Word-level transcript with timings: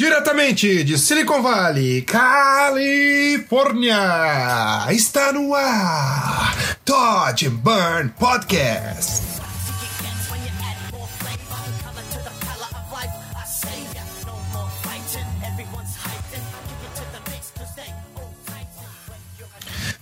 Diretamente 0.00 0.82
de 0.82 0.96
Silicon 0.96 1.42
Valley, 1.42 2.00
Califórnia, 2.00 2.80
está 4.88 5.30
no 5.30 5.54
ar 5.54 6.56
Todd 6.86 7.50
Burn 7.50 8.08
Podcast. 8.18 9.28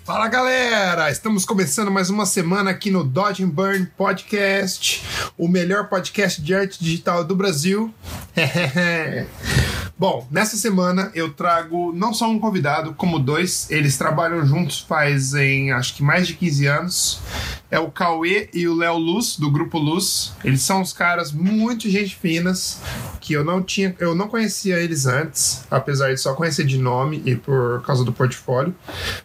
Fala 0.04 0.28
galera, 0.28 1.10
estamos 1.10 1.44
começando 1.44 1.90
mais 1.90 2.08
uma 2.08 2.24
semana 2.24 2.70
aqui 2.70 2.92
no 2.92 3.02
Dodge 3.02 3.42
and 3.42 3.48
Burn 3.48 3.86
Podcast, 3.96 5.02
o 5.36 5.48
melhor 5.48 5.88
podcast 5.88 6.40
de 6.40 6.54
arte 6.54 6.78
digital 6.78 7.24
do 7.24 7.34
Brasil. 7.34 7.92
Bom, 9.98 10.28
nessa 10.30 10.56
semana 10.56 11.10
eu 11.12 11.32
trago 11.32 11.92
não 11.92 12.14
só 12.14 12.30
um 12.30 12.38
convidado, 12.38 12.95
como 12.95 13.18
dois. 13.18 13.68
Eles 13.68 13.98
trabalham 13.98 14.46
juntos 14.46 14.78
fazem 14.78 15.73
acho 15.73 15.96
que 15.96 16.04
mais 16.04 16.28
de 16.28 16.34
15 16.34 16.66
anos. 16.66 17.20
É 17.68 17.80
o 17.80 17.90
Cauê 17.90 18.48
e 18.54 18.68
o 18.68 18.76
Léo 18.76 18.96
Luz, 18.96 19.37
do 19.37 19.50
Grupo 19.50 19.76
Luz. 19.76 20.32
Eles 20.45 20.62
são 20.62 20.82
uns 20.82 20.92
caras 20.92 21.32
muito 21.32 21.90
gente 21.90 22.14
finas, 22.14 22.80
que 23.20 23.32
eu 23.32 23.45
não 23.45 23.60
tinha, 23.60 23.95
eu 23.98 24.14
não 24.14 24.28
conhecia 24.28 24.78
eles 24.78 25.04
antes, 25.04 25.64
apesar 25.68 26.15
de 26.15 26.20
só 26.20 26.32
conhecer 26.32 26.65
de 26.65 26.78
nome 26.78 27.20
e 27.26 27.34
por 27.34 27.82
causa 27.82 28.04
do 28.04 28.12
portfólio. 28.12 28.73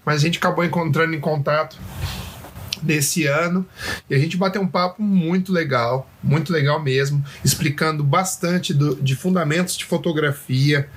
Mas 0.03 0.15
a 0.15 0.19
gente 0.19 0.39
acabou 0.39 0.65
encontrando 0.65 1.13
em 1.13 1.19
contato 1.19 1.77
desse 2.83 3.25
ano. 3.25 3.65
E 4.09 4.15
a 4.15 4.19
gente 4.19 4.37
bateu 4.37 4.61
um 4.61 4.67
papo 4.67 5.01
muito 5.01 5.51
legal, 5.51 6.09
muito 6.21 6.51
legal 6.51 6.81
mesmo, 6.81 7.23
explicando 7.43 8.03
bastante 8.03 8.73
do, 8.73 8.95
de 8.95 9.15
fundamentos 9.15 9.75
de 9.75 9.85
fotografia. 9.85 10.87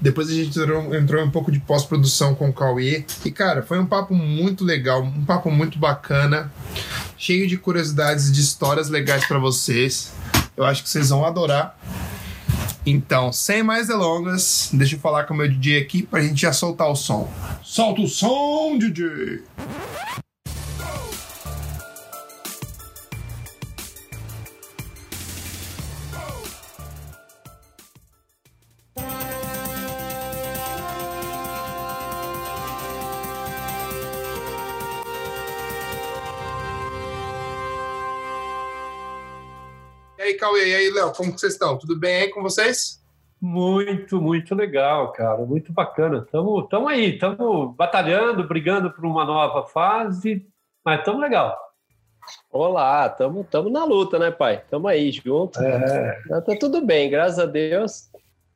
Depois 0.00 0.28
a 0.28 0.34
gente 0.34 0.58
entrou, 0.58 0.94
entrou 0.94 1.24
um 1.24 1.30
pouco 1.30 1.50
de 1.50 1.60
pós-produção 1.60 2.34
com 2.34 2.48
o 2.48 2.52
Cauê. 2.52 3.04
E, 3.24 3.30
cara, 3.30 3.62
foi 3.62 3.78
um 3.78 3.86
papo 3.86 4.14
muito 4.14 4.64
legal, 4.64 5.02
um 5.02 5.24
papo 5.24 5.50
muito 5.50 5.78
bacana, 5.78 6.52
cheio 7.16 7.46
de 7.46 7.56
curiosidades, 7.56 8.32
de 8.32 8.40
histórias 8.40 8.88
legais 8.88 9.24
para 9.26 9.38
vocês. 9.38 10.12
Eu 10.56 10.64
acho 10.64 10.82
que 10.82 10.88
vocês 10.88 11.10
vão 11.10 11.24
adorar. 11.24 11.78
Então, 12.90 13.32
sem 13.32 13.62
mais 13.62 13.88
delongas, 13.88 14.70
deixa 14.72 14.96
eu 14.96 15.00
falar 15.00 15.24
com 15.24 15.34
o 15.34 15.36
meu 15.36 15.48
DJ 15.48 15.82
aqui 15.82 16.02
pra 16.02 16.22
gente 16.22 16.40
já 16.40 16.52
soltar 16.52 16.88
o 16.88 16.96
som. 16.96 17.30
Solta 17.62 18.00
o 18.00 18.08
som, 18.08 18.78
DJ! 18.78 19.42
Cauê? 40.48 40.70
E 40.70 40.74
aí, 40.74 40.90
Léo, 40.90 41.12
como 41.12 41.32
que 41.32 41.40
vocês 41.40 41.52
estão? 41.52 41.76
Tudo 41.76 41.98
bem 41.98 42.22
aí 42.22 42.28
com 42.30 42.42
vocês? 42.42 43.02
Muito, 43.40 44.20
muito 44.20 44.54
legal, 44.54 45.12
cara. 45.12 45.44
Muito 45.44 45.72
bacana. 45.72 46.24
Estamos 46.24 46.90
aí, 46.90 47.14
estamos 47.14 47.76
batalhando, 47.76 48.48
brigando 48.48 48.90
por 48.90 49.04
uma 49.04 49.26
nova 49.26 49.66
fase, 49.66 50.46
mas 50.82 51.00
estamos 51.00 51.20
legal. 51.20 51.56
Olá, 52.50 53.06
estamos 53.06 53.72
na 53.72 53.84
luta, 53.84 54.18
né, 54.18 54.30
pai? 54.30 54.62
Estamos 54.64 54.90
aí 54.90 55.12
junto. 55.12 55.60
É. 55.62 56.18
Tá 56.28 56.56
tudo 56.58 56.84
bem, 56.84 57.10
graças 57.10 57.38
a 57.38 57.46
Deus. 57.46 58.08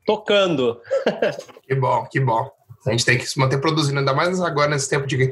Tocando. 0.05 0.81
que 1.63 1.75
bom, 1.75 2.07
que 2.11 2.19
bom. 2.19 2.49
A 2.87 2.91
gente 2.91 3.05
tem 3.05 3.17
que 3.17 3.25
se 3.25 3.39
manter 3.39 3.61
produzindo, 3.61 3.99
ainda 3.99 4.13
mais 4.13 4.41
agora 4.41 4.71
nesse 4.71 4.89
tempo 4.89 5.05
de, 5.05 5.29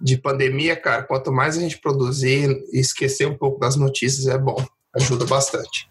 de 0.00 0.18
pandemia, 0.18 0.76
cara. 0.76 1.02
Quanto 1.02 1.32
mais 1.32 1.56
a 1.56 1.60
gente 1.60 1.80
produzir 1.80 2.62
e 2.72 2.78
esquecer 2.78 3.26
um 3.26 3.36
pouco 3.36 3.58
das 3.58 3.74
notícias, 3.74 4.28
é 4.28 4.38
bom 4.38 4.62
ajuda 4.94 5.24
bastante. 5.26 5.90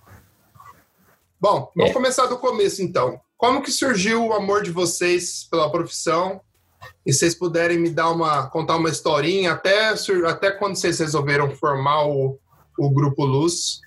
Bom, 1.39 1.71
vamos 1.75 1.91
é. 1.91 1.93
começar 1.93 2.25
do 2.25 2.37
começo 2.37 2.81
então. 2.81 3.19
Como 3.37 3.61
que 3.61 3.71
surgiu 3.71 4.25
o 4.25 4.33
amor 4.33 4.63
de 4.63 4.71
vocês 4.71 5.47
pela 5.49 5.71
profissão? 5.71 6.41
E 7.05 7.13
vocês 7.13 7.35
puderem 7.35 7.77
me 7.77 7.89
dar 7.89 8.09
uma 8.09 8.49
contar 8.49 8.75
uma 8.75 8.89
historinha 8.89 9.53
até 9.53 9.93
até 10.27 10.51
quando 10.51 10.75
vocês 10.75 10.99
resolveram 10.99 11.55
formar 11.55 12.07
o, 12.07 12.39
o 12.77 12.89
grupo 12.89 13.25
Luz 13.25 13.81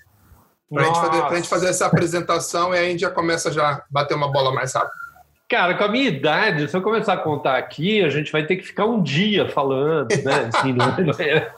para 0.73 0.85
gente 0.85 0.99
fazer, 0.99 1.21
a 1.21 1.35
gente 1.35 1.49
fazer 1.49 1.67
essa 1.67 1.85
apresentação 1.85 2.73
e 2.73 2.77
aí 2.77 2.87
a 2.87 2.89
gente 2.89 3.01
já 3.01 3.11
começa 3.11 3.51
já 3.51 3.71
a 3.71 3.83
bater 3.89 4.15
uma 4.15 4.31
bola 4.31 4.53
mais 4.53 4.73
rápido. 4.73 5.01
Cara, 5.49 5.77
com 5.77 5.83
a 5.83 5.89
minha 5.89 6.07
idade, 6.07 6.69
se 6.69 6.77
eu 6.77 6.81
começar 6.81 7.13
a 7.13 7.17
contar 7.17 7.57
aqui, 7.57 8.01
a 8.01 8.07
gente 8.07 8.31
vai 8.31 8.45
ter 8.45 8.55
que 8.55 8.63
ficar 8.63 8.85
um 8.85 9.03
dia 9.03 9.49
falando, 9.49 10.07
né? 10.23 10.47
Assim, 10.55 10.71
não 10.71 10.85
é? 11.19 11.53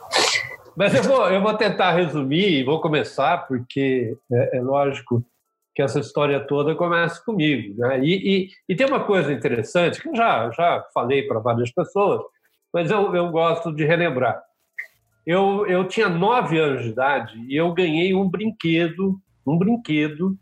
Mas 0.76 0.94
eu 0.94 1.02
vou, 1.02 1.30
eu 1.30 1.40
vou 1.40 1.54
tentar 1.54 1.92
resumir 1.92 2.60
e 2.60 2.64
vou 2.64 2.80
começar, 2.80 3.46
porque 3.46 4.16
é, 4.32 4.58
é 4.58 4.60
lógico 4.60 5.24
que 5.74 5.82
essa 5.82 5.98
história 5.98 6.40
toda 6.40 6.74
começa 6.74 7.22
comigo. 7.24 7.74
Né? 7.78 8.00
E, 8.04 8.14
e, 8.14 8.50
e, 8.68 8.76
tem 8.76 8.86
uma 8.86 9.04
coisa 9.04 9.32
interessante 9.32 10.00
que 10.00 10.08
eu 10.08 10.14
já, 10.14 10.50
já 10.50 10.84
falei 10.94 11.26
para 11.26 11.40
várias 11.40 11.70
pessoas, 11.72 12.20
mas 12.72 12.90
eu, 12.90 13.14
eu 13.14 13.30
gosto 13.30 13.74
de 13.74 13.84
relembrar. 13.84 14.40
Eu, 15.26 15.66
eu 15.66 15.86
tinha 15.88 16.08
nove 16.08 16.58
anos 16.58 16.82
de 16.82 16.90
idade 16.90 17.38
e 17.48 17.56
eu 17.56 17.72
ganhei 17.72 18.14
um 18.14 18.28
brinquedo, 18.28 19.18
um 19.46 19.56
brinquedo 19.56 20.36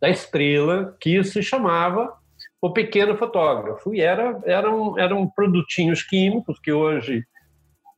da 0.00 0.08
Estrela 0.08 0.96
que 1.00 1.22
se 1.24 1.42
chamava 1.42 2.12
O 2.60 2.72
Pequeno 2.72 3.16
Fotógrafo. 3.16 3.92
E 3.94 4.00
era, 4.00 4.40
eram, 4.44 4.98
eram 4.98 5.28
produtinhos 5.28 6.02
químicos 6.02 6.58
que 6.60 6.72
hoje 6.72 7.24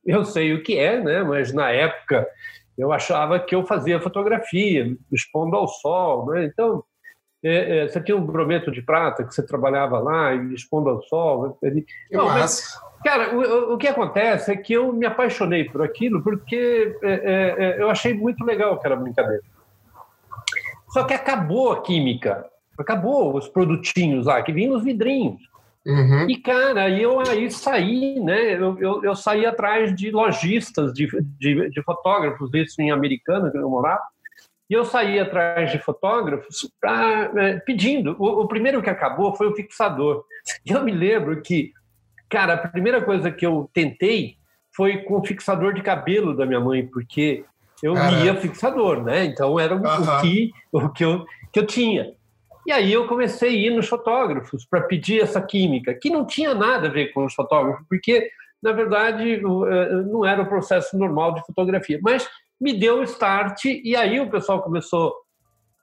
eu 0.05 0.25
sei 0.25 0.53
o 0.53 0.63
que 0.63 0.77
é, 0.77 0.99
né? 0.99 1.23
mas 1.23 1.53
na 1.53 1.69
época 1.69 2.27
eu 2.77 2.91
achava 2.91 3.39
que 3.39 3.53
eu 3.53 3.65
fazia 3.65 4.01
fotografia, 4.01 4.95
expondo 5.11 5.55
ao 5.55 5.67
sol. 5.67 6.27
Né? 6.27 6.45
Então, 6.45 6.83
é, 7.43 7.79
é, 7.79 7.87
você 7.87 8.01
tinha 8.01 8.15
um 8.15 8.25
brometo 8.25 8.71
de 8.71 8.81
prata 8.81 9.23
que 9.23 9.33
você 9.33 9.45
trabalhava 9.45 9.99
lá 9.99 10.33
e 10.33 10.53
expondo 10.53 10.89
ao 10.89 11.01
sol. 11.03 11.57
Ele... 11.61 11.85
Não, 12.11 12.25
mas, 12.25 12.79
cara, 13.03 13.35
o, 13.35 13.73
o, 13.73 13.77
que 13.77 13.87
acontece 13.87 14.51
é 14.51 14.55
que 14.55 14.73
eu 14.73 14.93
me 14.93 15.05
apaixonei 15.05 15.65
por 15.65 15.81
aquilo 15.81 16.23
porque 16.23 16.97
é, 17.01 17.11
é, 17.11 17.55
é, 17.57 17.81
eu 17.81 17.89
achei 17.89 18.13
muito 18.13 18.43
legal 18.45 18.73
aquela 18.73 18.95
brincadeira. 18.95 19.43
Só 20.89 21.03
que 21.03 21.13
acabou 21.13 21.71
a 21.71 21.81
química, 21.81 22.45
acabou 22.77 23.35
os 23.35 23.47
produtinhos 23.47 24.25
lá, 24.25 24.41
que 24.41 24.51
vinham 24.51 24.75
os 24.75 24.83
vidrinhos. 24.83 25.41
Uhum. 25.85 26.29
E, 26.29 26.37
cara, 26.37 26.89
eu 26.89 27.19
aí 27.19 27.49
saí, 27.49 28.19
né? 28.19 28.53
Eu, 28.55 28.77
eu, 28.79 29.03
eu 29.03 29.15
saí 29.15 29.45
atrás 29.45 29.95
de 29.95 30.11
lojistas, 30.11 30.93
de, 30.93 31.07
de, 31.39 31.69
de, 31.69 31.83
fotógrafos, 31.83 32.53
isso 32.53 32.81
em 32.81 32.91
Americana, 32.91 33.49
que 33.49 33.57
eu 33.57 33.69
morava, 33.69 34.03
e 34.69 34.73
eu 34.73 34.85
saí 34.85 35.19
atrás 35.19 35.71
de 35.71 35.79
fotógrafos 35.79 36.69
pra, 36.79 37.31
é, 37.35 37.59
pedindo. 37.59 38.15
O, 38.19 38.43
o, 38.43 38.47
primeiro 38.47 38.81
que 38.81 38.89
acabou 38.89 39.35
foi 39.35 39.47
o 39.47 39.55
fixador. 39.55 40.23
E 40.65 40.71
eu 40.71 40.83
me 40.83 40.91
lembro 40.91 41.41
que, 41.41 41.73
cara, 42.29 42.53
a 42.53 42.67
primeira 42.69 43.01
coisa 43.01 43.31
que 43.31 43.45
eu 43.45 43.69
tentei 43.73 44.37
foi 44.73 44.99
com 44.99 45.19
o 45.19 45.25
fixador 45.25 45.73
de 45.73 45.81
cabelo 45.81 46.37
da 46.37 46.45
minha 46.45 46.59
mãe, 46.59 46.85
porque 46.85 47.43
eu 47.81 47.95
lia 47.95 48.35
fixador, 48.35 49.03
né? 49.03 49.25
Então 49.25 49.59
era 49.59 49.75
uhum. 49.75 49.81
o, 49.81 50.21
que, 50.21 50.51
o 50.71 50.89
que, 50.89 51.03
eu, 51.03 51.25
que 51.51 51.59
eu 51.59 51.65
tinha. 51.65 52.13
E 52.65 52.71
aí 52.71 52.93
eu 52.93 53.07
comecei 53.07 53.49
a 53.49 53.67
ir 53.67 53.69
nos 53.71 53.87
fotógrafos 53.87 54.65
para 54.65 54.81
pedir 54.81 55.21
essa 55.21 55.41
química, 55.41 55.93
que 55.93 56.09
não 56.09 56.25
tinha 56.25 56.53
nada 56.53 56.87
a 56.87 56.91
ver 56.91 57.11
com 57.13 57.25
os 57.25 57.33
fotógrafos, 57.33 57.85
porque, 57.89 58.29
na 58.61 58.71
verdade, 58.71 59.33
eh, 59.33 59.39
não 60.05 60.25
era 60.25 60.43
o 60.43 60.47
processo 60.47 60.97
normal 60.97 61.33
de 61.33 61.45
fotografia. 61.45 61.99
Mas 62.01 62.29
me 62.59 62.73
deu 62.73 62.99
o 62.99 63.03
start, 63.03 63.65
e 63.65 63.95
aí 63.95 64.19
o 64.19 64.29
pessoal 64.29 64.61
começou 64.61 65.13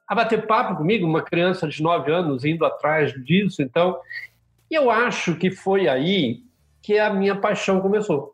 a 0.07 0.15
bater 0.15 0.47
papo 0.47 0.77
comigo, 0.77 1.05
uma 1.05 1.21
criança 1.21 1.67
de 1.67 1.83
9 1.83 2.11
anos 2.11 2.45
indo 2.45 2.65
atrás 2.65 3.13
disso. 3.25 3.61
Então, 3.61 3.99
eu 4.71 4.89
acho 4.89 5.35
que 5.35 5.51
foi 5.51 5.87
aí 5.87 6.41
que 6.81 6.97
a 6.97 7.13
minha 7.13 7.35
paixão 7.35 7.81
começou. 7.81 8.33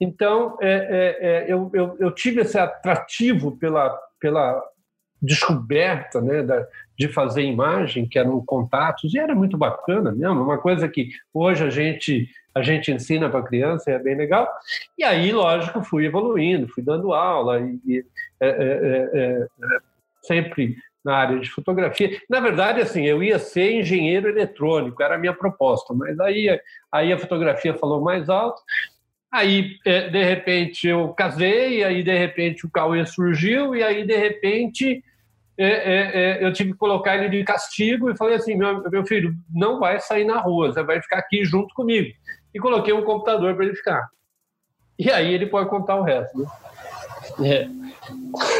Então, 0.00 0.56
é, 0.60 0.68
é, 0.68 1.28
é, 1.28 1.52
eu, 1.52 1.70
eu, 1.72 1.96
eu, 1.98 2.10
tive 2.10 2.40
esse 2.40 2.58
atrativo 2.58 3.56
pela, 3.56 3.96
pela 4.18 4.62
descoberta 5.22 6.20
né, 6.20 6.42
da, 6.42 6.66
de 6.98 7.08
fazer 7.08 7.42
imagem, 7.42 8.06
que 8.06 8.18
eram 8.18 8.44
contatos, 8.44 9.12
e 9.14 9.18
era 9.18 9.34
muito 9.34 9.56
bacana 9.56 10.12
mesmo, 10.12 10.42
uma 10.42 10.58
coisa 10.58 10.88
que 10.88 11.10
hoje 11.32 11.64
a 11.64 11.70
gente 11.70 12.28
a 12.54 12.62
gente 12.62 12.90
ensina 12.90 13.28
para 13.28 13.42
criança, 13.42 13.90
é 13.90 13.98
bem 13.98 14.16
legal. 14.16 14.50
E 14.96 15.04
aí, 15.04 15.30
lógico, 15.30 15.84
fui 15.84 16.06
evoluindo, 16.06 16.66
fui 16.68 16.82
dando 16.82 17.12
aula, 17.12 17.60
e, 17.60 17.78
e 17.84 18.04
é, 18.40 18.48
é, 18.48 19.10
é, 19.12 19.40
é 19.42 19.78
sempre 20.22 20.74
na 21.04 21.16
área 21.16 21.38
de 21.38 21.50
fotografia. 21.50 22.18
Na 22.30 22.40
verdade, 22.40 22.80
assim, 22.80 23.04
eu 23.04 23.22
ia 23.22 23.38
ser 23.38 23.72
engenheiro 23.72 24.26
eletrônico, 24.26 25.02
era 25.02 25.16
a 25.16 25.18
minha 25.18 25.34
proposta, 25.34 25.92
mas 25.92 26.18
aí, 26.18 26.58
aí 26.90 27.12
a 27.12 27.18
fotografia 27.18 27.74
falou 27.74 28.00
mais 28.00 28.30
alto, 28.30 28.62
Aí, 29.36 29.76
é, 29.84 30.08
de 30.08 30.24
repente, 30.24 30.88
eu 30.88 31.08
casei, 31.10 31.84
aí, 31.84 32.02
de 32.02 32.16
repente, 32.16 32.64
o 32.64 32.70
Cauê 32.70 33.04
surgiu, 33.04 33.74
e 33.74 33.82
aí, 33.82 34.06
de 34.06 34.16
repente, 34.16 35.02
é, 35.58 35.66
é, 35.66 36.40
é, 36.42 36.44
eu 36.44 36.52
tive 36.52 36.72
que 36.72 36.78
colocar 36.78 37.16
ele 37.16 37.28
de 37.28 37.44
castigo 37.44 38.10
e 38.10 38.16
falei 38.16 38.34
assim: 38.34 38.54
meu, 38.54 38.82
meu 38.90 39.06
filho, 39.06 39.34
não 39.52 39.80
vai 39.80 39.98
sair 40.00 40.24
na 40.24 40.38
rua, 40.38 40.72
você 40.72 40.82
vai 40.82 41.00
ficar 41.00 41.18
aqui 41.18 41.44
junto 41.44 41.74
comigo. 41.74 42.12
E 42.54 42.58
coloquei 42.58 42.92
um 42.92 43.04
computador 43.04 43.54
para 43.54 43.64
ele 43.64 43.74
ficar. 43.74 44.08
E 44.98 45.10
aí 45.10 45.32
ele 45.32 45.46
pode 45.46 45.68
contar 45.68 45.96
o 45.96 46.02
resto. 46.02 46.38
Né? 46.38 46.46
É. 47.42 47.68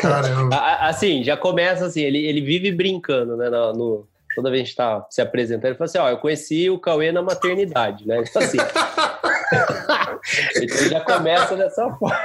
Caramba. 0.00 0.56
Assim, 0.80 1.22
já 1.22 1.36
começa 1.36 1.86
assim, 1.86 2.02
ele, 2.02 2.26
ele 2.26 2.40
vive 2.40 2.72
brincando, 2.72 3.36
né? 3.36 3.48
No, 3.48 3.72
no 3.72 4.08
toda 4.34 4.50
vez 4.50 4.62
que 4.62 4.64
a 4.64 4.66
gente 4.66 5.00
tá 5.00 5.06
se 5.10 5.20
apresentando, 5.22 5.66
ele 5.66 5.76
fala 5.76 5.86
assim: 5.86 5.98
ó, 5.98 6.08
eu 6.08 6.18
conheci 6.18 6.68
o 6.70 6.78
Cauê 6.78 7.12
na 7.12 7.22
maternidade, 7.22 8.06
né? 8.06 8.22
Então, 8.28 8.42
assim. 8.42 8.58
então 10.60 10.88
já 10.88 11.00
começa 11.00 11.56
dessa 11.56 11.88
forma. 11.94 12.18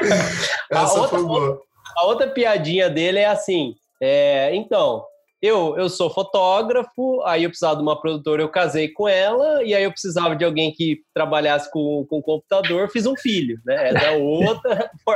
Essa 0.72 0.82
a 0.82 0.94
outra, 0.94 1.20
foi 1.20 1.24
boa. 1.24 1.62
A 1.96 2.06
outra 2.08 2.28
piadinha 2.28 2.90
dele 2.90 3.20
é 3.20 3.28
assim: 3.28 3.76
é, 4.02 4.56
então, 4.56 5.06
eu, 5.42 5.76
eu 5.78 5.90
sou 5.90 6.10
fotógrafo, 6.10 7.22
aí 7.24 7.44
eu 7.44 7.50
precisava 7.50 7.76
de 7.76 7.82
uma 7.82 8.00
produtora, 8.00 8.42
eu 8.42 8.50
casei 8.50 8.90
com 8.90 9.08
ela, 9.08 9.64
e 9.64 9.74
aí 9.74 9.84
eu 9.84 9.92
precisava 9.92 10.36
de 10.36 10.46
alguém 10.46 10.72
que 10.72 11.02
trabalhasse 11.14 11.70
com, 11.72 12.06
com 12.08 12.22
computador, 12.22 12.90
fiz 12.92 13.06
um 13.06 13.16
filho, 13.16 13.60
né? 13.66 13.90
Era 13.90 14.12
outra. 14.14 14.92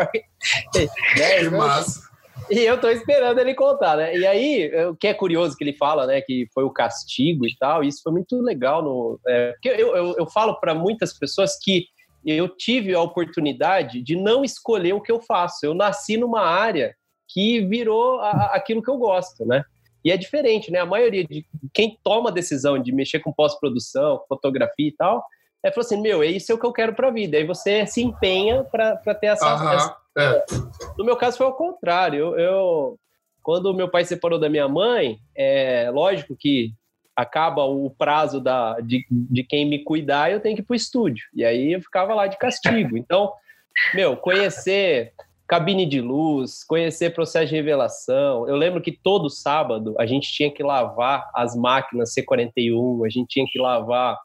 né? 1.17 1.39
Que 1.39 1.49
massa. 1.49 2.01
E 2.49 2.59
eu 2.59 2.79
tô 2.79 2.89
esperando 2.89 3.39
ele 3.39 3.53
contar, 3.53 3.97
né? 3.97 4.17
E 4.17 4.25
aí, 4.25 4.71
o 4.85 4.95
que 4.95 5.07
é 5.07 5.13
curioso 5.13 5.55
que 5.55 5.63
ele 5.63 5.77
fala, 5.77 6.05
né? 6.07 6.21
Que 6.21 6.47
foi 6.53 6.63
o 6.63 6.71
castigo 6.71 7.45
e 7.45 7.55
tal, 7.57 7.83
e 7.83 7.87
isso 7.87 8.01
foi 8.03 8.11
muito 8.11 8.39
legal. 8.41 8.83
No, 8.83 9.19
é, 9.27 9.51
porque 9.53 9.69
eu, 9.69 9.95
eu, 9.95 10.15
eu 10.17 10.29
falo 10.29 10.59
para 10.59 10.73
muitas 10.73 11.17
pessoas 11.17 11.57
que 11.61 11.85
eu 12.25 12.49
tive 12.49 12.95
a 12.95 13.01
oportunidade 13.01 14.01
de 14.01 14.15
não 14.15 14.43
escolher 14.43 14.93
o 14.93 15.01
que 15.01 15.11
eu 15.11 15.21
faço. 15.21 15.65
Eu 15.65 15.75
nasci 15.75 16.17
numa 16.17 16.41
área 16.41 16.95
que 17.35 17.59
virou 17.59 18.21
a, 18.21 18.55
aquilo 18.55 18.81
que 18.81 18.89
eu 18.89 18.97
gosto, 18.97 19.45
né? 19.45 19.65
E 20.05 20.09
é 20.09 20.15
diferente, 20.15 20.71
né? 20.71 20.79
A 20.79 20.85
maioria 20.85 21.25
de 21.25 21.45
quem 21.73 21.99
toma 22.01 22.29
a 22.29 22.33
decisão 22.33 22.79
de 22.79 22.93
mexer 22.93 23.19
com 23.19 23.33
pós-produção, 23.33 24.23
fotografia 24.29 24.87
e 24.87 24.93
tal, 24.93 25.21
é 25.61 25.69
falou 25.69 25.85
assim: 25.85 26.01
meu, 26.01 26.23
é 26.23 26.27
isso 26.27 26.49
é 26.49 26.55
o 26.55 26.57
que 26.57 26.65
eu 26.65 26.71
quero 26.71 26.95
para 26.95 27.09
a 27.09 27.11
vida. 27.11 27.35
Aí 27.35 27.43
você 27.43 27.85
se 27.85 28.01
empenha 28.01 28.63
para 28.63 28.95
ter 29.15 29.27
essa, 29.27 29.53
uhum. 29.53 29.71
essa... 29.73 29.97
É. 30.17 30.45
No 30.97 31.03
meu 31.03 31.17
caso 31.17 31.37
foi 31.37 31.45
ao 31.45 31.57
contrário. 31.57 32.19
Eu, 32.19 32.39
eu, 32.39 32.99
quando 33.43 33.73
meu 33.73 33.89
pai 33.89 34.05
separou 34.05 34.39
da 34.39 34.47
minha 34.47 34.69
mãe, 34.69 35.19
é 35.35 35.89
lógico 35.91 36.37
que 36.39 36.71
acaba 37.13 37.65
o 37.65 37.89
prazo 37.89 38.39
da, 38.39 38.79
de, 38.79 39.05
de 39.09 39.43
quem 39.43 39.65
me 39.67 39.83
cuidar, 39.83 40.31
eu 40.31 40.39
tenho 40.39 40.55
que 40.55 40.61
ir 40.61 40.65
para 40.65 40.73
o 40.73 40.77
estúdio. 40.77 41.25
E 41.33 41.43
aí 41.43 41.73
eu 41.73 41.81
ficava 41.81 42.13
lá 42.13 42.27
de 42.27 42.37
castigo. 42.37 42.95
Então, 42.97 43.33
meu, 43.93 44.15
conhecer 44.15 45.13
cabine 45.47 45.85
de 45.85 46.01
luz, 46.01 46.63
conhecer 46.63 47.13
processo 47.13 47.47
de 47.47 47.55
revelação. 47.55 48.47
Eu 48.47 48.55
lembro 48.55 48.81
que 48.81 48.91
todo 48.91 49.29
sábado 49.29 49.95
a 49.99 50.05
gente 50.05 50.31
tinha 50.31 50.51
que 50.51 50.63
lavar 50.63 51.29
as 51.33 51.55
máquinas 51.55 52.13
C41, 52.13 53.05
a 53.05 53.09
gente 53.09 53.27
tinha 53.27 53.45
que 53.49 53.59
lavar 53.59 54.17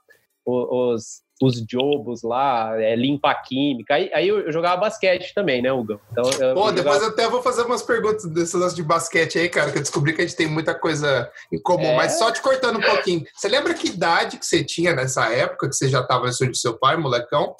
os, 0.45 1.23
os 1.43 1.65
jobos 1.69 2.23
lá, 2.23 2.81
é, 2.81 2.95
limpar 2.95 3.35
química. 3.43 3.95
Aí, 3.95 4.11
aí 4.13 4.29
eu 4.29 4.53
jogava 4.53 4.83
basquete 4.83 5.33
também, 5.35 5.63
né, 5.63 5.73
Hugo? 5.73 6.01
Então, 6.13 6.25
eu, 6.39 6.55
Pô, 6.55 6.71
depois 6.71 6.97
jogava... 6.97 7.05
eu 7.05 7.09
até 7.09 7.29
vou 7.29 7.43
fazer 7.43 7.63
umas 7.63 7.83
perguntas 7.83 8.27
dessas 8.27 8.75
de 8.75 8.83
basquete 8.83 9.39
aí, 9.39 9.49
cara, 9.49 9.73
que 9.73 9.79
eu 9.79 9.83
descobri 9.83 10.13
que 10.13 10.21
a 10.21 10.27
gente 10.27 10.37
tem 10.37 10.47
muita 10.47 10.75
coisa 10.75 11.31
em 11.51 11.61
comum. 11.61 11.87
É... 11.87 11.97
Mas 11.97 12.19
só 12.19 12.31
te 12.31 12.43
cortando 12.43 12.79
um 12.79 12.83
pouquinho. 12.83 13.25
Você 13.35 13.49
lembra 13.49 13.73
que 13.73 13.89
idade 13.89 14.39
que 14.39 14.45
você 14.45 14.63
tinha 14.63 14.95
nessa 14.95 15.33
época, 15.33 15.69
que 15.69 15.75
você 15.75 15.89
já 15.89 16.01
estava 16.01 16.25
no 16.25 16.31
estúdio 16.31 16.53
do 16.53 16.59
seu 16.59 16.79
pai, 16.79 16.97
molecão? 16.97 17.55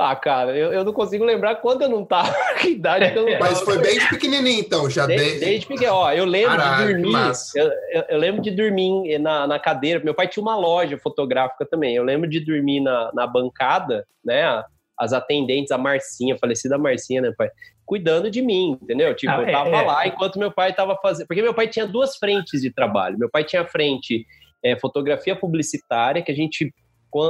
Ah, 0.00 0.16
cara, 0.16 0.56
eu, 0.56 0.72
eu 0.72 0.82
não 0.82 0.94
consigo 0.94 1.24
lembrar 1.24 1.56
quando 1.56 1.82
eu 1.82 1.88
não 1.88 2.04
tava, 2.04 2.32
que 2.58 2.70
idade 2.70 3.12
que 3.12 3.18
eu 3.18 3.26
não 3.26 3.32
tava. 3.32 3.50
Mas 3.50 3.60
foi 3.60 3.78
bem 3.78 3.98
de 3.98 4.08
pequenininho, 4.08 4.60
então, 4.60 4.88
já 4.88 5.06
desde, 5.06 5.34
de... 5.34 5.40
desde 5.40 5.66
pequeno. 5.66 5.92
Ó, 5.92 6.10
eu 6.10 6.24
lembro 6.24 6.56
Caralho, 6.56 6.96
de 6.96 7.02
dormir, 7.02 7.32
eu, 7.54 7.66
eu, 7.66 8.04
eu, 8.08 8.18
lembro 8.18 8.40
de 8.40 8.50
dormir 8.50 9.18
na, 9.18 9.46
na 9.46 9.58
cadeira, 9.58 10.02
meu 10.02 10.14
pai 10.14 10.26
tinha 10.26 10.42
uma 10.42 10.56
loja 10.56 10.96
fotográfica 10.96 11.66
também, 11.66 11.94
eu 11.94 12.02
lembro 12.02 12.28
de 12.28 12.40
dormir 12.40 12.80
na, 12.80 13.10
na 13.12 13.26
bancada, 13.26 14.06
né, 14.24 14.64
as 14.98 15.12
atendentes, 15.12 15.70
a 15.70 15.78
Marcinha, 15.78 16.34
a 16.34 16.38
falecida 16.38 16.78
Marcinha, 16.78 17.20
né, 17.20 17.32
pai, 17.36 17.50
cuidando 17.84 18.30
de 18.30 18.40
mim, 18.40 18.78
entendeu? 18.80 19.14
Tipo, 19.14 19.32
ah, 19.32 19.42
eu 19.42 19.52
tava 19.52 19.68
é, 19.68 19.82
lá 19.82 20.04
é. 20.04 20.08
enquanto 20.08 20.38
meu 20.38 20.50
pai 20.50 20.72
tava 20.72 20.96
fazendo, 21.02 21.26
porque 21.26 21.42
meu 21.42 21.52
pai 21.52 21.68
tinha 21.68 21.86
duas 21.86 22.16
frentes 22.16 22.62
de 22.62 22.72
trabalho, 22.72 23.18
meu 23.18 23.28
pai 23.28 23.44
tinha 23.44 23.62
a 23.62 23.66
frente 23.66 24.24
é, 24.64 24.78
fotografia 24.78 25.36
publicitária, 25.36 26.22
que 26.22 26.32
a 26.32 26.34
gente 26.34 26.72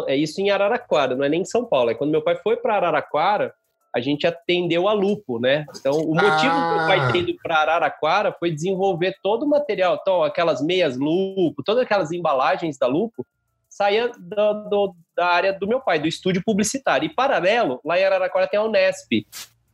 é 0.07 0.17
isso 0.17 0.41
em 0.41 0.51
Araraquara, 0.51 1.15
não 1.15 1.25
é 1.25 1.29
nem 1.29 1.43
em 1.43 1.45
São 1.45 1.65
Paulo. 1.65 1.91
É 1.91 1.95
quando 1.95 2.11
meu 2.11 2.23
pai 2.23 2.37
foi 2.37 2.57
para 2.57 2.77
Araraquara, 2.77 3.55
a 3.95 4.01
gente 4.01 4.27
atendeu 4.27 4.87
a 4.89 4.93
Lupo, 4.93 5.41
né? 5.41 5.67
Então, 5.77 5.97
o 5.97 6.15
motivo 6.15 6.55
ah. 6.55 6.71
do 6.71 6.77
meu 6.77 6.87
pai 6.87 7.13
ter 7.13 7.19
ido 7.19 7.37
para 7.43 7.57
Araraquara 7.57 8.33
foi 8.39 8.51
desenvolver 8.51 9.17
todo 9.23 9.45
o 9.45 9.49
material, 9.49 9.99
então, 10.01 10.23
aquelas 10.23 10.63
meias 10.63 10.97
Lupo, 10.97 11.63
todas 11.65 11.83
aquelas 11.83 12.13
embalagens 12.13 12.79
da 12.79 12.87
Lupo, 12.87 13.27
saía 13.69 14.09
do, 14.09 14.53
do, 14.69 14.95
da 15.17 15.27
área 15.27 15.53
do 15.53 15.67
meu 15.67 15.81
pai, 15.81 15.99
do 15.99 16.07
estúdio 16.07 16.43
publicitário. 16.45 17.07
E 17.07 17.15
paralelo, 17.15 17.81
lá 17.85 17.99
em 17.99 18.05
Araraquara 18.05 18.47
tem 18.47 18.59
a 18.59 18.65
Unesp, 18.65 19.27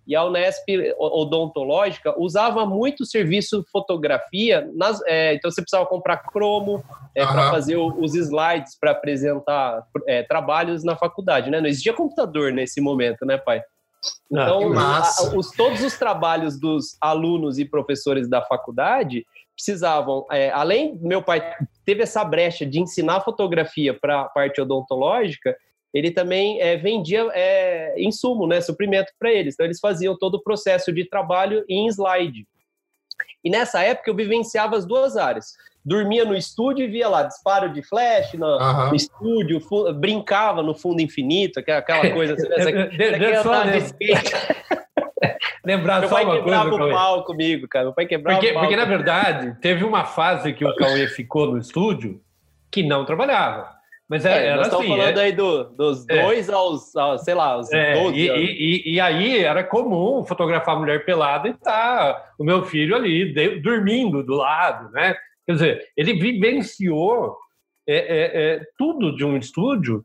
e 0.06 0.14
a 0.14 0.24
Unesp 0.24 0.64
odontológica 0.98 2.14
usava 2.18 2.64
muito 2.64 3.04
serviço 3.04 3.64
fotografia, 3.72 4.70
nas, 4.74 5.00
é, 5.06 5.34
então 5.34 5.50
você 5.50 5.60
precisava 5.60 5.86
comprar 5.86 6.18
cromo 6.18 6.82
é, 7.14 7.24
uhum. 7.24 7.32
para 7.32 7.50
fazer 7.50 7.76
o, 7.76 7.88
os 8.00 8.14
slides 8.14 8.78
para 8.78 8.92
apresentar 8.92 9.84
é, 10.06 10.22
trabalhos 10.22 10.84
na 10.84 10.96
faculdade, 10.96 11.50
né? 11.50 11.60
Não 11.60 11.68
existia 11.68 11.92
computador 11.92 12.52
nesse 12.52 12.80
momento, 12.80 13.26
né, 13.26 13.36
pai? 13.36 13.58
Ah, 13.58 13.62
então, 14.30 14.78
a, 14.78 15.02
os, 15.36 15.50
todos 15.52 15.82
os 15.82 15.98
trabalhos 15.98 16.58
dos 16.60 16.96
alunos 17.00 17.58
e 17.58 17.64
professores 17.64 18.28
da 18.28 18.42
faculdade 18.42 19.24
precisavam, 19.56 20.26
é, 20.30 20.50
além 20.50 20.98
meu 21.00 21.22
pai 21.22 21.42
teve 21.84 22.02
essa 22.02 22.22
brecha 22.22 22.66
de 22.66 22.78
ensinar 22.78 23.22
fotografia 23.22 23.98
para 23.98 24.20
a 24.20 24.24
parte 24.26 24.60
odontológica, 24.60 25.56
ele 25.92 26.10
também 26.10 26.60
é, 26.60 26.76
vendia 26.76 27.28
é, 27.32 27.94
insumo, 27.98 28.46
né, 28.46 28.60
suprimento 28.60 29.12
para 29.18 29.32
eles. 29.32 29.54
Então, 29.54 29.66
eles 29.66 29.80
faziam 29.80 30.16
todo 30.16 30.36
o 30.36 30.42
processo 30.42 30.92
de 30.92 31.08
trabalho 31.08 31.64
em 31.68 31.86
slide. 31.88 32.46
E 33.42 33.50
nessa 33.50 33.82
época 33.82 34.10
eu 34.10 34.14
vivenciava 34.14 34.76
as 34.76 34.84
duas 34.84 35.16
áreas. 35.16 35.52
Dormia 35.84 36.24
no 36.24 36.34
estúdio 36.34 36.84
e 36.84 36.88
via 36.88 37.08
lá 37.08 37.22
disparo 37.22 37.72
de 37.72 37.80
flash 37.80 38.32
no, 38.34 38.46
uhum. 38.46 38.88
no 38.88 38.94
estúdio, 38.96 39.60
brincava 39.94 40.62
no 40.62 40.74
fundo 40.74 41.00
infinito, 41.00 41.60
aquela 41.60 42.10
coisa. 42.10 42.34
Assim, 42.34 42.46
essa, 42.52 43.96
Lembrar 45.64 46.00
Meu 46.00 46.08
só 46.08 46.14
pai 46.16 46.24
uma 46.24 46.36
quebrava 46.36 46.70
coisa, 46.70 46.84
o 46.84 46.90
pau 46.90 47.24
comigo, 47.24 47.68
cara. 47.68 47.86
Meu 47.86 47.94
pai 47.94 48.06
quebrava 48.06 48.38
porque, 48.38 48.50
o 48.50 48.54
pau. 48.54 48.62
Porque, 48.62 48.76
na 48.76 48.84
verdade, 48.84 49.56
teve 49.60 49.84
uma 49.84 50.04
fase 50.04 50.52
que 50.52 50.64
o 50.64 50.74
Cauê 50.76 51.08
ficou 51.08 51.46
no 51.46 51.58
estúdio 51.58 52.20
que 52.70 52.82
não 52.82 53.04
trabalhava. 53.04 53.75
Mas 54.08 54.24
é, 54.24 54.30
é, 54.30 54.46
era 54.46 54.56
nós 54.58 54.72
assim, 54.72 54.86
falando 54.86 55.18
é, 55.18 55.22
aí 55.24 55.32
do, 55.32 55.64
dos 55.64 56.08
é. 56.08 56.22
dois 56.22 56.48
aos, 56.48 56.94
aos, 56.94 57.22
sei 57.22 57.34
lá, 57.34 57.52
aos 57.52 57.72
é, 57.72 58.00
12 58.00 58.16
e, 58.16 58.28
e, 58.28 58.94
e, 58.94 59.00
aí 59.00 59.38
era 59.38 59.64
comum 59.64 60.24
fotografar 60.24 60.76
a 60.76 60.78
mulher 60.78 61.04
pelada 61.04 61.48
e 61.48 61.54
tá 61.54 62.24
o 62.38 62.44
meu 62.44 62.64
filho 62.64 62.94
ali 62.94 63.32
de, 63.32 63.60
dormindo 63.60 64.22
do 64.22 64.34
lado, 64.34 64.92
né? 64.92 65.16
Quer 65.44 65.52
dizer, 65.52 65.88
ele 65.96 66.14
vivenciou 66.14 67.36
é, 67.88 68.60
tudo 68.78 69.14
de 69.14 69.24
um 69.24 69.36
estúdio 69.36 70.04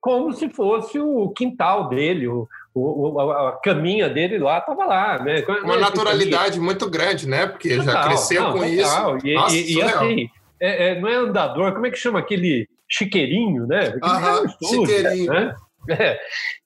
como 0.00 0.32
se 0.32 0.48
fosse 0.48 0.98
o 0.98 1.28
quintal 1.30 1.88
dele, 1.88 2.26
o, 2.26 2.48
o, 2.74 3.20
a 3.20 3.60
caminha 3.60 4.08
dele 4.08 4.38
lá 4.38 4.58
estava 4.58 4.84
lá, 4.84 5.22
né? 5.22 5.44
Uma 5.62 5.76
naturalidade 5.76 6.58
muito 6.58 6.88
grande, 6.88 7.28
né? 7.28 7.46
Porque 7.46 7.76
total, 7.76 7.92
já 7.92 8.02
cresceu 8.04 8.42
não, 8.42 8.52
com 8.52 8.58
total. 8.58 9.16
isso. 9.16 9.26
E, 9.26 9.34
Nossa, 9.34 9.56
e, 9.56 9.74
e 9.74 9.82
assim, 9.82 10.30
é, 10.62 10.90
é, 10.90 11.00
não 11.00 11.08
é 11.08 11.14
andador, 11.14 11.72
como 11.72 11.86
é 11.86 11.90
que 11.90 11.98
chama 11.98 12.20
aquele 12.20 12.68
chiqueirinho, 12.88 13.66
né? 13.66 13.98
Aham, 14.00 14.44
chiqueirinho. 14.62 15.32
Né? 15.32 15.56
É. 15.90 16.20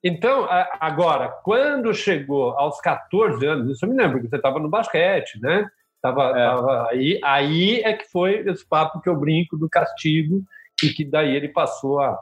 Então, 0.05 0.47
agora, 0.79 1.29
quando 1.43 1.95
chegou 1.95 2.51
aos 2.51 2.79
14 2.83 3.45
anos, 3.47 3.71
isso 3.71 3.87
eu 3.87 3.89
me 3.89 3.97
lembro 3.97 4.21
que 4.21 4.29
você 4.29 4.37
estava 4.37 4.59
no 4.59 4.69
basquete, 4.69 5.41
né? 5.41 5.67
Tava, 6.03 6.39
é. 6.39 6.47
tava 6.47 6.89
aí, 6.91 7.21
aí 7.25 7.81
é 7.81 7.95
que 7.95 8.05
foi 8.13 8.47
esse 8.47 8.69
papo 8.69 9.01
que 9.01 9.09
eu 9.09 9.17
brinco 9.17 9.57
do 9.57 9.71
castigo 9.71 10.43
e 10.85 10.91
que 10.91 11.03
daí 11.03 11.35
ele 11.35 11.49
passou 11.49 11.99
a, 11.99 12.21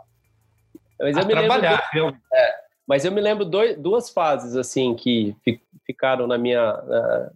a 1.01 1.25
trabalhar. 1.25 1.83
Do... 1.93 2.17
É, 2.33 2.55
mas 2.87 3.05
eu 3.05 3.11
me 3.11 3.21
lembro 3.21 3.45
dois, 3.45 3.77
duas 3.77 4.11
fases 4.11 4.57
assim 4.57 4.95
que 4.95 5.35
ficaram 5.85 6.29
na 6.29 6.39
minha, 6.39 6.81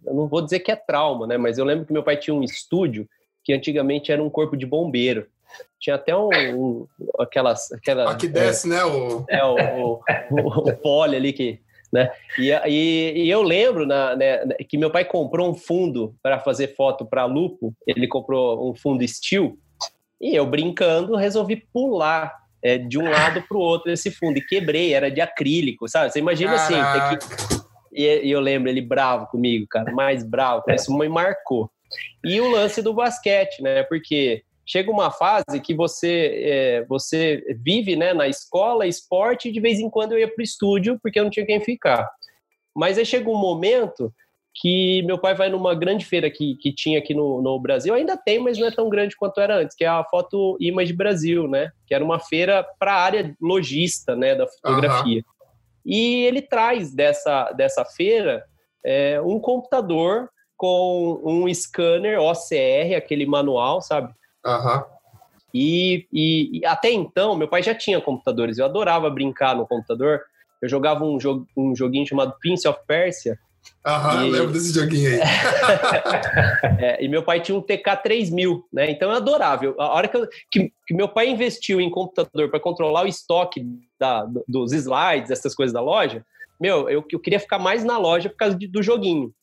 eu 0.05 0.13
não 0.13 0.27
vou 0.27 0.41
dizer 0.41 0.61
que 0.61 0.71
é 0.71 0.75
trauma, 0.77 1.27
né? 1.27 1.37
Mas 1.37 1.57
eu 1.57 1.65
lembro 1.65 1.85
que 1.85 1.91
meu 1.91 2.03
pai 2.03 2.15
tinha 2.15 2.33
um 2.33 2.43
estúdio 2.43 3.05
que 3.49 3.53
antigamente 3.53 4.11
era 4.11 4.21
um 4.21 4.29
corpo 4.29 4.55
de 4.55 4.63
bombeiro. 4.63 5.25
Tinha 5.79 5.95
até 5.95 6.15
um, 6.15 6.29
um 6.29 6.87
aquelas, 7.17 7.71
aquela. 7.71 8.11
Aqui 8.11 8.27
desce, 8.27 8.67
é, 8.67 8.75
né? 8.75 8.85
O... 8.85 9.25
É, 9.27 9.43
o, 9.43 9.55
o, 9.55 10.01
o, 10.29 10.69
o 10.69 10.77
pole 10.77 11.15
ali 11.15 11.33
que. 11.33 11.59
Né? 11.91 12.11
E, 12.37 12.51
e, 12.51 13.23
e 13.25 13.29
eu 13.31 13.41
lembro 13.41 13.87
na, 13.87 14.15
né, 14.15 14.45
que 14.69 14.77
meu 14.77 14.91
pai 14.91 15.03
comprou 15.03 15.49
um 15.49 15.55
fundo 15.55 16.13
para 16.21 16.39
fazer 16.39 16.75
foto 16.75 17.03
para 17.07 17.25
Lupo. 17.25 17.73
Ele 17.87 18.07
comprou 18.07 18.69
um 18.69 18.75
fundo 18.75 19.07
steel. 19.07 19.57
E 20.21 20.35
eu 20.35 20.45
brincando 20.45 21.15
resolvi 21.15 21.55
pular 21.55 22.31
é, 22.61 22.77
de 22.77 22.99
um 22.99 23.09
lado 23.09 23.41
para 23.49 23.57
o 23.57 23.61
outro 23.61 23.91
esse 23.91 24.11
fundo 24.11 24.37
e 24.37 24.45
quebrei. 24.45 24.93
Era 24.93 25.09
de 25.09 25.21
acrílico, 25.21 25.89
sabe? 25.89 26.11
Você 26.11 26.19
imagina 26.19 26.53
Caraca. 26.53 27.15
assim. 27.15 27.47
Que... 27.47 27.59
E, 27.91 28.27
e, 28.27 28.29
eu 28.29 28.39
lembro 28.39 28.69
ele 28.69 28.81
bravo 28.81 29.25
comigo, 29.25 29.65
cara, 29.67 29.91
mais 29.91 30.23
bravo. 30.23 30.65
Isso 30.69 30.95
me 30.95 31.09
marcou. 31.09 31.71
E 32.23 32.39
o 32.39 32.49
lance 32.49 32.81
do 32.81 32.93
basquete, 32.93 33.61
né? 33.61 33.83
Porque 33.83 34.43
chega 34.65 34.91
uma 34.91 35.09
fase 35.09 35.59
que 35.63 35.73
você 35.73 36.31
é, 36.43 36.85
você 36.85 37.43
vive 37.59 37.95
né, 37.95 38.13
na 38.13 38.27
escola, 38.27 38.85
esporte, 38.85 39.49
e 39.49 39.51
de 39.51 39.59
vez 39.59 39.79
em 39.79 39.89
quando 39.89 40.11
eu 40.11 40.19
ia 40.19 40.27
para 40.27 40.41
o 40.41 40.43
estúdio 40.43 40.99
porque 41.01 41.19
eu 41.19 41.23
não 41.23 41.31
tinha 41.31 41.45
quem 41.45 41.59
ficar. 41.59 42.07
Mas 42.75 42.97
aí 42.97 43.05
chega 43.05 43.29
um 43.29 43.37
momento 43.37 44.13
que 44.53 45.01
meu 45.03 45.17
pai 45.17 45.33
vai 45.33 45.49
numa 45.49 45.73
grande 45.73 46.05
feira 46.05 46.29
que, 46.29 46.55
que 46.55 46.73
tinha 46.73 46.99
aqui 46.99 47.13
no, 47.13 47.41
no 47.41 47.59
Brasil, 47.59 47.93
ainda 47.93 48.17
tem, 48.17 48.39
mas 48.39 48.57
não 48.57 48.67
é 48.67 48.71
tão 48.71 48.89
grande 48.89 49.15
quanto 49.15 49.39
era 49.39 49.57
antes, 49.57 49.75
que 49.75 49.85
é 49.85 49.87
a 49.87 50.03
Foto 50.03 50.57
Image 50.59 50.93
Brasil, 50.93 51.47
né? 51.47 51.71
Que 51.87 51.95
era 51.95 52.03
uma 52.03 52.19
feira 52.19 52.65
para 52.77 52.93
a 52.93 53.01
área 53.01 53.35
logista, 53.41 54.15
né, 54.15 54.35
da 54.35 54.47
fotografia. 54.47 55.23
Uhum. 55.25 55.49
E 55.85 56.25
ele 56.25 56.41
traz 56.41 56.93
dessa, 56.93 57.51
dessa 57.53 57.85
feira 57.85 58.43
é, 58.83 59.21
um 59.21 59.39
computador 59.39 60.29
com 60.59 61.21
um 61.23 61.53
scanner 61.53 62.19
OCR, 62.19 62.97
aquele 62.97 63.25
manual, 63.25 63.81
sabe? 63.81 64.13
Uhum. 64.45 64.83
E, 65.53 66.05
e, 66.11 66.59
e, 66.59 66.65
até 66.65 66.91
então, 66.91 67.33
meu 67.33 67.47
pai 67.47 67.63
já 67.63 67.73
tinha 67.73 68.01
computadores, 68.01 68.57
eu 68.57 68.65
adorava 68.65 69.09
brincar 69.09 69.55
no 69.55 69.65
computador. 69.65 70.21
Eu 70.61 70.67
jogava 70.67 71.05
um, 71.05 71.17
jo 71.17 71.47
um 71.55 71.73
joguinho 71.73 72.05
chamado 72.05 72.35
Prince 72.41 72.67
of 72.67 72.77
Persia, 72.85 73.39
Aham, 73.85 74.25
e... 74.25 74.31
lembro 74.31 74.51
desse 74.51 74.73
joguinho 74.73 75.11
aí. 75.11 75.19
é, 76.83 77.05
e 77.05 77.07
meu 77.07 77.23
pai 77.23 77.39
tinha 77.39 77.57
um 77.57 77.61
TK3000, 77.61 78.61
né? 78.73 78.91
Então 78.91 79.09
eu 79.09 79.15
adorava. 79.15 79.63
Eu, 79.63 79.79
a 79.79 79.93
hora 79.93 80.09
que, 80.09 80.17
eu, 80.17 80.27
que, 80.51 80.73
que, 80.85 80.93
meu 80.93 81.07
pai 81.07 81.29
investiu 81.29 81.79
em 81.79 81.89
computador 81.89 82.49
para 82.49 82.59
controlar 82.59 83.03
o 83.03 83.07
estoque 83.07 83.65
da, 83.97 84.27
dos 84.45 84.73
slides, 84.73 85.31
essas 85.31 85.55
coisas 85.55 85.73
da 85.73 85.79
loja, 85.79 86.25
meu, 86.59 86.89
eu, 86.89 87.05
eu 87.09 87.19
queria 87.19 87.39
ficar 87.39 87.57
mais 87.57 87.85
na 87.85 87.97
loja 87.97 88.29
por 88.29 88.35
causa 88.35 88.57
de, 88.57 88.67
do 88.67 88.83
joguinho. 88.83 89.33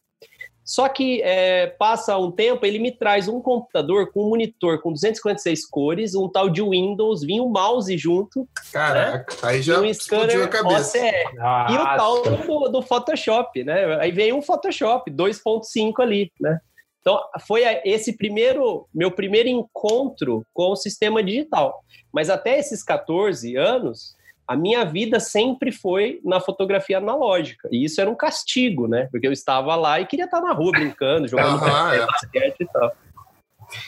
Só 0.67 0.89
que 0.89 1.23
é, 1.23 1.69
passa 1.69 2.19
um 2.19 2.33
tempo, 2.33 2.67
ele 2.67 2.81
me 2.81 2.91
traz 2.91 3.29
um 3.29 3.41
computador 3.41 4.11
com 4.11 4.25
um 4.25 4.31
monitor 4.31 4.83
com 4.83 4.93
256 4.93 5.65
cores, 5.65 6.17
um 6.17 6.29
tal 6.29 6.51
de 6.51 6.61
Windows, 6.61 7.23
vinha 7.23 7.41
um 7.41 7.49
mouse 7.49 7.97
junto. 7.97 8.49
Caraca, 8.73 9.33
né? 9.33 9.49
aí 9.49 9.63
já 9.63 9.81
um 9.81 9.95
scanner 9.95 10.43
a 10.43 10.49
cabeça. 10.49 10.99
OCR. 10.99 11.71
E 11.71 11.75
o 11.77 11.85
tal 11.97 12.23
do, 12.23 12.69
do, 12.69 12.83
Photoshop, 12.83 13.63
né? 13.63 13.97
Aí 14.01 14.11
veio 14.11 14.37
um 14.37 14.43
Photoshop 14.43 15.09
2.5 15.09 16.01
ali, 16.01 16.33
né? 16.41 16.59
Então, 17.01 17.21
foi 17.47 17.63
esse 17.85 18.17
primeiro, 18.17 18.89
meu 18.93 19.13
primeiro 19.13 19.49
encontro 19.49 20.45
com 20.53 20.73
o 20.73 20.77
sistema 20.77 21.23
digital. 21.23 21.85
Mas 22.13 22.29
até 22.29 22.59
esses 22.59 22.83
14 22.83 23.55
anos, 23.55 24.17
a 24.47 24.57
minha 24.57 24.85
vida 24.85 25.19
sempre 25.19 25.73
foi 25.73 26.21
na 26.25 26.41
fotografia 26.41 26.99
analógica. 26.99 27.69
E 27.73 27.85
isso 27.85 28.01
era 28.01 28.09
um 28.09 28.15
castigo, 28.15 28.87
né? 28.87 29.09
Porque 29.11 29.27
eu 29.27 29.33
estava 29.33 29.75
lá 29.75 30.01
e 30.01 30.07
queria 30.07 30.27
estar 30.27 30.41
na 30.41 30.53
rua 30.53 30.71
brincando, 30.71 31.27
jogando 31.27 31.61
uhum, 31.61 32.07
basquete 32.07 32.61
e 32.61 32.67
tal. 32.67 32.93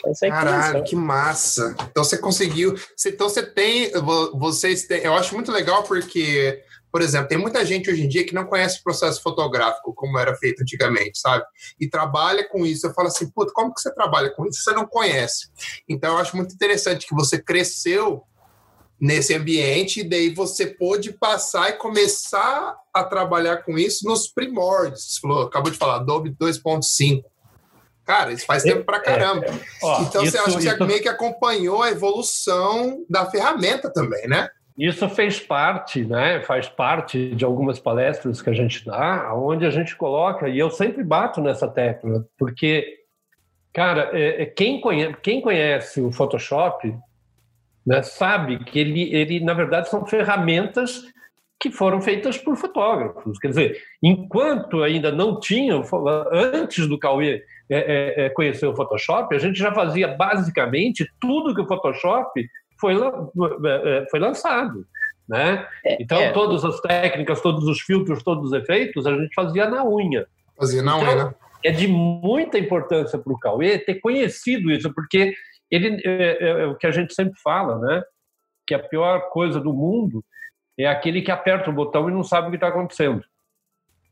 É 0.04 0.28
Caralho, 0.28 0.82
que 0.82 0.96
massa! 0.96 1.76
Então 1.90 2.02
você 2.02 2.18
conseguiu. 2.18 2.74
Então 3.06 3.28
você 3.28 3.44
tem. 3.46 3.92
Vocês 4.34 4.84
têm, 4.84 5.02
Eu 5.02 5.14
acho 5.14 5.34
muito 5.34 5.52
legal 5.52 5.84
porque, 5.84 6.60
por 6.90 7.00
exemplo, 7.00 7.28
tem 7.28 7.38
muita 7.38 7.64
gente 7.64 7.88
hoje 7.88 8.04
em 8.04 8.08
dia 8.08 8.26
que 8.26 8.34
não 8.34 8.44
conhece 8.44 8.80
o 8.80 8.82
processo 8.82 9.22
fotográfico 9.22 9.94
como 9.94 10.18
era 10.18 10.34
feito 10.34 10.62
antigamente, 10.62 11.20
sabe? 11.20 11.44
E 11.78 11.88
trabalha 11.88 12.48
com 12.48 12.66
isso. 12.66 12.88
Eu 12.88 12.92
falo 12.92 13.06
assim, 13.06 13.30
puta, 13.30 13.52
como 13.54 13.72
que 13.72 13.80
você 13.80 13.94
trabalha 13.94 14.30
com 14.30 14.44
isso? 14.46 14.64
Você 14.64 14.72
não 14.72 14.84
conhece. 14.84 15.48
Então 15.88 16.14
eu 16.14 16.18
acho 16.18 16.36
muito 16.36 16.52
interessante 16.52 17.06
que 17.06 17.14
você 17.14 17.40
cresceu 17.40 18.24
nesse 19.00 19.35
ambiente, 19.35 20.00
e 20.00 20.05
daí 20.05 20.31
você 20.31 20.67
pôde 20.67 21.12
passar 21.12 21.71
e 21.71 21.75
começar 21.75 22.76
a 22.93 23.05
trabalhar 23.05 23.59
com 23.59 23.78
isso 23.78 24.07
nos 24.07 24.26
primórdios. 24.26 25.14
Você 25.14 25.21
falou, 25.21 25.43
acabou 25.45 25.71
de 25.71 25.78
falar, 25.78 25.97
Adobe 25.97 26.31
2.5. 26.31 27.23
Cara, 28.05 28.33
isso 28.33 28.47
faz 28.47 28.62
tempo 28.62 28.85
pra 28.85 28.97
é, 28.97 29.00
caramba. 29.00 29.45
É, 29.45 29.50
é. 29.50 29.61
Ó, 29.83 30.02
então 30.02 30.23
isso, 30.23 30.33
você 30.33 30.38
acha 30.38 30.59
que 30.59 30.67
isso... 30.67 30.87
meio 30.87 31.02
que 31.02 31.09
acompanhou 31.09 31.83
a 31.83 31.90
evolução 31.90 33.05
da 33.09 33.26
ferramenta 33.26 33.93
também, 33.93 34.26
né? 34.26 34.49
Isso 34.78 35.09
fez 35.09 35.38
parte, 35.40 36.05
né? 36.05 36.40
Faz 36.43 36.69
parte 36.69 37.35
de 37.35 37.45
algumas 37.45 37.78
palestras 37.78 38.40
que 38.40 38.49
a 38.49 38.55
gente 38.55 38.85
dá, 38.85 39.35
onde 39.35 39.67
a 39.67 39.71
gente 39.71 39.95
coloca, 39.95 40.49
e 40.49 40.59
eu 40.59 40.71
sempre 40.71 41.05
bato 41.05 41.40
nessa 41.40 41.69
tecla, 41.69 42.25
porque, 42.38 42.99
cara, 43.73 44.11
é, 44.12 44.43
é 44.43 44.47
quem, 44.47 44.81
conhece, 44.81 45.17
quem 45.21 45.40
conhece 45.40 46.00
o 46.00 46.11
Photoshop 46.11 46.97
né, 47.88 48.02
sabe 48.02 48.62
que 48.64 48.78
ele, 48.78 49.14
ele, 49.14 49.40
na 49.40 49.54
verdade, 49.54 49.88
são 49.88 50.04
ferramentas 50.04 51.04
que 51.59 51.71
foram 51.71 52.02
feitas 52.02 52.37
por 52.37 52.54
fotógrafos. 52.54 53.38
Quer 53.38 53.49
dizer, 53.49 53.83
enquanto 54.02 54.83
ainda 54.83 55.11
não 55.11 55.40
tinham, 55.40 55.83
antes 56.30 56.87
do 56.87 56.99
Cauê 56.99 57.42
é, 57.71 57.78
é, 57.78 58.26
é, 58.26 58.28
conhecer 58.28 58.66
o 58.66 58.76
Photoshop, 58.76 59.35
a 59.35 59.38
gente 59.38 59.59
já 59.59 59.73
fazia 59.73 60.07
basicamente 60.07 61.11
tudo 61.18 61.54
que 61.54 61.62
o 61.62 61.66
Photoshop 61.66 62.47
foi, 62.78 62.95
é, 62.95 62.99
é, 63.68 64.07
foi 64.11 64.21
lançado. 64.21 64.87
Né? 65.26 65.66
É, 65.83 66.02
então, 66.02 66.18
é. 66.18 66.30
todas 66.30 66.66
as 66.66 66.78
técnicas, 66.83 67.40
todos 67.40 67.64
os 67.66 67.80
filtros, 67.80 68.23
todos 68.23 68.52
os 68.52 68.52
efeitos, 68.52 69.07
a 69.07 69.14
gente 69.14 69.35
fazia 69.35 69.68
na 69.68 69.83
unha. 69.83 70.26
Fazia 70.59 70.83
na 70.83 70.99
então, 70.99 71.09
unha, 71.09 71.25
né? 71.25 71.35
É 71.64 71.73
de 71.73 71.88
muita 71.88 72.59
importância 72.59 73.18
para 73.18 73.33
o 73.33 73.38
Cauê 73.38 73.78
ter 73.78 73.95
conhecido 73.95 74.71
isso, 74.71 74.92
porque 74.95 75.35
ele 75.70 76.00
é, 76.04 76.10
é, 76.10 76.48
é, 76.62 76.66
o 76.66 76.76
que 76.76 76.87
a 76.87 76.90
gente 76.90 77.14
sempre 77.14 77.38
fala, 77.40 77.78
né? 77.78 78.02
Que 78.66 78.75
a 78.75 78.78
pior 78.78 79.28
coisa 79.30 79.60
do 79.60 79.72
mundo 79.72 80.25
é 80.78 80.87
aquele 80.87 81.22
que 81.22 81.30
aperta 81.30 81.70
o 81.70 81.72
botão 81.72 82.08
e 82.08 82.12
não 82.12 82.22
sabe 82.22 82.48
o 82.48 82.50
que 82.50 82.56
está 82.56 82.68
acontecendo. 82.68 83.25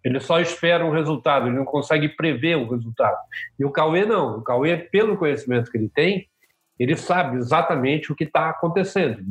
Ele 0.02 0.20
só 0.20 0.40
espera 0.40 0.84
um 0.84 0.92
resultado, 0.92 1.46
ele 1.46 1.56
não 1.56 1.64
consegue 1.64 2.08
prever 2.08 2.56
o 2.56 2.68
resultado. 2.68 3.18
E 3.58 3.64
o 3.64 3.70
Cauê 3.70 4.04
não. 4.04 4.38
O 4.38 4.42
Cauê, 4.42 4.76
pelo 4.76 5.16
conhecimento 5.16 5.70
que 5.70 5.78
ele 5.78 5.88
tem, 5.88 6.28
ele 6.78 6.96
sabe 6.96 7.36
exatamente 7.36 8.12
o 8.12 8.14
que 8.14 8.24
está 8.24 8.50
acontecendo. 8.50 9.24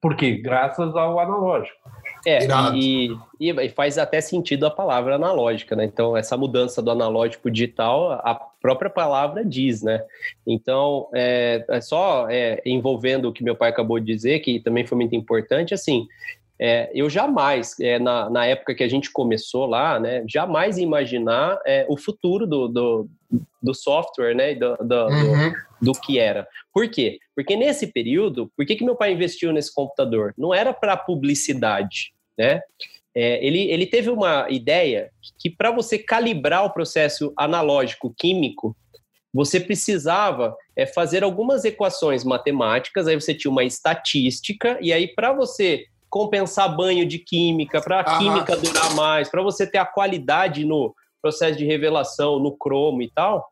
Por 0.00 0.16
quê? 0.16 0.36
Graças 0.36 0.94
ao 0.94 1.18
analógico. 1.18 1.76
É, 2.26 2.40
e, 2.74 3.16
e, 3.38 3.68
faz 3.68 3.98
até 3.98 4.20
sentido 4.20 4.66
a 4.66 4.70
palavra 4.70 5.14
analógica, 5.14 5.76
né? 5.76 5.84
Então, 5.84 6.16
essa 6.16 6.36
mudança 6.36 6.82
do 6.82 6.90
analógico 6.90 7.48
digital, 7.48 8.20
a 8.24 8.34
própria 8.34 8.90
palavra 8.90 9.44
diz, 9.44 9.80
né? 9.80 10.02
Então, 10.44 11.08
é, 11.14 11.64
é 11.68 11.80
só 11.80 12.26
é, 12.28 12.60
envolvendo 12.66 13.28
o 13.28 13.32
que 13.32 13.44
meu 13.44 13.54
pai 13.54 13.70
acabou 13.70 14.00
de 14.00 14.06
dizer, 14.06 14.40
que 14.40 14.58
também 14.58 14.84
foi 14.84 14.98
muito 14.98 15.14
importante, 15.14 15.72
assim, 15.72 16.08
é, 16.58 16.90
eu 16.92 17.08
jamais, 17.08 17.78
é, 17.80 17.96
na, 17.98 18.28
na 18.28 18.44
época 18.44 18.74
que 18.74 18.82
a 18.82 18.88
gente 18.88 19.12
começou 19.12 19.66
lá, 19.66 20.00
né, 20.00 20.24
jamais 20.26 20.78
imaginar 20.78 21.60
é, 21.64 21.86
o 21.88 21.96
futuro 21.96 22.44
do, 22.44 22.66
do, 22.66 23.10
do, 23.62 23.72
software, 23.72 24.34
né, 24.34 24.54
do, 24.54 24.76
do, 24.78 25.06
uhum. 25.06 25.52
do, 25.80 25.92
que 25.92 26.18
era. 26.18 26.48
Por 26.72 26.88
quê? 26.88 27.18
Porque 27.36 27.54
nesse 27.54 27.86
período, 27.86 28.50
por 28.56 28.66
que, 28.66 28.74
que 28.74 28.84
meu 28.84 28.96
pai 28.96 29.12
investiu 29.12 29.52
nesse 29.52 29.72
computador? 29.72 30.34
Não 30.36 30.52
era 30.52 30.72
para 30.72 30.96
publicidade, 30.96 32.15
né? 32.36 32.60
É, 33.14 33.44
ele, 33.44 33.70
ele 33.70 33.86
teve 33.86 34.10
uma 34.10 34.46
ideia 34.50 35.10
que 35.38 35.48
para 35.48 35.70
você 35.70 35.98
calibrar 35.98 36.64
o 36.66 36.70
processo 36.70 37.32
analógico 37.34 38.14
químico, 38.14 38.76
você 39.32 39.58
precisava 39.58 40.54
é, 40.76 40.86
fazer 40.86 41.24
algumas 41.24 41.64
equações 41.64 42.24
matemáticas, 42.24 43.06
aí 43.06 43.18
você 43.18 43.34
tinha 43.34 43.50
uma 43.50 43.64
estatística, 43.64 44.78
e 44.82 44.92
aí 44.92 45.08
para 45.08 45.32
você 45.32 45.86
compensar 46.10 46.76
banho 46.76 47.06
de 47.06 47.18
química, 47.18 47.80
para 47.80 48.00
a 48.00 48.18
química 48.18 48.56
durar 48.56 48.94
mais, 48.94 49.30
para 49.30 49.42
você 49.42 49.66
ter 49.66 49.78
a 49.78 49.86
qualidade 49.86 50.64
no 50.64 50.94
processo 51.20 51.58
de 51.58 51.64
revelação, 51.64 52.38
no 52.38 52.56
cromo 52.56 53.02
e 53.02 53.10
tal, 53.10 53.46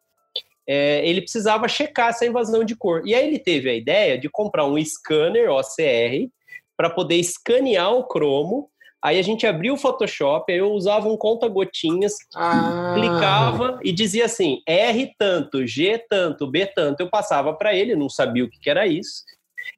é, 0.67 1.07
ele 1.07 1.21
precisava 1.21 1.69
checar 1.69 2.11
essa 2.11 2.27
invasão 2.27 2.65
de 2.65 2.77
cor. 2.77 3.03
E 3.07 3.15
aí 3.15 3.27
ele 3.27 3.39
teve 3.39 3.69
a 3.69 3.75
ideia 3.75 4.19
de 4.19 4.29
comprar 4.29 4.67
um 4.67 4.83
scanner 4.83 5.51
OCR 5.51 6.31
para 6.77 6.91
poder 6.91 7.17
escanear 7.17 7.93
o 7.93 8.05
cromo 8.05 8.71
Aí 9.05 9.19
a 9.19 9.23
gente 9.23 9.47
abriu 9.47 9.75
o 9.75 9.77
Photoshop, 9.77 10.51
aí 10.51 10.61
eu 10.61 10.73
usava 10.73 11.07
um 11.09 11.17
conta-gotinhas, 11.19 12.15
ah. 12.35 12.95
clicava 12.97 13.79
e 13.85 13.93
dizia 13.93 14.25
assim: 14.25 14.63
R 14.67 15.15
tanto, 15.19 15.67
G 15.67 16.03
tanto, 16.09 16.51
B 16.51 16.65
tanto. 16.65 17.01
Eu 17.01 17.11
passava 17.11 17.53
para 17.53 17.75
ele, 17.75 17.95
não 17.95 18.09
sabia 18.09 18.45
o 18.45 18.49
que, 18.49 18.59
que 18.59 18.71
era 18.71 18.87
isso. 18.87 19.23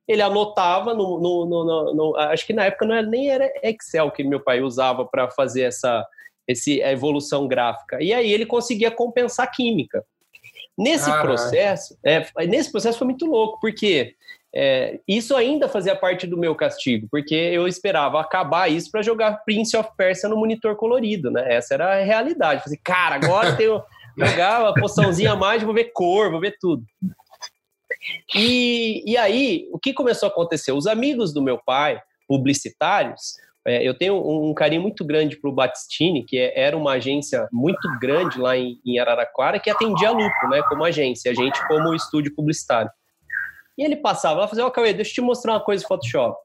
Ele 0.06 0.23
anotava 0.23 0.95
no, 0.95 1.18
no, 1.18 1.45
no, 1.45 1.95
no, 1.95 2.16
Acho 2.16 2.47
que 2.47 2.52
na 2.52 2.66
época 2.66 2.87
não 2.87 2.95
era, 2.95 3.06
nem 3.06 3.28
era 3.28 3.52
Excel 3.64 4.12
que 4.12 4.23
meu 4.23 4.38
pai 4.38 4.61
usava 4.61 5.04
para 5.04 5.28
fazer 5.33 5.62
essa 5.62 6.06
esse, 6.47 6.80
a 6.80 6.92
evolução 6.92 7.49
gráfica. 7.49 8.00
E 8.00 8.12
aí 8.12 8.33
ele 8.33 8.47
conseguia 8.47 8.92
compensar 8.92 9.50
química. 9.50 10.04
Nesse 10.78 11.11
processo, 11.11 11.99
é, 12.04 12.25
nesse 12.47 12.71
processo 12.71 12.99
foi 12.99 13.06
muito 13.09 13.26
louco, 13.26 13.59
porque 13.61 14.14
é, 14.55 15.00
isso 15.07 15.37
ainda 15.37 15.69
fazia 15.69 15.95
parte 15.95 16.26
do 16.26 16.38
meu 16.38 16.55
castigo, 16.55 17.07
porque 17.11 17.35
eu 17.35 17.69
esperava 17.69 18.21
acabar 18.21 18.71
isso 18.71 18.91
para 18.91 19.03
jogar 19.03 19.45
Prince 19.45 19.76
of 19.76 19.91
Persia 19.97 20.29
no 20.29 20.37
monitor 20.37 20.76
colorido, 20.76 21.31
né? 21.31 21.55
Essa 21.55 21.75
era 21.75 22.00
a 22.00 22.05
realidade. 22.05 22.62
Falei, 22.62 22.81
cara, 22.83 23.17
agora 23.17 23.50
eu 23.50 23.57
tenho 23.57 23.83
jogar 24.17 24.62
uma 24.62 24.75
poçãozinha 24.75 25.33
a 25.33 25.37
mais, 25.37 25.62
vou 25.62 25.75
ver 25.75 25.93
cor, 25.93 26.31
vou 26.31 26.41
ver 26.41 26.57
tudo. 26.61 26.83
E, 28.35 29.03
e 29.07 29.17
aí, 29.17 29.69
o 29.73 29.79
que 29.79 29.93
começou 29.93 30.29
a 30.29 30.33
acontecer? 30.33 30.73
Os 30.73 30.87
amigos 30.87 31.33
do 31.33 31.43
meu 31.43 31.59
pai, 31.59 32.00
publicitários, 32.26 33.35
É, 33.69 33.83
eu 33.83 33.99
tenho 33.99 34.15
um, 34.15 34.50
um, 34.50 34.55
carinho 34.55 34.81
muito 34.81 35.05
grande 35.05 35.37
para 35.37 35.50
o 35.50 35.53
Batistini, 35.53 36.25
que 36.25 36.38
é, 36.38 36.53
era 36.57 36.76
uma 36.76 36.93
agência 36.93 37.49
muito 37.53 37.88
grande 37.99 38.38
lá 38.38 38.57
em, 38.57 38.79
em, 38.87 39.00
Araraquara, 39.00 39.59
que 39.59 39.69
atendia 39.69 40.09
a 40.09 40.12
Lupo, 40.12 40.49
né, 40.49 40.62
como 40.69 40.85
agência, 40.85 41.33
a 41.33 41.35
gente 41.35 41.59
como 41.67 41.93
estúdio 41.93 42.33
publicitário. 42.33 42.88
E 43.76 43.85
ele 43.85 43.97
passava 43.97 44.40
lá, 44.40 44.49
fazia, 44.49 44.64
ó, 44.64 44.68
oh, 44.68 44.71
Cauê, 44.71 44.92
deixa 44.92 45.11
eu 45.11 45.14
te 45.14 45.21
mostrar 45.21 45.54
uma 45.54 45.61
coisa 45.61 45.83
no 45.83 45.88
Photoshop. 45.88 46.37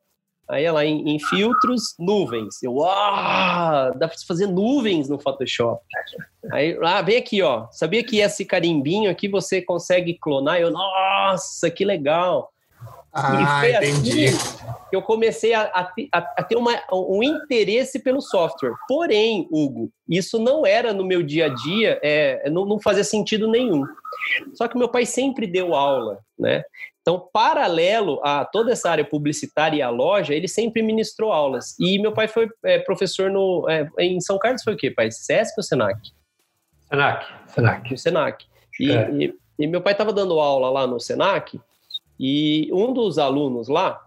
Aí 0.49 0.65
ela 0.65 0.83
em, 0.85 1.15
em 1.15 1.19
filtros, 1.19 1.95
nuvens. 1.97 2.61
Eu, 2.61 2.83
ah, 2.83 3.93
dá 3.95 4.07
para 4.07 4.17
fazer 4.27 4.47
nuvens 4.47 5.07
no 5.07 5.17
Photoshop. 5.17 5.81
Aí, 6.51 6.77
ah, 6.83 7.01
vem 7.01 7.17
aqui, 7.17 7.41
ó. 7.41 7.67
Sabia 7.71 8.03
que 8.03 8.19
esse 8.19 8.43
carimbinho 8.43 9.09
aqui 9.09 9.29
você 9.29 9.61
consegue 9.61 10.17
clonar? 10.19 10.59
Eu, 10.59 10.69
nossa, 10.69 11.71
que 11.71 11.85
legal. 11.85 12.51
Ah, 13.13 13.61
e 13.63 13.79
foi 13.79 13.87
entendi. 13.87 14.25
assim 14.27 14.81
que 14.91 14.95
eu 14.97 15.01
comecei 15.01 15.53
a, 15.53 15.61
a, 15.63 16.17
a, 16.37 16.43
ter 16.43 16.57
uma, 16.57 16.77
um 16.91 17.23
interesse 17.23 17.99
pelo 17.99 18.19
software. 18.19 18.73
Porém, 18.89 19.47
Hugo, 19.49 19.89
isso 20.07 20.37
não 20.37 20.65
era 20.65 20.93
no 20.93 21.05
meu 21.05 21.23
dia 21.23 21.45
a 21.45 21.49
dia, 21.49 21.97
é, 22.03 22.49
não, 22.49 22.65
não 22.65 22.79
fazia 22.79 23.05
sentido 23.05 23.47
nenhum. 23.47 23.85
Só 24.53 24.67
que 24.67 24.77
meu 24.77 24.89
pai 24.89 25.05
sempre 25.05 25.47
deu 25.47 25.73
aula, 25.73 26.19
né? 26.37 26.61
Então, 27.01 27.27
paralelo 27.33 28.19
a 28.23 28.45
toda 28.45 28.71
essa 28.71 28.89
área 28.89 29.03
publicitária 29.03 29.77
e 29.77 29.81
a 29.81 29.89
loja, 29.89 30.35
ele 30.35 30.47
sempre 30.47 30.83
ministrou 30.83 31.31
aulas. 31.31 31.75
E 31.79 31.97
meu 31.99 32.13
pai 32.13 32.27
foi 32.27 32.47
é, 32.63 32.77
professor 32.79 33.29
no, 33.29 33.67
é, 33.67 33.87
em 33.99 34.19
São 34.21 34.37
Carlos, 34.37 34.63
foi 34.63 34.73
o 34.73 34.77
quê, 34.77 34.91
pai? 34.91 35.11
SESC 35.11 35.53
ou 35.57 35.63
SENAC? 35.63 35.97
SENAC. 36.89 37.25
SENAC. 37.47 37.97
SENAC. 37.97 38.45
E, 38.79 38.91
é. 38.91 39.11
e, 39.11 39.35
e 39.59 39.67
meu 39.67 39.81
pai 39.81 39.93
estava 39.93 40.13
dando 40.13 40.39
aula 40.39 40.69
lá 40.69 40.85
no 40.85 40.99
SENAC, 40.99 41.59
e 42.19 42.69
um 42.71 42.93
dos 42.93 43.17
alunos 43.17 43.67
lá 43.67 43.99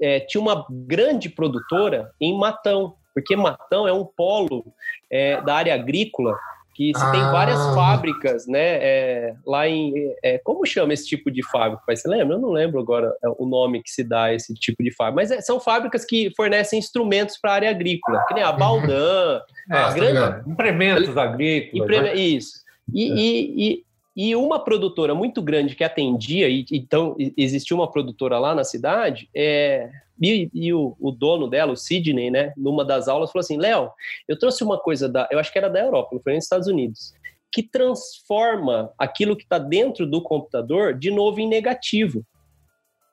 é, 0.00 0.20
tinha 0.20 0.40
uma 0.40 0.66
grande 0.70 1.28
produtora 1.28 2.10
em 2.18 2.36
Matão, 2.36 2.96
porque 3.12 3.36
Matão 3.36 3.86
é 3.86 3.92
um 3.92 4.06
polo 4.06 4.64
é, 5.10 5.38
da 5.42 5.54
área 5.54 5.74
agrícola 5.74 6.34
que 6.74 6.92
se 6.96 7.02
ah. 7.02 7.10
tem 7.10 7.20
várias 7.20 7.58
ah. 7.58 7.74
fábricas, 7.74 8.46
né? 8.46 8.78
É, 8.80 9.34
lá 9.46 9.68
em. 9.68 10.14
É, 10.22 10.38
como 10.38 10.64
chama 10.66 10.92
esse 10.92 11.06
tipo 11.06 11.30
de 11.30 11.42
fábrica? 11.48 11.82
Você 11.88 12.08
lembra? 12.08 12.36
Eu 12.36 12.40
não 12.40 12.50
lembro 12.50 12.80
agora 12.80 13.14
é, 13.22 13.28
o 13.38 13.46
nome 13.46 13.82
que 13.82 13.90
se 13.90 14.02
dá 14.02 14.24
a 14.24 14.34
esse 14.34 14.54
tipo 14.54 14.82
de 14.82 14.92
fábrica. 14.94 15.16
Mas 15.16 15.30
é, 15.30 15.40
são 15.40 15.60
fábricas 15.60 16.04
que 16.04 16.32
fornecem 16.36 16.78
instrumentos 16.78 17.38
para 17.38 17.52
a 17.52 17.54
área 17.54 17.70
agrícola, 17.70 18.24
que 18.26 18.34
nem 18.34 18.42
a. 18.42 18.52
Baldan, 18.52 19.40
é, 19.70 19.76
a 19.76 19.92
grande... 19.92 20.50
implementos 20.50 21.16
agrícolas. 21.16 22.02
Né? 22.02 22.14
Isso. 22.14 22.62
E, 22.92 23.12
e, 23.12 23.70
e, 23.70 23.84
e, 24.14 24.36
uma 24.36 24.62
produtora 24.62 25.14
muito 25.14 25.40
grande 25.40 25.74
que 25.74 25.84
atendia, 25.84 26.48
e, 26.48 26.64
então 26.72 27.16
existia 27.36 27.76
uma 27.76 27.90
produtora 27.90 28.38
lá 28.38 28.54
na 28.54 28.64
cidade, 28.64 29.28
é, 29.34 29.90
e, 30.20 30.50
e 30.52 30.72
o, 30.72 30.96
o, 31.00 31.10
dono 31.10 31.48
dela, 31.48 31.72
o 31.72 31.76
Sidney, 31.76 32.30
né, 32.30 32.52
numa 32.56 32.84
das 32.84 33.08
aulas, 33.08 33.32
falou 33.32 33.42
assim: 33.42 33.56
Léo, 33.56 33.90
eu 34.28 34.38
trouxe 34.38 34.62
uma 34.62 34.78
coisa 34.78 35.08
da. 35.08 35.28
Eu 35.30 35.38
acho 35.38 35.52
que 35.52 35.58
era 35.58 35.68
da 35.68 35.80
Europa, 35.80 36.10
não 36.12 36.22
foi 36.22 36.32
nem 36.32 36.38
dos 36.38 36.44
Estados 36.44 36.68
Unidos, 36.68 37.12
que 37.50 37.62
transforma 37.62 38.92
aquilo 38.98 39.36
que 39.36 39.42
está 39.44 39.58
dentro 39.58 40.06
do 40.06 40.22
computador 40.22 40.94
de 40.94 41.10
novo 41.10 41.40
em 41.40 41.48
negativo. 41.48 42.24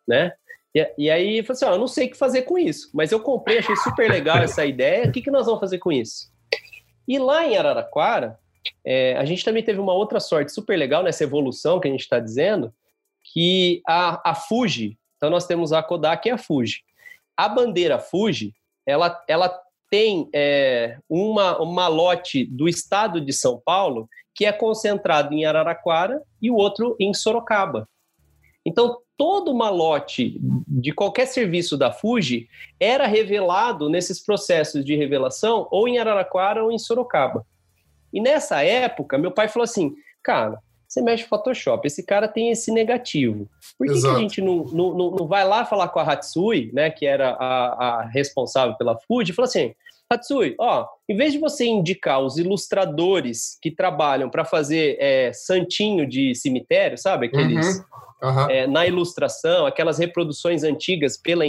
Né? 0.07 0.33
E, 0.75 0.93
e 0.97 1.09
aí, 1.09 1.41
falou 1.41 1.55
assim: 1.55 1.65
ó, 1.65 1.71
eu 1.71 1.79
não 1.79 1.87
sei 1.87 2.07
o 2.07 2.11
que 2.11 2.17
fazer 2.17 2.43
com 2.43 2.57
isso, 2.57 2.89
mas 2.93 3.11
eu 3.11 3.19
comprei, 3.19 3.59
achei 3.59 3.75
super 3.77 4.09
legal 4.09 4.37
essa 4.37 4.65
ideia, 4.65 5.07
o 5.07 5.11
que, 5.11 5.21
que 5.21 5.31
nós 5.31 5.45
vamos 5.45 5.61
fazer 5.61 5.79
com 5.79 5.91
isso? 5.91 6.31
E 7.07 7.17
lá 7.17 7.43
em 7.43 7.57
Araraquara, 7.57 8.37
é, 8.85 9.15
a 9.17 9.25
gente 9.25 9.43
também 9.43 9.63
teve 9.63 9.79
uma 9.79 9.93
outra 9.93 10.19
sorte 10.19 10.51
super 10.51 10.77
legal 10.77 11.03
nessa 11.03 11.23
evolução 11.23 11.79
que 11.79 11.87
a 11.87 11.91
gente 11.91 12.01
está 12.01 12.19
dizendo, 12.19 12.73
que 13.33 13.81
a, 13.87 14.31
a 14.31 14.35
Fuji, 14.35 14.97
então 15.17 15.29
nós 15.29 15.45
temos 15.45 15.71
a 15.71 15.83
Kodak 15.83 16.27
e 16.27 16.31
a 16.31 16.37
Fuji. 16.37 16.81
A 17.37 17.47
bandeira 17.47 17.99
Fuji, 17.99 18.53
ela, 18.85 19.23
ela 19.27 19.59
tem 19.89 20.29
é, 20.33 20.97
uma, 21.09 21.59
uma 21.61 21.87
lote 21.87 22.45
do 22.45 22.67
estado 22.67 23.19
de 23.19 23.33
São 23.33 23.61
Paulo 23.63 24.07
que 24.33 24.45
é 24.45 24.51
concentrado 24.51 25.33
em 25.33 25.45
Araraquara 25.45 26.21
e 26.41 26.49
o 26.49 26.55
outro 26.55 26.95
em 26.99 27.13
Sorocaba. 27.13 27.87
Então, 28.65 28.99
todo 29.17 29.53
malote 29.53 30.39
de 30.65 30.93
qualquer 30.93 31.25
serviço 31.25 31.77
da 31.77 31.91
Fuji 31.91 32.47
era 32.79 33.05
revelado 33.05 33.89
nesses 33.89 34.23
processos 34.23 34.86
de 34.86 34.95
revelação 34.95 35.67
ou 35.71 35.88
em 35.88 35.97
Araraquara 35.97 36.63
ou 36.63 36.71
em 36.71 36.77
Sorocaba. 36.77 37.45
E 38.13 38.22
nessa 38.22 38.63
época, 38.63 39.17
meu 39.17 39.32
pai 39.32 39.48
falou 39.48 39.63
assim: 39.63 39.93
cara, 40.24 40.60
você 40.89 41.02
mexe 41.02 41.24
Photoshop, 41.26 41.86
esse 41.86 42.04
cara 42.04 42.28
tem 42.28 42.50
esse 42.50 42.72
negativo. 42.72 43.48
Por 43.78 43.88
que, 43.88 44.02
que 44.02 44.08
a 44.08 44.17
gente 44.17 44.41
não, 44.41 44.63
não, 44.65 45.12
não, 45.12 45.28
vai 45.28 45.48
lá 45.48 45.63
falar 45.63 45.89
com 45.89 46.00
a 46.00 46.04
Hatsui, 46.04 46.72
né, 46.74 46.89
que 46.89 47.06
era 47.06 47.30
a, 47.30 48.00
a 48.00 48.06
responsável 48.08 48.76
pela 48.76 48.98
Fuji, 48.98 49.32
e 49.32 49.36
falou 49.36 49.48
assim: 49.48 49.76
Hatsui, 50.10 50.56
ó, 50.60 50.88
em 51.08 51.15
vez 51.15 51.32
de 51.32 51.38
você 51.38 51.65
indicar 51.65 52.19
os 52.19 52.38
ilustradores 52.38 53.58
que 53.62 53.69
trabalham 53.69 54.32
para 54.32 54.43
fazer 54.43 54.98
é, 55.00 55.32
santinho 55.32 56.08
de 56.08 56.34
cemitério, 56.34 56.98
sabe? 56.98 57.28
Aqueles. 57.28 57.78
Uhum. 57.78 57.84
Uhum. 58.22 58.50
É, 58.50 58.67
na 58.67 58.86
ilustração, 58.86 59.65
aquelas 59.65 59.98
reproduções 59.98 60.65
antigas 60.65 61.15
pela 61.15 61.45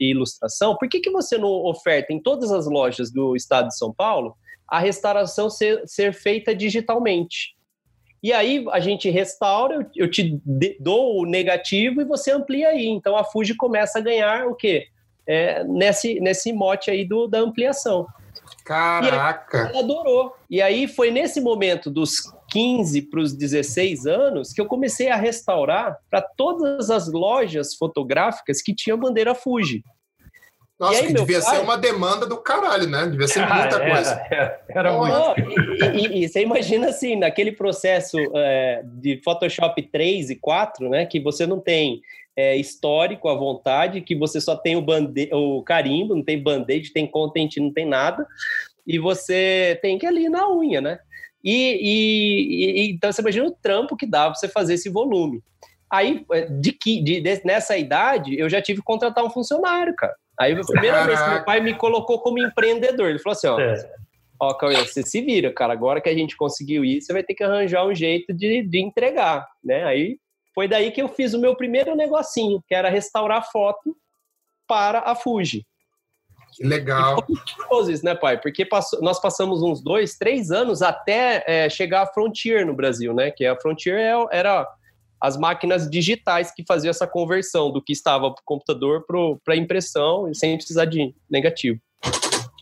ilustração, 0.00 0.74
por 0.74 0.88
que, 0.88 0.98
que 0.98 1.10
você 1.10 1.36
não 1.36 1.50
oferta 1.66 2.14
em 2.14 2.18
todas 2.18 2.50
as 2.50 2.66
lojas 2.66 3.12
do 3.12 3.36
estado 3.36 3.68
de 3.68 3.76
São 3.76 3.92
Paulo 3.92 4.34
a 4.74 4.78
restauração 4.78 5.48
ser, 5.48 5.82
ser 5.86 6.12
feita 6.12 6.54
digitalmente? 6.54 7.54
E 8.22 8.32
aí 8.32 8.64
a 8.70 8.80
gente 8.80 9.10
restaura, 9.10 9.74
eu, 9.74 9.86
eu 9.96 10.10
te 10.10 10.40
dou 10.80 11.20
o 11.20 11.26
negativo 11.26 12.00
e 12.00 12.04
você 12.04 12.32
amplia 12.32 12.68
aí. 12.68 12.86
Então 12.86 13.16
a 13.16 13.22
Fuji 13.22 13.54
começa 13.54 13.98
a 13.98 14.02
ganhar 14.02 14.46
o 14.46 14.54
quê? 14.54 14.86
É, 15.26 15.62
nesse, 15.64 16.18
nesse 16.20 16.52
mote 16.52 16.90
aí 16.90 17.04
do, 17.04 17.26
da 17.26 17.38
ampliação. 17.38 18.06
Caraca! 18.64 19.68
ela 19.68 19.80
adorou. 19.80 20.34
E 20.48 20.62
aí 20.62 20.88
foi 20.88 21.10
nesse 21.10 21.40
momento 21.40 21.90
dos 21.90 22.22
15 22.48 23.02
para 23.02 23.20
os 23.20 23.34
16 23.34 24.06
anos 24.06 24.52
que 24.52 24.60
eu 24.60 24.66
comecei 24.66 25.10
a 25.10 25.16
restaurar 25.16 25.98
para 26.10 26.22
todas 26.22 26.90
as 26.90 27.12
lojas 27.12 27.74
fotográficas 27.74 28.62
que 28.62 28.74
tinham 28.74 28.98
bandeira 28.98 29.34
Fuji. 29.34 29.84
Nossa, 30.78 31.00
aí, 31.00 31.06
que 31.06 31.14
devia 31.14 31.40
pai... 31.40 31.54
ser 31.54 31.62
uma 31.62 31.78
demanda 31.78 32.26
do 32.26 32.36
caralho, 32.38 32.88
né? 32.88 33.06
Devia 33.06 33.28
ser 33.28 33.40
ah, 33.40 33.54
muita 33.54 33.76
era, 33.80 33.94
coisa. 33.94 34.26
Era, 34.30 34.60
era 34.68 34.92
muito. 34.92 35.40
E, 35.96 36.06
e, 36.06 36.24
e, 36.24 36.28
você 36.28 36.42
imagina 36.42 36.88
assim, 36.88 37.16
naquele 37.16 37.52
processo 37.52 38.16
é, 38.34 38.82
de 38.84 39.20
Photoshop 39.24 39.80
3 39.82 40.30
e 40.30 40.36
4, 40.36 40.88
né? 40.88 41.06
Que 41.06 41.20
você 41.20 41.46
não 41.46 41.60
tem 41.60 42.00
é, 42.36 42.56
histórico 42.56 43.28
à 43.28 43.34
vontade, 43.34 44.00
que 44.00 44.16
você 44.16 44.40
só 44.40 44.56
tem 44.56 44.76
o, 44.76 44.82
bande... 44.82 45.30
o 45.32 45.62
carimbo, 45.62 46.16
não 46.16 46.24
tem 46.24 46.42
band-aid, 46.42 46.92
tem 46.92 47.06
content, 47.06 47.56
não 47.58 47.72
tem 47.72 47.86
nada. 47.86 48.26
E 48.86 48.98
você 48.98 49.78
tem 49.80 49.96
que 49.96 50.06
ir 50.06 50.08
ali 50.08 50.28
na 50.28 50.50
unha, 50.50 50.80
né? 50.80 50.98
E, 51.42 51.78
e, 52.80 52.90
então 52.90 53.12
você 53.12 53.20
imagina 53.20 53.46
o 53.46 53.52
trampo 53.52 53.96
que 53.96 54.06
dá 54.06 54.24
para 54.24 54.34
você 54.34 54.48
fazer 54.48 54.74
esse 54.74 54.88
volume. 54.88 55.42
Aí, 55.90 56.24
é, 56.32 56.46
de 56.46 56.72
que, 56.72 57.00
de, 57.02 57.20
de, 57.20 57.40
nessa 57.44 57.76
idade, 57.76 58.36
eu 58.36 58.48
já 58.48 58.60
tive 58.60 58.80
que 58.80 58.84
contratar 58.84 59.24
um 59.24 59.30
funcionário, 59.30 59.94
cara. 59.94 60.14
Aí, 60.38 60.52
a 60.52 60.60
primeira 60.60 60.98
Caraca. 60.98 61.06
vez 61.06 61.22
que 61.22 61.30
meu 61.30 61.44
pai 61.44 61.60
me 61.60 61.74
colocou 61.74 62.20
como 62.20 62.38
empreendedor, 62.38 63.10
ele 63.10 63.18
falou 63.18 63.36
assim: 63.36 63.46
ó, 63.46 63.60
é. 63.60 63.92
ó, 64.40 64.54
Cauê, 64.54 64.76
você 64.76 65.02
se 65.02 65.20
vira, 65.20 65.52
cara. 65.52 65.72
Agora 65.72 66.00
que 66.00 66.08
a 66.08 66.14
gente 66.14 66.36
conseguiu 66.36 66.84
isso, 66.84 67.06
você 67.06 67.12
vai 67.12 67.22
ter 67.22 67.34
que 67.34 67.44
arranjar 67.44 67.86
um 67.86 67.94
jeito 67.94 68.32
de, 68.32 68.62
de 68.62 68.80
entregar, 68.80 69.46
né? 69.62 69.84
Aí 69.84 70.18
foi 70.54 70.68
daí 70.68 70.90
que 70.92 71.02
eu 71.02 71.08
fiz 71.08 71.34
o 71.34 71.40
meu 71.40 71.56
primeiro 71.56 71.94
negocinho, 71.96 72.62
que 72.66 72.74
era 72.74 72.88
restaurar 72.88 73.50
foto 73.50 73.96
para 74.66 75.00
a 75.00 75.14
Fuji. 75.14 75.66
Que 76.54 76.64
legal. 76.64 77.24
Isso, 77.88 78.04
né, 78.04 78.14
pai? 78.14 78.40
Porque 78.40 78.64
passou, 78.64 79.00
nós 79.02 79.20
passamos 79.20 79.60
uns 79.60 79.82
dois, 79.82 80.16
três 80.16 80.52
anos 80.52 80.82
até 80.82 81.42
é, 81.46 81.68
chegar 81.68 82.02
a 82.02 82.06
Frontier 82.06 82.64
no 82.64 82.74
Brasil, 82.74 83.12
né? 83.12 83.32
Que 83.32 83.44
a 83.44 83.56
Frontier 83.56 83.98
é, 83.98 84.14
era 84.30 84.66
as 85.24 85.38
máquinas 85.38 85.88
digitais 85.88 86.52
que 86.54 86.62
faziam 86.68 86.90
essa 86.90 87.06
conversão 87.06 87.72
do 87.72 87.80
que 87.80 87.94
estava 87.94 88.30
para 88.30 88.42
o 88.42 88.44
computador 88.44 89.06
para 89.42 89.56
impressão 89.56 90.32
sem 90.34 90.54
precisar 90.54 90.84
de 90.84 91.14
negativo. 91.30 91.80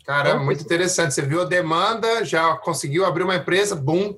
Cara, 0.07 0.31
então, 0.31 0.45
muito 0.45 0.63
interessante. 0.63 1.13
Você 1.13 1.23
viu 1.23 1.43
a 1.43 1.45
demanda, 1.45 2.25
já 2.25 2.57
conseguiu 2.59 3.05
abrir 3.05 3.25
uma 3.25 3.35
empresa, 3.35 3.75
bum, 3.75 4.17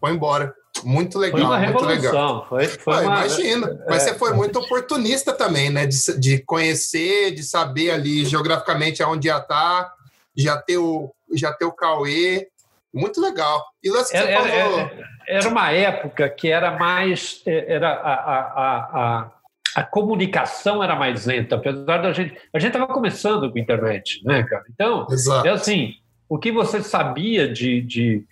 foi 0.00 0.10
embora. 0.10 0.52
Muito 0.82 1.16
legal, 1.16 1.40
foi 1.40 1.46
uma 1.46 1.58
muito 1.60 1.84
legal. 1.84 2.46
Foi, 2.48 2.66
foi 2.66 2.94
ah, 2.94 3.00
uma... 3.00 3.26
Imagina. 3.26 3.84
Mas 3.88 4.02
é, 4.02 4.08
você 4.08 4.18
foi 4.18 4.32
muito 4.34 4.58
oportunista 4.58 5.32
também, 5.32 5.70
né? 5.70 5.86
De, 5.86 6.18
de 6.18 6.38
conhecer, 6.40 7.30
de 7.32 7.44
saber 7.44 7.92
ali 7.92 8.24
geograficamente 8.24 9.00
aonde 9.00 9.28
ia 9.28 9.38
estar, 9.38 9.84
tá, 9.84 9.94
já 10.36 10.56
ter 10.60 10.78
o, 10.78 11.14
já 11.32 11.52
ter 11.52 11.66
o 11.66 11.72
Cauê. 11.72 12.48
Muito 12.92 13.20
legal. 13.20 13.64
E 13.82 13.90
lá 13.90 14.04
você 14.04 14.16
era, 14.16 14.42
falou... 14.42 14.90
Era, 15.26 15.48
uma 15.48 15.70
época 15.70 16.28
que 16.28 16.50
era 16.50 16.78
mais. 16.78 17.42
É, 17.46 17.74
era 17.74 17.90
a, 17.90 18.14
a, 18.14 18.78
a, 18.94 19.32
a 19.76 19.82
comunicação 19.82 20.82
era 20.82 20.94
mais 20.94 21.26
lenta, 21.26 21.56
apesar 21.56 21.98
da 21.98 22.12
gente. 22.12 22.36
A 22.52 22.58
gente 22.58 22.74
estava 22.74 22.92
começando 22.92 23.50
com 23.50 23.58
a 23.58 23.60
internet, 23.60 24.20
né, 24.24 24.42
cara? 24.42 24.64
Então, 24.72 25.06
Exato. 25.10 25.46
é 25.46 25.50
assim: 25.50 25.94
o 26.28 26.38
que 26.38 26.52
você 26.52 26.82
sabia 26.82 27.52
de, 27.52 27.80
de, 27.80 28.24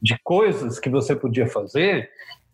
de 0.00 0.16
coisas 0.22 0.78
que 0.78 0.88
você 0.88 1.14
podia 1.14 1.46
fazer, 1.46 2.10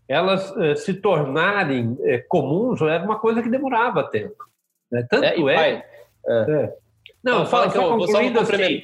elas 0.08 0.54
eh, 0.56 0.74
se 0.74 0.94
tornarem 0.94 1.96
eh, 2.02 2.24
comuns 2.28 2.80
era 2.82 3.02
uma 3.02 3.18
coisa 3.18 3.42
que 3.42 3.48
demorava 3.48 4.04
tempo. 4.04 4.44
Né? 4.90 5.06
Tanto 5.08 5.24
é. 5.24 5.38
é, 5.38 5.54
pai, 5.54 5.84
é 6.26 6.72
Não, 7.22 7.46
fala, 7.46 7.70
só, 7.70 7.80
só 7.80 7.96
concluindo 7.96 8.40
assim, 8.40 8.82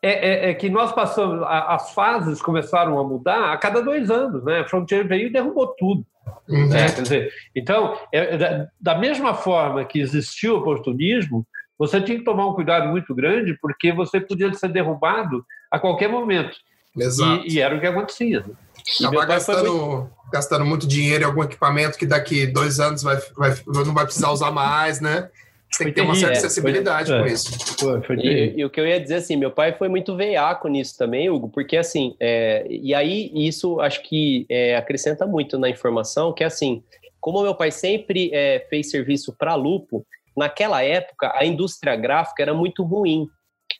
é, 0.00 0.10
é, 0.10 0.50
é, 0.50 0.54
que 0.54 0.70
nós 0.70 0.92
passamos, 0.92 1.42
as 1.46 1.92
fases 1.92 2.40
começaram 2.40 2.98
a 2.98 3.04
mudar 3.04 3.52
a 3.52 3.56
cada 3.56 3.82
dois 3.82 4.10
anos, 4.10 4.44
né? 4.44 4.60
A 4.60 4.68
Frontier 4.68 5.06
veio 5.06 5.26
e 5.26 5.32
derrubou 5.32 5.66
tudo. 5.78 6.04
Uhum. 6.48 6.68
Né? 6.68 6.90
Quer 6.90 7.02
dizer, 7.02 7.32
então, 7.54 7.98
é, 8.12 8.36
da, 8.36 8.68
da, 8.80 8.98
mesma 8.98 9.34
forma 9.34 9.84
que 9.84 10.00
existiu 10.00 10.54
o 10.54 10.58
oportunismo, 10.58 11.46
você 11.78 12.00
tinha 12.00 12.18
que 12.18 12.24
tomar 12.24 12.46
um 12.46 12.54
cuidado 12.54 12.88
muito 12.88 13.14
grande, 13.14 13.58
porque 13.60 13.92
você 13.92 14.20
podia 14.20 14.52
ser 14.54 14.68
derrubado 14.68 15.44
a 15.70 15.78
qualquer 15.78 16.08
momento. 16.08 16.56
Exato. 16.96 17.44
E, 17.46 17.54
e 17.54 17.60
era 17.60 17.76
o 17.76 17.80
que 17.80 17.86
acontecia. 17.86 18.40
Né? 18.40 18.54
Acabar 19.00 19.26
gastando, 19.26 19.72
muito... 19.72 20.10
gastando 20.32 20.64
muito 20.64 20.86
dinheiro 20.86 21.24
em 21.24 21.26
algum 21.26 21.42
equipamento 21.42 21.98
que 21.98 22.06
daqui 22.06 22.46
dois 22.46 22.78
anos 22.80 23.02
vai, 23.02 23.16
vai, 23.36 23.54
não 23.66 23.94
vai 23.94 24.04
precisar 24.04 24.30
usar 24.30 24.50
mais, 24.50 25.00
né? 25.00 25.28
Você 25.70 25.84
tem 25.84 25.92
que 25.92 26.00
ter 26.00 26.00
uma 26.00 26.14
certa 26.14 26.38
acessibilidade 26.38 27.12
é, 27.12 27.20
com 27.20 27.26
isso. 27.26 27.78
Foi, 27.78 28.02
foi 28.02 28.16
e, 28.16 28.58
e, 28.58 28.64
o 28.64 28.70
que 28.70 28.80
eu 28.80 28.86
ia 28.86 28.98
dizer 28.98 29.16
assim, 29.16 29.36
meu 29.36 29.50
pai 29.50 29.76
foi 29.76 29.88
muito 29.88 30.16
veiaco 30.16 30.66
nisso 30.66 30.96
também, 30.96 31.28
Hugo, 31.28 31.48
porque 31.50 31.76
assim, 31.76 32.16
é, 32.18 32.66
e 32.68 32.94
aí 32.94 33.30
isso 33.34 33.80
acho 33.80 34.02
que 34.02 34.46
é, 34.48 34.76
acrescenta 34.76 35.26
muito 35.26 35.58
na 35.58 35.68
informação, 35.68 36.32
que 36.32 36.42
é 36.42 36.46
assim, 36.46 36.82
como 37.20 37.42
meu 37.42 37.54
pai 37.54 37.70
sempre 37.70 38.30
é, 38.32 38.66
fez 38.70 38.90
serviço 38.90 39.34
para 39.38 39.54
lupo, 39.54 40.06
naquela 40.36 40.82
época 40.82 41.32
a 41.34 41.44
indústria 41.44 41.94
gráfica 41.96 42.42
era 42.42 42.54
muito 42.54 42.82
ruim. 42.82 43.26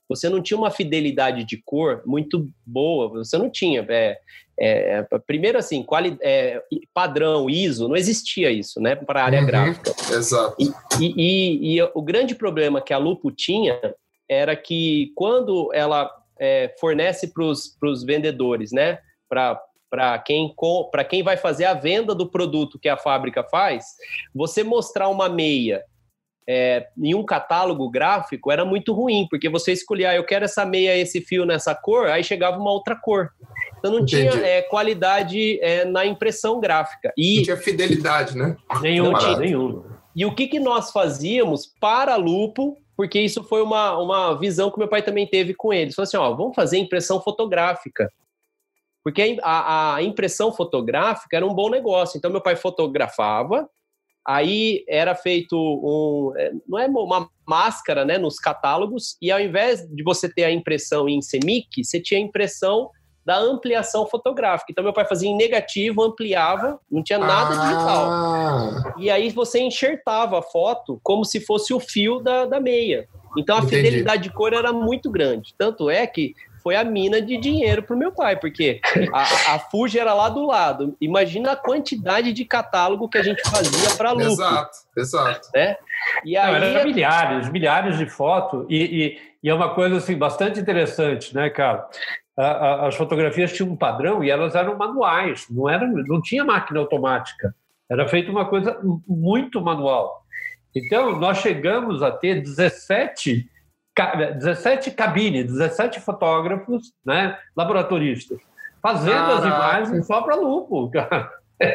Você 0.08 0.28
não 0.28 0.42
tinha 0.42 0.58
uma 0.58 0.70
fidelidade 0.70 1.44
de 1.44 1.56
cor 1.64 2.02
muito 2.04 2.48
boa, 2.66 3.08
você 3.08 3.38
não 3.38 3.50
tinha. 3.50 3.86
É, 3.88 4.18
é, 4.60 5.06
primeiro, 5.26 5.56
assim, 5.56 5.82
quali, 5.82 6.18
é, 6.20 6.62
padrão, 6.92 7.48
ISO, 7.48 7.88
não 7.88 7.96
existia 7.96 8.50
isso, 8.50 8.80
né, 8.80 8.96
para 8.96 9.22
a 9.22 9.24
área 9.24 9.40
uhum, 9.40 9.46
gráfica. 9.46 9.94
Exato. 10.12 10.56
E, 10.58 10.72
e, 11.00 11.14
e, 11.16 11.78
e, 11.78 11.82
o 11.94 12.02
grande 12.02 12.34
problema 12.34 12.80
que 12.80 12.92
a 12.92 12.98
Lupo 12.98 13.30
tinha 13.30 13.78
era 14.28 14.56
que 14.56 15.12
quando 15.14 15.70
ela 15.72 16.10
é, 16.38 16.74
fornece 16.80 17.32
para 17.32 17.44
os 17.44 18.04
vendedores, 18.04 18.72
né, 18.72 18.98
para 19.28 20.18
quem, 20.18 20.54
quem 21.08 21.22
vai 21.22 21.36
fazer 21.36 21.64
a 21.64 21.74
venda 21.74 22.14
do 22.14 22.28
produto 22.28 22.78
que 22.78 22.88
a 22.88 22.96
fábrica 22.96 23.44
faz, 23.44 23.84
você 24.34 24.64
mostrar 24.64 25.08
uma 25.08 25.28
meia 25.28 25.84
é, 26.48 26.88
em 26.96 27.14
um 27.14 27.22
catálogo 27.22 27.90
gráfico 27.90 28.50
era 28.50 28.64
muito 28.64 28.94
ruim, 28.94 29.26
porque 29.28 29.50
você 29.50 29.70
escolhia, 29.70 30.10
ah, 30.10 30.16
eu 30.16 30.24
quero 30.24 30.46
essa 30.46 30.64
meia, 30.64 30.96
esse 30.96 31.20
fio 31.20 31.44
nessa 31.44 31.74
cor, 31.74 32.08
aí 32.08 32.24
chegava 32.24 32.58
uma 32.58 32.72
outra 32.72 32.96
cor. 32.96 33.28
Então 33.78 33.92
não 33.92 34.00
Entendi. 34.00 34.30
tinha 34.30 34.44
é, 34.44 34.62
qualidade 34.62 35.58
é, 35.60 35.84
na 35.84 36.04
impressão 36.04 36.60
gráfica. 36.60 37.12
E 37.16 37.36
não 37.36 37.42
tinha 37.44 37.56
fidelidade, 37.56 38.36
né? 38.36 38.56
Nenhum, 38.80 39.14
tinha. 39.14 39.38
nenhum. 39.38 39.84
E 40.14 40.24
o 40.26 40.34
que, 40.34 40.48
que 40.48 40.58
nós 40.58 40.90
fazíamos 40.90 41.72
para 41.80 42.16
Lupo, 42.16 42.76
porque 42.96 43.20
isso 43.20 43.44
foi 43.44 43.62
uma, 43.62 43.96
uma 43.98 44.38
visão 44.38 44.70
que 44.70 44.78
meu 44.78 44.88
pai 44.88 45.02
também 45.02 45.26
teve 45.26 45.54
com 45.54 45.72
eles. 45.72 45.94
Falou 45.94 46.06
assim, 46.06 46.16
ó, 46.16 46.34
vamos 46.34 46.56
fazer 46.56 46.78
impressão 46.78 47.20
fotográfica. 47.20 48.10
Porque 49.04 49.38
a, 49.42 49.94
a 49.94 50.02
impressão 50.02 50.52
fotográfica 50.52 51.36
era 51.36 51.46
um 51.46 51.54
bom 51.54 51.70
negócio. 51.70 52.18
Então 52.18 52.30
meu 52.30 52.40
pai 52.40 52.56
fotografava, 52.56 53.68
aí 54.26 54.84
era 54.88 55.14
feito 55.14 55.56
um, 55.56 56.36
é, 56.36 56.52
não 56.66 56.78
é 56.78 56.86
uma 56.86 57.30
máscara, 57.46 58.04
né, 58.04 58.18
nos 58.18 58.38
catálogos, 58.38 59.16
e 59.22 59.30
ao 59.30 59.40
invés 59.40 59.86
de 59.88 60.02
você 60.02 60.28
ter 60.28 60.44
a 60.44 60.52
impressão 60.52 61.08
em 61.08 61.20
CMYK, 61.20 61.82
você 61.82 61.98
tinha 61.98 62.20
a 62.20 62.22
impressão 62.22 62.90
da 63.28 63.38
ampliação 63.38 64.06
fotográfica. 64.06 64.72
Então, 64.72 64.82
meu 64.82 64.94
pai 64.94 65.04
fazia 65.04 65.28
em 65.28 65.36
negativo, 65.36 66.02
ampliava, 66.02 66.80
não 66.90 67.02
tinha 67.02 67.18
nada 67.18 67.54
ah. 67.54 67.60
digital. 67.60 68.94
E 68.96 69.10
aí 69.10 69.28
você 69.28 69.60
enxertava 69.60 70.38
a 70.38 70.42
foto 70.42 70.98
como 71.02 71.26
se 71.26 71.38
fosse 71.38 71.74
o 71.74 71.78
fio 71.78 72.20
da, 72.20 72.46
da 72.46 72.58
meia. 72.58 73.06
Então, 73.36 73.56
a 73.56 73.58
Entendi. 73.58 73.76
fidelidade 73.76 74.22
de 74.22 74.30
cor 74.30 74.54
era 74.54 74.72
muito 74.72 75.10
grande. 75.10 75.54
Tanto 75.58 75.90
é 75.90 76.06
que 76.06 76.34
foi 76.62 76.74
a 76.74 76.82
mina 76.82 77.20
de 77.20 77.36
dinheiro 77.36 77.82
para 77.82 77.94
o 77.94 77.98
meu 77.98 78.10
pai, 78.10 78.34
porque 78.34 78.80
a, 79.12 79.54
a 79.54 79.58
Fuji 79.58 79.98
era 79.98 80.14
lá 80.14 80.30
do 80.30 80.46
lado. 80.46 80.96
Imagina 80.98 81.52
a 81.52 81.56
quantidade 81.56 82.32
de 82.32 82.46
catálogo 82.46 83.10
que 83.10 83.18
a 83.18 83.22
gente 83.22 83.42
fazia 83.42 83.94
para 83.94 84.12
lucro. 84.12 84.32
Exato, 84.32 84.78
exato. 84.96 85.48
Né? 85.54 85.76
E 86.24 86.34
aí... 86.34 86.50
Não, 86.50 86.66
era 86.66 86.84
milhares, 86.86 87.50
milhares 87.50 87.98
de 87.98 88.06
fotos, 88.06 88.64
e, 88.70 88.76
e, 88.76 89.18
e, 89.42 89.50
é 89.50 89.52
uma 89.52 89.74
coisa 89.74 89.98
assim, 89.98 90.16
bastante 90.16 90.58
interessante, 90.58 91.34
né, 91.34 91.50
cara? 91.50 91.86
As 92.38 92.94
fotografias 92.94 93.52
tinham 93.52 93.72
um 93.72 93.76
padrão 93.76 94.22
e 94.22 94.30
elas 94.30 94.54
eram 94.54 94.78
manuais, 94.78 95.46
não, 95.50 95.68
era, 95.68 95.86
não 95.86 96.22
tinha 96.22 96.44
máquina 96.44 96.78
automática. 96.78 97.54
Era 97.90 98.06
feita 98.06 98.30
uma 98.30 98.44
coisa 98.44 98.78
muito 99.06 99.60
manual. 99.60 100.24
Então, 100.74 101.18
nós 101.18 101.38
chegamos 101.38 102.02
a 102.02 102.12
ter 102.12 102.40
17, 102.40 103.48
17 104.36 104.90
cabines, 104.92 105.46
17 105.46 105.98
fotógrafos, 105.98 106.92
né, 107.04 107.36
laboratoristas, 107.56 108.38
fazendo 108.80 109.14
Caraca. 109.14 109.38
as 109.38 109.44
imagens 109.44 110.06
só 110.06 110.22
para 110.22 110.36
lupo, 110.36 110.90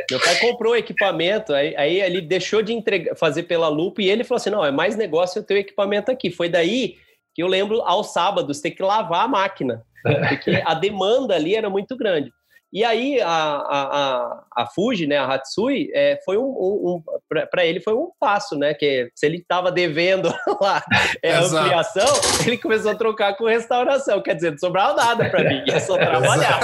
Meu 0.10 0.20
pai 0.20 0.40
comprou 0.40 0.78
equipamento, 0.78 1.54
aí, 1.54 1.76
aí 1.76 2.00
ele 2.00 2.22
deixou 2.22 2.62
de 2.62 2.72
entregar, 2.72 3.16
fazer 3.18 3.44
pela 3.44 3.68
lupa 3.68 4.02
e 4.02 4.10
ele 4.10 4.24
falou 4.24 4.38
assim: 4.38 4.50
não, 4.50 4.64
é 4.64 4.72
mais 4.72 4.96
negócio 4.96 5.40
eu 5.40 5.44
ter 5.44 5.56
o 5.56 5.58
equipamento 5.58 6.10
aqui. 6.10 6.32
Foi 6.32 6.48
daí 6.48 6.96
que 7.34 7.42
eu 7.42 7.48
lembro 7.48 7.82
aos 7.82 8.14
sábados 8.14 8.62
ter 8.62 8.72
que 8.72 8.84
lavar 8.84 9.26
a 9.26 9.28
máquina 9.28 9.84
porque 10.30 10.62
a 10.66 10.74
demanda 10.74 11.36
ali 11.36 11.56
era 11.56 11.70
muito 11.70 11.96
grande. 11.96 12.32
E 12.74 12.84
aí 12.84 13.22
a, 13.22 13.30
a, 13.30 14.44
a 14.58 14.66
Fuji, 14.66 15.06
né, 15.06 15.18
a 15.18 15.32
Hatsui, 15.32 15.92
é, 15.94 16.20
foi 16.26 16.40
um, 16.40 16.48
um, 16.48 16.96
um 16.96 17.04
para 17.30 17.64
ele 17.64 17.80
foi 17.80 17.94
um 17.94 18.10
passo, 18.20 18.58
né? 18.58 18.74
Que 18.74 19.12
se 19.14 19.28
ele 19.28 19.38
estava 19.38 19.72
devendo 19.72 20.34
lá 20.60 20.84
é, 21.22 21.36
ampliação, 21.36 22.08
ele 22.44 22.58
começou 22.58 22.90
a 22.90 22.96
trocar 22.96 23.38
com 23.38 23.46
restauração. 23.46 24.24
Quer 24.24 24.34
dizer, 24.34 24.52
não 24.52 24.58
sobrava 24.58 24.96
nada 24.96 25.30
para 25.30 25.44
mim, 25.44 25.64
ia 25.68 25.80
só 25.80 25.96
trabalhar. 25.98 26.60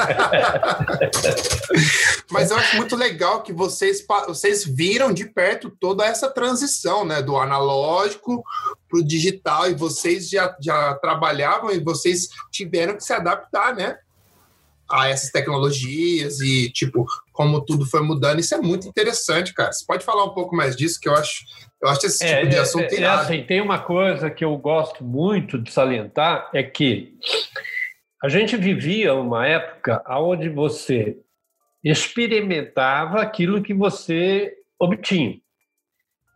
Mas 2.31 2.49
eu 2.49 2.57
acho 2.57 2.75
muito 2.77 2.95
legal 2.95 3.43
que 3.43 3.53
vocês, 3.53 4.03
vocês 4.27 4.65
viram 4.65 5.13
de 5.13 5.25
perto 5.25 5.69
toda 5.69 6.03
essa 6.03 6.27
transição, 6.31 7.05
né? 7.05 7.21
Do 7.21 7.37
analógico 7.37 8.43
para 8.89 8.99
o 8.99 9.05
digital, 9.05 9.69
e 9.69 9.75
vocês 9.75 10.27
já, 10.27 10.55
já 10.59 10.95
trabalhavam 10.95 11.71
e 11.71 11.79
vocês 11.79 12.29
tiveram 12.51 12.95
que 12.95 13.03
se 13.03 13.13
adaptar, 13.13 13.75
né? 13.75 13.99
A 14.91 15.07
essas 15.07 15.31
tecnologias 15.31 16.39
e, 16.39 16.71
tipo, 16.71 17.05
como 17.31 17.61
tudo 17.61 17.85
foi 17.85 18.01
mudando. 18.01 18.39
Isso 18.39 18.55
é 18.55 18.57
muito 18.57 18.87
interessante, 18.87 19.53
cara. 19.53 19.71
Você 19.71 19.85
pode 19.85 20.03
falar 20.03 20.23
um 20.23 20.33
pouco 20.33 20.55
mais 20.55 20.75
disso, 20.75 20.99
que 20.99 21.07
eu 21.07 21.13
acho, 21.13 21.43
eu 21.81 21.89
acho 21.89 22.07
esse 22.07 22.25
é, 22.25 22.37
tipo 22.39 22.49
de 22.49 22.55
é, 22.55 22.59
assunto 22.59 22.93
é, 22.93 23.01
é 23.01 23.05
assim, 23.05 23.43
Tem 23.43 23.61
uma 23.61 23.79
coisa 23.79 24.29
que 24.29 24.43
eu 24.43 24.57
gosto 24.57 25.03
muito 25.03 25.59
de 25.59 25.71
salientar, 25.71 26.49
é 26.53 26.63
que 26.63 27.13
a 28.23 28.27
gente 28.27 28.57
vivia 28.57 29.13
uma 29.13 29.47
época 29.47 30.03
onde 30.09 30.49
você 30.49 31.17
experimentava 31.83 33.21
aquilo 33.21 33.61
que 33.61 33.73
você 33.73 34.53
obtinha. 34.79 35.37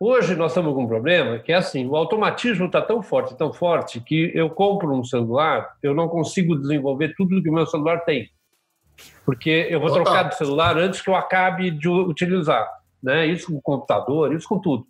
Hoje 0.00 0.34
nós 0.34 0.50
estamos 0.52 0.74
com 0.74 0.84
um 0.84 0.88
problema 0.88 1.38
que 1.38 1.52
é 1.52 1.56
assim, 1.56 1.86
o 1.86 1.96
automatismo 1.96 2.66
está 2.66 2.80
tão 2.80 3.02
forte, 3.02 3.36
tão 3.36 3.52
forte, 3.52 4.00
que 4.00 4.32
eu 4.34 4.50
compro 4.50 4.92
um 4.92 5.04
celular, 5.04 5.76
eu 5.82 5.94
não 5.94 6.08
consigo 6.08 6.56
desenvolver 6.56 7.14
tudo 7.16 7.42
que 7.42 7.48
o 7.48 7.52
meu 7.52 7.66
celular 7.66 8.00
tem 8.00 8.30
porque 9.24 9.66
eu 9.70 9.80
vou 9.80 9.88
Total. 9.88 10.04
trocar 10.04 10.22
de 10.24 10.36
celular 10.36 10.76
antes 10.76 11.00
que 11.00 11.08
eu 11.08 11.16
acabe 11.16 11.70
de 11.70 11.88
utilizar. 11.88 12.68
Né? 13.02 13.26
Isso 13.26 13.46
com 13.46 13.58
o 13.58 13.62
computador, 13.62 14.34
isso 14.34 14.48
com 14.48 14.58
tudo. 14.58 14.86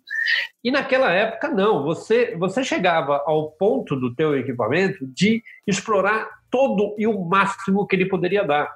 E 0.63 0.71
naquela 0.71 1.11
época, 1.11 1.49
não. 1.49 1.83
Você, 1.83 2.35
você 2.37 2.63
chegava 2.63 3.23
ao 3.25 3.51
ponto 3.51 3.95
do 3.95 4.15
teu 4.15 4.37
equipamento 4.37 5.05
de 5.07 5.43
explorar 5.67 6.27
todo 6.49 6.95
e 6.97 7.05
o 7.05 7.25
máximo 7.25 7.85
que 7.85 7.95
ele 7.95 8.07
poderia 8.07 8.43
dar. 8.43 8.73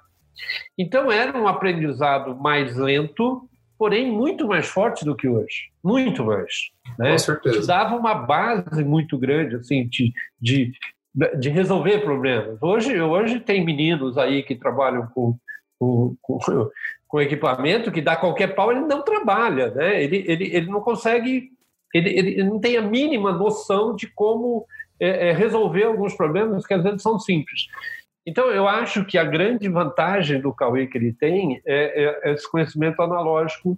Então, 0.77 1.11
era 1.11 1.37
um 1.37 1.47
aprendizado 1.47 2.35
mais 2.35 2.75
lento, 2.75 3.49
porém 3.77 4.11
muito 4.11 4.47
mais 4.47 4.67
forte 4.67 5.03
do 5.03 5.15
que 5.15 5.27
hoje. 5.27 5.69
Muito 5.83 6.23
mais. 6.23 6.71
Né? 6.97 7.11
Com 7.11 7.17
certeza. 7.17 7.61
Te 7.61 7.67
dava 7.67 7.95
uma 7.95 8.13
base 8.13 8.83
muito 8.83 9.17
grande 9.17 9.55
assim, 9.55 9.87
de, 9.87 10.13
de 10.39 10.71
de 11.37 11.49
resolver 11.49 11.99
problemas. 11.99 12.61
Hoje, 12.61 12.99
hoje 13.01 13.39
tem 13.39 13.65
meninos 13.65 14.17
aí 14.17 14.43
que 14.43 14.55
trabalham 14.55 15.07
com, 15.07 15.37
com, 15.77 16.15
com, 16.21 16.39
com 17.07 17.21
equipamento 17.21 17.91
que 17.91 18.01
dá 18.01 18.15
qualquer 18.15 18.55
pau, 18.55 18.71
ele 18.71 18.81
não 18.81 19.03
trabalha, 19.03 19.71
né? 19.71 20.01
ele, 20.01 20.23
ele, 20.27 20.55
ele 20.55 20.67
não 20.67 20.81
consegue, 20.81 21.49
ele, 21.93 22.09
ele 22.09 22.43
não 22.43 22.59
tem 22.59 22.77
a 22.77 22.81
mínima 22.81 23.31
noção 23.31 23.95
de 23.95 24.07
como 24.07 24.65
é, 24.99 25.29
é, 25.29 25.33
resolver 25.33 25.83
alguns 25.83 26.13
problemas 26.13 26.65
que 26.65 26.73
às 26.73 26.83
vezes 26.83 27.01
são 27.01 27.19
simples. 27.19 27.67
Então, 28.25 28.49
eu 28.51 28.67
acho 28.67 29.05
que 29.05 29.17
a 29.17 29.23
grande 29.23 29.67
vantagem 29.67 30.39
do 30.39 30.53
Cauê 30.53 30.85
que 30.85 30.97
ele 30.97 31.13
tem 31.13 31.61
é, 31.65 32.03
é, 32.03 32.29
é 32.29 32.33
esse 32.33 32.49
conhecimento 32.49 33.01
analógico 33.01 33.77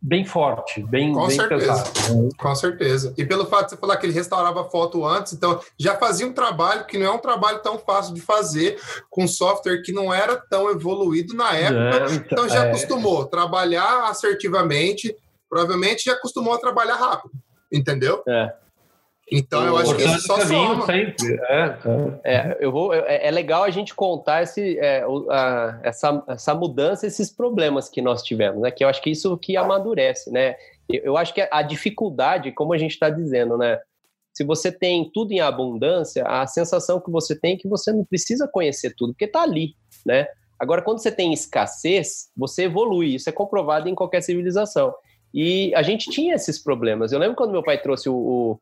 bem 0.00 0.24
forte, 0.24 0.82
bem, 0.82 1.12
Com 1.12 1.26
bem 1.26 1.36
certeza. 1.36 1.84
pesado. 1.84 2.28
Com 2.36 2.54
certeza. 2.54 3.14
E 3.18 3.24
pelo 3.24 3.46
fato 3.46 3.64
de 3.64 3.70
você 3.70 3.76
falar 3.76 3.96
que 3.96 4.06
ele 4.06 4.12
restaurava 4.12 4.64
foto 4.70 5.04
antes, 5.04 5.32
então 5.32 5.60
já 5.78 5.96
fazia 5.96 6.26
um 6.26 6.32
trabalho 6.32 6.86
que 6.86 6.98
não 6.98 7.06
é 7.06 7.10
um 7.10 7.18
trabalho 7.18 7.58
tão 7.60 7.78
fácil 7.78 8.14
de 8.14 8.20
fazer, 8.20 8.80
com 9.10 9.26
software 9.28 9.82
que 9.82 9.92
não 9.92 10.12
era 10.12 10.36
tão 10.36 10.70
evoluído 10.70 11.34
na 11.34 11.54
época. 11.54 12.12
É, 12.12 12.14
então 12.14 12.48
já 12.48 12.64
é. 12.64 12.68
acostumou 12.68 13.26
trabalhar 13.26 14.08
assertivamente, 14.08 15.14
provavelmente 15.48 16.04
já 16.04 16.12
acostumou 16.12 16.54
a 16.54 16.58
trabalhar 16.58 16.96
rápido. 16.96 17.32
Entendeu? 17.70 18.22
É. 18.26 18.52
Então 19.30 19.64
eu 19.64 19.76
acho 19.76 19.96
que 19.96 20.02
isso 20.02 20.26
só 20.26 20.40
soma. 20.40 20.86
Sempre. 20.86 21.40
É, 21.48 21.78
é, 22.24 22.58
eu 22.60 22.72
vou, 22.72 22.92
é, 22.92 23.26
é, 23.26 23.30
legal 23.30 23.62
a 23.62 23.70
gente 23.70 23.94
contar 23.94 24.42
esse, 24.42 24.78
é, 24.78 25.04
a, 25.30 25.80
essa, 25.82 26.24
essa 26.26 26.54
mudança, 26.54 27.06
esses 27.06 27.30
problemas 27.30 27.88
que 27.88 28.02
nós 28.02 28.22
tivemos, 28.22 28.60
né? 28.60 28.70
Que 28.70 28.82
eu 28.82 28.88
acho 28.88 29.00
que 29.00 29.10
isso 29.10 29.36
que 29.38 29.56
amadurece, 29.56 30.30
né? 30.30 30.56
Eu, 30.88 31.02
eu 31.04 31.16
acho 31.16 31.32
que 31.32 31.46
a 31.48 31.62
dificuldade, 31.62 32.52
como 32.52 32.72
a 32.72 32.78
gente 32.78 32.92
está 32.92 33.08
dizendo, 33.08 33.56
né? 33.56 33.78
Se 34.32 34.44
você 34.44 34.72
tem 34.72 35.10
tudo 35.12 35.32
em 35.32 35.40
abundância, 35.40 36.24
a 36.24 36.46
sensação 36.46 37.00
que 37.00 37.10
você 37.10 37.38
tem 37.38 37.54
é 37.54 37.56
que 37.56 37.68
você 37.68 37.92
não 37.92 38.04
precisa 38.04 38.48
conhecer 38.48 38.94
tudo, 38.96 39.12
porque 39.12 39.26
está 39.26 39.42
ali, 39.42 39.74
né? 40.04 40.26
Agora, 40.58 40.82
quando 40.82 40.98
você 40.98 41.10
tem 41.10 41.32
escassez, 41.32 42.30
você 42.36 42.64
evolui. 42.64 43.14
Isso 43.14 43.28
é 43.28 43.32
comprovado 43.32 43.88
em 43.88 43.94
qualquer 43.94 44.22
civilização. 44.22 44.94
E 45.32 45.74
a 45.74 45.82
gente 45.82 46.10
tinha 46.10 46.34
esses 46.34 46.58
problemas. 46.62 47.12
Eu 47.12 47.18
lembro 47.18 47.36
quando 47.36 47.52
meu 47.52 47.62
pai 47.62 47.80
trouxe 47.80 48.08
o, 48.10 48.14
o 48.14 48.60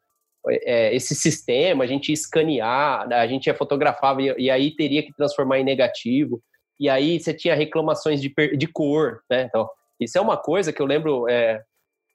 é, 0.50 0.94
esse 0.94 1.14
sistema, 1.14 1.84
a 1.84 1.86
gente 1.86 2.08
ia 2.08 2.14
escanear, 2.14 3.12
a 3.12 3.26
gente 3.26 3.46
ia 3.46 3.54
fotografar 3.54 4.18
e, 4.20 4.34
e, 4.38 4.50
aí 4.50 4.74
teria 4.74 5.02
que 5.02 5.14
transformar 5.14 5.58
em 5.58 5.64
negativo. 5.64 6.42
E 6.78 6.88
aí 6.88 7.18
você 7.18 7.34
tinha 7.34 7.54
reclamações 7.54 8.20
de, 8.20 8.32
de 8.56 8.66
cor, 8.66 9.20
né? 9.28 9.42
Então, 9.42 9.68
isso 10.00 10.16
é 10.16 10.20
uma 10.20 10.36
coisa 10.36 10.72
que 10.72 10.80
eu 10.80 10.86
lembro. 10.86 11.28
É, 11.28 11.62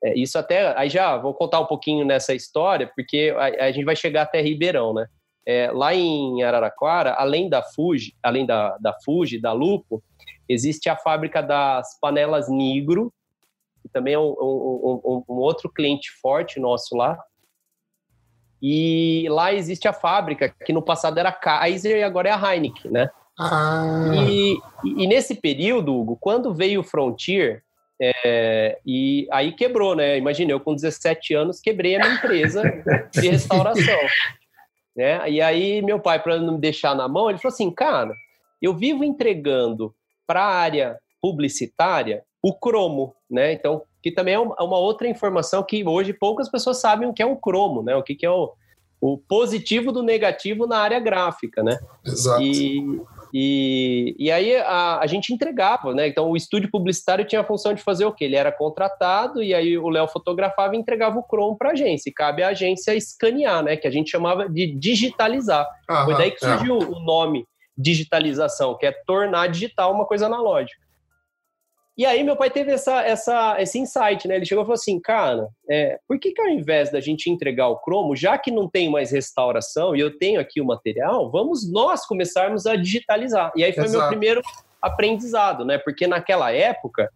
é, 0.03 0.17
isso 0.17 0.37
até. 0.37 0.77
Aí 0.77 0.89
já 0.89 1.17
vou 1.17 1.33
contar 1.33 1.59
um 1.59 1.65
pouquinho 1.65 2.05
nessa 2.05 2.33
história, 2.33 2.91
porque 2.95 3.33
a, 3.37 3.65
a 3.65 3.71
gente 3.71 3.85
vai 3.85 3.95
chegar 3.95 4.23
até 4.23 4.41
Ribeirão, 4.41 4.93
né? 4.93 5.07
É, 5.45 5.69
lá 5.71 5.93
em 5.93 6.41
Araraquara, 6.41 7.13
além 7.15 7.49
da 7.49 7.61
Fuji, 7.61 8.13
além 8.23 8.45
da, 8.45 8.77
da 8.77 8.93
Fuji, 9.03 9.41
da 9.41 9.51
Lupo, 9.51 10.01
existe 10.47 10.89
a 10.89 10.95
fábrica 10.95 11.41
das 11.41 11.99
panelas 11.99 12.49
Nigro, 12.49 13.13
que 13.81 13.89
também 13.89 14.13
é 14.13 14.19
um, 14.19 14.33
um, 14.39 15.01
um, 15.03 15.23
um 15.27 15.35
outro 15.35 15.69
cliente 15.69 16.09
forte 16.21 16.61
nosso 16.61 16.95
lá, 16.95 17.17
e 18.65 19.27
lá 19.27 19.53
existe 19.53 19.89
a 19.89 19.93
fábrica, 19.93 20.47
que 20.65 20.71
no 20.71 20.81
passado 20.81 21.19
era 21.19 21.33
Kaiser 21.33 21.97
e 21.97 22.03
agora 22.03 22.29
é 22.29 22.31
a 22.31 22.53
Heineken, 22.55 22.89
né? 22.89 23.09
Ah. 23.37 24.09
E, 24.25 24.57
e, 24.85 25.05
nesse 25.05 25.35
período, 25.35 25.93
Hugo, 25.93 26.17
quando 26.17 26.53
veio 26.53 26.79
o 26.79 26.83
Frontier, 26.83 27.61
é, 28.01 28.79
e 28.85 29.27
aí 29.31 29.51
quebrou, 29.51 29.97
né? 29.97 30.17
Imagina, 30.17 30.53
eu 30.53 30.61
com 30.61 30.73
17 30.73 31.33
anos 31.33 31.59
quebrei 31.59 31.97
a 31.97 31.99
minha 31.99 32.13
empresa 32.13 32.63
de 33.11 33.27
restauração. 33.27 33.99
né? 34.95 35.29
E 35.29 35.41
aí 35.41 35.81
meu 35.81 35.99
pai, 35.99 36.23
para 36.23 36.37
não 36.37 36.53
me 36.53 36.59
deixar 36.59 36.95
na 36.95 37.09
mão, 37.09 37.29
ele 37.29 37.39
falou 37.39 37.53
assim, 37.53 37.69
cara, 37.69 38.13
eu 38.61 38.73
vivo 38.73 39.03
entregando 39.03 39.93
para 40.25 40.41
a 40.41 40.55
área 40.55 40.97
publicitária 41.21 42.23
o 42.41 42.53
cromo, 42.53 43.13
né? 43.29 43.51
Então, 43.51 43.81
que 44.03 44.11
também 44.11 44.33
é 44.33 44.39
uma 44.39 44.77
outra 44.77 45.07
informação 45.07 45.63
que 45.63 45.87
hoje 45.87 46.11
poucas 46.11 46.49
pessoas 46.49 46.81
sabem 46.81 47.07
o 47.07 47.13
que 47.13 47.23
é 47.23 47.25
um 47.25 47.37
cromo, 47.37 47.81
né? 47.81 47.95
O 47.95 48.03
que, 48.03 48.13
que 48.13 48.25
é 48.25 48.29
o, 48.29 48.51
o 48.99 49.17
positivo 49.17 49.93
do 49.93 50.03
negativo 50.03 50.67
na 50.67 50.79
área 50.79 50.99
gráfica, 50.99 51.63
né? 51.63 51.79
Exato. 52.05 52.41
E, 52.41 53.01
e, 53.33 54.13
e 54.19 54.29
aí 54.29 54.57
a, 54.57 54.99
a 54.99 55.07
gente 55.07 55.33
entregava, 55.33 55.93
né? 55.93 56.05
Então 56.05 56.29
o 56.29 56.35
estúdio 56.35 56.69
publicitário 56.69 57.23
tinha 57.23 57.39
a 57.39 57.45
função 57.45 57.73
de 57.73 57.81
fazer 57.81 58.03
o 58.03 58.11
quê? 58.11 58.25
Ele 58.25 58.35
era 58.35 58.51
contratado 58.51 59.41
e 59.41 59.53
aí 59.53 59.77
o 59.77 59.87
Léo 59.87 60.09
fotografava 60.09 60.75
e 60.75 60.79
entregava 60.79 61.17
o 61.17 61.23
cromo 61.23 61.57
para 61.57 61.69
a 61.69 61.71
agência. 61.71 62.09
E 62.09 62.13
cabe 62.13 62.43
à 62.43 62.49
agência 62.49 62.93
escanear, 62.93 63.63
né? 63.63 63.77
Que 63.77 63.87
a 63.87 63.91
gente 63.91 64.11
chamava 64.11 64.49
de 64.49 64.67
digitalizar. 64.75 65.65
Aham, 65.89 66.05
Foi 66.05 66.17
daí 66.17 66.31
que 66.31 66.45
é. 66.45 66.57
surgiu 66.57 66.77
é. 66.77 66.85
o 66.85 66.99
nome 66.99 67.47
digitalização, 67.77 68.77
que 68.77 68.85
é 68.85 68.91
tornar 68.91 69.47
digital 69.47 69.93
uma 69.93 70.05
coisa 70.05 70.25
analógica. 70.25 70.83
E 71.95 72.05
aí 72.05 72.23
meu 72.23 72.35
pai 72.35 72.49
teve 72.49 72.71
essa, 72.71 73.01
essa, 73.03 73.61
esse 73.61 73.77
insight, 73.77 74.27
né? 74.27 74.35
Ele 74.35 74.45
chegou 74.45 74.63
e 74.63 74.65
falou 74.65 74.73
assim, 74.73 74.99
cara, 74.99 75.47
é, 75.69 75.99
por 76.07 76.19
que 76.19 76.31
que 76.31 76.41
ao 76.41 76.49
invés 76.49 76.91
da 76.91 76.99
gente 76.99 77.29
entregar 77.29 77.67
o 77.67 77.77
cromo, 77.77 78.15
já 78.15 78.37
que 78.37 78.49
não 78.49 78.67
tem 78.67 78.89
mais 78.89 79.11
restauração 79.11 79.95
e 79.95 79.99
eu 79.99 80.17
tenho 80.17 80.39
aqui 80.39 80.59
o 80.59 80.65
material, 80.65 81.29
vamos 81.29 81.71
nós 81.71 82.05
começarmos 82.05 82.65
a 82.65 82.75
digitalizar. 82.75 83.51
E 83.55 83.63
aí 83.63 83.71
foi 83.73 83.83
Exato. 83.83 83.99
meu 83.99 84.07
primeiro 84.07 84.41
aprendizado, 84.81 85.63
né? 85.63 85.77
Porque 85.77 86.07
naquela 86.07 86.51
época 86.51 87.09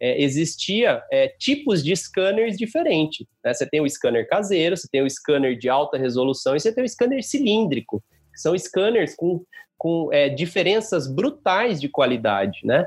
é, 0.00 0.20
existia 0.20 1.00
é, 1.12 1.28
tipos 1.28 1.84
de 1.84 1.94
scanners 1.94 2.56
diferentes. 2.56 3.24
Né? 3.44 3.54
Você 3.54 3.64
tem 3.64 3.80
o 3.80 3.88
scanner 3.88 4.26
caseiro, 4.26 4.76
você 4.76 4.88
tem 4.90 5.02
o 5.02 5.08
scanner 5.08 5.56
de 5.56 5.68
alta 5.68 5.96
resolução 5.96 6.56
e 6.56 6.60
você 6.60 6.74
tem 6.74 6.82
o 6.82 6.88
scanner 6.88 7.22
cilíndrico, 7.22 8.02
que 8.32 8.40
são 8.40 8.58
scanners 8.58 9.14
com, 9.14 9.44
com 9.78 10.08
é, 10.12 10.28
diferenças 10.28 11.06
brutais 11.06 11.80
de 11.80 11.88
qualidade, 11.88 12.60
né? 12.64 12.84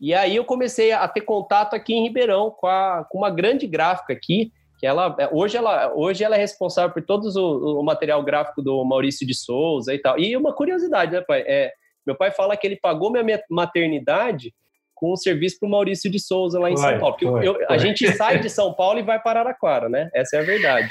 E 0.00 0.12
aí 0.12 0.36
eu 0.36 0.44
comecei 0.44 0.92
a 0.92 1.06
ter 1.08 1.22
contato 1.22 1.74
aqui 1.74 1.94
em 1.94 2.02
Ribeirão 2.02 2.50
com, 2.50 2.66
a, 2.66 3.06
com 3.08 3.18
uma 3.18 3.30
grande 3.30 3.66
gráfica 3.66 4.12
aqui, 4.12 4.52
que 4.78 4.86
ela 4.86 5.14
é, 5.18 5.28
hoje 5.32 5.56
ela 5.56 5.92
hoje 5.94 6.24
ela 6.24 6.36
é 6.36 6.38
responsável 6.38 6.92
por 6.92 7.02
todo 7.02 7.26
o, 7.26 7.80
o, 7.80 7.82
material 7.82 8.22
gráfico 8.22 8.60
do 8.60 8.84
Maurício 8.84 9.26
de 9.26 9.34
Souza 9.34 9.94
e 9.94 9.98
tal. 9.98 10.18
E 10.18 10.36
uma 10.36 10.52
curiosidade, 10.52 11.12
né, 11.12 11.20
pai? 11.20 11.44
É, 11.46 11.72
meu 12.06 12.16
pai 12.16 12.30
fala 12.32 12.56
que 12.56 12.66
ele 12.66 12.76
pagou 12.76 13.10
minha 13.10 13.42
maternidade 13.48 14.52
com 14.94 15.12
um 15.12 15.16
serviço 15.16 15.58
para 15.58 15.66
o 15.66 15.70
Maurício 15.70 16.10
de 16.10 16.18
Souza 16.18 16.58
lá 16.58 16.70
em 16.70 16.76
São 16.76 16.98
Paulo. 16.98 17.16
Porque 17.16 17.26
eu, 17.26 17.58
a 17.68 17.78
gente 17.78 18.10
sai 18.12 18.38
de 18.38 18.48
São 18.48 18.72
Paulo 18.72 18.98
e 18.98 19.02
vai 19.02 19.20
para 19.20 19.40
Araraquara, 19.40 19.88
né? 19.88 20.10
Essa 20.14 20.36
é 20.36 20.40
a 20.40 20.44
verdade. 20.44 20.90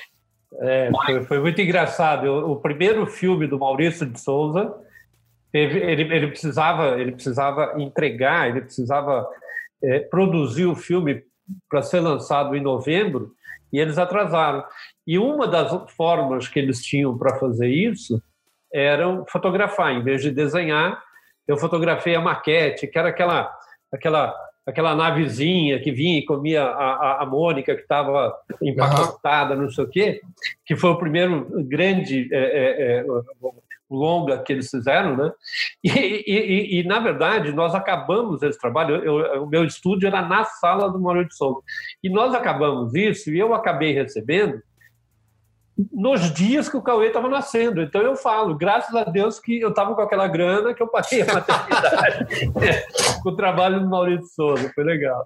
É, 0.61 0.89
foi, 1.05 1.23
foi, 1.23 1.39
muito 1.39 1.61
engraçado. 1.61 2.25
Eu, 2.25 2.51
o 2.51 2.55
primeiro 2.57 3.05
filme 3.07 3.47
do 3.47 3.57
Maurício 3.57 4.05
de 4.05 4.19
Souza 4.19 4.73
ele, 5.53 6.01
ele, 6.01 6.27
precisava, 6.27 6.99
ele 6.99 7.11
precisava 7.11 7.75
entregar, 7.77 8.49
ele 8.49 8.61
precisava 8.61 9.27
é, 9.83 9.99
produzir 9.99 10.65
o 10.65 10.75
filme 10.75 11.23
para 11.69 11.81
ser 11.81 11.99
lançado 11.99 12.55
em 12.55 12.61
novembro 12.61 13.31
e 13.71 13.79
eles 13.79 13.97
atrasaram. 13.97 14.63
E 15.05 15.19
uma 15.19 15.47
das 15.47 15.71
formas 15.91 16.47
que 16.47 16.59
eles 16.59 16.81
tinham 16.83 17.17
para 17.17 17.37
fazer 17.37 17.67
isso 17.67 18.21
era 18.73 19.23
fotografar. 19.27 19.93
Em 19.93 20.03
vez 20.03 20.21
de 20.21 20.31
desenhar, 20.31 21.01
eu 21.47 21.57
fotografei 21.57 22.15
a 22.15 22.21
maquete, 22.21 22.87
que 22.87 22.97
era 22.97 23.09
aquela, 23.09 23.51
aquela, 23.91 24.35
aquela 24.65 24.95
navezinha 24.95 25.79
que 25.79 25.91
vinha 25.91 26.19
e 26.19 26.25
comia 26.25 26.63
a, 26.63 26.93
a, 26.93 27.23
a 27.23 27.25
Mônica, 27.25 27.75
que 27.75 27.81
estava 27.81 28.33
empacotada, 28.61 29.55
não 29.55 29.69
sei 29.69 29.83
o 29.83 29.89
quê, 29.89 30.21
que 30.65 30.75
foi 30.75 30.89
o 30.89 30.97
primeiro 30.97 31.47
grande 31.65 32.29
é, 32.31 32.37
é, 32.37 32.97
é 32.99 33.05
longa 33.93 34.39
que 34.39 34.51
eles 34.51 34.69
fizeram, 34.69 35.15
né? 35.15 35.31
E, 35.83 35.89
e, 35.89 36.79
e, 36.79 36.83
na 36.83 36.99
verdade, 36.99 37.51
nós 37.51 37.75
acabamos 37.75 38.41
esse 38.41 38.59
trabalho. 38.59 38.95
Eu, 38.95 39.43
o 39.43 39.47
meu 39.47 39.63
estúdio 39.63 40.07
era 40.07 40.21
na 40.21 40.43
sala 40.45 40.89
do 40.91 40.99
Maurício 40.99 41.29
de 41.29 41.35
Souza. 41.35 41.59
E 42.03 42.09
nós 42.09 42.33
acabamos 42.33 42.93
isso 42.95 43.29
e 43.31 43.39
eu 43.39 43.53
acabei 43.53 43.93
recebendo 43.93 44.61
nos 45.91 46.31
dias 46.31 46.69
que 46.69 46.77
o 46.77 46.81
Cauê 46.81 47.07
estava 47.07 47.27
nascendo. 47.27 47.81
Então 47.81 48.01
eu 48.01 48.15
falo, 48.15 48.55
graças 48.55 48.93
a 48.95 49.03
Deus 49.03 49.39
que 49.39 49.59
eu 49.59 49.69
estava 49.69 49.95
com 49.95 50.01
aquela 50.01 50.27
grana 50.27 50.73
que 50.73 50.81
eu 50.81 50.87
passei 50.87 51.21
a 51.23 51.33
maternidade 51.33 52.51
com 53.23 53.29
o 53.29 53.35
trabalho 53.35 53.79
do 53.79 53.89
Maurício 53.89 54.27
Souza, 54.27 54.71
foi 54.73 54.83
legal. 54.83 55.25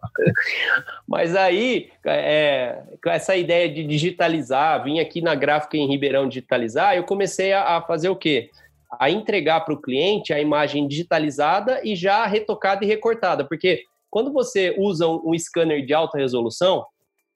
Mas 1.08 1.36
aí, 1.36 1.90
é, 2.06 2.82
com 3.04 3.10
essa 3.10 3.36
ideia 3.36 3.70
de 3.70 3.84
digitalizar, 3.84 4.84
vim 4.84 5.00
aqui 5.00 5.22
na 5.22 5.36
gráfica 5.36 5.76
em 5.76 5.88
Ribeirão 5.88 6.28
digitalizar, 6.28 6.96
eu 6.96 7.04
comecei 7.04 7.52
a, 7.52 7.78
a 7.78 7.82
fazer 7.82 8.10
o 8.10 8.16
quê? 8.16 8.50
A 9.00 9.10
entregar 9.10 9.62
para 9.62 9.74
o 9.74 9.82
cliente 9.82 10.32
a 10.32 10.40
imagem 10.40 10.88
digitalizada 10.88 11.82
e 11.84 11.94
já 11.94 12.26
retocada 12.26 12.86
e 12.86 12.88
recortada, 12.88 13.44
porque 13.44 13.84
quando 14.10 14.32
você 14.32 14.74
usa 14.78 15.06
um, 15.08 15.32
um 15.32 15.38
scanner 15.38 15.86
de 15.86 15.94
alta 15.94 16.18
resolução, 16.18 16.86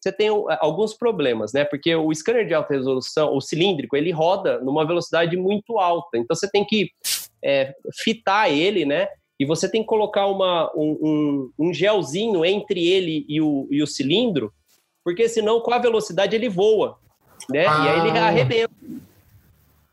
você 0.02 0.12
tem 0.12 0.30
alguns 0.60 0.96
problemas, 0.96 1.54
né? 1.54 1.64
Porque 1.64 1.96
o 1.96 2.12
scanner 2.14 2.48
de 2.48 2.56
alta 2.56 2.74
resolução, 2.74 3.36
o 3.36 3.40
cilíndrico, 3.40 3.96
ele 3.96 4.12
roda 4.12 4.60
numa 4.60 4.86
velocidade 4.86 5.38
muito 5.38 5.78
alta. 5.78 6.18
Então 6.18 6.36
você 6.36 6.50
tem 6.50 6.66
que 6.66 6.90
é, 7.44 7.76
fitar 8.04 8.50
ele, 8.50 8.84
né? 8.84 9.08
E 9.40 9.46
você 9.46 9.70
tem 9.70 9.82
que 9.82 9.88
colocar 9.88 10.26
uma, 10.26 10.72
um, 10.76 10.98
um, 11.60 11.68
um 11.68 11.74
gelzinho 11.74 12.44
entre 12.44 12.88
ele 12.88 13.26
e 13.30 13.40
o, 13.42 13.68
e 13.70 13.84
o 13.84 13.88
cilindro, 13.88 14.52
porque 15.04 15.30
senão 15.30 15.62
com 15.62 15.74
a 15.74 15.80
velocidade 15.80 16.36
ele 16.36 16.50
voa, 16.50 16.98
né? 17.50 17.68
Ah. 17.68 17.86
E 17.86 17.90
aí 17.90 18.08
ele 18.08 18.18
ah. 18.18 18.26
arrebenta. 18.26 18.74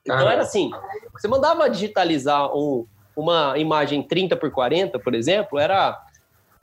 Então 0.03 0.27
ah. 0.27 0.33
era 0.33 0.43
assim, 0.43 0.71
você 1.13 1.29
mandava 1.29 1.69
digitalizar 1.69 2.55
um, 2.57 2.87
uma 3.15 3.59
imagem 3.59 4.03
30 4.03 4.37
por 4.37 4.51
40, 4.51 4.99
por 4.99 5.15
exemplo, 5.15 5.59
era 5.59 5.99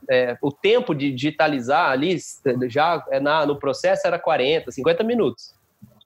é, 0.08 0.36
o 0.42 0.52
tempo 0.52 0.94
de 0.94 1.12
digitalizar 1.12 1.90
ali, 1.90 2.16
já 2.68 3.04
é 3.10 3.20
na, 3.20 3.44
no 3.46 3.58
processo, 3.58 4.06
era 4.06 4.18
40, 4.18 4.70
50 4.70 5.02
minutos. 5.04 5.54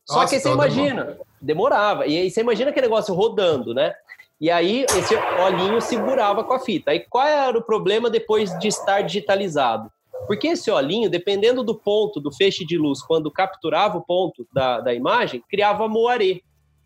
Só 0.05 0.21
Nossa, 0.21 0.35
que 0.35 0.41
você 0.41 0.51
imagina, 0.51 1.03
demorava. 1.05 1.27
demorava. 1.41 2.07
E 2.07 2.17
aí 2.17 2.31
você 2.31 2.41
imagina 2.41 2.71
aquele 2.71 2.87
negócio 2.87 3.15
rodando, 3.15 3.75
né? 3.75 3.95
E 4.41 4.51
aí 4.51 4.87
esse 4.97 5.15
olhinho 5.15 5.81
segurava 5.81 6.43
com 6.43 6.55
a 6.55 6.59
fita. 6.59 6.91
Aí 6.91 7.01
qual 7.01 7.27
era 7.27 7.57
o 7.57 7.63
problema 7.63 8.09
depois 8.09 8.57
de 8.59 8.69
estar 8.69 9.03
digitalizado? 9.03 9.91
Porque 10.27 10.49
esse 10.49 10.71
olhinho, 10.71 11.11
dependendo 11.11 11.63
do 11.63 11.75
ponto 11.75 12.21
do 12.21 12.33
feixe 12.33 12.65
de 12.65 12.79
luz, 12.79 13.03
quando 13.03 13.31
capturava 13.31 13.99
o 13.99 14.03
ponto 14.03 14.47
da, 14.53 14.81
da 14.81 14.95
imagem, 14.95 15.43
criava 15.49 15.89
moaré. 15.89 16.41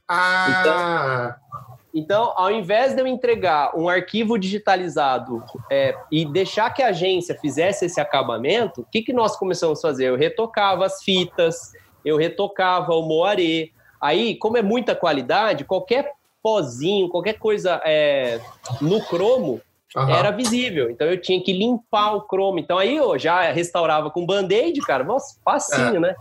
Ah! 0.08 1.36
Então, 1.40 1.73
então, 1.94 2.32
ao 2.36 2.50
invés 2.50 2.94
de 2.94 3.00
eu 3.00 3.06
entregar 3.06 3.76
um 3.76 3.88
arquivo 3.88 4.36
digitalizado 4.36 5.42
é, 5.70 5.96
e 6.10 6.24
deixar 6.24 6.70
que 6.70 6.82
a 6.82 6.88
agência 6.88 7.38
fizesse 7.38 7.84
esse 7.84 8.00
acabamento, 8.00 8.80
o 8.80 8.84
que, 8.84 9.02
que 9.02 9.12
nós 9.12 9.36
começamos 9.36 9.78
a 9.78 9.82
fazer? 9.82 10.06
Eu 10.06 10.16
retocava 10.16 10.84
as 10.84 11.02
fitas, 11.02 11.72
eu 12.04 12.16
retocava 12.16 12.92
o 12.94 13.02
moaré, 13.02 13.70
Aí, 14.04 14.36
como 14.36 14.58
é 14.58 14.62
muita 14.62 14.94
qualidade, 14.94 15.64
qualquer 15.64 16.12
pozinho, 16.42 17.08
qualquer 17.08 17.38
coisa 17.38 17.80
é, 17.86 18.38
no 18.78 19.02
cromo 19.02 19.62
uhum. 19.96 20.10
era 20.10 20.30
visível. 20.30 20.90
Então 20.90 21.06
eu 21.06 21.18
tinha 21.18 21.42
que 21.42 21.54
limpar 21.54 22.14
o 22.14 22.20
cromo. 22.20 22.58
Então 22.58 22.76
aí 22.76 22.96
eu 22.96 23.18
já 23.18 23.50
restaurava 23.50 24.10
com 24.10 24.26
band-aid, 24.26 24.78
cara. 24.82 25.04
Nossa, 25.04 25.40
facinho, 25.42 25.96
é. 25.96 26.00
né? 26.00 26.14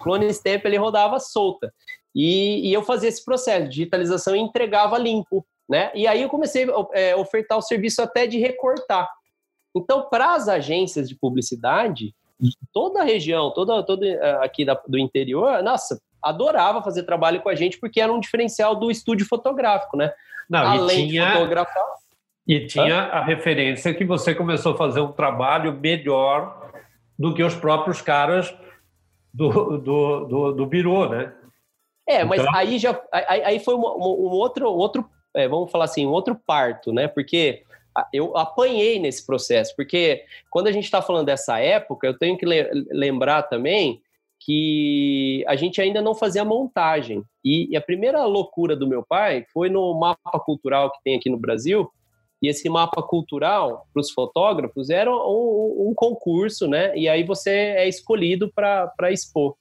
Clone 0.00 0.28
Stamp 0.30 0.64
ele 0.64 0.76
rodava 0.78 1.20
solta. 1.20 1.72
E, 2.20 2.68
e, 2.68 2.72
eu 2.72 2.82
fazia 2.82 3.08
esse 3.08 3.24
processo 3.24 3.68
de 3.68 3.76
digitalização 3.76 4.34
e 4.34 4.40
entregava 4.40 4.98
limpo, 4.98 5.46
né? 5.68 5.92
E 5.94 6.04
aí 6.04 6.20
eu 6.20 6.28
comecei 6.28 6.68
a 6.68 6.86
é, 6.92 7.14
ofertar 7.14 7.56
o 7.56 7.62
serviço 7.62 8.02
até 8.02 8.26
de 8.26 8.40
recortar. 8.40 9.08
Então, 9.72 10.08
para 10.08 10.34
as 10.34 10.48
agências 10.48 11.08
de 11.08 11.14
publicidade, 11.14 12.12
toda 12.72 13.02
a 13.02 13.04
região, 13.04 13.52
toda, 13.52 13.84
toda 13.84 14.04
é, 14.04 14.44
aqui 14.44 14.64
da, 14.64 14.74
do 14.88 14.98
interior, 14.98 15.62
nossa, 15.62 16.00
adorava 16.20 16.82
fazer 16.82 17.04
trabalho 17.04 17.40
com 17.40 17.50
a 17.50 17.54
gente 17.54 17.78
porque 17.78 18.00
era 18.00 18.12
um 18.12 18.18
diferencial 18.18 18.74
do 18.74 18.90
estúdio 18.90 19.24
fotográfico, 19.24 19.96
né? 19.96 20.12
Não, 20.50 20.66
Além 20.66 21.06
tinha... 21.06 21.24
de 21.24 21.32
fotografar. 21.34 21.84
E 22.48 22.66
tinha 22.66 22.98
a 22.98 23.22
referência 23.22 23.94
que 23.94 24.04
você 24.04 24.34
começou 24.34 24.72
a 24.72 24.76
fazer 24.76 25.00
um 25.00 25.12
trabalho 25.12 25.72
melhor 25.72 26.72
do 27.16 27.32
que 27.32 27.44
os 27.44 27.54
próprios 27.54 28.02
caras 28.02 28.52
do, 29.32 29.78
do, 29.78 30.24
do, 30.24 30.52
do 30.52 30.66
birô, 30.66 31.08
né? 31.08 31.32
É, 32.08 32.24
mas 32.24 32.40
então... 32.40 32.54
aí 32.54 32.78
já 32.78 32.98
aí, 33.12 33.42
aí 33.44 33.58
foi 33.60 33.74
um, 33.74 33.80
um, 33.80 34.30
outro, 34.30 34.66
outro 34.66 35.08
é, 35.36 35.46
vamos 35.46 35.70
falar 35.70 35.84
assim, 35.84 36.06
um 36.06 36.10
outro 36.10 36.34
parto, 36.34 36.90
né? 36.90 37.06
Porque 37.06 37.62
eu 38.12 38.36
apanhei 38.36 38.98
nesse 38.98 39.26
processo, 39.26 39.74
porque 39.76 40.24
quando 40.50 40.68
a 40.68 40.72
gente 40.72 40.84
está 40.84 41.02
falando 41.02 41.26
dessa 41.26 41.58
época, 41.58 42.06
eu 42.06 42.16
tenho 42.16 42.38
que 42.38 42.46
lembrar 42.46 43.42
também 43.42 44.00
que 44.40 45.44
a 45.46 45.56
gente 45.56 45.80
ainda 45.80 46.00
não 46.00 46.14
fazia 46.14 46.44
montagem. 46.44 47.22
E, 47.44 47.68
e, 47.70 47.76
a 47.76 47.80
primeira 47.80 48.24
loucura 48.24 48.74
do 48.76 48.86
meu 48.86 49.02
pai 49.02 49.44
foi 49.52 49.68
no 49.68 49.92
mapa 49.98 50.38
cultural 50.40 50.90
que 50.92 51.02
tem 51.02 51.16
aqui 51.16 51.28
no 51.28 51.36
Brasil. 51.36 51.90
E 52.40 52.48
esse 52.48 52.68
mapa 52.68 53.02
cultural, 53.02 53.86
para 53.92 54.00
os 54.00 54.12
fotógrafos, 54.12 54.90
era 54.90 55.10
um, 55.10 55.88
um, 55.88 55.92
concurso, 55.94 56.68
né? 56.68 56.96
E 56.96 57.08
aí 57.08 57.24
você 57.24 57.50
é 57.50 57.88
escolhido 57.88 58.50
para 58.54 59.10
expor. 59.10 59.56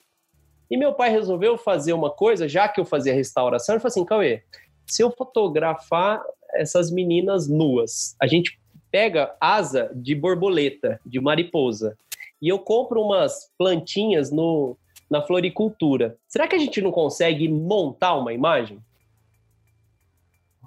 E 0.70 0.78
meu 0.78 0.94
pai 0.94 1.10
resolveu 1.10 1.58
fazer 1.58 1.94
uma 1.94 2.10
coisa, 2.10 2.48
já 2.48 2.68
que 2.68 2.80
eu 2.80 2.86
fazia 2.86 3.14
restauração, 3.14 3.76
ele 3.76 3.80
falou 3.80 3.92
assim: 3.92 4.06
Cauê, 4.06 4.44
se 4.86 5.02
eu 5.02 5.12
fotografar 5.12 6.22
essas 6.54 6.92
meninas 6.92 7.48
nuas, 7.48 8.16
a 8.22 8.28
gente 8.28 8.60
pega 8.92 9.36
asa 9.40 9.92
de 9.94 10.16
borboleta, 10.16 11.00
de 11.06 11.20
mariposa, 11.20 11.98
e 12.42 12.48
eu 12.48 12.60
compro 12.60 13.02
umas 13.02 13.52
plantinhas 13.58 14.32
no, 14.32 14.78
na 15.10 15.22
floricultura. 15.22 16.18
Será 16.28 16.48
que 16.48 16.56
a 16.56 16.60
gente 16.60 16.82
não 16.82 16.92
consegue 16.92 17.48
montar 17.48 18.16
uma 18.16 18.34
imagem? 18.34 18.80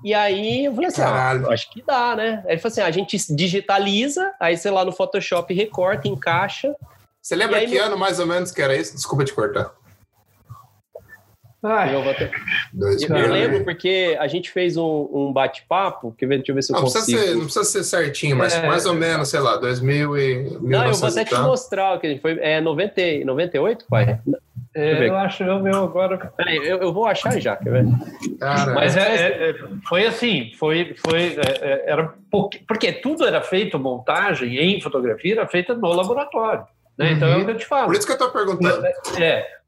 E 0.02 0.14
aí 0.14 0.64
eu 0.64 0.74
falei 0.74 0.88
assim, 0.88 1.02
ah, 1.02 1.32
acho 1.50 1.70
que 1.70 1.82
dá, 1.82 2.16
né? 2.16 2.42
Aí 2.46 2.52
ele 2.52 2.58
falou 2.58 2.72
assim, 2.72 2.80
ah, 2.80 2.86
a 2.86 2.90
gente 2.90 3.16
digitaliza, 3.34 4.32
aí 4.40 4.56
sei 4.56 4.70
lá 4.70 4.84
no 4.84 4.92
Photoshop 4.92 5.52
recorta, 5.52 6.08
encaixa. 6.08 6.74
Você 7.20 7.36
lembra 7.36 7.64
que 7.66 7.76
ano 7.76 7.98
mais 7.98 8.18
ou 8.18 8.26
menos 8.26 8.50
que 8.50 8.62
era 8.62 8.74
isso? 8.74 8.94
Desculpa 8.94 9.24
te 9.24 9.34
cortar. 9.34 9.74
Ai. 11.62 11.94
Eu, 11.94 12.02
ter... 12.14 12.30
eu 13.10 13.32
lembro 13.32 13.64
porque 13.64 14.16
a 14.18 14.26
gente 14.26 14.50
fez 14.50 14.76
um, 14.76 15.08
um 15.12 15.32
bate-papo, 15.32 16.14
que 16.16 16.26
deixa 16.26 16.50
eu 16.50 16.54
ver 16.54 16.62
se 16.62 16.72
eu 16.72 16.76
não 16.76 16.82
consigo. 16.82 17.04
Precisa 17.04 17.26
ser, 17.26 17.34
não 17.34 17.44
precisa 17.44 17.64
ser 17.64 17.84
certinho, 17.84 18.36
mas 18.36 18.54
é... 18.54 18.66
mais 18.66 18.86
ou 18.86 18.94
menos, 18.94 19.28
sei 19.28 19.40
lá, 19.40 19.56
2000 19.56 20.18
e... 20.18 20.58
Não, 20.62 20.86
eu 20.86 20.94
vou 20.94 21.08
até 21.08 21.24
te 21.24 21.38
mostrar, 21.38 22.00
que 22.00 22.18
foi 22.18 22.38
é 22.40 22.60
90, 22.60 23.24
98, 23.26 23.84
pai? 23.88 24.18
É, 24.74 25.08
eu 25.08 25.16
acho 25.16 25.42
o 25.42 25.60
meu 25.60 25.82
agora. 25.82 26.32
Peraí, 26.36 26.56
eu, 26.56 26.78
eu 26.78 26.92
vou 26.92 27.04
achar 27.04 27.38
já, 27.40 27.56
quer 27.56 27.70
ver? 27.70 27.86
Cara, 28.38 28.72
Mas 28.72 28.96
é, 28.96 29.00
é, 29.00 29.50
é, 29.50 29.54
foi 29.88 30.06
assim, 30.06 30.52
foi, 30.56 30.94
foi 30.94 31.36
é, 31.36 31.58
é, 31.60 31.90
era 31.90 32.14
porque, 32.30 32.60
porque 32.66 32.92
tudo 32.92 33.26
era 33.26 33.42
feito 33.42 33.78
montagem 33.80 34.56
em 34.56 34.80
fotografia 34.80 35.34
era 35.34 35.46
feita 35.48 35.74
no 35.74 35.88
laboratório, 35.88 36.64
né? 36.96 37.06
Uhum. 37.06 37.16
Então 37.16 37.28
é 37.28 37.36
o 37.38 37.44
que 37.44 37.50
eu 37.50 37.58
te 37.58 37.66
falo. 37.66 37.86
Por 37.86 37.96
isso 37.96 38.06
que 38.06 38.12
eu 38.12 38.14
estou 38.14 38.30
perguntando. 38.30 38.86
É, 38.86 39.22
é, 39.22 39.59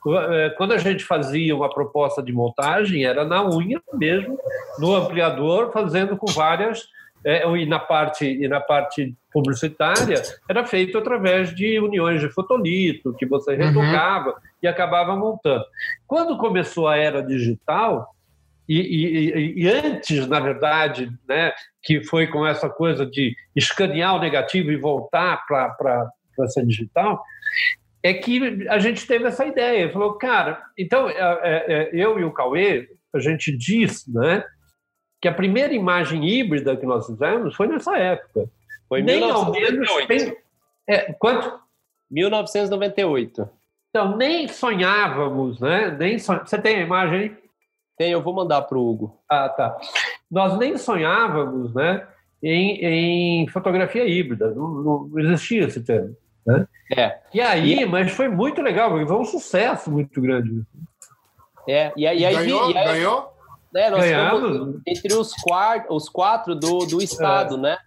quando 0.57 0.73
a 0.73 0.79
gente 0.79 1.05
fazia 1.05 1.55
uma 1.55 1.71
proposta 1.71 2.23
de 2.23 2.33
montagem, 2.33 3.05
era 3.05 3.25
na 3.25 3.49
unha 3.49 3.81
mesmo, 3.95 4.37
no 4.79 4.95
ampliador, 4.95 5.73
fazendo 5.73 6.17
com 6.17 6.27
várias. 6.27 6.89
É, 7.25 7.49
e, 7.57 7.67
na 7.67 7.79
parte, 7.79 8.27
e 8.27 8.49
na 8.49 8.61
parte 8.61 9.15
publicitária, 9.33 10.21
era 10.51 10.67
feito 10.67 10.99
através 10.99 11.55
de 11.55 11.79
uniões 11.79 12.21
de 12.21 12.29
fotolito, 12.29 13.15
que 13.15 13.25
você 13.25 13.53
uhum. 13.53 13.59
retocava 13.59 14.31
uhum. 14.31 14.37
e 14.61 14.67
acabava 14.67 15.15
montando. 15.15 15.65
Quando 16.05 16.37
começou 16.37 16.89
a 16.89 16.97
era 16.97 17.23
digital, 17.23 18.13
e, 18.69 18.81
e, 18.81 19.63
e, 19.63 19.69
antes, 19.69 20.27
na 20.27 20.41
verdade, 20.41 21.13
né, 21.29 21.53
que 21.83 22.03
foi 22.05 22.27
com 22.27 22.47
essa 22.47 22.69
coisa 22.69 23.05
de 23.05 23.37
escanear 23.55 24.17
o 24.17 24.21
negativo 24.21 24.73
e 24.73 24.77
voltar 24.77 25.45
para 25.47 26.11
ser 26.49 26.67
digital, 26.67 27.23
é 28.03 28.13
que 28.15 28.67
a 28.69 28.79
gente 28.79 29.07
teve 29.07 29.25
essa 29.27 29.47
ideia. 29.47 29.93
Falou, 29.93 30.15
cara, 30.15 30.63
então 30.77 31.09
é, 31.09 31.15
é, 31.15 31.73
é, 31.73 31.91
eu 31.93 32.19
e 32.19 32.25
o 32.25 32.33
Cauê, 32.33 32.89
a 33.15 33.19
gente 33.19 33.57
disse 33.57 34.13
né, 34.13 34.45
que 35.21 35.29
a 35.29 35.35
primeira 35.35 35.73
imagem 35.73 36.27
híbrida 36.29 36.77
que 36.77 36.87
nós 36.87 37.07
fizemos 37.07 37.55
foi 37.55 37.69
nessa 37.69 37.97
época. 37.97 38.51
Foi 38.89 39.03
nem 39.03 39.21
1998. 39.21 39.91
ao 39.91 40.09
menos. 40.09 40.39
É, 40.89 41.13
quanto? 41.13 41.61
1998. 42.11 43.49
Então, 43.89 44.17
nem 44.17 44.49
sonhávamos, 44.49 45.61
né? 45.61 45.91
Nem 45.99 46.19
son... 46.19 46.39
Você 46.39 46.61
tem 46.61 46.77
a 46.77 46.81
imagem 46.83 47.19
aí? 47.19 47.37
Tem, 47.97 48.11
eu 48.11 48.23
vou 48.23 48.35
mandar 48.35 48.63
para 48.63 48.77
o 48.77 48.91
Hugo. 48.91 49.23
Ah, 49.29 49.49
tá. 49.49 49.79
Nós 50.31 50.59
nem 50.59 50.77
sonhávamos, 50.77 51.75
né? 51.75 52.07
Em, 52.43 53.43
em 53.45 53.49
fotografia 53.49 54.05
híbrida, 54.05 54.51
não, 54.51 55.09
não 55.09 55.19
existia 55.21 55.65
esse 55.65 55.85
termo. 55.85 56.17
Né? 56.47 56.67
É. 56.97 57.19
E 57.33 57.41
aí, 57.41 57.81
e... 57.81 57.87
mas 57.87 58.11
foi 58.13 58.29
muito 58.29 58.61
legal, 58.61 58.91
porque 58.91 59.07
foi 59.07 59.17
um 59.17 59.25
sucesso 59.25 59.91
muito 59.91 60.21
grande. 60.21 60.63
É, 61.69 61.93
e 61.97 62.07
aí, 62.07 62.19
e 62.19 62.27
aí 62.27 62.35
ganhou? 62.35 62.71
E 62.71 62.77
aí, 62.77 62.85
ganhou? 62.85 63.33
Né, 63.73 63.89
nós 63.89 64.01
Ganhamos. 64.01 64.81
entre 64.87 65.15
os, 65.15 65.33
quatro, 65.33 65.95
os 65.95 66.09
quatro 66.09 66.55
do, 66.55 66.81
do 66.81 67.03
estado, 67.03 67.55
é. 67.55 67.59
né? 67.59 67.79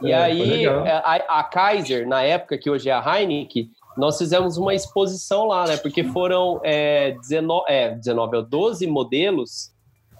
E 0.00 0.12
é, 0.12 0.16
aí, 0.16 0.64
é, 0.66 0.92
a, 1.04 1.40
a, 1.40 1.44
Kaiser, 1.44 2.06
na 2.06 2.22
época, 2.22 2.56
que 2.56 2.70
hoje 2.70 2.88
é 2.88 2.92
a 2.92 3.20
Heineken, 3.20 3.68
nós 3.96 4.16
fizemos 4.16 4.56
uma 4.56 4.72
exposição 4.72 5.46
lá, 5.46 5.66
né? 5.66 5.76
Porque 5.76 6.04
foram 6.04 6.60
é, 6.62 7.12
19, 7.20 7.64
é, 7.68 7.90
19, 7.90 8.42
12 8.44 8.86
modelos, 8.86 9.72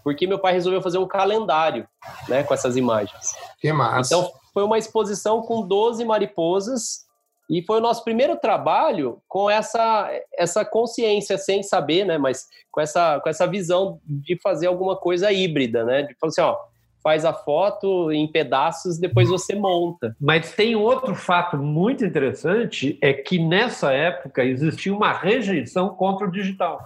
porque 0.02 0.26
meu 0.26 0.38
pai 0.38 0.52
resolveu 0.52 0.83
fazer 0.83 0.98
um 0.98 1.07
calendário, 1.07 1.87
né? 2.28 2.42
Com 2.42 2.52
essas 2.52 2.76
imagens. 2.76 3.35
Que 3.61 3.72
massa. 3.72 4.14
Então, 4.14 4.31
foi 4.52 4.64
uma 4.64 4.76
exposição 4.76 5.40
com 5.40 5.66
12 5.66 6.05
mariposas 6.05 7.07
e 7.52 7.62
foi 7.62 7.76
o 7.76 7.82
nosso 7.82 8.02
primeiro 8.02 8.34
trabalho 8.36 9.20
com 9.28 9.50
essa, 9.50 10.10
essa 10.34 10.64
consciência, 10.64 11.36
sem 11.36 11.62
saber, 11.62 12.06
né? 12.06 12.16
Mas 12.16 12.48
com 12.70 12.80
essa, 12.80 13.20
com 13.20 13.28
essa 13.28 13.46
visão 13.46 14.00
de 14.06 14.40
fazer 14.40 14.68
alguma 14.68 14.96
coisa 14.96 15.30
híbrida, 15.30 15.84
né? 15.84 16.04
De 16.04 16.14
falar 16.14 16.30
assim, 16.30 16.40
ó, 16.40 16.56
faz 17.02 17.26
a 17.26 17.34
foto 17.34 18.10
em 18.10 18.26
pedaços, 18.26 18.98
depois 18.98 19.28
você 19.28 19.54
monta. 19.54 20.16
Mas 20.18 20.52
tem 20.52 20.74
outro 20.74 21.14
fato 21.14 21.58
muito 21.58 22.02
interessante, 22.06 22.96
é 23.02 23.12
que 23.12 23.38
nessa 23.38 23.92
época 23.92 24.42
existia 24.42 24.94
uma 24.94 25.12
rejeição 25.12 25.90
contra 25.90 26.26
o 26.26 26.30
digital. 26.32 26.80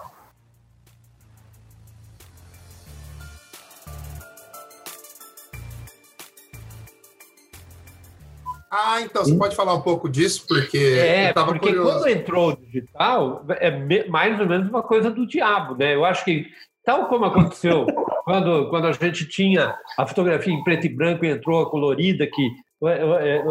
Ah, 8.79 9.01
então 9.01 9.25
você 9.25 9.35
pode 9.35 9.57
falar 9.57 9.73
um 9.73 9.81
pouco 9.81 10.07
disso, 10.07 10.45
porque. 10.47 10.77
É, 10.77 11.33
porque 11.33 11.61
curioso. 11.61 11.91
quando 11.91 12.09
entrou 12.09 12.51
o 12.51 12.57
digital, 12.57 13.43
é 13.59 14.07
mais 14.07 14.39
ou 14.39 14.47
menos 14.47 14.69
uma 14.69 14.83
coisa 14.83 15.11
do 15.11 15.27
diabo, 15.27 15.75
né? 15.77 15.95
Eu 15.95 16.05
acho 16.05 16.23
que, 16.27 16.47
tal 16.85 17.09
como 17.09 17.25
aconteceu 17.25 17.87
quando, 18.25 18.69
quando 18.69 18.87
a 18.87 18.93
gente 18.93 19.27
tinha 19.27 19.75
a 19.97 20.07
fotografia 20.07 20.53
em 20.53 20.63
preto 20.63 20.85
e 20.85 20.95
branco 20.95 21.25
e 21.25 21.31
entrou 21.31 21.63
a 21.63 21.71
colorida, 21.71 22.27
que 22.27 22.51
é, 22.85 22.91
é, 22.91 23.37
é, 23.39 23.45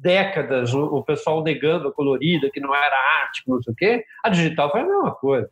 décadas 0.00 0.72
o 0.72 1.02
pessoal 1.02 1.42
negando 1.42 1.88
a 1.88 1.92
colorida, 1.92 2.48
que 2.50 2.58
não 2.58 2.74
era 2.74 2.96
arte, 3.22 3.42
não 3.46 3.62
sei 3.62 3.74
o 3.74 3.76
quê, 3.76 4.04
a 4.24 4.30
digital 4.30 4.70
foi 4.70 4.80
a 4.80 4.86
mesma 4.86 5.10
coisa. 5.10 5.50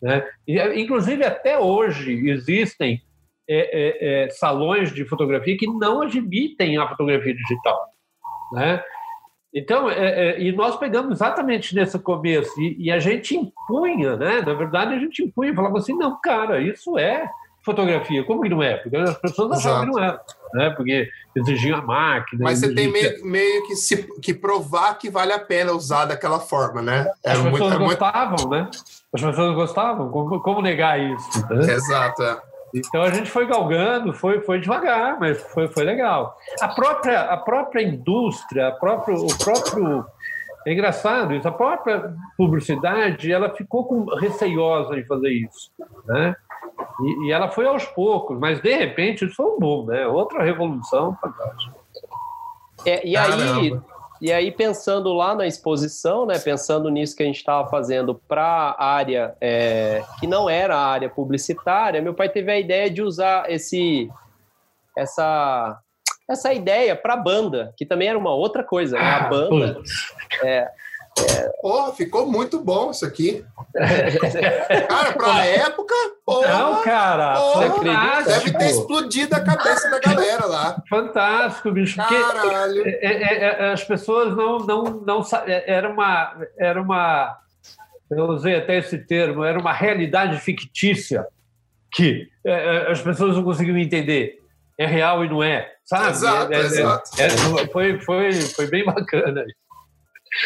Né? 0.00 0.24
E, 0.46 0.80
inclusive, 0.80 1.24
até 1.24 1.58
hoje 1.58 2.30
existem 2.30 3.02
é, 3.50 4.26
é, 4.26 4.30
salões 4.30 4.92
de 4.92 5.04
fotografia 5.04 5.56
que 5.56 5.66
não 5.66 6.02
admitem 6.02 6.78
a 6.78 6.88
fotografia 6.88 7.34
digital. 7.34 7.93
Né? 8.54 8.82
Então, 9.52 9.88
é, 9.88 10.30
é, 10.30 10.40
e 10.40 10.50
nós 10.50 10.76
pegamos 10.76 11.12
exatamente 11.12 11.74
nesse 11.74 11.98
começo, 11.98 12.60
e, 12.60 12.86
e, 12.86 12.90
a 12.90 12.98
gente 12.98 13.36
impunha, 13.36 14.16
né? 14.16 14.42
na 14.44 14.52
verdade, 14.52 14.94
a 14.94 14.98
gente 14.98 15.22
impunha, 15.22 15.54
falava 15.54 15.78
assim: 15.78 15.94
não, 15.96 16.18
cara, 16.20 16.60
isso 16.60 16.98
é, 16.98 17.28
fotografia. 17.64 18.24
Como 18.24 18.42
que 18.42 18.48
não 18.48 18.62
é? 18.62 18.76
Porque 18.76 18.96
as 18.96 19.16
pessoas 19.18 19.58
achavam 19.58 19.86
que 19.86 19.92
não 19.92 20.02
era, 20.02 20.20
né? 20.52 20.70
Porque 20.70 21.08
exigiam 21.34 21.78
a 21.78 21.82
máquina. 21.82 22.44
Mas 22.44 22.58
você 22.58 22.74
tem 22.74 22.90
meio, 22.90 23.24
meio 23.24 23.66
que, 23.66 23.74
se, 23.74 24.08
que 24.20 24.34
provar 24.34 24.98
que 24.98 25.08
vale 25.08 25.32
a 25.32 25.38
pena 25.38 25.72
usar 25.72 26.04
daquela 26.04 26.38
forma, 26.38 26.82
né? 26.82 27.10
É 27.24 27.32
as 27.32 27.38
pessoas 27.40 27.78
muito, 27.78 27.88
gostavam, 27.88 28.30
muito... 28.30 28.50
né? 28.50 28.70
As 29.12 29.20
pessoas 29.20 29.54
gostavam. 29.54 30.10
Como, 30.10 30.40
como 30.40 30.60
negar 30.60 31.00
isso? 31.00 31.46
Né? 31.48 31.72
Exato, 31.72 32.22
é. 32.22 32.53
Então 32.74 33.02
a 33.02 33.10
gente 33.10 33.30
foi 33.30 33.46
galgando, 33.46 34.12
foi, 34.12 34.40
foi 34.40 34.60
devagar, 34.60 35.18
mas 35.20 35.40
foi, 35.52 35.68
foi 35.68 35.84
legal. 35.84 36.36
A 36.60 36.68
própria, 36.68 37.20
a 37.20 37.36
própria 37.36 37.82
indústria, 37.82 38.68
a 38.68 38.72
própria, 38.72 39.14
o 39.16 39.38
próprio. 39.38 40.04
É 40.66 40.72
engraçado 40.72 41.34
isso, 41.34 41.46
a 41.46 41.52
própria 41.52 42.14
publicidade 42.38 43.30
ela 43.30 43.54
ficou 43.54 43.84
com, 43.84 44.06
receiosa 44.16 44.96
de 44.96 45.04
fazer 45.04 45.30
isso. 45.30 45.70
Né? 46.06 46.34
E, 47.00 47.26
e, 47.26 47.32
ela 47.32 47.50
foi 47.50 47.66
aos 47.66 47.84
poucos, 47.84 48.38
mas 48.38 48.60
de 48.60 48.74
repente 48.74 49.26
isso 49.26 49.34
foi 49.36 49.44
um 49.44 49.58
boom, 49.58 49.86
né? 49.86 50.06
outra 50.06 50.42
revolução 50.42 51.16
fantástica. 51.20 51.76
É, 52.86 53.06
e 53.06 53.14
aí, 53.14 53.78
e 54.24 54.32
aí, 54.32 54.50
pensando 54.50 55.12
lá 55.12 55.34
na 55.34 55.46
exposição, 55.46 56.24
né, 56.24 56.38
pensando 56.38 56.88
nisso 56.88 57.14
que 57.14 57.22
a 57.22 57.26
gente 57.26 57.36
estava 57.36 57.68
fazendo 57.68 58.14
para 58.26 58.42
a 58.42 58.82
área 58.82 59.36
é, 59.38 60.02
que 60.18 60.26
não 60.26 60.48
era 60.48 60.74
a 60.74 60.86
área 60.86 61.10
publicitária, 61.10 62.00
meu 62.00 62.14
pai 62.14 62.30
teve 62.30 62.50
a 62.50 62.58
ideia 62.58 62.88
de 62.88 63.02
usar 63.02 63.52
esse, 63.52 64.10
essa, 64.96 65.78
essa 66.26 66.54
ideia 66.54 66.96
para 66.96 67.12
a 67.12 67.18
banda, 67.18 67.74
que 67.76 67.84
também 67.84 68.08
era 68.08 68.16
uma 68.16 68.34
outra 68.34 68.64
coisa. 68.64 68.96
Né? 68.96 69.04
A 69.04 69.26
ah, 69.26 69.28
banda. 69.28 69.82
É, 70.42 70.48
é... 70.48 70.70
Porra, 71.64 71.94
ficou 71.94 72.30
muito 72.30 72.62
bom 72.62 72.90
isso 72.90 73.06
aqui. 73.06 73.42
cara, 74.86 75.12
pra 75.14 75.46
época, 75.46 75.94
porra, 76.22 76.46
Não, 76.46 76.82
cara, 76.82 77.40
porra, 77.40 78.22
deve 78.22 78.52
ter 78.52 78.66
explodido 78.66 79.34
a 79.34 79.40
cabeça 79.40 79.88
da 79.88 79.98
galera 79.98 80.44
lá. 80.44 80.82
Fantástico, 80.90 81.72
bicho. 81.72 81.96
Caralho. 81.96 82.86
É, 82.86 83.06
é, 83.06 83.44
é, 83.44 83.72
as 83.72 83.82
pessoas 83.82 84.36
não, 84.36 84.58
não, 84.58 84.82
não 85.06 85.22
é, 85.46 85.72
era 85.72 85.88
uma 85.88 86.36
era 86.58 86.82
uma 86.82 87.34
eu 88.10 88.26
usei 88.26 88.56
até 88.56 88.76
esse 88.76 88.98
termo, 88.98 89.42
era 89.42 89.58
uma 89.58 89.72
realidade 89.72 90.38
fictícia 90.40 91.26
que 91.90 92.28
as 92.90 93.00
pessoas 93.00 93.36
não 93.36 93.42
conseguiam 93.42 93.78
entender. 93.78 94.38
É 94.76 94.84
real 94.84 95.24
e 95.24 95.30
não 95.30 95.42
é, 95.42 95.72
sabe? 95.82 96.10
Exato, 96.10 96.52
exato. 96.52 97.10
foi, 97.72 97.98
foi, 98.00 98.32
foi 98.34 98.66
bem 98.66 98.84
bacana. 98.84 99.46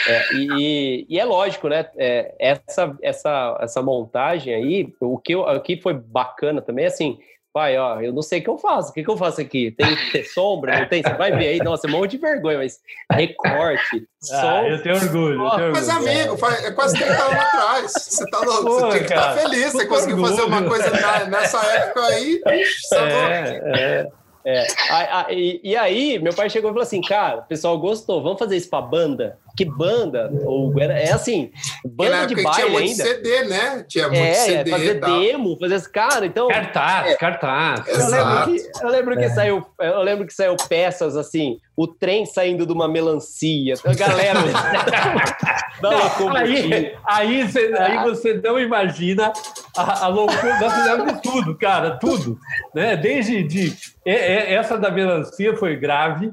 É, 0.06 0.34
e, 0.34 1.06
e, 1.08 1.18
é 1.18 1.24
lógico, 1.24 1.68
né? 1.68 1.86
É, 1.96 2.34
essa, 2.38 2.96
essa, 3.02 3.58
essa 3.60 3.82
montagem 3.82 4.54
aí, 4.54 4.92
o 5.00 5.18
que, 5.18 5.34
eu, 5.34 5.40
o 5.40 5.60
que 5.60 5.80
foi 5.80 5.94
bacana 5.94 6.60
também, 6.60 6.86
assim, 6.86 7.18
pai, 7.52 7.76
ó, 7.76 8.00
eu 8.00 8.12
não 8.12 8.22
sei 8.22 8.38
o 8.40 8.42
que 8.42 8.50
eu 8.50 8.58
faço. 8.58 8.90
O 8.90 8.92
que, 8.92 9.02
que 9.02 9.10
eu 9.10 9.16
faço 9.16 9.40
aqui? 9.40 9.72
Tem 9.72 9.96
que 9.96 10.12
ter 10.12 10.24
sombra? 10.24 10.78
Não 10.78 10.86
tem? 10.86 11.02
Você 11.02 11.14
vai 11.14 11.32
ver 11.32 11.48
aí, 11.48 11.58
nossa, 11.58 11.88
um 11.88 11.90
monte 11.90 12.12
de 12.12 12.18
vergonha, 12.18 12.58
mas 12.58 12.78
recorte, 13.10 14.06
ah, 14.32 14.40
sombra. 14.40 14.68
Eu 14.68 14.82
tenho 14.82 14.94
orgulho. 14.94 15.42
Eu 15.42 15.50
tenho 15.50 15.72
mas, 15.72 15.88
orgulho. 15.88 16.10
amigo, 16.10 16.46
é 16.64 16.70
quase 16.70 16.96
30 16.98 17.12
anos 17.12 17.38
atrás. 17.38 17.92
Você 17.92 18.30
tá 18.30 18.38
louco? 18.40 18.64
Pô, 18.64 18.80
você 18.80 18.88
tinha 18.90 19.04
que 19.04 19.12
estar 19.12 19.34
feliz. 19.34 19.72
Você 19.72 19.86
conseguiu 19.86 20.16
orgulho. 20.18 20.36
fazer 20.36 20.48
uma 20.48 20.62
coisa 20.62 21.26
nessa 21.26 21.66
época 21.66 22.02
aí. 22.06 22.40
É, 22.46 24.06
é. 24.06 24.18
É, 24.44 24.66
a, 24.90 25.26
e, 25.30 25.60
e, 25.62 25.76
aí, 25.76 26.18
meu 26.20 26.32
pai 26.32 26.48
chegou 26.48 26.70
e 26.70 26.72
falou 26.72 26.82
assim: 26.82 27.02
cara, 27.02 27.40
o 27.40 27.42
pessoal 27.42 27.78
gostou, 27.78 28.22
vamos 28.22 28.38
fazer 28.38 28.56
isso 28.56 28.70
pra 28.70 28.80
banda? 28.80 29.38
Que 29.58 29.64
banda? 29.64 30.30
Ou, 30.44 30.72
é 30.78 31.10
assim, 31.10 31.50
banda 31.84 32.28
de 32.28 32.36
baile 32.36 32.52
tinha 32.54 32.68
muito 32.68 32.90
ainda. 32.90 33.04
CD, 33.04 33.44
né? 33.46 33.84
Tinha 33.88 34.06
muito 34.06 34.22
é, 34.22 34.34
CD. 34.34 34.70
Fazer 34.70 35.00
demo, 35.00 35.58
fazer 35.58 35.74
esse 35.74 35.90
cara, 35.90 36.26
então. 36.26 36.46
Cartaz, 36.46 37.10
é, 37.10 37.16
cartaz. 37.16 37.88
Eu 37.88 38.08
lembro 38.08 38.44
que, 38.44 38.84
eu 38.84 38.88
lembro 38.88 39.16
que 39.16 39.24
é. 39.24 39.28
saiu, 39.30 39.66
eu 39.80 40.02
lembro 40.02 40.26
que 40.28 40.32
saiu 40.32 40.56
peças 40.68 41.16
assim, 41.16 41.58
o 41.78 41.86
trem 41.86 42.26
saindo 42.26 42.66
de 42.66 42.72
uma 42.72 42.88
melancia. 42.88 43.74
A 43.84 43.94
galera. 43.94 44.40
não, 45.80 46.36
aí, 46.36 46.92
aí, 47.06 47.46
você, 47.46 47.72
aí 47.78 48.02
você 48.02 48.34
não 48.34 48.58
imagina 48.58 49.32
a, 49.76 50.06
a 50.06 50.08
loucura. 50.08 50.58
Nós 50.58 50.72
fizemos 50.74 51.12
de 51.12 51.22
tudo, 51.22 51.56
cara, 51.56 51.96
tudo. 51.96 52.36
Né? 52.74 52.96
Desde 52.96 53.44
de, 53.44 53.76
essa 54.04 54.76
da 54.76 54.90
melancia 54.90 55.56
foi 55.56 55.76
grave. 55.76 56.32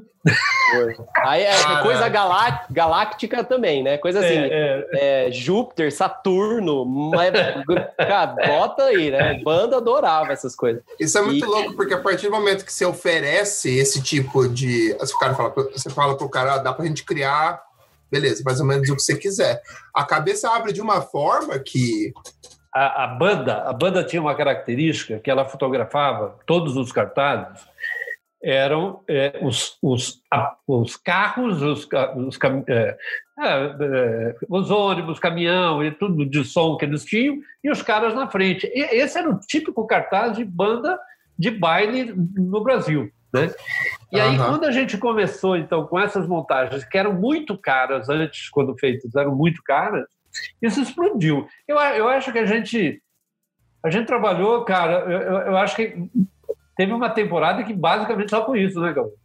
Foi. 0.72 0.96
Aí 1.18 1.42
é 1.42 1.82
coisa 1.82 2.08
galáctica 2.08 3.44
também, 3.44 3.84
né? 3.84 3.96
Coisa 3.98 4.18
assim, 4.18 4.34
é, 4.34 4.86
é. 4.92 5.28
É, 5.28 5.30
Júpiter, 5.30 5.92
Saturno, 5.92 6.84
mas, 6.84 7.30
cara, 7.96 8.26
bota 8.26 8.84
aí, 8.84 9.10
né? 9.10 9.40
Banda 9.44 9.76
adorava 9.76 10.32
essas 10.32 10.56
coisas. 10.56 10.82
Isso 10.98 11.16
é 11.16 11.22
muito 11.22 11.44
e... 11.44 11.48
louco, 11.48 11.76
porque 11.76 11.94
a 11.94 12.00
partir 12.00 12.26
do 12.26 12.32
momento 12.32 12.64
que 12.64 12.72
você 12.72 12.84
oferece 12.84 13.76
esse 13.76 14.02
tipo 14.02 14.48
de. 14.48 14.96
Cara 15.20 15.34
fala, 15.36 15.50
você 15.50 15.90
fala 15.90 16.16
pro 16.16 16.28
cara, 16.28 16.54
ah, 16.54 16.58
dá 16.58 16.72
pra 16.72 16.86
gente 16.86 17.04
criar, 17.04 17.62
beleza, 18.10 18.42
mais 18.44 18.60
ou 18.60 18.66
menos 18.66 18.88
o 18.88 18.96
que 18.96 19.02
você 19.02 19.16
quiser. 19.16 19.60
A 19.94 20.04
cabeça 20.04 20.50
abre 20.50 20.72
de 20.72 20.80
uma 20.80 21.00
forma 21.00 21.58
que. 21.58 22.12
A, 22.74 23.04
a 23.04 23.06
banda, 23.06 23.62
a 23.62 23.72
banda 23.72 24.04
tinha 24.04 24.20
uma 24.20 24.34
característica 24.34 25.18
que 25.18 25.30
ela 25.30 25.46
fotografava 25.46 26.38
todos 26.44 26.76
os 26.76 26.92
cartazes 26.92 27.64
eram 28.42 29.00
é, 29.08 29.40
os, 29.42 29.76
os, 29.82 30.20
a, 30.32 30.54
os 30.68 30.96
carros, 30.96 31.62
os, 31.62 31.88
os, 32.16 32.38
é, 32.68 32.96
é, 33.40 34.36
os 34.48 34.70
ônibus, 34.70 35.18
caminhão 35.18 35.82
e 35.82 35.90
tudo 35.90 36.24
de 36.24 36.44
som 36.44 36.76
que 36.76 36.84
eles 36.84 37.04
tinham, 37.04 37.38
e 37.64 37.70
os 37.70 37.82
caras 37.82 38.14
na 38.14 38.28
frente. 38.28 38.70
E 38.72 38.82
esse 38.96 39.18
era 39.18 39.28
o 39.28 39.38
típico 39.40 39.86
cartaz 39.86 40.36
de 40.36 40.44
banda 40.44 40.98
de 41.36 41.50
baile 41.50 42.14
no 42.36 42.62
Brasil. 42.62 43.10
Né? 43.40 43.54
E 44.12 44.20
aí, 44.20 44.38
uhum. 44.38 44.46
quando 44.46 44.64
a 44.64 44.70
gente 44.70 44.96
começou, 44.98 45.56
então, 45.56 45.86
com 45.86 45.98
essas 45.98 46.26
montagens, 46.26 46.84
que 46.84 46.96
eram 46.96 47.12
muito 47.12 47.58
caras 47.58 48.08
antes, 48.08 48.48
quando 48.48 48.78
feitas, 48.78 49.14
eram 49.14 49.34
muito 49.34 49.62
caras, 49.62 50.06
isso 50.60 50.80
explodiu. 50.80 51.46
Eu, 51.66 51.76
eu 51.76 52.08
acho 52.08 52.32
que 52.32 52.38
a 52.38 52.46
gente. 52.46 53.02
A 53.82 53.90
gente 53.90 54.06
trabalhou, 54.06 54.64
cara, 54.64 55.00
eu, 55.10 55.20
eu 55.20 55.56
acho 55.56 55.76
que 55.76 56.08
teve 56.76 56.92
uma 56.92 57.08
temporada 57.08 57.62
que 57.62 57.72
basicamente 57.72 58.30
só 58.30 58.42
com 58.44 58.56
isso, 58.56 58.80
né, 58.80 58.88
Gabriel? 58.88 59.16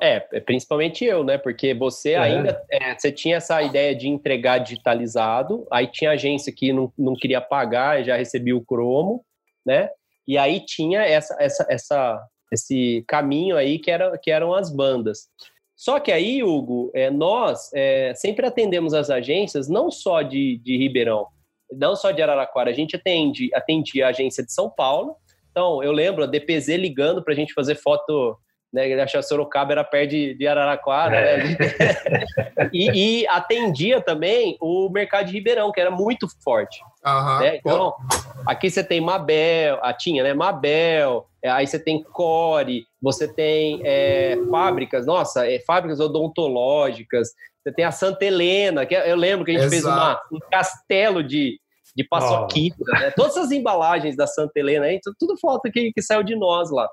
É, 0.00 0.24
é, 0.32 0.40
principalmente 0.40 1.04
eu, 1.04 1.24
né? 1.24 1.36
Porque 1.36 1.74
você 1.74 2.10
é. 2.12 2.18
ainda 2.18 2.64
é, 2.70 2.96
você 2.96 3.10
tinha 3.10 3.38
essa 3.38 3.60
ideia 3.60 3.94
de 3.94 4.08
entregar 4.08 4.58
digitalizado, 4.58 5.66
aí 5.70 5.88
tinha 5.88 6.12
agência 6.12 6.52
que 6.52 6.72
não, 6.72 6.92
não 6.96 7.14
queria 7.14 7.40
pagar 7.40 8.00
e 8.00 8.04
já 8.04 8.16
recebia 8.16 8.56
o 8.56 8.64
cromo, 8.64 9.24
né? 9.66 9.90
E 10.26 10.38
aí 10.38 10.64
tinha 10.64 11.02
essa, 11.02 11.36
essa, 11.40 11.66
essa, 11.68 12.22
esse 12.54 13.04
caminho 13.06 13.56
aí 13.56 13.78
que, 13.78 13.90
era, 13.90 14.16
que 14.18 14.30
eram 14.30 14.54
as 14.54 14.74
bandas. 14.74 15.28
Só 15.76 16.00
que 16.00 16.10
aí, 16.10 16.42
Hugo, 16.42 16.90
é, 16.94 17.10
nós 17.10 17.70
é, 17.74 18.14
sempre 18.14 18.46
atendemos 18.46 18.94
as 18.94 19.10
agências, 19.10 19.68
não 19.68 19.90
só 19.90 20.22
de, 20.22 20.58
de 20.58 20.76
Ribeirão, 20.76 21.26
não 21.72 21.94
só 21.96 22.10
de 22.10 22.22
Araraquara, 22.22 22.70
a 22.70 22.74
gente 22.74 22.96
atende, 22.96 23.50
atendia 23.52 24.06
a 24.06 24.10
agência 24.10 24.44
de 24.44 24.52
São 24.52 24.70
Paulo, 24.70 25.16
então, 25.54 25.80
eu 25.84 25.92
lembro 25.92 26.24
a 26.24 26.26
DPZ 26.26 26.70
ligando 26.70 27.22
para 27.22 27.32
a 27.32 27.36
gente 27.36 27.54
fazer 27.54 27.76
foto, 27.76 28.36
né? 28.74 28.90
Ele 28.90 29.00
achava 29.00 29.22
que 29.22 29.28
Sorocaba 29.28 29.72
era 29.72 29.84
perto 29.84 30.10
de, 30.10 30.34
de 30.34 30.46
Araraquara, 30.48 31.16
é. 31.16 31.44
né? 31.44 31.56
e, 32.72 33.20
e, 33.20 33.28
atendia 33.28 34.00
também 34.00 34.56
o 34.60 34.90
mercado 34.90 35.26
de 35.26 35.32
Ribeirão, 35.32 35.70
que 35.70 35.80
era 35.80 35.92
muito 35.92 36.26
forte. 36.42 36.80
Uhum. 37.06 37.38
Né? 37.38 37.56
Então, 37.58 37.94
aqui 38.44 38.68
você 38.68 38.82
tem 38.82 39.00
Mabel, 39.00 39.78
a 39.80 39.92
tinha, 39.92 40.24
né? 40.24 40.34
Mabel, 40.34 41.24
é, 41.40 41.48
aí 41.50 41.66
você 41.66 41.78
tem 41.78 42.02
Core, 42.02 42.84
você 43.00 43.32
tem 43.32 43.80
é, 43.84 44.36
fábricas, 44.50 45.06
nossa, 45.06 45.48
é, 45.48 45.60
fábricas 45.60 46.00
odontológicas, 46.00 47.28
você 47.62 47.72
tem 47.72 47.84
a 47.84 47.92
Santa 47.92 48.24
Helena, 48.24 48.84
que 48.84 48.94
eu 48.94 49.16
lembro 49.16 49.44
que 49.44 49.52
a 49.52 49.54
gente 49.54 49.72
Exato. 49.72 49.82
fez 49.82 49.84
uma, 49.84 50.20
um 50.32 50.38
castelo 50.50 51.22
de, 51.22 51.60
de 51.94 52.02
paçoquita, 52.02 52.76
oh. 52.80 52.92
né? 52.98 53.12
Todas 53.14 53.36
as 53.36 53.52
embalagens 53.52 54.16
da 54.16 54.26
Santa 54.26 54.58
Helena 54.58 54.86
aí, 54.86 54.98
tudo 55.18 55.38
foto 55.38 55.70
que, 55.70 55.92
que 55.92 56.02
saiu 56.02 56.24
de 56.24 56.34
nós 56.34 56.72
lá. 56.72 56.88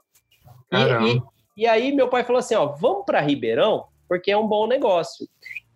E, 0.72 1.16
e, 1.16 1.22
e, 1.56 1.68
aí 1.68 1.92
meu 1.92 2.08
pai 2.08 2.24
falou 2.24 2.40
assim, 2.40 2.56
ó, 2.56 2.68
vamos 2.68 3.06
para 3.06 3.22
Ribeirão, 3.22 3.86
porque 4.08 4.32
é 4.32 4.38
um 4.38 4.48
bom 4.48 4.68
negócio. 4.68 5.28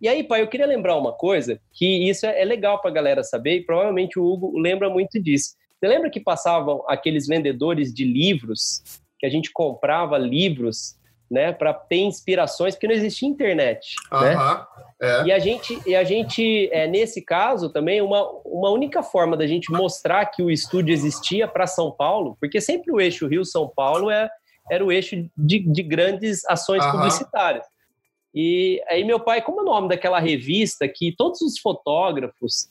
E 0.02 0.08
aí, 0.08 0.24
pai, 0.24 0.42
eu 0.42 0.48
queria 0.48 0.66
lembrar 0.66 0.98
uma 0.98 1.14
coisa, 1.14 1.60
que 1.74 2.10
isso 2.10 2.26
é, 2.26 2.44
legal 2.44 2.80
para 2.82 2.92
a 2.92 2.94
galera 2.94 3.24
saber, 3.24 3.58
e 3.58 3.66
provavelmente 3.66 4.20
o 4.20 4.26
Hugo 4.26 4.58
lembra 4.58 4.90
muito 4.90 5.22
disso. 5.22 5.56
Você 5.80 5.88
lembra 5.88 6.10
que 6.10 6.20
passavam 6.20 6.84
aqueles 6.88 7.28
vendedores 7.28 7.94
de 7.94 8.04
livros, 8.04 8.82
que 9.20 9.26
a 9.26 9.30
gente 9.30 9.52
comprava 9.52 10.18
livros 10.18 10.96
né, 11.30 11.52
para 11.52 11.74
ter 11.74 11.98
inspirações, 11.98 12.76
porque 12.76 12.88
não 12.88 12.94
existia 12.94 13.28
internet, 13.28 13.96
uh 14.12 14.18
-huh. 14.18 14.22
né? 14.22 14.66
É. 15.02 15.24
E 15.26 15.32
a 15.32 15.40
gente, 15.40 15.78
e 15.86 15.94
a 15.94 16.04
gente 16.04 16.70
é, 16.72 16.88
nesse 16.88 17.22
caso 17.22 17.70
também 17.70 18.02
uma, 18.02 18.30
uma 18.46 18.70
única 18.70 19.04
forma 19.04 19.36
da 19.36 19.46
gente 19.46 19.70
mostrar 19.70 20.26
que 20.28 20.42
o 20.42 20.50
estúdio 20.50 20.94
existia 20.94 21.48
para 21.48 21.68
São 21.68 21.92
Paulo, 21.92 22.38
porque 22.40 22.62
sempre 22.62 22.94
o 22.94 23.02
eixo 23.02 23.28
Rio 23.28 23.44
São 23.44 23.68
Paulo 23.68 24.10
é, 24.10 24.30
era 24.70 24.84
o 24.84 24.92
eixo 24.92 25.30
de, 25.38 25.60
de 25.60 25.84
grandes 25.84 26.46
ações 26.46 26.84
uh 26.84 26.88
-huh. 26.88 26.92
publicitárias. 26.92 27.66
E 28.34 28.82
aí 28.90 29.04
meu 29.04 29.20
pai, 29.20 29.42
como 29.42 29.60
é 29.60 29.64
o 29.64 29.66
nome 29.66 29.90
daquela 29.90 30.20
revista 30.20 30.88
que 30.88 31.16
todos 31.16 31.42
os 31.42 31.58
fotógrafos 31.60 32.68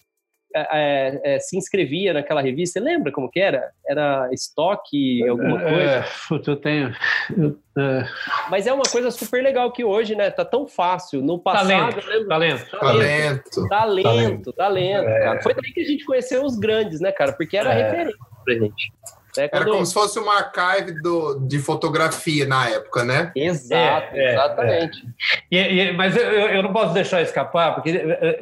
é, 0.54 1.34
é, 1.34 1.38
se 1.40 1.56
inscrevia 1.56 2.12
naquela 2.12 2.40
revista. 2.40 2.78
Você 2.78 2.84
lembra 2.84 3.10
como 3.10 3.28
que 3.28 3.40
era? 3.40 3.72
Era 3.86 4.28
estoque, 4.32 5.26
alguma 5.28 5.60
é, 5.60 5.74
coisa? 5.74 6.46
É, 6.48 6.50
eu 6.50 6.56
tenho. 6.56 6.96
Eu, 7.36 7.58
é. 7.76 8.04
Mas 8.48 8.66
é 8.66 8.72
uma 8.72 8.84
coisa 8.84 9.10
super 9.10 9.42
legal 9.42 9.72
que 9.72 9.84
hoje, 9.84 10.14
né? 10.14 10.30
Tá 10.30 10.44
tão 10.44 10.66
fácil. 10.66 11.20
No 11.22 11.38
passado. 11.38 11.68
Talento. 11.68 12.08
Lembro, 12.08 12.28
talento. 12.28 12.78
Talento. 12.78 13.68
Talento, 13.68 14.52
talento, 14.52 15.04
cara. 15.06 15.42
Foi 15.42 15.54
daí 15.54 15.72
que 15.72 15.80
a 15.80 15.84
gente 15.84 16.04
conheceu 16.04 16.44
os 16.44 16.56
grandes, 16.56 17.00
né, 17.00 17.10
cara? 17.10 17.32
Porque 17.32 17.56
era 17.56 17.72
referência 17.72 18.18
pra 18.44 18.54
gente. 18.54 18.92
É, 19.36 19.50
Era 19.52 19.64
como 19.64 19.84
se 19.84 19.92
fosse 19.92 20.18
uma 20.18 20.36
archive 20.36 21.00
do, 21.00 21.40
de 21.40 21.58
fotografia 21.58 22.46
na 22.46 22.68
época, 22.68 23.04
né? 23.04 23.32
Exato, 23.34 24.14
é, 24.14 24.32
exatamente. 24.32 25.06
É, 25.52 25.56
é. 25.58 25.72
E, 25.72 25.80
e, 25.80 25.92
mas 25.92 26.16
eu, 26.16 26.22
eu 26.22 26.62
não 26.62 26.72
posso 26.72 26.94
deixar 26.94 27.22
escapar, 27.22 27.74
porque 27.74 27.90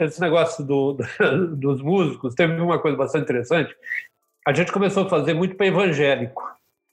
esse 0.01 0.21
negócio 0.21 0.65
do, 0.65 0.93
do, 0.93 1.57
dos 1.57 1.83
músicos 1.83 2.35
teve 2.35 2.61
uma 2.61 2.79
coisa 2.79 2.97
bastante 2.97 3.25
interessante. 3.25 3.75
A 4.47 4.53
gente 4.53 4.73
começou 4.73 5.07
a 5.07 5.09
fazer 5.09 5.35
muito 5.35 5.57
para 5.57 5.67
evangélico, 5.67 6.43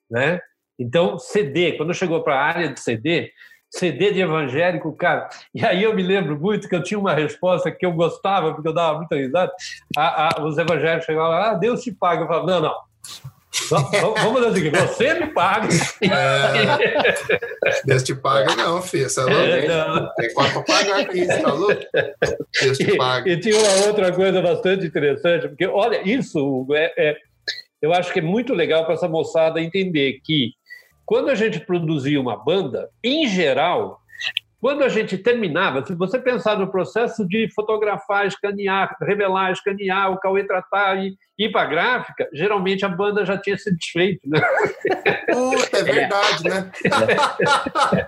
né? 0.10 0.40
Então, 0.78 1.20
CD, 1.20 1.74
quando 1.74 1.94
chegou 1.94 2.24
para 2.24 2.36
a 2.36 2.44
área 2.44 2.70
de 2.70 2.80
CD, 2.80 3.32
CD 3.70 4.12
de 4.12 4.22
evangélico, 4.22 4.92
cara. 4.94 5.30
E 5.54 5.64
aí 5.64 5.84
eu 5.84 5.94
me 5.94 6.02
lembro 6.02 6.40
muito 6.40 6.68
que 6.68 6.76
eu 6.76 6.82
tinha 6.82 7.00
uma 7.00 7.14
resposta 7.14 7.72
que 7.72 7.86
eu 7.86 7.92
gostava, 7.92 8.54
porque 8.54 8.68
eu 8.68 8.74
dava 8.74 8.98
muita 8.98 9.16
risada. 9.16 9.52
A, 9.98 10.40
a, 10.40 10.44
os 10.44 10.58
evangélicos 10.58 11.06
chegavam 11.06 11.30
lá, 11.30 11.52
ah, 11.52 11.54
Deus 11.54 11.84
te 11.84 11.92
paga. 11.92 12.24
Eu 12.24 12.28
falava, 12.28 12.48
não, 12.48 12.62
não. 12.62 12.76
Vamos 13.70 14.34
fazer 14.34 14.48
o 14.48 14.54
seguinte: 14.54 14.80
você 14.80 15.14
me 15.16 15.28
paga. 15.28 15.68
É, 16.02 17.82
Deus 17.86 18.04
te 18.04 18.14
paga, 18.16 18.56
não, 18.56 18.82
filho. 18.82 19.10
Você 19.10 19.22
é 19.22 19.24
louco? 19.24 19.38
É, 19.40 20.10
Tem 20.18 20.34
quanto 20.34 20.52
pra 20.54 20.62
pagar 20.62 21.00
aqui, 21.02 21.26
você 21.26 21.42
tá 21.42 21.54
louco? 21.54 21.82
Deus 22.62 22.78
te 22.78 22.98
paga. 22.98 23.30
E, 23.30 23.34
e, 23.34 23.40
tinha 23.40 23.58
uma 23.58 23.88
outra 23.88 24.12
coisa 24.12 24.42
bastante 24.42 24.86
interessante, 24.86 25.48
porque, 25.48 25.66
olha, 25.66 26.08
isso 26.08 26.68
é, 26.72 26.94
é 26.98 27.18
eu 27.82 27.94
acho 27.94 28.12
que 28.12 28.20
é 28.20 28.22
muito 28.22 28.54
legal 28.54 28.86
para 28.86 28.94
essa 28.94 29.08
moçada 29.08 29.62
entender 29.62 30.20
que 30.24 30.54
quando 31.06 31.30
a 31.30 31.36
gente 31.36 31.60
produzia 31.60 32.22
uma 32.22 32.38
banda, 32.38 32.90
em 33.04 33.28
geral, 33.28 34.00
quando 34.62 34.84
a 34.84 34.90
gente 34.90 35.18
terminava, 35.18 35.86
se 35.86 35.96
você 35.96 36.20
pensar 36.20 36.58
no 36.58 36.70
processo 36.70 37.26
de 37.26 37.50
fotografar, 37.56 38.28
escanear, 38.28 38.96
revelar, 39.02 39.52
escanear, 39.52 40.12
o 40.12 40.20
Cauê 40.20 40.44
tratar 40.44 40.98
e 40.98 41.16
ir 41.38 41.52
para 41.52 41.62
a 41.62 41.66
gráfica, 41.66 42.28
geralmente 42.34 42.84
a 42.84 42.90
banda 42.90 43.26
já 43.26 43.38
tinha 43.38 43.58
se 43.58 43.74
desfeito, 43.74 44.28
né? 44.28 44.42
Puta, 45.32 45.78
é 45.78 45.84
verdade, 45.84 46.48
é. 46.48 46.50
né? 46.50 46.72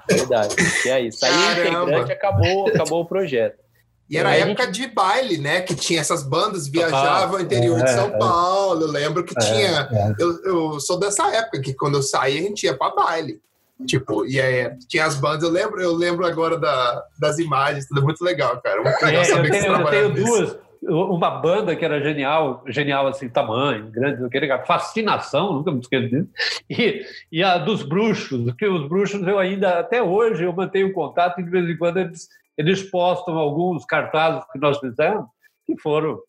É 0.10 0.14
verdade. 0.14 0.56
E 0.86 0.90
aí, 0.90 1.12
saiu 1.12 1.52
integrante, 1.52 2.12
acabou, 2.12 2.68
acabou 2.68 3.02
o 3.02 3.06
projeto. 3.06 3.62
E 4.10 4.18
era 4.18 4.28
a 4.28 4.36
época 4.36 4.66
gente... 4.66 4.82
de 4.82 4.88
baile, 4.88 5.38
né? 5.38 5.62
Que 5.62 5.74
tinha 5.74 6.02
essas 6.02 6.22
bandas, 6.22 6.68
viajavam 6.68 7.38
ao 7.38 7.42
interior 7.42 7.80
é, 7.80 7.84
de 7.84 7.92
São 7.92 8.08
é, 8.08 8.18
Paulo. 8.18 8.82
Eu 8.82 8.92
lembro 8.92 9.24
que 9.24 9.34
é, 9.38 9.40
tinha. 9.40 9.90
É. 9.90 10.14
Eu, 10.20 10.44
eu 10.44 10.80
sou 10.82 11.00
dessa 11.00 11.34
época 11.34 11.62
que 11.62 11.74
quando 11.74 11.96
eu 11.96 12.04
saía, 12.04 12.42
a 12.42 12.44
gente 12.44 12.66
ia 12.66 12.78
para 12.78 12.94
baile. 12.94 13.40
Tipo, 13.86 14.26
e 14.26 14.40
aí 14.40 14.78
tinha 14.88 15.06
as 15.06 15.16
bandas, 15.16 15.44
eu 15.44 15.50
lembro, 15.50 15.82
eu 15.82 15.94
lembro 15.94 16.26
agora 16.26 16.58
da, 16.58 17.04
das 17.20 17.40
imagens, 17.40 17.88
tudo 17.88 18.04
muito 18.04 18.24
legal, 18.24 18.60
cara. 18.62 18.82
Muito 18.82 19.06
legal 19.06 19.22
é, 19.22 19.26
saber 19.26 19.48
eu 19.48 19.52
tenho, 19.52 19.64
que 19.64 19.70
você 19.70 19.96
eu 19.98 20.14
tenho 20.14 20.26
duas, 20.26 20.60
uma 20.84 21.30
banda 21.30 21.76
que 21.76 21.86
era 21.86 22.02
genial, 22.02 22.64
genial 22.68 23.08
assim, 23.08 23.30
tamanho, 23.30 23.92
grande, 23.92 24.24
aquele 24.26 24.48
fascinação, 24.66 25.54
nunca 25.54 25.72
me 25.72 25.80
esqueço 25.80 26.10
disso, 26.10 26.30
e, 26.70 27.06
e 27.32 27.44
a 27.44 27.58
dos 27.58 27.84
bruxos, 27.84 28.52
que 28.56 28.66
os 28.66 28.88
bruxos 28.88 29.26
eu 29.28 29.38
ainda, 29.38 29.80
até 29.80 30.02
hoje, 30.02 30.44
eu 30.44 30.54
mantenho 30.54 30.92
contato 30.92 31.40
e 31.40 31.44
de 31.44 31.50
vez 31.50 31.70
em 31.70 31.78
quando 31.78 31.98
eles, 31.98 32.28
eles 32.58 32.82
postam 32.84 33.38
alguns 33.38 33.86
cartazes 33.86 34.44
que 34.52 34.60
nós 34.60 34.80
fizemos, 34.80 35.26
que 35.68 35.80
foram 35.80 36.20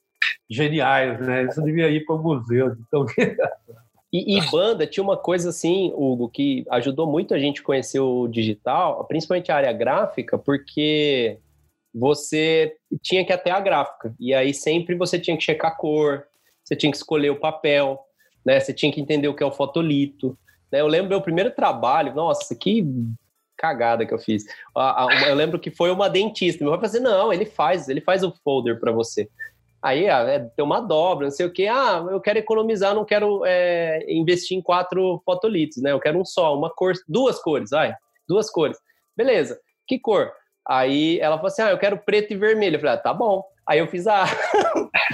geniais, 0.50 1.18
né? 1.20 1.44
Isso 1.44 1.62
devia 1.62 1.88
ir 1.88 2.04
para 2.04 2.14
o 2.14 2.22
museu. 2.22 2.76
Então, 2.86 3.06
E, 4.12 4.36
e, 4.36 4.50
banda 4.50 4.86
tinha 4.86 5.02
uma 5.02 5.16
coisa 5.16 5.48
assim, 5.48 5.90
Hugo, 5.94 6.28
que 6.28 6.66
ajudou 6.70 7.06
muito 7.06 7.32
a 7.32 7.38
gente 7.38 7.62
conhecer 7.62 7.98
o 7.98 8.28
digital, 8.28 9.04
principalmente 9.06 9.50
a 9.50 9.56
área 9.56 9.72
gráfica, 9.72 10.36
porque 10.36 11.38
você 11.94 12.76
tinha 13.02 13.24
que 13.24 13.32
ir 13.32 13.34
até 13.34 13.50
a 13.50 13.60
gráfica. 13.60 14.14
E 14.20 14.34
aí 14.34 14.52
sempre 14.52 14.94
você 14.94 15.18
tinha 15.18 15.36
que 15.36 15.42
checar 15.42 15.72
a 15.72 15.74
cor, 15.74 16.26
você 16.62 16.76
tinha 16.76 16.90
que 16.90 16.96
escolher 16.98 17.30
o 17.30 17.40
papel, 17.40 17.98
né? 18.44 18.60
Você 18.60 18.74
tinha 18.74 18.92
que 18.92 19.00
entender 19.00 19.28
o 19.28 19.34
que 19.34 19.42
é 19.42 19.46
o 19.46 19.52
fotolito. 19.52 20.38
Né? 20.70 20.80
Eu 20.80 20.86
lembro 20.86 21.08
meu 21.08 21.22
primeiro 21.22 21.50
trabalho, 21.50 22.14
nossa, 22.14 22.54
que 22.54 22.84
cagada 23.56 24.04
que 24.04 24.12
eu 24.12 24.18
fiz. 24.18 24.44
Eu 25.26 25.34
lembro 25.34 25.58
que 25.58 25.70
foi 25.70 25.90
uma 25.90 26.10
dentista. 26.10 26.64
Meu 26.64 26.72
pai 26.72 26.88
falou 26.88 26.90
assim: 26.90 27.02
não, 27.02 27.32
ele 27.32 27.46
faz, 27.46 27.88
ele 27.88 28.00
faz 28.00 28.22
o 28.22 28.34
folder 28.44 28.78
para 28.80 28.90
você. 28.90 29.30
Aí 29.82 30.08
ah, 30.08 30.20
é, 30.20 30.38
tem 30.38 30.64
uma 30.64 30.80
dobra, 30.80 31.26
não 31.26 31.32
sei 31.32 31.44
o 31.44 31.52
que. 31.52 31.66
Ah, 31.66 32.04
eu 32.08 32.20
quero 32.20 32.38
economizar, 32.38 32.94
não 32.94 33.04
quero 33.04 33.44
é, 33.44 34.04
investir 34.08 34.56
em 34.56 34.62
quatro 34.62 35.20
fotolitos, 35.24 35.82
né? 35.82 35.90
Eu 35.90 35.98
quero 35.98 36.20
um 36.20 36.24
só, 36.24 36.56
uma 36.56 36.70
cor, 36.70 36.92
duas 37.08 37.42
cores, 37.42 37.70
vai, 37.70 37.92
duas 38.28 38.48
cores. 38.48 38.78
Beleza, 39.16 39.58
que 39.86 39.98
cor? 39.98 40.30
Aí 40.66 41.18
ela 41.18 41.36
falou 41.36 41.48
assim: 41.48 41.62
ah, 41.62 41.70
eu 41.70 41.78
quero 41.78 41.98
preto 41.98 42.32
e 42.32 42.36
vermelho. 42.36 42.76
Eu 42.76 42.80
falei, 42.80 42.94
ah, 42.94 42.98
tá 42.98 43.12
bom. 43.12 43.42
Aí 43.66 43.80
eu 43.80 43.88
fiz 43.88 44.06
a 44.06 44.24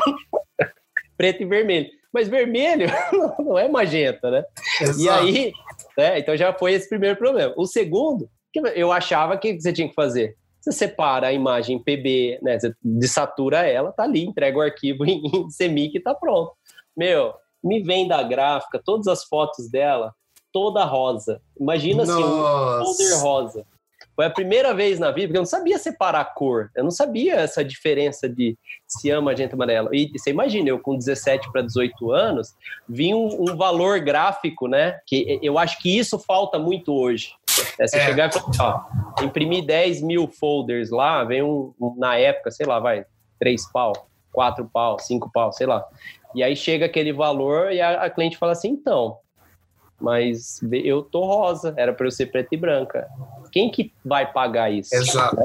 preto 1.17 1.43
e 1.43 1.47
vermelho. 1.47 1.89
Mas 2.13 2.29
vermelho 2.29 2.89
não 3.41 3.59
é 3.59 3.69
magenta, 3.69 4.31
né? 4.31 4.45
Exato. 4.81 5.01
E 5.01 5.09
aí, 5.09 5.53
né, 5.97 6.19
então 6.19 6.37
já 6.37 6.53
foi 6.53 6.73
esse 6.73 6.89
primeiro 6.89 7.17
problema. 7.17 7.55
O 7.57 7.67
segundo, 7.67 8.29
eu 8.75 8.93
achava 8.93 9.37
que 9.37 9.59
você 9.59 9.73
tinha 9.73 9.89
que 9.89 9.95
fazer 9.95 10.37
você 10.73 10.87
separa 10.87 11.29
a 11.29 11.33
imagem 11.33 11.79
PB, 11.79 12.41
né? 12.43 12.59
Você 12.59 12.75
desatura 12.83 13.67
ela, 13.67 13.93
tá 13.93 14.05
ali, 14.05 14.25
entrega 14.25 14.59
o 14.59 14.63
arquivo 14.63 15.05
em, 15.07 15.23
em 15.27 15.49
CMYK 15.49 15.99
e 15.99 16.01
tá 16.01 16.15
pronto. 16.15 16.53
Meu, 16.97 17.35
me 17.63 17.83
vem 17.83 18.07
da 18.07 18.23
gráfica 18.23 18.81
todas 18.85 19.07
as 19.07 19.25
fotos 19.25 19.71
dela, 19.71 20.15
toda 20.53 20.85
rosa. 20.85 21.41
Imagina 21.59 22.05
Nossa. 22.05 22.13
assim, 22.13 22.25
um 22.25 22.85
folder 22.85 23.23
rosa. 23.23 23.67
Foi 24.15 24.25
a 24.25 24.31
primeira 24.31 24.75
vez 24.75 24.99
na 24.99 25.13
vida, 25.13 25.29
porque 25.29 25.39
eu 25.39 25.43
não 25.43 25.47
sabia 25.47 25.79
separar 25.79 26.23
a 26.23 26.25
cor. 26.25 26.73
Eu 26.75 26.83
não 26.83 26.91
sabia 26.91 27.37
essa 27.37 27.65
diferença 27.65 28.29
de 28.29 28.59
cian, 28.85 29.21
magenta, 29.21 29.55
amarelo. 29.55 29.95
E 29.95 30.11
você 30.11 30.31
imagina, 30.31 30.69
eu 30.69 30.81
com 30.81 30.99
17 30.99 31.53
para 31.53 31.63
18 31.63 32.11
anos, 32.11 32.53
vi 32.89 33.15
um, 33.15 33.29
um, 33.43 33.57
valor 33.57 34.01
gráfico, 34.01 34.67
né? 34.67 34.99
Que 35.07 35.39
eu 35.41 35.57
acho 35.57 35.79
que 35.81 35.97
isso 35.97 36.19
falta 36.19 36.59
muito 36.59 36.93
hoje. 36.93 37.33
É 37.79 37.87
você 37.87 37.97
é. 37.99 38.07
chegar 38.07 38.29
e 38.29 38.33
falar, 38.33 38.87
ó, 39.19 39.25
imprimir 39.25 39.65
10 39.65 40.03
mil 40.03 40.29
folders 40.29 40.91
lá, 40.91 41.25
vem 41.25 41.43
um, 41.43 41.73
um, 41.81 41.95
na 41.97 42.17
época, 42.17 42.51
sei 42.51 42.67
lá, 42.67 42.79
vai, 42.79 43.05
3 43.39 43.71
pau, 43.73 43.93
4 44.33 44.69
pau, 44.73 44.99
5 44.99 45.31
pau, 45.33 45.53
sei 45.53 45.67
lá. 45.67 45.85
E 46.35 46.43
aí 46.43 46.55
chega 46.55 46.87
aquele 46.87 47.13
valor 47.13 47.73
e 47.73 47.81
a, 47.81 48.03
a 48.03 48.11
cliente 48.11 48.37
fala 48.37 48.53
assim, 48.53 48.69
então, 48.69 49.19
mas 50.01 50.61
eu 50.73 51.03
tô 51.03 51.25
rosa, 51.25 51.75
era 51.77 51.93
para 51.93 52.07
eu 52.07 52.11
ser 52.11 52.27
preta 52.27 52.49
e 52.53 52.57
branca. 52.57 53.09
Quem 53.51 53.71
que 53.71 53.93
vai 54.05 54.31
pagar 54.31 54.71
isso? 54.71 54.95
Exato. 54.95 55.37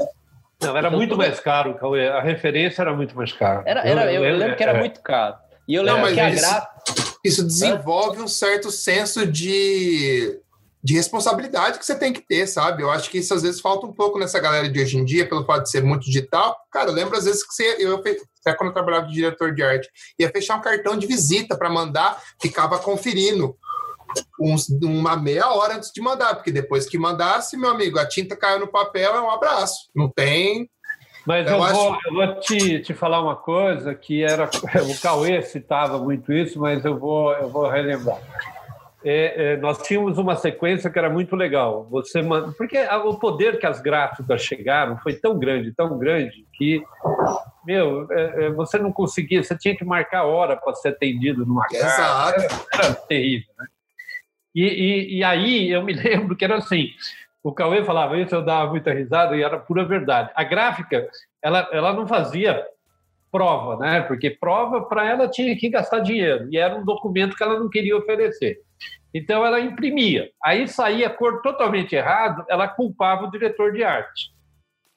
Não, 0.62 0.76
era 0.76 0.88
então, 0.88 0.98
muito 0.98 1.16
mais 1.16 1.40
caro, 1.40 1.74
Cauê. 1.74 2.08
A 2.08 2.20
referência 2.20 2.82
era 2.82 2.94
muito 2.94 3.16
mais 3.16 3.32
cara. 3.32 3.62
Era, 3.66 3.80
era, 3.80 4.12
eu, 4.12 4.24
eu, 4.24 4.36
lembro 4.36 4.56
que 4.56 4.62
era 4.62 4.72
é. 4.72 4.78
muito 4.78 5.00
caro. 5.02 5.36
E 5.66 5.74
eu 5.74 5.82
lembro 5.82 6.02
Não, 6.02 6.14
que 6.14 6.20
a 6.20 6.30
isso, 6.30 6.62
isso 7.24 7.46
desenvolve 7.46 8.22
um 8.22 8.28
certo 8.28 8.70
senso 8.70 9.26
de, 9.26 10.38
de 10.84 10.92
responsabilidade 10.92 11.78
que 11.78 11.86
você 11.86 11.98
tem 11.98 12.12
que 12.12 12.20
ter, 12.20 12.46
sabe? 12.46 12.82
Eu 12.82 12.90
acho 12.90 13.08
que 13.08 13.16
isso 13.16 13.32
às 13.32 13.40
vezes 13.40 13.58
falta 13.58 13.86
um 13.86 13.92
pouco 13.92 14.18
nessa 14.18 14.38
galera 14.38 14.68
de 14.68 14.78
hoje 14.78 14.98
em 14.98 15.04
dia, 15.04 15.26
pelo 15.26 15.42
fato 15.46 15.62
de 15.62 15.70
ser 15.70 15.82
muito 15.82 16.04
digital. 16.04 16.54
Cara, 16.70 16.90
eu 16.90 16.94
lembro 16.94 17.16
às 17.16 17.24
vezes 17.24 17.42
que 17.42 17.54
você, 17.54 17.76
eu, 17.78 17.96
até 17.96 18.54
quando 18.54 18.68
eu 18.68 18.74
trabalhava 18.74 19.06
de 19.06 19.14
diretor 19.14 19.54
de 19.54 19.62
arte, 19.62 19.88
ia 20.18 20.28
fechar 20.28 20.58
um 20.58 20.60
cartão 20.60 20.94
de 20.94 21.06
visita 21.06 21.56
para 21.56 21.70
mandar, 21.70 22.22
ficava 22.38 22.78
conferindo 22.78 23.56
uns, 24.38 24.68
uma 24.82 25.16
meia 25.16 25.48
hora 25.54 25.76
antes 25.76 25.90
de 25.90 26.02
mandar, 26.02 26.34
porque 26.34 26.52
depois 26.52 26.86
que 26.86 26.98
mandasse, 26.98 27.56
meu 27.56 27.70
amigo, 27.70 27.98
a 27.98 28.06
tinta 28.06 28.36
caiu 28.36 28.60
no 28.60 28.68
papel, 28.68 29.14
é 29.14 29.20
um 29.22 29.30
abraço. 29.30 29.88
Não 29.96 30.10
tem. 30.10 30.68
Mas 31.26 31.46
eu, 31.46 31.54
eu 31.54 31.62
acho... 31.62 31.74
vou, 31.74 31.98
eu 32.04 32.12
vou 32.12 32.40
te, 32.40 32.80
te 32.80 32.92
falar 32.92 33.22
uma 33.22 33.36
coisa 33.36 33.94
que 33.94 34.22
era. 34.22 34.50
O 34.84 35.00
Cauê 35.00 35.40
citava 35.40 35.96
muito 35.98 36.30
isso, 36.30 36.60
mas 36.60 36.84
eu 36.84 36.98
vou, 36.98 37.32
eu 37.32 37.48
vou 37.48 37.66
relembrar. 37.66 38.20
É, 39.04 39.52
é, 39.52 39.56
nós 39.58 39.82
tínhamos 39.82 40.16
uma 40.16 40.34
sequência 40.34 40.88
que 40.88 40.98
era 40.98 41.10
muito 41.10 41.36
legal. 41.36 41.86
Você 41.90 42.22
porque 42.56 42.78
o 43.04 43.14
poder 43.18 43.58
que 43.58 43.66
as 43.66 43.80
gráficas 43.80 44.42
chegaram 44.42 44.96
foi 44.98 45.14
tão 45.14 45.38
grande, 45.38 45.72
tão 45.72 45.98
grande 45.98 46.46
que 46.54 46.82
meu, 47.66 48.10
é, 48.10 48.46
é 48.46 48.50
você 48.50 48.78
não 48.78 48.90
conseguia, 48.90 49.42
você 49.42 49.56
tinha 49.56 49.76
que 49.76 49.84
marcar 49.84 50.24
hora 50.24 50.56
para 50.56 50.74
ser 50.74 50.88
atendido 50.88 51.44
numa 51.44 51.66
casa. 51.66 52.34
Era, 52.34 52.46
era 52.72 52.94
terrível, 52.94 53.52
né? 53.58 53.66
E, 54.54 54.62
e, 54.62 55.18
e, 55.18 55.24
aí 55.24 55.70
eu 55.70 55.82
me 55.82 55.92
lembro 55.98 56.36
que 56.36 56.44
era 56.44 56.56
assim, 56.56 56.90
o 57.42 57.52
Cauê 57.52 57.84
falava 57.84 58.16
isso, 58.18 58.34
eu 58.34 58.42
dava 58.42 58.70
muita 58.70 58.92
risada 58.92 59.36
e 59.36 59.42
era 59.42 59.58
pura 59.58 59.84
verdade. 59.84 60.30
A 60.34 60.44
gráfica, 60.44 61.06
ela, 61.42 61.68
ela 61.72 61.92
não 61.92 62.06
fazia 62.06 62.64
prova, 63.34 63.76
né? 63.78 64.02
Porque 64.02 64.30
prova 64.30 64.82
para 64.82 65.04
ela 65.04 65.28
tinha 65.28 65.56
que 65.58 65.68
gastar 65.68 65.98
dinheiro 65.98 66.46
e 66.52 66.56
era 66.56 66.76
um 66.76 66.84
documento 66.84 67.34
que 67.34 67.42
ela 67.42 67.58
não 67.58 67.68
queria 67.68 67.96
oferecer. 67.96 68.60
Então 69.12 69.44
ela 69.44 69.58
imprimia. 69.58 70.30
Aí 70.40 70.68
saía 70.68 71.10
cor 71.10 71.42
totalmente 71.42 71.96
errado, 71.96 72.44
ela 72.48 72.68
culpava 72.68 73.24
o 73.24 73.30
diretor 73.32 73.72
de 73.72 73.82
arte. 73.82 74.30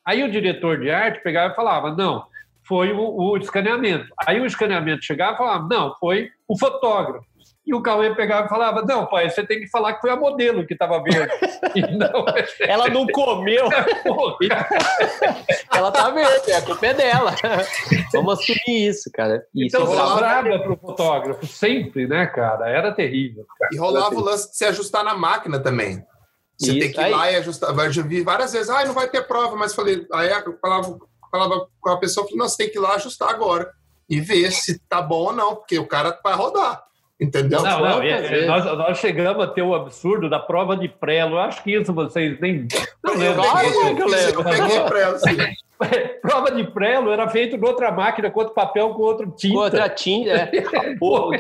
Aí 0.05 0.23
o 0.23 0.29
diretor 0.29 0.79
de 0.79 0.91
arte 0.91 1.23
pegava 1.23 1.51
e 1.51 1.55
falava: 1.55 1.95
"Não, 1.95 2.27
foi 2.67 2.91
o, 2.91 2.99
o 2.99 3.37
escaneamento. 3.37 4.13
Aí 4.27 4.39
o 4.39 4.45
escaneamento 4.45 5.03
chegava 5.03 5.33
e 5.33 5.37
falava, 5.37 5.67
não, 5.67 5.95
foi 5.95 6.29
o 6.47 6.59
fotógrafo. 6.59 7.25
E 7.67 7.73
o 7.73 7.81
Cauê 7.81 8.15
pegava 8.15 8.45
e 8.45 8.49
falava: 8.49 8.81
Não, 8.81 9.05
pai, 9.05 9.29
você 9.29 9.45
tem 9.45 9.59
que 9.59 9.67
falar 9.67 9.95
que 9.95 9.99
foi 9.99 10.09
a 10.09 10.15
modelo 10.15 10.65
que 10.65 10.71
estava 10.71 11.03
verde. 11.03 11.33
não... 11.99 12.23
Ela 12.65 12.87
não 12.87 13.05
comeu. 13.07 13.67
Ela 15.75 15.91
tá 15.91 16.09
verde, 16.09 16.53
a 16.53 16.61
culpa 16.61 16.87
é 16.87 16.93
dela. 16.93 17.35
Vamos 18.13 18.39
assumir 18.39 18.87
isso, 18.87 19.11
cara. 19.13 19.45
Isso 19.53 19.75
então, 19.75 20.15
brava 20.15 20.59
para 20.59 20.71
o 20.71 20.77
fotógrafo, 20.77 21.45
sempre, 21.45 22.07
né, 22.07 22.25
cara? 22.27 22.69
Era 22.69 22.93
terrível. 22.93 23.45
Cara. 23.59 23.71
E 23.73 23.77
rolava 23.77 24.15
o 24.15 24.23
lance 24.23 24.49
de 24.49 24.55
se 24.55 24.63
ajustar 24.63 25.03
na 25.03 25.13
máquina 25.13 25.59
também. 25.59 26.01
Você 26.57 26.71
isso, 26.71 26.79
tem 26.79 26.93
que 26.93 27.01
ir 27.01 27.03
aí... 27.03 27.11
lá 27.11 27.31
e 27.33 27.35
ajustar. 27.35 27.77
Eu 27.77 27.91
já 27.91 28.01
vi 28.01 28.21
várias 28.21 28.53
vezes, 28.53 28.69
ah, 28.69 28.85
não 28.85 28.93
vai 28.93 29.09
ter 29.09 29.27
prova, 29.27 29.57
mas 29.57 29.75
falei, 29.75 30.07
aí 30.13 30.29
eu 30.29 30.57
falava, 30.61 30.97
falava 31.29 31.67
com 31.81 31.89
a 31.89 31.97
pessoa, 31.97 32.25
falei, 32.25 32.39
não, 32.39 32.47
você 32.47 32.55
tem 32.57 32.69
que 32.69 32.77
ir 32.77 32.81
lá 32.81 32.95
ajustar 32.95 33.29
agora 33.29 33.69
e 34.09 34.21
ver 34.21 34.53
se 34.53 34.79
tá 34.87 35.01
bom 35.01 35.25
ou 35.25 35.33
não, 35.33 35.55
porque 35.55 35.77
o 35.77 35.85
cara 35.85 36.17
vai 36.23 36.33
rodar. 36.33 36.86
Entendeu? 37.19 37.63
Não, 37.63 37.79
não, 37.79 38.01
é, 38.03 38.45
nós, 38.45 38.63
nós, 38.65 38.97
chegamos 38.99 39.43
a 39.43 39.47
ter 39.47 39.63
o 39.63 39.73
absurdo 39.73 40.29
da 40.29 40.37
prova 40.37 40.77
de 40.77 40.87
prelo. 40.87 41.33
Eu 41.33 41.39
acho 41.39 41.63
que 41.63 41.71
isso 41.75 41.91
vocês 41.91 42.39
nem. 42.39 42.67
Não 43.03 43.15
lembro. 43.15 43.43
Eu 43.43 44.43
peguei 44.43 44.81
prelo, 44.81 45.17
sim. 45.17 45.37
Prova 46.21 46.51
de 46.51 46.63
prelo 46.63 47.11
era 47.11 47.27
feito 47.29 47.57
com 47.57 47.67
outra 47.67 47.91
máquina, 47.91 48.31
com 48.31 48.39
outro 48.39 48.53
papel, 48.55 48.89
com 48.95 49.03
outro 49.03 49.31
tinta. 49.31 49.53
Com 49.53 49.61
outra 49.61 49.89
tinta, 49.89 50.31
é. 50.31 50.51
o, 50.99 51.31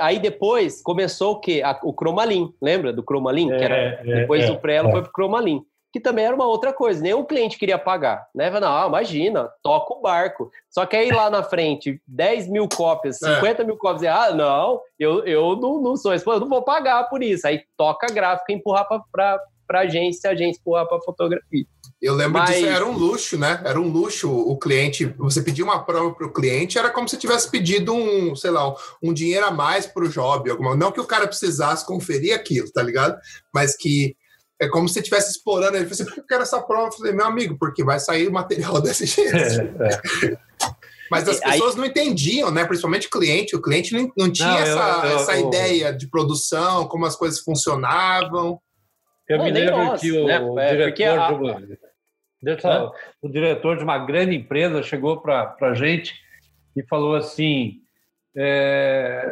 aí 0.00 0.18
depois 0.18 0.82
começou 0.82 1.32
o 1.32 1.40
quê? 1.40 1.60
A, 1.62 1.78
o 1.82 1.92
cromalin, 1.92 2.52
lembra 2.62 2.92
do 2.94 3.02
cromalin? 3.02 3.52
É, 3.52 3.56
que 3.56 3.64
era, 3.64 3.76
é, 3.76 4.20
depois 4.20 4.46
do 4.46 4.56
prelo 4.56 4.88
é. 4.88 4.92
foi 4.92 5.02
pro 5.02 5.12
cromalin 5.12 5.62
que 5.92 6.00
também 6.00 6.24
era 6.24 6.34
uma 6.34 6.46
outra 6.46 6.72
coisa. 6.72 7.00
Nenhum 7.00 7.24
cliente 7.24 7.58
queria 7.58 7.78
pagar, 7.78 8.26
né? 8.34 8.50
Não, 8.50 8.68
ah, 8.68 8.86
imagina, 8.86 9.48
toca 9.62 9.94
o 9.94 10.00
barco. 10.00 10.50
Só 10.70 10.84
que 10.84 10.96
aí 10.96 11.10
lá 11.10 11.30
na 11.30 11.42
frente, 11.42 12.00
10 12.06 12.48
mil 12.48 12.68
cópias, 12.68 13.18
50 13.18 13.62
é. 13.62 13.64
mil 13.64 13.76
cópias, 13.76 14.04
ah, 14.04 14.34
não, 14.34 14.80
eu, 14.98 15.24
eu 15.24 15.56
não, 15.56 15.80
não 15.80 15.96
sou 15.96 16.12
eu 16.12 16.40
não 16.40 16.48
vou 16.48 16.62
pagar 16.62 17.04
por 17.08 17.22
isso. 17.22 17.46
Aí 17.46 17.62
toca 17.76 18.06
a 18.06 18.12
gráfica, 18.12 18.52
empurrar 18.52 18.86
para 19.10 19.40
a 19.70 19.78
agência, 19.78 20.30
a 20.30 20.32
agência 20.32 20.60
empurrar 20.60 20.86
para 20.86 21.00
fotografia. 21.00 21.66
Eu 22.00 22.14
lembro 22.14 22.40
Mas... 22.40 22.50
disso, 22.50 22.66
era 22.66 22.86
um 22.86 22.96
luxo, 22.96 23.36
né? 23.36 23.60
Era 23.64 23.80
um 23.80 23.88
luxo 23.88 24.30
o 24.30 24.56
cliente. 24.56 25.06
Você 25.18 25.42
pedir 25.42 25.64
uma 25.64 25.82
prova 25.84 26.14
para 26.14 26.26
o 26.26 26.32
cliente, 26.32 26.78
era 26.78 26.90
como 26.90 27.08
se 27.08 27.16
tivesse 27.16 27.50
pedido 27.50 27.92
um, 27.92 28.36
sei 28.36 28.52
lá, 28.52 28.72
um 29.02 29.12
dinheiro 29.12 29.46
a 29.46 29.50
mais 29.50 29.84
para 29.84 30.04
o 30.04 30.08
job. 30.08 30.48
Alguma... 30.48 30.76
Não 30.76 30.92
que 30.92 31.00
o 31.00 31.06
cara 31.06 31.26
precisasse 31.26 31.84
conferir 31.84 32.34
aquilo, 32.34 32.70
tá 32.70 32.82
ligado? 32.82 33.18
Mas 33.52 33.76
que 33.76 34.16
é 34.60 34.68
como 34.68 34.88
se 34.88 34.94
você 34.94 35.00
estivesse 35.00 35.30
explorando. 35.30 35.76
Ele 35.76 35.84
falou 35.84 35.92
assim, 35.92 36.04
por 36.04 36.14
que 36.14 36.20
eu 36.20 36.26
quero 36.26 36.42
essa 36.42 36.60
prova? 36.60 36.88
Eu 36.88 36.92
falei, 36.92 37.12
meu 37.12 37.26
amigo, 37.26 37.56
porque 37.58 37.84
vai 37.84 38.00
sair 38.00 38.30
material 38.30 38.80
desse 38.82 39.06
jeito. 39.06 39.36
É, 39.36 39.86
é. 39.86 40.38
Mas 41.10 41.26
as 41.28 41.40
pessoas 41.40 41.74
Aí... 41.74 41.80
não 41.80 41.86
entendiam, 41.86 42.50
né? 42.50 42.64
Principalmente 42.64 43.06
o 43.06 43.10
cliente. 43.10 43.56
O 43.56 43.62
cliente 43.62 43.94
não, 43.94 44.12
não 44.16 44.30
tinha 44.30 44.48
não, 44.48 44.58
essa, 44.58 45.06
eu, 45.06 45.10
eu, 45.10 45.16
essa 45.16 45.38
eu, 45.38 45.48
ideia 45.48 45.92
de 45.92 46.06
produção, 46.08 46.86
como 46.86 47.06
as 47.06 47.16
coisas 47.16 47.40
funcionavam. 47.40 48.60
Eu 49.28 49.38
não, 49.38 49.44
me 49.44 49.50
lembro 49.50 49.76
nós, 49.76 50.00
que 50.00 50.12
o, 50.12 50.26
né? 50.26 50.40
o 50.40 50.58
é, 50.58 50.70
diretor, 50.70 51.18
a... 51.18 51.28
de 51.28 51.34
uma, 51.34 52.92
o 53.22 53.28
diretor 53.28 53.76
de 53.76 53.84
uma 53.84 53.98
grande 53.98 54.34
empresa 54.34 54.82
chegou 54.82 55.20
para 55.20 55.54
a 55.60 55.74
gente 55.74 56.14
e 56.76 56.82
falou 56.82 57.14
assim: 57.14 57.80
é, 58.36 59.30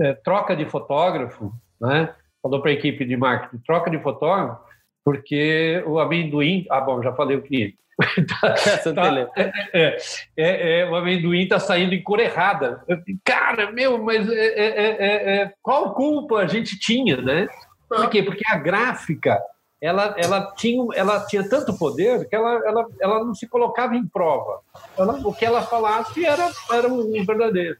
é, 0.00 0.12
troca 0.14 0.56
de 0.56 0.64
fotógrafo, 0.64 1.52
né? 1.80 2.14
Falou 2.42 2.60
para 2.60 2.70
a 2.70 2.74
equipe 2.74 3.04
de 3.04 3.16
marketing, 3.16 3.62
troca 3.64 3.90
de 3.90 3.98
fotógrafo, 3.98 4.60
porque 5.04 5.82
o 5.86 5.98
amendoim... 5.98 6.66
Ah, 6.70 6.80
bom, 6.80 7.02
já 7.02 7.12
falei 7.12 7.36
o 7.36 7.42
que 7.42 7.76
tá, 8.40 8.54
tá, 8.94 9.30
é, 9.36 9.52
é, 9.74 9.96
é, 10.36 10.80
é, 10.80 10.90
o 10.90 10.94
amendoim 10.94 11.42
está 11.42 11.58
saindo 11.58 11.94
em 11.94 12.02
cor 12.02 12.18
errada. 12.18 12.82
Cara, 13.22 13.70
meu, 13.72 14.02
mas 14.02 14.26
é, 14.30 15.42
é, 15.42 15.52
qual 15.60 15.92
culpa 15.94 16.38
a 16.38 16.46
gente 16.46 16.78
tinha, 16.78 17.18
né? 17.20 17.46
Por 17.86 18.08
quê? 18.08 18.22
Porque 18.22 18.42
a 18.50 18.56
gráfica 18.56 19.38
ela, 19.80 20.14
ela, 20.18 20.52
tinha, 20.54 20.86
ela 20.94 21.26
tinha 21.26 21.48
tanto 21.48 21.76
poder 21.76 22.28
que 22.28 22.36
ela, 22.36 22.62
ela, 22.66 22.86
ela 23.00 23.24
não 23.24 23.34
se 23.34 23.48
colocava 23.48 23.96
em 23.96 24.06
prova. 24.06 24.60
Ela, 24.96 25.14
o 25.26 25.32
que 25.32 25.44
ela 25.44 25.62
falasse 25.62 26.24
era, 26.24 26.50
era 26.70 26.86
um 26.86 27.24
verdadeiro. 27.24 27.78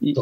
E, 0.00 0.12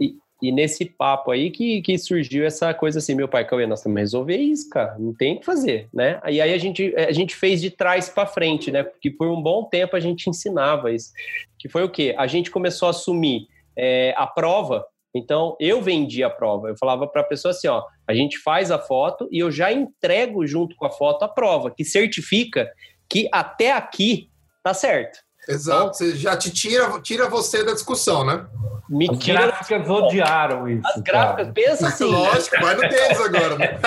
e, 0.00 0.16
e 0.42 0.50
nesse 0.50 0.84
papo 0.84 1.30
aí 1.30 1.52
que, 1.52 1.80
que 1.82 1.96
surgiu 1.96 2.44
essa 2.44 2.74
coisa 2.74 2.98
assim, 2.98 3.14
meu 3.14 3.28
pai, 3.28 3.46
Cauê, 3.46 3.64
nós 3.64 3.80
temos 3.80 3.94
que 3.94 4.00
resolver 4.00 4.36
isso, 4.36 4.68
cara, 4.68 4.96
não 4.98 5.14
tem 5.14 5.36
o 5.36 5.38
que 5.38 5.46
fazer, 5.46 5.88
né? 5.94 6.20
E 6.28 6.40
aí 6.40 6.52
a 6.52 6.58
gente, 6.58 6.92
a 6.96 7.12
gente 7.12 7.36
fez 7.36 7.60
de 7.60 7.70
trás 7.70 8.08
para 8.08 8.26
frente, 8.26 8.72
né? 8.72 8.82
Porque 8.82 9.08
por 9.08 9.28
um 9.28 9.40
bom 9.40 9.62
tempo 9.62 9.94
a 9.94 10.00
gente 10.00 10.28
ensinava 10.28 10.90
isso. 10.90 11.12
Que 11.56 11.68
foi 11.68 11.84
o 11.84 11.88
quê? 11.88 12.12
A 12.18 12.26
gente 12.26 12.50
começou 12.50 12.88
a 12.88 12.90
assumir 12.90 13.46
é, 13.76 14.12
a 14.16 14.26
prova, 14.26 14.84
então 15.14 15.56
eu 15.60 15.80
vendi 15.80 16.24
a 16.24 16.30
prova. 16.30 16.70
Eu 16.70 16.76
falava 16.76 17.06
para 17.06 17.20
a 17.20 17.24
pessoa 17.24 17.52
assim, 17.52 17.68
ó, 17.68 17.84
a 18.04 18.12
gente 18.12 18.36
faz 18.38 18.72
a 18.72 18.80
foto 18.80 19.28
e 19.30 19.38
eu 19.38 19.50
já 19.52 19.72
entrego 19.72 20.44
junto 20.44 20.74
com 20.74 20.84
a 20.84 20.90
foto 20.90 21.24
a 21.24 21.28
prova, 21.28 21.70
que 21.70 21.84
certifica 21.84 22.68
que 23.08 23.28
até 23.30 23.70
aqui 23.70 24.28
tá 24.60 24.74
certo. 24.74 25.20
Exato, 25.48 25.80
então, 25.80 25.94
você 25.94 26.16
já 26.16 26.36
te 26.36 26.50
tira, 26.52 27.00
tira 27.00 27.28
você 27.28 27.64
da 27.64 27.72
discussão, 27.72 28.24
né? 28.24 28.46
Me 28.88 29.08
As 29.10 29.18
tira 29.18 29.46
gráficas 29.46 29.88
odiaram 29.88 30.68
isso. 30.68 30.86
As 30.86 31.00
gráficas, 31.00 31.46
cara. 31.46 31.52
pensa 31.52 31.88
assim. 31.88 32.04
Lógico, 32.04 32.60
vai 32.60 32.74
no 32.74 32.80
deles 32.82 33.20
agora, 33.20 33.56
né? 33.56 33.78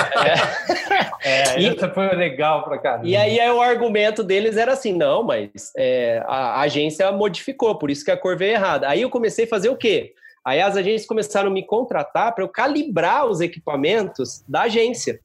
É, 1.24 1.42
é 1.56 1.62
e, 1.62 1.94
foi 1.94 2.16
legal 2.16 2.64
pra 2.64 2.78
caramba. 2.78 3.08
E 3.08 3.16
aí 3.16 3.40
o 3.52 3.62
argumento 3.62 4.24
deles 4.24 4.58
era 4.58 4.74
assim: 4.74 4.94
não, 4.94 5.24
mas 5.24 5.72
é, 5.78 6.24
a, 6.26 6.56
a 6.56 6.62
agência 6.62 7.12
modificou, 7.12 7.78
por 7.78 7.92
isso 7.92 8.04
que 8.04 8.12
a 8.12 8.18
cor 8.18 8.36
veio 8.36 8.54
errada. 8.54 8.90
Aí 8.90 9.02
eu 9.04 9.10
comecei 9.10 9.46
a 9.46 9.48
fazer 9.48 9.70
o 9.70 9.78
quê? 9.78 10.14
Aí 10.44 10.62
as 10.62 10.76
agências 10.76 11.08
começaram 11.08 11.50
a 11.50 11.54
me 11.54 11.66
contratar 11.66 12.34
para 12.34 12.44
eu 12.44 12.50
calibrar 12.50 13.26
os 13.26 13.42
equipamentos 13.42 14.44
da 14.48 14.64
agência. 14.64 15.20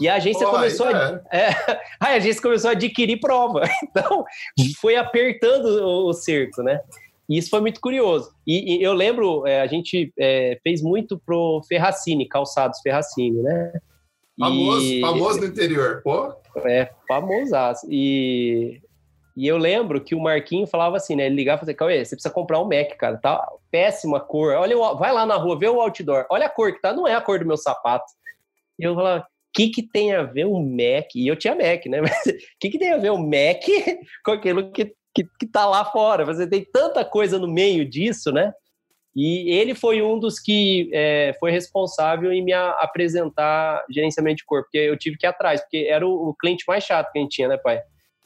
E 0.00 0.08
a 0.08 0.14
agência 0.14 0.46
Pô, 0.46 0.52
começou 0.52 0.86
a, 0.86 1.20
é. 1.30 1.38
é, 1.48 1.80
a 2.00 2.08
agência 2.10 2.42
começou 2.42 2.70
a 2.70 2.72
adquirir 2.72 3.20
prova. 3.20 3.62
Então, 3.82 4.24
foi 4.80 4.96
apertando 4.96 5.66
o, 5.66 6.08
o 6.08 6.12
cerco, 6.12 6.62
né? 6.62 6.80
E 7.28 7.36
isso 7.36 7.50
foi 7.50 7.60
muito 7.60 7.80
curioso. 7.80 8.30
E, 8.46 8.78
e 8.78 8.82
eu 8.82 8.92
lembro, 8.94 9.46
é, 9.46 9.60
a 9.60 9.66
gente 9.66 10.12
é, 10.18 10.58
fez 10.62 10.82
muito 10.82 11.18
pro 11.18 11.62
Ferracini, 11.68 12.26
calçados 12.26 12.80
Ferracini, 12.80 13.42
né? 13.42 13.72
Famoso, 14.38 14.82
e, 14.82 15.00
famoso 15.00 15.40
no 15.40 15.46
interior, 15.46 16.00
pô. 16.02 16.32
É, 16.64 16.90
famosaço. 17.06 17.86
E, 17.90 18.80
e 19.36 19.46
eu 19.46 19.58
lembro 19.58 20.00
que 20.00 20.14
o 20.14 20.20
Marquinho 20.20 20.66
falava 20.66 20.96
assim, 20.96 21.16
né? 21.16 21.26
Ele 21.26 21.34
ligava 21.34 21.58
e 21.58 21.60
falava, 21.60 21.76
Cauê, 21.76 22.04
você 22.04 22.16
precisa 22.16 22.32
comprar 22.32 22.60
um 22.60 22.64
Mac, 22.64 22.96
cara. 22.96 23.18
Tá 23.18 23.46
péssima 23.70 24.20
cor. 24.20 24.54
Olha, 24.54 24.76
vai 24.94 25.12
lá 25.12 25.26
na 25.26 25.36
rua, 25.36 25.58
vê 25.58 25.68
o 25.68 25.80
outdoor. 25.80 26.24
Olha 26.30 26.46
a 26.46 26.50
cor 26.50 26.72
que 26.72 26.80
tá, 26.80 26.92
não 26.92 27.06
é 27.06 27.14
a 27.14 27.20
cor 27.20 27.38
do 27.38 27.46
meu 27.46 27.56
sapato. 27.56 28.06
E 28.78 28.84
eu 28.84 28.94
falava, 28.94 29.26
que, 29.58 29.68
que 29.70 29.82
tem 29.82 30.14
a 30.14 30.22
ver 30.22 30.46
o 30.46 30.60
Mac? 30.60 31.14
E 31.16 31.26
eu 31.26 31.34
tinha 31.34 31.54
Mac, 31.54 31.84
né? 31.86 32.00
Mas 32.02 32.26
o 32.26 32.32
que, 32.60 32.70
que 32.70 32.78
tem 32.78 32.92
a 32.92 32.98
ver 32.98 33.10
o 33.10 33.18
Mac 33.18 33.62
com 34.24 34.30
aquilo 34.30 34.70
que, 34.70 34.92
que, 35.12 35.24
que 35.38 35.46
tá 35.46 35.66
lá 35.66 35.84
fora? 35.84 36.24
Você 36.24 36.46
tem 36.46 36.64
tanta 36.64 37.04
coisa 37.04 37.38
no 37.38 37.48
meio 37.48 37.84
disso, 37.84 38.30
né? 38.30 38.52
E 39.16 39.50
ele 39.50 39.74
foi 39.74 40.00
um 40.00 40.16
dos 40.16 40.38
que 40.38 40.90
é, 40.92 41.34
foi 41.40 41.50
responsável 41.50 42.32
em 42.32 42.44
me 42.44 42.52
apresentar 42.52 43.84
gerenciamento 43.90 44.36
de 44.36 44.44
corpo, 44.44 44.66
porque 44.66 44.78
eu 44.78 44.96
tive 44.96 45.16
que 45.16 45.26
ir 45.26 45.28
atrás, 45.28 45.60
porque 45.60 45.88
era 45.90 46.06
o, 46.06 46.28
o 46.28 46.34
cliente 46.34 46.64
mais 46.68 46.84
chato 46.84 47.10
que 47.10 47.18
a 47.18 47.22
gente 47.22 47.34
tinha, 47.34 47.48
né, 47.48 47.56
pai? 47.56 47.80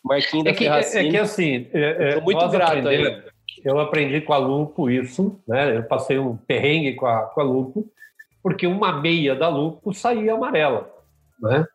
Marquinhos 0.05 0.45
da 0.45 0.51
é 0.51 0.55
que, 0.55 0.67
é, 0.67 0.81
é 0.81 1.11
que 1.11 1.17
assim, 1.17 1.69
é, 1.73 2.17
eu 2.17 2.23
muito 2.23 2.47
grato 2.49 2.89
aí. 2.89 3.23
Eu 3.65 3.79
aprendi 3.79 4.21
com 4.21 4.33
a 4.33 4.39
Lupo 4.39 4.91
isso, 4.91 5.41
né? 5.47 5.77
Eu 5.77 5.85
passei 5.85 6.19
um 6.19 6.37
perrengue 6.37 6.95
com 6.95 7.07
a, 7.07 7.23
com 7.27 7.41
a 7.41 7.45
Lupo, 7.45 7.87
porque 8.43 8.67
uma 8.67 9.01
meia 9.01 9.35
da 9.35 9.49
Lupo 9.49 9.95
saía 9.95 10.35
amarela 10.35 10.93
né? 11.43 11.67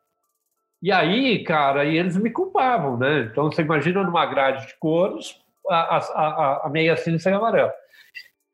E 0.82 0.92
aí, 0.92 1.44
cara, 1.44 1.86
e 1.86 1.98
eles 1.98 2.16
me 2.18 2.30
culpavam, 2.30 2.98
né? 2.98 3.22
Então, 3.32 3.52
você 3.52 3.62
imagina 3.62 4.04
numa 4.04 4.26
grade 4.26 4.68
de 4.68 4.78
cores, 4.80 5.36
a, 5.70 5.98
a, 5.98 6.62
a 6.66 6.70
meia 6.70 6.96
cinza 6.96 7.30
e 7.30 7.34
amarela. 7.34 7.74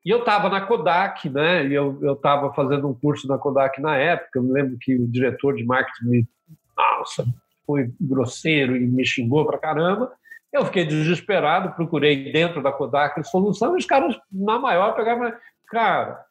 E 0.05 0.09
eu 0.09 0.19
estava 0.19 0.49
na 0.49 0.61
Kodak, 0.61 1.29
né? 1.29 1.65
E 1.65 1.73
eu 1.73 2.13
estava 2.13 2.53
fazendo 2.53 2.87
um 2.87 2.93
curso 2.93 3.27
na 3.27 3.37
Kodak 3.37 3.81
na 3.81 3.95
época. 3.95 4.39
Eu 4.39 4.43
me 4.43 4.51
lembro 4.51 4.77
que 4.79 4.95
o 4.95 5.07
diretor 5.07 5.55
de 5.55 5.63
marketing 5.63 6.05
me, 6.05 6.27
nossa, 6.75 7.25
foi 7.65 7.93
grosseiro 7.99 8.75
e 8.75 8.85
me 8.85 9.05
xingou 9.05 9.45
pra 9.45 9.57
caramba. 9.57 10.11
Eu 10.51 10.65
fiquei 10.65 10.85
desesperado, 10.85 11.73
procurei 11.73 12.31
dentro 12.31 12.61
da 12.61 12.71
Kodak 12.71 13.23
solução. 13.23 13.75
E 13.75 13.79
os 13.79 13.85
caras, 13.85 14.15
na 14.31 14.59
maior, 14.59 14.93
pegavam, 14.93 15.33
cara, 15.67 16.23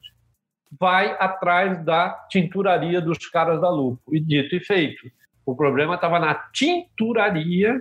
vai 0.79 1.17
atrás 1.19 1.85
da 1.85 2.11
tinturaria 2.29 3.01
dos 3.01 3.19
caras 3.29 3.61
da 3.61 3.71
Lupo. 3.71 4.15
E 4.15 4.21
dito 4.21 4.55
e 4.55 4.61
feito. 4.61 5.11
O 5.45 5.55
problema 5.55 5.95
estava 5.95 6.19
na 6.19 6.35
tinturaria 6.35 7.81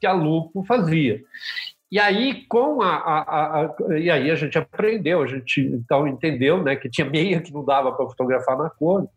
que 0.00 0.06
a 0.06 0.12
Lupo 0.12 0.64
fazia. 0.64 1.22
E 1.90 1.98
aí, 1.98 2.44
com 2.48 2.82
a, 2.82 2.96
a, 2.96 3.60
a, 3.60 3.98
e 3.98 4.10
aí 4.10 4.30
a 4.30 4.34
gente 4.34 4.58
aprendeu, 4.58 5.22
a 5.22 5.26
gente 5.26 5.60
então 5.60 6.06
entendeu 6.06 6.62
né, 6.62 6.76
que 6.76 6.90
tinha 6.90 7.08
meia 7.08 7.40
que 7.40 7.52
não 7.52 7.64
dava 7.64 7.92
para 7.92 8.06
fotografar 8.06 8.58
na 8.58 8.68
cor. 8.68 9.08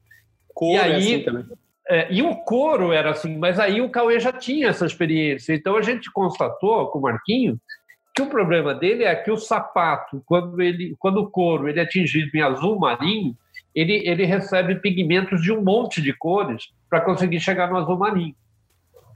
Cor 0.54 0.76
e 0.76 0.78
aí, 0.78 0.92
é 0.92 0.96
assim 0.96 1.24
também. 1.24 1.46
É, 1.90 2.08
e 2.14 2.22
o 2.22 2.36
couro 2.38 2.94
era 2.94 3.12
assim, 3.12 3.38
mas 3.38 3.60
aí 3.60 3.82
o 3.82 3.90
Cauê 3.90 4.20
já 4.20 4.32
tinha 4.32 4.70
essa 4.70 4.86
experiência. 4.86 5.54
Então 5.54 5.76
a 5.76 5.82
gente 5.82 6.10
constatou 6.12 6.88
com 6.88 7.00
o 7.00 7.02
Marquinho 7.02 7.60
que 8.22 8.28
o 8.28 8.30
problema 8.30 8.74
dele 8.74 9.04
é 9.04 9.16
que 9.16 9.32
o 9.32 9.38
sapato, 9.38 10.22
quando, 10.26 10.62
ele, 10.62 10.96
quando 11.00 11.18
o 11.18 11.30
couro 11.30 11.68
ele 11.68 11.80
é 11.80 11.84
atingido 11.84 12.30
em 12.36 12.42
azul 12.42 12.80
marinho, 12.80 13.36
ele, 13.74 14.08
ele 14.08 14.26
recebe 14.26 14.76
pigmentos 14.76 15.42
de 15.42 15.52
um 15.52 15.62
monte 15.62 16.02
de 16.02 16.14
cores 16.14 16.70
para 16.90 17.02
conseguir 17.02 17.40
chegar 17.40 17.70
no 17.70 17.78
azul 17.78 17.98
marinho. 17.98 18.36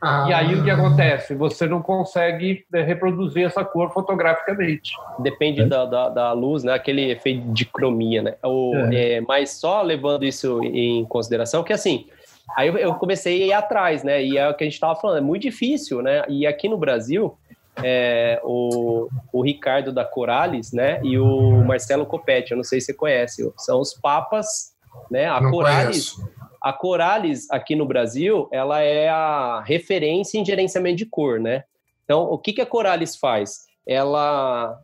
Ah. 0.01 0.25
E 0.27 0.33
aí 0.33 0.55
o 0.55 0.63
que 0.63 0.69
acontece? 0.69 1.35
Você 1.35 1.67
não 1.67 1.81
consegue 1.81 2.65
né, 2.71 2.81
reproduzir 2.81 3.45
essa 3.45 3.63
cor 3.63 3.91
fotograficamente. 3.91 4.91
Depende 5.19 5.61
é. 5.61 5.65
da, 5.65 5.85
da, 5.85 6.09
da, 6.09 6.31
luz, 6.33 6.63
né? 6.63 6.73
Aquele 6.73 7.11
efeito 7.11 7.41
de 7.53 7.65
cromia, 7.65 8.21
né? 8.21 8.35
O, 8.43 8.75
é. 8.91 9.15
É, 9.15 9.21
mas 9.21 9.51
só 9.51 9.81
levando 9.81 10.25
isso 10.25 10.61
em 10.63 11.05
consideração, 11.05 11.63
que 11.63 11.73
assim, 11.73 12.07
aí 12.55 12.67
eu 12.67 12.93
comecei 12.95 13.43
a 13.43 13.45
ir 13.47 13.53
atrás, 13.53 14.03
né? 14.03 14.23
E 14.23 14.37
é 14.37 14.47
o 14.49 14.53
que 14.53 14.63
a 14.63 14.67
gente 14.67 14.73
estava 14.73 14.95
falando, 14.95 15.17
é 15.17 15.21
muito 15.21 15.43
difícil, 15.43 16.01
né? 16.01 16.23
E 16.27 16.45
aqui 16.45 16.67
no 16.67 16.77
Brasil, 16.77 17.37
é, 17.83 18.39
o, 18.43 19.07
o 19.31 19.41
Ricardo 19.41 19.91
da 19.91 20.05
Corales, 20.05 20.71
né? 20.71 20.99
E 21.03 21.17
o 21.17 21.63
Marcelo 21.63 22.05
Copete, 22.05 22.51
eu 22.51 22.57
não 22.57 22.63
sei 22.63 22.79
se 22.79 22.87
você 22.87 22.93
conhece, 22.93 23.53
são 23.57 23.79
os 23.79 23.93
papas, 23.93 24.73
né? 25.09 25.27
A 25.27 25.41
não 25.41 25.51
Corales. 25.51 26.11
Conheço 26.11 26.35
a 26.65 26.73
Corales, 26.73 27.47
aqui 27.51 27.75
no 27.75 27.85
Brasil, 27.85 28.49
ela 28.51 28.81
é 28.81 29.07
a 29.07 29.61
referência 29.61 30.39
em 30.39 30.43
gerenciamento 30.43 30.95
de 30.95 31.05
cor, 31.05 31.39
né? 31.39 31.63
Então, 32.03 32.23
o 32.23 32.39
que, 32.39 32.53
que 32.53 32.61
a 32.61 32.65
Corales 32.65 33.15
faz? 33.15 33.67
Ela, 33.87 34.75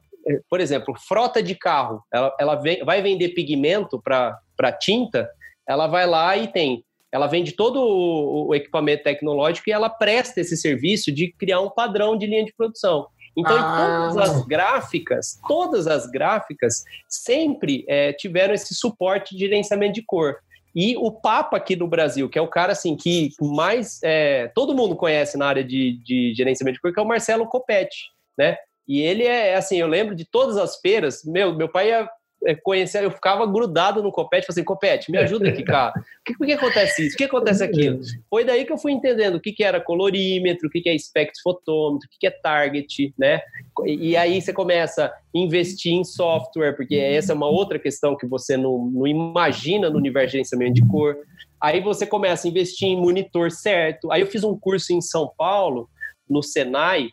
por 0.48 0.62
exemplo, 0.62 0.94
frota 0.96 1.42
de 1.42 1.56
carro, 1.56 2.04
ela, 2.14 2.36
ela 2.40 2.54
vem, 2.54 2.86
vai 2.86 3.02
vender 3.02 3.30
pigmento 3.30 4.00
para 4.00 4.72
tinta, 4.80 5.28
ela 5.68 5.88
vai 5.88 6.06
lá 6.06 6.38
e 6.38 6.50
tem 6.50 6.86
ela 7.12 7.28
vende 7.28 7.52
todo 7.52 7.82
o, 7.82 8.56
equipamento 8.56 9.04
tecnológico 9.04 9.70
e 9.70 9.74
ela 9.74 9.90
presta 9.90 10.40
esse 10.40 10.56
serviço 10.56 11.12
de 11.12 11.32
criar 11.34 11.60
um 11.60 11.70
padrão 11.70 12.18
de 12.18 12.26
linha 12.26 12.46
de 12.46 12.54
produção. 12.54 13.08
Então, 13.38 13.58
ah. 13.58 14.10
todas 14.10 14.30
as 14.30 14.46
gráficas, 14.46 15.40
todas 15.48 15.88
as 15.88 16.10
gráficas 16.10 16.84
sempre 17.08 17.86
é, 17.88 18.14
tiveram 18.14 18.54
esse 18.54 18.74
suporte 18.74 19.36
de 19.36 19.42
gerenciamento 19.42 19.94
de 19.94 20.04
cor. 20.06 20.38
E 20.74 20.96
o 20.98 21.12
Papa 21.12 21.58
aqui 21.58 21.76
no 21.76 21.88
Brasil, 21.88 22.30
que 22.30 22.40
é 22.40 22.42
o 22.42 22.48
cara 22.48 22.72
assim 22.72 22.96
que 22.96 23.32
mais 23.42 24.00
é, 24.04 24.50
todo 24.56 24.76
mundo 24.76 24.96
conhece 24.96 25.38
na 25.38 25.48
área 25.48 25.64
de, 25.64 26.02
de 26.04 26.34
gerenciamento 26.34 26.76
de 26.76 26.82
cor, 26.82 26.94
que 26.94 27.00
é 27.00 27.04
o 27.04 27.08
Marcelo 27.08 27.46
Copete, 27.46 28.10
né? 28.38 28.58
E 28.88 29.02
ele 29.02 29.24
é 29.24 29.56
assim, 29.56 29.78
eu 29.78 29.88
lembro 29.88 30.16
de 30.16 30.26
todas 30.26 30.58
as 30.58 30.78
feiras, 30.78 31.24
meu, 31.26 31.54
meu 31.56 31.70
pai 31.70 31.90
ia 31.90 32.10
é, 32.46 32.56
conhecer, 32.56 33.04
eu 33.04 33.12
ficava 33.12 33.46
grudado 33.46 34.02
no 34.02 34.12
Copete, 34.12 34.48
falei 34.48 34.60
assim, 34.60 34.64
Copete, 34.64 35.12
me 35.12 35.18
ajuda 35.18 35.50
aqui, 35.50 35.64
cara. 35.64 35.94
Por 35.94 36.04
que, 36.26 36.38
por 36.38 36.48
que 36.48 36.54
acontece 36.54 37.06
isso? 37.06 37.12
Por 37.12 37.18
que 37.18 37.24
acontece 37.26 37.64
aquilo? 37.64 38.02
Foi 38.30 38.44
daí 38.44 38.66
que 38.66 38.72
eu 38.72 38.78
fui 38.78 38.92
entendendo 38.92 39.36
o 39.36 39.40
que, 39.40 39.52
que 39.52 39.64
era 39.64 39.80
colorímetro, 39.80 40.68
o 40.68 40.72
que, 40.72 40.82
que 40.82 40.90
é 40.90 40.96
espectrofotômetro, 40.96 42.08
o 42.08 42.12
que, 42.12 42.20
que 42.20 42.28
é 42.28 42.32
target, 42.32 43.14
né? 43.18 43.42
E, 43.86 44.10
e 44.10 44.18
aí 44.18 44.42
você 44.42 44.52
começa 44.52 45.06
a 45.06 45.14
investir 45.34 45.94
em 45.94 46.04
software, 46.04 46.74
porque 46.74 46.96
essa 46.96 47.34
é 47.34 47.36
uma 47.36 47.48
outra 47.48 47.78
questão 47.78 48.18
que 48.18 48.26
você 48.26 48.58
não, 48.58 48.86
não 48.86 49.08
imagina 49.08 49.90
no 49.90 49.98
universo 49.98 50.28
de 50.28 50.32
gerenciamento 50.34 50.74
de 50.74 50.88
cor. 50.88 51.18
Aí 51.62 51.80
você 51.80 52.08
começa 52.08 52.48
a 52.48 52.50
investir 52.50 52.88
em 52.88 53.00
monitor 53.00 53.52
certo. 53.52 54.12
Aí 54.12 54.22
eu 54.22 54.28
fiz 54.28 54.44
um 54.44 54.58
curso 54.58 54.94
em 54.94 55.02
São 55.02 55.32
Paulo, 55.38 55.88
no 56.28 56.42
Senai, 56.42 57.10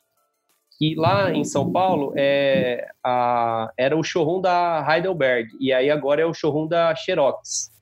que 0.79 0.95
lá 0.95 1.33
em 1.33 1.45
São 1.45 1.71
Paulo 1.73 2.13
é, 2.17 2.87
a, 3.03 3.71
era 3.77 3.97
o 3.97 4.03
showroom 4.05 4.41
da 4.41 4.87
Heidelberg 4.89 5.51
e 5.61 5.73
aí 5.73 5.91
agora 5.91 6.23
é 6.23 6.25
o 6.25 6.33
showroom 6.33 6.69
da 6.69 6.95
Xerox. 6.95 7.73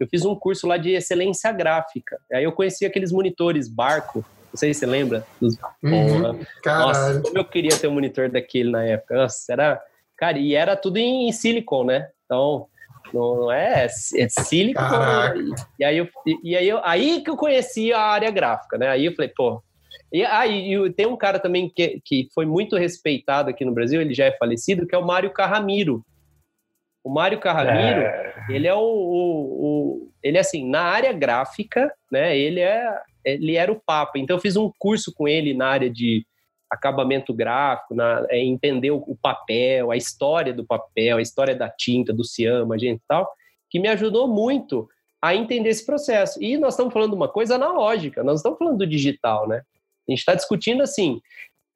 Eu 0.00 0.08
fiz 0.08 0.24
um 0.24 0.34
curso 0.34 0.66
lá 0.66 0.76
de 0.76 0.90
excelência 0.90 1.52
gráfica. 1.52 2.18
Aí 2.32 2.42
eu 2.42 2.50
conheci 2.50 2.84
aqueles 2.84 3.12
monitores 3.12 3.68
barco. 3.68 4.24
Não 4.52 4.58
sei 4.58 4.74
se 4.74 4.80
você 4.80 4.86
lembra. 4.86 5.24
Dos... 5.40 5.56
Uhum, 5.80 6.40
Nossa, 6.66 7.20
como 7.20 7.38
eu 7.38 7.44
queria 7.44 7.76
ter 7.76 7.86
um 7.86 7.94
monitor 7.94 8.28
daquele 8.28 8.70
na 8.70 8.84
época. 8.84 9.14
Nossa, 9.14 9.52
era... 9.52 9.80
Cara, 10.16 10.38
e 10.38 10.54
era 10.54 10.76
tudo 10.76 10.96
em, 10.96 11.28
em 11.28 11.32
silicon, 11.32 11.84
né? 11.84 12.08
Então, 12.24 12.66
não, 13.14 13.52
é, 13.52 13.84
é 13.84 14.28
silicon. 14.28 14.82
E 15.78 15.84
aí, 15.84 15.98
eu, 15.98 16.08
e 16.42 16.56
aí, 16.56 16.68
eu, 16.68 16.80
aí 16.82 17.22
que 17.22 17.30
eu 17.30 17.36
conheci 17.36 17.92
a 17.92 18.00
área 18.00 18.30
gráfica, 18.30 18.76
né? 18.76 18.88
Aí 18.88 19.06
eu 19.06 19.14
falei, 19.14 19.30
pô, 19.34 19.62
e, 20.12 20.24
ah, 20.24 20.46
e, 20.46 20.74
e, 20.74 20.92
tem 20.92 21.06
um 21.06 21.16
cara 21.16 21.38
também 21.38 21.68
que, 21.68 22.00
que 22.04 22.28
foi 22.34 22.44
muito 22.44 22.76
respeitado 22.76 23.50
aqui 23.50 23.64
no 23.64 23.72
Brasil, 23.72 24.00
ele 24.00 24.14
já 24.14 24.26
é 24.26 24.36
falecido, 24.36 24.86
que 24.86 24.94
é 24.94 24.98
o 24.98 25.06
Mário 25.06 25.30
Carramiro. 25.30 26.04
O 27.04 27.10
Mário 27.10 27.40
Carramiro, 27.40 28.00
é... 28.00 28.44
ele 28.48 28.66
é 28.66 28.74
o, 28.74 28.78
o, 28.78 29.64
o, 29.64 30.12
Ele 30.22 30.36
é 30.36 30.40
assim, 30.40 30.68
na 30.68 30.82
área 30.82 31.12
gráfica, 31.12 31.92
né? 32.10 32.36
Ele, 32.36 32.60
é, 32.60 32.96
ele 33.24 33.56
era 33.56 33.72
o 33.72 33.80
Papa. 33.80 34.18
Então 34.18 34.36
eu 34.36 34.40
fiz 34.40 34.56
um 34.56 34.70
curso 34.78 35.12
com 35.12 35.26
ele 35.26 35.54
na 35.54 35.66
área 35.66 35.90
de 35.90 36.24
acabamento 36.70 37.34
gráfico, 37.34 37.94
na, 37.94 38.24
é, 38.30 38.38
entender 38.38 38.90
o, 38.90 39.04
o, 39.06 39.16
papel, 39.20 39.90
a 39.90 39.96
história 39.96 40.54
do 40.54 40.64
papel, 40.64 41.18
a 41.18 41.22
história 41.22 41.54
da 41.54 41.68
tinta, 41.68 42.12
do 42.12 42.24
ciama, 42.24 42.78
gente 42.78 43.00
e 43.00 43.06
tal, 43.06 43.30
que 43.68 43.78
me 43.78 43.88
ajudou 43.88 44.28
muito 44.28 44.88
a 45.20 45.34
entender 45.34 45.68
esse 45.68 45.84
processo. 45.84 46.42
E 46.42 46.56
nós 46.56 46.74
estamos 46.74 46.92
falando 46.92 47.10
de 47.10 47.16
uma 47.16 47.28
coisa 47.28 47.56
analógica, 47.56 48.24
nós 48.24 48.40
estamos 48.40 48.58
falando 48.58 48.78
do 48.78 48.86
digital, 48.86 49.46
né? 49.46 49.62
A 50.08 50.12
gente 50.12 50.18
está 50.18 50.34
discutindo 50.34 50.82
assim, 50.82 51.20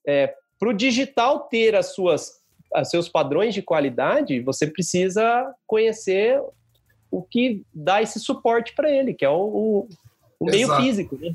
é, 0.06 0.34
para 0.58 0.68
o 0.68 0.74
digital 0.74 1.40
ter 1.40 1.74
as 1.74 1.94
suas, 1.94 2.40
os 2.74 2.90
seus 2.90 3.08
padrões 3.08 3.54
de 3.54 3.62
qualidade, 3.62 4.40
você 4.40 4.66
precisa 4.66 5.52
conhecer 5.66 6.40
o 7.10 7.22
que 7.22 7.62
dá 7.72 8.02
esse 8.02 8.18
suporte 8.18 8.74
para 8.74 8.90
ele, 8.90 9.14
que 9.14 9.24
é 9.24 9.28
o, 9.28 9.40
o, 9.40 9.88
o 10.40 10.46
meio 10.46 10.74
físico, 10.76 11.16
né? 11.16 11.34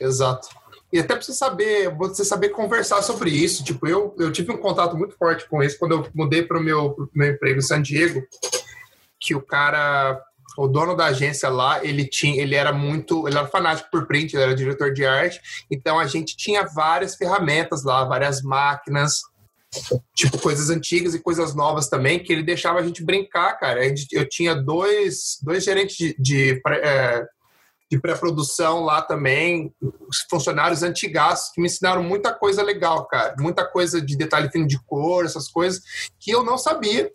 Exato. 0.00 0.48
E 0.92 0.98
até 0.98 1.14
para 1.14 1.22
você 1.22 1.32
saber, 1.32 1.94
você 1.94 2.24
saber 2.24 2.48
conversar 2.50 3.02
sobre 3.02 3.30
isso. 3.30 3.62
Tipo, 3.62 3.86
eu, 3.86 4.14
eu 4.18 4.32
tive 4.32 4.52
um 4.52 4.56
contato 4.56 4.96
muito 4.96 5.16
forte 5.16 5.46
com 5.48 5.62
isso 5.62 5.78
quando 5.78 5.92
eu 5.92 6.08
mudei 6.14 6.42
para 6.42 6.58
o 6.58 6.62
meu, 6.62 7.10
meu 7.14 7.32
emprego 7.32 7.58
em 7.58 7.62
San 7.62 7.82
Diego, 7.82 8.26
que 9.20 9.34
o 9.34 9.42
cara 9.42 10.22
o 10.58 10.66
dono 10.66 10.96
da 10.96 11.06
agência 11.06 11.48
lá, 11.48 11.84
ele 11.84 12.04
tinha, 12.04 12.42
ele 12.42 12.56
era 12.56 12.72
muito, 12.72 13.28
ele 13.28 13.38
era 13.38 13.46
fanático 13.46 13.88
por 13.92 14.06
print, 14.08 14.34
ele 14.34 14.42
era 14.42 14.54
diretor 14.56 14.92
de 14.92 15.06
arte, 15.06 15.40
então 15.70 16.00
a 16.00 16.06
gente 16.06 16.36
tinha 16.36 16.66
várias 16.66 17.14
ferramentas 17.14 17.84
lá, 17.84 18.04
várias 18.04 18.42
máquinas, 18.42 19.20
tipo 20.16 20.36
coisas 20.38 20.68
antigas 20.68 21.14
e 21.14 21.22
coisas 21.22 21.54
novas 21.54 21.88
também, 21.88 22.18
que 22.18 22.32
ele 22.32 22.42
deixava 22.42 22.80
a 22.80 22.82
gente 22.82 23.04
brincar, 23.04 23.52
cara. 23.58 23.80
Eu 24.10 24.28
tinha 24.28 24.54
dois, 24.54 25.38
dois 25.42 25.62
gerentes 25.62 25.96
de, 25.96 26.16
de, 26.18 26.60
é, 26.82 27.24
de 27.88 28.00
pré-produção 28.00 28.80
lá 28.80 29.00
também, 29.00 29.72
funcionários 30.28 30.82
antigaços, 30.82 31.52
que 31.52 31.60
me 31.60 31.68
ensinaram 31.68 32.02
muita 32.02 32.34
coisa 32.34 32.62
legal, 32.62 33.06
cara. 33.06 33.36
Muita 33.38 33.64
coisa 33.64 34.00
de 34.00 34.16
detalhe 34.16 34.50
fino 34.50 34.66
de 34.66 34.82
cor, 34.84 35.24
essas 35.24 35.48
coisas, 35.48 35.82
que 36.18 36.32
eu 36.32 36.42
não 36.42 36.58
sabia. 36.58 37.12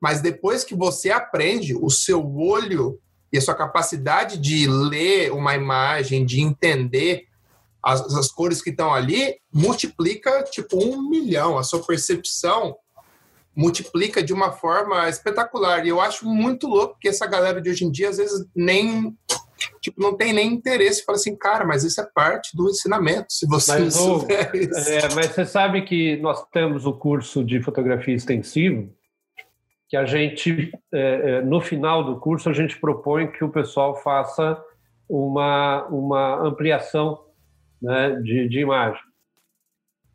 Mas 0.00 0.20
depois 0.20 0.64
que 0.64 0.74
você 0.74 1.10
aprende, 1.10 1.74
o 1.74 1.90
seu 1.90 2.36
olho 2.36 2.98
e 3.32 3.38
a 3.38 3.40
sua 3.40 3.54
capacidade 3.54 4.38
de 4.38 4.66
ler 4.66 5.32
uma 5.32 5.54
imagem, 5.54 6.24
de 6.24 6.40
entender 6.40 7.26
as, 7.82 8.00
as 8.14 8.30
cores 8.30 8.62
que 8.62 8.70
estão 8.70 8.92
ali, 8.92 9.36
multiplica 9.52 10.42
tipo 10.44 10.82
um 10.82 11.08
milhão. 11.08 11.58
A 11.58 11.62
sua 11.62 11.84
percepção 11.84 12.76
multiplica 13.54 14.22
de 14.22 14.32
uma 14.32 14.52
forma 14.52 15.08
espetacular. 15.08 15.84
E 15.84 15.88
eu 15.88 16.00
acho 16.00 16.26
muito 16.26 16.66
louco 16.66 16.96
que 17.00 17.08
essa 17.08 17.26
galera 17.26 17.60
de 17.60 17.70
hoje 17.70 17.84
em 17.84 17.90
dia, 17.90 18.08
às 18.08 18.16
vezes, 18.16 18.46
nem 18.54 19.16
tipo, 19.80 20.00
não 20.00 20.16
tem 20.16 20.32
nem 20.32 20.52
interesse. 20.52 21.04
Fala 21.04 21.16
assim, 21.16 21.36
cara, 21.36 21.64
mas 21.64 21.84
isso 21.84 22.00
é 22.00 22.08
parte 22.14 22.56
do 22.56 22.68
ensinamento, 22.68 23.32
se 23.32 23.46
você 23.46 23.72
mas, 23.72 23.96
não 23.96 24.18
souber 24.20 24.50
isso. 24.54 24.88
É, 24.88 25.14
mas 25.14 25.26
você 25.32 25.44
sabe 25.44 25.82
que 25.82 26.16
nós 26.18 26.44
temos 26.52 26.86
o 26.86 26.92
curso 26.92 27.44
de 27.44 27.62
fotografia 27.62 28.14
extensivo, 28.14 28.92
que 29.92 29.96
a 29.98 30.06
gente, 30.06 30.72
é, 30.90 31.00
é, 31.00 31.42
no 31.42 31.60
final 31.60 32.02
do 32.02 32.18
curso, 32.18 32.48
a 32.48 32.52
gente 32.54 32.80
propõe 32.80 33.26
que 33.26 33.44
o 33.44 33.50
pessoal 33.50 33.94
faça 33.94 34.58
uma, 35.06 35.84
uma 35.88 36.36
ampliação 36.36 37.22
né, 37.82 38.12
de, 38.22 38.48
de 38.48 38.60
imagem. 38.60 39.02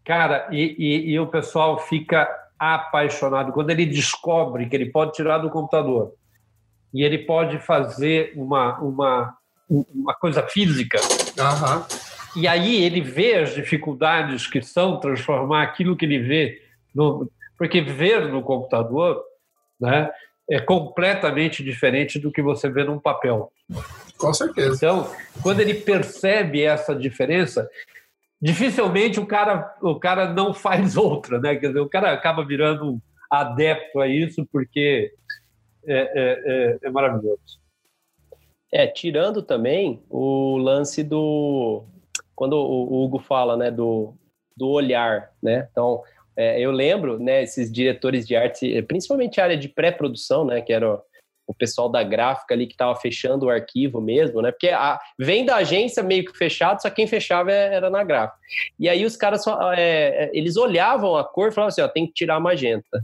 Cara, 0.03 0.47
e, 0.51 0.75
e, 0.79 1.11
e 1.11 1.19
o 1.19 1.27
pessoal 1.27 1.77
fica 1.77 2.27
apaixonado 2.57 3.51
quando 3.51 3.69
ele 3.69 3.85
descobre 3.85 4.67
que 4.67 4.75
ele 4.75 4.87
pode 4.87 5.11
tirar 5.11 5.37
do 5.37 5.51
computador 5.51 6.11
e 6.91 7.03
ele 7.03 7.19
pode 7.19 7.59
fazer 7.59 8.33
uma, 8.35 8.79
uma, 8.79 9.37
uma 9.69 10.15
coisa 10.15 10.41
física. 10.41 10.99
Uhum. 10.99 12.41
E 12.41 12.47
aí 12.47 12.83
ele 12.83 13.01
vê 13.01 13.35
as 13.35 13.53
dificuldades 13.53 14.47
que 14.47 14.59
são 14.59 14.99
transformar 14.99 15.61
aquilo 15.61 15.95
que 15.95 16.05
ele 16.05 16.17
vê. 16.17 16.63
No, 16.95 17.29
porque 17.59 17.79
ver 17.79 18.27
no 18.27 18.41
computador 18.41 19.26
né? 19.79 20.09
É 20.49 20.59
completamente 20.59 21.63
diferente 21.63 22.19
do 22.19 22.31
que 22.31 22.41
você 22.41 22.69
vê 22.69 22.83
num 22.83 22.99
papel. 22.99 23.51
Com 24.17 24.33
certeza. 24.33 24.75
Então, 24.75 25.11
quando 25.43 25.59
ele 25.59 25.73
percebe 25.73 26.63
essa 26.63 26.95
diferença, 26.95 27.69
dificilmente 28.41 29.19
o 29.19 29.25
cara, 29.25 29.75
o 29.81 29.99
cara 29.99 30.33
não 30.33 30.53
faz 30.53 30.95
outra, 30.97 31.39
né? 31.39 31.55
Quer 31.55 31.67
dizer, 31.67 31.79
o 31.79 31.89
cara 31.89 32.13
acaba 32.13 32.45
virando 32.45 32.99
adepto 33.29 33.99
a 33.99 34.07
isso 34.07 34.47
porque 34.51 35.11
é, 35.85 35.97
é, 35.97 36.41
é, 36.45 36.77
é 36.83 36.89
maravilhoso. 36.89 37.59
É, 38.71 38.85
tirando 38.85 39.41
também 39.41 40.03
o 40.09 40.57
lance 40.57 41.03
do. 41.03 41.85
Quando 42.35 42.53
o 42.53 43.03
Hugo 43.03 43.19
fala, 43.19 43.57
né, 43.57 43.71
do, 43.71 44.13
do 44.55 44.67
olhar, 44.67 45.31
né? 45.41 45.67
Então, 45.71 46.03
é, 46.37 46.61
eu 46.61 46.71
lembro, 46.71 47.17
né, 47.17 47.41
esses 47.41 47.71
diretores 47.71 48.27
de 48.27 48.35
arte, 48.35 48.81
principalmente 48.83 49.41
a 49.41 49.45
área 49.45 49.57
de 49.57 49.67
pré-produção, 49.67 50.45
né, 50.45 50.61
que 50.61 50.71
era 50.71 51.01
o 51.47 51.53
pessoal 51.53 51.89
da 51.89 52.03
gráfica 52.03 52.53
ali 52.53 52.67
que 52.67 52.73
estava 52.73 52.93
fechando 52.95 53.45
o 53.45 53.49
arquivo 53.49 54.01
mesmo, 54.01 54.41
né? 54.41 54.51
Porque 54.51 54.67
a, 54.67 54.99
vem 55.17 55.45
da 55.45 55.55
agência 55.55 56.03
meio 56.03 56.25
que 56.25 56.37
fechado, 56.37 56.81
só 56.81 56.89
quem 56.89 57.07
fechava 57.07 57.51
é, 57.51 57.73
era 57.73 57.89
na 57.89 58.03
gráfica. 58.03 58.37
E 58.77 58.89
aí 58.89 59.05
os 59.05 59.15
caras 59.15 59.43
só, 59.43 59.71
é, 59.71 60.25
é, 60.25 60.31
eles 60.33 60.57
olhavam 60.57 61.15
a 61.15 61.23
cor 61.23 61.47
e 61.47 61.51
falavam 61.53 61.69
assim: 61.69 61.81
ó, 61.81 61.87
tem 61.87 62.05
que 62.05 62.11
tirar 62.11 62.37
magenta, 62.41 63.01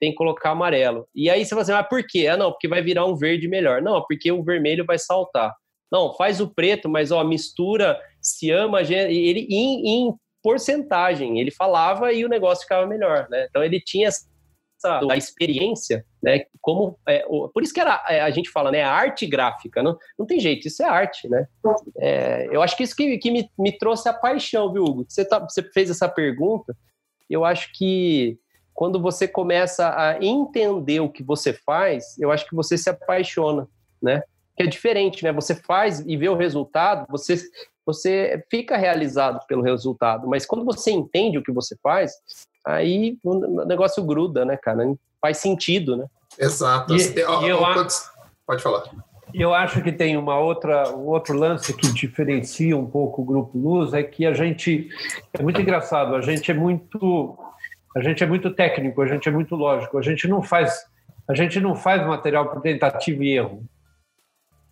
tem 0.00 0.10
que 0.10 0.16
colocar 0.16 0.50
amarelo. 0.50 1.06
E 1.14 1.30
aí 1.30 1.44
você 1.44 1.50
fala 1.50 1.62
assim: 1.62 1.72
ah, 1.72 1.84
por 1.84 2.04
quê? 2.04 2.26
Ah, 2.26 2.36
não, 2.36 2.50
porque 2.50 2.66
vai 2.66 2.82
virar 2.82 3.06
um 3.06 3.14
verde 3.14 3.46
melhor. 3.46 3.80
Não, 3.80 4.02
porque 4.02 4.32
o 4.32 4.42
vermelho 4.42 4.84
vai 4.84 4.98
saltar. 4.98 5.54
Não, 5.90 6.12
faz 6.14 6.40
o 6.40 6.52
preto, 6.52 6.88
mas 6.88 7.12
ó, 7.12 7.22
mistura, 7.22 7.96
se 8.20 8.50
ama, 8.50 8.82
ele 8.82 9.46
em, 9.48 10.08
em 10.08 10.14
porcentagem, 10.46 11.40
ele 11.40 11.50
falava 11.50 12.12
e 12.12 12.24
o 12.24 12.28
negócio 12.28 12.62
ficava 12.62 12.86
melhor, 12.86 13.26
né? 13.28 13.48
Então 13.50 13.64
ele 13.64 13.80
tinha 13.80 14.06
essa 14.06 14.28
a 15.10 15.16
experiência, 15.16 16.06
né? 16.22 16.44
Como 16.60 16.96
é, 17.08 17.24
o, 17.26 17.48
por 17.48 17.64
isso 17.64 17.74
que 17.74 17.80
era, 17.80 18.04
é, 18.08 18.20
a 18.20 18.30
gente 18.30 18.48
fala, 18.48 18.70
né? 18.70 18.84
Arte 18.84 19.26
gráfica, 19.26 19.82
não, 19.82 19.98
não 20.16 20.24
tem 20.24 20.38
jeito, 20.38 20.68
isso 20.68 20.84
é 20.84 20.86
arte, 20.86 21.28
né? 21.28 21.48
É, 21.98 22.46
eu 22.52 22.62
acho 22.62 22.76
que 22.76 22.84
isso 22.84 22.94
que, 22.94 23.18
que 23.18 23.28
me, 23.28 23.50
me 23.58 23.76
trouxe 23.76 24.08
a 24.08 24.14
paixão, 24.14 24.72
viu, 24.72 24.84
Hugo? 24.84 25.04
Você, 25.08 25.24
tá, 25.24 25.40
você 25.40 25.64
fez 25.64 25.90
essa 25.90 26.08
pergunta, 26.08 26.76
eu 27.28 27.44
acho 27.44 27.72
que 27.74 28.38
quando 28.72 29.02
você 29.02 29.26
começa 29.26 29.92
a 29.98 30.24
entender 30.24 31.00
o 31.00 31.10
que 31.10 31.24
você 31.24 31.54
faz, 31.54 32.16
eu 32.20 32.30
acho 32.30 32.48
que 32.48 32.54
você 32.54 32.78
se 32.78 32.88
apaixona, 32.88 33.66
né? 34.00 34.22
Que 34.56 34.62
é 34.62 34.66
diferente, 34.66 35.24
né? 35.24 35.32
Você 35.32 35.56
faz 35.56 35.98
e 36.06 36.16
vê 36.16 36.28
o 36.28 36.36
resultado, 36.36 37.04
você 37.10 37.36
você 37.86 38.44
fica 38.50 38.76
realizado 38.76 39.40
pelo 39.46 39.62
resultado, 39.62 40.26
mas 40.26 40.44
quando 40.44 40.64
você 40.64 40.90
entende 40.90 41.38
o 41.38 41.42
que 41.42 41.52
você 41.52 41.76
faz, 41.80 42.12
aí 42.64 43.16
o 43.22 43.64
negócio 43.64 44.02
gruda, 44.04 44.44
né, 44.44 44.56
cara? 44.56 44.82
Faz 45.20 45.38
sentido, 45.38 45.96
né? 45.96 46.06
Exato. 46.38 46.94
E, 46.94 47.12
tem, 47.12 47.24
ó, 47.24 47.42
eu, 47.42 47.58
ó, 47.58 47.86
pode 48.44 48.62
falar. 48.62 48.84
Eu 49.32 49.54
acho 49.54 49.82
que 49.82 49.92
tem 49.92 50.16
uma 50.16 50.38
outra, 50.38 50.90
um 50.90 51.06
outro 51.06 51.36
lance 51.36 51.72
que 51.72 51.92
diferencia 51.92 52.76
um 52.76 52.86
pouco 52.86 53.22
o 53.22 53.24
Grupo 53.24 53.58
Luz, 53.58 53.92
é 53.94 54.02
que 54.02 54.26
a 54.26 54.32
gente 54.32 54.88
é 55.32 55.42
muito 55.42 55.60
engraçado, 55.60 56.14
a 56.14 56.20
gente 56.20 56.50
é 56.50 56.54
muito 56.54 57.38
a 57.94 58.00
gente 58.02 58.22
é 58.22 58.26
muito 58.26 58.50
técnico, 58.50 59.00
a 59.00 59.06
gente 59.06 59.28
é 59.28 59.32
muito 59.32 59.54
lógico, 59.54 59.96
a 59.96 60.02
gente 60.02 60.28
não 60.28 60.42
faz 60.42 60.84
a 61.28 61.34
gente 61.34 61.58
não 61.60 61.74
faz 61.74 62.06
material 62.06 62.48
por 62.48 62.60
tentativa 62.60 63.24
e 63.24 63.36
erro. 63.36 63.64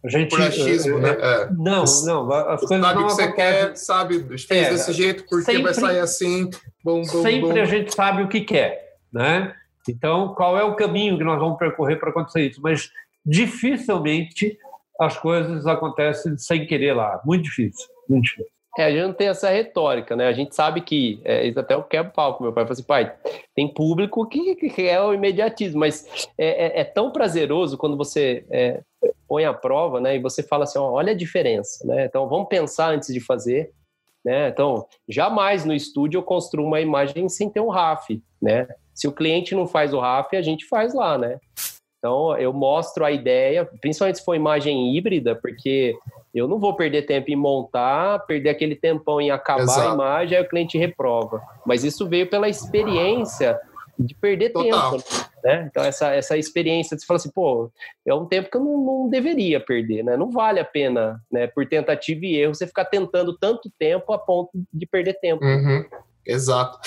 A 0.04 0.08
gente, 0.08 0.30
por 0.30 0.42
achismo, 0.42 0.98
né? 0.98 1.16
É. 1.18 1.50
Não, 1.50 1.84
não. 2.04 2.30
As 2.30 2.60
coisas 2.60 2.86
sabe 2.86 3.02
o 3.02 3.06
que 3.06 3.12
você 3.12 3.32
quer, 3.32 3.76
sabe? 3.76 4.38
Fez 4.38 4.66
é, 4.66 4.70
desse 4.70 4.92
jeito, 4.92 5.24
porque 5.28 5.46
sempre, 5.46 5.62
vai 5.62 5.74
sair 5.74 5.98
assim. 6.00 6.50
Bom, 6.84 7.00
bom, 7.00 7.04
sempre 7.04 7.40
bom. 7.40 7.60
a 7.60 7.64
gente 7.64 7.94
sabe 7.94 8.22
o 8.22 8.28
que 8.28 8.42
quer, 8.42 8.96
né? 9.10 9.54
Então, 9.88 10.34
qual 10.34 10.58
é 10.58 10.64
o 10.64 10.76
caminho 10.76 11.16
que 11.16 11.24
nós 11.24 11.38
vamos 11.38 11.58
percorrer 11.58 11.96
para 11.98 12.10
acontecer 12.10 12.42
isso? 12.42 12.60
Mas 12.62 12.90
dificilmente 13.24 14.58
as 15.00 15.16
coisas 15.16 15.66
acontecem 15.66 16.36
sem 16.36 16.66
querer 16.66 16.92
lá. 16.92 17.20
Muito 17.24 17.44
difícil, 17.44 17.86
muito 18.06 18.24
difícil. 18.24 18.54
É, 18.76 18.86
a 18.86 18.90
gente 18.90 19.02
não 19.02 19.12
tem 19.12 19.28
essa 19.28 19.48
retórica, 19.48 20.16
né? 20.16 20.26
A 20.26 20.32
gente 20.32 20.54
sabe 20.54 20.80
que, 20.80 21.20
é, 21.24 21.48
até 21.56 21.76
o 21.76 21.84
quebra 21.84 22.10
palco, 22.10 22.42
meu 22.42 22.52
pai 22.52 22.64
falou 22.64 22.72
assim, 22.72 22.82
pai, 22.82 23.14
tem 23.54 23.72
público 23.72 24.26
que, 24.26 24.56
que 24.56 24.82
é 24.82 25.00
o 25.00 25.14
imediatismo, 25.14 25.78
mas 25.80 26.28
é, 26.36 26.66
é, 26.66 26.80
é 26.80 26.84
tão 26.84 27.12
prazeroso 27.12 27.78
quando 27.78 27.96
você 27.96 28.44
é, 28.50 28.80
põe 29.28 29.44
à 29.44 29.52
prova, 29.52 30.00
né? 30.00 30.16
E 30.16 30.20
você 30.20 30.42
fala 30.42 30.64
assim, 30.64 30.78
ó, 30.78 30.90
olha 30.90 31.12
a 31.12 31.16
diferença, 31.16 31.86
né? 31.86 32.06
Então, 32.06 32.28
vamos 32.28 32.48
pensar 32.48 32.90
antes 32.90 33.12
de 33.12 33.20
fazer, 33.20 33.72
né? 34.24 34.48
Então, 34.48 34.86
jamais 35.08 35.64
no 35.64 35.74
estúdio 35.74 36.18
eu 36.18 36.22
construo 36.22 36.66
uma 36.66 36.80
imagem 36.80 37.28
sem 37.28 37.50
ter 37.50 37.60
um 37.60 37.68
RAF, 37.68 38.22
né? 38.40 38.68
Se 38.94 39.08
o 39.08 39.12
cliente 39.12 39.54
não 39.54 39.66
faz 39.66 39.92
o 39.92 40.00
RAF, 40.00 40.36
a 40.36 40.42
gente 40.42 40.66
faz 40.66 40.94
lá, 40.94 41.18
né? 41.18 41.38
Então, 41.98 42.36
eu 42.36 42.52
mostro 42.52 43.02
a 43.04 43.10
ideia, 43.10 43.64
principalmente 43.80 44.18
se 44.18 44.24
for 44.24 44.34
imagem 44.34 44.94
híbrida, 44.94 45.34
porque 45.34 45.96
eu 46.34 46.46
não 46.46 46.58
vou 46.58 46.74
perder 46.74 47.06
tempo 47.06 47.30
em 47.30 47.36
montar, 47.36 48.18
perder 48.26 48.50
aquele 48.50 48.76
tempão 48.76 49.20
em 49.20 49.30
acabar 49.30 49.62
Exato. 49.62 49.88
a 49.88 49.94
imagem, 49.94 50.36
aí 50.36 50.44
o 50.44 50.48
cliente 50.48 50.76
reprova. 50.76 51.40
Mas 51.64 51.82
isso 51.82 52.06
veio 52.06 52.28
pela 52.28 52.46
experiência 52.46 53.58
de 53.98 54.14
perder 54.14 54.50
Total. 54.50 54.92
tempo. 54.92 55.04
Né? 55.42 55.68
Então, 55.70 55.84
essa, 55.84 56.12
essa 56.14 56.36
experiência, 56.36 56.96
você 56.96 57.04
fala 57.04 57.16
assim, 57.16 57.30
pô, 57.30 57.70
é 58.06 58.14
um 58.14 58.26
tempo 58.26 58.50
que 58.50 58.56
eu 58.56 58.64
não, 58.64 58.84
não 58.84 59.08
deveria 59.10 59.60
perder, 59.60 60.02
né? 60.02 60.16
Não 60.16 60.30
vale 60.30 60.58
a 60.58 60.64
pena, 60.64 61.20
né, 61.30 61.46
por 61.46 61.66
tentativa 61.68 62.24
e 62.24 62.36
erro, 62.36 62.54
você 62.54 62.66
ficar 62.66 62.86
tentando 62.86 63.36
tanto 63.36 63.70
tempo 63.78 64.12
a 64.12 64.18
ponto 64.18 64.50
de 64.72 64.86
perder 64.86 65.14
tempo. 65.20 65.44
Uhum. 65.44 65.84
Exato. 66.26 66.78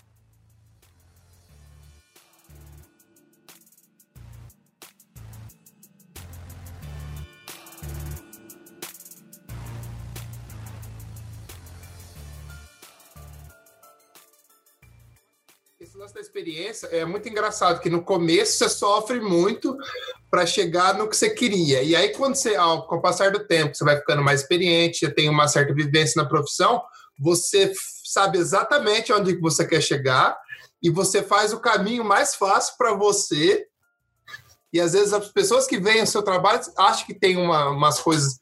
Da 16.18 16.22
experiência 16.22 16.88
é 16.88 17.06
muito 17.06 17.30
engraçado, 17.30 17.80
que 17.80 17.92
no 17.92 18.02
começo 18.02 18.58
você 18.58 18.68
sofre 18.68 19.20
muito 19.20 19.78
para 20.32 20.48
chegar 20.48 20.96
no 20.96 21.08
que 21.08 21.16
você 21.16 21.30
queria. 21.30 21.84
E 21.84 21.96
aí, 21.96 22.10
quando 22.10 22.34
você, 22.34 22.56
ao, 22.56 22.88
com 22.88 22.96
o 22.96 23.02
passar 23.02 23.32
do 23.32 23.46
tempo, 23.46 23.76
você 23.76 23.84
vai 23.84 23.98
ficando 23.98 24.24
mais 24.24 24.42
experiente, 24.42 25.06
já 25.06 25.12
tem 25.14 25.30
uma 25.30 25.48
certa 25.48 25.76
vivência 25.76 26.20
na 26.20 26.28
profissão, 26.28 26.82
você 27.20 27.72
sabe 28.04 28.40
exatamente 28.40 29.14
onde 29.14 29.36
que 29.36 29.42
você 29.42 29.64
quer 29.64 29.80
chegar 29.80 30.36
e 30.82 30.90
você 30.90 31.22
faz 31.22 31.54
o 31.54 31.60
caminho 31.60 32.04
mais 32.04 32.34
fácil 32.34 32.74
para 32.80 32.96
você. 32.96 33.68
E 34.74 34.82
às 34.82 34.94
vezes 34.94 35.14
as 35.14 35.28
pessoas 35.28 35.68
que 35.68 35.80
veem 35.80 36.02
o 36.02 36.08
seu 36.08 36.24
trabalho 36.24 36.62
acham 36.80 37.06
que 37.06 37.14
tem 37.14 37.38
uma, 37.38 37.70
umas 37.70 38.00
coisas 38.00 38.40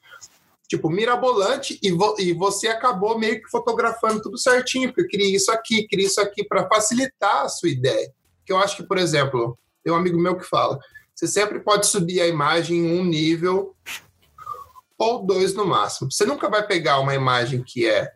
tipo, 0.67 0.89
mirabolante 0.89 1.79
e, 1.81 1.91
vo 1.91 2.15
e 2.19 2.33
você 2.33 2.67
acabou 2.67 3.17
meio 3.17 3.41
que 3.41 3.49
fotografando 3.49 4.21
tudo 4.21 4.37
certinho, 4.37 4.93
porque 4.93 5.17
queria 5.17 5.35
isso 5.35 5.51
aqui, 5.51 5.87
queria 5.87 6.07
isso 6.07 6.19
aqui 6.19 6.43
para 6.43 6.67
facilitar 6.67 7.43
a 7.43 7.49
sua 7.49 7.69
ideia. 7.69 8.11
Que 8.45 8.51
eu 8.51 8.57
acho 8.57 8.77
que, 8.77 8.83
por 8.83 8.97
exemplo, 8.97 9.57
tem 9.83 9.93
um 9.93 9.95
amigo 9.95 10.19
meu 10.19 10.37
que 10.37 10.43
fala, 10.43 10.79
você 11.13 11.27
sempre 11.27 11.59
pode 11.59 11.87
subir 11.87 12.21
a 12.21 12.27
imagem 12.27 12.77
em 12.77 12.99
um 12.99 13.03
nível 13.03 13.75
ou 14.97 15.25
dois 15.25 15.53
no 15.53 15.65
máximo. 15.65 16.11
Você 16.11 16.25
nunca 16.25 16.49
vai 16.49 16.65
pegar 16.65 16.99
uma 16.99 17.13
imagem 17.13 17.63
que 17.63 17.87
é 17.87 18.11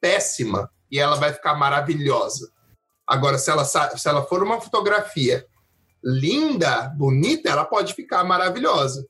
péssima 0.00 0.70
e 0.90 0.98
ela 0.98 1.16
vai 1.16 1.32
ficar 1.32 1.54
maravilhosa. 1.54 2.50
Agora, 3.06 3.38
se 3.38 3.50
ela, 3.50 3.64
se 3.64 4.08
ela 4.08 4.24
for 4.24 4.42
uma 4.42 4.60
fotografia 4.60 5.46
linda, 6.02 6.88
bonita, 6.96 7.48
ela 7.48 7.64
pode 7.64 7.94
ficar 7.94 8.22
maravilhosa 8.24 9.06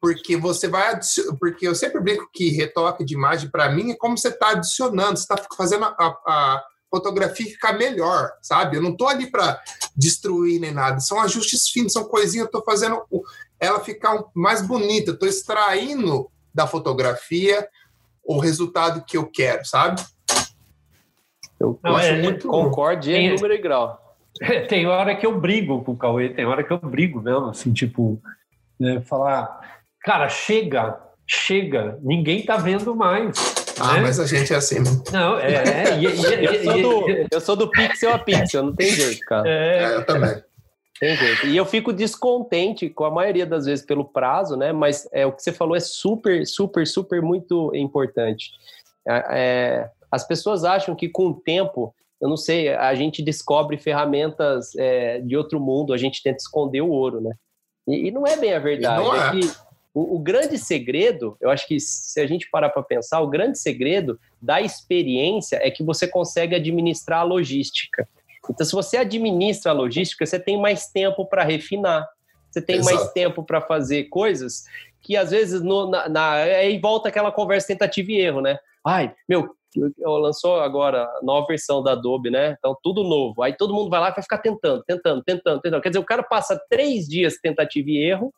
porque 0.00 0.36
você 0.36 0.66
vai 0.66 0.98
porque 1.38 1.68
eu 1.68 1.74
sempre 1.74 2.00
brinco 2.00 2.28
que 2.32 2.50
retoque 2.50 3.04
de 3.04 3.14
imagem 3.14 3.50
para 3.50 3.70
mim 3.70 3.90
é 3.90 3.96
como 3.96 4.16
você 4.16 4.28
está 4.28 4.50
adicionando, 4.50 5.18
você 5.18 5.22
está 5.22 5.36
fazendo 5.56 5.84
a, 5.84 5.94
a, 5.98 6.64
fotografia 6.90 7.46
ficar 7.46 7.74
melhor, 7.74 8.32
sabe? 8.42 8.76
Eu 8.76 8.82
não 8.82 8.90
estou 8.90 9.08
ali 9.08 9.30
para 9.30 9.60
destruir 9.96 10.60
nem 10.60 10.72
nada, 10.72 10.98
são 10.98 11.20
ajustes 11.20 11.68
finos, 11.68 11.92
são 11.92 12.04
coisinhas, 12.04 12.46
eu 12.46 12.46
estou 12.46 12.64
fazendo 12.64 13.00
ela 13.60 13.78
ficar 13.78 14.24
mais 14.34 14.66
bonita, 14.66 15.12
estou 15.12 15.28
extraindo 15.28 16.28
da 16.52 16.66
fotografia 16.66 17.68
o 18.24 18.40
resultado 18.40 19.04
que 19.04 19.16
eu 19.16 19.26
quero, 19.26 19.64
sabe? 19.64 20.02
Eu 21.60 21.78
não, 21.84 21.96
acho 21.96 22.08
é, 22.08 22.22
muito 22.22 22.48
concordo 22.48 23.08
em 23.08 23.34
número 23.34 23.54
e 23.54 23.58
grau. 23.58 24.16
Tem 24.68 24.86
hora 24.86 25.14
que 25.14 25.26
eu 25.26 25.38
brigo 25.38 25.84
com 25.84 25.92
o 25.92 25.96
Cauê, 25.96 26.30
tem 26.30 26.46
hora 26.46 26.64
que 26.64 26.72
eu 26.72 26.78
brigo 26.78 27.20
mesmo, 27.20 27.46
assim, 27.46 27.72
tipo, 27.72 28.20
né, 28.78 29.00
falar 29.02 29.79
cara, 30.02 30.28
chega, 30.28 30.98
chega, 31.26 31.98
ninguém 32.02 32.44
tá 32.44 32.56
vendo 32.56 32.94
mais. 32.94 33.36
Ah, 33.78 33.94
né? 33.94 34.00
mas 34.02 34.20
a 34.20 34.26
gente 34.26 34.52
é 34.52 34.56
assim. 34.56 34.78
Não, 35.10 35.38
é. 35.38 35.54
é 35.54 35.98
e, 35.98 36.02
e, 36.02 36.44
eu, 36.44 36.64
sou 36.64 36.82
do, 36.82 37.26
eu 37.32 37.40
sou 37.40 37.56
do 37.56 37.70
pixel 37.70 38.12
a 38.12 38.18
pixel, 38.18 38.64
não 38.64 38.74
tem 38.74 38.90
jeito, 38.90 39.20
cara. 39.20 39.48
É, 39.48 39.84
é 39.84 39.96
eu 39.96 40.04
também. 40.04 40.42
Tem 40.98 41.16
jeito. 41.16 41.46
E 41.46 41.56
eu 41.56 41.64
fico 41.64 41.92
descontente 41.92 42.90
com 42.90 43.04
a 43.04 43.10
maioria 43.10 43.46
das 43.46 43.64
vezes 43.64 43.84
pelo 43.84 44.04
prazo, 44.04 44.54
né? 44.54 44.70
Mas 44.70 45.08
é, 45.12 45.24
o 45.24 45.32
que 45.32 45.42
você 45.42 45.50
falou 45.50 45.74
é 45.74 45.80
super, 45.80 46.46
super, 46.46 46.86
super 46.86 47.22
muito 47.22 47.74
importante. 47.74 48.50
É, 49.08 49.24
é 49.30 49.90
as 50.12 50.26
pessoas 50.26 50.64
acham 50.64 50.94
que 50.94 51.08
com 51.08 51.28
o 51.28 51.34
tempo, 51.40 51.94
eu 52.20 52.28
não 52.28 52.36
sei, 52.36 52.74
a 52.74 52.94
gente 52.94 53.22
descobre 53.22 53.78
ferramentas 53.78 54.74
é, 54.76 55.20
de 55.20 55.36
outro 55.36 55.60
mundo, 55.60 55.94
a 55.94 55.96
gente 55.96 56.22
tenta 56.22 56.38
esconder 56.38 56.80
o 56.80 56.90
ouro, 56.90 57.20
né? 57.20 57.32
E, 57.88 58.08
e 58.08 58.10
não 58.10 58.26
é 58.26 58.36
bem 58.36 58.52
a 58.52 58.58
verdade. 58.58 59.02
não 59.02 59.14
é. 59.14 59.28
é 59.28 59.30
que 59.30 59.52
o, 59.92 60.16
o, 60.16 60.18
grande 60.18 60.56
segredo, 60.56 61.36
eu 61.40 61.50
acho 61.50 61.66
que 61.66 61.80
se 61.80 62.20
a 62.20 62.26
gente 62.26 62.48
parar 62.50 62.70
para 62.70 62.82
pensar, 62.82 63.20
o 63.20 63.28
grande 63.28 63.58
segredo 63.58 64.18
da 64.40 64.60
experiência 64.60 65.58
é 65.62 65.70
que 65.70 65.82
você 65.82 66.06
consegue 66.06 66.54
administrar 66.54 67.20
a 67.20 67.24
logística. 67.24 68.08
Então, 68.48 68.64
se 68.64 68.72
você 68.72 68.96
administra 68.96 69.72
a 69.72 69.74
logística, 69.74 70.24
você 70.24 70.38
tem 70.38 70.60
mais 70.60 70.86
tempo 70.86 71.26
para 71.26 71.44
refinar, 71.44 72.08
você 72.50 72.62
tem 72.62 72.76
Exato. 72.76 72.96
mais 72.96 73.12
tempo 73.12 73.42
para 73.42 73.60
fazer 73.60 74.04
coisas 74.04 74.64
que 75.00 75.16
às 75.16 75.30
vezes 75.30 75.62
no, 75.62 75.88
na, 75.88 76.08
na, 76.08 76.32
aí 76.34 76.78
volta 76.78 77.08
aquela 77.08 77.32
conversa 77.32 77.68
tentativa 77.68 78.10
e 78.12 78.20
erro, 78.20 78.40
né? 78.40 78.58
Ai, 78.84 79.14
meu, 79.28 79.54
lançou 79.98 80.60
agora 80.60 81.04
a 81.04 81.20
nova 81.22 81.46
versão 81.46 81.82
da 81.82 81.92
Adobe, 81.92 82.30
né? 82.30 82.56
Então, 82.58 82.76
tudo 82.82 83.04
novo. 83.04 83.42
Aí 83.42 83.56
todo 83.56 83.74
mundo 83.74 83.90
vai 83.90 84.00
lá 84.00 84.08
e 84.10 84.12
vai 84.12 84.22
ficar 84.22 84.38
tentando, 84.38 84.82
tentando, 84.84 85.22
tentando, 85.22 85.60
tentando. 85.60 85.82
Quer 85.82 85.90
dizer, 85.90 86.00
o 86.00 86.04
cara 86.04 86.22
passa 86.22 86.60
três 86.68 87.06
dias 87.06 87.38
tentativa 87.40 87.90
e 87.90 87.98
erro, 87.98 88.32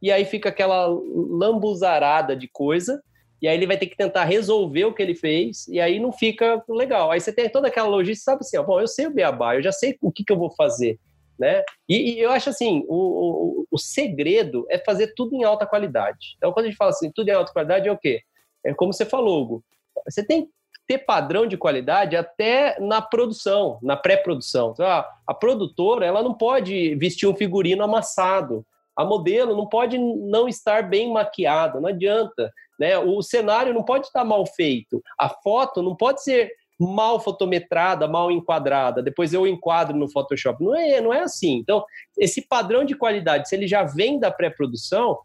e 0.00 0.10
aí 0.12 0.24
fica 0.24 0.48
aquela 0.48 0.86
lambuzarada 0.86 2.36
de 2.36 2.48
coisa, 2.48 3.02
e 3.40 3.48
aí 3.48 3.56
ele 3.56 3.66
vai 3.66 3.76
ter 3.76 3.86
que 3.86 3.96
tentar 3.96 4.24
resolver 4.24 4.86
o 4.86 4.94
que 4.94 5.02
ele 5.02 5.14
fez, 5.14 5.68
e 5.68 5.80
aí 5.80 6.00
não 6.00 6.10
fica 6.10 6.62
legal. 6.68 7.10
Aí 7.10 7.20
você 7.20 7.32
tem 7.32 7.48
toda 7.48 7.68
aquela 7.68 7.88
logística, 7.88 8.30
sabe 8.30 8.40
assim, 8.40 8.56
ó, 8.56 8.62
bom, 8.62 8.80
eu 8.80 8.88
sei 8.88 9.06
o 9.06 9.12
beabá, 9.12 9.56
eu 9.56 9.62
já 9.62 9.72
sei 9.72 9.98
o 10.00 10.10
que, 10.10 10.24
que 10.24 10.32
eu 10.32 10.38
vou 10.38 10.50
fazer, 10.50 10.98
né? 11.38 11.62
E, 11.88 12.14
e 12.14 12.20
eu 12.20 12.30
acho 12.30 12.48
assim, 12.48 12.84
o, 12.88 12.96
o, 12.96 13.66
o, 13.70 13.78
segredo 13.78 14.66
é 14.70 14.78
fazer 14.78 15.12
tudo 15.14 15.34
em 15.34 15.44
alta 15.44 15.66
qualidade. 15.66 16.34
Então, 16.36 16.52
quando 16.52 16.66
a 16.66 16.68
gente 16.70 16.78
fala 16.78 16.90
assim, 16.90 17.10
tudo 17.14 17.28
em 17.28 17.32
alta 17.32 17.52
qualidade 17.52 17.88
é 17.88 17.92
o 17.92 17.98
quê? 17.98 18.22
É 18.64 18.72
como 18.72 18.92
você 18.92 19.04
falou, 19.04 19.42
Hugo, 19.42 19.64
você 20.08 20.24
tem 20.24 20.46
que 20.46 20.50
ter 20.86 20.98
padrão 20.98 21.46
de 21.46 21.56
qualidade 21.56 22.16
até 22.16 22.78
na 22.80 23.02
produção, 23.02 23.78
na 23.82 23.96
pré-produção. 23.96 24.70
Então, 24.72 24.86
a, 24.86 25.06
a 25.26 25.34
produtora, 25.34 26.06
ela 26.06 26.22
não 26.22 26.32
pode 26.32 26.94
vestir 26.94 27.26
um 27.26 27.34
figurino 27.34 27.84
amassado, 27.84 28.64
a 28.96 29.04
modelo 29.04 29.56
não 29.56 29.66
pode 29.66 29.98
não 29.98 30.48
estar 30.48 30.88
bem 30.88 31.12
maquiada, 31.12 31.80
não 31.80 31.88
adianta. 31.88 32.52
Né? 32.78 32.98
O 32.98 33.22
cenário 33.22 33.74
não 33.74 33.82
pode 33.82 34.06
estar 34.06 34.24
mal 34.24 34.44
feito, 34.46 35.02
a 35.18 35.28
foto 35.28 35.82
não 35.82 35.94
pode 35.94 36.22
ser 36.22 36.52
mal 36.78 37.20
fotometrada, 37.20 38.08
mal 38.08 38.30
enquadrada, 38.30 39.02
depois 39.02 39.32
eu 39.32 39.46
enquadro 39.46 39.96
no 39.96 40.10
Photoshop. 40.10 40.62
Não 40.62 40.74
é, 40.74 41.00
não 41.00 41.14
é 41.14 41.20
assim. 41.20 41.56
Então, 41.58 41.84
esse 42.18 42.46
padrão 42.46 42.84
de 42.84 42.96
qualidade, 42.96 43.48
se 43.48 43.54
ele 43.54 43.66
já 43.66 43.84
vem 43.84 44.18
da 44.18 44.30
pré-produção, 44.30 45.18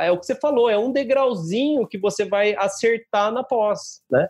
é 0.00 0.10
o 0.10 0.18
que 0.18 0.26
você 0.26 0.34
falou, 0.34 0.68
é 0.68 0.76
um 0.76 0.90
degrauzinho 0.90 1.86
que 1.86 1.96
você 1.96 2.24
vai 2.24 2.56
acertar 2.56 3.30
na 3.30 3.44
pós, 3.44 4.02
né? 4.10 4.28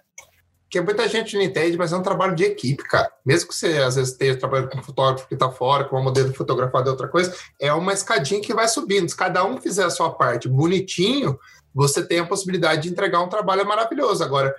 Que 0.71 0.81
muita 0.81 1.09
gente 1.09 1.37
não 1.37 1.43
entende, 1.43 1.77
mas 1.77 1.93
é 1.93 1.97
um 1.97 2.03
trabalho 2.03 2.37
de 2.37 2.45
equipe, 2.45 2.85
cara. 2.85 3.11
Mesmo 3.27 3.49
que 3.49 3.55
você 3.57 3.79
às 3.79 3.97
vezes 3.97 4.13
esteja 4.13 4.39
trabalhando 4.39 4.71
com 4.71 4.79
um 4.79 4.83
fotógrafo 4.83 5.27
que 5.27 5.35
está 5.35 5.51
fora, 5.51 5.85
com 5.85 5.97
uma 5.97 6.05
modelo 6.05 6.33
fotografada 6.33 6.89
é 6.89 6.93
outra 6.93 7.09
coisa, 7.09 7.35
é 7.59 7.73
uma 7.73 7.93
escadinha 7.93 8.41
que 8.41 8.55
vai 8.55 8.69
subindo. 8.69 9.09
Se 9.09 9.17
cada 9.17 9.45
um 9.45 9.61
fizer 9.61 9.85
a 9.85 9.91
sua 9.91 10.11
parte 10.11 10.49
bonitinho, 10.49 11.37
você 11.75 12.07
tem 12.07 12.21
a 12.21 12.27
possibilidade 12.27 12.83
de 12.83 12.89
entregar 12.89 13.21
um 13.21 13.29
trabalho 13.29 13.67
maravilhoso. 13.67 14.23
Agora, 14.23 14.55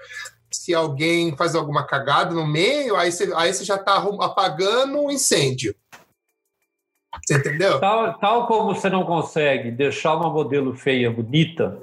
se 0.51 0.73
alguém 0.73 1.33
faz 1.37 1.55
alguma 1.55 1.87
cagada 1.87 2.35
no 2.35 2.45
meio, 2.45 2.97
aí 2.97 3.09
você, 3.09 3.31
aí 3.33 3.53
você 3.53 3.63
já 3.63 3.75
está 3.75 3.95
apagando 4.19 4.99
um 4.99 5.09
incêndio. 5.09 5.73
Você 7.25 7.37
entendeu? 7.37 7.79
Tal, 7.79 8.19
tal 8.19 8.47
como 8.47 8.75
você 8.75 8.89
não 8.89 9.05
consegue 9.05 9.71
deixar 9.71 10.15
uma 10.15 10.29
modelo 10.29 10.75
feia 10.75 11.09
bonita, 11.09 11.79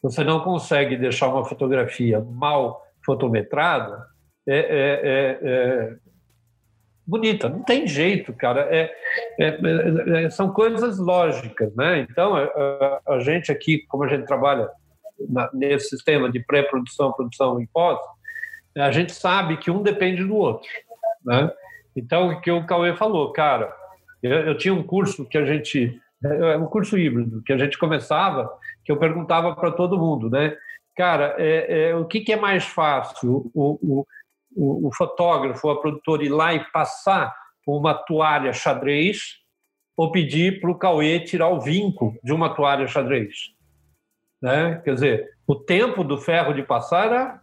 você 0.00 0.22
não 0.22 0.38
consegue 0.40 0.96
deixar 0.96 1.28
uma 1.28 1.44
fotografia 1.44 2.20
mal 2.20 2.82
fotometrada 3.04 4.06
é, 4.46 4.56
é, 4.56 5.00
é, 5.04 5.38
é, 5.42 5.96
bonita. 7.06 7.48
Não 7.48 7.62
tem 7.62 7.86
jeito, 7.86 8.32
cara. 8.32 8.62
É, 8.70 8.92
é, 9.38 10.30
são 10.30 10.52
coisas 10.52 10.98
lógicas, 10.98 11.74
né? 11.74 12.00
Então, 12.00 12.34
a, 12.34 13.00
a, 13.08 13.20
gente 13.20 13.52
aqui, 13.52 13.84
como 13.88 14.04
a 14.04 14.08
gente 14.08 14.26
trabalha 14.26 14.68
na, 15.28 15.48
nesse 15.52 15.90
sistema 15.90 16.30
de 16.30 16.40
pré-produção, 16.40 17.12
produção 17.12 17.60
e 17.60 17.66
pós, 17.66 17.98
a 18.76 18.90
gente 18.90 19.12
sabe 19.12 19.58
que 19.58 19.70
um 19.70 19.82
depende 19.82 20.24
do 20.24 20.34
outro, 20.34 20.68
né? 21.24 21.50
Então, 21.94 22.30
o 22.30 22.40
que 22.40 22.50
o 22.50 22.64
Cauê 22.64 22.96
falou, 22.96 23.32
cara, 23.32 23.72
eu, 24.22 24.32
eu 24.32 24.56
tinha 24.56 24.72
um 24.72 24.82
curso 24.82 25.28
que 25.28 25.36
a 25.36 25.44
gente, 25.44 26.00
um 26.58 26.66
curso 26.66 26.96
híbrido, 26.98 27.42
que 27.42 27.52
a 27.52 27.58
gente 27.58 27.78
começava, 27.78 28.50
que 28.82 28.90
eu 28.90 28.96
perguntava 28.96 29.54
para 29.54 29.70
todo 29.70 29.98
mundo, 29.98 30.30
né? 30.30 30.56
Cara, 30.96 31.34
é, 31.38 31.90
é, 31.90 31.96
o 31.96 32.04
que, 32.04 32.20
que, 32.20 32.32
é 32.32 32.36
mais 32.36 32.64
fácil? 32.64 33.50
O, 33.54 34.04
o, 34.54 34.88
o, 34.88 34.90
fotógrafo, 34.94 35.70
a 35.70 35.80
produtora 35.80 36.24
ir 36.24 36.28
lá 36.28 36.52
e 36.54 36.64
passar 36.70 37.34
uma 37.66 37.94
toalha 37.94 38.52
xadrez 38.52 39.38
ou 39.96 40.12
pedir 40.12 40.60
para 40.60 40.70
o 40.70 40.74
Cauê 40.74 41.20
tirar 41.20 41.48
o 41.48 41.60
vinco 41.60 42.18
de 42.22 42.32
uma 42.32 42.54
toalha 42.54 42.86
xadrez? 42.86 43.52
Né? 44.40 44.80
Quer 44.84 44.94
dizer, 44.94 45.30
o 45.46 45.54
tempo 45.54 46.04
do 46.04 46.18
ferro 46.18 46.52
de 46.52 46.62
passar 46.62 47.06
era 47.06 47.40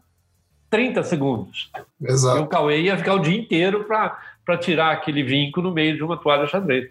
30 0.70 1.04
segundos. 1.04 1.72
Exato. 2.02 2.38
E 2.38 2.42
o 2.42 2.48
Cauê 2.48 2.82
ia 2.82 2.98
ficar 2.98 3.16
o 3.16 3.20
dia 3.20 3.40
inteiro 3.40 3.86
para 3.86 4.58
tirar 4.58 4.92
aquele 4.92 5.24
vinco 5.24 5.62
no 5.62 5.72
meio 5.72 5.96
de 5.96 6.04
uma 6.04 6.18
toalha 6.18 6.46
xadrez. 6.46 6.90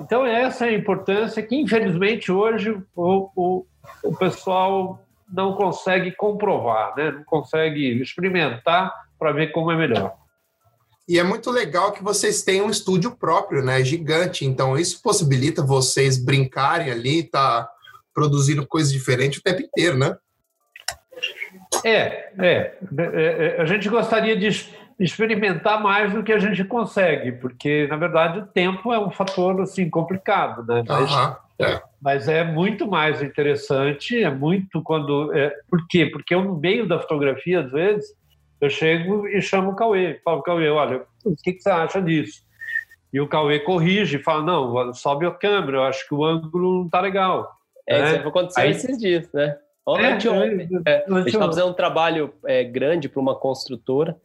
Então, 0.00 0.26
essa 0.26 0.66
é 0.66 0.70
a 0.70 0.74
importância 0.74 1.42
que, 1.42 1.54
infelizmente, 1.54 2.32
hoje 2.32 2.70
o, 2.96 3.30
o, 3.36 3.66
o 4.02 4.16
pessoal 4.16 4.98
não 5.32 5.54
consegue 5.54 6.12
comprovar, 6.12 6.94
né? 6.96 7.10
não 7.10 7.24
consegue 7.24 8.00
experimentar 8.02 8.92
para 9.18 9.32
ver 9.32 9.50
como 9.52 9.72
é 9.72 9.76
melhor. 9.76 10.14
E 11.08 11.18
é 11.18 11.22
muito 11.24 11.50
legal 11.50 11.92
que 11.92 12.02
vocês 12.02 12.42
têm 12.42 12.62
um 12.62 12.70
estúdio 12.70 13.10
próprio, 13.10 13.62
né? 13.62 13.82
Gigante. 13.82 14.44
Então, 14.44 14.78
isso 14.78 15.02
possibilita 15.02 15.64
vocês 15.64 16.16
brincarem 16.16 16.90
ali, 16.90 17.24
tá 17.24 17.68
produzindo 18.14 18.66
coisas 18.66 18.92
diferentes 18.92 19.40
o 19.40 19.42
tempo 19.42 19.62
inteiro, 19.62 19.98
né? 19.98 20.16
É, 21.84 22.30
é, 22.38 22.38
é, 22.38 22.76
é, 22.98 23.60
a 23.60 23.64
gente 23.64 23.88
gostaria 23.88 24.36
de 24.36 24.48
experimentar 24.98 25.82
mais 25.82 26.12
do 26.12 26.22
que 26.22 26.32
a 26.32 26.38
gente 26.38 26.62
consegue, 26.64 27.32
porque 27.32 27.86
na 27.88 27.96
verdade 27.96 28.38
o 28.40 28.46
tempo 28.46 28.92
é 28.92 28.98
um 28.98 29.10
fator 29.10 29.60
assim 29.60 29.88
complicado, 29.90 30.64
né? 30.64 30.84
Mas, 30.86 31.10
é. 31.64 31.82
mas 32.00 32.28
é 32.28 32.44
muito 32.44 32.86
mais 32.86 33.22
interessante, 33.22 34.22
é 34.22 34.30
muito 34.30 34.82
quando, 34.82 35.32
é, 35.34 35.50
por 35.68 35.86
quê? 35.88 36.06
Porque 36.06 36.34
eu 36.34 36.42
no 36.42 36.56
meio 36.56 36.86
da 36.86 36.98
fotografia 36.98 37.60
às 37.60 37.70
vezes 37.70 38.14
eu 38.60 38.70
chego 38.70 39.26
e 39.26 39.42
chamo 39.42 39.72
o 39.72 39.76
Cauê, 39.76 40.20
falo 40.24 40.42
Cauê, 40.42 40.68
olha, 40.68 41.02
o 41.24 41.34
que, 41.42 41.52
que 41.52 41.60
você 41.60 41.70
acha 41.70 42.00
disso? 42.00 42.42
E 43.12 43.20
o 43.20 43.28
Cauê 43.28 43.58
corrige, 43.60 44.22
fala 44.22 44.42
não, 44.42 44.94
sobe 44.94 45.26
a 45.26 45.30
câmera, 45.30 45.78
eu 45.78 45.82
acho 45.82 46.06
que 46.06 46.14
o 46.14 46.24
ângulo 46.24 46.78
não 46.78 46.86
está 46.86 47.00
legal. 47.00 47.50
É, 47.86 48.00
né? 48.00 48.16
isso 48.18 48.28
aconteceu 48.28 48.62
Aí, 48.62 48.70
esses 48.70 48.98
dias, 48.98 49.30
né? 49.32 49.56
Ontem, 49.84 50.04
é, 50.04 50.30
ontem. 50.30 50.68
É, 50.86 51.04
a 51.08 51.18
gente 51.18 51.26
está 51.26 51.46
fazendo 51.46 51.68
um 51.68 51.72
trabalho 51.72 52.32
é, 52.46 52.62
grande 52.62 53.08
para 53.08 53.20
uma 53.20 53.34
construtora 53.34 54.16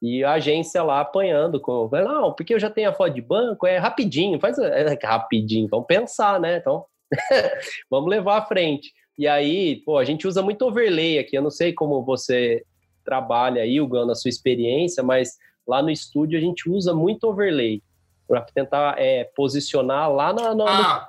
e 0.00 0.22
a 0.22 0.32
agência 0.32 0.82
lá 0.82 1.00
apanhando 1.00 1.60
com, 1.60 1.88
não, 1.90 2.32
porque 2.32 2.54
eu 2.54 2.60
já 2.60 2.70
tenho 2.70 2.88
a 2.88 2.92
foto 2.92 3.14
de 3.14 3.20
banco, 3.20 3.66
é 3.66 3.78
rapidinho, 3.78 4.38
faz 4.38 4.58
é, 4.58 4.96
rapidinho, 5.02 5.68
vamos 5.68 5.86
pensar, 5.86 6.38
né? 6.38 6.58
Então, 6.58 6.84
vamos 7.90 8.08
levar 8.08 8.38
à 8.38 8.46
frente. 8.46 8.92
E 9.18 9.26
aí, 9.26 9.82
pô, 9.84 9.98
a 9.98 10.04
gente 10.04 10.28
usa 10.28 10.40
muito 10.40 10.64
overlay 10.64 11.18
aqui, 11.18 11.36
eu 11.36 11.42
não 11.42 11.50
sei 11.50 11.72
como 11.72 12.04
você 12.04 12.64
trabalha 13.04 13.62
aí, 13.62 13.80
Hugo, 13.80 14.04
na 14.04 14.14
sua 14.14 14.28
experiência, 14.28 15.02
mas 15.02 15.36
lá 15.66 15.82
no 15.82 15.90
estúdio 15.90 16.38
a 16.38 16.42
gente 16.42 16.70
usa 16.70 16.94
muito 16.94 17.24
overlay 17.24 17.82
para 18.28 18.42
tentar 18.42 18.94
é, 18.98 19.24
posicionar 19.34 20.12
lá 20.12 20.32
na, 20.32 20.54
na 20.54 20.64
ah. 20.64 21.08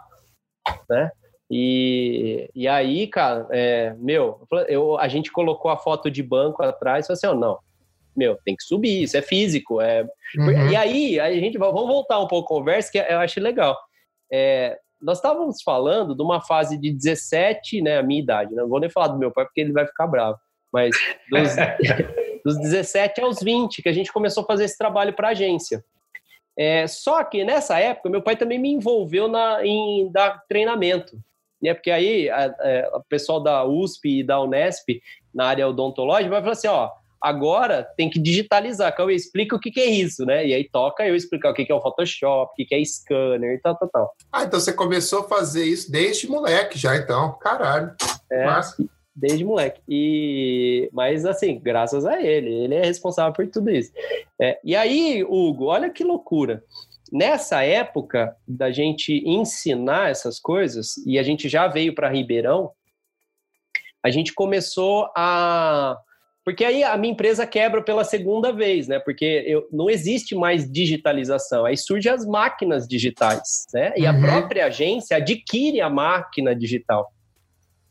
no, 0.68 0.96
né? 0.96 1.12
E, 1.52 2.50
e 2.54 2.68
aí, 2.68 3.08
cara, 3.08 3.48
é, 3.50 3.96
meu, 3.98 4.48
eu, 4.68 4.98
a 4.98 5.08
gente 5.08 5.32
colocou 5.32 5.72
a 5.72 5.78
foto 5.78 6.10
de 6.10 6.22
banco 6.22 6.62
atrás 6.62 7.06
e 7.06 7.08
falou 7.08 7.18
assim: 7.18 7.28
oh, 7.28 7.40
não, 7.40 7.60
meu, 8.16 8.38
tem 8.44 8.56
que 8.56 8.64
subir, 8.64 9.04
isso 9.04 9.18
é 9.18 9.22
físico. 9.22 9.82
É... 9.82 10.04
Uhum. 10.38 10.72
E 10.72 10.76
aí, 10.76 11.20
a 11.20 11.32
gente 11.34 11.58
vamos 11.58 11.88
voltar 11.88 12.20
um 12.20 12.28
pouco 12.28 12.54
a 12.54 12.58
conversa, 12.58 12.92
que 12.92 12.98
eu 12.98 13.20
acho 13.20 13.40
legal. 13.40 13.78
É, 14.32 14.78
nós 15.02 15.18
estávamos 15.18 15.62
falando 15.62 16.16
de 16.16 16.22
uma 16.22 16.42
fase 16.42 16.78
de 16.78 16.92
17, 16.92 17.82
né, 17.82 17.98
a 17.98 18.04
minha 18.04 18.22
idade, 18.22 18.54
né? 18.54 18.62
não 18.62 18.70
vou 18.70 18.80
nem 18.80 18.90
falar 18.90 19.08
do 19.08 19.18
meu 19.18 19.32
pai 19.32 19.46
porque 19.46 19.62
ele 19.62 19.72
vai 19.72 19.88
ficar 19.88 20.08
bravo, 20.08 20.38
mas 20.72 20.96
dos, 21.32 21.56
dos 22.46 22.58
17 22.60 23.22
aos 23.22 23.40
20 23.42 23.82
que 23.82 23.90
a 23.90 23.94
gente 23.94 24.12
começou 24.12 24.44
a 24.44 24.46
fazer 24.46 24.66
esse 24.66 24.78
trabalho 24.78 25.14
para 25.14 25.30
a 25.30 25.32
agência. 25.32 25.84
É, 26.58 26.86
só 26.88 27.24
que 27.24 27.46
nessa 27.46 27.80
época, 27.80 28.10
meu 28.10 28.22
pai 28.22 28.36
também 28.36 28.60
me 28.60 28.70
envolveu 28.70 29.30
na, 29.30 29.66
em 29.66 30.12
dar 30.12 30.44
treinamento. 30.50 31.18
Né? 31.62 31.74
Porque 31.74 31.90
aí 31.90 32.28
é, 32.28 32.90
o 32.94 33.02
pessoal 33.04 33.42
da 33.42 33.64
USP 33.64 34.20
e 34.20 34.24
da 34.24 34.42
Unesp, 34.42 35.02
na 35.34 35.46
área 35.46 35.68
odontológica, 35.68 36.30
vai 36.30 36.42
falar 36.42 36.52
assim: 36.52 36.68
ó, 36.68 36.90
Agora 37.22 37.84
tem 37.98 38.10
que 38.10 38.20
digitalizar. 38.20 38.96
Cauê, 38.96 39.14
explica 39.14 39.56
o 39.56 39.60
que, 39.60 39.72
que, 39.72 39.80
é 39.80 39.86
isso, 39.86 40.26
né? 40.26 40.48
E 40.48 40.54
aí 40.54 40.70
toca 40.70 41.06
eu 41.06 41.16
explicar 41.16 41.52
o 41.52 41.54
que, 41.54 41.66
que 41.66 41.72
é 41.72 41.76
o 41.76 41.82
Photoshop, 41.82 42.52
o 42.52 42.56
que, 42.56 42.66
que 42.66 42.76
é 42.76 42.84
scanner 42.84 43.56
e 43.56 43.60
tal, 43.60 43.76
tal, 43.76 43.90
tal. 43.90 44.16
Ah, 44.32 44.44
então 44.44 44.60
você 44.60 44.72
começou 44.72 45.20
a 45.20 45.28
fazer 45.28 45.66
isso 45.66 45.92
desde 45.92 46.30
moleque 46.30 46.78
já, 46.78 46.96
então. 46.96 47.34
Caralho. 47.40 47.94
É, 48.32 48.46
Massa. 48.46 48.78
desde 49.14 49.44
moleque. 49.44 49.82
E... 49.88 50.90
Mas 50.94 51.26
assim, 51.26 51.60
graças 51.60 52.06
a 52.06 52.22
ele. 52.22 52.54
Ele 52.54 52.76
é 52.76 52.86
responsável 52.86 53.34
por 53.34 53.46
tudo 53.48 53.70
isso. 53.70 53.92
É, 54.40 54.58
e 54.64 54.76
aí, 54.76 55.24
Hugo, 55.24 55.66
olha 55.66 55.90
que 55.90 56.04
loucura. 56.04 56.64
Nessa 57.12 57.64
época 57.64 58.36
da 58.48 58.72
gente 58.72 59.24
ensinar 59.26 60.10
essas 60.10 60.40
coisas, 60.40 60.96
e 61.06 61.20
a 61.20 61.24
gente 61.24 61.50
já 61.50 61.68
veio 61.68 61.94
para 61.94 62.10
Ribeirão, 62.10 62.72
a 64.02 64.10
gente 64.10 64.34
começou 64.34 65.12
a 65.16 65.98
porque 66.50 66.66
aí 66.66 66.84
a 66.84 66.98
minha 66.98 67.14
empresa 67.14 67.46
quebra 67.46 67.80
pela 67.80 68.04
segunda 68.04 68.52
vez, 68.52 68.88
né? 68.88 68.98
Porque 68.98 69.44
eu, 69.46 69.68
não 69.72 69.88
existe 69.88 70.34
mais 70.34 70.68
digitalização. 70.68 71.64
Aí 71.64 71.78
surgem 71.78 72.12
as 72.12 72.26
máquinas 72.26 72.88
digitais, 72.88 73.68
né? 73.72 73.94
E 73.96 74.02
uhum. 74.02 74.10
a 74.10 74.20
própria 74.20 74.66
agência 74.66 75.18
adquire 75.18 75.80
a 75.80 75.92
máquina 75.92 76.56
digital. 76.56 77.14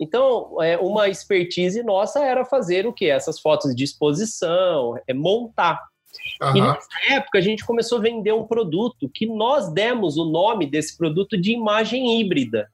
Então, 0.00 0.61
é, 0.61 0.76
uma 0.76 1.09
expertise 1.09 1.84
nossa 1.84 2.18
era 2.18 2.44
fazer 2.44 2.84
o 2.84 2.92
quê? 2.92 3.04
Essas 3.04 3.38
fotos 3.38 3.76
de 3.76 3.84
exposição, 3.84 4.98
é 5.06 5.14
montar. 5.14 5.80
Uhum. 6.42 6.56
E 6.56 6.61
nessa 6.61 6.88
época 7.11 7.38
a 7.38 7.40
gente 7.40 7.64
começou 7.64 7.98
a 7.98 8.02
vender 8.02 8.32
um 8.32 8.44
produto 8.44 9.09
que 9.09 9.24
nós 9.24 9.72
demos 9.72 10.16
o 10.16 10.24
nome 10.24 10.66
desse 10.66 10.98
produto 10.98 11.40
de 11.40 11.52
imagem 11.52 12.20
híbrida. 12.20 12.68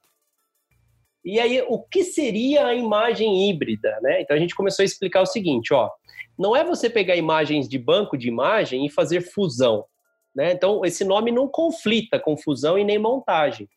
E 1.25 1.41
aí, 1.41 1.65
o 1.69 1.79
que 1.79 2.05
seria 2.05 2.67
a 2.67 2.75
imagem 2.75 3.49
híbrida? 3.49 3.99
Né? 4.03 4.21
Então 4.21 4.37
a 4.37 4.41
gente 4.41 4.55
começou 4.55 4.83
a 4.83 4.87
explicar 4.87 5.23
o 5.23 5.27
seguinte: 5.27 5.73
ó, 5.73 5.91
não 6.39 6.55
é 6.55 6.63
você 6.65 6.91
pegar 6.91 7.17
imagens 7.17 7.69
de 7.69 7.79
banco 7.79 8.17
de 8.17 8.29
imagem 8.29 8.85
e 8.85 8.91
fazer 8.91 9.21
fusão. 9.21 9.85
Né? 10.35 10.53
Então, 10.53 10.85
esse 10.85 11.05
nome 11.05 11.31
não 11.31 11.47
conflita 11.47 12.19
com 12.19 12.37
fusão 12.37 12.77
e 12.77 12.85
nem 12.85 12.99
montagem. 12.99 13.69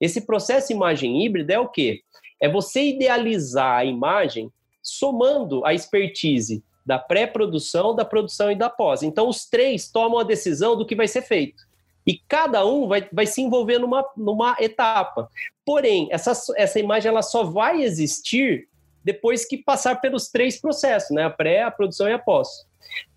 Esse 0.00 0.26
processo 0.26 0.72
imagem 0.72 1.24
híbrida 1.24 1.54
é 1.54 1.58
o 1.58 1.68
quê? 1.68 2.00
É 2.40 2.48
você 2.48 2.82
idealizar 2.82 3.78
a 3.78 3.84
imagem 3.84 4.50
somando 4.82 5.64
a 5.64 5.72
expertise 5.72 6.62
da 6.84 6.98
pré-produção, 6.98 7.94
da 7.94 8.04
produção 8.04 8.50
e 8.50 8.56
da 8.56 8.68
pós. 8.68 9.04
Então, 9.04 9.28
os 9.28 9.46
três 9.46 9.88
tomam 9.88 10.18
a 10.18 10.24
decisão 10.24 10.76
do 10.76 10.84
que 10.84 10.96
vai 10.96 11.06
ser 11.06 11.22
feito. 11.22 11.62
E 12.06 12.18
cada 12.28 12.64
um 12.66 12.88
vai, 12.88 13.08
vai 13.12 13.26
se 13.26 13.40
envolver 13.40 13.78
numa, 13.78 14.04
numa 14.16 14.56
etapa. 14.58 15.28
Porém, 15.64 16.08
essa, 16.10 16.32
essa 16.56 16.80
imagem 16.80 17.08
ela 17.08 17.22
só 17.22 17.44
vai 17.44 17.82
existir 17.82 18.68
depois 19.04 19.44
que 19.44 19.56
passar 19.56 20.00
pelos 20.00 20.28
três 20.28 20.60
processos, 20.60 21.10
né? 21.10 21.24
A 21.24 21.30
pré, 21.30 21.62
a 21.62 21.70
produção 21.70 22.08
e 22.08 22.12
a 22.12 22.18
pós. 22.18 22.48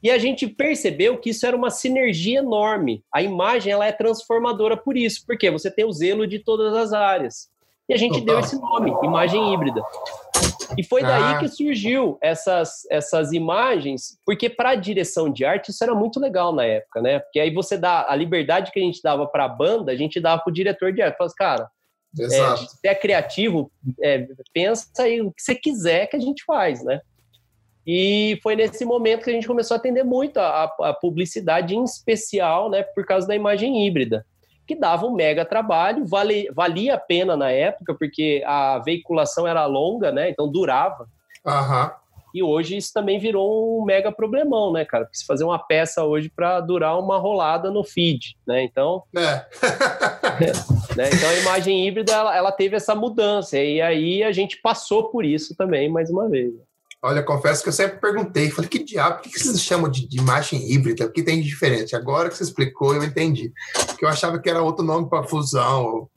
E 0.02 0.10
a 0.10 0.18
gente 0.18 0.48
percebeu 0.48 1.18
que 1.18 1.32
isso 1.32 1.46
era 1.46 1.56
uma 1.56 1.70
sinergia 1.70 2.40
enorme. 2.40 3.04
A 3.12 3.22
imagem 3.22 3.74
ela 3.74 3.86
é 3.86 3.92
transformadora 3.92 4.78
por 4.78 4.96
isso, 4.96 5.24
porque 5.26 5.50
você 5.50 5.70
tem 5.70 5.86
o 5.86 5.92
zelo 5.92 6.28
de 6.28 6.40
todas 6.40 6.74
as 6.74 6.94
áreas. 6.94 7.50
E 7.88 7.94
a 7.94 7.98
gente 7.98 8.22
deu 8.22 8.40
esse 8.40 8.60
nome, 8.60 8.96
imagem 9.04 9.54
híbrida. 9.54 9.82
E 10.78 10.84
foi 10.84 11.02
daí 11.02 11.36
ah. 11.36 11.40
que 11.40 11.48
surgiu 11.48 12.18
essas, 12.22 12.86
essas 12.90 13.32
imagens, 13.32 14.18
porque 14.26 14.50
para 14.50 14.72
a 14.72 14.76
direção 14.76 15.30
de 15.30 15.46
arte 15.46 15.72
isso 15.72 15.84
era 15.84 15.94
muito 15.94 16.20
legal 16.20 16.54
na 16.54 16.66
época, 16.66 17.02
né? 17.02 17.20
Porque 17.20 17.40
aí 17.40 17.54
você 17.54 17.78
dá 17.78 18.06
a 18.08 18.16
liberdade 18.16 18.72
que 18.72 18.80
a 18.80 18.84
gente 18.84 19.02
dava 19.02 19.28
para 19.28 19.46
a 19.46 19.50
banda, 19.50 19.92
a 19.92 19.96
gente 19.96 20.20
dava 20.20 20.42
para 20.42 20.52
o 20.52 20.54
diretor 20.54 20.92
de 20.94 21.02
arte. 21.02 21.18
Fala 21.18 21.28
assim, 21.28 21.36
cara, 21.38 21.70
é, 22.20 22.58
se 22.58 22.88
é 22.88 22.96
criativo, 22.96 23.72
é, 24.02 24.28
pensa 24.54 24.88
aí 25.00 25.22
o 25.22 25.32
que 25.32 25.42
você 25.42 25.56
quiser 25.56 26.08
que 26.08 26.16
a 26.16 26.20
gente 26.20 26.44
faz, 26.46 26.84
né? 26.84 27.02
E 27.86 28.40
foi 28.42 28.56
nesse 28.56 28.84
momento 28.84 29.24
que 29.24 29.30
a 29.30 29.34
gente 29.34 29.48
começou 29.48 29.76
a 29.76 29.78
atender 29.78 30.04
muito 30.04 30.38
a, 30.40 30.64
a 30.64 30.94
publicidade, 30.94 31.76
em 31.76 31.84
especial, 31.84 32.70
né, 32.70 32.82
por 32.82 33.06
causa 33.06 33.28
da 33.28 33.36
imagem 33.36 33.86
híbrida 33.86 34.26
que 34.66 34.76
dava 34.76 35.06
um 35.06 35.14
mega 35.14 35.46
trabalho, 35.46 36.06
vale, 36.06 36.50
valia 36.52 36.96
a 36.96 37.00
pena 37.00 37.38
na 37.38 37.52
época, 37.52 37.94
porque 37.94 38.44
a 38.46 38.80
veiculação 38.80 39.48
era 39.48 39.66
longa, 39.66 40.12
né? 40.12 40.30
Então 40.30 40.52
durava. 40.52 41.08
Uhum. 41.46 41.90
E 42.36 42.44
hoje 42.44 42.76
isso 42.76 42.92
também 42.94 43.18
virou 43.18 43.80
um 43.80 43.86
mega 43.86 44.12
problemão, 44.12 44.74
né, 44.74 44.84
cara? 44.84 45.06
Porque 45.06 45.18
se 45.18 45.26
fazer 45.26 45.46
uma 45.46 45.58
peça 45.58 46.04
hoje 46.04 46.30
para 46.30 46.60
durar 46.60 47.00
uma 47.00 47.18
rolada 47.18 47.72
no 47.72 47.82
feed, 47.82 48.36
né? 48.46 48.62
Então. 48.62 49.04
É. 49.16 49.46
né? 50.98 51.10
Então 51.14 51.30
a 51.30 51.40
imagem 51.40 51.88
híbrida 51.88 52.12
ela, 52.12 52.36
ela 52.36 52.52
teve 52.52 52.76
essa 52.76 52.94
mudança. 52.94 53.58
E 53.58 53.82
aí 53.82 54.22
a 54.22 54.34
gente 54.34 54.60
passou 54.62 55.06
por 55.06 55.24
isso 55.24 55.56
também, 55.56 55.90
mais 55.90 56.10
uma 56.10 56.28
vez. 56.28 56.54
Olha, 57.06 57.22
confesso 57.22 57.62
que 57.62 57.70
eu 57.70 57.74
sempre 57.74 58.00
perguntei, 58.00 58.50
falei, 58.50 58.68
que 58.68 58.84
diabo, 58.84 59.22
por 59.22 59.32
que 59.32 59.40
vocês 59.40 59.62
chamam 59.62 59.88
de, 59.88 60.08
de 60.08 60.18
imagem 60.18 60.72
híbrida? 60.72 61.06
O 61.06 61.12
que 61.12 61.22
tem 61.22 61.40
de 61.40 61.48
diferente? 61.48 61.96
Agora 61.96 62.30
que 62.30 62.36
você 62.36 62.44
explicou, 62.44 62.96
eu 62.96 63.04
entendi. 63.04 63.54
Porque 63.86 64.04
eu 64.04 64.10
achava 64.10 64.40
que 64.40 64.50
era 64.50 64.64
outro 64.64 64.84
nome 64.84 65.08
para 65.08 65.22
fusão, 65.22 66.10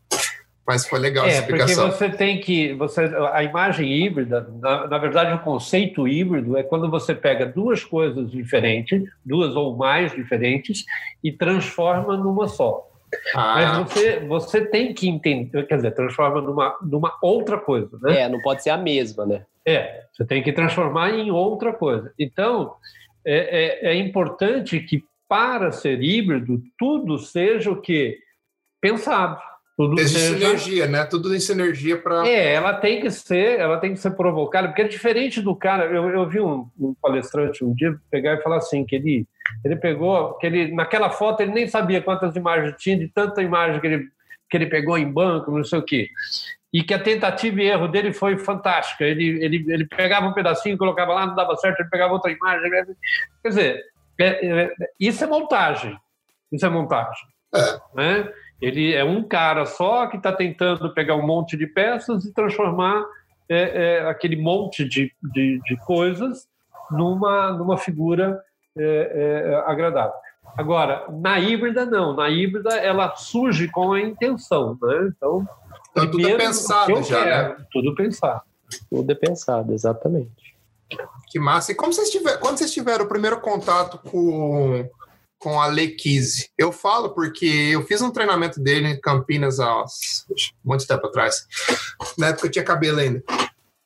mas 0.66 0.88
foi 0.88 0.98
legal 0.98 1.26
é, 1.26 1.28
essa 1.28 1.40
explicação. 1.40 1.90
Porque 1.90 1.98
você 1.98 2.16
tem 2.16 2.40
que. 2.40 2.72
Você, 2.72 3.02
a 3.34 3.44
imagem 3.44 3.92
híbrida, 3.92 4.48
na, 4.62 4.86
na, 4.86 4.96
verdade, 4.96 5.34
o 5.34 5.40
conceito 5.40 6.08
híbrido 6.08 6.56
é 6.56 6.62
quando 6.62 6.90
você 6.90 7.14
pega 7.14 7.44
duas 7.44 7.84
coisas 7.84 8.30
diferentes, 8.30 9.02
duas 9.22 9.54
ou 9.54 9.76
mais 9.76 10.12
diferentes, 10.12 10.86
e 11.22 11.30
transforma 11.30 12.16
numa 12.16 12.48
só. 12.48 12.88
Ah. 13.34 13.54
Mas 13.54 13.92
você, 13.92 14.20
você 14.20 14.60
tem 14.62 14.94
que 14.94 15.06
entender, 15.06 15.66
quer 15.66 15.76
dizer, 15.76 15.90
transforma 15.90 16.40
numa, 16.40 16.78
numa 16.80 17.14
outra 17.22 17.58
coisa, 17.58 17.98
né? 18.00 18.22
É, 18.22 18.28
não 18.30 18.40
pode 18.40 18.62
ser 18.62 18.70
a 18.70 18.78
mesma, 18.78 19.26
né? 19.26 19.44
É, 19.66 20.04
você 20.18 20.26
tem 20.26 20.42
que 20.42 20.52
transformar 20.52 21.10
em 21.10 21.30
outra 21.30 21.72
coisa. 21.72 22.12
Então, 22.18 22.74
é, 23.24 23.86
é, 23.86 23.92
é 23.92 23.94
importante 23.94 24.80
que 24.80 25.04
para 25.28 25.70
ser 25.70 26.02
híbrido, 26.02 26.60
tudo 26.76 27.18
seja 27.18 27.70
o 27.70 27.80
que? 27.80 28.18
Pensado. 28.80 29.38
Tudo 29.76 30.00
Existe 30.00 30.18
seja... 30.18 30.34
sinergia, 30.34 30.86
né? 30.88 31.04
Tudo 31.04 31.32
em 31.32 31.38
sinergia 31.38 31.96
para. 31.96 32.26
É, 32.26 32.52
ela 32.52 32.74
tem 32.74 33.00
que 33.00 33.10
ser, 33.12 33.60
ela 33.60 33.78
tem 33.78 33.92
que 33.92 34.00
ser 34.00 34.10
provocada, 34.10 34.66
porque 34.66 34.82
é 34.82 34.88
diferente 34.88 35.40
do 35.40 35.54
cara. 35.54 35.84
Eu, 35.84 36.08
eu 36.08 36.28
vi 36.28 36.40
um, 36.40 36.68
um 36.80 36.92
palestrante 37.00 37.64
um 37.64 37.72
dia 37.72 37.96
pegar 38.10 38.34
e 38.34 38.42
falar 38.42 38.56
assim 38.56 38.84
que 38.84 38.96
ele 38.96 39.24
ele 39.64 39.76
pegou, 39.76 40.34
que 40.34 40.46
ele 40.46 40.74
naquela 40.74 41.10
foto 41.10 41.42
ele 41.42 41.52
nem 41.52 41.68
sabia 41.68 42.02
quantas 42.02 42.34
imagens 42.34 42.74
tinha 42.76 42.98
de 42.98 43.06
tanta 43.06 43.40
imagem 43.40 43.80
que 43.80 43.86
ele 43.86 44.08
que 44.50 44.56
ele 44.56 44.66
pegou 44.66 44.98
em 44.98 45.10
banco, 45.10 45.52
não 45.52 45.62
sei 45.62 45.78
o 45.78 45.84
quê 45.84 46.08
e 46.72 46.82
que 46.82 46.92
a 46.92 47.02
tentativa 47.02 47.62
e 47.62 47.66
erro 47.66 47.88
dele 47.88 48.12
foi 48.12 48.36
fantástica. 48.36 49.04
Ele, 49.04 49.42
ele, 49.42 49.64
ele 49.68 49.86
pegava 49.86 50.26
um 50.26 50.34
pedacinho, 50.34 50.76
colocava 50.76 51.14
lá, 51.14 51.26
não 51.26 51.34
dava 51.34 51.56
certo, 51.56 51.80
ele 51.80 51.88
pegava 51.88 52.12
outra 52.12 52.30
imagem. 52.30 52.70
Quer 52.70 53.48
dizer, 53.48 53.84
é, 54.20 54.46
é, 54.46 54.74
isso 55.00 55.24
é 55.24 55.26
montagem. 55.26 55.96
Isso 56.52 56.66
é 56.66 56.68
montagem. 56.68 57.26
É. 57.54 57.80
Né? 57.94 58.32
Ele 58.60 58.94
é 58.94 59.04
um 59.04 59.22
cara 59.22 59.64
só 59.64 60.06
que 60.08 60.18
está 60.18 60.32
tentando 60.32 60.92
pegar 60.92 61.14
um 61.14 61.26
monte 61.26 61.56
de 61.56 61.66
peças 61.66 62.24
e 62.24 62.34
transformar 62.34 63.04
é, 63.48 64.00
é 64.00 64.08
aquele 64.08 64.36
monte 64.36 64.84
de, 64.86 65.10
de, 65.22 65.58
de, 65.64 65.76
coisas 65.86 66.46
numa, 66.90 67.52
numa 67.52 67.78
figura 67.78 68.38
agradável. 69.66 70.14
Agora, 70.56 71.06
na 71.08 71.38
híbrida, 71.38 71.84
não. 71.86 72.14
Na 72.14 72.28
híbrida, 72.28 72.76
ela 72.76 73.14
surge 73.16 73.68
com 73.68 73.92
a 73.92 74.00
intenção. 74.00 74.76
Né? 74.82 75.12
Então, 75.16 75.48
então, 76.04 76.10
tudo 76.12 76.28
é 76.28 76.36
pensado 76.36 77.02
já, 77.02 77.24
quero, 77.24 77.58
né? 77.58 77.66
Tudo 77.70 77.94
pensado. 77.94 78.42
Tudo 78.90 79.12
é 79.12 79.14
pensado, 79.14 79.72
exatamente. 79.72 80.56
Que 81.30 81.38
massa. 81.38 81.72
E 81.72 81.74
como 81.74 81.92
vocês 81.92 82.10
tiveram, 82.10 82.40
quando 82.40 82.58
vocês 82.58 82.72
tiveram 82.72 83.04
o 83.04 83.08
primeiro 83.08 83.40
contato 83.40 83.98
com, 84.10 84.88
com 85.38 85.60
a 85.60 85.66
Lequise? 85.66 86.50
Eu 86.56 86.72
falo 86.72 87.10
porque 87.10 87.46
eu 87.46 87.82
fiz 87.84 88.00
um 88.00 88.10
treinamento 88.10 88.60
dele 88.60 88.88
em 88.88 89.00
Campinas 89.00 89.60
há 89.60 89.84
muito 90.64 90.86
tempo 90.86 91.06
atrás. 91.06 91.46
Na 92.16 92.28
época 92.28 92.46
eu 92.46 92.50
tinha 92.50 92.64
cabelo 92.64 92.98
ainda. 92.98 93.22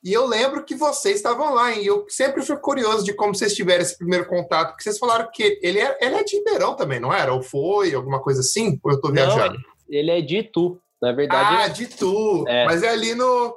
E 0.03 0.11
eu 0.11 0.25
lembro 0.25 0.65
que 0.65 0.75
vocês 0.75 1.15
estavam 1.15 1.53
lá, 1.53 1.71
e 1.71 1.87
eu 1.87 2.05
sempre 2.09 2.41
fui 2.41 2.57
curioso 2.57 3.05
de 3.05 3.13
como 3.13 3.33
vocês 3.33 3.55
tiveram 3.55 3.81
esse 3.81 3.97
primeiro 3.97 4.25
contato, 4.25 4.71
porque 4.71 4.83
vocês 4.83 4.97
falaram 4.97 5.29
que 5.31 5.57
ele 5.61 5.79
é, 5.79 5.97
ele 6.01 6.15
é 6.15 6.23
de 6.23 6.35
Ribeirão 6.35 6.75
também, 6.75 6.99
não 6.99 7.13
era? 7.13 7.33
Ou 7.33 7.41
foi, 7.41 7.93
alguma 7.93 8.21
coisa 8.21 8.41
assim? 8.41 8.77
Ou 8.83 8.91
eu 8.91 8.99
tô 8.99 9.09
viajando? 9.13 9.53
Não, 9.55 9.63
ele 9.87 10.11
é 10.11 10.19
de 10.19 10.39
Itu. 10.39 10.77
Na 11.03 11.11
verdade. 11.11 11.55
Ah, 11.59 11.67
de 11.67 11.85
tu. 11.87 12.45
É. 12.47 12.63
Mas 12.63 12.81
é 12.81 12.87
ali 12.87 13.13
no, 13.13 13.53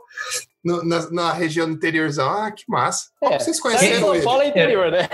no 0.64 0.84
na, 0.84 1.10
na, 1.12 1.32
região 1.32 1.68
interiorzão. 1.68 2.28
Ah, 2.28 2.50
que 2.50 2.64
massa. 2.66 3.10
É. 3.22 3.38
vocês 3.38 3.60
conheceram 3.60 4.00
São 4.00 4.14
ele? 4.14 4.22
São 4.24 4.30
Paulo 4.32 4.42
é 4.42 4.48
interior, 4.48 4.90
né? 4.90 5.08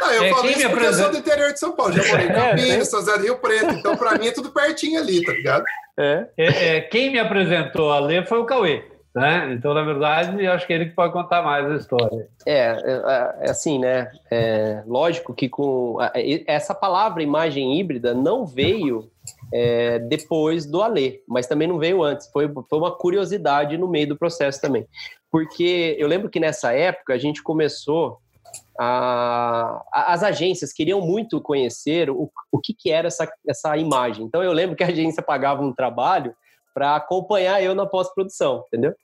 ah, 0.00 0.14
eu 0.14 0.22
é, 0.22 0.30
falo 0.30 0.48
isso 0.48 0.70
porque 0.70 0.86
eu 0.86 0.94
sou 0.94 1.10
do 1.10 1.18
interior 1.18 1.52
de 1.52 1.58
São 1.58 1.72
Paulo. 1.72 1.92
Já 1.92 2.08
morei 2.08 2.26
em 2.26 2.30
é, 2.30 2.34
Campinas, 2.34 2.88
São 2.88 3.00
José 3.00 3.18
do 3.18 3.24
Rio 3.24 3.38
Preto. 3.38 3.74
Então, 3.74 3.96
para 3.96 4.16
mim, 4.16 4.28
é 4.28 4.30
tudo 4.30 4.52
pertinho 4.52 5.00
ali, 5.00 5.24
tá 5.24 5.32
ligado? 5.32 5.64
É. 5.98 6.28
é. 6.38 6.80
quem 6.82 7.10
me 7.10 7.18
apresentou 7.18 7.90
a 7.90 7.98
ler 7.98 8.24
foi 8.28 8.38
o 8.38 8.46
Cauê. 8.46 8.84
Né? 9.12 9.52
Então, 9.52 9.74
na 9.74 9.82
verdade, 9.82 10.42
eu 10.42 10.52
acho 10.52 10.66
que 10.66 10.72
ele 10.72 10.86
que 10.86 10.94
pode 10.94 11.12
contar 11.12 11.42
mais 11.42 11.68
a 11.68 11.74
história. 11.74 12.28
É, 12.46 12.76
é 13.40 13.50
assim, 13.50 13.78
né? 13.78 14.10
É, 14.30 14.82
lógico 14.86 15.34
que 15.34 15.48
com 15.48 15.98
essa 16.46 16.74
palavra 16.74 17.22
imagem 17.22 17.78
híbrida 17.78 18.14
não 18.14 18.46
veio 18.46 19.10
é, 19.52 19.98
depois 19.98 20.66
do 20.66 20.82
Alê, 20.82 21.22
mas 21.28 21.46
também 21.46 21.68
não 21.68 21.78
veio 21.78 22.02
antes. 22.02 22.28
Foi, 22.32 22.50
foi 22.68 22.78
uma 22.78 22.96
curiosidade 22.96 23.76
no 23.76 23.88
meio 23.88 24.08
do 24.08 24.18
processo 24.18 24.60
também. 24.60 24.86
Porque 25.30 25.96
eu 25.98 26.08
lembro 26.08 26.30
que 26.30 26.40
nessa 26.40 26.72
época 26.72 27.14
a 27.14 27.18
gente 27.18 27.42
começou 27.42 28.18
a, 28.78 29.82
a, 29.92 30.12
as 30.12 30.22
agências 30.22 30.72
queriam 30.72 31.00
muito 31.00 31.40
conhecer 31.40 32.10
o, 32.10 32.30
o 32.50 32.58
que, 32.58 32.74
que 32.74 32.90
era 32.90 33.08
essa, 33.08 33.30
essa 33.46 33.76
imagem. 33.76 34.24
Então 34.24 34.42
eu 34.42 34.52
lembro 34.52 34.76
que 34.76 34.84
a 34.84 34.88
agência 34.88 35.22
pagava 35.22 35.62
um 35.62 35.72
trabalho 35.72 36.34
para 36.74 36.96
acompanhar 36.96 37.62
eu 37.62 37.74
na 37.74 37.86
pós-produção, 37.86 38.64
entendeu? 38.66 38.94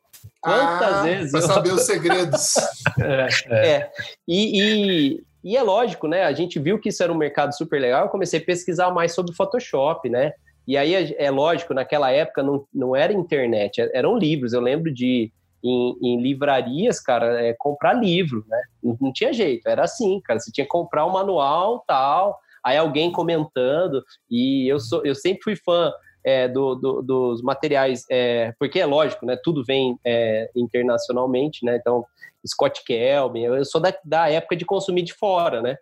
Quantas 0.41 0.95
ah, 0.95 1.03
vezes. 1.03 1.31
Para 1.31 1.41
eu... 1.41 1.47
saber 1.47 1.73
os 1.73 1.83
segredos. 1.83 2.57
é, 2.99 3.29
é. 3.47 3.71
é. 3.71 3.91
E, 4.27 4.63
e, 4.63 5.25
e 5.49 5.57
é 5.57 5.63
lógico, 5.63 6.07
né? 6.07 6.25
A 6.25 6.33
gente 6.35 6.59
viu 6.59 6.79
que 6.79 6.91
isso 6.91 7.03
era 7.03 7.11
um 7.11 7.17
mercado 7.17 7.57
super 7.57 7.81
legal. 7.81 8.03
Eu 8.03 8.11
comecei 8.11 8.39
a 8.39 8.45
pesquisar 8.45 8.91
mais 8.91 9.15
sobre 9.15 9.35
Photoshop, 9.35 10.07
né? 10.11 10.35
E 10.67 10.77
aí 10.77 11.15
é, 11.17 11.31
lógico, 11.31 11.73
naquela 11.73 12.11
época 12.11 12.43
não, 12.43 12.67
não 12.75 12.95
era 12.95 13.15
internet, 13.15 13.81
é, 13.81 13.91
eram 13.95 14.19
livros. 14.19 14.53
Eu 14.53 14.61
lembro 14.61 14.93
de 14.93 15.33
em, 15.65 15.97
em 16.03 16.21
livrarias, 16.21 17.01
cara, 17.01 17.43
é, 17.43 17.55
comprar 17.59 17.95
livro, 17.95 18.45
né? 18.47 18.63
Não, 18.85 18.99
não, 19.01 19.11
tinha 19.11 19.33
jeito, 19.33 19.67
era 19.67 19.85
assim, 19.85 20.21
cara. 20.21 20.39
Você 20.39 20.53
tinha 20.53 20.67
que 20.67 20.71
comprar 20.71 21.07
o 21.07 21.09
um 21.09 21.13
manual 21.13 21.83
tal, 21.87 22.39
aí 22.63 22.77
alguém 22.77 23.11
comentando. 23.11 24.05
E 24.31 24.71
eu 24.71 24.79
sou, 24.79 25.03
eu 25.07 25.15
sempre 25.15 25.43
fui 25.43 25.57
fã 25.57 25.91
é, 26.29 26.47
do, 26.47 26.75
do, 26.75 27.03
dos 27.03 27.41
materiais, 27.41 28.05
é, 28.11 28.53
porque 28.59 28.79
é 28.79 28.85
lógico, 28.85 29.25
né? 29.25 29.35
Tudo 29.43 29.65
vem 29.65 29.99
é, 30.05 30.51
internacionalmente, 30.55 31.65
né? 31.65 31.77
Então, 31.77 32.05
Scott 32.47 32.85
Kelvin, 32.85 33.45
eu 33.45 33.65
sou 33.65 33.81
da, 33.81 33.95
da 34.05 34.29
época 34.29 34.55
de 34.55 34.67
consumir 34.67 35.03
de 35.03 35.15
fora, 35.15 35.63
né? 35.63 35.79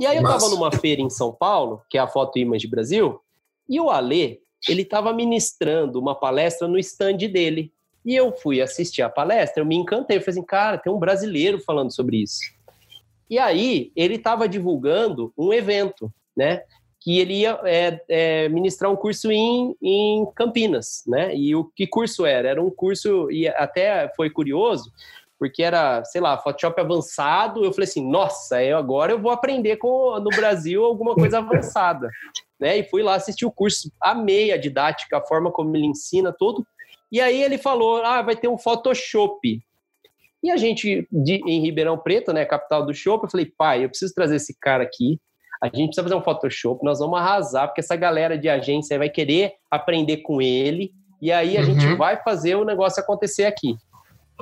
E 0.00 0.06
aí 0.06 0.16
eu 0.16 0.22
estava 0.22 0.48
numa 0.48 0.72
feira 0.72 1.00
em 1.00 1.08
São 1.08 1.32
Paulo, 1.32 1.82
que 1.88 1.96
é 1.96 2.00
a 2.00 2.08
Foto 2.08 2.36
Image 2.36 2.66
Brasil, 2.66 3.20
e 3.68 3.78
o 3.78 3.90
Alê, 3.90 4.40
ele 4.68 4.82
estava 4.82 5.12
ministrando 5.12 6.00
uma 6.00 6.16
palestra 6.16 6.66
no 6.66 6.78
stand 6.78 7.18
dele. 7.18 7.72
E 8.04 8.16
eu 8.16 8.32
fui 8.32 8.60
assistir 8.60 9.02
a 9.02 9.08
palestra, 9.08 9.62
eu 9.62 9.66
me 9.66 9.76
encantei, 9.76 10.16
eu 10.16 10.20
falei 10.20 10.38
assim, 10.38 10.46
cara, 10.46 10.78
tem 10.78 10.92
um 10.92 10.98
brasileiro 10.98 11.60
falando 11.60 11.94
sobre 11.94 12.16
isso. 12.16 12.40
E 13.28 13.38
aí 13.38 13.92
ele 13.94 14.16
estava 14.16 14.48
divulgando 14.48 15.32
um 15.38 15.52
evento, 15.52 16.12
né? 16.36 16.62
Que 17.00 17.18
ele 17.18 17.34
ia 17.34 17.58
é, 17.64 18.00
é, 18.08 18.48
ministrar 18.48 18.90
um 18.92 18.96
curso 18.96 19.32
em, 19.32 19.74
em 19.80 20.26
Campinas, 20.34 21.02
né? 21.06 21.34
E 21.34 21.54
o 21.54 21.64
que 21.64 21.86
curso 21.86 22.26
era? 22.26 22.48
Era 22.48 22.62
um 22.62 22.70
curso, 22.70 23.30
e 23.30 23.48
até 23.48 24.12
foi 24.14 24.28
curioso, 24.28 24.92
porque 25.38 25.62
era, 25.62 26.04
sei 26.04 26.20
lá, 26.20 26.36
Photoshop 26.36 26.78
avançado. 26.78 27.64
Eu 27.64 27.72
falei 27.72 27.88
assim, 27.88 28.06
nossa, 28.06 28.62
eu 28.62 28.76
agora 28.76 29.12
eu 29.12 29.18
vou 29.18 29.30
aprender 29.30 29.76
com 29.76 30.20
no 30.20 30.28
Brasil 30.28 30.84
alguma 30.84 31.14
coisa 31.14 31.38
avançada, 31.38 32.10
né? 32.60 32.78
E 32.78 32.84
fui 32.84 33.02
lá 33.02 33.14
assistir 33.14 33.46
o 33.46 33.50
curso, 33.50 33.90
amei 34.00 34.52
a 34.52 34.58
didática, 34.58 35.16
a 35.16 35.26
forma 35.26 35.50
como 35.50 35.74
ele 35.74 35.86
ensina 35.86 36.34
tudo. 36.38 36.66
E 37.10 37.20
aí 37.20 37.42
ele 37.42 37.56
falou, 37.56 38.04
ah, 38.04 38.22
vai 38.22 38.36
ter 38.36 38.48
um 38.48 38.58
Photoshop. 38.58 39.60
E 40.42 40.50
a 40.50 40.56
gente 40.56 41.06
de, 41.10 41.34
em 41.46 41.60
Ribeirão 41.60 41.98
Preto, 41.98 42.32
né, 42.32 42.44
capital 42.44 42.84
do 42.84 42.94
Shop, 42.94 43.24
eu 43.24 43.30
falei, 43.30 43.46
pai, 43.46 43.84
eu 43.84 43.88
preciso 43.88 44.14
trazer 44.14 44.36
esse 44.36 44.54
cara 44.58 44.82
aqui. 44.82 45.20
A 45.62 45.66
gente 45.66 45.88
precisa 45.88 46.02
fazer 46.02 46.14
um 46.14 46.22
Photoshop, 46.22 46.82
nós 46.84 47.00
vamos 47.00 47.18
arrasar, 47.18 47.66
porque 47.66 47.80
essa 47.80 47.94
galera 47.94 48.38
de 48.38 48.48
agência 48.48 48.98
vai 48.98 49.10
querer 49.10 49.52
aprender 49.70 50.18
com 50.18 50.40
ele. 50.40 50.92
E 51.20 51.30
aí 51.30 51.56
a 51.56 51.60
uhum. 51.60 51.66
gente 51.66 51.94
vai 51.96 52.16
fazer 52.22 52.54
o 52.54 52.64
negócio 52.64 53.02
acontecer 53.02 53.44
aqui. 53.44 53.74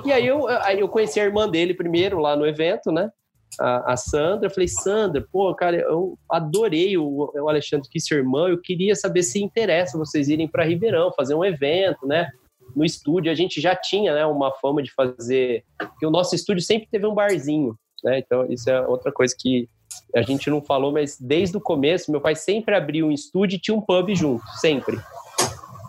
E 0.05 0.13
aí 0.13 0.25
eu, 0.25 0.47
aí 0.47 0.79
eu 0.79 0.87
conheci 0.87 1.19
a 1.19 1.25
irmã 1.25 1.49
dele 1.49 1.73
primeiro 1.73 2.19
lá 2.19 2.37
no 2.37 2.47
evento, 2.47 2.89
né? 2.89 3.11
A, 3.59 3.93
a 3.93 3.97
Sandra. 3.97 4.47
Eu 4.47 4.51
falei, 4.51 4.69
Sandra, 4.69 5.25
pô, 5.29 5.53
cara, 5.53 5.75
eu 5.75 6.17
adorei 6.31 6.97
o, 6.97 7.31
o 7.35 7.49
Alexandre 7.49 7.89
que 7.89 7.99
seu 7.99 8.17
irmão. 8.17 8.47
Eu 8.47 8.61
queria 8.61 8.95
saber 8.95 9.23
se 9.23 9.43
interessa 9.43 9.97
vocês 9.97 10.29
irem 10.29 10.47
para 10.47 10.63
Ribeirão, 10.63 11.11
fazer 11.11 11.35
um 11.35 11.43
evento, 11.43 12.07
né? 12.07 12.29
No 12.73 12.85
estúdio. 12.85 13.29
A 13.29 13.35
gente 13.35 13.59
já 13.59 13.75
tinha 13.75 14.13
né, 14.13 14.25
uma 14.25 14.53
fama 14.53 14.81
de 14.81 14.93
fazer. 14.93 15.65
Porque 15.77 16.05
o 16.05 16.11
nosso 16.11 16.33
estúdio 16.33 16.63
sempre 16.63 16.87
teve 16.89 17.05
um 17.05 17.13
barzinho, 17.13 17.75
né? 18.01 18.19
Então, 18.19 18.45
isso 18.49 18.69
é 18.69 18.87
outra 18.87 19.11
coisa 19.11 19.35
que 19.37 19.67
a 20.15 20.21
gente 20.21 20.49
não 20.49 20.61
falou, 20.61 20.91
mas 20.91 21.17
desde 21.19 21.57
o 21.57 21.61
começo, 21.61 22.11
meu 22.11 22.21
pai 22.21 22.35
sempre 22.35 22.75
abriu 22.75 23.07
um 23.07 23.11
estúdio 23.11 23.57
e 23.57 23.59
tinha 23.59 23.75
um 23.75 23.81
pub 23.81 24.13
junto, 24.15 24.43
sempre. 24.59 24.99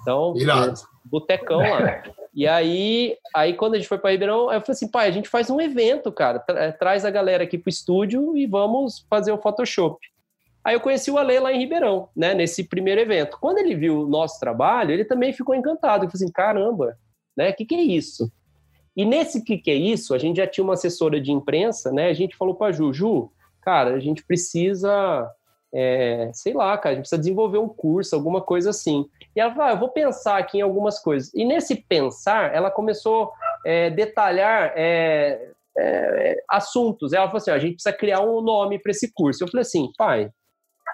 Então, 0.03 0.35
botecão 1.05 1.59
lá. 1.59 2.03
E 2.33 2.47
aí, 2.47 3.17
aí 3.35 3.55
quando 3.55 3.75
a 3.75 3.77
gente 3.79 3.89
foi 3.89 3.99
para 3.99 4.11
Ribeirão, 4.13 4.53
eu 4.53 4.61
falei 4.61 4.63
assim, 4.69 4.89
pai, 4.89 5.09
a 5.09 5.11
gente 5.11 5.29
faz 5.29 5.51
um 5.51 5.61
evento, 5.61 6.13
cara, 6.13 6.39
tra 6.39 6.65
é, 6.65 6.73
traz 6.73 7.05
a 7.05 7.11
galera 7.11 7.43
aqui 7.43 7.59
pro 7.59 7.69
estúdio 7.69 8.37
e 8.37 8.47
vamos 8.47 9.05
fazer 9.11 9.33
o 9.33 9.39
Photoshop. 9.39 9.99
Aí 10.63 10.75
eu 10.75 10.81
conheci 10.81 11.11
o 11.11 11.19
Ale 11.19 11.41
lá 11.41 11.53
em 11.53 11.59
Ribeirão, 11.59 12.09
né, 12.15 12.35
nesse 12.35 12.65
primeiro 12.65 13.01
evento. 13.01 13.39
Quando 13.41 13.59
ele 13.59 13.75
viu 13.75 14.03
o 14.03 14.07
nosso 14.07 14.39
trabalho, 14.39 14.93
ele 14.93 15.05
também 15.05 15.33
ficou 15.33 15.55
encantado. 15.55 16.05
Ele 16.05 16.13
falou 16.13 16.25
assim, 16.25 16.33
caramba, 16.33 16.97
né, 17.37 17.51
o 17.51 17.55
que, 17.55 17.65
que 17.65 17.75
é 17.75 17.83
isso? 17.83 18.31
E 18.97 19.05
nesse 19.05 19.43
que, 19.43 19.57
que 19.57 19.71
é 19.71 19.75
isso, 19.75 20.15
a 20.15 20.19
gente 20.19 20.37
já 20.37 20.47
tinha 20.47 20.63
uma 20.63 20.75
assessora 20.75 21.21
de 21.21 21.33
imprensa, 21.33 21.91
né, 21.91 22.09
a 22.09 22.13
gente 22.13 22.37
falou 22.37 22.55
para 22.55 22.73
Ju, 22.73 22.93
Ju, 22.93 23.33
cara, 23.63 23.95
a 23.95 24.01
gente 24.01 24.25
precisa 24.25 25.31
é, 25.73 26.31
sei 26.35 26.53
lá, 26.53 26.77
cara, 26.77 26.91
a 26.91 26.97
gente 26.97 27.03
precisa 27.03 27.21
desenvolver 27.21 27.59
um 27.59 27.69
curso, 27.69 28.15
alguma 28.15 28.41
coisa 28.41 28.71
assim. 28.71 29.07
E 29.35 29.41
ela 29.41 29.53
falou, 29.53 29.69
ah, 29.69 29.71
eu 29.73 29.79
vou 29.79 29.89
pensar 29.89 30.37
aqui 30.39 30.59
em 30.59 30.63
algumas 30.63 30.99
coisas. 30.99 31.33
E 31.33 31.45
nesse 31.45 31.77
pensar, 31.77 32.55
ela 32.55 32.71
começou 32.71 33.33
a 33.65 33.69
é, 33.69 33.91
detalhar 33.91 34.73
é, 34.75 35.53
é, 35.79 36.43
assuntos. 36.49 37.13
Ela 37.13 37.27
falou 37.27 37.39
assim, 37.39 37.51
a 37.53 37.59
gente 37.59 37.75
precisa 37.75 37.97
criar 37.97 38.21
um 38.21 38.41
nome 38.41 38.79
para 38.81 38.91
esse 38.91 39.13
curso. 39.13 39.45
Eu 39.45 39.49
falei 39.49 39.63
assim, 39.63 39.93
pai, 39.97 40.31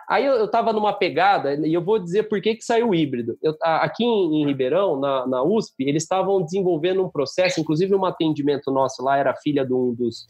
Aí 0.08 0.24
eu 0.24 0.44
estava 0.44 0.72
numa 0.72 0.92
pegada, 0.92 1.54
e 1.66 1.74
eu 1.74 1.82
vou 1.82 1.98
dizer 1.98 2.28
por 2.28 2.40
que, 2.40 2.54
que 2.54 2.62
saiu 2.62 2.94
híbrido. 2.94 3.36
Eu, 3.42 3.56
aqui 3.60 4.04
em, 4.04 4.42
em 4.42 4.46
Ribeirão, 4.46 5.00
na, 5.00 5.26
na, 5.26 5.42
USP, 5.42 5.82
eles 5.82 6.04
estavam 6.04 6.40
desenvolvendo 6.42 7.04
um 7.04 7.08
processo, 7.08 7.60
inclusive 7.60 7.92
um 7.92 8.04
atendimento 8.04 8.70
nosso 8.70 9.02
lá, 9.02 9.16
era 9.18 9.34
filha 9.34 9.66
de 9.66 9.74
um 9.74 9.92
dos, 9.92 10.26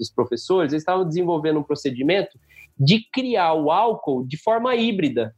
dos 0.00 0.10
professores, 0.10 0.72
eles 0.72 0.82
estavam 0.82 1.06
desenvolvendo 1.06 1.60
um 1.60 1.62
procedimento 1.62 2.38
de 2.78 3.06
criar 3.12 3.52
o 3.52 3.70
álcool 3.70 4.26
de 4.26 4.36
forma 4.36 4.74
híbrida. 4.74 5.34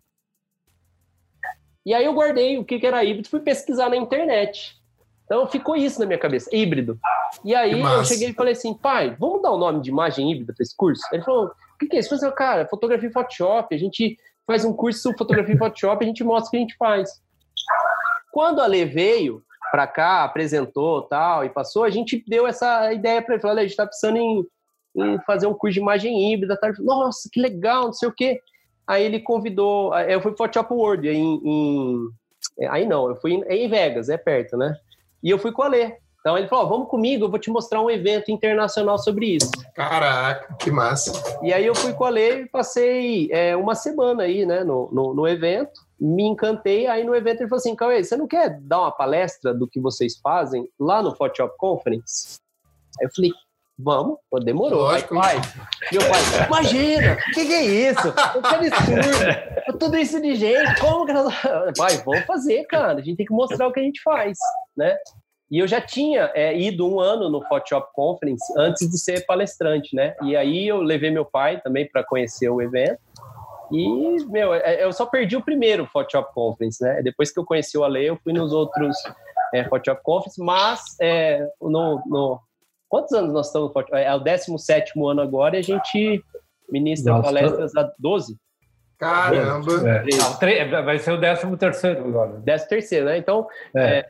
E 1.84 1.93
aí 1.93 2.05
eu 2.05 2.14
guardei 2.14 2.56
o 2.56 2.64
que 2.64 2.86
era 2.86 3.05
híbrido, 3.05 3.28
fui 3.28 3.40
pesquisar 3.40 3.90
na 3.90 3.97
internet. 3.97 4.80
Então 5.24 5.47
ficou 5.48 5.74
isso 5.74 5.98
na 5.98 6.06
minha 6.06 6.18
cabeça, 6.18 6.55
híbrido. 6.55 6.98
E 7.44 7.55
aí 7.55 7.80
eu 7.80 8.05
cheguei 8.05 8.28
e 8.28 8.34
falei 8.34 8.52
assim, 8.52 8.74
pai, 8.74 9.16
vamos 9.18 9.43
dar 9.43 9.51
o 9.51 9.59
nome 9.59 9.80
de 9.80 9.90
imagem 9.90 10.30
híbrida 10.30 10.52
para 10.52 10.62
esse 10.62 10.76
curso? 10.76 11.02
Ele 11.12 11.22
falou, 11.22 11.47
o 11.47 11.78
que, 11.78 11.86
que 11.86 11.97
é 11.97 12.01
isso? 12.01 12.14
Eu 12.14 12.18
falei, 12.18 12.34
cara, 12.34 12.68
fotografia 12.68 13.09
e 13.09 13.12
Photoshop, 13.12 13.74
a 13.74 13.78
gente 13.78 14.16
faz 14.47 14.64
um 14.64 14.72
curso 14.72 15.10
de 15.10 15.18
fotografia 15.18 15.55
e 15.55 15.59
Photoshop, 15.59 16.05
a 16.05 16.06
gente 16.06 16.22
mostra 16.22 16.48
o 16.48 16.51
que 16.51 16.56
a 16.56 16.60
gente 16.60 16.76
faz. 16.76 17.10
Quando 18.30 18.60
a 18.60 18.66
Lê 18.66 18.84
veio 18.84 19.43
para 19.73 19.89
cá, 19.89 20.23
apresentou 20.23 21.03
tal, 21.03 21.44
e 21.44 21.49
passou, 21.49 21.82
a 21.82 21.90
gente 21.90 22.23
deu 22.28 22.47
essa 22.47 22.93
ideia 22.93 23.20
para 23.20 23.35
ele, 23.35 23.43
falou, 23.43 23.59
a 23.59 23.62
gente 23.62 23.70
está 23.70 23.86
precisando 23.86 24.19
em 24.19 24.47
em 24.94 25.19
fazer 25.20 25.47
um 25.47 25.55
curso 25.55 25.74
de 25.74 25.81
imagem 25.81 26.32
híbrida. 26.32 26.57
Tá? 26.57 26.70
Nossa, 26.78 27.28
que 27.32 27.40
legal, 27.40 27.86
não 27.86 27.93
sei 27.93 28.09
o 28.09 28.12
quê. 28.12 28.40
Aí 28.86 29.05
ele 29.05 29.20
convidou, 29.20 29.97
eu 29.97 30.20
fui 30.20 30.32
para 30.32 30.44
o 30.44 30.47
Photoshop 30.49 30.74
World, 30.74 31.09
em, 31.09 31.40
em, 31.44 32.09
aí 32.69 32.85
não, 32.85 33.09
eu 33.09 33.16
fui 33.16 33.32
em, 33.32 33.69
Vegas, 33.69 34.09
é 34.09 34.16
perto, 34.16 34.57
né? 34.57 34.77
E 35.23 35.31
eu 35.31 35.39
fui 35.39 35.53
com 35.53 35.62
a 35.62 35.69
Lê. 35.69 35.97
Então 36.19 36.36
ele 36.36 36.49
falou, 36.49 36.69
vamos 36.69 36.89
comigo, 36.89 37.24
eu 37.24 37.31
vou 37.31 37.39
te 37.39 37.51
mostrar 37.51 37.81
um 37.81 37.90
evento 37.90 38.31
internacional 38.31 38.99
sobre 38.99 39.36
isso. 39.36 39.51
Caraca, 39.74 40.55
que 40.55 40.70
massa. 40.70 41.12
E 41.43 41.53
aí 41.53 41.65
eu 41.65 41.74
fui 41.74 41.93
com 41.93 42.05
a 42.05 42.11
Lê 42.11 42.43
e 42.43 42.49
passei 42.49 43.28
é, 43.32 43.57
uma 43.57 43.74
semana 43.74 44.24
aí, 44.24 44.44
né, 44.44 44.62
no, 44.65 44.89
no, 44.93 45.15
no, 45.15 45.28
evento, 45.28 45.81
me 46.03 46.24
encantei, 46.24 46.87
aí 46.89 47.05
no 47.05 47.15
evento 47.15 47.41
ele 47.41 47.49
falou 47.49 47.61
assim, 47.61 47.77
Cauê, 47.77 48.03
você 48.03 48.16
não 48.16 48.27
quer 48.27 48.59
dar 48.61 48.81
uma 48.81 48.91
palestra 48.91 49.55
do 49.55 49.69
que 49.69 49.81
vocês 49.81 50.19
fazem 50.19 50.69
lá 50.79 51.01
no 51.01 51.15
Photoshop 51.15 51.55
Conference? 51.57 52.39
Aí 53.01 53.07
eu 53.07 53.11
falei, 53.15 53.31
Vamos, 53.79 54.19
pô, 54.31 54.39
demorou. 54.39 54.83
Lógico. 54.83 55.15
Pai, 55.15 55.37
meu 55.91 56.03
pai, 56.03 56.47
imagina, 56.47 57.15
o 57.15 57.33
que, 57.33 57.47
que, 57.47 57.53
é 57.53 57.65
isso? 57.65 58.12
Que 58.12 58.55
absurdo. 58.55 59.79
Tudo 59.79 59.97
isso 59.97 60.20
de 60.20 60.37
gente, 60.37 60.79
como 60.79 61.07
que 61.07 61.12
nós... 61.12 61.35
Pai, 61.77 61.97
vamos 62.05 62.24
fazer, 62.27 62.65
cara. 62.66 63.01
A 63.01 63.03
gente 63.03 63.16
tem 63.16 63.27
que 63.27 63.33
mostrar 63.33 63.66
o 63.66 63.73
que 63.73 63.81
a 63.81 63.83
gente 63.83 64.01
faz, 64.03 64.39
né? 64.77 64.97
E 65.51 65.59
eu 65.59 65.66
já 65.66 65.81
tinha 65.81 66.31
é, 66.35 66.57
ido 66.57 66.87
um 66.87 67.01
ano 67.01 67.29
no 67.29 67.43
Photoshop 67.47 67.89
Conference 67.93 68.45
antes 68.57 68.89
de 68.89 68.99
ser 68.99 69.27
palestrante, 69.27 69.97
né? 69.97 70.15
E 70.23 70.37
aí 70.37 70.69
eu 70.69 70.81
levei 70.81 71.11
meu 71.11 71.24
pai 71.24 71.61
também 71.61 71.89
para 71.91 72.05
conhecer 72.05 72.49
o 72.49 72.61
evento. 72.61 72.99
E, 73.73 74.27
meu, 74.27 74.55
é, 74.55 74.85
eu 74.85 74.93
só 74.93 75.07
perdi 75.07 75.36
o 75.36 75.43
primeiro 75.43 75.86
Photoshop 75.86 76.32
Conference, 76.35 76.82
né? 76.82 77.03
Depois 77.03 77.31
que 77.31 77.39
eu 77.39 77.44
conheci 77.44 77.77
o 77.78 77.85
Ale, 77.85 78.05
eu 78.05 78.19
fui 78.23 78.32
nos 78.32 78.53
outros 78.53 78.97
é, 79.55 79.65
Photoshop 79.65 80.03
Conference, 80.03 80.40
mas 80.43 80.81
é, 81.01 81.47
no, 81.61 82.03
no 82.07 82.40
Quantos 82.93 83.15
anos 83.15 83.32
nós 83.32 83.47
estamos? 83.47 83.73
É 83.93 84.15
o 84.15 84.19
17 84.19 84.93
ano 85.03 85.23
agora 85.23 85.57
e 85.57 85.61
a 85.61 85.62
gente 85.62 86.23
ministra 86.70 87.15
Nossa, 87.15 87.24
palestras 87.24 87.74
há 87.74 87.90
12. 87.99 88.36
Caramba! 88.99 89.73
É. 89.89 90.82
vai 90.82 90.99
ser 90.99 91.12
o 91.12 91.19
13 91.19 91.57
terceiro 91.57 92.07
agora. 92.07 92.43
13 92.44 92.69
terceiro, 92.69 93.07
né? 93.07 93.16
Então, 93.16 93.49
é. 93.74 94.01
É, 94.01 94.09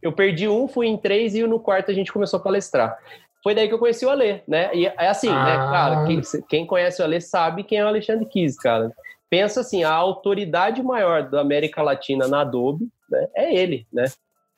eu 0.00 0.14
perdi 0.14 0.48
um, 0.48 0.66
fui 0.66 0.86
em 0.86 0.96
três 0.96 1.34
e 1.34 1.42
no 1.42 1.60
quarto 1.60 1.90
a 1.90 1.94
gente 1.94 2.10
começou 2.10 2.40
a 2.40 2.42
palestrar. 2.42 2.96
Foi 3.42 3.54
daí 3.54 3.66
que 3.66 3.74
eu 3.74 3.78
conheci 3.78 4.06
o 4.06 4.10
Alê, 4.10 4.40
né? 4.46 4.70
E 4.74 4.86
é 4.86 5.08
assim, 5.08 5.28
né, 5.28 5.34
ah. 5.34 5.44
né? 5.44 5.56
Cara, 5.56 6.04
quem, 6.06 6.20
quem, 6.48 6.66
conhece 6.66 7.02
o 7.02 7.04
Alê 7.04 7.20
sabe 7.20 7.64
quem 7.64 7.78
é 7.78 7.84
o 7.84 7.88
Alexandre 7.88 8.24
Kiss, 8.26 8.56
cara. 8.56 8.92
Pensa 9.28 9.60
assim, 9.60 9.82
a 9.82 9.92
autoridade 9.92 10.82
maior 10.82 11.28
da 11.28 11.40
América 11.40 11.82
Latina 11.82 12.28
na 12.28 12.42
Adobe 12.42 12.88
né, 13.10 13.26
é 13.34 13.54
ele, 13.54 13.86
né? 13.92 14.04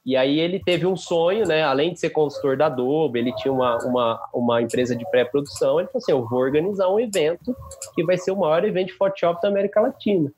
E 0.05 0.17
aí 0.17 0.39
ele 0.39 0.61
teve 0.61 0.87
um 0.87 0.97
sonho, 0.97 1.47
né? 1.47 1.63
Além 1.63 1.95
de 1.95 2.01
ser 2.01 2.11
consultor 2.11 2.59
da 2.59 2.67
Adobe, 2.67 3.19
ele 3.19 3.35
tinha 3.37 3.53
uma, 3.53 3.79
uma, 3.79 4.29
uma 4.35 4.61
empresa 4.61 4.95
de 4.95 5.09
pré-produção. 5.11 5.81
Ele 5.81 5.89
falou 5.89 6.03
assim: 6.03 6.13
eu 6.13 6.29
vou 6.29 6.41
organizar 6.41 6.89
um 6.89 7.01
evento 7.01 7.57
que 7.95 8.05
vai 8.05 8.19
ser 8.19 8.33
o 8.33 8.37
maior 8.37 8.65
evento 8.65 8.89
de 8.89 8.95
Photoshop 8.95 9.41
da 9.41 9.49
América 9.49 9.81
Latina, 9.81 10.31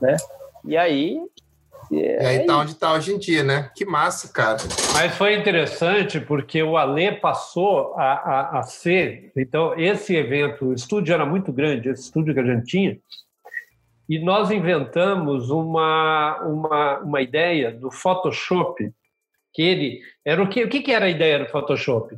né? 0.00 0.16
E 0.64 0.76
aí. 0.76 1.20
É, 1.92 2.22
e 2.22 2.26
aí 2.26 2.46
tá 2.46 2.56
onde 2.56 2.74
tá 2.74 2.92
hoje 2.92 3.12
em 3.12 3.18
dia, 3.18 3.44
né? 3.44 3.70
Que 3.74 3.84
massa, 3.84 4.32
cara. 4.32 4.58
Mas 4.94 5.14
foi 5.14 5.34
interessante 5.34 6.20
porque 6.20 6.62
o 6.62 6.76
Alê 6.76 7.12
passou 7.12 7.94
a, 7.94 8.12
a, 8.12 8.58
a 8.60 8.62
ser. 8.62 9.30
Então, 9.36 9.78
esse 9.78 10.16
evento, 10.16 10.66
o 10.66 10.74
estúdio 10.74 11.12
era 11.12 11.26
muito 11.26 11.52
grande, 11.52 11.90
esse 11.90 12.02
estúdio 12.02 12.32
que 12.32 12.40
a 12.40 12.44
gente 12.44 12.66
tinha, 12.66 12.98
e 14.08 14.18
nós 14.18 14.50
inventamos 14.50 15.50
uma, 15.50 16.38
uma, 16.42 16.98
uma 16.98 17.22
ideia 17.22 17.70
do 17.70 17.90
Photoshop, 17.90 18.90
que 19.52 19.62
ele 19.62 20.00
era 20.24 20.42
o 20.42 20.48
que, 20.48 20.64
o 20.64 20.68
que 20.68 20.92
era 20.92 21.06
a 21.06 21.10
ideia 21.10 21.38
do 21.38 21.50
Photoshop? 21.50 22.16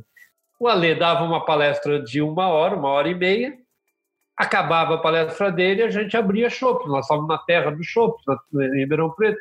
O 0.59 0.67
Alê 0.67 0.95
dava 0.95 1.23
uma 1.23 1.43
palestra 1.45 2.01
de 2.01 2.21
uma 2.21 2.47
hora, 2.47 2.75
uma 2.75 2.89
hora 2.89 3.09
e 3.09 3.15
meia, 3.15 3.57
acabava 4.37 4.95
a 4.95 4.97
palestra 4.99 5.51
dele 5.51 5.81
e 5.81 5.85
a 5.85 5.89
gente 5.89 6.15
abria 6.15 6.49
shopping. 6.49 6.87
Nós 6.87 7.05
estávamos 7.05 7.29
na 7.29 7.37
terra 7.37 7.71
do 7.71 7.83
shopping, 7.83 8.21
em 8.53 8.79
Ribeirão 8.79 9.11
Preto. 9.11 9.39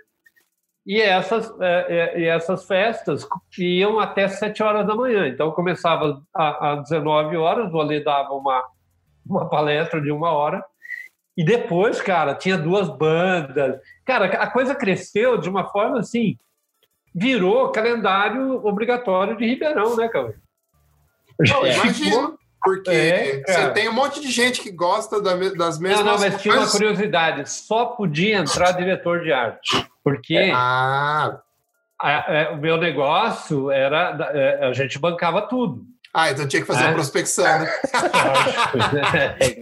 E 0.86 1.00
essas, 1.00 1.50
é, 1.60 1.86
é, 1.88 2.20
e 2.20 2.24
essas 2.26 2.66
festas 2.66 3.26
iam 3.58 3.98
até 3.98 4.28
7 4.28 4.62
horas 4.62 4.86
da 4.86 4.94
manhã. 4.94 5.26
Então, 5.26 5.50
começava 5.50 6.22
às 6.34 6.82
19 6.82 7.36
horas, 7.36 7.72
o 7.72 7.80
Ale 7.80 8.04
dava 8.04 8.34
uma, 8.34 8.62
uma 9.26 9.48
palestra 9.48 10.00
de 10.00 10.10
uma 10.10 10.30
hora. 10.30 10.62
E 11.36 11.44
depois, 11.44 12.00
cara, 12.00 12.34
tinha 12.34 12.58
duas 12.58 12.88
bandas. 12.88 13.80
Cara, 14.04 14.26
a 14.26 14.50
coisa 14.50 14.74
cresceu 14.74 15.38
de 15.38 15.48
uma 15.48 15.64
forma 15.64 16.00
assim, 16.00 16.36
virou 17.14 17.72
calendário 17.72 18.64
obrigatório 18.64 19.36
de 19.36 19.46
Ribeirão, 19.46 19.96
né, 19.96 20.08
Cauê? 20.08 20.34
Imagina. 21.40 22.34
Porque 22.62 22.90
é, 22.90 23.42
você 23.46 23.70
tem 23.72 23.88
um 23.90 23.92
monte 23.92 24.20
de 24.22 24.30
gente 24.30 24.62
que 24.62 24.70
gosta 24.70 25.20
das 25.20 25.78
mesmas 25.78 25.78
Não, 25.78 26.12
não, 26.12 26.18
mas 26.18 26.40
tinha 26.40 26.56
uma 26.56 26.70
curiosidade: 26.70 27.50
só 27.50 27.84
podia 27.84 28.38
entrar 28.38 28.72
diretor 28.72 29.22
de 29.22 29.30
arte. 29.30 29.86
Porque 30.04 30.52
ah. 30.54 31.40
a, 31.98 32.08
a, 32.08 32.34
é, 32.34 32.50
o 32.50 32.58
meu 32.58 32.76
negócio 32.76 33.70
era. 33.70 34.30
É, 34.34 34.66
a 34.66 34.72
gente 34.74 34.98
bancava 34.98 35.42
tudo. 35.42 35.86
Ah, 36.12 36.30
então 36.30 36.46
tinha 36.46 36.62
que 36.62 36.68
fazer 36.68 36.84
é. 36.84 36.86
uma 36.86 36.94
prospecção, 36.94 37.44
né? 37.44 37.68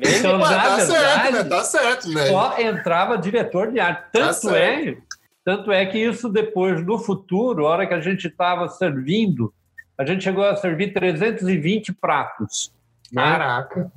então, 0.05 0.39
Ué, 0.39 0.49
tá 0.53 0.77
verdade, 0.77 0.83
certo, 0.83 1.33
né? 1.33 1.45
Tá 1.45 1.65
certo, 1.65 2.09
né? 2.11 2.27
Só 2.27 2.61
entrava 2.61 3.17
diretor 3.17 3.73
de 3.73 3.81
arte. 3.81 4.03
Tá 4.03 4.09
tanto 4.13 4.49
tá 4.49 4.59
é, 4.59 4.97
tanto 5.43 5.73
é 5.73 5.87
que 5.87 5.99
isso 5.99 6.29
depois, 6.29 6.85
no 6.85 6.99
futuro, 6.99 7.67
a 7.67 7.71
hora 7.71 7.87
que 7.87 7.95
a 7.95 8.01
gente 8.01 8.29
estava 8.29 8.69
servindo, 8.69 9.51
a 9.97 10.05
gente 10.05 10.25
chegou 10.25 10.45
a 10.45 10.55
servir 10.57 10.93
320 10.93 11.95
pratos. 11.95 12.71
Né? 13.11 13.23
Caraca! 13.23 13.91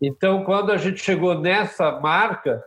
Então, 0.00 0.44
quando 0.44 0.70
a 0.70 0.76
gente 0.76 1.02
chegou 1.02 1.40
nessa 1.40 1.98
marca, 1.98 2.62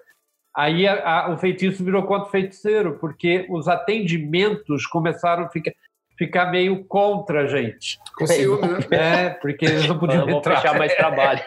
aí 0.55 0.87
a, 0.87 1.25
a, 1.25 1.33
o 1.33 1.37
feitiço 1.37 1.83
virou 1.83 2.03
contra 2.03 2.27
o 2.27 2.31
feiticeiro, 2.31 2.97
porque 2.99 3.45
os 3.49 3.67
atendimentos 3.67 4.85
começaram 4.85 5.45
a 5.45 5.49
ficar, 5.49 5.71
ficar 6.17 6.51
meio 6.51 6.83
contra 6.85 7.43
a 7.43 7.47
gente. 7.47 7.99
Com 8.17 8.27
ciúme, 8.27 8.67
né? 8.89 9.25
É, 9.25 9.29
porque 9.29 9.65
eles 9.65 9.87
não 9.87 9.97
podiam 9.97 10.27
eu 10.27 10.33
vou 10.33 10.43
fechar 10.43 10.77
mais 10.77 10.93
trabalho. 10.95 11.41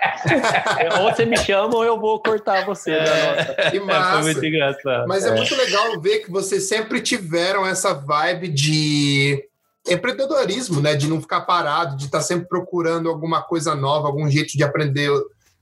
ou 1.00 1.12
você 1.12 1.24
me 1.24 1.36
chama 1.36 1.76
ou 1.76 1.84
eu 1.84 2.00
vou 2.00 2.20
cortar 2.20 2.64
você. 2.64 2.92
É, 2.92 3.70
que 3.70 3.80
massa. 3.80 4.10
É, 4.10 4.22
foi 4.22 4.32
muito 4.32 4.46
engraçado. 4.46 5.06
Mas 5.06 5.24
é. 5.24 5.28
é 5.28 5.34
muito 5.34 5.54
legal 5.54 6.00
ver 6.00 6.20
que 6.20 6.30
vocês 6.30 6.68
sempre 6.68 7.00
tiveram 7.00 7.66
essa 7.66 7.94
vibe 7.94 8.48
de 8.48 9.44
empreendedorismo, 9.86 10.80
né? 10.80 10.94
De 10.94 11.08
não 11.08 11.20
ficar 11.20 11.42
parado, 11.42 11.96
de 11.96 12.06
estar 12.06 12.18
tá 12.18 12.24
sempre 12.24 12.48
procurando 12.48 13.08
alguma 13.08 13.42
coisa 13.42 13.74
nova, 13.74 14.08
algum 14.08 14.28
jeito 14.30 14.56
de 14.56 14.64
aprender 14.64 15.10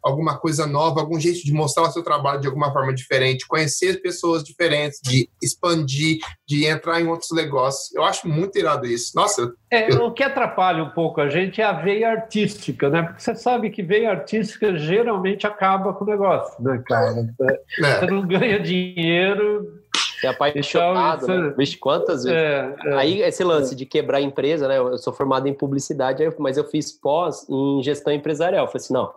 alguma 0.02 0.38
coisa 0.38 0.66
nova, 0.66 1.00
algum 1.00 1.18
jeito 1.18 1.44
de 1.44 1.52
mostrar 1.52 1.84
o 1.84 1.90
seu 1.90 2.02
trabalho 2.02 2.40
de 2.40 2.46
alguma 2.46 2.72
forma 2.72 2.92
diferente, 2.92 3.46
conhecer 3.46 4.02
pessoas 4.02 4.42
diferentes, 4.42 5.00
de 5.02 5.28
expandir, 5.42 6.18
de 6.46 6.66
entrar 6.66 7.00
em 7.00 7.06
outros 7.06 7.30
negócios. 7.32 7.94
Eu 7.94 8.02
acho 8.02 8.28
muito 8.28 8.58
irado 8.58 8.86
isso. 8.86 9.12
Nossa. 9.14 9.52
É, 9.70 9.92
eu... 9.92 10.06
O 10.06 10.12
que 10.12 10.22
atrapalha 10.22 10.82
um 10.82 10.90
pouco 10.90 11.20
a 11.20 11.28
gente 11.28 11.60
é 11.60 11.64
a 11.64 11.72
veia 11.72 12.10
artística, 12.10 12.90
né? 12.90 13.02
Porque 13.02 13.22
você 13.22 13.34
sabe 13.34 13.70
que 13.70 13.82
veia 13.82 14.10
artística 14.10 14.76
geralmente 14.76 15.46
acaba 15.46 15.92
com 15.92 16.04
o 16.04 16.08
negócio, 16.08 16.62
né, 16.62 16.82
cara? 16.86 17.26
É. 17.40 17.98
Você 17.98 18.06
não 18.06 18.26
ganha 18.26 18.60
dinheiro 18.60 19.82
é 20.24 20.28
apaixonado, 20.28 21.24
então, 21.24 21.42
né? 21.42 21.54
Vixe, 21.56 21.76
quantas 21.76 22.24
vezes? 22.24 22.38
É, 22.38 22.74
é, 22.84 22.94
Aí, 22.94 23.22
esse 23.22 23.42
lance 23.42 23.74
de 23.74 23.84
quebrar 23.84 24.18
a 24.18 24.22
empresa, 24.22 24.68
né? 24.68 24.78
Eu 24.78 24.96
sou 24.98 25.12
formado 25.12 25.48
em 25.48 25.54
publicidade, 25.54 26.22
mas 26.38 26.56
eu 26.56 26.64
fiz 26.64 26.92
pós 26.92 27.46
em 27.48 27.82
gestão 27.82 28.12
empresarial. 28.12 28.64
Eu 28.64 28.68
falei 28.68 28.84
assim, 28.84 28.94
não, 28.94 29.12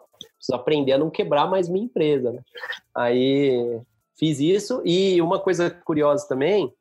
preciso 0.45 0.55
aprender 0.55 0.93
a 0.93 0.97
não 0.97 1.09
quebrar 1.09 1.49
mais 1.49 1.67
minha 1.67 1.85
empresa, 1.85 2.31
né? 2.31 2.41
Aí, 2.95 3.79
fiz 4.17 4.39
isso. 4.39 4.81
E 4.85 5.21
uma 5.21 5.39
coisa 5.39 5.69
curiosa 5.69 6.27
também, 6.27 6.71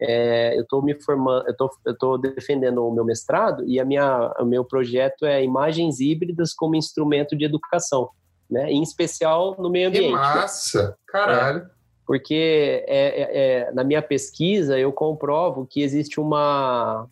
é, 0.00 0.56
eu 0.56 0.62
estou 0.62 0.82
me 0.82 1.00
formando, 1.02 1.46
eu 1.46 1.56
tô, 1.56 1.70
eu 1.84 1.98
tô 1.98 2.18
defendendo 2.18 2.86
o 2.86 2.92
meu 2.92 3.04
mestrado 3.04 3.62
e 3.66 3.78
a 3.78 3.84
minha, 3.84 4.32
o 4.40 4.46
meu 4.46 4.64
projeto 4.64 5.26
é 5.26 5.44
imagens 5.44 6.00
híbridas 6.00 6.54
como 6.54 6.74
instrumento 6.74 7.36
de 7.36 7.44
educação, 7.44 8.08
né? 8.50 8.70
Em 8.70 8.82
especial 8.82 9.56
no 9.58 9.68
meio 9.68 9.88
ambiente. 9.88 10.06
Que 10.06 10.12
massa! 10.12 10.96
Caralho! 11.06 11.60
É 11.76 11.80
porque 12.10 12.82
é, 12.88 13.06
é, 13.22 13.68
é, 13.68 13.72
na 13.72 13.84
minha 13.84 14.02
pesquisa 14.02 14.76
eu 14.76 14.92
comprovo 14.92 15.64
que 15.64 15.80
existe 15.80 16.18
uma, 16.18 17.06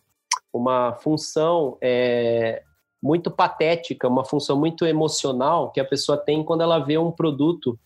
uma 0.51 0.91
função 0.95 1.77
é, 1.79 2.63
muito 3.01 3.31
patética, 3.31 4.07
uma 4.07 4.25
função 4.25 4.59
muito 4.59 4.85
emocional 4.85 5.71
que 5.71 5.79
a 5.79 5.85
pessoa 5.85 6.17
tem 6.17 6.43
quando 6.43 6.61
ela 6.61 6.79
vê 6.79 6.97
um 6.97 7.11
produto 7.11 7.79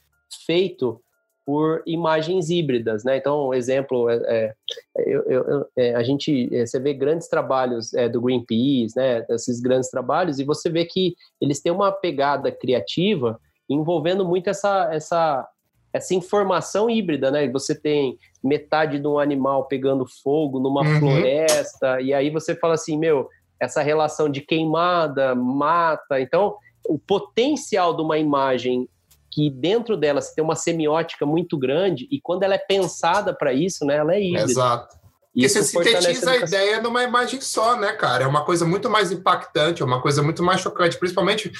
feito 0.45 0.99
por 1.45 1.83
imagens 1.85 2.49
híbridas, 2.49 3.03
né? 3.03 3.17
Então, 3.17 3.53
exemplo, 3.53 4.09
é, 4.09 4.15
é 4.25 4.55
eu, 4.97 5.21
eu, 5.23 5.65
é, 5.75 5.93
a 5.93 6.01
gente, 6.01 6.47
você 6.49 6.79
vê 6.79 6.93
grandes 6.93 7.27
trabalhos 7.27 7.91
do 8.11 8.21
Greenpeace, 8.21 8.95
né? 8.95 9.25
Esses 9.29 9.59
grandes 9.59 9.89
trabalhos 9.89 10.39
e 10.39 10.45
você 10.45 10.69
vê 10.69 10.85
que 10.85 11.15
eles 11.41 11.61
têm 11.61 11.71
uma 11.71 11.91
pegada 11.91 12.51
criativa 12.51 13.39
envolvendo 13.69 14.25
muito 14.25 14.49
essa, 14.49 14.89
essa 14.93 15.47
essa 15.93 16.15
informação 16.15 16.89
híbrida, 16.89 17.29
né? 17.29 17.47
Você 17.49 17.79
tem 17.79 18.17
metade 18.43 18.99
de 18.99 19.07
um 19.07 19.19
animal 19.19 19.67
pegando 19.67 20.05
fogo 20.23 20.59
numa 20.59 20.81
uhum. 20.81 20.99
floresta, 20.99 22.01
e 22.01 22.13
aí 22.13 22.31
você 22.31 22.55
fala 22.55 22.73
assim, 22.73 22.97
meu, 22.97 23.29
essa 23.63 23.81
relação 23.81 24.29
de 24.29 24.41
queimada, 24.41 25.33
mata. 25.35 26.19
Então, 26.19 26.55
o 26.87 26.99
potencial 26.99 27.95
de 27.95 28.01
uma 28.01 28.17
imagem 28.17 28.87
que 29.31 29.49
dentro 29.49 29.97
dela 29.97 30.21
você 30.21 30.35
tem 30.35 30.43
uma 30.43 30.55
semiótica 30.55 31.25
muito 31.25 31.57
grande, 31.57 32.07
e 32.11 32.21
quando 32.21 32.43
ela 32.43 32.53
é 32.53 32.59
pensada 32.59 33.33
para 33.33 33.51
isso, 33.51 33.83
né, 33.83 33.95
ela 33.95 34.13
é 34.13 34.21
híbrida. 34.21 34.51
Exato. 34.51 34.95
Porque 35.33 35.49
você 35.49 35.63
sintetiza 35.63 36.29
a, 36.29 36.33
a 36.33 36.37
ideia 36.37 36.79
numa 36.79 37.03
imagem 37.03 37.41
só, 37.41 37.75
né, 37.75 37.93
cara? 37.93 38.25
É 38.25 38.27
uma 38.27 38.45
coisa 38.45 38.65
muito 38.65 38.87
mais 38.87 39.11
impactante, 39.11 39.81
é 39.81 39.85
uma 39.85 39.99
coisa 39.99 40.21
muito 40.21 40.43
mais 40.43 40.61
chocante, 40.61 40.99
principalmente 40.99 41.51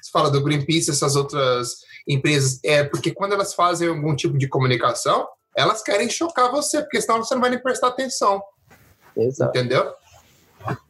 você 0.00 0.10
fala 0.10 0.30
do 0.30 0.42
Greenpeace, 0.42 0.90
essas 0.90 1.14
outras 1.14 1.82
empresas, 2.08 2.58
é 2.64 2.82
porque 2.82 3.12
quando 3.12 3.32
elas 3.32 3.54
fazem 3.54 3.88
algum 3.88 4.16
tipo 4.16 4.36
de 4.36 4.48
comunicação, 4.48 5.28
elas 5.56 5.82
querem 5.82 6.10
chocar 6.10 6.50
você, 6.50 6.80
porque 6.80 7.00
senão 7.00 7.22
você 7.22 7.34
não 7.34 7.40
vai 7.40 7.50
nem 7.50 7.62
prestar 7.62 7.88
atenção. 7.88 8.42
Exato. 9.16 9.56
Entendeu? 9.56 9.94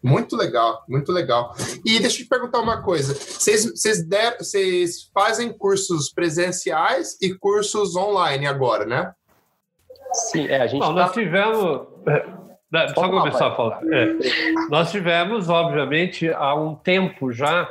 Muito 0.03 0.37
legal, 0.37 0.83
muito 0.89 1.13
legal. 1.13 1.55
E 1.85 2.01
deixa 2.01 2.21
eu 2.21 2.25
te 2.25 2.29
perguntar 2.29 2.61
uma 2.61 2.83
coisa: 2.83 3.15
vocês, 3.15 5.11
fazem 5.15 5.53
cursos 5.53 6.13
presenciais 6.13 7.17
e 7.21 7.35
cursos 7.35 7.95
online 7.97 8.47
agora, 8.47 8.85
né? 8.85 9.13
Sim, 10.13 10.47
é, 10.47 10.63
a 10.63 10.67
gente. 10.67 10.81
Bom, 10.81 10.95
tá... 10.95 11.03
Nós 11.03 11.13
tivemos. 11.13 11.87
É, 12.07 12.89
só 12.95 13.09
começar 13.09 13.49
a 13.49 13.57
falar. 13.57 13.81
É. 13.93 14.15
Nós 14.69 14.91
tivemos, 14.91 15.49
obviamente, 15.49 16.29
há 16.29 16.55
um 16.55 16.75
tempo 16.75 17.33
já 17.33 17.69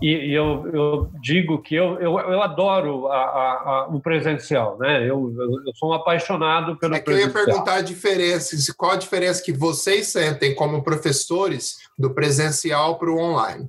e, 0.00 0.08
e 0.08 0.34
eu, 0.34 0.68
eu, 0.72 1.10
digo 1.22 1.60
que 1.62 1.74
eu, 1.74 1.98
eu, 1.98 2.18
eu 2.18 2.42
adoro 2.42 3.06
a, 3.08 3.16
a, 3.16 3.52
a, 3.52 3.88
o 3.88 4.00
presencial, 4.00 4.76
né? 4.78 5.02
Eu, 5.02 5.32
eu, 5.66 5.74
sou 5.74 5.90
um 5.90 5.92
apaixonado 5.94 6.76
pelo 6.76 6.94
é 6.94 6.98
que 6.98 7.04
presencial. 7.04 7.32
Eu 7.32 7.40
ia 7.40 7.46
perguntar 7.46 7.74
a 7.74 7.82
diferença, 7.82 8.74
qual 8.76 8.92
a 8.92 8.96
diferença 8.96 9.42
que 9.42 9.52
vocês 9.52 10.08
sentem 10.08 10.54
como 10.54 10.82
professores 10.82 11.78
do 11.98 12.10
presencial 12.10 12.98
para 12.98 13.10
o 13.10 13.18
online? 13.18 13.68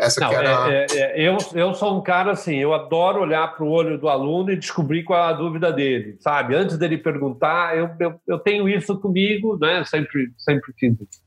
Essa 0.00 0.20
Não, 0.20 0.32
era... 0.32 0.72
é, 0.72 0.86
é, 0.90 0.96
é, 1.22 1.28
eu, 1.28 1.36
eu 1.54 1.74
sou 1.74 1.98
um 1.98 2.02
cara 2.02 2.32
assim, 2.32 2.56
eu 2.56 2.72
adoro 2.72 3.20
olhar 3.20 3.54
para 3.54 3.64
o 3.64 3.70
olho 3.70 3.98
do 3.98 4.08
aluno 4.08 4.50
e 4.50 4.56
descobrir 4.56 5.02
qual 5.02 5.18
é 5.18 5.28
a 5.28 5.32
dúvida 5.34 5.72
dele, 5.72 6.16
sabe? 6.20 6.54
Antes 6.54 6.78
dele 6.78 6.96
perguntar, 6.96 7.76
eu, 7.76 7.90
eu, 8.00 8.20
eu 8.26 8.38
tenho 8.38 8.68
isso 8.68 8.98
comigo, 8.98 9.58
né? 9.60 9.84
Sempre, 9.84 10.32
sempre 10.38 10.72
fiz 10.78 10.94
isso. 10.94 11.22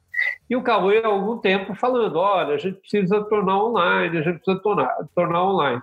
E 0.49 0.55
o 0.55 0.63
Cauê, 0.63 1.03
há 1.03 1.07
algum 1.07 1.37
tempo, 1.37 1.75
falando: 1.75 2.17
olha, 2.17 2.55
a 2.55 2.57
gente 2.57 2.79
precisa 2.79 3.23
tornar 3.25 3.63
online, 3.63 4.17
a 4.17 4.21
gente 4.21 4.37
precisa 4.37 4.61
tornar, 4.61 4.95
tornar 5.15 5.43
online. 5.43 5.81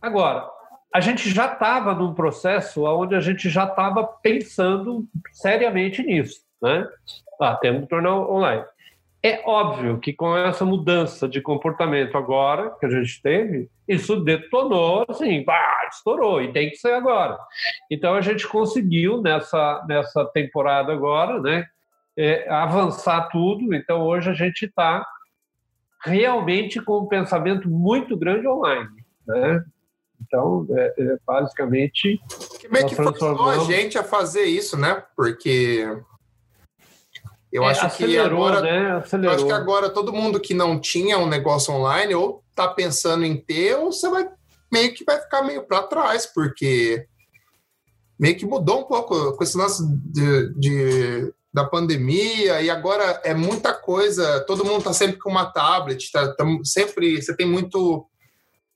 Agora, 0.00 0.48
a 0.92 1.00
gente 1.00 1.30
já 1.30 1.52
estava 1.52 1.94
num 1.94 2.12
processo 2.12 2.84
onde 2.84 3.14
a 3.14 3.20
gente 3.20 3.48
já 3.48 3.64
estava 3.64 4.04
pensando 4.04 5.06
seriamente 5.32 6.02
nisso. 6.02 6.42
Né? 6.60 6.86
Ah, 7.40 7.56
temos 7.56 7.82
que 7.82 7.88
tornar 7.88 8.14
online. 8.14 8.64
É 9.24 9.40
óbvio 9.46 10.00
que 10.00 10.12
com 10.12 10.36
essa 10.36 10.64
mudança 10.64 11.28
de 11.28 11.40
comportamento 11.40 12.18
agora 12.18 12.70
que 12.80 12.86
a 12.86 12.90
gente 12.90 13.22
teve, 13.22 13.70
isso 13.86 14.16
detonou, 14.16 15.06
assim, 15.08 15.44
bah, 15.44 15.88
estourou, 15.88 16.42
e 16.42 16.52
tem 16.52 16.70
que 16.70 16.76
ser 16.76 16.92
agora. 16.92 17.38
Então 17.88 18.14
a 18.16 18.20
gente 18.20 18.48
conseguiu 18.48 19.22
nessa, 19.22 19.84
nessa 19.88 20.24
temporada 20.24 20.92
agora, 20.92 21.40
né, 21.40 21.66
é, 22.16 22.48
avançar 22.50 23.28
tudo. 23.30 23.74
Então, 23.74 24.02
hoje 24.02 24.30
a 24.30 24.34
gente 24.34 24.66
está 24.66 25.06
realmente 26.04 26.80
com 26.80 27.00
um 27.00 27.06
pensamento 27.06 27.68
muito 27.68 28.16
grande 28.16 28.46
online. 28.46 28.88
Né? 29.26 29.64
Então, 30.20 30.66
é, 30.70 30.94
é, 30.98 31.18
basicamente. 31.26 32.20
Que 32.60 32.68
meio 32.68 32.86
que 32.86 32.94
forçou 32.94 33.48
a 33.48 33.58
gente 33.60 33.98
a 33.98 34.04
fazer 34.04 34.44
isso, 34.44 34.76
né? 34.76 35.02
Porque. 35.16 35.86
Eu 37.52 37.64
é, 37.64 37.70
acho 37.70 37.96
que 37.96 38.18
agora, 38.18 38.62
né? 38.62 39.02
eu 39.22 39.30
acho 39.30 39.44
que 39.44 39.52
agora 39.52 39.90
todo 39.90 40.12
mundo 40.12 40.40
que 40.40 40.54
não 40.54 40.80
tinha 40.80 41.18
um 41.18 41.26
negócio 41.26 41.74
online 41.74 42.14
ou 42.14 42.42
está 42.48 42.66
pensando 42.66 43.26
em 43.26 43.36
ter, 43.36 43.76
ou 43.76 43.92
você 43.92 44.08
vai 44.08 44.26
meio 44.72 44.94
que 44.94 45.04
vai 45.04 45.20
ficar 45.20 45.42
meio 45.42 45.62
para 45.64 45.82
trás, 45.82 46.24
porque 46.24 47.06
meio 48.18 48.36
que 48.38 48.46
mudou 48.46 48.80
um 48.80 48.84
pouco 48.84 49.36
com 49.36 49.44
esse 49.44 49.56
lance 49.58 49.82
de, 49.86 50.54
de 50.54 51.34
da 51.52 51.64
pandemia 51.64 52.62
e 52.62 52.70
agora 52.70 53.20
é 53.24 53.34
muita 53.34 53.74
coisa. 53.74 54.40
Todo 54.46 54.64
mundo 54.64 54.78
está 54.78 54.92
sempre 54.92 55.18
com 55.18 55.30
uma 55.30 55.52
tablet, 55.52 56.10
tá, 56.10 56.34
sempre 56.64 57.20
você 57.20 57.36
tem 57.36 57.46
muito 57.46 58.06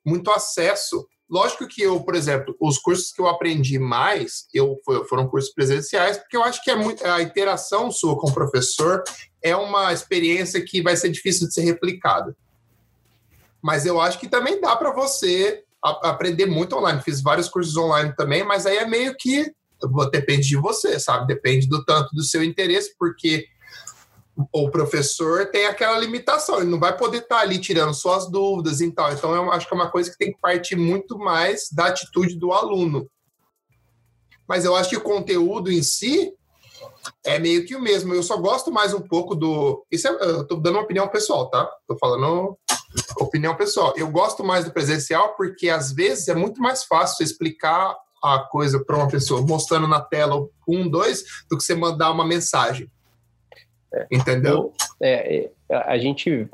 muito 0.05 0.31
acesso. 0.31 1.05
Lógico 1.29 1.67
que 1.67 1.83
eu, 1.83 2.01
por 2.05 2.15
exemplo, 2.15 2.55
os 2.61 2.79
cursos 2.79 3.11
que 3.11 3.21
eu 3.21 3.27
aprendi 3.27 3.77
mais, 3.77 4.47
eu 4.55 4.77
foram 5.09 5.27
cursos 5.29 5.53
presenciais, 5.53 6.17
porque 6.17 6.37
eu 6.37 6.45
acho 6.45 6.63
que 6.63 6.71
é 6.71 6.77
muito, 6.77 7.05
a 7.05 7.21
interação 7.21 7.91
sua 7.91 8.17
com 8.17 8.29
o 8.29 8.35
professor 8.35 9.03
é 9.43 9.57
uma 9.57 9.93
experiência 9.93 10.65
que 10.65 10.81
vai 10.81 10.97
ser 10.97 11.09
difícil 11.09 11.49
de 11.49 11.55
ser 11.55 11.63
replicada. 11.63 12.37
Mas 13.61 13.85
eu 13.85 14.01
acho 14.01 14.21
que 14.21 14.29
também 14.29 14.61
dá 14.61 14.77
para 14.77 14.93
você 14.93 15.65
aprender 15.83 16.47
muito 16.47 16.77
online. 16.77 17.03
Fiz 17.03 17.21
vários 17.21 17.49
cursos 17.49 17.77
online 17.77 18.15
também, 18.15 18.45
mas 18.45 18.65
aí 18.65 18.77
é 18.77 18.87
meio 18.87 19.17
que 19.19 19.53
depende 20.11 20.49
de 20.49 20.57
você, 20.57 20.99
sabe? 20.99 21.27
Depende 21.27 21.69
do 21.69 21.85
tanto 21.85 22.15
do 22.15 22.23
seu 22.23 22.43
interesse, 22.43 22.95
porque 22.99 23.47
o 24.53 24.71
professor 24.71 25.47
tem 25.47 25.67
aquela 25.67 25.99
limitação, 25.99 26.59
ele 26.59 26.71
não 26.71 26.79
vai 26.79 26.95
poder 26.97 27.19
estar 27.19 27.39
ali 27.39 27.59
tirando 27.59 27.95
suas 27.95 28.31
dúvidas 28.31 28.81
e 28.81 28.91
tal. 28.91 29.13
Então, 29.13 29.35
eu 29.35 29.51
acho 29.51 29.67
que 29.67 29.75
é 29.75 29.77
uma 29.77 29.91
coisa 29.91 30.11
que 30.11 30.19
tem 30.19 30.33
que 30.33 30.41
partir 30.41 30.77
muito 30.77 31.19
mais 31.19 31.71
da 31.73 31.87
atitude 31.87 32.37
do 32.37 32.53
aluno. 32.53 33.09
Mas 34.47 34.65
eu 34.65 34.77
acho 34.77 34.91
que 34.91 34.97
o 34.97 35.03
conteúdo 35.03 35.73
em 35.73 35.83
si 35.83 36.33
é 37.25 37.39
meio 37.39 37.65
que 37.67 37.75
o 37.75 37.81
mesmo. 37.81 38.15
Eu 38.15 38.23
só 38.23 38.37
gosto 38.37 38.71
mais 38.71 38.93
um 38.93 39.01
pouco 39.01 39.35
do. 39.35 39.85
Isso 39.91 40.07
é, 40.07 40.11
eu 40.11 40.43
estou 40.43 40.61
dando 40.61 40.77
uma 40.77 40.85
opinião 40.85 41.09
pessoal, 41.09 41.49
tá? 41.49 41.69
Estou 41.81 41.99
falando 41.99 42.57
opinião 43.19 43.57
pessoal. 43.57 43.93
Eu 43.97 44.09
gosto 44.11 44.45
mais 44.45 44.65
do 44.65 44.73
presencial 44.73 45.35
porque 45.35 45.69
às 45.69 45.93
vezes 45.93 46.29
é 46.29 46.35
muito 46.35 46.61
mais 46.61 46.85
fácil 46.85 47.25
explicar 47.25 47.97
a 48.35 48.41
coisa 48.41 48.83
para 48.85 48.97
uma 48.97 49.09
pessoa 49.09 49.41
mostrando 49.43 49.87
na 49.87 50.01
tela 50.01 50.49
um, 50.67 50.89
dois, 50.89 51.25
do 51.49 51.57
que 51.57 51.63
você 51.63 51.75
mandar 51.75 52.11
uma 52.11 52.27
mensagem. 52.27 52.91
É, 53.93 54.07
Entendeu? 54.11 54.73
É, 55.01 55.51
é, 55.69 55.77
a 55.77 55.97
gente, 55.99 56.49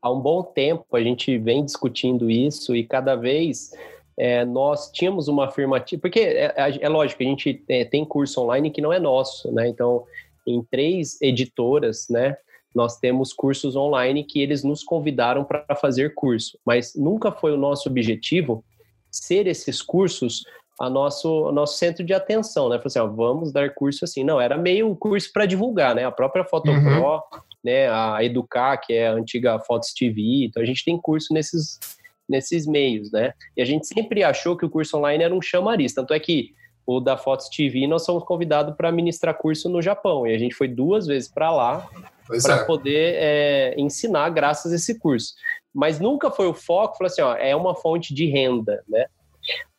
há 0.00 0.10
um 0.10 0.20
bom 0.20 0.42
tempo, 0.42 0.84
a 0.92 1.02
gente 1.02 1.36
vem 1.38 1.64
discutindo 1.64 2.30
isso 2.30 2.74
e 2.74 2.84
cada 2.84 3.16
vez 3.16 3.72
é, 4.18 4.44
nós 4.44 4.90
tínhamos 4.90 5.28
uma 5.28 5.46
afirmativa, 5.46 6.00
porque 6.02 6.20
é, 6.20 6.52
é, 6.56 6.78
é 6.82 6.88
lógico, 6.88 7.22
a 7.22 7.26
gente 7.26 7.62
é, 7.68 7.84
tem 7.84 8.04
curso 8.04 8.40
online 8.42 8.70
que 8.70 8.80
não 8.80 8.92
é 8.92 8.98
nosso, 8.98 9.52
né? 9.52 9.68
Então, 9.68 10.04
em 10.46 10.62
três 10.62 11.20
editoras, 11.22 12.08
né? 12.10 12.36
Nós 12.74 12.98
temos 12.98 13.32
cursos 13.32 13.76
online 13.76 14.24
que 14.24 14.40
eles 14.40 14.62
nos 14.62 14.82
convidaram 14.82 15.44
para 15.44 15.64
fazer 15.76 16.14
curso, 16.14 16.58
mas 16.66 16.94
nunca 16.94 17.32
foi 17.32 17.52
o 17.52 17.56
nosso 17.56 17.88
objetivo 17.88 18.64
ser 19.10 19.46
esses 19.46 19.80
cursos 19.80 20.44
a 20.78 20.88
nosso, 20.88 21.50
nosso 21.50 21.76
centro 21.76 22.04
de 22.04 22.14
atenção, 22.14 22.68
né? 22.68 22.76
Falei 22.76 22.86
assim, 22.86 22.98
ó, 23.00 23.06
vamos 23.06 23.52
dar 23.52 23.74
curso 23.74 24.04
assim. 24.04 24.22
Não, 24.22 24.40
era 24.40 24.56
meio 24.56 24.94
curso 24.94 25.30
para 25.32 25.46
divulgar, 25.46 25.94
né? 25.94 26.04
A 26.04 26.12
própria 26.12 26.44
Fotopro, 26.44 26.80
uhum. 26.80 27.20
né? 27.64 27.88
A 27.90 28.22
Educar, 28.22 28.76
que 28.76 28.92
é 28.92 29.08
a 29.08 29.12
antiga 29.12 29.58
Fotos 29.58 29.92
TV. 29.92 30.44
Então, 30.44 30.62
a 30.62 30.66
gente 30.66 30.84
tem 30.84 30.96
curso 30.96 31.34
nesses, 31.34 31.80
nesses 32.28 32.66
meios, 32.66 33.10
né? 33.10 33.32
E 33.56 33.62
a 33.62 33.64
gente 33.64 33.86
sempre 33.86 34.22
achou 34.22 34.56
que 34.56 34.64
o 34.64 34.70
curso 34.70 34.96
online 34.96 35.24
era 35.24 35.34
um 35.34 35.42
chamariz. 35.42 35.92
Tanto 35.92 36.14
é 36.14 36.20
que 36.20 36.52
o 36.86 37.00
da 37.00 37.16
Fotos 37.16 37.48
TV, 37.48 37.86
nós 37.86 38.04
somos 38.04 38.24
convidados 38.24 38.74
para 38.76 38.92
ministrar 38.92 39.36
curso 39.36 39.68
no 39.68 39.82
Japão. 39.82 40.26
E 40.26 40.34
a 40.34 40.38
gente 40.38 40.54
foi 40.54 40.68
duas 40.68 41.06
vezes 41.06 41.28
para 41.28 41.50
lá 41.50 41.88
para 42.42 42.54
é. 42.56 42.64
poder 42.64 43.14
é, 43.16 43.74
ensinar 43.76 44.30
graças 44.30 44.72
a 44.72 44.76
esse 44.76 44.98
curso. 44.98 45.34
Mas 45.74 45.98
nunca 45.98 46.30
foi 46.30 46.46
o 46.46 46.54
foco, 46.54 46.96
falou 46.96 47.10
assim, 47.10 47.22
ó, 47.22 47.34
é 47.34 47.54
uma 47.54 47.74
fonte 47.74 48.14
de 48.14 48.26
renda, 48.26 48.82
né? 48.88 49.06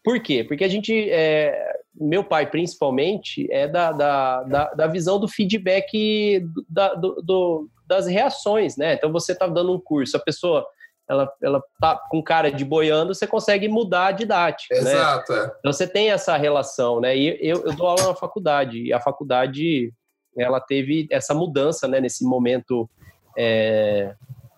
Por 0.03 0.19
quê? 0.19 0.43
Porque 0.43 0.63
a 0.63 0.67
gente, 0.67 1.09
é, 1.09 1.73
meu 1.93 2.23
pai 2.23 2.49
principalmente, 2.49 3.47
é 3.51 3.67
da, 3.67 3.91
da, 3.91 4.43
da, 4.43 4.73
da 4.73 4.88
visão 4.88 5.19
do 5.19 5.27
feedback 5.27 6.41
da, 6.69 6.93
do, 6.93 7.21
do, 7.21 7.69
das 7.85 8.07
reações, 8.07 8.77
né? 8.77 8.93
Então 8.93 9.11
você 9.11 9.34
está 9.34 9.47
dando 9.47 9.73
um 9.73 9.80
curso, 9.80 10.15
a 10.15 10.19
pessoa 10.19 10.65
ela, 11.09 11.31
ela 11.41 11.63
tá 11.81 11.99
com 12.09 12.21
cara 12.21 12.51
de 12.51 12.63
boiando, 12.63 13.15
você 13.15 13.26
consegue 13.26 13.67
mudar 13.67 14.07
a 14.07 14.11
didática. 14.11 14.76
Né? 14.76 14.91
Exato. 14.91 15.34
Né? 15.34 15.51
Então 15.59 15.73
você 15.73 15.88
tem 15.88 16.11
essa 16.11 16.38
relação, 16.38 17.01
né? 17.01 17.17
E 17.17 17.38
eu, 17.41 17.65
eu 17.65 17.76
dou 17.76 17.88
aula 17.88 18.09
na 18.09 18.15
faculdade, 18.15 18.84
e 18.84 18.93
a 18.93 19.01
faculdade 19.01 19.91
ela 20.38 20.61
teve 20.61 21.07
essa 21.11 21.34
mudança, 21.34 21.88
né? 21.88 21.99
Nesse 21.99 22.23
momento 22.23 22.88
é, 23.35 24.13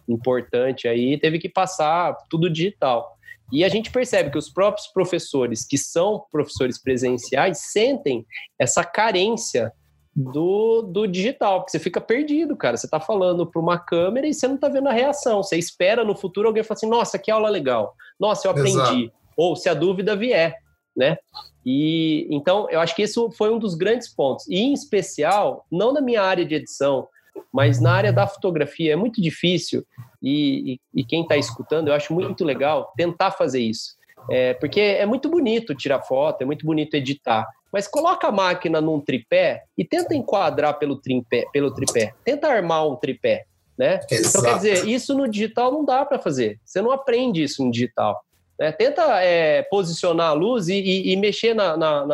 importante 0.08 0.88
aí, 0.88 1.18
teve 1.18 1.40
que 1.40 1.48
passar 1.48 2.18
tudo 2.30 2.50
digital. 2.50 3.18
E 3.52 3.64
a 3.64 3.70
gente 3.70 3.92
percebe 3.92 4.32
que 4.32 4.38
os 4.38 4.50
próprios 4.50 4.88
professores, 4.88 5.66
que 5.66 5.78
são 5.78 6.24
professores 6.32 6.82
presenciais, 6.82 7.60
sentem 7.72 8.26
essa 8.58 8.84
carência 8.84 9.72
do, 10.16 10.82
do 10.82 11.08
digital, 11.08 11.60
porque 11.60 11.72
você 11.72 11.80
fica 11.80 12.02
perdido, 12.02 12.56
cara. 12.56 12.78
Você 12.78 12.86
está 12.86 13.00
falando 13.00 13.46
para 13.46 13.62
uma 13.62 13.78
câmera 13.78 14.28
e 14.28 14.34
você 14.34 14.48
não 14.48 14.56
está 14.56 14.68
vendo 14.68 14.90
a 14.90 14.94
reação. 14.94 15.42
Você 15.42 15.58
espera 15.58 16.04
no 16.04 16.16
futuro 16.16 16.48
alguém 16.48 16.64
falar 16.64 16.78
assim: 16.78 16.90
nossa, 16.90 17.18
que 17.18 17.32
aula 17.32 17.50
legal. 17.50 17.94
Nossa, 18.20 18.48
eu 18.48 18.52
aprendi. 18.52 18.78
Exato. 18.78 19.12
Ou 19.38 19.56
se 19.56 19.70
a 19.70 19.74
dúvida 19.74 20.16
vier, 20.16 20.56
né? 20.96 21.18
E 21.66 22.28
então 22.30 22.70
eu 22.70 22.80
acho 22.80 22.96
que 22.96 23.04
isso 23.04 23.32
foi 23.32 23.54
um 23.54 23.60
dos 23.60 23.76
grandes 23.76 24.14
pontos. 24.14 24.48
E 24.48 24.56
em 24.56 24.74
especial, 24.74 25.66
não 25.72 25.94
na 25.94 26.02
minha 26.02 26.22
área 26.22 26.46
de 26.46 26.56
edição, 26.56 27.08
mas 27.52 27.80
na 27.80 27.94
área 27.94 28.14
da 28.14 28.28
fotografia 28.28 28.94
é 28.94 28.96
muito 28.96 29.22
difícil 29.22 29.86
e, 30.22 30.74
e, 30.74 31.02
e 31.02 31.04
quem 31.04 31.24
está 31.24 31.38
escutando, 31.38 31.88
eu 31.88 31.94
acho 31.94 32.14
muito 32.14 32.44
legal 32.44 32.94
tentar 32.96 33.32
fazer 33.32 33.62
isso. 33.62 34.00
É, 34.30 34.54
porque 34.54 34.80
é 34.80 35.06
muito 35.06 35.30
bonito 35.30 35.74
tirar 35.74 36.02
foto, 36.02 36.44
é 36.44 36.46
muito 36.46 36.66
bonito 36.66 36.94
editar, 36.94 37.48
mas 37.74 37.88
coloca 37.88 38.28
a 38.28 38.32
máquina 38.32 38.80
num 38.80 39.00
tripé 39.00 39.64
e 39.78 39.84
tenta 39.84 40.14
enquadrar 40.14 40.78
pelo 40.78 40.96
tripé, 40.96 41.46
pelo 41.52 41.74
tripé. 41.74 42.14
tenta 42.24 42.48
armar 42.48 42.88
um 42.88 42.96
tripé, 42.96 43.46
né? 43.78 44.00
Então 44.12 44.44
quer 44.44 44.56
dizer, 44.56 44.88
isso 44.88 45.18
no 45.18 45.28
digital 45.28 45.72
não 45.72 45.84
dá 45.84 46.06
para 46.06 46.20
fazer. 46.20 46.60
Você 46.64 46.82
não 46.82 46.92
aprende 46.92 47.42
isso 47.42 47.66
no 47.66 47.72
digital. 47.72 48.24
Né? 48.60 48.72
Tenta 48.72 49.22
é, 49.24 49.64
posicionar 49.64 50.30
a 50.30 50.34
luz 50.34 50.68
e, 50.68 50.76
e, 50.76 51.14
e 51.14 51.16
mexer 51.16 51.56
na, 51.56 51.76
na, 51.76 52.06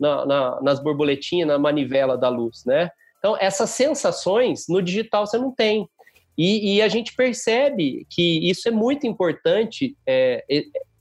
na, 0.00 0.60
nas 0.62 0.80
borboletinhas, 0.80 1.48
na 1.48 1.58
manivela 1.58 2.16
da 2.16 2.28
luz, 2.28 2.64
né? 2.64 2.90
Então, 3.26 3.36
essas 3.40 3.70
sensações 3.70 4.66
no 4.68 4.80
digital 4.80 5.26
você 5.26 5.36
não 5.36 5.50
tem. 5.50 5.88
E, 6.38 6.76
e 6.76 6.82
a 6.82 6.86
gente 6.86 7.12
percebe 7.12 8.06
que 8.08 8.48
isso 8.48 8.68
é 8.68 8.70
muito 8.70 9.04
importante 9.04 9.96
é, 10.06 10.44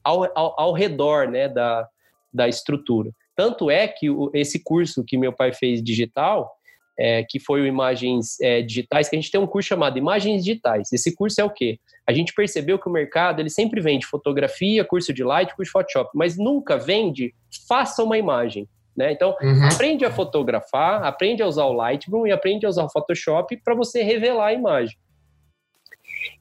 ao, 0.03 0.23
ao, 0.35 0.59
ao, 0.59 0.73
redor 0.73 1.29
né, 1.29 1.47
da, 1.47 1.87
da 2.33 2.47
estrutura. 2.47 3.11
Tanto 3.35 3.69
é 3.69 3.87
que 3.87 4.09
o, 4.09 4.31
esse 4.33 4.63
curso 4.63 5.03
que 5.03 5.19
meu 5.19 5.31
pai 5.31 5.53
fez 5.53 5.83
digital, 5.83 6.51
é, 6.97 7.23
que 7.23 7.39
foi 7.39 7.61
o 7.61 7.67
Imagens 7.67 8.39
é, 8.41 8.63
Digitais, 8.63 9.07
que 9.07 9.15
a 9.15 9.19
gente 9.19 9.29
tem 9.29 9.39
um 9.39 9.45
curso 9.45 9.69
chamado 9.69 9.99
Imagens 9.99 10.43
Digitais. 10.43 10.91
Esse 10.91 11.13
curso 11.13 11.39
é 11.39 11.43
o 11.43 11.51
quê? 11.51 11.79
A 12.07 12.11
gente 12.11 12.33
percebeu 12.33 12.79
que 12.79 12.89
o 12.89 12.91
mercado 12.91 13.39
ele 13.39 13.51
sempre 13.51 13.79
vende 13.81 14.07
fotografia, 14.07 14.83
curso 14.83 15.13
de 15.13 15.23
light, 15.23 15.55
curso 15.55 15.69
de 15.69 15.73
Photoshop, 15.73 16.09
mas 16.15 16.39
nunca 16.39 16.75
vende 16.75 17.35
faça 17.67 18.03
uma 18.03 18.17
imagem. 18.17 18.67
Né? 18.95 19.11
Então, 19.11 19.35
uhum. 19.41 19.65
aprende 19.65 20.05
a 20.05 20.11
fotografar, 20.11 21.03
aprende 21.03 21.43
a 21.43 21.47
usar 21.47 21.65
o 21.65 21.73
Lightroom 21.73 22.27
e 22.27 22.31
aprende 22.31 22.65
a 22.65 22.69
usar 22.69 22.85
o 22.85 22.89
Photoshop 22.89 23.57
para 23.63 23.75
você 23.75 24.01
revelar 24.01 24.47
a 24.47 24.53
imagem. 24.53 24.97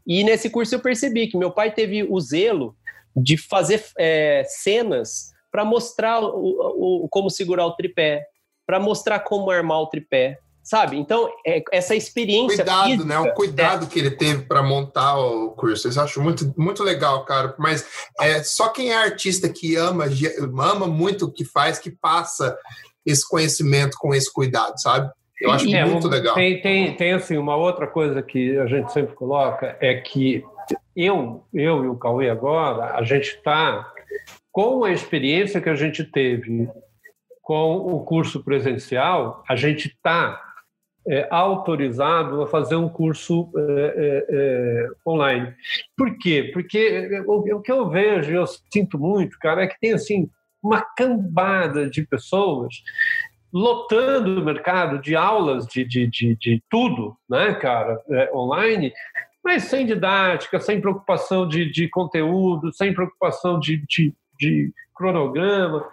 E 0.06 0.22
nesse 0.22 0.50
curso 0.50 0.74
eu 0.74 0.80
percebi 0.80 1.26
que 1.26 1.36
meu 1.36 1.50
pai 1.50 1.72
teve 1.72 2.04
o 2.04 2.20
zelo 2.20 2.76
de 3.16 3.36
fazer 3.36 3.84
é, 3.98 4.44
cenas 4.46 5.32
para 5.50 5.64
mostrar 5.64 6.20
o, 6.20 7.04
o, 7.04 7.08
como 7.08 7.30
segurar 7.30 7.66
o 7.66 7.74
tripé, 7.74 8.26
para 8.66 8.80
mostrar 8.80 9.20
como 9.20 9.50
armar 9.50 9.80
o 9.80 9.86
tripé, 9.86 10.38
sabe? 10.64 10.96
Então, 10.96 11.30
é, 11.46 11.62
essa 11.70 11.94
experiência. 11.94 12.64
Cuidado, 12.64 12.84
física, 12.86 13.04
né? 13.04 13.18
O 13.18 13.34
cuidado 13.34 13.84
é. 13.84 13.88
que 13.88 13.98
ele 13.98 14.10
teve 14.10 14.44
para 14.44 14.62
montar 14.62 15.18
o 15.18 15.50
curso. 15.50 15.86
Eu 15.86 16.02
acho 16.02 16.22
muito, 16.22 16.52
muito 16.56 16.82
legal, 16.82 17.24
cara. 17.26 17.54
Mas 17.58 17.86
é 18.18 18.42
só 18.42 18.70
quem 18.70 18.90
é 18.90 18.96
artista 18.96 19.48
que 19.48 19.76
ama, 19.76 20.06
ama 20.58 20.86
muito 20.86 21.26
o 21.26 21.30
que 21.30 21.44
faz, 21.44 21.78
que 21.78 21.90
passa 21.90 22.58
esse 23.04 23.28
conhecimento 23.28 23.98
com 23.98 24.14
esse 24.14 24.32
cuidado, 24.32 24.80
sabe? 24.80 25.10
Eu 25.38 25.50
acho 25.50 25.68
é, 25.68 25.84
muito 25.84 26.08
legal. 26.08 26.34
Tem, 26.34 26.60
tem, 26.62 26.96
tem, 26.96 27.12
assim, 27.12 27.36
uma 27.36 27.54
outra 27.54 27.86
coisa 27.86 28.22
que 28.22 28.56
a 28.56 28.66
gente 28.66 28.90
sempre 28.92 29.14
coloca, 29.14 29.76
é 29.80 29.94
que 29.96 30.42
eu, 30.96 31.44
eu 31.52 31.84
e 31.84 31.88
o 31.88 31.96
Cauê 31.96 32.30
agora, 32.30 32.96
a 32.96 33.02
gente 33.02 33.34
está 33.34 33.92
com 34.50 34.84
a 34.84 34.92
experiência 34.92 35.60
que 35.60 35.68
a 35.68 35.74
gente 35.74 36.04
teve 36.04 36.70
com 37.42 37.76
o 37.76 38.02
curso 38.04 38.42
presencial, 38.42 39.44
a 39.46 39.54
gente 39.54 39.88
está 39.88 40.40
é, 41.06 41.26
autorizado 41.30 42.42
a 42.42 42.46
fazer 42.46 42.76
um 42.76 42.88
curso 42.88 43.50
é, 43.56 43.94
é, 43.96 44.26
é 44.30 44.88
online. 45.06 45.54
Por 45.96 46.16
quê? 46.18 46.50
Porque 46.52 47.22
o, 47.26 47.56
o, 47.56 47.60
que 47.60 47.70
eu 47.70 47.88
vejo, 47.88 48.32
eu 48.32 48.46
sinto 48.46 48.98
muito, 48.98 49.38
cara, 49.38 49.62
é 49.62 49.66
que 49.66 49.78
tem 49.78 49.92
assim 49.92 50.30
uma 50.62 50.80
cambada 50.80 51.88
de 51.88 52.02
pessoas 52.06 52.74
lotando 53.52 54.40
o 54.40 54.44
mercado 54.44 55.00
de 55.00 55.14
aulas 55.14 55.66
de, 55.66 55.84
de, 55.84 56.08
de, 56.08 56.34
de 56.36 56.62
tudo, 56.68 57.16
né, 57.28 57.54
cara, 57.54 58.02
é, 58.10 58.30
online, 58.34 58.92
mas 59.44 59.64
sem 59.64 59.86
didática, 59.86 60.58
sem 60.58 60.80
preocupação 60.80 61.46
de, 61.46 61.70
de 61.70 61.88
conteúdo, 61.88 62.72
sem 62.72 62.92
preocupação 62.92 63.60
de, 63.60 63.84
de, 63.86 64.12
de 64.40 64.72
cronograma. 64.96 65.86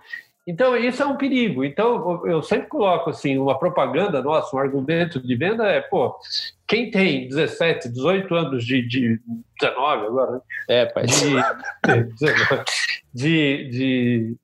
Então, 0.46 0.76
isso 0.76 1.04
é 1.04 1.06
um 1.06 1.18
perigo. 1.18 1.64
Então, 1.64 2.26
eu 2.26 2.42
sempre 2.42 2.68
coloco 2.68 3.10
assim, 3.10 3.38
uma 3.38 3.58
propaganda 3.58 4.22
nossa, 4.24 4.56
um 4.56 4.60
argumento 4.60 5.22
de 5.22 5.36
venda 5.36 5.68
é, 5.68 5.82
pô, 5.82 6.16
quem 6.68 6.90
tem 6.90 7.28
17, 7.28 7.90
18 7.90 8.34
anos 8.34 8.66
de, 8.66 8.82
de 8.88 9.20
19 9.60 10.06
agora, 10.08 10.32
né? 10.32 10.40
É, 10.68 10.86
pai. 10.86 11.06
De, 11.06 12.24
de, 13.14 13.70
de, 13.70 14.36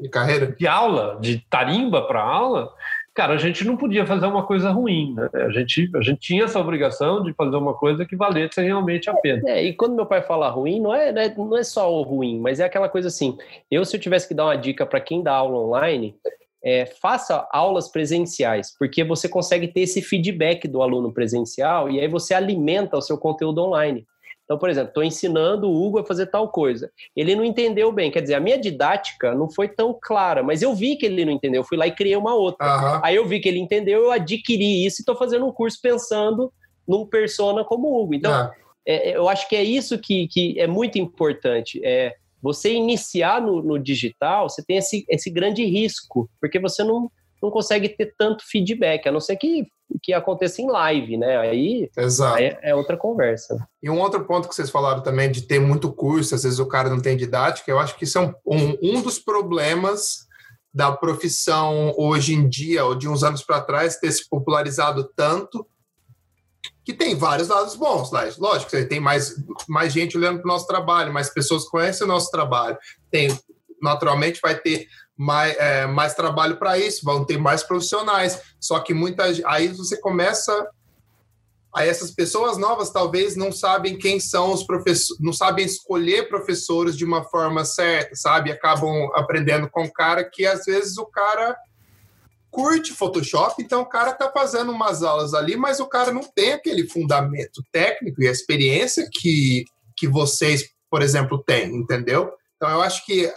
de 0.00 0.08
carreira? 0.08 0.48
De 0.48 0.66
aula, 0.66 1.18
de 1.20 1.38
tarimba 1.48 2.02
para 2.06 2.22
aula, 2.22 2.72
cara, 3.16 3.32
a 3.32 3.38
gente 3.38 3.64
não 3.64 3.78
podia 3.78 4.04
fazer 4.04 4.26
uma 4.26 4.44
coisa 4.44 4.70
ruim, 4.70 5.14
né? 5.14 5.28
A 5.32 5.50
gente, 5.50 5.90
a 5.96 6.02
gente 6.02 6.20
tinha 6.20 6.44
essa 6.44 6.60
obrigação 6.60 7.22
de 7.22 7.32
fazer 7.32 7.56
uma 7.56 7.72
coisa 7.72 8.04
que 8.04 8.14
valesse 8.14 8.60
realmente 8.60 9.08
a 9.08 9.14
pena. 9.14 9.42
É, 9.46 9.64
e 9.64 9.72
quando 9.72 9.96
meu 9.96 10.04
pai 10.04 10.20
fala 10.20 10.50
ruim, 10.50 10.78
não 10.78 10.94
é, 10.94 11.10
não 11.10 11.22
é, 11.22 11.34
não 11.34 11.56
é 11.56 11.64
só 11.64 11.90
o 11.90 12.02
ruim, 12.02 12.38
mas 12.38 12.60
é 12.60 12.64
aquela 12.64 12.90
coisa 12.90 13.08
assim, 13.08 13.36
eu 13.70 13.84
se 13.86 13.96
eu 13.96 14.00
tivesse 14.00 14.28
que 14.28 14.34
dar 14.34 14.44
uma 14.44 14.56
dica 14.56 14.84
para 14.84 15.00
quem 15.00 15.22
dá 15.22 15.32
aula 15.32 15.58
online, 15.58 16.14
é, 16.62 16.84
faça 16.84 17.48
aulas 17.52 17.88
presenciais, 17.88 18.76
porque 18.78 19.02
você 19.02 19.28
consegue 19.28 19.68
ter 19.68 19.80
esse 19.80 20.02
feedback 20.02 20.68
do 20.68 20.82
aluno 20.82 21.10
presencial 21.10 21.88
e 21.88 21.98
aí 21.98 22.08
você 22.08 22.34
alimenta 22.34 22.98
o 22.98 23.02
seu 23.02 23.16
conteúdo 23.16 23.62
online. 23.62 24.04
Então, 24.46 24.56
por 24.56 24.70
exemplo, 24.70 24.90
estou 24.90 25.02
ensinando 25.02 25.68
o 25.68 25.84
Hugo 25.84 25.98
a 25.98 26.06
fazer 26.06 26.26
tal 26.26 26.48
coisa. 26.48 26.90
Ele 27.16 27.34
não 27.34 27.44
entendeu 27.44 27.90
bem, 27.90 28.12
quer 28.12 28.22
dizer, 28.22 28.34
a 28.34 28.40
minha 28.40 28.56
didática 28.56 29.34
não 29.34 29.50
foi 29.50 29.68
tão 29.68 29.98
clara, 30.00 30.40
mas 30.40 30.62
eu 30.62 30.72
vi 30.72 30.96
que 30.96 31.04
ele 31.04 31.24
não 31.24 31.32
entendeu. 31.32 31.60
Eu 31.60 31.66
fui 31.66 31.76
lá 31.76 31.86
e 31.86 31.94
criei 31.94 32.16
uma 32.16 32.32
outra. 32.32 32.64
Uhum. 32.64 33.00
Aí 33.02 33.16
eu 33.16 33.26
vi 33.26 33.40
que 33.40 33.48
ele 33.48 33.58
entendeu, 33.58 34.04
eu 34.04 34.12
adquiri 34.12 34.86
isso 34.86 35.00
e 35.00 35.02
estou 35.02 35.16
fazendo 35.16 35.44
um 35.44 35.52
curso 35.52 35.78
pensando 35.82 36.52
num 36.86 37.04
persona 37.04 37.64
como 37.64 37.88
o 37.88 38.02
Hugo. 38.02 38.14
Então, 38.14 38.44
uhum. 38.44 38.50
é, 38.86 39.16
eu 39.16 39.28
acho 39.28 39.48
que 39.48 39.56
é 39.56 39.64
isso 39.64 39.98
que, 39.98 40.28
que 40.28 40.60
é 40.60 40.68
muito 40.68 40.96
importante. 40.96 41.80
É 41.84 42.14
você 42.40 42.72
iniciar 42.72 43.42
no, 43.42 43.60
no 43.60 43.76
digital, 43.76 44.48
você 44.48 44.62
tem 44.64 44.76
esse, 44.76 45.04
esse 45.08 45.28
grande 45.28 45.64
risco, 45.64 46.30
porque 46.40 46.60
você 46.60 46.84
não, 46.84 47.10
não 47.46 47.50
consegue 47.52 47.88
ter 47.88 48.14
tanto 48.18 48.44
feedback, 48.46 49.06
a 49.06 49.12
não 49.12 49.20
ser 49.20 49.36
que, 49.36 49.66
que 50.02 50.12
aconteça 50.12 50.60
em 50.60 50.66
live, 50.66 51.16
né? 51.16 51.38
Aí, 51.38 51.88
Exato. 51.96 52.36
aí 52.36 52.56
é 52.60 52.74
outra 52.74 52.96
conversa. 52.96 53.66
E 53.82 53.88
um 53.88 54.00
outro 54.00 54.24
ponto 54.24 54.48
que 54.48 54.54
vocês 54.54 54.68
falaram 54.68 55.02
também 55.02 55.30
de 55.30 55.42
ter 55.42 55.60
muito 55.60 55.92
curso, 55.92 56.34
às 56.34 56.42
vezes 56.42 56.58
o 56.58 56.66
cara 56.66 56.90
não 56.90 57.00
tem 57.00 57.16
didática, 57.16 57.70
eu 57.70 57.78
acho 57.78 57.96
que 57.96 58.04
isso 58.04 58.18
é 58.18 58.34
um, 58.44 58.76
um, 58.82 59.00
dos 59.00 59.18
problemas 59.18 60.26
da 60.74 60.92
profissão 60.92 61.94
hoje 61.96 62.34
em 62.34 62.48
dia, 62.48 62.84
ou 62.84 62.94
de 62.94 63.08
uns 63.08 63.22
anos 63.22 63.42
para 63.42 63.62
trás, 63.62 63.96
ter 63.96 64.10
se 64.10 64.28
popularizado 64.28 65.08
tanto, 65.16 65.66
que 66.84 66.92
tem 66.92 67.14
vários 67.14 67.48
lados 67.48 67.76
bons. 67.76 68.10
Lá. 68.10 68.24
Lógico, 68.38 68.72
tem 68.88 69.00
mais, 69.00 69.36
mais 69.68 69.92
gente 69.92 70.18
olhando 70.18 70.40
para 70.40 70.50
o 70.50 70.52
nosso 70.52 70.66
trabalho, 70.66 71.12
mais 71.12 71.30
pessoas 71.30 71.64
conhecem 71.64 72.04
o 72.04 72.08
nosso 72.08 72.30
trabalho. 72.30 72.76
Tem, 73.10 73.28
naturalmente, 73.80 74.40
vai 74.42 74.56
ter 74.56 74.86
mais, 75.16 75.56
é, 75.56 75.86
mais 75.86 76.14
trabalho 76.14 76.58
para 76.58 76.78
isso, 76.78 77.04
vão 77.04 77.24
ter 77.24 77.38
mais 77.38 77.62
profissionais. 77.62 78.40
Só 78.60 78.78
que 78.80 78.92
muitas. 78.92 79.42
Aí 79.44 79.68
você 79.68 79.96
começa. 79.98 80.68
Aí 81.74 81.88
essas 81.88 82.10
pessoas 82.10 82.56
novas 82.56 82.90
talvez 82.90 83.36
não 83.36 83.52
sabem 83.52 83.98
quem 83.98 84.18
são 84.18 84.52
os 84.52 84.62
professores, 84.62 85.20
não 85.20 85.32
sabem 85.32 85.66
escolher 85.66 86.26
professores 86.26 86.96
de 86.96 87.04
uma 87.04 87.22
forma 87.24 87.66
certa, 87.66 88.14
sabe? 88.14 88.50
Acabam 88.50 89.10
aprendendo 89.14 89.68
com 89.68 89.82
um 89.82 89.90
cara 89.90 90.24
que 90.24 90.46
às 90.46 90.64
vezes 90.64 90.96
o 90.96 91.04
cara 91.04 91.54
curte 92.50 92.94
Photoshop, 92.94 93.62
então 93.62 93.82
o 93.82 93.86
cara 93.86 94.14
tá 94.14 94.32
fazendo 94.32 94.72
umas 94.72 95.02
aulas 95.02 95.34
ali, 95.34 95.54
mas 95.54 95.78
o 95.78 95.86
cara 95.86 96.10
não 96.10 96.22
tem 96.22 96.54
aquele 96.54 96.88
fundamento 96.88 97.62
técnico 97.70 98.22
e 98.22 98.28
a 98.28 98.32
experiência 98.32 99.06
que, 99.12 99.66
que 99.94 100.08
vocês, 100.08 100.70
por 100.90 101.02
exemplo, 101.02 101.44
têm, 101.44 101.76
entendeu? 101.76 102.32
Então 102.56 102.70
eu 102.70 102.80
acho 102.80 103.04
que 103.04 103.30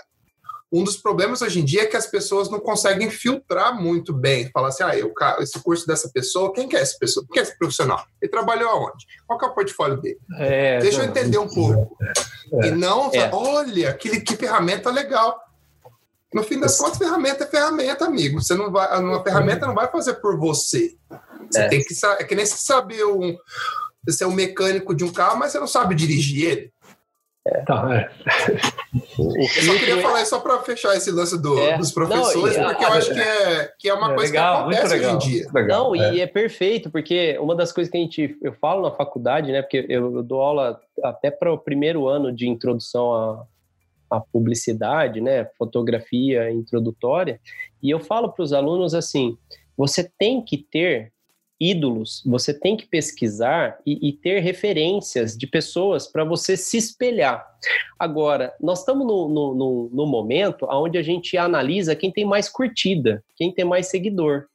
um 0.72 0.84
dos 0.84 0.98
problemas 0.98 1.42
hoje 1.42 1.60
em 1.60 1.66
dia 1.66 1.84
é 1.84 1.86
que 1.88 1.98
as 1.98 2.06
pessoas 2.06 2.50
não 2.50 2.60
conseguem 2.60 3.10
filtrar 3.10 3.76
muito 3.76 4.14
bem. 4.14 4.50
Falar 4.52 4.68
assim, 4.68 4.84
ah, 4.84 4.96
eu, 4.96 5.12
esse 5.40 5.60
curso 5.64 5.88
dessa 5.88 6.10
pessoa, 6.10 6.54
quem 6.54 6.68
que 6.68 6.76
é 6.76 6.82
essa 6.82 6.96
pessoa? 7.00 7.26
Quem 7.32 7.40
é 7.40 7.44
esse 7.44 7.58
profissional? 7.58 8.06
Ele 8.22 8.30
trabalhou 8.30 8.70
aonde? 8.70 9.06
Qual 9.26 9.40
é 9.42 9.46
o 9.46 9.54
portfólio 9.54 10.00
dele? 10.00 10.20
É, 10.38 10.78
Deixa 10.80 11.02
eu 11.02 11.06
entender 11.06 11.40
um 11.40 11.48
pouco. 11.48 11.98
É, 12.62 12.68
e 12.68 12.72
não, 12.72 13.10
é. 13.14 13.32
olha, 13.34 13.94
que, 13.94 14.22
que 14.22 14.36
ferramenta 14.36 14.92
legal. 14.92 15.40
No 16.32 16.44
fim 16.44 16.60
das 16.60 16.78
contas, 16.78 17.00
ferramenta 17.00 17.44
é 17.44 17.48
ferramenta, 17.48 18.06
amigo. 18.06 18.40
Você 18.40 18.54
não 18.54 18.72
vai, 18.72 19.00
uma 19.00 19.24
ferramenta 19.24 19.66
não 19.66 19.74
vai 19.74 19.90
fazer 19.92 20.16
por 20.16 20.38
você. 20.38 20.96
Você 21.50 21.62
é. 21.62 21.68
tem 21.68 21.84
que 21.84 21.96
saber, 21.96 22.22
é 22.22 22.26
que 22.26 22.36
nem 22.36 22.46
você 22.46 22.58
saber 22.58 23.04
um, 23.06 23.36
você 24.06 24.24
é 24.24 24.28
um 24.28 24.34
mecânico 24.34 24.94
de 24.94 25.04
um 25.04 25.12
carro, 25.12 25.40
mas 25.40 25.52
você 25.52 25.60
não 25.60 25.68
sabe 25.68 25.96
dirigir 25.96 26.48
ele. 26.48 26.74
É. 27.46 27.62
Tá, 27.62 27.96
é. 27.96 28.10
Eu 29.18 29.64
só 29.64 29.74
queria 29.78 30.02
falar 30.02 30.26
só 30.26 30.40
para 30.40 30.60
fechar 30.60 30.96
esse 30.96 31.10
lance 31.10 31.42
do, 31.42 31.58
é. 31.60 31.78
dos 31.78 31.92
professores, 31.92 32.58
não, 32.58 32.68
porque 32.68 32.84
eu 32.84 32.90
acho 32.90 33.14
que 33.14 33.20
é, 33.20 33.74
que 33.80 33.90
é 33.90 33.94
uma 33.94 34.12
é 34.12 34.16
coisa 34.16 34.32
legal, 34.32 34.70
que 34.70 34.76
acontece 34.76 34.96
hoje 34.96 35.10
em 35.10 35.18
dia. 35.18 35.48
Legal, 35.54 35.84
não, 35.86 35.96
e 35.96 36.20
é. 36.20 36.24
é 36.24 36.28
perfeito, 36.28 36.92
porque 36.92 37.38
uma 37.40 37.56
das 37.56 37.72
coisas 37.72 37.90
que 37.90 37.98
a 37.98 38.02
gente 38.02 38.38
eu 38.42 38.54
falo 38.54 38.82
na 38.82 38.92
faculdade, 38.92 39.52
né? 39.52 39.62
Porque 39.62 39.86
eu, 39.88 40.18
eu 40.18 40.24
dou 40.24 40.42
aula 40.42 40.80
até 41.04 41.32
para 41.32 41.52
o 41.52 41.58
primeiro 41.58 42.08
ano 42.08 42.32
de 42.32 42.48
introdução 42.48 43.14
a, 43.14 43.46
a 44.18 44.20
publicidade, 44.20 45.22
né? 45.22 45.46
Fotografia 45.58 46.52
introdutória, 46.52 47.40
e 47.82 47.90
eu 47.90 48.00
falo 48.00 48.32
para 48.34 48.44
os 48.44 48.52
alunos 48.52 48.94
assim: 48.94 49.38
você 49.78 50.04
tem 50.18 50.44
que 50.44 50.58
ter 50.58 51.14
ídolos, 51.60 52.24
você 52.26 52.54
tem 52.54 52.78
que 52.78 52.88
pesquisar 52.88 53.80
e, 53.86 54.10
e 54.10 54.14
ter 54.14 54.40
referências 54.40 55.38
de 55.38 55.46
pessoas 55.46 56.08
para 56.08 56.24
você 56.24 56.56
se 56.56 56.78
espelhar. 56.78 57.46
Agora, 57.98 58.54
nós 58.62 58.80
estamos 58.80 59.06
no, 59.06 59.28
no, 59.28 59.56
no, 59.56 59.90
no, 59.92 60.06
momento 60.08 60.66
onde 60.70 60.98
a 60.98 61.02
gente 61.02 61.38
analisa 61.38 61.96
quem 61.96 62.12
tem 62.12 62.24
mais 62.24 62.48
curtida, 62.48 63.24
quem 63.36 63.52
tem 63.52 63.66
mais 63.66 63.88
seguidor. 63.88 64.46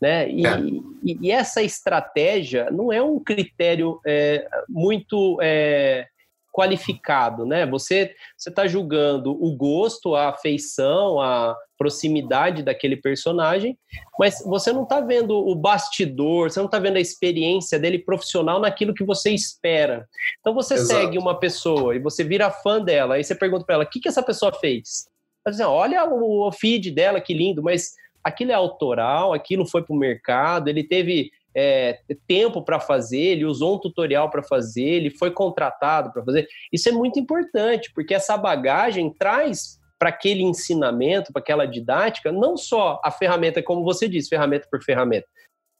Né? 0.00 0.30
E, 0.30 0.46
é. 0.46 0.60
e, 1.02 1.18
e 1.22 1.30
essa 1.30 1.62
estratégia 1.62 2.70
não 2.70 2.92
é 2.92 3.00
um 3.00 3.18
critério 3.18 3.98
é, 4.04 4.46
muito 4.68 5.38
é, 5.40 6.06
qualificado, 6.54 7.44
né? 7.44 7.66
Você 7.66 8.14
você 8.38 8.48
está 8.48 8.64
julgando 8.68 9.32
o 9.32 9.56
gosto, 9.56 10.14
a 10.14 10.28
afeição, 10.28 11.20
a 11.20 11.56
proximidade 11.76 12.62
daquele 12.62 12.96
personagem, 12.96 13.76
mas 14.16 14.40
você 14.46 14.72
não 14.72 14.84
está 14.84 15.00
vendo 15.00 15.36
o 15.36 15.52
bastidor, 15.56 16.48
você 16.48 16.60
não 16.60 16.66
está 16.66 16.78
vendo 16.78 16.96
a 16.96 17.00
experiência 17.00 17.76
dele 17.76 17.98
profissional 17.98 18.60
naquilo 18.60 18.94
que 18.94 19.02
você 19.02 19.30
espera. 19.30 20.06
Então 20.38 20.54
você 20.54 20.74
Exato. 20.74 21.00
segue 21.00 21.18
uma 21.18 21.40
pessoa 21.40 21.96
e 21.96 21.98
você 21.98 22.22
vira 22.22 22.52
fã 22.52 22.80
dela, 22.80 23.16
aí 23.16 23.24
você 23.24 23.34
pergunta 23.34 23.64
para 23.64 23.74
ela: 23.74 23.84
o 23.84 23.90
que, 23.90 23.98
que 23.98 24.08
essa 24.08 24.22
pessoa 24.22 24.52
fez? 24.52 25.08
Ela 25.44 25.56
diz, 25.56 25.60
olha 25.66 26.04
o 26.04 26.52
feed 26.52 26.92
dela, 26.92 27.20
que 27.20 27.34
lindo, 27.34 27.62
mas 27.62 27.94
aquilo 28.22 28.52
é 28.52 28.54
autoral, 28.54 29.32
aquilo 29.32 29.66
foi 29.66 29.82
para 29.82 29.94
o 29.94 29.98
mercado, 29.98 30.68
ele 30.68 30.84
teve 30.84 31.30
é, 31.54 32.00
tempo 32.26 32.62
para 32.62 32.80
fazer, 32.80 33.20
ele 33.20 33.44
usou 33.44 33.76
um 33.76 33.78
tutorial 33.78 34.28
para 34.28 34.42
fazer, 34.42 34.82
ele 34.82 35.10
foi 35.10 35.30
contratado 35.30 36.12
para 36.12 36.24
fazer. 36.24 36.48
Isso 36.72 36.88
é 36.88 36.92
muito 36.92 37.18
importante, 37.18 37.92
porque 37.94 38.14
essa 38.14 38.36
bagagem 38.36 39.12
traz 39.12 39.78
para 39.98 40.08
aquele 40.08 40.42
ensinamento, 40.42 41.32
para 41.32 41.40
aquela 41.40 41.66
didática, 41.66 42.32
não 42.32 42.56
só 42.56 43.00
a 43.04 43.10
ferramenta, 43.10 43.62
como 43.62 43.84
você 43.84 44.08
disse, 44.08 44.28
ferramenta 44.28 44.66
por 44.70 44.82
ferramenta, 44.82 45.26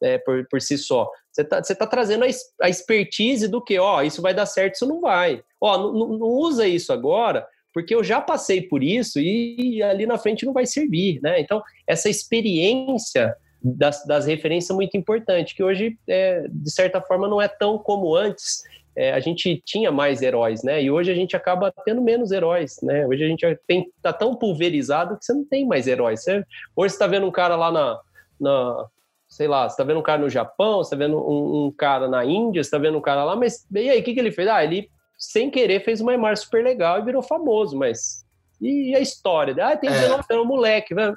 é, 0.02 0.18
por, 0.18 0.46
por 0.48 0.60
si 0.60 0.78
só. 0.78 1.10
Você 1.32 1.42
está 1.42 1.60
tá 1.60 1.86
trazendo 1.86 2.24
a, 2.24 2.28
a, 2.62 2.68
expertise 2.68 3.48
do 3.48 3.62
que, 3.62 3.78
ó, 3.78 4.02
isso 4.02 4.22
vai 4.22 4.32
dar 4.32 4.46
certo, 4.46 4.74
isso 4.74 4.86
não 4.86 5.00
vai. 5.00 5.42
Ó, 5.60 5.76
não, 5.76 6.20
usa 6.22 6.66
isso 6.66 6.92
agora, 6.92 7.46
porque 7.72 7.94
eu 7.94 8.04
já 8.04 8.20
passei 8.20 8.62
por 8.62 8.84
isso 8.84 9.18
e, 9.18 9.78
e 9.78 9.82
ali 9.82 10.06
na 10.06 10.16
frente 10.16 10.46
não 10.46 10.52
vai 10.52 10.64
servir, 10.64 11.20
né? 11.20 11.40
Então, 11.40 11.60
essa 11.86 12.08
experiência 12.08 13.36
das, 13.64 14.04
das 14.04 14.26
referências 14.26 14.70
é 14.70 14.74
muito 14.74 14.94
importante, 14.96 15.54
que 15.54 15.64
hoje, 15.64 15.98
é, 16.06 16.46
de 16.48 16.70
certa 16.70 17.00
forma, 17.00 17.26
não 17.26 17.40
é 17.40 17.48
tão 17.48 17.78
como 17.78 18.14
antes. 18.14 18.62
É, 18.96 19.12
a 19.12 19.18
gente 19.18 19.60
tinha 19.64 19.90
mais 19.90 20.22
heróis, 20.22 20.62
né? 20.62 20.80
E 20.80 20.88
hoje 20.88 21.10
a 21.10 21.14
gente 21.14 21.34
acaba 21.34 21.72
tendo 21.84 22.00
menos 22.00 22.30
heróis, 22.30 22.76
né? 22.80 23.04
Hoje 23.06 23.24
a 23.24 23.26
gente 23.26 23.44
tem, 23.66 23.90
tá 24.00 24.12
tão 24.12 24.36
pulverizado 24.36 25.16
que 25.18 25.24
você 25.24 25.32
não 25.32 25.44
tem 25.44 25.66
mais 25.66 25.88
heróis. 25.88 26.22
Você, 26.22 26.44
hoje 26.76 26.90
você 26.90 26.94
está 26.94 27.06
vendo 27.08 27.26
um 27.26 27.30
cara 27.32 27.56
lá 27.56 27.72
na, 27.72 28.00
na 28.38 28.86
sei 29.26 29.48
lá, 29.48 29.68
você 29.68 29.72
está 29.72 29.82
vendo 29.82 29.98
um 29.98 30.02
cara 30.02 30.20
no 30.20 30.30
Japão, 30.30 30.76
você 30.76 30.94
está 30.94 30.96
vendo 30.96 31.18
um, 31.18 31.66
um, 31.66 31.72
cara 31.72 32.06
na 32.06 32.24
Índia, 32.24 32.62
você 32.62 32.68
está 32.68 32.78
vendo 32.78 32.96
um 32.96 33.00
cara 33.00 33.24
lá, 33.24 33.34
mas 33.34 33.66
e 33.72 33.90
aí, 33.90 33.98
o 33.98 34.04
que, 34.04 34.14
que 34.14 34.20
ele 34.20 34.30
fez? 34.30 34.46
Ah, 34.46 34.62
ele, 34.62 34.88
sem 35.18 35.50
querer, 35.50 35.82
fez 35.82 36.00
uma 36.00 36.14
imagem 36.14 36.44
super 36.44 36.62
legal 36.62 37.00
e 37.00 37.04
virou 37.04 37.22
famoso, 37.22 37.76
mas 37.76 38.24
e 38.60 38.94
a 38.94 39.00
história? 39.00 39.54
Ah, 39.60 39.76
tem 39.76 39.90
19 39.90 40.22
é. 40.30 40.34
anos, 40.34 40.46
moleque, 40.46 40.94
velho. 40.94 41.16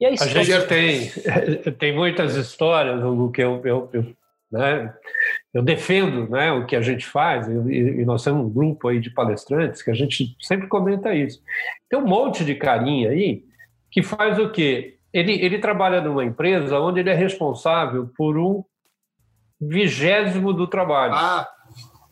E 0.00 0.06
a, 0.06 0.10
a 0.10 0.14
gente 0.14 0.66
tem, 0.66 1.10
tem 1.78 1.94
muitas 1.94 2.36
histórias, 2.36 3.02
Hugo, 3.02 3.32
que 3.32 3.42
eu, 3.42 3.60
eu, 3.64 3.90
eu, 3.92 4.06
né, 4.50 4.94
eu 5.52 5.62
defendo 5.62 6.28
né, 6.28 6.52
o 6.52 6.66
que 6.66 6.76
a 6.76 6.80
gente 6.80 7.06
faz, 7.06 7.48
e, 7.48 7.52
e, 7.52 8.04
nós 8.04 8.22
temos 8.22 8.46
um 8.46 8.50
grupo 8.50 8.88
aí 8.88 9.00
de 9.00 9.10
palestrantes 9.10 9.82
que 9.82 9.90
a 9.90 9.94
gente 9.94 10.36
sempre 10.40 10.68
comenta 10.68 11.14
isso. 11.14 11.42
Tem 11.88 11.98
um 11.98 12.06
monte 12.06 12.44
de 12.44 12.54
carinha 12.54 13.10
aí 13.10 13.44
que 13.90 14.02
faz 14.02 14.38
o 14.38 14.50
quê? 14.50 14.98
Ele, 15.12 15.32
ele 15.32 15.58
trabalha 15.58 16.00
numa 16.00 16.24
empresa 16.24 16.78
onde 16.78 17.00
ele 17.00 17.10
é 17.10 17.14
responsável 17.14 18.10
por 18.16 18.38
um 18.38 18.62
vigésimo 19.60 20.52
do 20.52 20.66
trabalho. 20.66 21.14
Ah, 21.14 21.48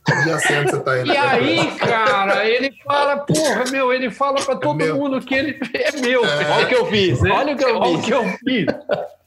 Tá. 0.06 1.04
E 1.04 1.16
aí, 1.16 1.76
cara, 1.78 2.46
ele 2.46 2.72
fala, 2.84 3.18
porra, 3.18 3.64
meu, 3.70 3.92
ele 3.92 4.10
fala 4.10 4.40
para 4.44 4.56
todo 4.56 4.82
é 4.82 4.92
mundo 4.92 5.20
que 5.20 5.34
ele 5.34 5.58
é 5.74 6.00
meu. 6.00 6.24
É. 6.24 6.50
Olha 6.50 6.64
o 6.64 6.68
que 6.68 6.74
eu 6.74 6.86
fiz, 6.86 7.22
né? 7.22 7.30
Olha 7.30 7.54
o 7.54 7.56
que 7.56 7.64
eu 7.64 7.76
Olha 7.76 7.86
fiz. 7.86 7.98
O 7.98 8.02
que 8.02 8.14
eu 8.14 8.24
fiz. 8.38 8.66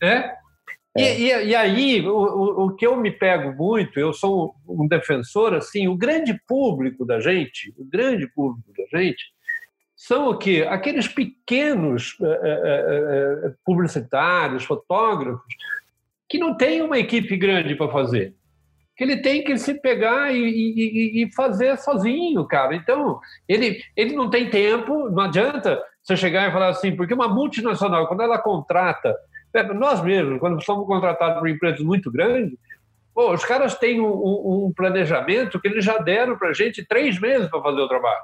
É? 0.02 0.40
E, 0.98 1.04
e, 1.04 1.48
e, 1.48 1.56
aí, 1.56 2.06
o, 2.08 2.12
o, 2.12 2.66
o, 2.66 2.76
que 2.76 2.86
eu 2.86 2.96
me 2.98 3.12
pego 3.12 3.54
muito, 3.54 4.00
eu 4.00 4.12
sou 4.12 4.56
um 4.68 4.88
defensor, 4.88 5.54
assim, 5.54 5.88
o 5.88 5.96
grande 5.96 6.34
público 6.48 7.06
da 7.06 7.20
gente, 7.20 7.74
o 7.78 7.86
grande 7.86 8.28
público 8.28 8.72
da 8.76 9.00
gente, 9.00 9.24
são 9.96 10.30
o 10.30 10.38
quê? 10.38 10.66
Aqueles 10.68 11.08
pequenos 11.08 12.18
é, 12.22 13.46
é, 13.46 13.54
publicitários, 13.66 14.64
fotógrafos, 14.64 15.54
que 16.28 16.38
não 16.38 16.56
têm 16.56 16.82
uma 16.82 16.98
equipe 16.98 17.36
grande 17.36 17.76
para 17.76 17.92
fazer. 17.92 18.34
Que 19.00 19.06
ele 19.06 19.22
tem 19.22 19.46
que 19.46 19.58
se 19.58 19.76
pegar 19.76 20.30
e, 20.36 20.44
e, 20.44 21.24
e, 21.24 21.34
fazer 21.34 21.78
sozinho, 21.78 22.46
cara. 22.46 22.76
Então, 22.76 23.18
ele, 23.48 23.82
ele 23.96 24.14
não 24.14 24.30
tem 24.30 24.50
tempo, 24.50 25.10
não 25.10 25.24
adianta 25.24 25.82
você 26.04 26.18
chegar 26.18 26.50
e 26.50 26.52
falar 26.52 26.68
assim, 26.68 26.94
porque 26.94 27.14
uma 27.14 27.30
multinacional, 27.30 28.10
quando 28.10 28.24
ela 28.24 28.38
contrata 28.38 29.16
é, 29.54 29.64
nós 29.74 30.04
mesmos, 30.04 30.38
quando 30.42 30.62
somos 30.66 30.86
contratados 30.86 31.40
por 31.40 31.48
empresas 31.48 31.80
muito 31.80 32.12
grandes, 32.12 32.60
pô, 33.16 33.32
os 33.32 33.46
caras 33.46 33.74
têm 33.76 34.02
um, 34.02 34.66
um 34.66 34.74
planejamento 34.76 35.62
que 35.62 35.70
eles 35.70 35.86
já 35.86 35.98
deram 36.00 36.38
para 36.38 36.50
a 36.50 36.54
gente 36.54 36.86
três 36.86 37.18
meses 37.22 37.48
para 37.48 37.62
fazer 37.62 37.80
o 37.80 37.88
trabalho. 37.88 38.24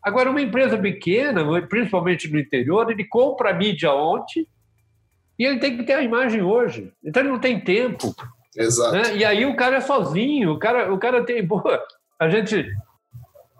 Agora, 0.00 0.30
uma 0.30 0.40
empresa 0.40 0.78
pequena, 0.78 1.44
principalmente 1.62 2.30
no 2.30 2.38
interior, 2.38 2.88
ele 2.88 3.02
compra 3.04 3.50
a 3.50 3.52
mídia 3.52 3.92
ontem 3.92 4.46
e 5.36 5.44
ele 5.44 5.58
tem 5.58 5.76
que 5.76 5.82
ter 5.82 5.94
a 5.94 6.02
imagem 6.02 6.40
hoje. 6.40 6.92
Então, 7.04 7.20
ele 7.20 7.32
não 7.32 7.40
tem 7.40 7.58
tempo. 7.58 8.14
Exato. 8.56 8.92
Né? 8.92 9.16
E 9.16 9.24
aí 9.24 9.44
o 9.44 9.56
cara 9.56 9.76
é 9.76 9.80
sozinho, 9.80 10.52
o 10.52 10.58
cara, 10.58 10.92
o 10.92 10.98
cara 10.98 11.24
tem. 11.24 11.46
Pô, 11.46 11.62
a 12.18 12.28
gente. 12.28 12.66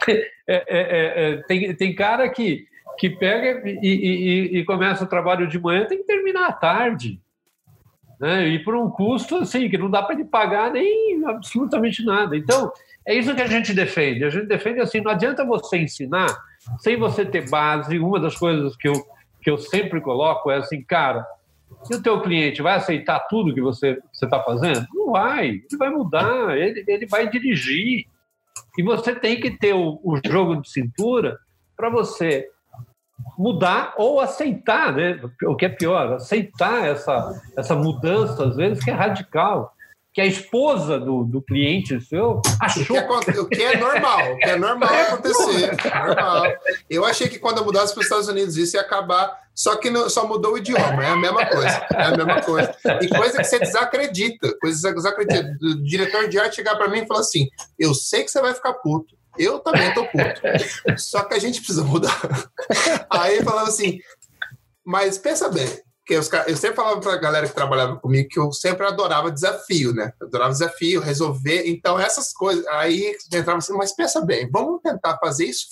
É, 0.48 0.55
é, 0.55 0.62
é, 0.68 1.32
é, 1.32 1.36
tem, 1.48 1.74
tem 1.74 1.93
cara 1.93 2.28
que 2.28 2.68
que 2.98 3.10
pega 3.10 3.68
e, 3.68 3.78
e, 3.82 4.59
e, 4.59 4.64
começa 4.64 5.05
o 5.05 5.09
trabalho 5.09 5.47
de 5.47 5.59
manhã, 5.59 5.85
tem 5.85 5.98
que 5.98 6.05
terminar 6.05 6.48
à 6.48 6.52
tarde. 6.52 7.20
Né? 8.18 8.48
E 8.48 8.59
por 8.64 8.74
um 8.74 8.90
custo 8.90 9.36
assim, 9.36 9.68
que 9.68 9.77
não 9.77 9.90
dá 9.90 10.02
para 10.02 10.14
ele 10.14 10.24
pagar 10.24 10.73
nem 10.73 11.23
absolutamente 11.27 12.05
nada. 12.05 12.36
Então, 12.36 12.73
é 13.05 13.14
isso 13.14 13.35
que 13.35 13.43
a 13.43 13.47
gente 13.47 13.74
defende. 13.74 14.24
A 14.24 14.31
gente 14.31 14.47
defende 14.47 14.81
assim, 14.81 15.01
não 15.01 15.10
adianta 15.10 15.44
você 15.44 15.78
ensinar 15.78 16.35
sem 16.78 16.97
você 16.97 17.24
ter 17.24 17.48
base. 17.48 17.98
Uma 17.98 18.18
das 18.18 18.36
coisas 18.36 18.74
que 18.77 18.89
eu, 18.89 18.94
que 19.43 19.51
eu 19.51 19.59
sempre 19.59 20.01
coloco 20.01 20.51
é 20.51 20.56
assim, 20.56 20.82
cara, 20.82 21.27
e 21.90 21.94
o 21.94 22.02
teu 22.02 22.20
cliente 22.20 22.62
vai 22.62 22.76
aceitar 22.76 23.20
tudo 23.28 23.55
que 23.55 23.60
você 23.60 23.98
está 24.12 24.43
fazendo? 24.43 24.86
Não 24.93 25.12
vai. 25.12 25.48
Ele 25.48 25.76
vai 25.78 25.90
mudar, 25.90 26.56
ele, 26.56 26.84
ele 26.86 27.06
vai 27.06 27.28
dirigir. 27.28 28.06
E 28.78 28.82
você 28.82 29.14
tem 29.14 29.40
que 29.40 29.51
ter 29.51 29.74
o, 29.74 30.01
o 30.02 30.20
jogo 30.26 30.60
de 30.60 30.70
cintura 30.70 31.38
para 31.76 31.88
você 31.88 32.48
mudar 33.38 33.94
ou 33.97 34.20
aceitar, 34.20 34.93
né? 34.93 35.20
o 35.44 35.55
que 35.55 35.66
é 35.66 35.68
pior, 35.68 36.14
aceitar 36.14 36.86
essa, 36.86 37.40
essa 37.56 37.74
mudança, 37.74 38.44
às 38.44 38.56
vezes, 38.56 38.82
que 38.82 38.90
é 38.90 38.94
radical. 38.94 39.72
Que 40.16 40.22
a 40.22 40.26
esposa 40.26 40.98
do, 40.98 41.24
do 41.24 41.43
cliente 41.43 42.01
seu 42.01 42.40
achou. 42.59 42.82
O 42.82 43.20
que, 43.20 43.30
é, 43.30 43.40
o 43.40 43.48
que 43.48 43.62
é 43.62 43.76
normal, 43.76 44.32
o 44.32 44.38
que 44.38 44.48
é 44.48 44.56
normal 44.56 44.88
acontecer. 44.88 45.76
normal. 45.84 46.44
Eu 46.88 47.05
achei 47.05 47.28
que 47.28 47.38
quando 47.38 47.59
eu 47.59 47.66
mudasse 47.66 47.93
para 47.93 48.01
os 48.01 48.06
Estados 48.06 48.26
Unidos 48.26 48.56
isso 48.56 48.76
ia 48.76 48.80
acabar, 48.80 49.38
só 49.55 49.76
que 49.76 49.90
não, 49.90 50.09
só 50.09 50.26
mudou 50.26 50.55
o 50.55 50.59
idioma, 50.59 51.05
é 51.05 51.10
a 51.10 51.16
mesma 51.16 51.44
coisa. 51.44 51.86
É 51.93 52.02
a 52.02 52.16
mesma 52.16 52.40
coisa. 52.40 52.74
E 53.02 53.09
coisa 53.09 53.36
que 53.36 53.44
você 53.44 53.59
desacredita, 53.59 54.56
coisa 54.59 54.76
que 54.76 54.82
você 54.82 54.94
desacredita. 54.94 55.55
O 55.62 55.82
diretor 55.84 56.26
de 56.30 56.38
arte 56.38 56.56
chegar 56.56 56.76
para 56.76 56.88
mim 56.88 57.01
e 57.01 57.06
falar 57.06 57.20
assim: 57.20 57.47
eu 57.78 57.93
sei 57.93 58.24
que 58.24 58.30
você 58.30 58.40
vai 58.40 58.55
ficar 58.55 58.72
puto 58.72 59.14
eu 59.38 59.59
também 59.59 59.93
tô 59.93 60.05
puto. 60.06 60.98
Só 60.98 61.22
que 61.24 61.34
a 61.34 61.38
gente 61.38 61.59
precisa 61.59 61.84
mudar. 61.84 62.18
Aí 63.10 63.43
falava 63.44 63.68
assim, 63.68 64.01
mas 64.82 65.18
pensa 65.18 65.48
bem, 65.51 65.66
que 66.06 66.16
os, 66.16 66.30
eu 66.46 66.56
sempre 66.56 66.76
falava 66.76 67.00
para 67.00 67.14
a 67.14 67.18
galera 67.18 67.48
que 67.48 67.54
trabalhava 67.54 67.96
comigo 67.96 68.28
que 68.30 68.38
eu 68.38 68.52
sempre 68.52 68.86
adorava 68.86 69.30
desafio, 69.30 69.92
né? 69.92 70.12
Eu 70.20 70.28
adorava 70.28 70.52
desafio, 70.52 71.00
resolver. 71.00 71.64
Então, 71.66 71.98
essas 71.98 72.32
coisas. 72.32 72.64
Aí 72.68 73.16
entrava 73.32 73.58
assim, 73.58 73.72
mas 73.72 73.94
pensa 73.94 74.24
bem, 74.24 74.48
vamos 74.48 74.80
tentar 74.82 75.18
fazer 75.18 75.46
isso 75.46 75.66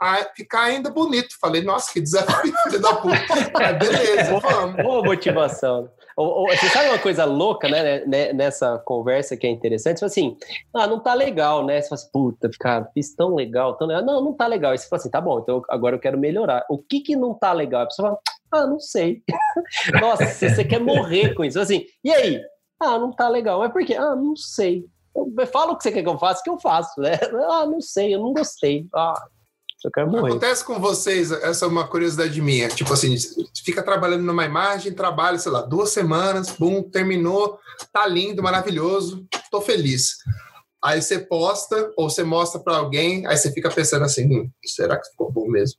a 0.00 0.16
ficar 0.36 0.62
ainda 0.64 0.90
bonito. 0.90 1.36
Falei, 1.40 1.62
nossa, 1.62 1.92
que 1.92 2.00
desafio, 2.00 2.54
filho 2.64 2.80
da 2.80 2.94
puta. 2.94 3.16
É, 3.60 3.72
beleza, 3.72 4.38
vamos. 4.38 4.76
Boa 4.76 5.02
motivação. 5.02 5.90
Você 6.16 6.68
sabe 6.68 6.90
uma 6.90 6.98
coisa 6.98 7.24
louca, 7.24 7.68
né, 7.68 8.04
né, 8.06 8.32
nessa 8.32 8.78
conversa 8.78 9.36
que 9.36 9.48
é 9.48 9.50
interessante? 9.50 9.98
Você 9.98 10.04
assim, 10.04 10.36
ah, 10.72 10.86
não 10.86 11.00
tá 11.00 11.12
legal, 11.14 11.66
né? 11.66 11.80
Você 11.80 11.88
fala 11.88 12.00
assim, 12.00 12.10
puta, 12.12 12.48
cara, 12.60 12.88
fiz 12.94 13.12
tão 13.16 13.34
legal, 13.34 13.76
tão 13.76 13.88
legal. 13.88 14.04
Não, 14.04 14.22
não 14.22 14.32
tá 14.32 14.46
legal. 14.46 14.70
Aí 14.70 14.78
você 14.78 14.88
fala 14.88 15.00
assim, 15.00 15.10
tá 15.10 15.20
bom, 15.20 15.40
então 15.40 15.62
agora 15.68 15.96
eu 15.96 16.00
quero 16.00 16.16
melhorar. 16.16 16.64
O 16.70 16.78
que 16.78 17.00
que 17.00 17.16
não 17.16 17.34
tá 17.34 17.52
legal? 17.52 17.82
A 17.82 17.86
pessoa 17.86 18.10
fala, 18.10 18.20
ah, 18.54 18.66
não 18.66 18.80
sei. 18.80 19.22
Nossa, 20.00 20.26
você 20.26 20.64
quer 20.64 20.80
morrer 20.80 21.34
com 21.34 21.44
isso. 21.44 21.58
Assim, 21.58 21.84
e 22.02 22.10
aí? 22.12 22.40
Ah, 22.80 22.98
não 22.98 23.12
tá 23.12 23.28
legal. 23.28 23.58
Mas 23.60 23.72
por 23.72 23.84
quê? 23.84 23.94
Ah, 23.94 24.14
não 24.14 24.36
sei. 24.36 24.84
Fala 25.52 25.72
o 25.72 25.76
que 25.76 25.84
você 25.84 25.92
quer 25.92 26.02
que 26.02 26.08
eu 26.08 26.18
faça, 26.18 26.42
que 26.42 26.50
eu 26.50 26.58
faço, 26.58 27.00
né? 27.00 27.12
Ah, 27.50 27.66
não 27.66 27.80
sei, 27.80 28.14
eu 28.14 28.20
não 28.20 28.32
gostei. 28.32 28.86
Ah, 28.94 29.14
eu 29.84 29.90
quero 29.90 30.10
morrer. 30.10 30.30
Acontece 30.30 30.64
com 30.64 30.80
vocês, 30.80 31.30
essa 31.30 31.66
é 31.66 31.68
uma 31.68 31.86
curiosidade 31.86 32.40
minha. 32.40 32.68
Tipo 32.68 32.92
assim, 32.94 33.14
fica 33.64 33.82
trabalhando 33.82 34.24
numa 34.24 34.44
imagem, 34.44 34.94
trabalha, 34.94 35.38
sei 35.38 35.52
lá, 35.52 35.60
duas 35.60 35.90
semanas, 35.90 36.50
bum, 36.50 36.82
terminou, 36.82 37.58
tá 37.92 38.06
lindo, 38.06 38.42
maravilhoso, 38.42 39.26
tô 39.50 39.60
feliz. 39.60 40.16
Aí 40.82 41.00
você 41.00 41.18
posta, 41.18 41.92
ou 41.96 42.10
você 42.10 42.24
mostra 42.24 42.60
para 42.60 42.76
alguém, 42.76 43.26
aí 43.26 43.36
você 43.36 43.52
fica 43.52 43.70
pensando 43.70 44.04
assim, 44.04 44.26
hum, 44.26 44.50
será 44.64 44.98
que 44.98 45.08
ficou 45.10 45.30
bom 45.30 45.48
mesmo? 45.48 45.78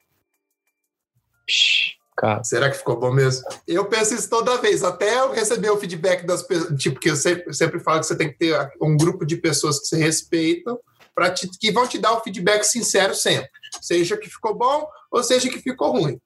Cara. 2.18 2.44
Será 2.44 2.70
que 2.70 2.78
ficou 2.78 2.98
bom 2.98 3.12
mesmo? 3.12 3.46
Eu 3.68 3.86
penso 3.86 4.14
isso 4.14 4.30
toda 4.30 4.62
vez, 4.62 4.84
até 4.84 5.20
eu 5.20 5.34
receber 5.34 5.70
o 5.70 5.78
feedback 5.78 6.26
das 6.26 6.44
pessoas, 6.44 6.80
tipo, 6.80 7.00
que 7.00 7.10
eu 7.10 7.16
sempre, 7.16 7.54
sempre 7.54 7.80
falo 7.80 8.00
que 8.00 8.08
você 8.08 8.16
tem 8.16 8.30
que 8.32 8.38
ter 8.38 8.72
um 8.82 8.96
grupo 8.96 9.26
de 9.26 9.36
pessoas 9.36 9.80
que 9.80 9.88
se 9.88 9.98
respeitam, 9.98 10.80
para 11.14 11.30
que 11.32 11.72
vão 11.72 11.88
te 11.88 11.98
dar 11.98 12.14
o 12.14 12.22
feedback 12.22 12.64
sincero 12.64 13.16
sempre, 13.16 13.50
seja 13.82 14.18
que 14.18 14.30
ficou 14.30 14.54
bom 14.54 14.86
ou 15.12 15.24
seja 15.24 15.50
que 15.50 15.60
ficou 15.60 15.92
ruim. 15.92 16.20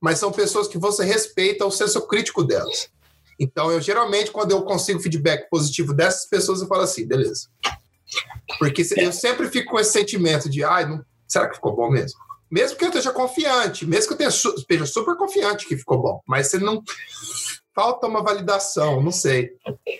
Mas 0.00 0.18
são 0.18 0.30
pessoas 0.32 0.68
que 0.68 0.78
você 0.78 1.04
respeita 1.04 1.64
o 1.64 1.70
senso 1.70 2.06
crítico 2.06 2.44
delas. 2.44 2.88
Então, 3.38 3.70
eu 3.70 3.80
geralmente, 3.80 4.30
quando 4.30 4.52
eu 4.52 4.62
consigo 4.62 5.00
feedback 5.00 5.48
positivo 5.50 5.92
dessas 5.92 6.28
pessoas, 6.28 6.60
eu 6.60 6.66
falo 6.66 6.82
assim, 6.82 7.06
beleza. 7.06 7.48
Porque 8.58 8.82
eu 8.96 9.12
sempre 9.12 9.48
fico 9.48 9.72
com 9.72 9.78
esse 9.78 9.92
sentimento 9.92 10.48
de, 10.48 10.64
ai, 10.64 10.86
não, 10.86 11.04
será 11.26 11.48
que 11.48 11.56
ficou 11.56 11.74
bom 11.74 11.90
mesmo? 11.90 12.18
Mesmo 12.50 12.78
que 12.78 12.84
eu 12.84 12.88
esteja 12.88 13.12
confiante, 13.12 13.86
mesmo 13.86 14.08
que 14.08 14.14
eu 14.14 14.18
tenha, 14.18 14.28
esteja 14.28 14.86
super 14.86 15.16
confiante 15.16 15.66
que 15.66 15.76
ficou 15.76 15.98
bom, 15.98 16.20
mas 16.26 16.48
você 16.48 16.58
não 16.58 16.82
falta 17.74 18.06
uma 18.06 18.22
validação, 18.22 19.02
não 19.02 19.10
sei. 19.10 19.50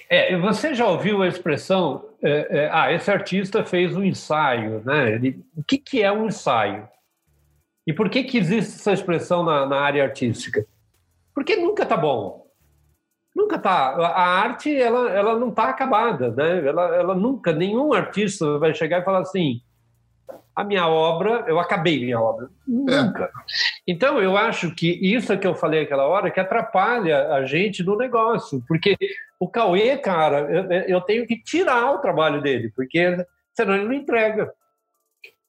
É, 0.08 0.36
você 0.38 0.74
já 0.74 0.86
ouviu 0.86 1.22
a 1.22 1.28
expressão, 1.28 2.08
é, 2.22 2.64
é, 2.64 2.70
ah, 2.72 2.92
esse 2.92 3.10
artista 3.10 3.64
fez 3.64 3.96
um 3.96 4.02
ensaio, 4.02 4.82
né? 4.84 5.12
Ele, 5.12 5.44
o 5.56 5.62
que, 5.62 5.76
que 5.76 6.02
é 6.02 6.10
um 6.10 6.26
ensaio? 6.26 6.88
E 7.86 7.92
por 7.92 8.08
que, 8.08 8.24
que 8.24 8.38
existe 8.38 8.74
essa 8.74 8.92
expressão 8.92 9.44
na, 9.44 9.66
na 9.66 9.80
área 9.80 10.02
artística? 10.02 10.66
Porque 11.34 11.56
nunca 11.56 11.82
está 11.82 11.96
bom. 11.96 12.46
Nunca 13.34 13.56
está. 13.56 13.90
A 13.90 14.40
arte, 14.40 14.74
ela, 14.74 15.10
ela 15.10 15.38
não 15.38 15.50
está 15.50 15.68
acabada, 15.68 16.30
né? 16.30 16.66
Ela, 16.66 16.96
ela 16.96 17.14
nunca, 17.14 17.52
nenhum 17.52 17.92
artista 17.92 18.58
vai 18.58 18.74
chegar 18.74 19.02
e 19.02 19.04
falar 19.04 19.20
assim, 19.20 19.60
a 20.54 20.64
minha 20.64 20.88
obra, 20.88 21.44
eu 21.46 21.58
acabei 21.58 22.00
minha 22.00 22.20
obra. 22.20 22.48
Nunca. 22.66 23.24
É. 23.24 23.30
Então, 23.86 24.20
eu 24.20 24.36
acho 24.36 24.74
que 24.74 24.90
isso 25.02 25.36
que 25.38 25.46
eu 25.46 25.54
falei 25.54 25.82
aquela 25.82 26.06
hora 26.06 26.30
que 26.30 26.40
atrapalha 26.40 27.34
a 27.34 27.44
gente 27.44 27.82
no 27.82 27.96
negócio, 27.96 28.62
porque 28.66 28.96
o 29.38 29.48
Cauê, 29.48 29.96
cara, 29.98 30.40
eu, 30.50 30.72
eu 30.88 31.00
tenho 31.00 31.26
que 31.26 31.42
tirar 31.42 31.92
o 31.92 31.98
trabalho 31.98 32.40
dele, 32.40 32.72
porque 32.74 33.16
senão 33.54 33.74
ele 33.74 33.84
não 33.84 33.92
entrega. 33.92 34.50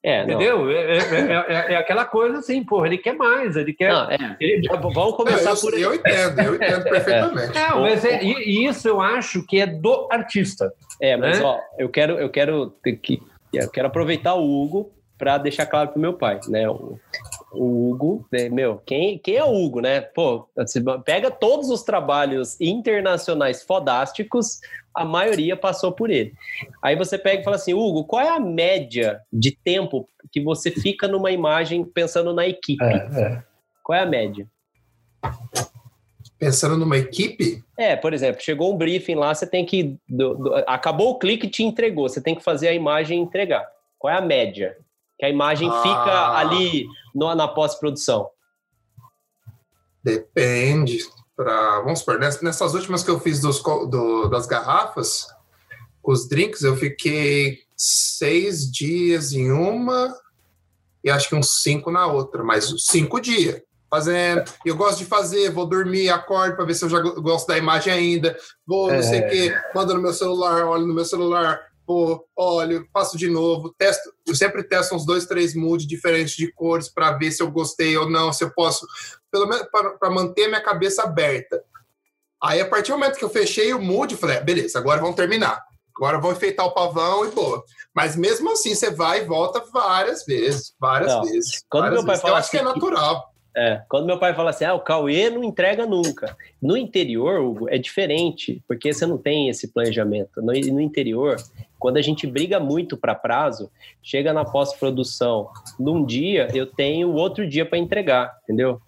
É, 0.02 0.22
Entendeu? 0.22 0.70
É, 0.70 0.74
é, 0.74 0.98
é, 0.98 1.72
é, 1.72 1.76
aquela 1.76 2.04
coisa 2.04 2.38
assim, 2.38 2.62
porra, 2.62 2.86
ele 2.86 2.98
quer 2.98 3.14
mais, 3.14 3.56
ele 3.56 3.72
quer. 3.72 3.92
Não, 3.92 4.08
ele... 4.38 4.68
Vamos 4.68 5.16
começar 5.16 5.50
eu, 5.50 5.56
por 5.56 5.74
Eu 5.74 5.94
entendo, 5.94 6.40
eu 6.40 6.54
entendo 6.54 6.84
perfeitamente. 6.88 7.54
Não, 7.54 7.80
mas 7.80 8.04
e 8.04 8.64
isso 8.64 8.86
eu 8.86 9.00
acho 9.00 9.44
que 9.44 9.60
é 9.60 9.66
do 9.66 10.08
artista. 10.10 10.72
É, 11.02 11.16
mas 11.16 11.40
né? 11.40 11.44
ó, 11.44 11.58
eu 11.78 11.88
quero, 11.88 12.12
eu 12.14 12.30
quero 12.30 12.74
que 13.02 13.20
eu 13.52 13.70
quero 13.70 13.88
aproveitar 13.88 14.34
o 14.34 14.62
Hugo 14.62 14.92
para 15.16 15.36
deixar 15.36 15.66
claro 15.66 15.90
pro 15.90 16.00
meu 16.00 16.14
pai, 16.14 16.40
né? 16.48 16.68
O, 16.68 16.98
o 17.52 17.90
Hugo, 17.90 18.26
né? 18.30 18.48
meu, 18.48 18.78
quem, 18.78 19.18
quem 19.18 19.36
é 19.36 19.44
o 19.44 19.52
Hugo, 19.52 19.80
né? 19.80 20.00
Pô, 20.00 20.48
você 20.56 20.80
pega 21.04 21.30
todos 21.30 21.70
os 21.70 21.82
trabalhos 21.82 22.58
internacionais 22.60 23.64
fodásticos, 23.64 24.60
a 24.94 25.04
maioria 25.04 25.56
passou 25.56 25.92
por 25.92 26.10
ele. 26.10 26.32
Aí 26.82 26.94
você 26.94 27.18
pega 27.18 27.40
e 27.40 27.44
fala 27.44 27.56
assim, 27.56 27.74
Hugo, 27.74 28.04
qual 28.04 28.22
é 28.22 28.28
a 28.28 28.40
média 28.40 29.20
de 29.32 29.50
tempo 29.50 30.08
que 30.30 30.40
você 30.40 30.70
fica 30.70 31.08
numa 31.08 31.30
imagem 31.30 31.84
pensando 31.84 32.32
na 32.32 32.46
equipe? 32.46 32.84
É, 32.84 33.08
é. 33.20 33.42
Qual 33.82 33.98
é 33.98 34.02
a 34.02 34.06
média? 34.06 34.46
Pensando 36.38 36.76
numa 36.76 36.96
equipe? 36.96 37.64
É, 37.76 37.96
por 37.96 38.14
exemplo, 38.14 38.40
chegou 38.40 38.72
um 38.72 38.76
briefing 38.76 39.16
lá, 39.16 39.34
você 39.34 39.46
tem 39.46 39.66
que. 39.66 39.98
Do, 40.08 40.34
do, 40.34 40.54
acabou 40.68 41.10
o 41.10 41.18
clique 41.18 41.48
te 41.48 41.64
entregou, 41.64 42.08
você 42.08 42.20
tem 42.20 42.34
que 42.34 42.44
fazer 42.44 42.68
a 42.68 42.72
imagem 42.72 43.20
entregar. 43.20 43.66
Qual 43.98 44.12
é 44.12 44.16
a 44.16 44.20
média? 44.20 44.76
Que 45.18 45.26
a 45.26 45.30
imagem 45.30 45.68
ah. 45.68 45.82
fica 45.82 46.36
ali 46.36 46.86
no, 47.12 47.34
na 47.34 47.48
pós-produção. 47.48 48.30
Depende. 50.02 50.98
Pra, 51.34 51.80
vamos 51.80 52.00
supor, 52.00 52.18
nessas 52.18 52.74
últimas 52.74 53.02
que 53.02 53.10
eu 53.10 53.18
fiz 53.18 53.40
dos, 53.40 53.60
do, 53.60 54.28
das 54.28 54.46
garrafas, 54.46 55.26
os 56.02 56.28
drinks, 56.28 56.62
eu 56.62 56.76
fiquei 56.76 57.60
seis 57.76 58.70
dias 58.70 59.32
em 59.32 59.50
uma 59.50 60.12
e 61.02 61.10
acho 61.10 61.28
que 61.28 61.34
uns 61.34 61.62
cinco 61.62 61.90
na 61.90 62.06
outra, 62.06 62.42
mas 62.42 62.72
cinco 62.78 63.20
dias 63.20 63.60
fazendo. 63.90 64.44
Eu 64.64 64.76
gosto 64.76 64.98
de 64.98 65.04
fazer, 65.04 65.50
vou 65.50 65.66
dormir, 65.66 66.08
acordo 66.08 66.56
para 66.56 66.64
ver 66.64 66.74
se 66.74 66.84
eu 66.84 66.88
já 66.88 67.00
gosto 67.00 67.46
da 67.46 67.58
imagem 67.58 67.92
ainda. 67.92 68.36
Vou, 68.66 68.88
não 68.88 68.96
é. 68.96 69.02
sei 69.02 69.20
o 69.20 69.28
quê, 69.28 69.54
mando 69.74 69.94
no 69.94 70.02
meu 70.02 70.12
celular, 70.12 70.64
olho 70.66 70.86
no 70.86 70.94
meu 70.94 71.04
celular, 71.04 71.60
vou, 71.86 72.24
olho, 72.36 72.86
faço 72.92 73.16
de 73.16 73.28
novo, 73.28 73.74
testo. 73.78 74.12
Eu 74.26 74.34
sempre 74.34 74.62
testo 74.62 74.94
uns 74.94 75.06
dois, 75.06 75.26
três 75.26 75.54
moods 75.54 75.86
diferentes 75.86 76.36
de 76.36 76.52
cores 76.52 76.88
para 76.88 77.12
ver 77.12 77.32
se 77.32 77.42
eu 77.42 77.50
gostei 77.50 77.96
ou 77.96 78.08
não, 78.08 78.32
se 78.32 78.44
eu 78.44 78.50
posso, 78.50 78.86
pelo 79.30 79.46
menos 79.46 79.66
para 79.70 80.10
manter 80.10 80.48
minha 80.48 80.62
cabeça 80.62 81.02
aberta. 81.02 81.62
Aí, 82.40 82.60
a 82.60 82.68
partir 82.68 82.92
do 82.92 82.98
momento 82.98 83.18
que 83.18 83.24
eu 83.24 83.30
fechei 83.30 83.72
o 83.74 83.80
mood, 83.80 84.14
falei, 84.16 84.36
ah, 84.36 84.40
beleza, 84.40 84.78
agora 84.78 85.00
vamos 85.00 85.16
terminar. 85.16 85.60
Agora 85.96 86.20
vou 86.20 86.30
enfeitar 86.30 86.64
o 86.64 86.70
pavão 86.70 87.26
e 87.26 87.30
boa. 87.32 87.64
Mas 87.92 88.14
mesmo 88.14 88.52
assim, 88.52 88.72
você 88.72 88.88
vai 88.88 89.22
e 89.22 89.24
volta 89.24 89.64
várias 89.72 90.24
vezes. 90.24 90.72
Várias 90.78 91.12
não. 91.12 91.22
vezes. 91.22 91.64
Quando 91.68 91.82
várias 91.82 92.04
meu 92.04 92.06
pai 92.06 92.14
vezes. 92.14 92.22
fala 92.22 92.34
Eu 92.34 92.38
acho 92.38 92.50
que 92.50 92.56
é 92.56 92.60
assim 92.60 92.68
natural. 92.72 93.27
É, 93.56 93.82
quando 93.88 94.06
meu 94.06 94.18
pai 94.18 94.34
fala 94.34 94.50
assim, 94.50 94.64
ah, 94.64 94.74
o 94.74 94.80
Cauê 94.80 95.30
não 95.30 95.42
entrega 95.42 95.84
nunca. 95.84 96.36
No 96.62 96.76
interior, 96.76 97.40
Hugo, 97.40 97.68
é 97.68 97.76
diferente, 97.78 98.62
porque 98.68 98.92
você 98.92 99.04
não 99.04 99.18
tem 99.18 99.48
esse 99.48 99.68
planejamento. 99.68 100.40
No, 100.40 100.52
no 100.52 100.80
interior, 100.80 101.36
quando 101.78 101.96
a 101.96 102.02
gente 102.02 102.26
briga 102.26 102.60
muito 102.60 102.96
para 102.96 103.14
prazo, 103.14 103.70
chega 104.02 104.32
na 104.32 104.44
pós-produção, 104.44 105.48
num 105.78 106.04
dia 106.04 106.48
eu 106.54 106.66
tenho 106.66 107.12
outro 107.14 107.48
dia 107.48 107.66
para 107.66 107.78
entregar, 107.78 108.36
entendeu? 108.44 108.80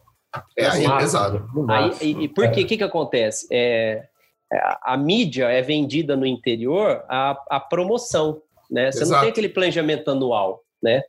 É, 0.56 0.66
aí 0.66 0.84
é 0.84 0.98
pesado. 0.98 1.48
Aí, 1.68 1.90
e, 2.00 2.24
e 2.24 2.28
por 2.28 2.50
quê? 2.50 2.62
O 2.62 2.66
que, 2.66 2.76
que 2.76 2.84
acontece? 2.84 3.48
É, 3.50 4.04
a, 4.52 4.94
a 4.94 4.96
mídia 4.96 5.46
é 5.46 5.62
vendida 5.62 6.16
no 6.16 6.26
interior 6.26 7.04
a, 7.08 7.36
a 7.48 7.60
promoção, 7.60 8.40
né? 8.70 8.90
Você 8.90 9.02
Exato. 9.02 9.12
não 9.12 9.20
tem 9.20 9.30
aquele 9.30 9.48
planejamento 9.48 10.10
anual, 10.10 10.62
né? 10.82 11.02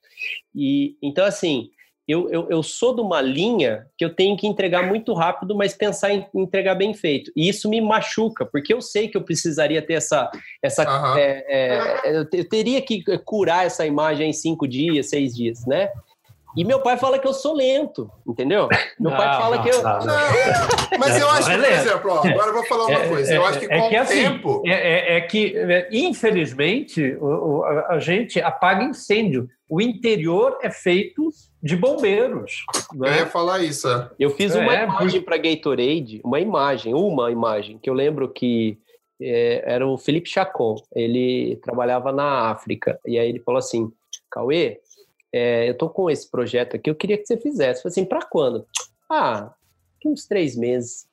E 0.56 0.96
então 1.02 1.26
assim, 1.26 1.70
eu, 2.12 2.30
eu, 2.30 2.48
eu, 2.50 2.64
sou 2.64 2.96
de 2.96 3.02
uma 3.02 3.22
linha 3.22 3.88
que 3.98 4.04
eu 4.04 4.14
tenho 4.14 4.36
que 4.36 4.48
entregar 4.48 4.88
muito 4.88 5.14
rápido, 5.14 5.56
mas 5.56 5.74
pensar 5.74 6.12
em 6.12 6.26
entregar 6.36 6.76
bem 6.76 6.94
feito. 6.94 7.32
E 7.36 7.48
isso 7.48 7.70
me 7.70 7.80
machuca, 7.80 8.46
porque 8.46 8.74
eu 8.74 8.82
sei 8.82 9.08
que 9.08 9.18
eu 9.18 9.24
precisaria 9.24 9.82
ter 9.82 9.94
essa. 9.94 10.30
essa 10.62 10.84
uhum. 10.84 11.18
é, 11.18 11.46
é, 11.48 12.20
eu 12.20 12.50
teria 12.50 12.82
que 12.82 13.04
curar 13.20 13.66
essa 13.66 13.86
imagem 13.86 14.30
em 14.30 14.34
cinco 14.34 14.68
dias, 14.68 15.10
seis 15.10 15.36
dias, 15.36 15.66
né? 15.66 15.90
E 16.56 16.66
meu 16.66 16.82
pai 16.82 16.98
fala 16.98 17.18
que 17.18 17.28
eu 17.28 17.34
sou 17.34 17.56
lento, 17.56 18.12
entendeu? 18.28 18.68
Meu 19.00 19.12
pai 19.12 19.38
fala 19.40 19.56
não, 19.56 19.64
que 19.64 19.70
eu. 19.70 19.84
Não, 19.84 20.00
não. 20.00 21.00
Mas 21.00 21.20
eu 21.20 21.30
acho 21.30 21.50
que, 21.50 21.58
por 21.58 21.66
exemplo, 21.66 22.12
ó, 22.12 22.28
agora 22.28 22.48
eu 22.48 22.54
vou 22.54 22.66
falar 22.66 22.86
uma 22.88 23.00
é, 23.00 23.08
coisa. 23.08 23.34
Eu 23.34 23.46
acho 23.46 23.60
que 23.60 23.66
é, 23.66 23.80
com 23.80 23.86
é 23.86 23.90
que, 23.90 23.96
o 23.96 24.02
assim, 24.02 24.24
tempo. 24.24 24.64
É, 24.66 25.18
é 25.18 25.22
que, 25.22 25.56
infelizmente, 25.92 27.18
o, 27.22 27.64
a, 27.64 27.94
a 27.94 28.00
gente 28.00 28.42
apaga 28.42 28.84
incêndio. 28.84 29.48
O 29.70 29.80
interior 29.80 30.58
é 30.62 30.70
feito 30.70 31.30
de 31.64 31.78
bombeiros. 31.78 32.66
Né? 32.94 33.10
Eu 33.10 33.14
ia 33.14 33.28
falar 33.28 33.60
isso. 33.60 33.88
Eu 34.20 34.32
fiz 34.32 34.54
uma 34.54 34.76
é, 34.76 34.84
imagem 34.84 35.22
para 35.22 35.38
Gatorade, 35.38 36.20
uma 36.26 36.40
imagem, 36.42 36.94
uma 36.94 37.32
imagem, 37.32 37.78
que 37.78 37.90
eu 37.90 37.94
lembro 37.94 38.28
que 38.28 38.78
é, 39.22 39.64
era 39.66 39.88
o 39.88 39.98
Felipe 39.98 40.30
Chacon. 40.30 40.76
Ele 40.94 41.58
trabalhava 41.64 42.12
na 42.12 42.52
África. 42.52 43.00
E 43.06 43.18
aí 43.18 43.30
ele 43.30 43.40
falou 43.40 43.60
assim: 43.60 43.90
Cauê, 44.30 44.80
é, 45.34 45.70
eu 45.70 45.78
tô 45.78 45.90
com 45.90 46.10
esse 46.10 46.30
projeto 46.30 46.76
aqui, 46.76 46.90
eu 46.90 46.96
queria 46.96 47.18
que 47.18 47.26
você 47.26 47.38
fizesse. 47.38 47.80
Eu 47.80 47.84
falei 47.84 47.94
assim, 47.94 48.06
para 48.06 48.26
quando? 48.26 48.66
Ah, 49.10 49.54
uns 50.06 50.26
três 50.26 50.56
meses. 50.56 51.08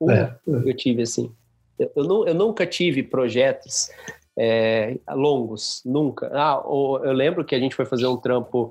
Um 0.00 0.10
é. 0.10 0.36
eu 0.46 0.76
tive 0.76 1.02
assim. 1.02 1.32
Eu, 1.78 1.90
eu, 1.96 2.04
não, 2.04 2.26
eu 2.26 2.34
nunca 2.34 2.66
tive 2.66 3.02
projetos 3.02 3.90
é, 4.38 4.98
longos, 5.10 5.82
nunca. 5.84 6.30
Ah, 6.32 6.62
eu 6.64 7.12
lembro 7.12 7.44
que 7.44 7.54
a 7.54 7.58
gente 7.58 7.74
foi 7.74 7.86
fazer 7.86 8.06
um 8.06 8.16
trampo 8.16 8.70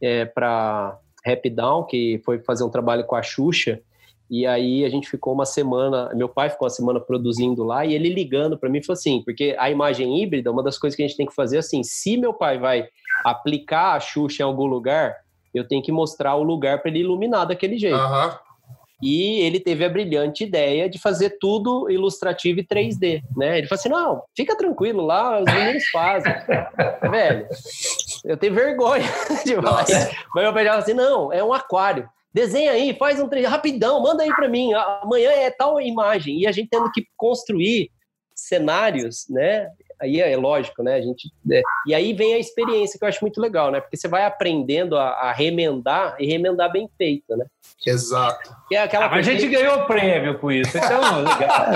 é, 0.00 0.24
para 0.24 0.98
Rap 1.24 1.48
Down, 1.50 1.84
que 1.84 2.20
foi 2.24 2.38
fazer 2.38 2.64
um 2.64 2.70
trabalho 2.70 3.04
com 3.04 3.16
a 3.16 3.22
Xuxa, 3.22 3.80
e 4.30 4.46
aí 4.46 4.84
a 4.84 4.88
gente 4.88 5.08
ficou 5.08 5.34
uma 5.34 5.44
semana, 5.44 6.10
meu 6.14 6.28
pai 6.28 6.48
ficou 6.48 6.66
uma 6.66 6.74
semana 6.74 7.00
produzindo 7.00 7.62
lá, 7.62 7.84
e 7.84 7.94
ele 7.94 8.08
ligando 8.08 8.58
para 8.58 8.70
mim 8.70 8.82
falou 8.82 8.98
assim, 8.98 9.22
porque 9.22 9.54
a 9.58 9.70
imagem 9.70 10.22
híbrida, 10.22 10.50
uma 10.50 10.62
das 10.62 10.78
coisas 10.78 10.96
que 10.96 11.02
a 11.02 11.06
gente 11.06 11.16
tem 11.16 11.26
que 11.26 11.34
fazer 11.34 11.56
é 11.56 11.58
assim, 11.58 11.82
se 11.82 12.16
meu 12.16 12.32
pai 12.32 12.58
vai 12.58 12.88
aplicar 13.24 13.94
a 13.94 14.00
Xuxa 14.00 14.42
em 14.42 14.46
algum 14.46 14.66
lugar, 14.66 15.14
eu 15.54 15.66
tenho 15.66 15.82
que 15.82 15.92
mostrar 15.92 16.34
o 16.36 16.42
lugar 16.42 16.80
para 16.80 16.90
ele 16.90 17.00
iluminar 17.00 17.46
daquele 17.46 17.78
jeito. 17.78 17.96
Uhum. 17.96 18.30
E 19.02 19.40
ele 19.40 19.60
teve 19.60 19.84
a 19.84 19.88
brilhante 19.88 20.44
ideia 20.44 20.88
de 20.88 20.98
fazer 20.98 21.36
tudo 21.38 21.90
ilustrativo 21.90 22.60
e 22.60 22.66
3D, 22.66 23.22
né? 23.36 23.58
Ele 23.58 23.66
falou 23.66 23.78
assim, 23.78 23.88
não, 23.90 24.22
fica 24.34 24.56
tranquilo 24.56 25.04
lá, 25.04 25.40
os 25.40 25.44
meninos 25.44 25.84
fazem. 25.90 26.32
Velho, 27.10 27.46
eu 28.24 28.36
tenho 28.36 28.54
vergonha 28.54 29.04
demais. 29.44 29.90
Mas 30.34 30.44
meu 30.44 30.54
pai 30.54 30.64
falou 30.64 30.80
assim, 30.80 30.94
não, 30.94 31.32
é 31.32 31.44
um 31.44 31.52
aquário. 31.52 32.08
Desenha 32.34 32.72
aí, 32.72 32.92
faz 32.98 33.20
um 33.20 33.28
3D, 33.28 33.46
rapidão, 33.46 34.02
manda 34.02 34.24
aí 34.24 34.34
para 34.34 34.48
mim. 34.48 34.74
Amanhã 34.74 35.30
é 35.30 35.50
tal 35.52 35.80
imagem. 35.80 36.40
E 36.40 36.46
a 36.48 36.52
gente 36.52 36.68
tendo 36.68 36.90
que 36.90 37.06
construir 37.16 37.92
cenários, 38.34 39.26
né? 39.30 39.68
Aí 40.04 40.20
é, 40.20 40.36
lógico, 40.36 40.82
né? 40.82 40.94
A 40.94 41.00
gente, 41.00 41.30
é, 41.50 41.62
e 41.86 41.94
aí 41.94 42.12
vem 42.12 42.34
a 42.34 42.38
experiência 42.38 42.98
que 42.98 43.04
eu 43.04 43.08
acho 43.08 43.22
muito 43.22 43.40
legal, 43.40 43.70
né? 43.70 43.80
Porque 43.80 43.96
você 43.96 44.06
vai 44.06 44.24
aprendendo 44.24 44.96
a, 44.96 45.08
a 45.08 45.32
remendar 45.32 46.16
e 46.18 46.26
remendar 46.26 46.70
bem 46.70 46.88
feito, 46.96 47.36
né? 47.36 47.46
Exato. 47.86 48.54
É 48.72 48.78
aquela 48.78 49.06
ah, 49.06 49.14
a 49.14 49.22
gente 49.22 49.42
que... 49.42 49.48
ganhou 49.48 49.84
prêmio 49.84 50.38
com 50.38 50.50
isso, 50.50 50.76
então 50.76 51.00
legal. 51.20 51.66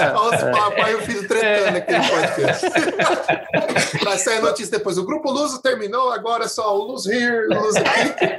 é. 0.00 0.12
Nossa, 0.12 0.50
papai, 0.50 0.94
eu 0.94 1.02
fiz 1.02 1.26
tretando 1.26 1.78
aquele 1.78 2.08
podcast. 2.08 2.66
Vai 4.04 4.18
sair 4.18 4.40
notícia 4.40 4.78
depois. 4.78 4.96
O 4.96 5.04
grupo 5.04 5.30
Luso 5.30 5.60
terminou, 5.60 6.12
agora 6.12 6.44
é 6.44 6.48
só 6.48 6.76
o 6.76 6.84
Luz 6.84 7.06
Here, 7.06 7.46
Luz 7.48 7.76
aqui. 7.76 8.38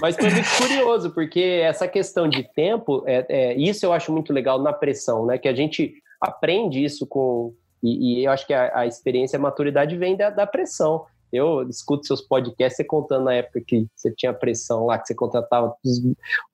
Mas 0.00 0.16
foi 0.16 0.30
muito 0.30 0.48
curioso, 0.56 1.10
porque 1.10 1.60
essa 1.64 1.88
questão 1.88 2.28
de 2.28 2.44
tempo, 2.54 3.02
é, 3.06 3.26
é, 3.28 3.54
isso 3.54 3.84
eu 3.84 3.92
acho 3.92 4.12
muito 4.12 4.32
legal 4.32 4.60
na 4.60 4.72
pressão, 4.72 5.26
né? 5.26 5.38
Que 5.38 5.48
a 5.48 5.54
gente 5.54 5.94
aprende 6.20 6.82
isso 6.82 7.06
com, 7.06 7.52
e, 7.86 8.20
e 8.20 8.24
eu 8.24 8.32
acho 8.32 8.46
que 8.46 8.54
a, 8.54 8.80
a, 8.80 8.86
experiência, 8.86 9.38
a 9.38 9.42
maturidade 9.42 9.96
vem 9.96 10.16
da, 10.16 10.30
da 10.30 10.46
pressão. 10.46 11.06
Eu 11.32 11.68
escuto 11.68 12.06
seus 12.06 12.20
podcasts, 12.20 12.76
você 12.76 12.84
contando 12.84 13.24
na 13.24 13.34
época 13.34 13.60
que 13.60 13.86
você 13.94 14.10
tinha 14.10 14.32
pressão 14.32 14.86
lá, 14.86 14.98
que 14.98 15.08
você 15.08 15.14
contratava 15.14 15.74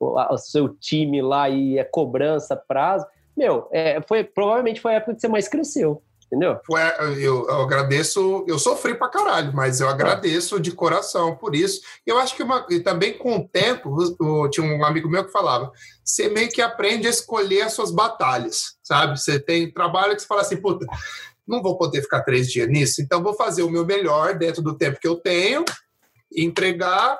o, 0.01 0.37
seu 0.39 0.69
time 0.69 1.23
lá 1.23 1.49
e 1.49 1.79
a 1.79 1.85
cobrança, 1.85 2.57
prazo. 2.57 3.07
Meu, 3.37 3.69
é, 3.71 4.01
foi, 4.03 4.25
provavelmente 4.25 4.81
foi 4.81 4.93
a 4.93 4.97
época 4.97 5.15
que 5.15 5.21
você 5.21 5.29
mais 5.29 5.49
cresceu 5.49 6.03
entendeu? 6.33 6.59
Eu, 7.19 7.47
eu, 7.47 7.61
agradeço, 7.61 8.43
eu 8.49 8.59
sofri 8.59 8.95
pra 8.95 9.11
caralho, 9.11 9.53
mas 9.55 9.83
eu 9.83 9.89
agradeço 9.89 10.59
de 10.59 10.73
coração 10.73 11.37
por 11.37 11.55
isso. 11.55 11.83
Eu 12.07 12.19
acho 12.19 12.35
que 12.35 12.43
uma, 12.43 12.67
e 12.71 12.81
também 12.81 13.19
com 13.19 13.37
o 13.37 13.47
tempo, 13.47 13.95
eu, 14.19 14.49
tinha 14.49 14.67
um 14.67 14.83
amigo 14.83 15.11
meu 15.11 15.27
que 15.27 15.31
falava, 15.31 15.71
você 16.03 16.31
meio 16.31 16.49
que 16.49 16.63
aprende 16.63 17.07
a 17.07 17.11
escolher 17.11 17.63
as 17.63 17.75
suas 17.75 17.91
batalhas, 17.91 18.77
sabe? 18.83 19.21
Você 19.21 19.39
tem 19.39 19.71
trabalho 19.71 20.15
que 20.15 20.23
você 20.23 20.27
fala 20.27 20.41
assim, 20.41 20.57
puta, 20.57 20.87
não 21.47 21.63
vou 21.63 21.77
poder 21.77 22.01
ficar 22.01 22.23
três 22.23 22.51
dias 22.51 22.67
nisso, 22.67 23.03
então 23.03 23.23
vou 23.23 23.35
fazer 23.35 23.63
o 23.63 23.71
meu 23.71 23.85
melhor 23.85 24.39
dentro 24.39 24.63
do 24.63 24.75
tempo 24.75 24.99
que 24.99 25.09
eu 25.09 25.17
tenho, 25.17 25.67
entregar 26.35 27.19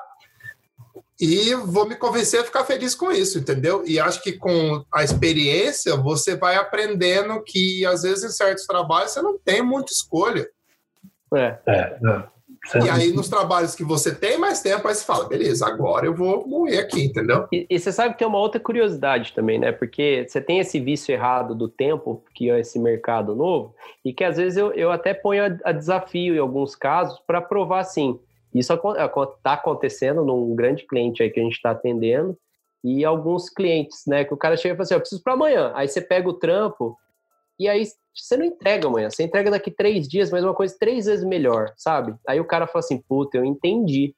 e 1.19 1.53
vou 1.55 1.87
me 1.87 1.95
convencer 1.95 2.41
a 2.41 2.43
ficar 2.43 2.63
feliz 2.63 2.95
com 2.95 3.11
isso, 3.11 3.37
entendeu? 3.37 3.83
E 3.85 3.99
acho 3.99 4.21
que 4.21 4.33
com 4.33 4.83
a 4.91 5.03
experiência 5.03 5.95
você 5.95 6.35
vai 6.35 6.55
aprendendo 6.55 7.41
que 7.43 7.85
às 7.85 8.01
vezes 8.01 8.23
em 8.23 8.29
certos 8.29 8.65
trabalhos 8.65 9.11
você 9.11 9.21
não 9.21 9.37
tem 9.37 9.61
muita 9.61 9.91
escolha. 9.91 10.47
É. 11.35 11.57
é, 11.67 11.97
E 12.85 12.89
aí, 12.89 13.11
nos 13.11 13.27
trabalhos 13.27 13.75
que 13.75 13.83
você 13.83 14.13
tem 14.13 14.37
mais 14.37 14.61
tempo, 14.61 14.87
aí 14.87 14.95
você 14.95 15.03
fala, 15.03 15.27
beleza, 15.27 15.67
agora 15.67 16.05
eu 16.05 16.15
vou 16.15 16.47
morrer 16.47 16.79
aqui, 16.79 17.05
entendeu? 17.05 17.47
E, 17.51 17.65
e, 17.69 17.79
você 17.79 17.91
sabe 17.91 18.13
que 18.13 18.19
tem 18.19 18.27
uma 18.27 18.39
outra 18.39 18.59
curiosidade 18.59 19.33
também, 19.33 19.59
né? 19.59 19.71
Porque 19.71 20.25
você 20.27 20.39
tem 20.39 20.59
esse 20.59 20.79
vício 20.79 21.11
errado 21.11 21.53
do 21.53 21.67
tempo, 21.67 22.23
que 22.33 22.49
é 22.49 22.59
esse 22.59 22.79
mercado 22.79 23.35
novo, 23.35 23.75
e 24.03 24.13
que 24.13 24.23
às 24.23 24.37
vezes 24.37 24.57
eu, 24.57 24.71
eu 24.73 24.91
até 24.91 25.13
ponho 25.13 25.43
a, 25.43 25.69
a 25.69 25.71
desafio 25.71 26.35
em 26.35 26.39
alguns 26.39 26.75
casos 26.75 27.19
para 27.25 27.41
provar 27.41 27.81
assim 27.81 28.19
isso 28.53 28.73
está 28.73 29.53
acontecendo 29.53 30.23
num 30.23 30.55
grande 30.55 30.85
cliente 30.85 31.23
aí 31.23 31.29
que 31.29 31.39
a 31.39 31.43
gente 31.43 31.55
está 31.55 31.71
atendendo 31.71 32.37
e 32.83 33.05
alguns 33.05 33.49
clientes, 33.49 34.03
né, 34.05 34.25
que 34.25 34.33
o 34.33 34.37
cara 34.37 34.57
chega 34.57 34.73
e 34.73 34.77
fala 34.77 34.83
assim, 34.83 34.93
eu 34.93 34.99
preciso 34.99 35.23
para 35.23 35.33
amanhã. 35.33 35.71
Aí 35.73 35.87
você 35.87 36.01
pega 36.01 36.27
o 36.27 36.33
trampo 36.33 36.97
e 37.57 37.67
aí 37.67 37.85
você 38.13 38.35
não 38.35 38.45
entrega 38.45 38.87
amanhã, 38.87 39.09
você 39.09 39.23
entrega 39.23 39.49
daqui 39.49 39.71
três 39.71 40.07
dias, 40.07 40.29
mas 40.29 40.43
uma 40.43 40.53
coisa 40.53 40.75
três 40.77 41.05
vezes 41.05 41.25
melhor, 41.25 41.71
sabe? 41.77 42.13
Aí 42.27 42.39
o 42.39 42.45
cara 42.45 42.67
fala 42.67 42.79
assim, 42.79 43.01
puta, 43.01 43.37
eu 43.37 43.45
entendi. 43.45 44.13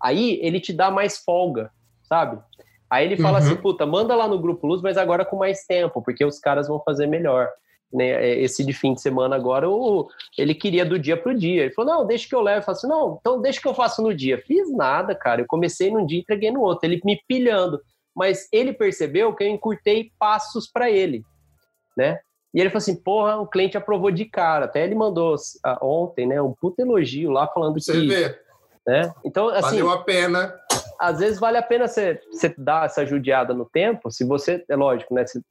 Aí 0.00 0.38
ele 0.42 0.60
te 0.60 0.72
dá 0.72 0.90
mais 0.90 1.18
folga, 1.18 1.70
sabe? 2.04 2.40
Aí 2.88 3.04
ele 3.04 3.16
fala 3.16 3.38
assim, 3.38 3.48
uhum. 3.48 3.54
assim, 3.54 3.62
puta, 3.62 3.84
manda 3.84 4.14
lá 4.14 4.28
no 4.28 4.38
Grupo 4.38 4.66
Luz, 4.66 4.80
mas 4.80 4.96
agora 4.96 5.24
com 5.24 5.36
mais 5.36 5.66
tempo, 5.66 6.00
porque 6.00 6.24
os 6.24 6.38
caras 6.38 6.68
vão 6.68 6.80
fazer 6.80 7.06
melhor. 7.06 7.50
Né? 7.94 8.08
É, 8.08 8.40
esse 8.40 8.64
de 8.64 8.72
fim 8.72 8.92
de 8.92 9.00
semana 9.00 9.36
agora, 9.36 9.70
o, 9.70 10.08
ele 10.36 10.54
queria 10.54 10.84
do 10.84 10.98
dia 10.98 11.16
pro 11.16 11.32
dia. 11.32 11.62
Ele 11.62 11.72
falou, 11.72 11.94
não, 11.94 12.06
deixa 12.06 12.28
que 12.28 12.34
eu 12.34 12.40
levo. 12.40 12.58
Eu 12.58 12.62
falei 12.62 12.78
assim, 12.78 12.88
não, 12.88 13.18
então 13.20 13.40
deixa 13.40 13.60
que 13.60 13.68
eu 13.68 13.74
faço 13.74 14.02
no 14.02 14.12
dia. 14.12 14.36
Fiz 14.38 14.70
nada, 14.74 15.14
cara. 15.14 15.42
Eu 15.42 15.46
comecei 15.46 15.92
num 15.92 16.04
dia 16.04 16.18
e 16.18 16.22
entreguei 16.22 16.50
no 16.50 16.60
outro. 16.60 16.86
Ele 16.86 17.00
me 17.04 17.22
pilhando. 17.28 17.80
Mas 18.14 18.48
ele 18.52 18.72
percebeu 18.72 19.34
que 19.34 19.44
eu 19.44 19.48
encurtei 19.48 20.10
passos 20.18 20.70
para 20.70 20.90
ele, 20.90 21.22
né? 21.96 22.18
E 22.52 22.60
ele 22.60 22.70
falou 22.70 22.78
assim, 22.78 22.94
porra, 22.94 23.36
o 23.36 23.48
cliente 23.48 23.76
aprovou 23.76 24.12
de 24.12 24.24
cara. 24.24 24.66
Até 24.66 24.84
ele 24.84 24.94
mandou 24.94 25.34
uh, 25.34 25.84
ontem, 25.84 26.24
né, 26.24 26.40
um 26.40 26.52
puto 26.52 26.80
elogio 26.80 27.30
lá 27.30 27.48
falando 27.48 27.80
Você 27.80 27.92
que... 27.92 28.06
Vê. 28.06 28.43
Né? 28.86 29.12
Então, 29.24 29.48
assim... 29.48 29.78
Valeu 29.78 29.90
a 29.90 30.02
pena. 30.02 30.54
Às 30.98 31.18
vezes 31.18 31.40
vale 31.40 31.58
a 31.58 31.62
pena 31.62 31.88
você, 31.88 32.20
você 32.30 32.54
dar 32.56 32.86
essa 32.86 33.04
judiada 33.04 33.52
no 33.52 33.64
tempo, 33.64 34.10
se 34.10 34.24
você, 34.24 34.64
é 34.68 34.76
lógico, 34.76 35.12
né, 35.12 35.22
esse, 35.22 35.42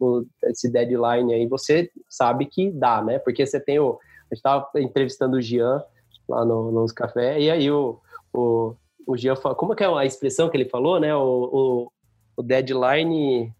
esse 0.45 0.69
deadline 0.69 1.33
aí, 1.33 1.47
você 1.47 1.91
sabe 2.09 2.45
que 2.45 2.71
dá, 2.71 3.01
né? 3.01 3.19
Porque 3.19 3.45
você 3.45 3.59
tem 3.59 3.77
o... 3.79 3.99
A 4.31 4.35
gente 4.35 4.39
estava 4.39 4.69
entrevistando 4.77 5.37
o 5.37 5.41
Gian 5.41 5.83
lá 6.27 6.45
no, 6.45 6.71
nos 6.71 6.91
café, 6.91 7.39
e 7.39 7.51
aí 7.51 7.69
o, 7.69 7.99
o, 8.33 8.73
o 9.05 9.17
Gian 9.17 9.35
falou... 9.35 9.57
Como 9.57 9.73
é 9.73 9.75
que 9.75 9.83
é 9.83 9.87
a 9.87 10.05
expressão 10.05 10.49
que 10.49 10.55
ele 10.55 10.69
falou, 10.69 10.99
né? 10.99 11.13
O, 11.15 11.49
o, 11.51 11.91
o 12.37 12.41
deadline 12.43 13.53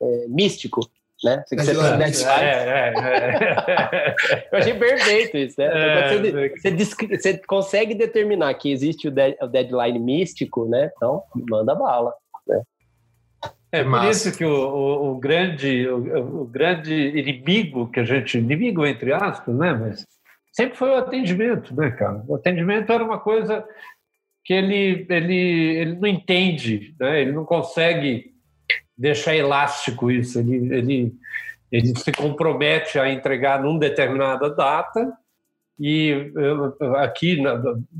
é, 0.00 0.26
místico 0.28 0.80
né? 1.22 1.44
Você, 1.46 1.54
é, 2.28 2.34
é, 2.34 2.94
é. 2.96 4.14
Eu 4.52 4.58
achei 4.58 4.74
perfeito 4.74 5.36
isso, 5.36 5.56
né? 5.58 5.66
É, 5.66 6.18
você, 6.56 6.70
você, 6.70 7.06
você, 7.06 7.38
consegue 7.46 7.94
determinar 7.94 8.54
que 8.54 8.70
existe 8.70 9.08
o, 9.08 9.12
o, 9.12 9.46
deadline 9.46 9.98
místico, 9.98 10.66
né? 10.66 10.90
Então, 10.96 11.22
manda 11.48 11.74
bala. 11.74 12.14
Né? 12.46 12.62
É 13.72 13.84
por 13.84 14.04
isso 14.04 14.36
que 14.36 14.44
o, 14.44 14.50
o, 14.50 15.10
o 15.12 15.18
grande, 15.18 15.86
o, 15.88 16.44
grande 16.46 16.92
inimigo 16.94 17.90
que 17.90 18.00
a 18.00 18.04
gente, 18.04 18.38
inimigo 18.38 18.86
entre 18.86 19.12
aspas, 19.12 19.54
né? 19.54 19.74
Mas 19.74 20.06
sempre 20.52 20.76
foi 20.76 20.90
o 20.90 20.96
atendimento, 20.96 21.74
né, 21.74 21.90
cara? 21.90 22.24
O 22.26 22.34
atendimento 22.34 22.90
era 22.90 23.04
uma 23.04 23.18
coisa 23.18 23.64
que 24.44 24.54
ele, 24.54 25.06
ele, 25.08 25.36
ele 25.76 25.96
não 25.96 26.08
entende, 26.08 26.94
né? 26.98 27.20
Ele 27.20 27.32
não 27.32 27.44
consegue 27.44 28.29
deixar 29.00 29.34
elástico 29.34 30.10
isso. 30.10 30.38
Ele, 30.38 30.74
ele, 30.74 31.14
ele 31.72 31.98
se 31.98 32.12
compromete 32.12 32.98
a 32.98 33.10
entregar 33.10 33.62
numa 33.62 33.78
determinada 33.78 34.50
data 34.54 35.10
e 35.78 36.30
aqui 36.98 37.42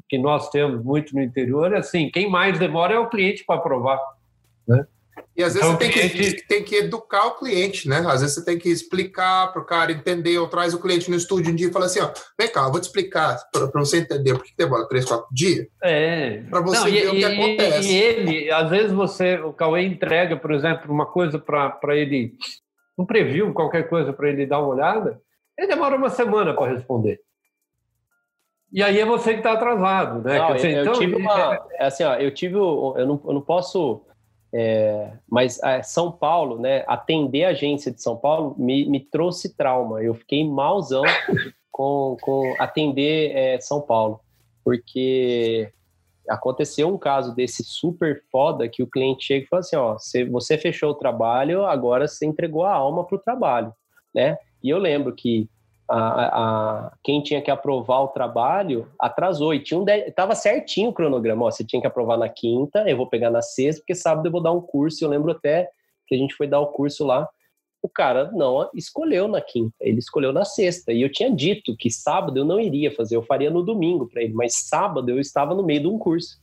que 0.06 0.18
nós 0.18 0.51
temos 0.51 0.85
muito 0.85 1.14
no 1.14 1.22
interior 1.22 1.72
é 1.72 1.78
assim, 1.78 2.10
quem 2.10 2.28
mais 2.28 2.59
demora 2.59 2.94
é 2.94 2.98
o 2.98 3.09
cliente 3.09 3.43
para 3.47 3.56
aprovar, 3.56 3.98
né? 4.68 4.86
E 5.37 5.43
às 5.43 5.55
vezes 5.55 5.69
então, 5.69 5.79
você 5.79 5.79
tem, 5.79 5.91
cliente... 5.91 6.35
que, 6.35 6.49
tem 6.49 6.65
que 6.65 6.77
educar 6.77 7.27
o 7.27 7.37
cliente, 7.37 7.89
né? 7.89 7.99
Às 8.07 8.21
vezes 8.21 8.35
você 8.35 8.45
tem 8.45 8.59
que 8.59 8.69
explicar 8.69 9.53
para 9.53 9.63
o 9.63 9.65
cara 9.65 9.93
entender, 9.93 10.39
ou 10.39 10.49
traz 10.49 10.75
o 10.75 10.81
cliente 10.81 11.11
no 11.11 11.17
estúdio 11.17 11.53
um 11.53 11.55
dia 11.55 11.69
e 11.69 11.73
fala 11.73 11.87
assim: 11.87 12.01
ó, 12.01 12.11
vem 12.39 12.51
cá, 12.51 12.63
eu 12.63 12.71
vou 12.71 12.81
te 12.81 12.85
explicar 12.85 13.37
para 13.53 13.67
você 13.75 13.99
entender 13.99 14.35
por 14.35 14.45
que 14.45 14.55
demora 14.57 14.89
três, 14.89 15.05
quatro 15.05 15.27
dias. 15.33 15.67
É. 15.83 16.43
Para 16.51 16.61
você 16.61 16.79
Não, 16.79 16.85
ver 16.85 17.05
e, 17.05 17.09
o 17.09 17.11
que 17.13 17.25
acontece. 17.25 17.93
E 17.93 17.97
ele, 17.97 18.51
às 18.51 18.71
vezes 18.71 18.93
você, 18.93 19.39
o 19.39 19.53
Cauê 19.53 19.85
entrega, 19.85 20.37
por 20.37 20.53
exemplo, 20.53 20.93
uma 20.93 21.07
coisa 21.07 21.39
para 21.39 21.97
ele, 21.97 22.35
um 22.99 23.07
preview, 23.07 23.53
qualquer 23.53 23.89
coisa 23.89 24.13
para 24.13 24.29
ele 24.29 24.47
dar 24.47 24.61
uma 24.61 24.69
olhada, 24.69 25.21
ele 25.57 25.69
demora 25.69 25.97
uma 25.97 26.11
semana 26.11 26.55
para 26.55 26.73
responder. 26.73 27.21
E 28.73 28.83
aí 28.83 29.01
é 29.01 29.05
você 29.05 29.33
que 29.33 29.41
está 29.41 29.53
atrasado, 29.53 30.23
né? 30.23 30.39
Não, 30.39 30.55
dizer, 30.55 30.77
eu, 30.77 30.83
então, 30.83 30.93
tive 30.95 31.17
uma, 31.17 31.67
é 31.73 31.87
assim, 31.87 32.05
ó, 32.05 32.15
eu 32.15 32.33
tive, 32.33 32.55
eu 32.55 33.07
não, 33.07 33.21
eu 33.25 33.35
não 33.35 33.41
posso 33.41 34.07
é, 34.52 35.12
mas 35.28 35.60
São 35.85 36.10
Paulo, 36.10 36.59
né, 36.59 36.85
atender 36.86 37.44
a 37.44 37.51
agência 37.51 37.93
de 37.93 38.02
São 38.02 38.16
Paulo 38.16 38.55
me, 38.59 38.85
me 38.86 39.01
trouxe 39.01 39.55
trauma. 39.56 40.02
Eu 40.02 40.14
fiquei 40.14 40.44
malzão 40.44 41.05
com, 41.70 42.16
com 42.20 42.55
atender 42.59 43.32
é, 43.35 43.60
São 43.60 43.81
Paulo, 43.81 44.20
porque 44.64 45.72
aconteceu 46.28 46.89
um 46.89 46.98
caso 46.98 47.35
desse 47.35 47.64
super 47.64 48.22
foda 48.31 48.68
que 48.68 48.82
o 48.82 48.86
cliente 48.86 49.24
chega 49.24 49.44
e 49.44 49.48
fala 49.48 49.60
assim: 49.60 49.77
ó, 49.77 49.94
você, 49.94 50.24
você 50.24 50.59
fechou 50.59 50.90
o 50.90 50.94
trabalho, 50.94 51.64
agora 51.64 52.09
você 52.09 52.27
entregou 52.27 52.64
a 52.64 52.74
alma 52.74 53.05
para 53.05 53.16
o 53.16 53.20
trabalho, 53.20 53.72
né? 54.14 54.36
E 54.62 54.68
eu 54.68 54.78
lembro 54.78 55.14
que 55.14 55.48
a, 55.91 56.87
a, 56.87 56.93
quem 57.03 57.21
tinha 57.21 57.43
que 57.43 57.51
aprovar 57.51 58.01
o 58.03 58.09
trabalho 58.09 58.89
atrasou 58.99 59.53
e 59.53 59.61
tinha 59.61 59.79
um 59.79 59.85
estava 59.89 60.37
certinho 60.37 60.91
o 60.91 60.93
cronograma. 60.93 61.47
Ó, 61.47 61.51
você 61.51 61.65
tinha 61.65 61.81
que 61.81 61.87
aprovar 61.87 62.17
na 62.17 62.29
quinta, 62.29 62.89
eu 62.89 62.97
vou 62.97 63.09
pegar 63.09 63.31
na 63.31 63.43
sexta, 63.43 63.81
porque 63.81 63.95
sábado 63.95 64.27
eu 64.27 64.31
vou 64.31 64.41
dar 64.41 64.53
um 64.53 64.61
curso. 64.61 65.05
Eu 65.05 65.09
lembro 65.09 65.33
até 65.33 65.69
que 66.07 66.15
a 66.15 66.19
gente 66.19 66.35
foi 66.35 66.47
dar 66.47 66.61
o 66.61 66.69
curso 66.69 67.05
lá. 67.05 67.29
O 67.83 67.89
cara 67.89 68.31
não 68.31 68.71
escolheu 68.75 69.27
na 69.27 69.41
quinta, 69.41 69.75
ele 69.81 69.99
escolheu 69.99 70.33
na 70.33 70.45
sexta. 70.45 70.93
E 70.93 71.03
eu 71.03 71.11
tinha 71.11 71.35
dito 71.35 71.77
que 71.77 71.91
sábado 71.91 72.39
eu 72.39 72.45
não 72.45 72.61
iria 72.61 72.95
fazer, 72.95 73.17
eu 73.17 73.23
faria 73.23 73.51
no 73.51 73.62
domingo 73.62 74.07
para 74.07 74.23
ele, 74.23 74.35
mas 74.35 74.69
sábado 74.69 75.09
eu 75.09 75.19
estava 75.19 75.55
no 75.55 75.62
meio 75.62 75.81
de 75.81 75.87
um 75.89 75.99
curso. 75.99 76.39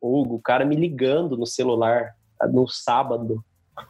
Hugo, 0.00 0.34
o 0.34 0.42
cara 0.42 0.64
me 0.64 0.76
ligando 0.76 1.36
no 1.36 1.46
celular 1.46 2.14
no 2.52 2.68
sábado, 2.68 3.42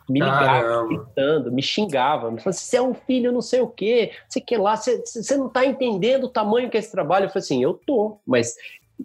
me 0.08 0.20
ligava, 0.20 0.86
gritando, 0.86 1.52
me 1.52 1.62
xingava, 1.62 2.30
me 2.30 2.40
falava, 2.40 2.52
você 2.52 2.76
é 2.76 2.82
um 2.82 2.94
filho 2.94 3.32
não 3.32 3.42
sei 3.42 3.60
o 3.60 3.68
quê, 3.68 4.12
você 4.28 4.40
que 4.40 4.56
lá, 4.56 4.76
você, 4.76 4.98
você 4.98 5.36
não 5.36 5.46
está 5.46 5.64
entendendo 5.64 6.24
o 6.24 6.28
tamanho 6.28 6.70
que 6.70 6.76
é 6.76 6.80
esse 6.80 6.90
trabalho. 6.90 7.26
Eu 7.26 7.28
falei 7.30 7.42
assim, 7.42 7.62
eu 7.62 7.74
tô, 7.74 8.18
mas 8.26 8.54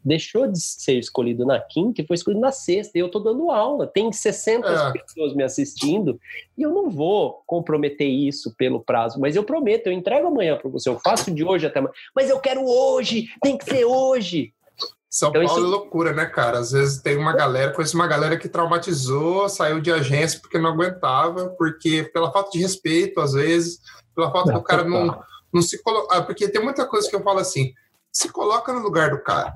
deixou 0.04 0.48
de 0.48 0.60
ser 0.60 0.98
escolhido 0.98 1.46
na 1.46 1.60
quinta 1.60 2.02
e 2.02 2.08
foi 2.08 2.16
escolhido 2.16 2.42
na 2.42 2.52
sexta. 2.52 2.98
E 2.98 3.02
eu 3.02 3.10
tô 3.10 3.20
dando 3.20 3.52
aula, 3.52 3.86
tem 3.86 4.12
60 4.12 4.68
é. 4.68 4.92
pessoas 4.92 5.34
me 5.34 5.44
assistindo 5.44 6.20
e 6.58 6.64
eu 6.64 6.72
não 6.72 6.90
vou 6.90 7.44
comprometer 7.46 8.08
isso 8.08 8.56
pelo 8.56 8.80
prazo, 8.80 9.20
mas 9.20 9.36
eu 9.36 9.44
prometo, 9.44 9.88
eu 9.88 9.94
entrego 9.94 10.28
amanhã 10.28 10.58
para 10.58 10.70
você, 10.70 10.90
eu 10.90 11.00
faço 11.00 11.32
de 11.32 11.44
hoje 11.44 11.68
até 11.68 11.80
amanhã, 11.80 11.94
mas 12.16 12.30
eu 12.30 12.40
quero 12.40 12.66
hoje, 12.66 13.28
tem 13.42 13.58
que 13.58 13.66
ser 13.66 13.86
hoje. 13.86 14.54
São 15.14 15.30
então, 15.30 15.46
Paulo 15.46 15.60
isso... 15.60 15.68
é 15.68 15.70
loucura, 15.70 16.12
né, 16.12 16.26
cara? 16.26 16.58
Às 16.58 16.72
vezes 16.72 17.00
tem 17.00 17.16
uma 17.16 17.34
galera, 17.34 17.72
conheço 17.72 17.96
uma 17.96 18.08
galera 18.08 18.36
que 18.36 18.50
traumatizou, 18.50 19.48
saiu 19.48 19.80
de 19.80 19.92
agência 19.92 20.40
porque 20.40 20.58
não 20.58 20.72
aguentava, 20.72 21.50
porque 21.50 22.10
pela 22.12 22.32
falta 22.32 22.50
de 22.50 22.58
respeito, 22.58 23.22
às 23.22 23.34
vezes, 23.34 23.80
pela 24.16 24.32
falta 24.32 24.52
não, 24.52 24.58
do 24.58 24.64
cara 24.64 24.84
não, 24.84 25.24
não 25.54 25.62
se 25.62 25.84
colocar. 25.84 26.18
Ah, 26.18 26.22
porque 26.24 26.50
tem 26.50 26.64
muita 26.64 26.88
coisa 26.88 27.08
que 27.08 27.16
eu 27.16 27.22
falo 27.22 27.38
assim: 27.38 27.76
se 28.12 28.28
coloca 28.30 28.74
no 28.74 28.80
lugar 28.80 29.12
do 29.12 29.22
cara. 29.22 29.54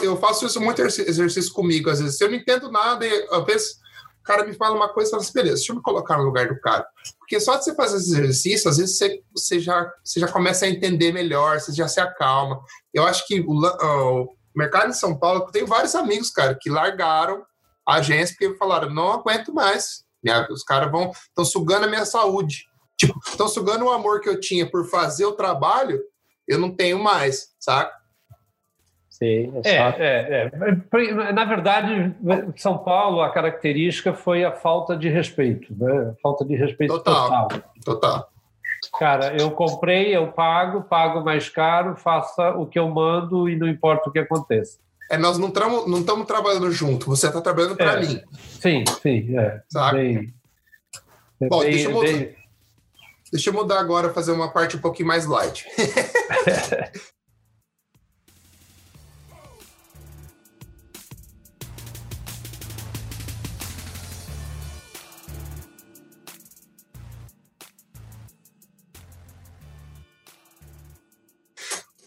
Eu 0.00 0.16
faço 0.16 0.46
isso 0.46 0.60
muito 0.60 0.80
exercício 0.80 1.52
comigo, 1.52 1.90
às 1.90 1.98
vezes. 1.98 2.16
Se 2.16 2.22
eu 2.22 2.30
não 2.30 2.36
entendo 2.36 2.70
nada, 2.70 3.04
às 3.32 3.44
vezes 3.44 3.80
o 4.22 4.24
cara 4.24 4.46
me 4.46 4.54
fala 4.54 4.76
uma 4.76 4.88
coisa 4.88 5.08
e 5.08 5.10
fala 5.10 5.22
assim, 5.22 5.32
beleza, 5.32 5.56
deixa 5.56 5.72
eu 5.72 5.76
me 5.76 5.82
colocar 5.82 6.16
no 6.16 6.22
lugar 6.22 6.46
do 6.46 6.60
cara. 6.60 6.86
Porque 7.18 7.40
só 7.40 7.56
de 7.56 7.64
você 7.64 7.74
fazer 7.74 7.96
esse 7.96 8.12
exercício, 8.12 8.70
às 8.70 8.76
vezes 8.76 8.96
você, 8.96 9.20
você, 9.34 9.58
já, 9.58 9.92
você 10.02 10.20
já 10.20 10.28
começa 10.28 10.64
a 10.64 10.68
entender 10.68 11.12
melhor, 11.12 11.60
você 11.60 11.72
já 11.72 11.88
se 11.88 12.00
acalma. 12.00 12.62
Eu 12.94 13.04
acho 13.04 13.26
que 13.26 13.40
o, 13.40 13.52
o 13.52 14.36
mercado 14.54 14.90
de 14.90 14.96
São 14.96 15.18
Paulo, 15.18 15.40
eu 15.40 15.50
tenho 15.50 15.66
vários 15.66 15.96
amigos, 15.96 16.30
cara, 16.30 16.56
que 16.58 16.70
largaram 16.70 17.44
a 17.86 17.96
agência 17.96 18.36
porque 18.38 18.56
falaram, 18.56 18.94
não 18.94 19.10
aguento 19.10 19.52
mais. 19.52 20.04
Os 20.50 20.62
caras 20.62 20.90
vão, 20.90 21.10
estão 21.10 21.44
sugando 21.44 21.84
a 21.84 21.88
minha 21.88 22.06
saúde. 22.06 22.64
Tipo, 22.96 23.18
estão 23.26 23.48
sugando 23.48 23.86
o 23.86 23.90
amor 23.90 24.20
que 24.20 24.28
eu 24.28 24.38
tinha 24.38 24.70
por 24.70 24.88
fazer 24.88 25.26
o 25.26 25.32
trabalho, 25.32 26.00
eu 26.46 26.60
não 26.60 26.70
tenho 26.70 27.02
mais, 27.02 27.48
saca? 27.58 27.92
Sim, 29.12 29.52
é, 29.64 29.76
é, 29.76 30.50
é, 30.50 31.32
Na 31.32 31.44
verdade, 31.44 32.14
São 32.56 32.78
Paulo, 32.78 33.20
a 33.20 33.28
característica 33.28 34.14
foi 34.14 34.42
a 34.42 34.50
falta 34.50 34.96
de 34.96 35.10
respeito, 35.10 35.72
né? 35.76 36.14
Falta 36.22 36.46
de 36.46 36.56
respeito 36.56 36.94
total. 36.94 37.48
Total. 37.48 37.62
total. 37.84 38.32
Cara, 38.98 39.36
eu 39.38 39.50
comprei, 39.50 40.16
eu 40.16 40.28
pago, 40.28 40.82
pago 40.82 41.22
mais 41.22 41.48
caro, 41.50 41.94
faça 41.94 42.52
o 42.52 42.66
que 42.66 42.78
eu 42.78 42.88
mando 42.88 43.50
e 43.50 43.54
não 43.54 43.68
importa 43.68 44.08
o 44.08 44.12
que 44.12 44.18
aconteça. 44.18 44.78
É, 45.10 45.18
nós 45.18 45.36
não 45.36 45.48
estamos 45.48 45.86
não 45.86 46.24
trabalhando 46.24 46.70
junto, 46.72 47.06
você 47.06 47.26
está 47.26 47.42
trabalhando 47.42 47.76
para 47.76 47.92
é, 47.92 48.00
mim. 48.00 48.20
Sim, 48.60 48.82
sim, 49.02 49.38
é. 49.38 49.60
Sabe? 49.68 50.32
Bem, 51.38 51.48
Bom, 51.50 51.60
bem, 51.60 51.70
deixa, 51.70 51.88
eu 51.88 51.92
mudar, 51.92 52.12
bem... 52.12 52.34
deixa 53.30 53.50
eu 53.50 53.54
mudar 53.54 53.78
agora, 53.78 54.14
fazer 54.14 54.32
uma 54.32 54.50
parte 54.50 54.78
um 54.78 54.80
pouquinho 54.80 55.08
mais 55.08 55.26
light. 55.26 55.66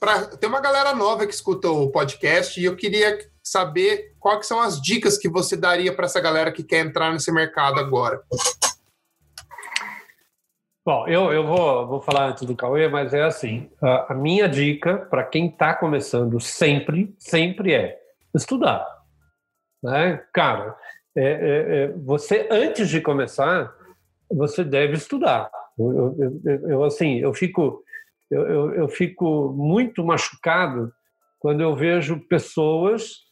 Pra, 0.06 0.24
tem 0.38 0.48
uma 0.48 0.62
galera 0.62 0.94
nova 0.94 1.26
que 1.26 1.34
escuta 1.34 1.68
o 1.68 1.90
podcast 1.90 2.62
e 2.62 2.66
eu 2.66 2.76
queria 2.76 3.18
saber 3.42 4.14
quais 4.20 4.46
são 4.46 4.62
as 4.62 4.80
dicas 4.80 5.18
que 5.18 5.28
você 5.28 5.58
daria 5.58 5.92
para 5.92 6.06
essa 6.06 6.22
galera 6.22 6.52
que 6.52 6.64
quer 6.64 6.86
entrar 6.86 7.12
nesse 7.12 7.32
mercado 7.32 7.80
agora. 7.80 8.22
Bom, 10.86 11.08
eu, 11.08 11.34
eu 11.34 11.48
vou, 11.48 11.88
vou 11.88 12.02
falar 12.04 12.28
antes 12.28 12.44
do 12.44 12.56
Cauê, 12.56 12.88
mas 12.88 13.16
é 13.16 13.24
assim: 13.24 13.68
a, 13.82 14.14
a 14.14 14.16
minha 14.16 14.48
dica 14.48 14.96
para 15.10 15.24
quem 15.24 15.48
está 15.48 15.74
começando 15.74 16.40
sempre, 16.40 17.16
sempre 17.18 17.74
é 17.74 18.00
estudar. 18.36 18.88
Né? 19.82 20.24
Cara, 20.32 20.78
é, 21.18 21.24
é, 21.24 21.84
é, 21.84 21.88
você, 21.94 22.48
antes 22.52 22.90
de 22.90 23.02
começar, 23.02 23.74
você 24.30 24.64
deve 24.64 24.94
estudar. 24.94 25.50
Eu, 25.80 26.16
eu, 26.46 26.70
eu 26.70 26.84
assim, 26.84 27.18
eu 27.18 27.34
fico, 27.34 27.84
eu, 28.30 28.74
eu, 28.74 28.88
fico 28.88 29.54
muito 29.56 30.04
machucado 30.04 30.92
quando 31.40 31.62
eu 31.62 31.76
vejo 31.76 32.20
pessoas 32.28 33.26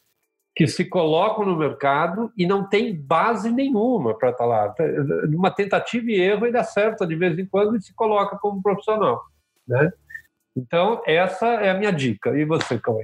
que 0.55 0.67
se 0.67 0.85
colocam 0.85 1.45
no 1.45 1.57
mercado 1.57 2.31
e 2.37 2.45
não 2.45 2.67
tem 2.69 2.95
base 2.95 3.51
nenhuma 3.51 4.15
para 4.15 4.29
estar 4.29 4.43
tá 4.43 4.49
lá. 4.49 4.75
Numa 5.27 5.49
tentativa 5.49 6.11
e 6.11 6.21
erro, 6.21 6.45
e 6.45 6.51
dá 6.51 6.63
certo 6.63 7.07
de 7.07 7.15
vez 7.15 7.37
em 7.39 7.45
quando 7.45 7.75
e 7.75 7.81
se 7.81 7.93
coloca 7.95 8.37
como 8.37 8.61
profissional. 8.61 9.23
Né? 9.67 9.91
Então, 10.55 11.01
essa 11.07 11.47
é 11.47 11.71
a 11.71 11.73
minha 11.73 11.91
dica. 11.91 12.37
E 12.37 12.45
você, 12.45 12.77
Cauê? 12.77 13.03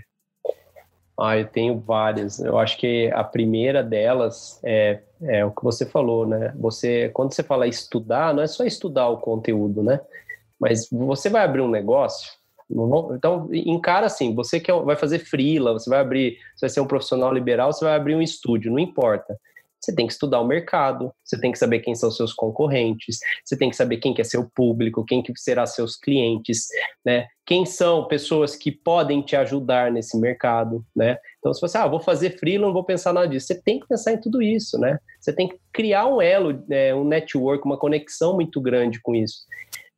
Ah, 1.19 1.37
eu 1.37 1.47
tenho 1.47 1.77
várias. 1.79 2.39
Eu 2.39 2.57
acho 2.57 2.77
que 2.77 3.11
a 3.13 3.23
primeira 3.23 3.83
delas 3.83 4.59
é, 4.63 5.01
é 5.21 5.43
o 5.43 5.51
que 5.51 5.63
você 5.63 5.85
falou, 5.85 6.25
né? 6.25 6.53
Você, 6.57 7.09
quando 7.09 7.33
você 7.33 7.43
fala 7.43 7.67
estudar, 7.67 8.33
não 8.33 8.41
é 8.41 8.47
só 8.47 8.63
estudar 8.63 9.09
o 9.09 9.17
conteúdo, 9.17 9.83
né? 9.83 9.99
Mas 10.59 10.87
você 10.91 11.29
vai 11.29 11.43
abrir 11.43 11.61
um 11.61 11.69
negócio, 11.69 12.39
então 13.15 13.49
encara 13.51 14.05
assim, 14.05 14.35
você 14.35 14.59
que 14.59 14.71
vai 14.71 14.95
fazer 14.95 15.19
freela, 15.19 15.73
você 15.73 15.89
vai 15.89 15.99
abrir, 15.99 16.37
você 16.55 16.67
vai 16.67 16.69
ser 16.69 16.81
um 16.81 16.87
profissional 16.87 17.33
liberal, 17.33 17.73
você 17.73 17.83
vai 17.83 17.95
abrir 17.95 18.15
um 18.15 18.21
estúdio, 18.21 18.71
não 18.71 18.79
importa. 18.79 19.35
Você 19.79 19.95
tem 19.95 20.05
que 20.05 20.13
estudar 20.13 20.41
o 20.41 20.45
mercado, 20.45 21.11
você 21.23 21.39
tem 21.39 21.53
que 21.53 21.57
saber 21.57 21.79
quem 21.79 21.95
são 21.95 22.11
seus 22.11 22.33
concorrentes, 22.33 23.17
você 23.45 23.57
tem 23.57 23.69
que 23.69 23.75
saber 23.75 23.97
quem 23.97 24.13
que 24.13 24.19
é 24.19 24.25
seu 24.25 24.47
público, 24.53 25.05
quem 25.05 25.23
que 25.23 25.31
será 25.37 25.65
seus 25.65 25.95
clientes, 25.95 26.67
né? 27.03 27.27
Quem 27.45 27.65
são 27.65 28.05
pessoas 28.05 28.57
que 28.57 28.71
podem 28.71 29.21
te 29.21 29.37
ajudar 29.37 29.89
nesse 29.89 30.19
mercado, 30.19 30.85
né? 30.93 31.17
Então, 31.39 31.53
se 31.53 31.61
você, 31.61 31.77
ah, 31.77 31.87
vou 31.87 32.01
fazer 32.01 32.37
freela, 32.37 32.67
não 32.67 32.73
vou 32.73 32.83
pensar 32.83 33.13
nada 33.13 33.27
disso. 33.27 33.47
Você 33.47 33.61
tem 33.61 33.79
que 33.79 33.87
pensar 33.87 34.11
em 34.11 34.19
tudo 34.19 34.41
isso, 34.41 34.77
né? 34.77 34.99
Você 35.19 35.31
tem 35.31 35.47
que 35.47 35.57
criar 35.71 36.07
um 36.07 36.21
elo, 36.21 36.61
né, 36.67 36.93
um 36.93 37.05
network, 37.05 37.65
uma 37.65 37.79
conexão 37.79 38.35
muito 38.35 38.59
grande 38.59 39.01
com 39.01 39.15
isso. 39.15 39.45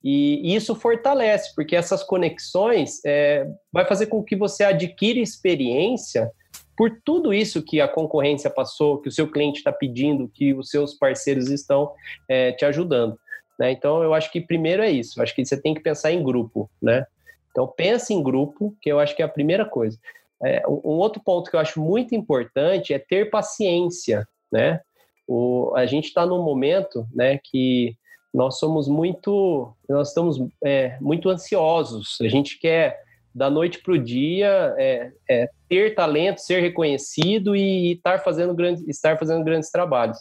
E 0.04 0.56
isso 0.56 0.74
fortalece, 0.74 1.54
porque 1.56 1.76
essas 1.76 2.04
conexões 2.04 3.00
é, 3.06 3.48
vai 3.72 3.86
fazer 3.86 4.08
com 4.08 4.24
que 4.24 4.36
você 4.36 4.64
adquira 4.64 5.20
experiência 5.20 6.32
por 6.76 7.00
tudo 7.06 7.32
isso 7.32 7.62
que 7.62 7.80
a 7.80 7.88
concorrência 7.88 8.50
passou, 8.50 9.00
que 9.00 9.08
o 9.08 9.12
seu 9.12 9.30
cliente 9.30 9.60
está 9.60 9.72
pedindo, 9.72 10.28
que 10.34 10.54
os 10.54 10.70
seus 10.70 10.96
parceiros 10.96 11.50
estão 11.50 11.92
é, 12.28 12.52
te 12.54 12.66
ajudando. 12.66 13.20
Né? 13.60 13.72
Então, 13.72 14.02
eu 14.02 14.16
acho 14.16 14.32
que 14.32 14.42
primeiro 14.42 14.82
é 14.82 14.90
isso. 14.90 15.22
Acho 15.22 15.36
que 15.36 15.46
você 15.46 15.62
tem 15.62 15.76
que 15.76 15.82
pensar 15.82 16.12
em 16.12 16.24
grupo, 16.24 16.68
né? 16.82 17.06
Então, 17.52 17.68
pense 17.68 18.12
em 18.14 18.24
grupo, 18.24 18.76
que 18.82 18.92
eu 18.92 19.00
acho 19.00 19.16
que 19.16 19.22
é 19.22 19.26
a 19.26 19.30
primeira 19.30 19.66
coisa. 19.66 20.00
É, 20.44 20.64
um 20.68 20.98
outro 20.98 21.22
ponto 21.24 21.52
que 21.52 21.56
eu 21.56 21.60
acho 21.60 21.80
muito 21.80 22.16
importante 22.16 22.94
é 22.94 22.98
ter 22.98 23.30
paciência, 23.30 24.28
né? 24.52 24.80
O, 25.28 25.72
a 25.76 25.86
gente 25.86 26.06
está 26.06 26.26
num 26.26 26.42
momento, 26.42 27.06
né, 27.14 27.40
que 27.44 27.96
nós 28.34 28.60
somos 28.60 28.88
muito, 28.88 29.74
nós 29.90 30.10
estamos 30.10 30.40
é, 30.64 30.98
muito 31.02 31.30
ansiosos. 31.30 32.18
A 32.22 32.28
gente 32.28 32.58
quer 32.60 33.04
da 33.34 33.50
noite 33.50 33.80
para 33.80 33.94
o 33.94 33.98
dia 33.98 34.76
é, 34.78 35.12
é, 35.30 35.50
ter 35.68 35.96
talento, 35.96 36.40
ser 36.40 36.62
reconhecido 36.62 37.56
e, 37.56 37.94
estar 37.94 38.20
fazendo 38.20 38.54
grandes, 38.54 38.88
estar 38.88 39.18
fazendo 39.18 39.44
grandes 39.44 39.70
trabalhos. 39.70 40.18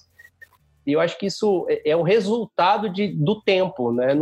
E 0.87 0.93
eu 0.93 1.01
acho 1.01 1.19
que 1.19 1.27
isso 1.27 1.67
é, 1.69 1.91
é 1.91 1.97
o 1.97 2.03
resultado 2.03 2.89
de, 2.89 3.09
do 3.09 3.41
tempo, 3.41 3.93
né? 3.93 4.17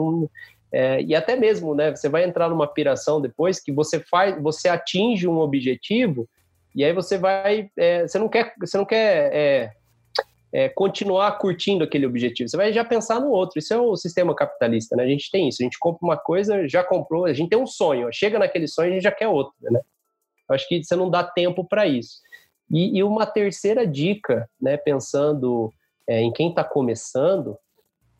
É, 0.70 1.02
e 1.02 1.15
até 1.15 1.35
mesmo, 1.35 1.74
né? 1.74 1.94
Você 1.94 2.09
vai 2.09 2.24
entrar 2.24 2.48
numa 2.51 2.66
piração 2.66 3.20
depois 3.20 3.59
que 3.60 3.73
você 3.73 4.01
faz, 4.01 4.40
você 4.43 4.69
atinge 4.69 5.27
um 5.27 5.39
objetivo 5.39 6.28
e 6.74 6.85
aí 6.85 6.93
você 6.93 7.16
vai, 7.16 7.70
é, 7.77 8.06
você 8.06 8.19
não 8.19 8.28
quer, 8.28 8.55
você 8.60 8.77
não 8.77 8.85
quer 8.85 9.73
é, 10.53 10.69
continuar 10.69 11.33
curtindo 11.39 11.85
aquele 11.85 12.07
objetivo. 12.07 12.49
Você 12.49 12.57
vai 12.57 12.73
já 12.73 12.85
pensar 12.85 13.20
no 13.20 13.31
outro. 13.31 13.59
Isso 13.59 13.73
é 13.73 13.79
o 13.79 13.97
sistema 13.97 14.35
capitalista, 14.35 14.97
né? 14.97 15.05
A 15.05 15.09
gente 15.09 15.31
tem 15.31 15.49
isso. 15.49 15.62
A 15.62 15.65
gente 15.65 15.79
compra 15.79 16.07
uma 16.07 16.16
coisa, 16.16 16.66
já 16.66 16.83
comprou, 16.83 17.27
a 17.27 17.33
gente 17.33 17.51
tem 17.51 17.59
um 17.59 17.66
sonho. 17.66 18.09
Chega 18.12 18.39
naquele 18.39 18.66
sonho, 18.66 18.91
a 18.91 18.95
gente 18.95 19.03
já 19.03 19.12
quer 19.12 19.29
outro, 19.29 19.55
né? 19.61 19.81
Eu 20.49 20.55
acho 20.55 20.66
que 20.66 20.83
você 20.83 20.97
não 20.97 21.11
dá 21.11 21.23
tempo 21.23 21.65
para 21.65 21.87
isso. 21.87 22.20
E, 22.70 22.99
e, 22.99 23.03
uma 23.03 23.27
terceira 23.27 23.87
dica, 23.87 24.49
né? 24.61 24.77
Pensando 24.77 25.73
é, 26.07 26.20
em 26.20 26.33
quem 26.33 26.49
está 26.49 26.65
começando, 26.65 27.57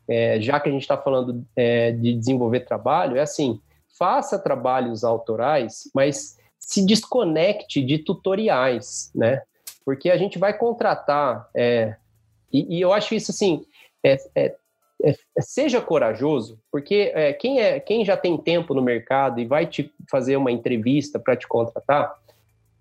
é, 0.07 0.41
já 0.41 0.61
que 0.61 0.69
a 0.69 0.73
gente 0.73 0.83
está 0.83 0.97
falando 0.97 1.45
é, 1.57 1.93
de 1.93 2.15
desenvolver 2.15 2.61
trabalho, 2.61 3.17
é 3.17 3.21
assim: 3.21 3.61
faça 3.99 4.39
trabalhos 4.39 5.05
autorais, 5.05 5.91
mas 5.95 6.37
se 6.59 6.85
desconecte 6.85 7.83
de 7.83 7.99
tutoriais, 7.99 9.11
né? 9.15 9.43
Porque 9.85 10.11
a 10.11 10.19
gente 10.19 10.39
vai 10.39 10.57
contratar 10.57 11.49
é, 11.55 11.97
e, 12.53 12.79
e 12.79 12.81
eu 12.81 12.93
acho 12.93 13.15
isso 13.15 13.31
assim, 13.31 13.65
é, 14.05 14.17
é, 14.35 14.55
é, 15.05 15.15
seja 15.41 15.81
corajoso, 15.81 16.59
porque 16.73 17.13
é, 17.15 17.33
quem, 17.33 17.61
é, 17.61 17.79
quem 17.79 18.05
já 18.05 18.17
tem 18.17 18.37
tempo 18.37 18.75
no 18.75 18.83
mercado 18.83 19.41
e 19.41 19.47
vai 19.47 19.67
te 19.67 19.93
fazer 20.11 20.37
uma 20.37 20.51
entrevista 20.51 21.19
para 21.19 21.37
te 21.37 21.47
contratar, 21.47 22.13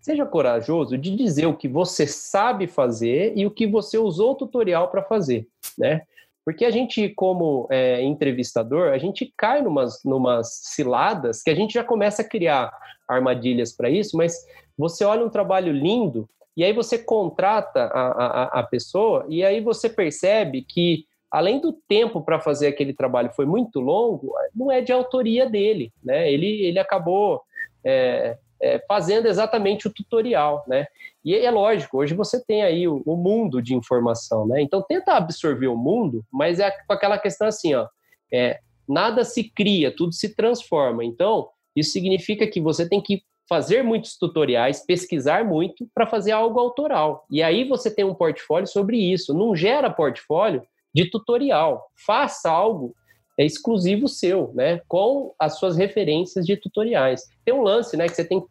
seja 0.01 0.25
corajoso 0.25 0.97
de 0.97 1.15
dizer 1.15 1.45
o 1.45 1.55
que 1.55 1.67
você 1.67 2.07
sabe 2.07 2.65
fazer 2.65 3.33
e 3.35 3.45
o 3.45 3.51
que 3.51 3.67
você 3.67 3.97
usou 3.97 4.31
o 4.31 4.35
tutorial 4.35 4.87
para 4.89 5.03
fazer, 5.03 5.47
né? 5.77 6.01
Porque 6.45 6.63
a 6.63 6.71
gente, 6.71 7.09
como 7.09 7.67
é, 7.69 8.01
entrevistador, 8.01 8.93
a 8.93 8.97
gente 8.97 9.33
cai 9.35 9.61
numas, 9.61 10.01
numas 10.05 10.61
ciladas 10.63 11.43
que 11.43 11.49
a 11.49 11.55
gente 11.55 11.73
já 11.73 11.83
começa 11.83 12.21
a 12.21 12.27
criar 12.27 12.71
armadilhas 13.05 13.73
para 13.73 13.89
isso, 13.89 14.15
mas 14.15 14.45
você 14.77 15.03
olha 15.03 15.25
um 15.25 15.29
trabalho 15.29 15.73
lindo 15.73 16.27
e 16.57 16.63
aí 16.63 16.73
você 16.73 16.97
contrata 16.97 17.83
a, 17.83 18.07
a, 18.07 18.43
a 18.59 18.63
pessoa 18.63 19.27
e 19.29 19.43
aí 19.43 19.61
você 19.61 19.87
percebe 19.87 20.63
que, 20.63 21.05
além 21.29 21.61
do 21.61 21.71
tempo 21.71 22.19
para 22.19 22.39
fazer 22.39 22.65
aquele 22.65 22.93
trabalho 22.93 23.29
foi 23.35 23.45
muito 23.45 23.79
longo, 23.79 24.33
não 24.55 24.71
é 24.71 24.81
de 24.81 24.91
autoria 24.91 25.47
dele, 25.47 25.93
né? 26.03 26.31
Ele, 26.33 26.65
ele 26.65 26.79
acabou 26.79 27.43
é, 27.85 28.37
é, 28.59 28.83
fazendo 28.87 29.27
exatamente 29.27 29.87
o 29.87 29.93
tutorial, 29.93 30.63
né? 30.67 30.87
E 31.23 31.35
é 31.35 31.51
lógico, 31.51 31.99
hoje 31.99 32.15
você 32.15 32.43
tem 32.43 32.63
aí 32.63 32.87
o, 32.87 33.03
o, 33.05 33.15
mundo 33.15 33.61
de 33.61 33.75
informação, 33.75 34.47
né? 34.47 34.59
Então 34.59 34.81
tenta 34.81 35.13
absorver 35.13 35.67
o 35.67 35.77
mundo, 35.77 36.25
mas 36.33 36.59
é 36.59 36.71
com 36.71 36.91
aquela 36.91 37.19
questão 37.19 37.47
assim, 37.47 37.75
ó, 37.75 37.87
é, 38.33 38.59
nada 38.89 39.23
se 39.23 39.43
cria, 39.43 39.95
tudo 39.95 40.11
se 40.11 40.33
transforma. 40.33 41.05
Então 41.05 41.49
isso 41.75 41.91
significa 41.91 42.47
que 42.47 42.59
você 42.59 42.89
tem 42.89 42.99
que 42.99 43.21
fazer 43.47 43.83
muitos 43.83 44.17
tutoriais, 44.17 44.85
pesquisar 44.85 45.45
muito 45.45 45.87
para 45.93 46.05
fazer 46.05 46.31
algo 46.31 46.59
autoral. 46.59 47.25
E 47.29 47.41
aí 47.41 47.67
você 47.67 47.89
tem 47.89 48.05
um 48.05 48.13
portfólio 48.13 48.67
sobre 48.67 48.97
isso. 48.97 49.33
Não 49.33 49.55
gera 49.55 49.89
portfólio 49.89 50.61
de 50.93 51.09
tutorial. 51.09 51.89
Faça 52.05 52.49
algo 52.49 52.95
é 53.37 53.45
exclusivo 53.45 54.07
seu, 54.07 54.51
né? 54.55 54.81
Com 54.87 55.33
as 55.37 55.59
suas 55.59 55.77
referências 55.77 56.45
de 56.45 56.57
tutoriais. 56.57 57.21
Tem 57.45 57.53
um 57.53 57.61
lance, 57.61 57.95
né? 57.95 58.07
Que 58.07 58.15
você 58.15 58.25
tem 58.25 58.43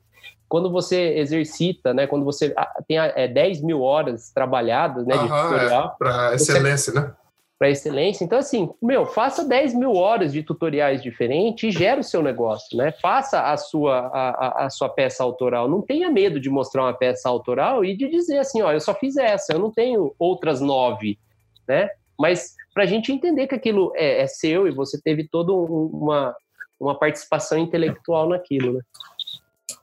quando 0.49 0.71
você 0.71 1.17
exercita, 1.17 1.93
né? 1.93 2.07
Quando 2.07 2.25
você 2.25 2.55
ah, 2.57 2.73
tem 2.87 2.97
é, 2.99 3.27
10 3.27 3.63
mil 3.63 3.83
horas 3.83 4.31
trabalhadas, 4.33 5.05
né? 5.05 5.15
De 5.17 5.23
tutorial. 5.23 5.87
É, 5.87 5.99
para 5.99 6.35
excelência, 6.37 6.93
você, 6.93 7.01
né? 7.01 7.13
Para 7.59 7.71
excelência. 7.71 8.25
Então, 8.25 8.39
assim, 8.39 8.71
meu, 8.83 9.07
faça 9.07 9.45
10 9.45 9.75
mil 9.75 9.95
horas 9.95 10.33
de 10.33 10.43
tutoriais 10.43 11.03
diferentes 11.03 11.65
e 11.65 11.77
gere 11.77 12.01
o 12.01 12.05
seu 12.05 12.23
negócio, 12.23 12.77
né? 12.77 12.93
Faça 12.93 13.41
a 13.51 13.57
sua, 13.57 14.09
a, 14.09 14.67
a, 14.67 14.71
sua 14.71 14.89
peça 14.89 15.23
autoral. 15.23 15.69
Não 15.69 15.81
tenha 15.81 16.11
medo 16.11 16.39
de 16.39 16.51
mostrar 16.51 16.83
uma 16.83 16.93
peça 16.93 17.29
autoral 17.29 17.85
e 17.85 17.97
de 17.97 18.09
dizer 18.09 18.39
assim, 18.39 18.61
ó, 18.61 18.73
eu 18.73 18.81
só 18.81 18.95
fiz 18.95 19.17
essa, 19.17 19.55
eu 19.55 19.59
não 19.59 19.71
tenho 19.71 20.15
outras 20.19 20.61
nove, 20.61 21.19
né? 21.67 21.89
Mas 22.19 22.55
para 22.75 22.83
a 22.85 22.87
gente 22.87 23.11
entender 23.11 23.47
que 23.47 23.55
aquilo 23.55 23.93
é, 23.95 24.23
é 24.23 24.27
seu 24.27 24.69
e 24.69 24.71
você 24.71 25.01
teve 25.01 25.27
toda 25.27 25.53
uma, 25.53 26.35
uma 26.79 26.99
participação 26.99 27.57
intelectual 27.57 28.29
naquilo, 28.29 28.75
né? 28.75 28.81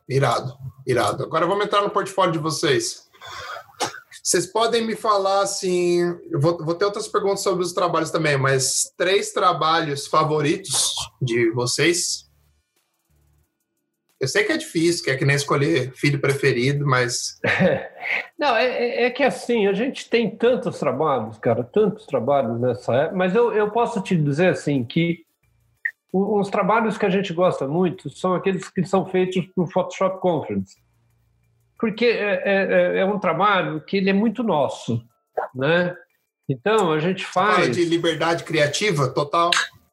Irado, 0.08 0.56
irado. 0.86 1.24
Agora 1.24 1.48
vamos 1.48 1.66
entrar 1.66 1.82
no 1.82 1.90
portfólio 1.90 2.34
de 2.34 2.40
vocês. 2.40 3.10
Vocês 4.24 4.48
podem 4.48 4.88
me 4.88 4.96
falar 4.96 5.42
assim. 5.42 6.00
Eu 6.32 6.40
vou, 6.40 6.58
vou 6.64 6.74
ter 6.74 6.86
outras 6.86 7.10
perguntas 7.10 7.42
sobre 7.42 7.62
os 7.62 7.74
trabalhos 7.74 8.10
também, 8.10 8.38
mas 8.38 8.94
três 8.98 9.34
trabalhos 9.34 10.08
favoritos 10.08 10.96
de 11.22 11.52
vocês? 11.52 12.32
Eu 14.18 14.28
sei 14.30 14.46
que 14.46 14.54
é 14.54 14.58
difícil, 14.58 15.04
que 15.04 15.12
é 15.12 15.18
que 15.18 15.26
nem 15.26 15.36
escolher 15.36 15.92
filho 15.92 16.22
preferido, 16.22 16.86
mas. 16.86 17.38
Não, 18.40 18.56
é, 18.56 18.66
é, 18.66 19.04
é, 19.04 19.10
que 19.10 19.24
assim, 19.24 19.68
a 19.68 19.74
gente 19.74 20.10
tem 20.10 20.34
tantos 20.34 20.80
trabalhos, 20.80 21.38
cara, 21.38 21.62
tantos 21.62 22.06
trabalhos 22.06 22.58
nessa 22.62 22.94
época, 22.96 23.18
mas 23.18 23.36
eu, 23.36 23.52
eu 23.52 23.72
posso 23.72 24.02
te 24.02 24.16
dizer 24.16 24.52
assim 24.52 24.86
que 24.86 25.26
os 26.14 26.50
trabalhos 26.50 26.98
que 26.98 27.06
a 27.06 27.10
gente 27.10 27.34
gosta 27.34 27.68
muito 27.68 28.10
são 28.10 28.34
aqueles 28.34 28.70
que 28.70 28.86
são 28.86 29.06
feitos 29.06 29.46
para 29.48 29.64
o 29.66 29.68
Photoshop 29.68 30.22
Conference 30.22 30.78
porque 31.80 32.06
é, 32.06 32.42
é, 32.46 32.98
é, 32.98 33.00
é 33.00 33.06
um 33.06 33.20
trabalho 33.20 33.82
que 33.82 33.98
ele 33.98 34.10
é 34.10 34.14
muito 34.14 34.44
nosso, 34.44 35.04
né? 35.54 35.96
Então 36.48 36.92
a 36.92 37.00
gente 37.00 37.26
faz. 37.26 37.56
Fala 37.56 37.70
de 37.70 37.86
liberdade 37.86 38.44
criativa 38.44 39.08
total. 39.10 39.52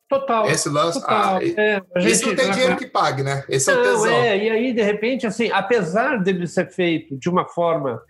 Total. 0.09 0.47
Esse 0.48 0.69
lance. 0.69 1.01
Total, 1.01 1.36
ah, 1.36 1.44
é, 1.44 1.81
gente, 1.98 2.12
isso 2.12 2.27
não 2.27 2.35
tem 2.35 2.51
dinheiro 2.51 2.77
que 2.77 2.86
pague, 2.86 3.23
né? 3.23 3.44
Esse 3.48 3.73
não, 3.73 3.78
é 3.78 3.81
o 3.81 3.85
tesão. 3.85 4.12
É, 4.12 4.39
e 4.39 4.51
aí, 4.51 4.73
de 4.73 4.82
repente, 4.82 5.24
assim, 5.24 5.51
apesar 5.52 6.16
dele 6.16 6.48
ser 6.48 6.69
feito 6.69 7.16
de 7.16 7.28
uma 7.28 7.47
forma 7.47 8.02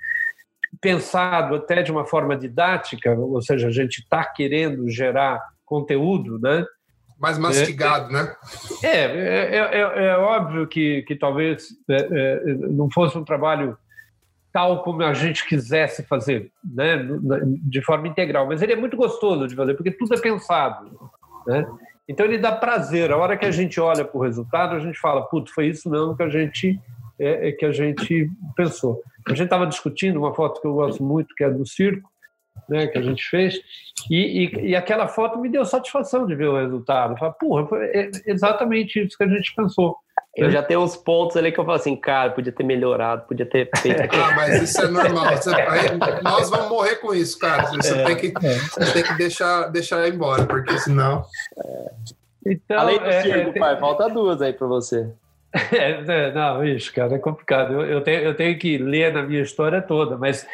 pensado 0.81 1.57
até 1.57 1.83
de 1.83 1.93
uma 1.93 2.07
forma 2.07 2.35
didática, 2.37 3.13
ou 3.13 3.43
seja, 3.43 3.69
a 3.69 3.71
gente 3.71 3.99
está 3.99 4.25
querendo 4.25 4.89
gerar 4.89 5.43
conteúdo, 5.65 6.39
né? 6.39 6.65
Mais 7.21 7.39
mastigado, 7.39 8.09
é, 8.09 8.13
né? 8.13 8.37
É, 8.83 8.89
é, 8.89 9.81
é, 9.81 10.07
é, 10.07 10.17
óbvio 10.17 10.67
que, 10.67 11.03
que 11.03 11.15
talvez 11.15 11.69
não 12.71 12.91
fosse 12.91 13.19
um 13.19 13.25
trabalho 13.25 13.77
tal 14.53 14.83
como 14.83 15.03
a 15.03 15.15
gente 15.15 15.47
quisesse 15.47 16.03
fazer, 16.05 16.51
né, 16.65 17.07
de 17.63 17.83
forma 17.83 18.09
integral. 18.09 18.47
Mas 18.47 18.63
ele 18.63 18.73
é 18.73 18.77
muito 18.77 18.97
gostoso 18.97 19.47
de 19.47 19.55
fazer, 19.55 19.75
porque 19.75 19.91
tudo 19.91 20.15
é 20.15 20.21
pensado. 20.21 20.91
Né? 21.47 21.67
Então 22.09 22.27
ele 22.27 22.39
dá 22.39 22.53
prazer. 22.53 23.13
A 23.13 23.17
hora 23.17 23.37
que 23.37 23.45
a 23.45 23.51
gente 23.51 23.81
olha 23.81 24.05
para 24.05 24.19
o 24.19 24.23
resultado, 24.23 24.75
a 24.75 24.81
gente 24.81 24.99
fala, 24.99 25.23
putz, 25.23 25.53
foi 25.53 25.69
isso 25.69 25.89
mesmo 25.89 26.17
que 26.17 26.23
a 26.23 26.29
gente 26.29 26.81
é, 27.19 27.49
é 27.49 27.53
que 27.53 27.65
a 27.65 27.71
gente 27.71 28.29
pensou. 28.57 29.01
A 29.27 29.31
gente 29.31 29.45
estava 29.45 29.67
discutindo 29.67 30.19
uma 30.19 30.35
foto 30.35 30.61
que 30.61 30.67
eu 30.67 30.75
gosto 30.75 31.03
muito, 31.05 31.35
que 31.35 31.45
é 31.45 31.51
do 31.51 31.67
circo, 31.67 32.10
né, 32.71 32.87
que 32.87 32.97
a 32.97 33.03
gente 33.03 33.23
fez, 33.29 33.61
e, 34.09 34.45
e, 34.45 34.69
e, 34.71 34.77
aquela 34.77 35.07
foto 35.09 35.39
me 35.39 35.49
deu 35.49 35.65
satisfação 35.65 36.27
de 36.27 36.35
ver 36.35 36.49
o 36.49 36.57
resultado. 36.57 37.13
Eu 37.13 37.19
falei, 37.19 37.35
porra, 37.39 37.67
foi 37.67 38.11
exatamente 38.27 38.99
isso 38.99 39.19
que 39.19 39.25
a 39.25 39.29
gente 39.29 39.55
pensou. 39.55 39.97
Eu 40.37 40.51
já 40.51 40.63
tenho 40.63 40.81
uns 40.81 40.97
pontos 40.97 41.37
ali 41.37 41.51
que 41.51 41.59
eu 41.59 41.65
falo 41.65 41.77
assim, 41.77 41.97
cara, 41.97 42.31
podia 42.31 42.53
ter 42.53 42.63
melhorado, 42.63 43.27
podia 43.27 43.45
ter 43.45 43.69
feito. 43.79 44.01
ah, 44.15 44.35
mas 44.37 44.63
isso 44.63 44.81
é 44.81 44.89
normal. 44.89 45.37
Você, 45.37 45.51
nós 46.23 46.49
vamos 46.49 46.69
morrer 46.69 46.97
com 46.97 47.13
isso, 47.13 47.39
cara. 47.39 47.67
Você 47.67 47.95
é, 47.95 48.05
tem 48.05 48.17
que, 48.17 48.27
é. 48.47 48.93
tem 48.93 49.03
que 49.03 49.15
deixar, 49.15 49.69
deixar 49.69 50.09
embora, 50.09 50.47
porque 50.47 50.79
senão. 50.79 51.25
Então, 52.47 52.79
Além 52.79 52.99
do 52.99 53.07
é, 53.07 53.23
circo, 53.23 53.51
é, 53.51 53.59
pai, 53.59 53.79
falta 53.79 54.09
duas 54.09 54.41
aí 54.41 54.53
para 54.53 54.67
você. 54.67 55.11
É, 55.73 56.33
não, 56.33 56.65
isso, 56.65 56.95
cara, 56.95 57.17
é 57.17 57.19
complicado. 57.19 57.73
Eu, 57.73 57.83
eu, 57.83 58.01
tenho, 58.03 58.21
eu 58.21 58.37
tenho 58.37 58.57
que 58.57 58.79
ler 58.79 59.13
na 59.13 59.25
minha 59.25 59.43
história 59.43 59.83
toda, 59.83 60.17
mas, 60.17 60.47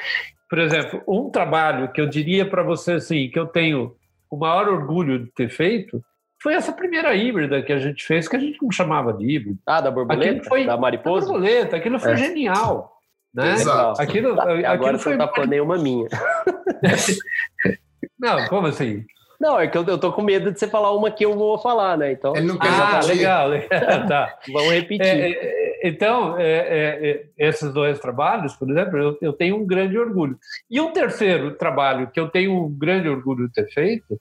por 0.48 0.58
exemplo, 0.58 1.02
um 1.08 1.30
trabalho 1.30 1.90
que 1.92 2.00
eu 2.00 2.08
diria 2.08 2.48
para 2.48 2.62
você 2.62 2.92
assim, 2.92 3.28
que 3.28 3.38
eu 3.38 3.46
tenho 3.46 3.96
o 4.30 4.36
maior 4.36 4.68
orgulho 4.68 5.24
de 5.24 5.32
ter 5.32 5.48
feito 5.48 6.02
foi 6.42 6.54
essa 6.54 6.72
primeira 6.72 7.14
híbrida 7.14 7.62
que 7.62 7.72
a 7.72 7.78
gente 7.78 8.04
fez, 8.04 8.28
que 8.28 8.36
a 8.36 8.38
gente 8.38 8.62
não 8.62 8.70
chamava 8.70 9.12
de 9.12 9.24
híbrido. 9.24 9.58
Ah, 9.66 9.80
da 9.80 9.90
borboleta? 9.90 10.48
Foi, 10.48 10.66
da 10.66 10.76
mariposa? 10.76 11.26
Da 11.26 11.32
borboleta, 11.32 11.76
aquilo 11.76 11.98
foi 11.98 12.12
é. 12.12 12.16
genial. 12.16 12.92
Né? 13.34 13.52
Exato. 13.52 14.00
Aquilo, 14.00 14.40
Agora 14.40 14.70
aquilo 14.70 14.98
foi... 14.98 15.16
não 15.16 15.26
tá 15.26 15.46
nenhuma 15.46 15.76
minha. 15.76 16.08
não, 18.18 18.46
como 18.48 18.66
assim? 18.66 19.04
Não, 19.40 19.58
é 19.58 19.66
que 19.66 19.76
eu, 19.76 19.84
eu 19.84 19.98
tô 19.98 20.12
com 20.12 20.22
medo 20.22 20.50
de 20.50 20.58
você 20.58 20.66
falar 20.66 20.92
uma 20.92 21.10
que 21.10 21.24
eu 21.24 21.34
vou 21.34 21.58
falar, 21.58 21.98
né? 21.98 22.12
Então... 22.12 22.34
Ele 22.34 22.46
não 22.46 22.58
quer 22.58 22.68
ah, 22.68 23.00
legal, 23.04 23.48
legal. 23.48 24.06
tá. 24.06 24.38
Vamos 24.50 24.72
repetir. 24.72 25.06
É, 25.06 25.32
é, 25.32 25.65
então, 25.82 26.38
é, 26.38 26.44
é, 26.44 27.10
é, 27.10 27.28
esses 27.36 27.72
dois 27.72 27.98
trabalhos, 27.98 28.54
por 28.56 28.70
exemplo, 28.70 28.98
eu, 28.98 29.18
eu 29.20 29.32
tenho 29.32 29.56
um 29.56 29.66
grande 29.66 29.98
orgulho. 29.98 30.38
E 30.70 30.80
um 30.80 30.92
terceiro 30.92 31.56
trabalho 31.56 32.10
que 32.10 32.20
eu 32.20 32.28
tenho 32.28 32.64
um 32.64 32.72
grande 32.72 33.08
orgulho 33.08 33.46
de 33.46 33.52
ter 33.52 33.68
feito 33.68 34.20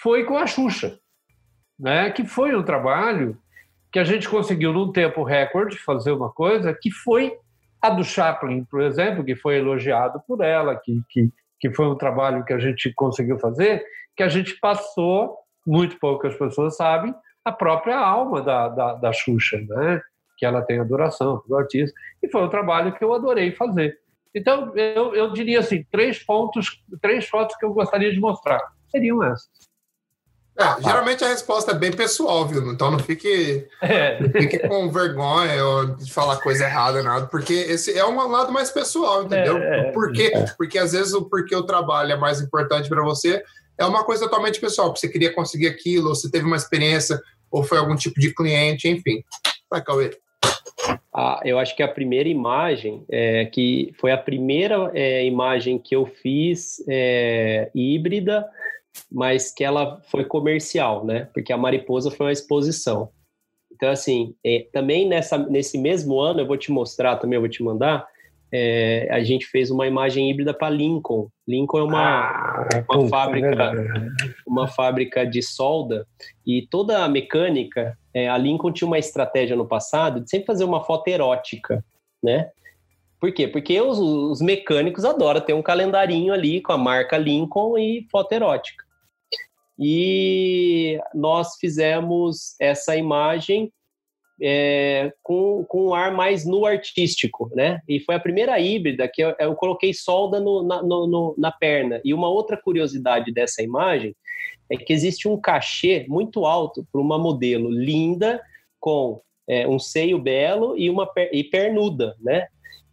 foi 0.00 0.24
com 0.24 0.36
a 0.36 0.46
Xuxa 0.46 0.98
né, 1.78 2.10
que 2.10 2.24
foi 2.24 2.54
um 2.54 2.62
trabalho 2.62 3.36
que 3.92 3.98
a 3.98 4.04
gente 4.04 4.28
conseguiu 4.28 4.72
num 4.72 4.92
tempo 4.92 5.22
recorde 5.22 5.76
fazer 5.78 6.12
uma 6.12 6.30
coisa 6.30 6.74
que 6.74 6.90
foi 6.90 7.36
a 7.80 7.90
do 7.90 8.02
Chaplin, 8.02 8.64
por 8.64 8.80
exemplo, 8.80 9.24
que 9.24 9.36
foi 9.36 9.58
elogiado 9.58 10.20
por 10.26 10.42
ela, 10.42 10.74
que, 10.76 11.00
que, 11.10 11.30
que 11.60 11.72
foi 11.72 11.86
um 11.86 11.96
trabalho 11.96 12.44
que 12.44 12.52
a 12.52 12.58
gente 12.58 12.92
conseguiu 12.94 13.38
fazer, 13.38 13.84
que 14.16 14.22
a 14.22 14.28
gente 14.28 14.58
passou, 14.58 15.36
muito 15.66 15.98
poucas 15.98 16.34
pessoas 16.36 16.76
sabem, 16.76 17.14
a 17.44 17.52
própria 17.52 17.98
alma 17.98 18.40
da, 18.40 18.68
da, 18.68 18.94
da 18.94 19.12
Xuxa, 19.12 19.60
né? 19.68 20.00
Que 20.36 20.44
ela 20.44 20.62
tem 20.62 20.78
adoração 20.78 21.42
do 21.46 21.56
artista, 21.56 21.94
e 22.22 22.28
foi 22.28 22.42
um 22.42 22.50
trabalho 22.50 22.94
que 22.94 23.04
eu 23.04 23.14
adorei 23.14 23.52
fazer. 23.52 23.98
Então, 24.34 24.76
eu, 24.76 25.14
eu 25.14 25.32
diria 25.32 25.60
assim, 25.60 25.84
três 25.90 26.18
pontos, 26.18 26.82
três 27.00 27.28
fotos 27.28 27.56
que 27.56 27.64
eu 27.64 27.72
gostaria 27.72 28.12
de 28.12 28.18
mostrar 28.18 28.60
seriam 28.90 29.22
essas. 29.22 29.48
É, 30.56 30.82
geralmente 30.82 31.24
a 31.24 31.28
resposta 31.28 31.72
é 31.72 31.74
bem 31.74 31.90
pessoal, 31.90 32.46
viu? 32.46 32.70
Então 32.70 32.88
não 32.88 32.98
fique, 33.00 33.66
é. 33.82 34.20
não 34.20 34.30
fique 34.30 34.60
com 34.60 34.88
vergonha 34.88 35.64
ou 35.64 35.86
de 35.96 36.12
falar 36.12 36.36
coisa 36.36 36.64
errada, 36.64 37.02
nada, 37.02 37.26
porque 37.26 37.52
esse 37.52 37.96
é 37.98 38.06
um 38.06 38.16
lado 38.30 38.52
mais 38.52 38.70
pessoal, 38.70 39.24
entendeu? 39.24 39.58
É, 39.58 39.88
é. 39.88 39.92
Por 39.92 40.12
quê? 40.12 40.32
Porque 40.56 40.78
às 40.78 40.92
vezes 40.92 41.12
o 41.12 41.28
porquê 41.28 41.56
o 41.56 41.64
trabalho 41.64 42.12
é 42.12 42.16
mais 42.16 42.40
importante 42.40 42.88
para 42.88 43.02
você 43.02 43.42
é 43.76 43.84
uma 43.84 44.04
coisa 44.04 44.24
totalmente 44.24 44.60
pessoal, 44.60 44.88
porque 44.88 45.00
você 45.00 45.08
queria 45.08 45.34
conseguir 45.34 45.66
aquilo, 45.66 46.08
ou 46.08 46.14
você 46.14 46.30
teve 46.30 46.46
uma 46.46 46.56
experiência, 46.56 47.20
ou 47.50 47.64
foi 47.64 47.78
algum 47.78 47.96
tipo 47.96 48.20
de 48.20 48.32
cliente, 48.32 48.88
enfim. 48.88 49.24
Vai, 49.68 49.82
Cauê. 49.82 50.16
Ah, 51.12 51.40
eu 51.44 51.58
acho 51.58 51.76
que 51.76 51.82
a 51.82 51.88
primeira 51.88 52.28
imagem, 52.28 53.04
é, 53.08 53.44
que 53.46 53.92
foi 53.98 54.10
a 54.10 54.18
primeira 54.18 54.90
é, 54.94 55.24
imagem 55.24 55.78
que 55.78 55.94
eu 55.94 56.06
fiz 56.06 56.84
é, 56.88 57.70
híbrida, 57.74 58.44
mas 59.10 59.52
que 59.52 59.64
ela 59.64 60.00
foi 60.10 60.24
comercial, 60.24 61.04
né? 61.04 61.28
Porque 61.32 61.52
a 61.52 61.56
Mariposa 61.56 62.10
foi 62.10 62.26
uma 62.26 62.32
exposição. 62.32 63.10
Então, 63.72 63.90
assim, 63.90 64.34
é, 64.44 64.66
também 64.72 65.08
nessa, 65.08 65.38
nesse 65.38 65.78
mesmo 65.78 66.18
ano, 66.20 66.40
eu 66.40 66.46
vou 66.46 66.56
te 66.56 66.70
mostrar 66.70 67.16
também, 67.16 67.36
eu 67.36 67.40
vou 67.40 67.50
te 67.50 67.62
mandar, 67.62 68.06
é, 68.52 69.08
a 69.10 69.22
gente 69.24 69.46
fez 69.46 69.68
uma 69.68 69.86
imagem 69.86 70.30
híbrida 70.30 70.54
para 70.54 70.70
Lincoln. 70.70 71.28
Lincoln 71.46 71.78
é 71.78 71.82
uma, 71.82 72.30
ah, 72.30 72.84
uma 72.88 73.08
fábrica, 73.08 73.72
uma 74.46 74.68
fábrica 74.68 75.26
de 75.26 75.42
solda 75.42 76.06
e 76.46 76.66
toda 76.70 77.04
a 77.04 77.08
mecânica, 77.08 77.98
é, 78.14 78.28
a 78.28 78.38
Lincoln 78.38 78.72
tinha 78.72 78.86
uma 78.86 78.98
estratégia 78.98 79.56
no 79.56 79.66
passado 79.66 80.20
de 80.20 80.30
sempre 80.30 80.46
fazer 80.46 80.64
uma 80.64 80.84
foto 80.84 81.08
erótica, 81.08 81.84
né? 82.22 82.50
Por 83.20 83.32
quê? 83.32 83.48
Porque 83.48 83.80
os, 83.80 83.98
os 83.98 84.40
mecânicos 84.40 85.04
adoram 85.04 85.40
ter 85.40 85.54
um 85.54 85.62
calendarinho 85.62 86.32
ali 86.32 86.60
com 86.60 86.72
a 86.72 86.78
marca 86.78 87.18
Lincoln 87.18 87.78
e 87.78 88.06
foto 88.10 88.32
erótica 88.32 88.84
e 89.78 91.00
nós 91.14 91.56
fizemos 91.56 92.54
essa 92.60 92.96
imagem 92.96 93.72
é, 94.42 95.12
com, 95.22 95.64
com 95.68 95.88
um 95.88 95.94
ar 95.94 96.12
mais 96.12 96.44
no 96.44 96.66
artístico, 96.66 97.50
né? 97.54 97.80
E 97.88 98.00
foi 98.00 98.14
a 98.14 98.20
primeira 98.20 98.58
híbrida 98.58 99.08
que 99.12 99.22
eu, 99.22 99.34
eu 99.38 99.54
coloquei 99.54 99.94
solda 99.94 100.40
no, 100.40 100.62
na, 100.62 100.82
no, 100.82 101.06
no, 101.06 101.34
na 101.38 101.52
perna. 101.52 102.00
E 102.04 102.12
uma 102.12 102.28
outra 102.28 102.56
curiosidade 102.56 103.32
dessa 103.32 103.62
imagem 103.62 104.14
é 104.70 104.76
que 104.76 104.92
existe 104.92 105.28
um 105.28 105.36
cachê 105.36 106.06
muito 106.08 106.46
alto 106.46 106.86
para 106.90 107.00
uma 107.00 107.18
modelo 107.18 107.70
linda, 107.70 108.40
com 108.80 109.20
é, 109.48 109.66
um 109.68 109.78
seio 109.78 110.18
belo 110.18 110.76
e 110.76 110.88
uma 110.88 111.06
per, 111.06 111.30
e 111.32 111.44
pernuda, 111.44 112.16
né? 112.20 112.46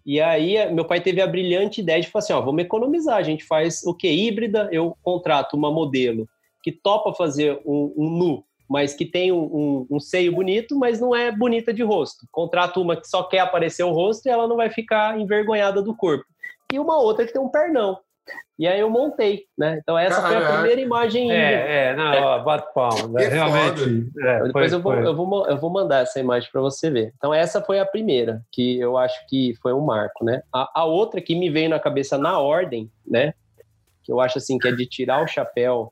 E 0.05 0.19
aí 0.19 0.71
meu 0.73 0.85
pai 0.85 0.99
teve 0.99 1.21
a 1.21 1.27
brilhante 1.27 1.81
ideia 1.81 2.01
de 2.01 2.07
falar 2.07 2.23
assim, 2.23 2.33
ó, 2.33 2.41
vamos 2.41 2.63
economizar, 2.63 3.17
a 3.17 3.23
gente 3.23 3.43
faz 3.43 3.83
o 3.85 3.93
que? 3.93 4.09
Híbrida, 4.09 4.67
eu 4.71 4.95
contrato 5.03 5.55
uma 5.55 5.71
modelo 5.71 6.27
que 6.63 6.71
topa 6.71 7.13
fazer 7.13 7.59
um, 7.65 7.93
um 7.95 8.09
nu, 8.09 8.43
mas 8.69 8.93
que 8.93 9.05
tem 9.05 9.31
um, 9.31 9.43
um, 9.43 9.87
um, 9.91 9.99
seio 9.99 10.33
bonito, 10.33 10.77
mas 10.77 10.99
não 10.99 11.15
é 11.15 11.31
bonita 11.31 11.73
de 11.73 11.83
rosto. 11.83 12.25
Contrato 12.31 12.81
uma 12.81 12.95
que 12.95 13.07
só 13.07 13.23
quer 13.23 13.39
aparecer 13.39 13.83
o 13.83 13.91
rosto 13.91 14.25
e 14.25 14.29
ela 14.29 14.47
não 14.47 14.55
vai 14.55 14.69
ficar 14.69 15.19
envergonhada 15.19 15.81
do 15.81 15.95
corpo. 15.95 16.25
E 16.71 16.79
uma 16.79 16.97
outra 16.99 17.25
que 17.25 17.33
tem 17.33 17.41
um 17.41 17.49
pernão. 17.49 17.99
E 18.59 18.67
aí 18.67 18.79
eu 18.79 18.89
montei, 18.89 19.45
né? 19.57 19.79
Então 19.81 19.97
essa 19.97 20.21
Caraca. 20.21 20.39
foi 20.39 20.45
a 20.45 20.57
primeira 20.57 20.81
imagem. 20.81 21.31
É, 21.31 21.89
é, 21.89 21.95
não, 21.95 22.23
ó, 22.23 22.39
bate 22.43 22.73
palma. 22.73 23.07
Né? 23.07 23.27
Realmente. 23.27 24.11
É, 24.19 24.43
depois 24.43 24.69
foi, 24.69 24.77
eu, 24.77 24.81
vou, 24.81 24.93
eu, 24.93 25.15
vou, 25.15 25.47
eu 25.47 25.57
vou 25.57 25.69
mandar 25.69 26.03
essa 26.03 26.19
imagem 26.19 26.49
para 26.51 26.61
você 26.61 26.89
ver. 26.89 27.13
Então 27.17 27.33
essa 27.33 27.61
foi 27.61 27.79
a 27.79 27.85
primeira, 27.85 28.41
que 28.51 28.79
eu 28.79 28.97
acho 28.97 29.25
que 29.27 29.55
foi 29.61 29.73
um 29.73 29.81
marco, 29.81 30.23
né? 30.23 30.43
A, 30.53 30.81
a 30.81 30.85
outra 30.85 31.19
que 31.19 31.33
me 31.33 31.49
veio 31.49 31.69
na 31.69 31.79
cabeça 31.79 32.17
na 32.17 32.39
ordem, 32.39 32.91
né? 33.05 33.33
Que 34.03 34.11
eu 34.11 34.19
acho 34.19 34.37
assim 34.37 34.57
que 34.59 34.67
é 34.67 34.71
de 34.71 34.85
tirar 34.85 35.23
o 35.23 35.27
chapéu 35.27 35.91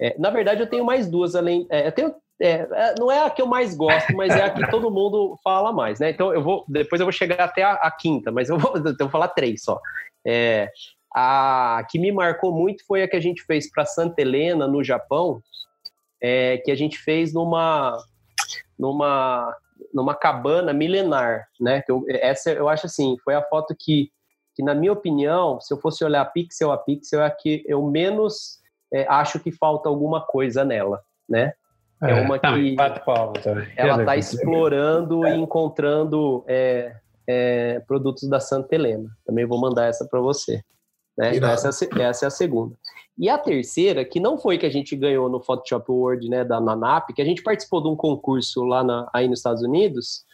é, 0.00 0.14
na 0.18 0.30
verdade, 0.30 0.60
eu 0.60 0.66
tenho 0.66 0.84
mais 0.84 1.08
duas 1.08 1.34
além. 1.34 1.66
É, 1.70 1.86
eu 1.86 1.92
tenho, 1.92 2.14
é, 2.40 2.50
é, 2.50 2.94
não 2.98 3.10
é 3.10 3.24
a 3.24 3.30
que 3.30 3.40
eu 3.40 3.46
mais 3.46 3.76
gosto, 3.76 4.14
mas 4.16 4.34
é 4.34 4.42
a 4.42 4.50
que 4.50 4.68
todo 4.70 4.90
mundo 4.90 5.38
fala 5.42 5.72
mais, 5.72 6.00
né? 6.00 6.10
Então 6.10 6.32
eu 6.32 6.42
vou. 6.42 6.64
Depois 6.68 7.00
eu 7.00 7.06
vou 7.06 7.12
chegar 7.12 7.40
até 7.44 7.62
a, 7.62 7.74
a 7.74 7.90
quinta, 7.90 8.30
mas 8.30 8.48
eu 8.48 8.58
vou, 8.58 8.74
eu 8.76 8.96
vou 8.98 9.08
falar 9.08 9.28
três 9.28 9.62
só. 9.62 9.80
É, 10.26 10.70
a 11.14 11.86
que 11.88 11.98
me 11.98 12.10
marcou 12.10 12.52
muito 12.52 12.84
foi 12.86 13.02
a 13.02 13.08
que 13.08 13.16
a 13.16 13.20
gente 13.20 13.42
fez 13.44 13.70
para 13.70 13.86
Santa 13.86 14.20
Helena, 14.20 14.66
no 14.66 14.82
Japão, 14.82 15.40
é, 16.20 16.58
que 16.58 16.70
a 16.72 16.74
gente 16.74 16.98
fez 16.98 17.32
numa, 17.32 17.96
numa, 18.76 19.56
numa 19.92 20.14
cabana 20.14 20.72
milenar, 20.72 21.46
né? 21.60 21.82
Que 21.82 21.92
eu, 21.92 22.04
essa 22.08 22.50
eu 22.50 22.68
acho 22.68 22.86
assim, 22.86 23.16
foi 23.24 23.34
a 23.34 23.42
foto 23.42 23.76
que, 23.78 24.10
que, 24.56 24.62
na 24.62 24.74
minha 24.74 24.92
opinião, 24.92 25.60
se 25.60 25.72
eu 25.72 25.78
fosse 25.78 26.04
olhar 26.04 26.24
pixel 26.32 26.72
a 26.72 26.78
pixel, 26.78 27.22
é 27.22 27.26
a 27.26 27.30
que 27.30 27.62
eu 27.66 27.82
menos 27.86 28.58
é, 28.92 29.06
acho 29.08 29.38
que 29.38 29.52
falta 29.52 29.88
alguma 29.88 30.20
coisa 30.20 30.64
nela, 30.64 31.00
né? 31.28 31.52
É, 32.02 32.10
é 32.10 32.20
uma 32.20 32.38
que 32.38 32.76
ela 33.76 34.00
está 34.00 34.16
explorando 34.16 35.26
e 35.26 35.34
encontrando 35.36 36.44
é, 36.48 36.96
é, 37.26 37.80
produtos 37.86 38.28
da 38.28 38.40
Santa 38.40 38.74
Helena. 38.74 39.08
Também 39.24 39.46
vou 39.46 39.60
mandar 39.60 39.86
essa 39.86 40.06
para 40.06 40.20
você. 40.20 40.62
Né? 41.16 41.36
Então, 41.36 41.48
essa, 41.48 41.68
é 41.68 42.02
essa 42.02 42.26
é 42.26 42.28
a 42.28 42.30
segunda. 42.30 42.74
E 43.16 43.28
a 43.28 43.38
terceira, 43.38 44.04
que 44.04 44.18
não 44.18 44.36
foi 44.36 44.58
que 44.58 44.66
a 44.66 44.70
gente 44.70 44.96
ganhou 44.96 45.28
no 45.28 45.40
Photoshop 45.40 45.90
World 45.90 46.28
né, 46.28 46.44
da 46.44 46.60
NANAP, 46.60 47.12
que 47.14 47.22
a 47.22 47.24
gente 47.24 47.42
participou 47.42 47.80
de 47.80 47.88
um 47.88 47.96
concurso 47.96 48.64
lá 48.64 48.82
na, 48.82 49.08
aí 49.14 49.28
nos 49.28 49.38
Estados 49.38 49.62
Unidos, 49.62 50.24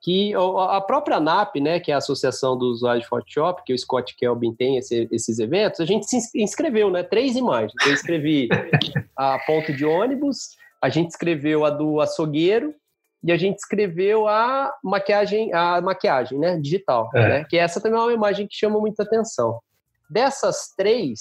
que 0.00 0.32
a 0.34 0.80
própria 0.82 1.16
ANAP, 1.16 1.56
né, 1.56 1.80
que 1.80 1.90
é 1.90 1.94
a 1.94 1.98
Associação 1.98 2.56
dos 2.56 2.76
Usuários 2.76 3.04
de 3.04 3.08
Photoshop, 3.08 3.62
que 3.64 3.72
o 3.72 3.78
Scott 3.78 4.14
Kelvin 4.16 4.54
tem 4.54 4.76
esse, 4.76 5.08
esses 5.10 5.38
eventos, 5.38 5.80
a 5.80 5.86
gente 5.86 6.06
se 6.06 6.18
inscreveu, 6.36 6.90
né, 6.90 7.02
três 7.02 7.36
imagens. 7.36 7.72
Eu 7.84 7.94
escrevi 7.94 8.48
a 9.16 9.38
ponto 9.46 9.72
de 9.72 9.84
ônibus, 9.84 10.50
a 10.80 10.90
gente 10.90 11.08
escreveu 11.08 11.64
a 11.64 11.70
do 11.70 12.00
açougueiro 12.00 12.74
e 13.24 13.32
a 13.32 13.36
gente 13.38 13.56
escreveu 13.56 14.28
a 14.28 14.70
maquiagem, 14.84 15.52
a 15.54 15.80
maquiagem, 15.80 16.38
né, 16.38 16.58
digital, 16.60 17.08
é. 17.14 17.28
né, 17.28 17.44
que 17.48 17.56
essa 17.56 17.80
também 17.80 17.98
é 17.98 18.02
uma 18.02 18.12
imagem 18.12 18.46
que 18.46 18.54
chama 18.54 18.78
muita 18.78 19.02
atenção. 19.02 19.58
Dessas 20.10 20.74
três, 20.76 21.20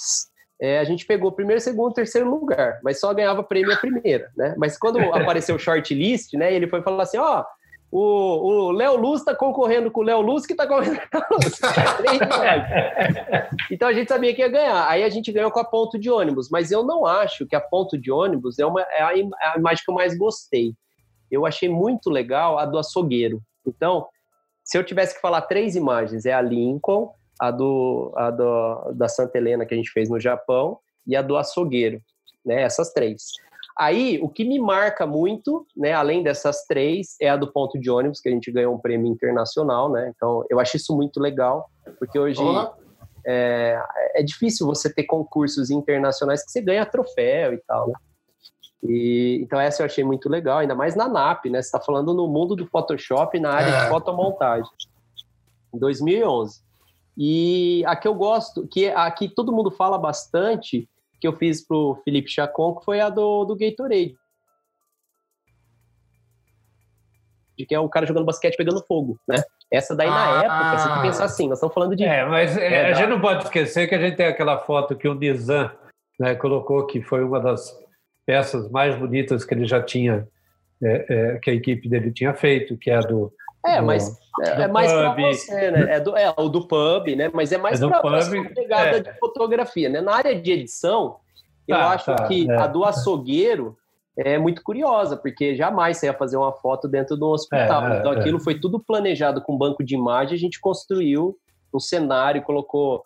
é, 0.62 0.80
a 0.80 0.84
gente 0.84 1.06
pegou 1.06 1.32
primeiro, 1.32 1.62
segundo, 1.62 1.94
terceiro 1.94 2.30
lugar, 2.30 2.80
mas 2.84 3.00
só 3.00 3.14
ganhava 3.14 3.44
prêmio 3.44 3.74
a 3.74 3.78
primeira, 3.78 4.30
né? 4.38 4.56
Mas 4.58 4.78
quando 4.78 5.00
apareceu 5.14 5.56
o 5.56 5.60
shortlist, 5.60 6.34
né, 6.34 6.54
ele 6.54 6.68
foi 6.68 6.82
falar 6.82 7.04
assim, 7.04 7.18
ó, 7.18 7.44
oh, 7.92 7.96
o 7.96 8.72
Léo 8.72 8.96
Luz 8.96 9.20
está 9.20 9.36
concorrendo 9.36 9.92
com 9.92 10.02
o 10.02 10.04
Léo 10.04 10.22
Luz, 10.22 10.46
que 10.46 10.54
está 10.54 10.66
correndo 10.66 11.00
com 11.12 11.18
o 11.18 11.38
Luz. 11.38 11.60
então 13.70 13.88
a 13.88 13.94
gente 13.94 14.08
sabia 14.08 14.34
que 14.34 14.42
ia 14.42 14.48
ganhar. 14.48 14.88
Aí 14.88 15.04
a 15.04 15.10
gente 15.10 15.32
ganhou 15.32 15.52
com 15.52 15.60
a 15.60 15.66
ponto 15.66 16.00
de 16.00 16.10
ônibus, 16.10 16.50
mas 16.50 16.72
eu 16.72 16.84
não 16.84 17.06
acho 17.06 17.46
que 17.46 17.56
a 17.56 17.62
ponto 17.62 17.98
de 17.98 18.12
ônibus 18.12 18.58
é, 18.58 18.66
uma, 18.66 18.82
é 18.82 19.04
a, 19.04 19.18
é 19.18 19.48
a 19.54 19.58
imagem 19.58 19.84
que 19.84 19.92
eu 19.92 19.96
mais 19.96 20.18
gostei. 20.18 20.74
Eu 21.30 21.46
achei 21.46 21.70
muito 21.70 22.10
legal 22.10 22.58
a 22.58 22.66
do 22.66 22.78
açougueiro. 22.78 23.42
Então, 23.66 24.08
se 24.64 24.78
eu 24.78 24.84
tivesse 24.84 25.16
que 25.16 25.22
falar 25.22 25.42
três 25.42 25.76
imagens, 25.76 26.26
é 26.26 26.34
a 26.34 26.42
Lincoln, 26.42 27.12
a, 27.40 27.52
do, 27.52 28.14
a 28.16 28.32
do, 28.32 28.92
da 28.94 29.08
Santa 29.08 29.38
Helena 29.38 29.66
que 29.66 29.74
a 29.74 29.78
gente 29.78 29.92
fez 29.92 30.10
no 30.10 30.20
Japão 30.20 30.78
e 31.06 31.16
a 31.16 31.22
do 31.22 31.36
açougueiro, 31.38 32.02
né? 32.46 32.62
Essas 32.62 32.94
três. 32.94 33.24
Aí, 33.78 34.20
o 34.22 34.30
que 34.30 34.46
me 34.46 34.60
marca 34.60 35.08
muito, 35.08 35.66
né, 35.76 35.94
além 35.94 36.22
dessas 36.22 36.64
três, 36.68 37.16
é 37.20 37.30
a 37.30 37.36
do 37.36 37.52
ponto 37.52 37.80
de 37.80 37.90
ônibus, 37.90 38.22
que 38.22 38.30
a 38.30 38.32
gente 38.32 38.52
ganhou 38.52 38.76
um 38.76 38.78
prêmio 38.78 39.12
internacional, 39.12 39.92
né? 39.92 40.12
Então, 40.16 40.46
eu 40.50 40.60
acho 40.60 40.78
isso 40.78 40.96
muito 40.96 41.20
legal, 41.20 41.68
porque 41.98 42.20
hoje 42.20 42.42
é, 43.26 43.82
é, 44.16 44.22
difícil 44.22 44.68
você 44.68 44.94
ter 44.94 45.04
concursos 45.06 45.72
internacionais 45.72 46.46
que 46.46 46.52
você 46.52 46.62
ganha 46.62 46.86
troféu 46.86 47.54
e 47.54 47.58
tal, 47.68 47.88
né? 47.88 47.94
E, 48.84 49.40
então, 49.42 49.60
essa 49.60 49.82
eu 49.82 49.86
achei 49.86 50.04
muito 50.04 50.30
legal, 50.30 50.60
ainda 50.60 50.76
mais 50.76 50.96
na 50.96 51.08
NAP, 51.08 51.46
né? 51.46 51.62
Você 51.62 51.68
está 51.68 51.80
falando 51.80 52.14
no 52.14 52.28
mundo 52.28 52.56
do 52.56 52.68
Photoshop, 52.68 53.40
na 53.40 53.54
área 53.54 53.72
é. 53.72 53.84
de 53.84 53.90
fotomontagem. 53.90 54.70
Em 55.74 55.80
2011. 55.80 56.62
E 57.18 57.84
a 57.86 57.96
que 57.96 58.08
eu 58.08 58.16
gosto, 58.16 58.68
que 58.68 58.90
a 58.90 59.10
que 59.12 59.30
todo 59.30 59.52
mundo 59.52 59.70
fala 59.70 59.98
bastante, 59.98 60.90
que 61.20 61.28
eu 61.28 61.34
fiz 61.34 61.66
pro 61.66 62.02
Felipe 62.04 62.30
Chacon, 62.30 62.76
que 62.76 62.86
foi 62.86 63.00
a 63.00 63.10
do, 63.10 63.46
do 63.46 63.56
Gatorade. 63.56 64.16
De 67.58 67.66
que 67.66 67.76
é 67.76 67.80
o 67.80 67.88
cara 67.88 68.06
jogando 68.06 68.26
basquete 68.26 68.58
pegando 68.58 68.84
fogo, 68.86 69.20
né? 69.28 69.38
Essa 69.72 69.96
daí, 69.96 70.10
na 70.10 70.40
ah, 70.40 70.44
época, 70.44 70.78
você 70.78 70.88
tem 70.88 70.96
que 70.98 71.02
pensar 71.02 71.24
assim, 71.26 71.48
nós 71.48 71.58
estamos 71.58 71.74
falando 71.74 71.96
de... 71.96 72.04
É, 72.04 72.26
mas 72.26 72.58
é, 72.58 72.74
é, 72.74 72.92
a 72.92 72.94
gente 72.94 73.10
não 73.10 73.22
pode 73.22 73.44
esquecer 73.44 73.88
que 73.88 73.96
a 73.96 74.00
gente 74.00 74.16
tem 74.16 74.28
aquela 74.28 74.60
foto 74.60 74.96
que 74.96 75.08
o 75.08 75.16
Nizam 75.16 75.72
né, 76.20 76.36
colocou, 76.36 76.86
que 76.86 77.02
foi 77.02 77.24
uma 77.24 77.40
das 77.40 77.76
peças 78.26 78.70
mais 78.70 78.96
bonitas 78.96 79.44
que 79.44 79.54
ele 79.54 79.66
já 79.66 79.82
tinha, 79.82 80.28
é, 80.82 81.06
é, 81.10 81.40
que 81.40 81.50
a 81.50 81.54
equipe 81.54 81.90
dele 81.90 82.12
tinha 82.12 82.34
feito, 82.34 82.78
que 82.78 82.92
é 82.92 82.98
a 82.98 83.02
do 83.02 83.34
é, 83.66 83.80
mas 83.80 84.20
é, 84.42 84.64
é 84.64 84.68
mais 84.68 84.92
para 84.92 85.16
você, 85.16 85.72
né? 85.72 85.96
É, 85.96 86.00
do, 86.00 86.18
é 86.18 86.34
o 86.38 86.50
do 86.50 86.68
pub, 86.68 87.16
né? 87.16 87.32
Mas 87.34 87.52
é 87.52 87.58
mais 87.58 87.82
é 87.82 87.88
para 87.88 88.02
uma 88.02 88.50
pegada 88.50 88.98
é. 88.98 89.00
de 89.00 89.14
fotografia, 89.20 89.88
né? 89.90 90.02
Na 90.02 90.16
área 90.16 90.40
de 90.40 90.52
edição, 90.52 91.18
eu 91.68 91.78
tá, 91.78 91.90
acho 91.92 92.06
tá, 92.14 92.28
que 92.28 92.50
é. 92.50 92.58
a 92.58 92.68
do 92.68 92.84
açougueiro 92.84 93.78
é 94.18 94.38
muito 94.38 94.62
curiosa, 94.62 95.16
porque 95.16 95.56
jamais 95.56 95.98
você 95.98 96.08
ia 96.08 96.14
fazer 96.14 96.36
uma 96.36 96.52
foto 96.52 96.88
dentro 96.88 97.16
de 97.16 97.24
um 97.24 97.28
hospital. 97.28 97.88
É, 97.88 98.00
então 98.00 98.12
aquilo 98.12 98.40
foi 98.40 98.60
tudo 98.60 98.80
planejado 98.80 99.42
com 99.42 99.58
banco 99.58 99.84
de 99.84 99.96
imagem, 99.96 100.36
a 100.36 100.40
gente 100.40 100.60
construiu 100.60 101.38
um 101.74 101.80
cenário, 101.80 102.44
colocou, 102.44 103.04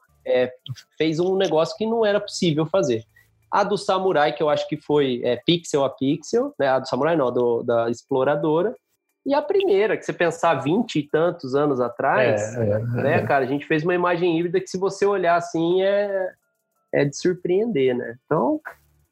fez 0.98 1.20
um 1.20 1.38
negócio 1.38 1.78
que 1.78 1.86
não 1.86 2.06
era 2.06 2.20
possível 2.20 2.66
fazer. 2.66 3.04
A 3.50 3.64
do 3.64 3.78
Samurai, 3.78 4.34
que 4.34 4.44
eu 4.44 4.50
acho 4.50 4.68
que 4.68 4.76
foi 4.76 5.22
pixel 5.46 5.86
a 5.86 5.90
pixel, 5.90 6.54
né? 6.60 6.68
A 6.68 6.80
do 6.80 6.88
Samurai 6.88 7.16
não, 7.16 7.32
do, 7.32 7.64
da 7.64 7.90
exploradora 7.90 8.76
e 9.28 9.34
a 9.34 9.42
primeira, 9.42 9.98
que 9.98 10.06
você 10.06 10.14
pensar 10.14 10.56
vinte 10.56 11.00
e 11.00 11.04
tantos 11.04 11.54
anos 11.54 11.82
atrás, 11.82 12.56
é, 12.56 12.62
é, 12.62 12.80
né, 12.80 13.14
é. 13.18 13.26
cara, 13.26 13.44
a 13.44 13.48
gente 13.48 13.66
fez 13.66 13.84
uma 13.84 13.94
imagem 13.94 14.40
híbrida 14.40 14.62
que 14.62 14.70
se 14.70 14.78
você 14.78 15.06
olhar 15.06 15.36
assim 15.36 15.84
é, 15.84 16.32
é 16.94 17.04
de 17.04 17.14
surpreender, 17.14 17.94
né? 17.94 18.18
Então, 18.26 18.62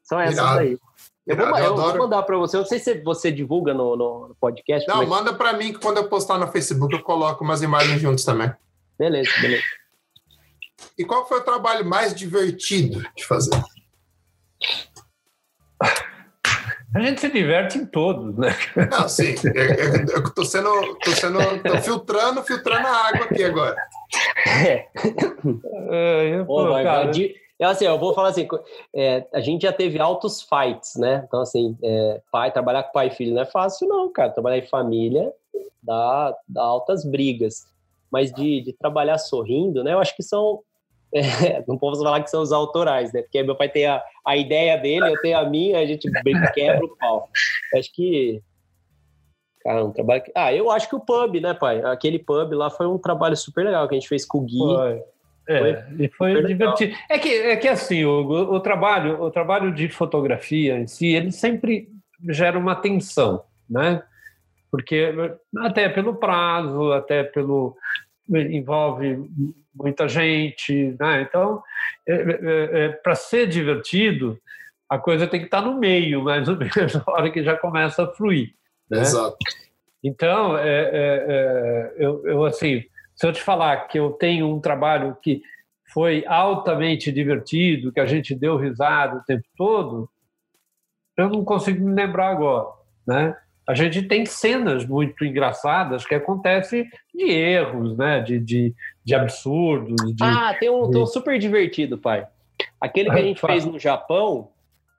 são 0.02 0.18
essas 0.18 0.38
Irado. 0.38 0.58
aí. 0.60 0.78
Eu 1.26 1.36
vou, 1.36 1.58
eu, 1.58 1.76
vou 1.76 1.98
mandar 1.98 2.22
para 2.22 2.38
você. 2.38 2.56
Eu 2.56 2.60
não 2.60 2.66
sei 2.66 2.78
se 2.78 2.94
você 3.02 3.30
divulga 3.30 3.74
no, 3.74 3.94
no 3.94 4.36
podcast. 4.40 4.88
Não, 4.88 4.98
mas... 4.98 5.08
manda 5.08 5.34
para 5.34 5.52
mim 5.52 5.74
que 5.74 5.80
quando 5.80 5.98
eu 5.98 6.08
postar 6.08 6.38
no 6.38 6.46
Facebook 6.46 6.94
eu 6.94 7.02
coloco 7.02 7.44
umas 7.44 7.60
imagens 7.60 8.00
juntos 8.00 8.24
também. 8.24 8.50
Beleza, 8.98 9.30
beleza. 9.42 9.64
E 10.96 11.04
qual 11.04 11.28
foi 11.28 11.40
o 11.40 11.44
trabalho 11.44 11.84
mais 11.84 12.14
divertido 12.14 13.02
de 13.14 13.26
fazer? 13.26 13.60
A 16.96 17.00
gente 17.00 17.20
se 17.20 17.28
diverte 17.28 17.76
em 17.76 17.84
todos, 17.84 18.34
né? 18.38 18.48
Não, 18.90 19.06
sim. 19.06 19.34
Eu, 19.44 20.16
eu, 20.16 20.34
tô 20.34 20.44
sendo. 20.46 20.70
tô 20.96 21.10
sendo. 21.10 21.38
tô 21.62 21.76
filtrando, 21.78 22.42
filtrando 22.42 22.86
a 22.86 23.08
água 23.08 23.26
aqui 23.26 23.44
agora. 23.44 23.76
É. 24.64 24.88
é 25.90 26.44
Pô, 26.44 26.66
pô, 26.66 26.72
cara. 26.72 27.10
É 27.58 27.64
assim, 27.64 27.84
eu 27.84 27.98
vou 27.98 28.14
falar 28.14 28.28
assim, 28.28 28.48
é, 28.94 29.26
a 29.32 29.40
gente 29.40 29.62
já 29.62 29.72
teve 29.72 29.98
altos 29.98 30.42
fights, 30.42 30.96
né? 30.96 31.22
Então, 31.26 31.40
assim, 31.42 31.76
é, 31.82 32.20
pai, 32.32 32.50
trabalhar 32.50 32.82
com 32.84 32.92
pai 32.92 33.08
e 33.08 33.10
filho 33.10 33.34
não 33.34 33.42
é 33.42 33.46
fácil, 33.46 33.86
não, 33.86 34.10
cara. 34.10 34.30
Trabalhar 34.30 34.58
em 34.58 34.66
família 34.66 35.32
dá, 35.82 36.34
dá 36.48 36.62
altas 36.62 37.04
brigas. 37.04 37.66
Mas 38.10 38.32
de, 38.32 38.62
de 38.62 38.72
trabalhar 38.72 39.18
sorrindo, 39.18 39.84
né? 39.84 39.92
Eu 39.92 39.98
acho 39.98 40.16
que 40.16 40.22
são 40.22 40.62
é, 41.16 41.64
não 41.66 41.78
posso 41.78 42.02
falar 42.02 42.22
que 42.22 42.30
são 42.30 42.42
os 42.42 42.52
autorais, 42.52 43.12
né? 43.12 43.22
Porque 43.22 43.42
meu 43.42 43.56
pai 43.56 43.68
tem 43.68 43.86
a, 43.86 44.02
a 44.24 44.36
ideia 44.36 44.76
dele, 44.76 45.08
eu 45.10 45.20
tenho 45.20 45.38
a 45.38 45.44
minha, 45.44 45.78
a 45.78 45.86
gente 45.86 46.10
quebra 46.54 46.84
o 46.84 46.96
pau. 46.96 47.28
Acho 47.74 47.92
que. 47.92 48.42
Cara, 49.62 49.84
um 49.84 49.92
trabalho. 49.92 50.22
Que... 50.22 50.32
Ah, 50.34 50.52
eu 50.52 50.70
acho 50.70 50.88
que 50.88 50.94
o 50.94 51.00
pub, 51.00 51.40
né, 51.40 51.54
pai? 51.54 51.82
Aquele 51.82 52.18
pub 52.18 52.52
lá 52.52 52.70
foi 52.70 52.86
um 52.86 52.98
trabalho 52.98 53.36
super 53.36 53.64
legal 53.64 53.88
que 53.88 53.94
a 53.94 53.98
gente 53.98 54.08
fez 54.08 54.24
com 54.24 54.38
o 54.38 54.42
Gui. 54.42 54.58
Foi. 54.58 55.02
É, 55.48 55.58
foi, 55.60 56.04
e 56.04 56.08
foi 56.08 56.44
divertido. 56.44 56.94
É 57.08 57.18
que, 57.18 57.28
é 57.28 57.56
que 57.56 57.68
assim, 57.68 58.04
o, 58.04 58.26
o, 58.26 58.58
trabalho, 58.58 59.22
o 59.22 59.30
trabalho 59.30 59.72
de 59.72 59.88
fotografia 59.88 60.76
em 60.76 60.88
si, 60.88 61.14
ele 61.14 61.30
sempre 61.30 61.88
gera 62.28 62.58
uma 62.58 62.74
tensão, 62.74 63.44
né? 63.70 64.02
Porque 64.72 65.14
até 65.58 65.88
pelo 65.88 66.16
prazo, 66.16 66.92
até 66.92 67.22
pelo 67.22 67.76
envolve 68.28 69.24
muita 69.76 70.08
gente, 70.08 70.96
né? 70.98 71.22
Então, 71.22 71.62
é, 72.06 72.12
é, 72.12 72.18
é, 72.18 72.84
é 72.84 72.88
para 72.88 73.14
ser 73.14 73.46
divertido, 73.46 74.40
a 74.88 74.98
coisa 74.98 75.26
tem 75.26 75.40
que 75.40 75.46
estar 75.46 75.60
no 75.60 75.78
meio, 75.78 76.22
mais 76.22 76.48
ou 76.48 76.56
menos, 76.58 76.94
na 76.94 77.04
hora 77.06 77.30
que 77.30 77.42
já 77.42 77.56
começa 77.56 78.04
a 78.04 78.12
fluir. 78.12 78.54
Né? 78.90 79.00
Exato. 79.00 79.36
Então, 80.02 80.56
é, 80.56 80.90
é, 80.92 81.94
eu, 81.98 82.26
eu, 82.26 82.44
assim, 82.44 82.84
se 83.14 83.26
eu 83.26 83.32
te 83.32 83.42
falar 83.42 83.88
que 83.88 83.98
eu 83.98 84.12
tenho 84.12 84.48
um 84.48 84.60
trabalho 84.60 85.16
que 85.22 85.42
foi 85.92 86.24
altamente 86.26 87.10
divertido, 87.12 87.92
que 87.92 88.00
a 88.00 88.06
gente 88.06 88.34
deu 88.34 88.56
risada 88.56 89.16
o 89.16 89.24
tempo 89.24 89.44
todo, 89.56 90.08
eu 91.16 91.28
não 91.28 91.44
consigo 91.44 91.84
me 91.84 91.94
lembrar 91.94 92.28
agora, 92.28 92.68
né? 93.06 93.36
A 93.68 93.74
gente 93.74 94.02
tem 94.02 94.24
cenas 94.24 94.86
muito 94.86 95.24
engraçadas 95.24 96.06
que 96.06 96.14
acontecem 96.14 96.88
de 97.12 97.30
erros, 97.30 97.96
né? 97.96 98.20
De, 98.20 98.38
de, 98.38 98.74
de 99.04 99.14
absurdos. 99.14 99.96
De, 100.14 100.22
ah, 100.22 100.54
tem 100.58 100.70
um, 100.70 100.88
de... 100.88 101.06
super 101.06 101.38
divertido, 101.38 101.98
pai. 101.98 102.26
Aquele 102.80 103.10
que 103.10 103.18
a 103.18 103.22
gente 103.22 103.40
fez 103.44 103.64
no 103.64 103.78
Japão, 103.78 104.50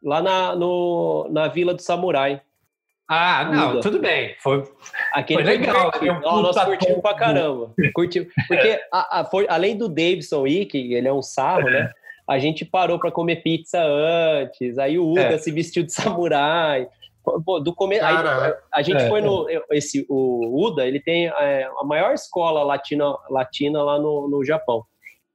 lá 0.04 0.22
na, 0.22 0.56
no, 0.56 1.28
na 1.32 1.48
Vila 1.48 1.74
do 1.74 1.82
Samurai. 1.82 2.42
Ah, 3.10 3.50
não, 3.50 3.80
tudo 3.80 4.00
bem. 4.00 4.36
Foi, 4.40 4.64
Aquele 5.14 5.44
foi 5.44 5.58
legal. 5.58 5.92
Foi 5.98 6.10
um 6.10 6.20
nós 6.20 6.62
curtimos 6.62 7.02
pra 7.02 7.14
caramba. 7.14 7.72
Curtimos. 7.94 8.28
Porque, 8.50 8.82
a, 8.92 9.22
a, 9.22 9.24
foi, 9.24 9.48
além 9.48 9.78
do 9.78 9.88
Davidson 9.88 10.44
que 10.70 10.94
ele 10.94 11.08
é 11.08 11.14
um 11.14 11.22
sarro, 11.22 11.70
né? 11.70 11.90
A 12.30 12.40
gente 12.40 12.66
parou 12.66 13.00
para 13.00 13.10
comer 13.10 13.38
pizza 13.38 13.82
antes. 13.82 14.78
Aí 14.78 15.00
o 15.00 15.10
Uda 15.10 15.22
é. 15.22 15.38
se 15.38 15.50
vestiu 15.50 15.84
de 15.84 15.94
samurai. 15.94 16.86
Pô, 17.46 17.60
do 17.60 17.74
começo, 17.76 18.06
a, 18.06 18.54
a 18.74 18.82
gente 18.82 19.02
é, 19.02 19.10
foi 19.10 19.22
no 19.22 19.50
é. 19.50 19.62
esse 19.72 20.06
o 20.08 20.66
Uda, 20.66 20.86
ele 20.86 21.00
tem 21.00 21.28
é, 21.28 21.70
a 21.78 21.84
maior 21.84 22.14
escola 22.14 22.64
latina 22.64 23.18
latina 23.30 23.84
lá 23.84 24.00
no, 24.00 24.30
no 24.30 24.46
Japão. 24.46 24.84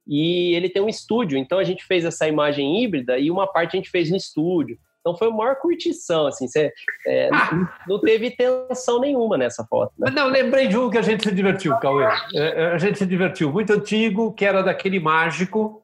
E 0.07 0.53
ele 0.55 0.69
tem 0.69 0.81
um 0.81 0.89
estúdio, 0.89 1.37
então 1.37 1.59
a 1.59 1.63
gente 1.63 1.85
fez 1.85 2.03
essa 2.03 2.27
imagem 2.27 2.83
híbrida 2.83 3.17
e 3.17 3.31
uma 3.31 3.47
parte 3.47 3.75
a 3.75 3.77
gente 3.77 3.89
fez 3.89 4.09
no 4.09 4.17
estúdio. 4.17 4.77
Então 4.99 5.15
foi 5.17 5.27
a 5.27 5.31
maior 5.31 5.57
curtição, 5.57 6.27
assim, 6.27 6.47
você, 6.47 6.71
é, 7.05 7.29
ah. 7.31 7.69
não 7.87 7.99
teve 7.99 8.31
tensão 8.31 8.99
nenhuma 8.99 9.37
nessa 9.37 9.65
foto. 9.65 9.93
Né? 9.99 10.09
Não, 10.11 10.27
lembrei 10.27 10.67
de 10.67 10.77
um 10.77 10.89
que 10.89 10.97
a 10.97 11.01
gente 11.01 11.23
se 11.23 11.35
divertiu, 11.35 11.77
Cauê. 11.77 12.05
É, 12.33 12.67
a 12.67 12.77
gente 12.77 12.97
se 12.97 13.05
divertiu, 13.05 13.51
muito 13.51 13.73
antigo, 13.73 14.33
que 14.33 14.45
era 14.45 14.63
daquele 14.63 14.99
mágico 14.99 15.83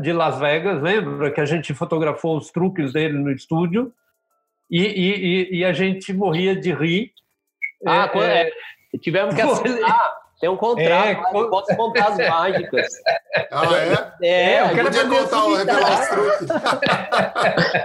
de 0.00 0.12
Las 0.12 0.38
Vegas, 0.38 0.82
lembra? 0.82 1.30
Que 1.30 1.40
a 1.40 1.44
gente 1.44 1.74
fotografou 1.74 2.36
os 2.36 2.50
truques 2.50 2.92
dele 2.92 3.18
no 3.18 3.30
estúdio 3.30 3.92
e, 4.70 4.82
e, 4.82 5.58
e, 5.58 5.64
a 5.64 5.72
gente 5.72 6.12
morria 6.12 6.54
de 6.54 6.72
rir. 6.72 7.12
Ah, 7.86 8.10
é, 8.14 8.42
é, 8.42 8.50
Tivemos 8.98 9.34
que 9.34 9.40
assinar 9.40 10.26
tem 10.40 10.48
um 10.50 10.56
contrato, 10.56 10.86
é, 10.86 11.14
lá, 11.14 11.48
posso 11.48 11.74
contar 11.76 12.08
as 12.08 12.18
mágicas. 12.18 12.88
Ah, 13.50 13.64
é? 14.20 14.28
É, 14.28 14.56
é 14.56 14.70
eu 14.70 14.84
podia 14.84 15.08
contar 15.08 15.46
o. 15.46 15.56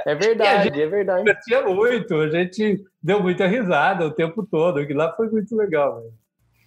É 0.05 0.15
verdade, 0.15 0.63
gente, 0.65 0.81
é 0.81 0.87
verdade. 0.87 1.33
Tinha 1.45 1.61
muito, 1.61 2.15
a 2.15 2.29
gente 2.29 2.83
deu 3.01 3.21
muita 3.21 3.47
risada 3.47 4.05
o 4.05 4.11
tempo 4.11 4.45
todo, 4.45 4.79
aquilo 4.79 4.99
lá 4.99 5.15
foi 5.15 5.29
muito 5.29 5.55
legal. 5.55 6.03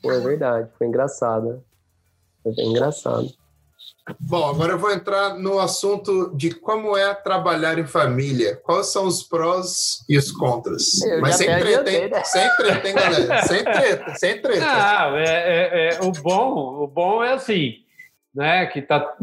Foi 0.00 0.18
verdade, 0.20 0.70
foi 0.78 0.86
engraçado. 0.86 1.62
Foi 2.42 2.54
bem 2.54 2.70
engraçado. 2.70 3.26
Bom, 4.20 4.50
agora 4.50 4.72
eu 4.72 4.78
vou 4.78 4.90
entrar 4.90 5.38
no 5.38 5.58
assunto 5.58 6.36
de 6.36 6.54
como 6.54 6.94
é 6.94 7.14
trabalhar 7.14 7.78
em 7.78 7.86
família. 7.86 8.56
Quais 8.62 8.92
são 8.92 9.06
os 9.06 9.22
prós 9.22 10.04
e 10.06 10.18
os 10.18 10.30
contras? 10.30 11.00
Eu 11.02 11.22
Mas 11.22 11.36
sem 11.36 11.46
treta, 11.46 11.90
hein? 11.90 12.10
Né? 12.10 12.24
Sem 12.24 12.56
treta, 12.56 12.88
hein, 12.88 12.94
galera? 12.94 13.42
Sem 13.44 13.64
treta, 13.64 14.14
sem 14.16 14.42
treta. 14.42 14.66
Ah, 14.66 15.10
é, 15.16 15.24
é, 15.24 15.94
é, 15.94 16.00
o, 16.02 16.12
bom, 16.12 16.82
o 16.82 16.86
bom 16.86 17.24
é 17.24 17.32
assim, 17.32 17.76
né? 18.34 18.66
Que 18.66 18.82
tá 18.82 19.16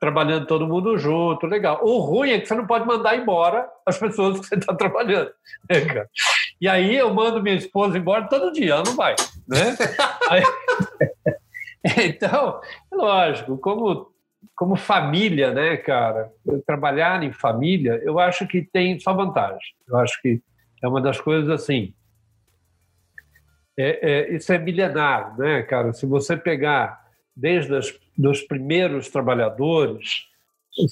trabalhando 0.00 0.46
todo 0.46 0.66
mundo 0.66 0.98
junto, 0.98 1.46
legal. 1.46 1.78
O 1.84 1.98
ruim 1.98 2.30
é 2.30 2.40
que 2.40 2.46
você 2.46 2.54
não 2.56 2.66
pode 2.66 2.84
mandar 2.84 3.16
embora 3.16 3.68
as 3.86 3.96
pessoas 3.96 4.40
que 4.40 4.46
você 4.46 4.56
está 4.56 4.74
trabalhando. 4.74 5.30
Né, 5.70 6.04
e 6.60 6.66
aí 6.66 6.96
eu 6.96 7.14
mando 7.14 7.40
minha 7.40 7.54
esposa 7.54 7.96
embora 7.96 8.28
todo 8.28 8.52
dia, 8.52 8.72
ela 8.72 8.82
não 8.84 8.96
vai, 8.96 9.14
né? 9.46 9.76
Aí... 10.28 10.42
Então, 11.98 12.60
lógico, 12.90 13.56
como 13.58 14.12
como 14.56 14.74
família, 14.74 15.52
né, 15.52 15.76
cara, 15.76 16.32
trabalhar 16.66 17.22
em 17.22 17.30
família, 17.30 18.00
eu 18.02 18.18
acho 18.18 18.46
que 18.46 18.62
tem 18.62 18.98
só 18.98 19.12
vantagem. 19.12 19.74
Eu 19.86 19.98
acho 19.98 20.20
que 20.22 20.40
é 20.82 20.88
uma 20.88 21.00
das 21.00 21.20
coisas 21.20 21.50
assim. 21.50 21.94
É, 23.78 24.10
é, 24.10 24.34
isso 24.34 24.52
é 24.52 24.58
milenar, 24.58 25.38
né, 25.38 25.62
cara? 25.62 25.92
Se 25.92 26.06
você 26.06 26.36
pegar 26.36 27.04
desde 27.36 27.72
os 27.74 27.98
dos 28.16 28.40
primeiros 28.42 29.10
trabalhadores, 29.10 30.26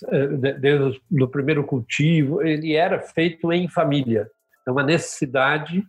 é, 0.09 0.27
desde 0.53 1.01
o 1.11 1.29
primeiro 1.29 1.65
cultivo, 1.65 2.43
ele 2.43 2.75
era 2.75 3.01
feito 3.01 3.53
em 3.53 3.69
família. 3.69 4.31
É 4.67 4.71
uma 4.71 4.83
necessidade 4.83 5.85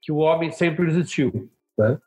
que 0.00 0.12
o 0.12 0.18
homem 0.18 0.50
sempre 0.52 0.88
existiu. 0.88 1.50
Né? 1.76 1.98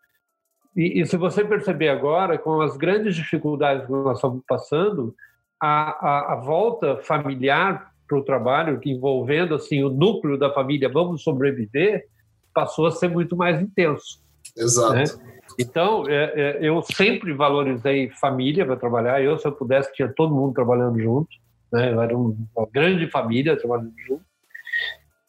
E, 0.76 1.02
e, 1.02 1.06
se 1.06 1.18
você 1.18 1.44
perceber 1.44 1.90
agora, 1.90 2.38
com 2.38 2.60
as 2.62 2.76
grandes 2.76 3.16
dificuldades 3.16 3.86
que 3.86 3.92
nós 3.92 4.18
estamos 4.18 4.42
passando, 4.48 5.16
a, 5.62 5.92
a, 5.92 6.34
a 6.34 6.36
volta 6.36 6.98
familiar 6.98 7.92
para 8.08 8.18
o 8.18 8.24
trabalho, 8.24 8.80
envolvendo 8.84 9.56
assim 9.56 9.84
o 9.84 9.90
núcleo 9.90 10.38
da 10.38 10.52
família, 10.52 10.90
vamos 10.90 11.24
sobreviver, 11.24 12.06
passou 12.54 12.88
a 12.88 12.92
ser 12.92 13.10
muito 13.10 13.36
mais 13.36 13.62
intenso. 13.62 14.22
Exato. 14.58 14.94
Né? 14.94 15.04
Então, 15.60 16.06
é, 16.08 16.34
é, 16.36 16.58
eu 16.62 16.82
sempre 16.82 17.34
valorizei 17.34 18.10
família 18.10 18.66
para 18.66 18.76
trabalhar. 18.76 19.22
Eu, 19.22 19.38
se 19.38 19.48
eu 19.48 19.52
pudesse, 19.52 19.94
tinha 19.94 20.08
todo 20.08 20.34
mundo 20.34 20.54
trabalhando 20.54 21.00
junto. 21.00 21.30
Né? 21.72 21.94
Eu 21.94 22.02
era 22.02 22.16
uma 22.16 22.68
grande 22.72 23.10
família 23.10 23.58
trabalhando 23.58 23.94
junto. 24.08 24.24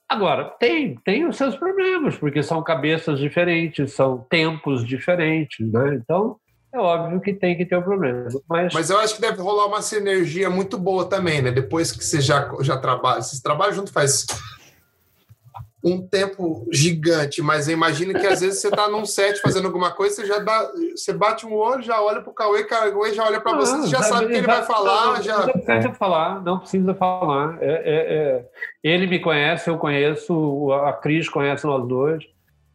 Agora, 0.08 0.44
tem, 0.60 0.96
tem 1.04 1.26
os 1.26 1.36
seus 1.36 1.56
problemas, 1.56 2.16
porque 2.16 2.42
são 2.42 2.62
cabeças 2.62 3.18
diferentes, 3.18 3.92
são 3.92 4.18
tempos 4.28 4.86
diferentes, 4.86 5.70
né? 5.72 5.94
Então, 5.94 6.36
é 6.72 6.78
óbvio 6.78 7.20
que 7.20 7.32
tem 7.32 7.56
que 7.56 7.64
ter 7.64 7.76
um 7.76 7.82
problema. 7.82 8.26
Mas... 8.48 8.74
mas 8.74 8.90
eu 8.90 8.98
acho 8.98 9.14
que 9.14 9.20
deve 9.20 9.40
rolar 9.40 9.66
uma 9.66 9.80
sinergia 9.80 10.50
muito 10.50 10.76
boa 10.76 11.08
também, 11.08 11.40
né? 11.40 11.50
Depois 11.50 11.92
que 11.92 12.04
você 12.04 12.20
já, 12.20 12.52
já 12.60 12.76
trabalha, 12.76 13.22
vocês 13.22 13.40
trabalham 13.40 13.74
junto 13.74 13.92
faz 13.92 14.26
um 15.84 16.00
tempo 16.00 16.66
gigante, 16.72 17.42
mas 17.42 17.68
imagina 17.68 18.18
que 18.18 18.26
às 18.26 18.40
vezes 18.40 18.60
você 18.60 18.68
está 18.68 18.88
num 18.88 19.04
set 19.04 19.38
fazendo 19.42 19.66
alguma 19.66 19.90
coisa, 19.90 20.16
você 20.16 20.26
já 20.26 20.38
dá, 20.38 20.72
você 20.96 21.12
bate 21.12 21.44
um 21.44 21.54
olho, 21.54 21.82
já 21.82 22.00
olha 22.00 22.22
para 22.22 22.30
o 22.30 22.34
Cauê, 22.34 22.62
o 22.62 22.66
Cauê 22.66 23.12
já 23.12 23.22
olha 23.22 23.38
para 23.38 23.54
você, 23.54 23.76
você 23.76 23.88
já 23.88 24.02
sabe 24.02 24.24
o 24.24 24.28
que 24.28 24.36
ele 24.36 24.46
vai 24.46 24.62
falar. 24.62 25.16
Não, 25.16 25.22
já... 25.22 25.46
não 25.46 25.52
precisa 25.52 25.94
falar, 25.94 26.42
não 26.42 26.58
precisa 26.58 26.94
falar. 26.94 27.58
É, 27.60 27.66
é, 27.66 28.14
é. 28.16 28.44
Ele 28.82 29.06
me 29.06 29.18
conhece, 29.18 29.68
eu 29.68 29.76
conheço, 29.76 30.72
a 30.72 30.92
Cris 30.94 31.28
conhece 31.28 31.66
nós 31.66 31.86
dois. 31.86 32.24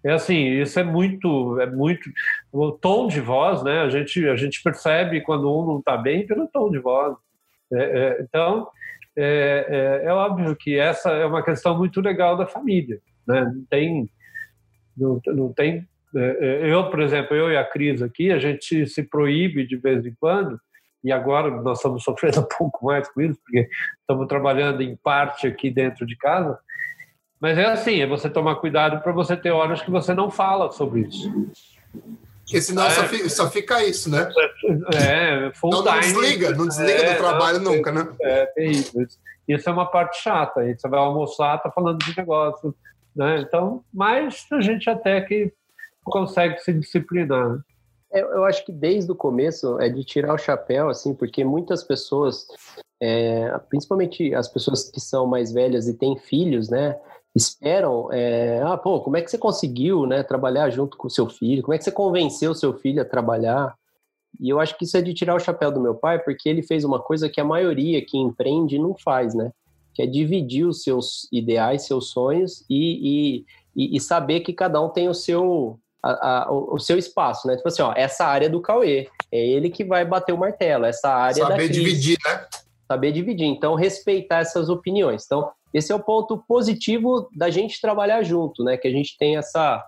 É 0.03 0.11
assim, 0.11 0.61
isso 0.61 0.79
é 0.79 0.83
muito, 0.83 1.59
é 1.59 1.65
muito 1.65 2.09
o 2.51 2.71
tom 2.71 3.07
de 3.07 3.19
voz, 3.19 3.63
né? 3.63 3.81
A 3.81 3.89
gente, 3.89 4.29
a 4.29 4.35
gente 4.35 4.61
percebe 4.61 5.21
quando 5.21 5.51
um 5.51 5.65
não 5.65 5.79
está 5.79 5.97
bem 5.97 6.27
pelo 6.27 6.47
tom 6.47 6.69
de 6.69 6.77
voz. 6.77 7.15
É, 7.73 7.77
é, 7.77 8.21
então, 8.21 8.67
é, 9.21 9.65
é, 9.67 10.05
é, 10.05 10.13
óbvio 10.13 10.55
que 10.55 10.77
essa 10.77 11.09
é 11.11 11.25
uma 11.25 11.43
questão 11.43 11.77
muito 11.77 11.99
legal 12.01 12.37
da 12.37 12.47
família. 12.47 12.99
Né? 13.27 13.41
Não 13.43 13.65
tem. 13.69 14.09
Não, 14.97 15.21
não 15.27 15.53
tem 15.53 15.87
é, 16.15 16.37
é, 16.65 16.73
eu, 16.73 16.89
por 16.89 17.01
exemplo, 17.01 17.35
eu 17.35 17.51
e 17.51 17.57
a 17.57 17.63
Cris 17.63 18.01
aqui, 18.01 18.31
a 18.31 18.39
gente 18.39 18.87
se 18.87 19.03
proíbe 19.03 19.65
de 19.65 19.77
vez 19.77 20.05
em 20.05 20.15
quando, 20.19 20.59
e 21.03 21.11
agora 21.11 21.49
nós 21.61 21.77
estamos 21.77 22.03
sofrendo 22.03 22.39
um 22.41 22.47
pouco 22.57 22.85
mais 22.85 23.07
com 23.09 23.21
isso, 23.21 23.39
porque 23.43 23.69
estamos 23.99 24.27
trabalhando 24.27 24.81
em 24.81 24.95
parte 24.95 25.47
aqui 25.47 25.69
dentro 25.69 26.05
de 26.05 26.15
casa. 26.15 26.57
Mas 27.39 27.57
é 27.57 27.65
assim, 27.65 28.01
é 28.01 28.07
você 28.07 28.29
tomar 28.29 28.55
cuidado 28.55 29.01
para 29.01 29.13
você 29.13 29.37
ter 29.37 29.51
horas 29.51 29.81
que 29.81 29.91
você 29.91 30.13
não 30.13 30.29
fala 30.29 30.71
sobre 30.71 31.01
isso. 31.01 31.31
Porque 32.49 32.61
senão 32.63 32.83
é, 32.87 32.89
só, 32.89 33.03
fica, 33.03 33.29
só, 33.29 33.51
fica, 33.51 33.83
isso, 33.83 34.09
né? 34.09 34.27
É, 34.95 35.51
full 35.53 35.69
não, 35.69 35.83
não 35.83 35.99
desliga, 35.99 36.49
não 36.49 36.67
desliga 36.67 36.93
é, 36.93 37.13
do 37.13 37.17
trabalho 37.19 37.59
não, 37.59 37.75
nunca, 37.75 37.91
né? 37.91 38.07
É, 38.19 38.45
terrível. 38.47 39.05
Isso 39.47 39.69
é 39.69 39.71
uma 39.71 39.85
parte 39.85 40.19
chata. 40.19 40.61
Aí 40.61 40.75
você 40.75 40.89
vai 40.89 40.99
almoçar, 40.99 41.61
tá 41.61 41.69
falando 41.69 41.99
de 41.99 42.17
negócio, 42.17 42.73
né? 43.15 43.41
Então, 43.41 43.83
mas 43.93 44.47
a 44.51 44.61
gente 44.61 44.89
até 44.89 45.21
que 45.21 45.53
consegue 46.03 46.57
se 46.59 46.73
disciplinar. 46.73 47.49
Né? 47.49 47.59
Eu, 48.11 48.27
eu 48.29 48.45
acho 48.45 48.65
que 48.65 48.71
desde 48.71 49.11
o 49.11 49.15
começo 49.15 49.79
é 49.79 49.87
de 49.87 50.03
tirar 50.03 50.33
o 50.33 50.39
chapéu, 50.39 50.89
assim, 50.89 51.13
porque 51.13 51.43
muitas 51.43 51.83
pessoas, 51.83 52.47
é, 52.99 53.55
principalmente 53.69 54.33
as 54.33 54.47
pessoas 54.47 54.89
que 54.89 54.99
são 54.99 55.27
mais 55.27 55.53
velhas 55.53 55.87
e 55.87 55.93
têm 55.93 56.17
filhos, 56.17 56.67
né? 56.67 56.97
Esperam, 57.35 58.11
é, 58.11 58.61
ah, 58.63 58.77
pô, 58.77 59.01
como 59.01 59.17
é 59.17 59.21
que 59.21 59.29
você 59.29 59.37
conseguiu, 59.37 60.05
né, 60.05 60.23
trabalhar 60.23 60.69
junto 60.69 60.97
com 60.97 61.07
o 61.07 61.11
seu 61.11 61.27
filho? 61.29 61.61
Como 61.61 61.73
é 61.73 61.77
que 61.77 61.83
você 61.83 61.91
convenceu 61.91 62.51
o 62.51 62.55
seu 62.55 62.73
filho 62.73 63.01
a 63.01 63.05
trabalhar? 63.05 63.75
E 64.39 64.49
eu 64.49 64.59
acho 64.59 64.77
que 64.77 64.85
isso 64.85 64.97
é 64.97 65.01
de 65.01 65.13
tirar 65.13 65.35
o 65.35 65.39
chapéu 65.39 65.71
do 65.71 65.81
meu 65.81 65.95
pai, 65.95 66.19
porque 66.19 66.47
ele 66.47 66.61
fez 66.61 66.83
uma 66.83 66.99
coisa 66.99 67.29
que 67.29 67.39
a 67.39 67.45
maioria 67.45 68.03
que 68.03 68.17
empreende 68.17 68.77
não 68.77 68.95
faz, 68.95 69.33
né? 69.33 69.51
Que 69.93 70.03
é 70.03 70.05
dividir 70.05 70.65
os 70.65 70.83
seus 70.83 71.27
ideais, 71.31 71.85
seus 71.85 72.09
sonhos 72.09 72.63
e, 72.69 73.45
e, 73.75 73.95
e 73.95 73.99
saber 73.99 74.41
que 74.41 74.53
cada 74.53 74.81
um 74.81 74.89
tem 74.89 75.09
o 75.09 75.13
seu, 75.13 75.79
a, 76.01 76.43
a, 76.45 76.51
o 76.51 76.79
seu 76.79 76.97
espaço, 76.97 77.47
né? 77.47 77.55
Tipo 77.55 77.67
assim, 77.67 77.81
ó, 77.81 77.93
essa 77.95 78.25
área 78.25 78.49
do 78.49 78.61
Cauê, 78.61 79.09
é 79.31 79.45
ele 79.45 79.69
que 79.69 79.83
vai 79.83 80.05
bater 80.05 80.33
o 80.33 80.37
martelo, 80.37 80.85
essa 80.85 81.09
área 81.09 81.43
Saber 81.43 81.49
da 81.49 81.55
Saber 81.55 81.69
dividir, 81.69 82.17
né? 82.25 82.45
Saber 82.87 83.11
dividir. 83.11 83.45
Então, 83.45 83.75
respeitar 83.75 84.39
essas 84.39 84.69
opiniões. 84.69 85.25
Então, 85.25 85.51
esse 85.73 85.91
é 85.91 85.95
o 85.95 86.03
ponto 86.03 86.37
positivo 86.47 87.29
da 87.35 87.49
gente 87.49 87.81
trabalhar 87.81 88.23
junto, 88.23 88.63
né? 88.63 88.77
Que 88.77 88.87
a 88.87 88.91
gente 88.91 89.17
tem 89.17 89.37
essa, 89.37 89.85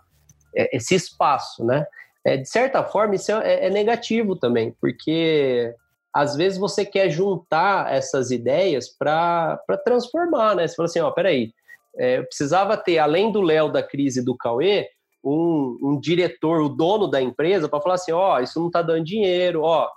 é, 0.55 0.75
esse 0.75 0.95
espaço, 0.95 1.65
né? 1.65 1.85
É, 2.23 2.37
de 2.37 2.47
certa 2.47 2.83
forma, 2.83 3.15
isso 3.15 3.31
é, 3.31 3.65
é, 3.65 3.69
negativo 3.69 4.35
também, 4.35 4.75
porque 4.79 5.73
às 6.13 6.35
vezes 6.35 6.59
você 6.59 6.85
quer 6.85 7.09
juntar 7.09 7.91
essas 7.91 8.31
ideias 8.31 8.89
para 8.89 9.59
transformar, 9.83 10.55
né? 10.55 10.67
Você 10.67 10.75
fala 10.75 10.85
assim, 10.85 10.99
ó, 10.99 11.09
peraí, 11.09 11.51
é, 11.97 12.19
eu 12.19 12.25
precisava 12.25 12.77
ter, 12.77 12.99
além 12.99 13.31
do 13.31 13.41
Léo, 13.41 13.71
da 13.71 13.81
crise 13.81 14.23
do 14.23 14.37
Cauê, 14.37 14.87
um, 15.23 15.77
um 15.81 15.99
diretor, 15.99 16.61
o 16.61 16.69
dono 16.69 17.07
da 17.07 17.21
empresa, 17.21 17.67
para 17.69 17.81
falar 17.81 17.95
assim, 17.95 18.11
ó, 18.11 18.39
isso 18.39 18.59
não 18.59 18.67
está 18.67 18.81
dando 18.81 19.03
dinheiro, 19.03 19.61
ó, 19.61 19.87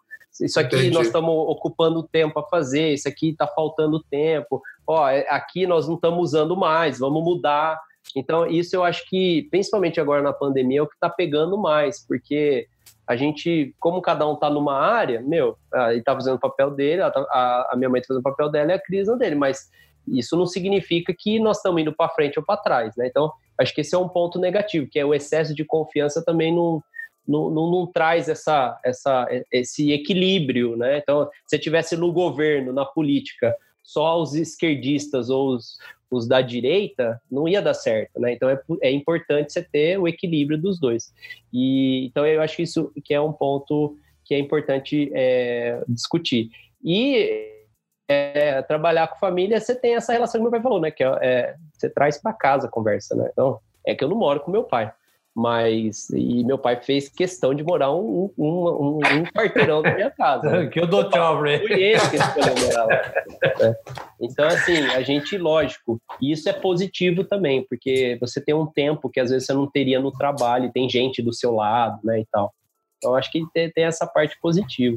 isso 0.41 0.59
aqui 0.59 0.77
Entendi. 0.77 0.95
nós 0.95 1.07
estamos 1.07 1.33
ocupando 1.33 2.03
tempo 2.03 2.39
a 2.39 2.43
fazer, 2.43 2.95
isso 2.95 3.09
aqui 3.09 3.31
está 3.31 3.47
faltando 3.47 4.03
tempo, 4.03 4.61
ó, 4.87 5.09
é, 5.09 5.27
aqui 5.29 5.67
nós 5.67 5.87
não 5.87 5.95
estamos 5.95 6.21
usando 6.21 6.57
mais, 6.57 6.99
vamos 6.99 7.23
mudar. 7.23 7.81
Então, 8.17 8.47
isso 8.47 8.75
eu 8.75 8.85
acho 8.85 9.09
que, 9.09 9.47
principalmente 9.51 10.01
agora 10.01 10.23
na 10.23 10.33
pandemia, 10.33 10.81
é 10.81 10.83
o 10.83 10.87
que 10.87 10.95
está 10.95 11.09
pegando 11.09 11.57
mais, 11.57 12.05
porque 12.07 12.67
a 13.07 13.17
gente, 13.17 13.75
como 13.79 14.01
cada 14.01 14.27
um 14.29 14.35
está 14.35 14.49
numa 14.49 14.79
área, 14.79 15.21
meu, 15.23 15.57
ele 15.91 15.99
está 15.99 16.15
fazendo 16.15 16.37
o 16.37 16.41
papel 16.41 16.71
dele, 16.71 17.03
a, 17.03 17.69
a, 17.71 17.75
minha 17.77 17.89
mãe 17.89 18.01
está 18.01 18.09
fazendo 18.09 18.27
o 18.27 18.31
papel 18.31 18.51
dela 18.51 18.73
e 18.73 18.75
a 18.75 18.81
crise 18.81 19.17
dele, 19.19 19.35
mas 19.35 19.71
isso 20.07 20.37
não 20.37 20.47
significa 20.47 21.15
que 21.17 21.39
nós 21.39 21.59
estamos 21.59 21.81
indo 21.81 21.95
para 21.95 22.11
frente 22.11 22.39
ou 22.39 22.45
para 22.45 22.61
trás, 22.61 22.95
né? 22.97 23.07
Então, 23.07 23.33
acho 23.59 23.75
que 23.75 23.81
esse 23.81 23.95
é 23.95 23.99
um 23.99 24.09
ponto 24.09 24.39
negativo, 24.39 24.89
que 24.91 24.99
é 24.99 25.05
o 25.05 25.15
excesso 25.15 25.55
de 25.55 25.65
confiança 25.65 26.23
também 26.25 26.55
não, 26.55 26.83
não, 27.27 27.51
não, 27.51 27.71
não, 27.71 27.87
traz 27.87 28.29
essa, 28.29 28.79
essa, 28.85 29.27
esse 29.51 29.93
equilíbrio, 29.93 30.77
né? 30.77 30.99
Então, 30.99 31.29
se 31.47 31.59
tivesse 31.59 31.97
no 31.97 32.13
governo, 32.13 32.73
na 32.73 32.85
política, 32.85 33.55
só 33.83 34.21
os 34.21 34.35
esquerdistas 34.35 35.29
ou 35.29 35.55
os, 35.55 35.79
os 36.11 36.27
da 36.27 36.41
direita, 36.41 37.21
não 37.31 37.47
ia 37.47 37.61
dar 37.61 37.75
certo, 37.75 38.19
né? 38.19 38.33
Então 38.33 38.49
é, 38.49 38.59
é 38.83 38.91
importante 38.91 39.53
você 39.53 39.63
ter 39.63 39.99
o 39.99 40.09
equilíbrio 40.09 40.59
dos 40.59 40.81
dois. 40.81 41.13
E 41.53 42.07
então 42.07 42.27
eu 42.27 42.41
acho 42.41 42.57
que 42.57 42.63
isso 42.63 42.91
que 43.05 43.13
é 43.13 43.21
um 43.21 43.33
ponto 43.33 43.97
que 44.25 44.35
é 44.35 44.39
importante 44.39 45.11
é, 45.13 45.83
discutir. 45.87 46.51
E 46.83 47.53
é, 48.09 48.63
trabalhar 48.63 49.09
com 49.09 49.19
família, 49.19 49.61
você 49.61 49.75
tem 49.75 49.95
essa 49.95 50.13
relação 50.13 50.39
que 50.39 50.43
meu 50.43 50.51
pai 50.51 50.63
falou, 50.63 50.81
né? 50.81 50.91
Que 50.91 51.05
é, 51.05 51.19
é 51.21 51.57
você 51.73 51.91
traz 51.91 52.19
para 52.21 52.33
casa 52.33 52.67
a 52.67 52.71
conversa, 52.71 53.15
né? 53.15 53.29
Então 53.33 53.61
é 53.87 53.95
que 53.95 54.03
eu 54.03 54.09
não 54.09 54.17
moro 54.17 54.41
com 54.41 54.51
meu 54.51 54.65
pai. 54.65 54.93
Mas, 55.35 56.11
e 56.11 56.45
meu 56.45 56.57
pai 56.57 56.81
fez 56.81 57.09
questão 57.09 57.53
de 57.53 57.65
morar 57.65 57.93
um, 57.93 58.31
um, 58.39 58.69
um, 58.69 58.99
um 58.99 59.25
quarteirão 59.25 59.83
da 59.83 59.93
minha 59.93 60.11
casa. 60.11 60.49
Né? 60.49 60.67
que 60.73 60.79
eu 60.79 60.87
dou 60.87 61.11
tchau. 61.11 61.39
Foi 61.39 61.73
ele 62.43 62.61
morar 62.67 62.85
lá. 62.85 63.13
Né? 63.59 63.75
Então, 64.21 64.47
assim, 64.47 64.79
a 64.95 65.03
gente, 65.03 65.37
lógico, 65.37 66.01
isso 66.23 66.49
é 66.49 66.53
positivo 66.53 67.25
também, 67.25 67.67
porque 67.69 68.17
você 68.21 68.41
tem 68.41 68.55
um 68.55 68.67
tempo 68.67 69.11
que 69.11 69.19
às 69.19 69.31
vezes 69.31 69.47
você 69.47 69.53
não 69.53 69.69
teria 69.69 69.99
no 69.99 70.13
trabalho, 70.13 70.71
tem 70.73 70.89
gente 70.89 71.21
do 71.21 71.33
seu 71.33 71.53
lado, 71.53 71.99
né, 72.05 72.21
e 72.21 72.27
tal. 72.31 72.55
Então, 72.99 73.17
acho 73.17 73.31
que 73.33 73.43
tem, 73.53 73.71
tem 73.71 73.85
essa 73.85 74.07
parte 74.07 74.39
positiva. 74.41 74.97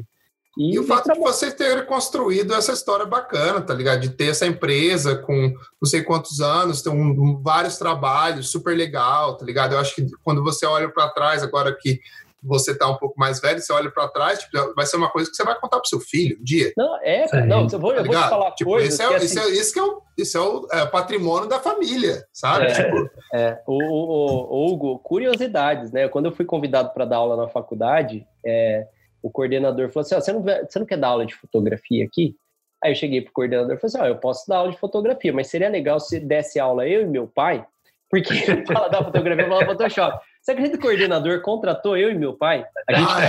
E, 0.58 0.74
e 0.74 0.78
o 0.78 0.84
fato 0.84 1.12
de 1.12 1.18
vocês 1.20 1.54
terem 1.54 1.86
construído 1.86 2.52
essa 2.52 2.72
história 2.72 3.06
bacana, 3.06 3.60
tá 3.60 3.72
ligado? 3.72 4.00
De 4.00 4.10
ter 4.10 4.30
essa 4.30 4.46
empresa 4.46 5.16
com 5.16 5.54
não 5.80 5.88
sei 5.88 6.02
quantos 6.02 6.40
anos, 6.40 6.82
tem 6.82 6.92
um, 6.92 7.40
vários 7.40 7.78
trabalhos, 7.78 8.50
super 8.50 8.76
legal, 8.76 9.36
tá 9.36 9.44
ligado? 9.44 9.74
Eu 9.74 9.78
acho 9.78 9.94
que 9.94 10.04
quando 10.24 10.42
você 10.42 10.66
olha 10.66 10.88
para 10.88 11.08
trás, 11.10 11.44
agora 11.44 11.72
que 11.72 12.00
você 12.42 12.76
tá 12.76 12.88
um 12.88 12.96
pouco 12.96 13.18
mais 13.18 13.40
velho, 13.40 13.60
você 13.60 13.72
olha 13.72 13.90
para 13.90 14.08
trás, 14.08 14.40
tipo, 14.40 14.74
vai 14.74 14.86
ser 14.86 14.96
uma 14.96 15.10
coisa 15.10 15.28
que 15.30 15.36
você 15.36 15.44
vai 15.44 15.58
contar 15.58 15.78
pro 15.78 15.88
seu 15.88 16.00
filho 16.00 16.38
um 16.40 16.44
dia. 16.44 16.72
Não, 16.76 16.98
é, 17.02 17.26
Sim. 17.26 17.46
não, 17.46 17.66
eu 17.70 17.78
vou, 17.78 17.92
tá 17.92 17.98
eu 17.98 18.04
vou 18.04 18.14
te 18.14 18.28
falar 18.28 18.50
tipo, 18.52 18.70
coisas. 18.70 18.94
Esse 18.94 19.02
é, 19.02 19.08
que, 19.08 19.14
assim, 19.14 19.40
é, 19.40 19.48
esse 19.58 19.78
é 19.78 19.82
o, 19.82 20.02
esse 20.16 20.36
é 20.36 20.40
o 20.40 20.66
é, 20.72 20.86
patrimônio 20.86 21.48
da 21.48 21.58
família, 21.58 22.26
sabe? 22.32 22.66
É, 22.66 22.72
tipo... 22.72 23.10
é. 23.34 23.60
O, 23.66 23.74
o, 23.74 24.54
o, 24.54 24.72
Hugo, 24.72 24.98
curiosidades, 25.00 25.90
né? 25.92 26.08
Quando 26.08 26.26
eu 26.26 26.32
fui 26.32 26.44
convidado 26.44 26.90
para 26.90 27.04
dar 27.04 27.16
aula 27.16 27.36
na 27.36 27.48
faculdade, 27.48 28.26
é, 28.44 28.86
o 29.22 29.30
coordenador 29.30 29.90
falou 29.90 30.02
assim: 30.02 30.14
oh, 30.14 30.20
você, 30.20 30.32
não, 30.32 30.42
você 30.42 30.78
não 30.78 30.86
quer 30.86 30.98
dar 30.98 31.08
aula 31.08 31.26
de 31.26 31.34
fotografia 31.34 32.04
aqui? 32.04 32.36
Aí 32.82 32.92
eu 32.92 32.96
cheguei 32.96 33.20
pro 33.20 33.32
coordenador 33.32 33.74
e 33.74 33.78
falei 33.78 33.94
assim: 33.94 34.02
oh, 34.02 34.06
eu 34.06 34.16
posso 34.18 34.48
dar 34.48 34.58
aula 34.58 34.70
de 34.70 34.78
fotografia, 34.78 35.32
mas 35.32 35.48
seria 35.48 35.68
legal 35.68 35.98
se 36.00 36.20
desse 36.20 36.58
aula 36.58 36.86
eu 36.86 37.02
e 37.02 37.06
meu 37.06 37.26
pai, 37.26 37.64
porque 38.10 38.34
fala 38.66 38.88
da 38.88 39.04
fotografia, 39.04 39.48
fala 39.48 39.66
Photoshop. 39.66 40.20
Você 40.40 40.52
acredita 40.52 40.78
que 40.78 40.84
o 40.84 40.88
coordenador 40.88 41.42
contratou 41.42 41.96
eu 41.96 42.10
e 42.10 42.14
meu 42.14 42.34
pai? 42.34 42.64
A 42.88 42.94
gente 42.94 43.12
ah, 43.12 43.24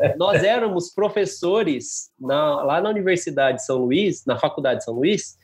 é? 0.00 0.16
nós 0.16 0.42
éramos 0.42 0.92
professores 0.92 2.10
na, 2.20 2.62
lá 2.62 2.80
na 2.80 2.90
Universidade 2.90 3.58
de 3.58 3.64
São 3.64 3.78
Luís, 3.78 4.26
na 4.26 4.38
Faculdade 4.38 4.80
de 4.80 4.84
São 4.84 4.94
Luís, 4.94 5.38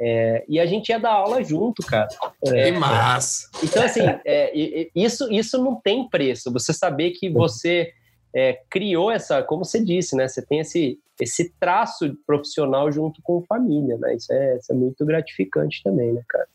é, 0.00 0.44
e 0.48 0.58
a 0.58 0.66
gente 0.66 0.88
ia 0.88 0.98
dar 0.98 1.12
aula 1.12 1.42
junto, 1.42 1.82
cara. 1.84 2.08
É, 2.46 2.72
que 2.72 2.78
massa! 2.78 3.48
Então, 3.62 3.82
assim, 3.82 4.02
é, 4.24 4.88
isso, 4.94 5.30
isso 5.30 5.62
não 5.62 5.76
tem 5.80 6.08
preço. 6.08 6.52
Você 6.52 6.72
saber 6.72 7.10
que 7.12 7.28
você 7.28 7.92
é, 8.34 8.60
criou 8.68 9.10
essa, 9.10 9.42
como 9.42 9.64
você 9.64 9.82
disse, 9.82 10.16
né? 10.16 10.26
Você 10.26 10.42
tem 10.42 10.58
esse, 10.58 10.98
esse 11.20 11.54
traço 11.60 12.16
profissional 12.26 12.90
junto 12.90 13.22
com 13.22 13.44
família, 13.44 13.96
né? 13.98 14.16
Isso 14.16 14.32
é, 14.32 14.56
isso 14.58 14.72
é 14.72 14.74
muito 14.74 15.04
gratificante 15.06 15.80
também, 15.84 16.12
né, 16.12 16.22
cara? 16.28 16.48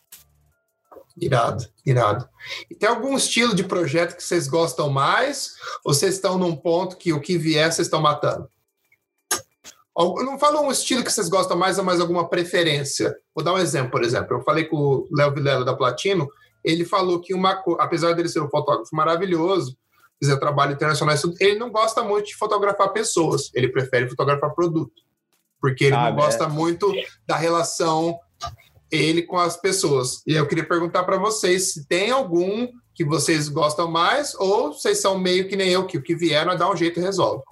Irado, 1.18 1.66
irado. 1.86 2.30
E 2.70 2.76
tem 2.76 2.88
algum 2.88 3.16
estilo 3.16 3.56
de 3.56 3.64
projeto 3.64 4.16
que 4.16 4.24
vocês 4.24 4.48
gostam 4.48 4.90
mais? 4.90 5.54
Ou 5.86 5.94
vocês 5.94 6.16
estão 6.16 6.38
num 6.38 6.56
ponto 6.56 6.98
que 6.98 7.14
o 7.14 7.22
que 7.22 7.38
vier 7.38 7.72
vocês 7.72 7.88
estão 7.88 8.02
matando? 8.02 8.50
Não 9.98 10.40
fala 10.40 10.62
um 10.62 10.72
estilo 10.72 11.04
que 11.04 11.12
vocês 11.12 11.28
gostam 11.28 11.58
mais 11.58 11.78
ou 11.78 11.84
mais 11.84 12.00
alguma 12.00 12.30
preferência. 12.30 13.14
Vou 13.36 13.44
dar 13.44 13.54
um 13.54 13.58
exemplo, 13.58 13.92
por 13.92 14.02
exemplo. 14.02 14.38
Eu 14.38 14.42
falei 14.44 14.64
com 14.64 14.78
o 14.78 15.08
Léo 15.12 15.34
Vilela 15.34 15.66
da 15.66 15.76
Platino, 15.76 16.26
ele 16.64 16.86
falou 16.86 17.20
que 17.20 17.34
uma 17.34 17.62
apesar 17.80 18.14
dele 18.14 18.30
ser 18.30 18.42
um 18.42 18.50
fotógrafo 18.50 18.96
maravilhoso, 18.96 19.78
fizer 20.22 20.38
trabalho 20.38 20.74
internacional, 20.74 21.16
ele 21.40 21.58
não 21.58 21.72
gosta 21.72 22.04
muito 22.04 22.28
de 22.28 22.36
fotografar 22.36 22.92
pessoas, 22.92 23.50
ele 23.54 23.70
prefere 23.70 24.10
fotografar 24.10 24.54
produto, 24.54 25.02
porque 25.62 25.86
ele 25.86 25.96
ah, 25.96 26.10
não 26.10 26.16
gosta 26.16 26.48
muito 26.48 26.94
da 27.26 27.38
relação 27.38 28.20
ele 28.92 29.22
com 29.22 29.38
as 29.38 29.56
pessoas. 29.56 30.24
E 30.26 30.34
eu 30.34 30.48
queria 30.48 30.68
perguntar 30.68 31.04
para 31.04 31.18
vocês 31.18 31.74
se 31.74 31.88
tem 31.88 32.12
algum 32.12 32.68
que 32.94 33.06
vocês 33.06 33.48
gostam 33.48 33.90
mais 33.90 34.36
ou 34.36 34.74
vocês 34.74 35.00
são 35.00 35.18
meio 35.18 35.48
que 35.48 35.56
nem 35.56 35.70
eu, 35.70 35.86
que 35.86 35.98
o 35.98 36.02
que 36.02 36.16
vier 36.16 36.46
nós 36.46 36.60
dá 36.60 36.70
um 36.70 36.76
jeito 36.76 37.00
e 37.00 37.04
resolve. 37.04 37.44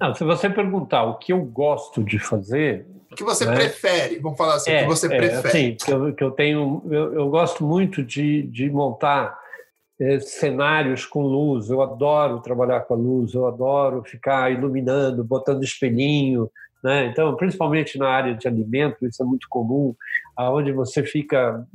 Não, 0.00 0.14
se 0.14 0.22
você 0.24 0.48
perguntar 0.48 1.04
o 1.04 1.18
que 1.18 1.32
eu 1.32 1.42
gosto 1.44 2.04
de 2.04 2.18
fazer, 2.18 2.86
o 3.10 3.16
que 3.16 3.24
você 3.24 3.44
né? 3.44 3.54
prefere? 3.54 4.18
Vamos 4.20 4.38
falar 4.38 4.54
assim, 4.54 4.70
é, 4.70 4.78
o 4.78 4.80
que 4.82 4.96
você 4.96 5.06
é, 5.06 5.16
prefere? 5.16 5.50
Sim, 5.50 5.76
que 5.84 5.92
eu, 5.92 6.14
que 6.14 6.24
eu 6.24 6.30
tenho, 6.30 6.82
eu, 6.86 7.14
eu, 7.14 7.28
gosto 7.28 7.64
muito 7.64 8.02
de, 8.02 8.42
de 8.42 8.70
montar 8.70 9.36
é, 10.00 10.20
cenários 10.20 11.04
com 11.04 11.22
luz. 11.22 11.70
Eu 11.70 11.82
adoro 11.82 12.40
trabalhar 12.40 12.80
com 12.80 12.94
a 12.94 12.96
luz, 12.96 13.34
eu 13.34 13.46
adoro 13.46 14.02
ficar 14.04 14.52
iluminando, 14.52 15.24
botando 15.24 15.62
espelhinho. 15.62 16.50
Né? 16.82 17.06
Então, 17.06 17.34
principalmente 17.36 17.98
na 17.98 18.08
área 18.08 18.34
de 18.34 18.46
alimento, 18.46 19.06
isso 19.06 19.22
é 19.22 19.26
muito 19.26 19.48
comum, 19.48 19.94
aonde 20.36 20.72
você 20.72 21.02
fica 21.02 21.66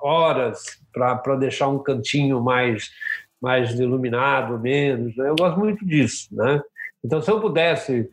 horas 0.00 0.80
para 0.92 1.36
deixar 1.36 1.68
um 1.68 1.78
cantinho 1.78 2.40
mais 2.40 2.90
mais 3.40 3.78
iluminado, 3.80 4.56
menos. 4.60 5.16
Né? 5.16 5.28
Eu 5.28 5.34
gosto 5.34 5.58
muito 5.58 5.84
disso, 5.84 6.28
né? 6.30 6.62
Então, 7.04 7.20
se 7.20 7.28
eu 7.28 7.40
pudesse 7.40 8.08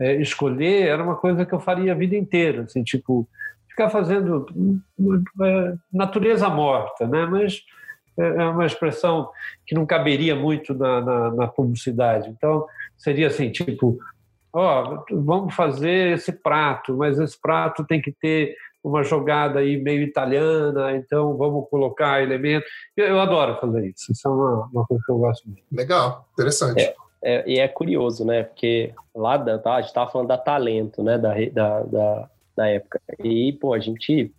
é, 0.00 0.16
escolher, 0.20 0.88
era 0.88 1.00
uma 1.00 1.14
coisa 1.14 1.46
que 1.46 1.54
eu 1.54 1.60
faria 1.60 1.92
a 1.92 1.94
vida 1.94 2.16
inteira, 2.16 2.62
assim, 2.62 2.82
tipo 2.82 3.28
ficar 3.68 3.90
fazendo 3.90 4.46
é, 5.42 5.74
natureza 5.92 6.48
morta, 6.48 7.06
né? 7.06 7.24
Mas 7.26 7.62
é, 8.18 8.22
é 8.22 8.44
uma 8.46 8.66
expressão 8.66 9.28
que 9.66 9.74
não 9.74 9.86
caberia 9.86 10.34
muito 10.34 10.74
na, 10.74 11.00
na, 11.00 11.30
na 11.30 11.46
publicidade. 11.48 12.28
Então, 12.28 12.66
seria 12.96 13.26
assim, 13.26 13.50
tipo, 13.50 13.98
ó, 14.52 15.04
oh, 15.10 15.22
vamos 15.22 15.54
fazer 15.54 16.14
esse 16.14 16.32
prato, 16.32 16.96
mas 16.96 17.18
esse 17.18 17.40
prato 17.40 17.84
tem 17.84 18.00
que 18.00 18.12
ter 18.12 18.56
uma 18.84 19.02
jogada 19.02 19.60
aí 19.60 19.78
meio 19.78 20.02
italiana, 20.02 20.94
então 20.94 21.36
vamos 21.38 21.68
colocar 21.70 22.22
elementos. 22.22 22.68
Eu, 22.94 23.06
eu 23.06 23.20
adoro 23.20 23.58
fazer 23.58 23.86
isso, 23.86 24.12
isso 24.12 24.28
é 24.28 24.30
uma, 24.30 24.66
uma, 24.66 24.86
coisa 24.86 25.02
que 25.04 25.10
eu 25.10 25.18
gosto 25.18 25.48
muito. 25.48 25.62
Legal, 25.72 26.28
interessante. 26.34 26.82
É, 26.82 26.94
é, 27.22 27.44
e 27.48 27.58
é 27.58 27.66
curioso, 27.66 28.26
né? 28.26 28.42
Porque 28.42 28.92
lá 29.14 29.38
da, 29.38 29.58
tá, 29.58 29.76
a 29.76 29.80
gente 29.80 29.88
estava 29.88 30.10
falando 30.10 30.28
da 30.28 30.36
talento, 30.36 31.02
né? 31.02 31.16
Da, 31.16 31.34
da, 31.50 31.80
da, 31.80 32.30
da 32.54 32.68
época. 32.68 33.00
E, 33.20 33.54
pô, 33.54 33.72
a 33.72 33.78
gente, 33.78 34.30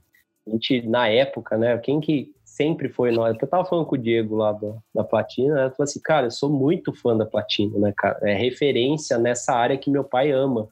a 0.48 0.52
gente, 0.52 0.88
na 0.88 1.08
época, 1.08 1.58
né? 1.58 1.76
Quem 1.80 2.00
que 2.00 2.35
sempre 2.56 2.90
foi 2.90 3.12
nós. 3.12 3.38
Eu 3.40 3.48
tava 3.48 3.66
falando 3.66 3.86
com 3.86 3.96
o 3.96 3.98
Diego 3.98 4.36
lá 4.36 4.54
da, 4.54 4.76
da 4.94 5.04
Platina, 5.04 5.60
ela 5.60 5.72
falou 5.72 5.84
assim, 5.84 6.02
cara, 6.02 6.28
eu 6.28 6.32
sou 6.32 6.50
muito 6.50 6.94
fã 6.94 7.16
da 7.16 7.26
Platina, 7.26 7.78
né, 7.78 7.94
cara? 7.96 8.18
É 8.24 8.34
referência 8.34 9.18
nessa 9.18 9.54
área 9.54 9.78
que 9.78 9.92
meu 9.92 10.04
pai 10.04 10.32
ama, 10.32 10.68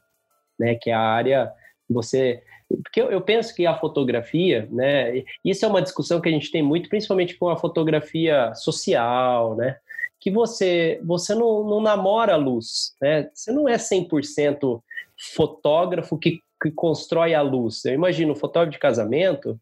né? 0.57 0.76
Que 0.76 0.89
é 0.89 0.93
a 0.93 0.99
área 0.99 1.51
você 1.89 2.41
porque 2.81 2.99
eu, 2.99 3.11
eu, 3.11 3.22
penso 3.22 3.53
que 3.53 3.68
a 3.68 3.77
fotografia, 3.77 4.68
né, 4.72 5.23
isso 5.45 5.64
é 5.64 5.68
uma 5.68 5.81
discussão 5.81 6.19
que 6.19 6.27
a 6.27 6.31
gente 6.31 6.49
tem 6.49 6.64
muito, 6.64 6.89
principalmente 6.89 7.35
com 7.38 7.47
a 7.49 7.57
fotografia 7.57 8.51
social, 8.55 9.55
né, 9.55 9.77
que 10.19 10.31
você 10.31 10.99
você 11.03 11.35
não, 11.35 11.64
não 11.64 11.81
namora 11.81 12.34
a 12.34 12.38
luz, 12.38 12.95
né, 12.99 13.30
você 13.31 13.51
não 13.51 13.69
é 13.69 13.76
100% 13.76 14.81
fotógrafo 15.35 16.18
que, 16.18 16.39
que 16.61 16.72
constrói 16.72 17.35
a 17.35 17.41
luz. 17.41 17.85
Eu 17.85 17.93
imagino 17.93 18.35
fotógrafo 18.35 18.72
de 18.72 18.80
casamento, 18.80 19.60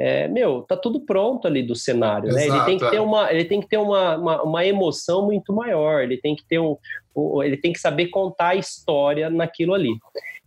é, 0.00 0.28
meu, 0.28 0.62
tá 0.62 0.76
tudo 0.76 1.00
pronto 1.00 1.48
ali 1.48 1.60
do 1.60 1.74
cenário, 1.74 2.28
Exato, 2.28 2.48
né? 2.48 2.56
Ele 2.56 2.64
tem 2.64 2.78
que 2.78 2.90
ter 2.90 2.96
é. 2.96 3.00
uma, 3.00 3.32
ele 3.32 3.44
tem 3.44 3.60
que 3.60 3.68
ter 3.68 3.78
uma, 3.78 4.16
uma, 4.16 4.42
uma, 4.42 4.64
emoção 4.64 5.26
muito 5.26 5.52
maior, 5.52 6.02
ele 6.02 6.16
tem 6.16 6.36
que 6.36 6.44
ter 6.46 6.60
um, 6.60 6.76
ele 7.42 7.56
tem 7.56 7.72
que 7.72 7.80
saber 7.80 8.06
contar 8.06 8.50
a 8.50 8.54
história 8.54 9.28
naquilo 9.28 9.74
ali. 9.74 9.98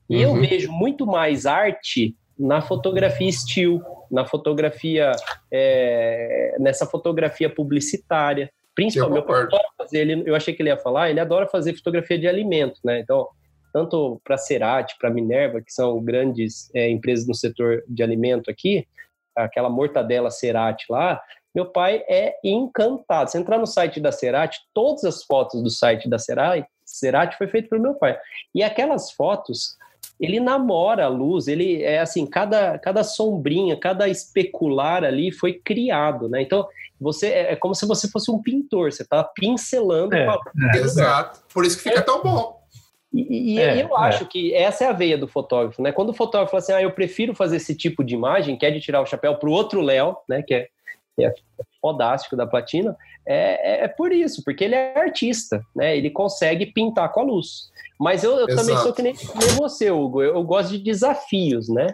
E 0.10 0.26
uhum. 0.26 0.38
eu 0.38 0.42
vejo 0.42 0.72
muito 0.72 1.06
mais 1.06 1.46
arte 1.46 2.16
na 2.40 2.62
fotografia 2.62 3.28
estilo, 3.28 3.84
na 4.10 4.26
fotografia, 4.26 5.12
é, 5.52 6.56
nessa 6.58 6.86
fotografia 6.86 7.50
publicitária. 7.50 8.50
Principalmente, 8.74 9.30
eu, 9.30 9.48
fazer, 9.78 10.00
ele, 10.00 10.24
eu 10.26 10.34
achei 10.34 10.54
que 10.54 10.62
ele 10.62 10.70
ia 10.70 10.78
falar, 10.78 11.10
ele 11.10 11.20
adora 11.20 11.46
fazer 11.46 11.76
fotografia 11.76 12.18
de 12.18 12.28
alimento, 12.28 12.80
né? 12.86 13.00
Então, 13.02 13.28
tanto 13.74 14.20
para 14.24 14.38
Cerati, 14.38 14.96
para 14.98 15.10
Minerva, 15.10 15.62
que 15.62 15.74
são 15.74 16.02
grandes 16.02 16.74
é, 16.74 16.90
empresas 16.90 17.28
no 17.28 17.36
setor 17.36 17.84
de 17.88 18.02
alimento 18.02 18.50
aqui, 18.50 18.88
aquela 19.44 19.70
mortadela 19.70 20.32
Cerati 20.32 20.86
lá, 20.90 21.22
meu 21.54 21.66
pai 21.66 22.04
é 22.08 22.36
encantado. 22.44 23.30
Se 23.30 23.38
entrar 23.38 23.58
no 23.58 23.68
site 23.68 24.00
da 24.00 24.12
Cerati, 24.12 24.60
todas 24.74 25.04
as 25.04 25.24
fotos 25.24 25.62
do 25.62 25.70
site 25.70 26.10
da 26.10 26.18
Cerati, 26.18 26.66
Cerati 26.86 27.38
foi 27.38 27.48
feito 27.48 27.70
pelo 27.70 27.82
meu 27.82 27.96
pai. 27.96 28.18
E 28.56 28.64
aquelas 28.64 29.12
fotos, 29.12 29.78
ele 30.20 30.40
namora 30.40 31.06
a 31.06 31.10
luz, 31.10 31.48
ele 31.48 31.84
é 31.84 32.00
assim, 32.00 32.26
cada, 32.26 32.78
cada 32.80 33.04
sombrinha, 33.04 33.78
cada 33.78 34.08
especular 34.08 35.04
ali 35.04 35.32
foi 35.32 35.54
criado, 35.54 36.30
né? 36.30 36.42
Então, 36.42 36.68
você 37.00 37.28
é, 37.28 37.54
é 37.54 37.56
como 37.56 37.74
se 37.74 37.86
você 37.86 38.08
fosse 38.08 38.30
um 38.32 38.42
pintor, 38.42 38.92
você 38.92 39.04
está 39.04 39.24
pincelando. 39.24 40.16
É, 40.16 40.28
é. 40.74 40.78
Exato. 40.78 41.42
Por 41.54 41.66
isso 41.66 41.78
que 41.78 41.84
fica 41.84 42.02
tão 42.02 42.22
bom. 42.22 42.61
E, 43.14 43.56
e 43.56 43.60
é, 43.60 43.84
eu 43.84 43.96
acho 43.98 44.24
é. 44.24 44.28
que 44.28 44.54
essa 44.54 44.86
é 44.86 44.88
a 44.88 44.94
veia 44.94 45.18
do 45.18 45.28
fotógrafo, 45.28 45.82
né? 45.82 45.92
Quando 45.92 46.10
o 46.10 46.14
fotógrafo 46.14 46.52
fala 46.52 46.64
assim, 46.64 46.74
ah, 46.74 46.82
eu 46.82 46.92
prefiro 46.92 47.36
fazer 47.36 47.58
esse 47.58 47.76
tipo 47.76 48.04
de 48.04 48.16
imagem, 48.16 48.58
que 48.58 48.66
é 48.66 48.72
de 48.72 48.80
tirar 48.80 49.02
o 49.02 49.06
chapéu 49.06 49.36
para 49.36 49.50
o 49.50 49.52
outro 49.52 49.82
Léo, 49.82 50.16
né? 50.30 50.42
Que 50.42 50.54
é, 50.54 50.68
que 51.16 51.26
é 51.26 51.34
fodástico 51.82 52.36
da 52.38 52.48
platina, 52.48 52.96
é, 53.26 53.82
é, 53.82 53.84
é, 53.84 53.88
por 53.88 54.12
isso, 54.12 54.44
porque 54.44 54.64
ele 54.64 54.76
é 54.76 54.98
artista, 54.98 55.62
né? 55.76 55.96
Ele 55.96 56.10
consegue 56.10 56.68
pintar 56.68 57.12
com 57.12 57.20
a 57.20 57.24
luz. 57.24 57.70
Mas 58.00 58.24
eu, 58.24 58.40
eu 58.40 58.48
também 58.48 58.76
sou 58.78 58.94
que 58.94 59.02
nem, 59.02 59.14
nem 59.14 59.50
você, 59.58 59.92
Hugo. 59.92 60.24
Eu, 60.24 60.36
eu, 60.36 60.44
gosto 60.44 60.72
de 60.72 60.80
desafios, 60.80 61.70
né? 61.70 61.94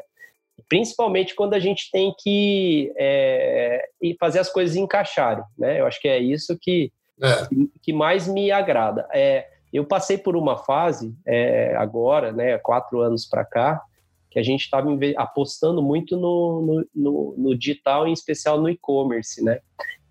principalmente 0.70 1.36
quando 1.36 1.54
a 1.54 1.60
gente 1.60 1.90
tem 1.92 2.14
que 2.20 2.92
é, 2.98 3.88
fazer 4.20 4.40
as 4.40 4.50
coisas 4.50 4.76
encaixarem, 4.76 5.44
né? 5.58 5.80
Eu 5.80 5.86
acho 5.86 6.02
que 6.02 6.08
é 6.08 6.18
isso 6.18 6.58
que, 6.60 6.92
é. 7.22 7.48
que 7.82 7.94
mais 7.94 8.28
me 8.28 8.52
agrada. 8.52 9.08
É, 9.14 9.48
eu 9.72 9.86
passei 9.86 10.18
por 10.18 10.36
uma 10.36 10.58
fase 10.58 11.16
é, 11.26 11.76
agora, 11.76 12.32
né, 12.32 12.58
quatro 12.58 13.02
anos 13.02 13.26
para 13.26 13.44
cá, 13.44 13.82
que 14.30 14.40
a 14.40 14.44
gente 14.44 14.62
estava 14.62 14.90
apostando 15.16 15.82
muito 15.82 16.16
no, 16.16 16.86
no, 16.94 17.36
no, 17.38 17.58
digital, 17.58 18.08
em 18.08 18.14
especial 18.14 18.60
no 18.60 18.70
e-commerce, 18.70 19.44
né? 19.44 19.60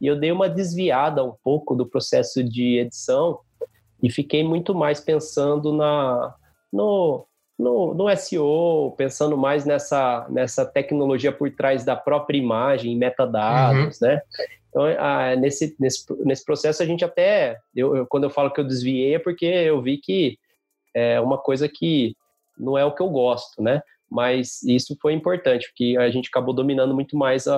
E 0.00 0.06
eu 0.06 0.18
dei 0.18 0.32
uma 0.32 0.48
desviada 0.48 1.22
um 1.24 1.34
pouco 1.42 1.74
do 1.74 1.86
processo 1.86 2.42
de 2.42 2.78
edição 2.78 3.40
e 4.02 4.10
fiquei 4.10 4.42
muito 4.42 4.74
mais 4.74 5.00
pensando 5.00 5.72
na, 5.72 6.34
no, 6.72 7.26
no, 7.58 7.94
no 7.94 8.16
SEO, 8.16 8.94
pensando 8.96 9.36
mais 9.36 9.64
nessa, 9.64 10.26
nessa 10.28 10.66
tecnologia 10.66 11.32
por 11.32 11.50
trás 11.50 11.84
da 11.84 11.96
própria 11.96 12.38
imagem, 12.38 12.96
metadados, 12.96 14.00
uhum. 14.00 14.08
né? 14.08 14.20
Então, 14.76 14.84
nesse, 15.40 15.74
nesse, 15.80 16.04
nesse 16.22 16.44
processo, 16.44 16.82
a 16.82 16.86
gente 16.86 17.02
até. 17.02 17.56
Eu, 17.74 17.96
eu, 17.96 18.06
quando 18.06 18.24
eu 18.24 18.30
falo 18.30 18.50
que 18.50 18.60
eu 18.60 18.64
desviei, 18.64 19.14
é 19.14 19.18
porque 19.18 19.46
eu 19.46 19.80
vi 19.80 19.96
que 19.96 20.38
é 20.94 21.18
uma 21.18 21.38
coisa 21.38 21.66
que 21.66 22.14
não 22.58 22.76
é 22.76 22.84
o 22.84 22.94
que 22.94 23.00
eu 23.00 23.08
gosto, 23.08 23.62
né? 23.62 23.80
Mas 24.10 24.62
isso 24.64 24.94
foi 25.00 25.14
importante, 25.14 25.66
porque 25.68 25.96
a 25.98 26.10
gente 26.10 26.28
acabou 26.28 26.54
dominando 26.54 26.94
muito 26.94 27.16
mais 27.16 27.48
a, 27.48 27.56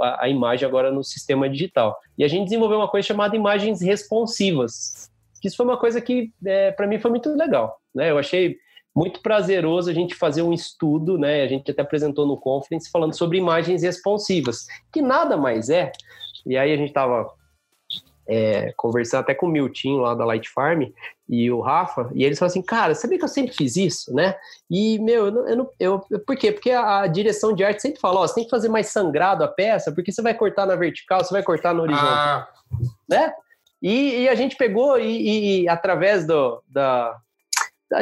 a, 0.00 0.24
a 0.24 0.28
imagem 0.28 0.66
agora 0.66 0.90
no 0.90 1.04
sistema 1.04 1.48
digital. 1.48 1.96
E 2.18 2.24
a 2.24 2.28
gente 2.28 2.44
desenvolveu 2.44 2.78
uma 2.78 2.88
coisa 2.88 3.06
chamada 3.06 3.36
imagens 3.36 3.80
responsivas. 3.80 5.08
Isso 5.44 5.56
foi 5.56 5.66
uma 5.66 5.76
coisa 5.76 6.00
que, 6.00 6.32
é, 6.44 6.72
para 6.72 6.88
mim, 6.88 6.98
foi 6.98 7.12
muito 7.12 7.30
legal. 7.30 7.78
Né? 7.94 8.10
Eu 8.10 8.18
achei 8.18 8.56
muito 8.94 9.20
prazeroso 9.20 9.88
a 9.88 9.94
gente 9.94 10.16
fazer 10.16 10.42
um 10.42 10.52
estudo, 10.52 11.16
né? 11.16 11.42
A 11.42 11.46
gente 11.46 11.70
até 11.70 11.82
apresentou 11.82 12.26
no 12.26 12.36
conference 12.36 12.90
falando 12.90 13.16
sobre 13.16 13.38
imagens 13.38 13.82
responsivas, 13.82 14.66
que 14.92 15.00
nada 15.00 15.36
mais 15.36 15.70
é. 15.70 15.92
E 16.46 16.56
aí 16.56 16.72
a 16.72 16.76
gente 16.76 16.88
estava 16.88 17.28
é, 18.28 18.72
conversando 18.76 19.20
até 19.20 19.34
com 19.34 19.46
o 19.46 19.50
Miltinho 19.50 19.98
lá 19.98 20.14
da 20.14 20.24
Light 20.24 20.48
Farm 20.48 20.82
e 21.28 21.50
o 21.50 21.60
Rafa, 21.60 22.10
e 22.14 22.24
eles 22.24 22.38
falaram 22.38 22.52
assim, 22.52 22.62
cara, 22.62 22.94
sabia 22.94 23.18
que 23.18 23.24
eu 23.24 23.28
sempre 23.28 23.52
fiz 23.52 23.76
isso, 23.76 24.14
né? 24.14 24.36
E, 24.70 24.98
meu, 24.98 25.26
eu 25.26 25.32
não, 25.32 25.48
eu, 25.48 25.56
não, 25.56 25.70
eu 25.78 26.20
por 26.24 26.36
quê? 26.36 26.52
Porque 26.52 26.70
a, 26.70 27.00
a, 27.00 27.06
direção 27.06 27.52
de 27.52 27.64
arte 27.64 27.82
sempre 27.82 28.00
fala, 28.00 28.20
ó, 28.20 28.26
você 28.26 28.34
tem 28.34 28.44
que 28.44 28.50
fazer 28.50 28.68
mais 28.68 28.88
sangrado 28.88 29.42
a 29.42 29.48
peça, 29.48 29.92
porque 29.92 30.12
você 30.12 30.22
vai 30.22 30.34
cortar 30.34 30.66
na 30.66 30.76
vertical, 30.76 31.24
você 31.24 31.32
vai 31.32 31.42
cortar 31.42 31.74
no 31.74 31.82
horizontal, 31.82 32.08
ah. 32.08 32.48
né? 33.08 33.32
E, 33.82 34.22
e, 34.22 34.28
a 34.28 34.34
gente 34.34 34.56
pegou 34.56 34.98
e, 34.98 35.62
e 35.62 35.68
através 35.68 36.26
do, 36.26 36.62
da, 36.68 37.16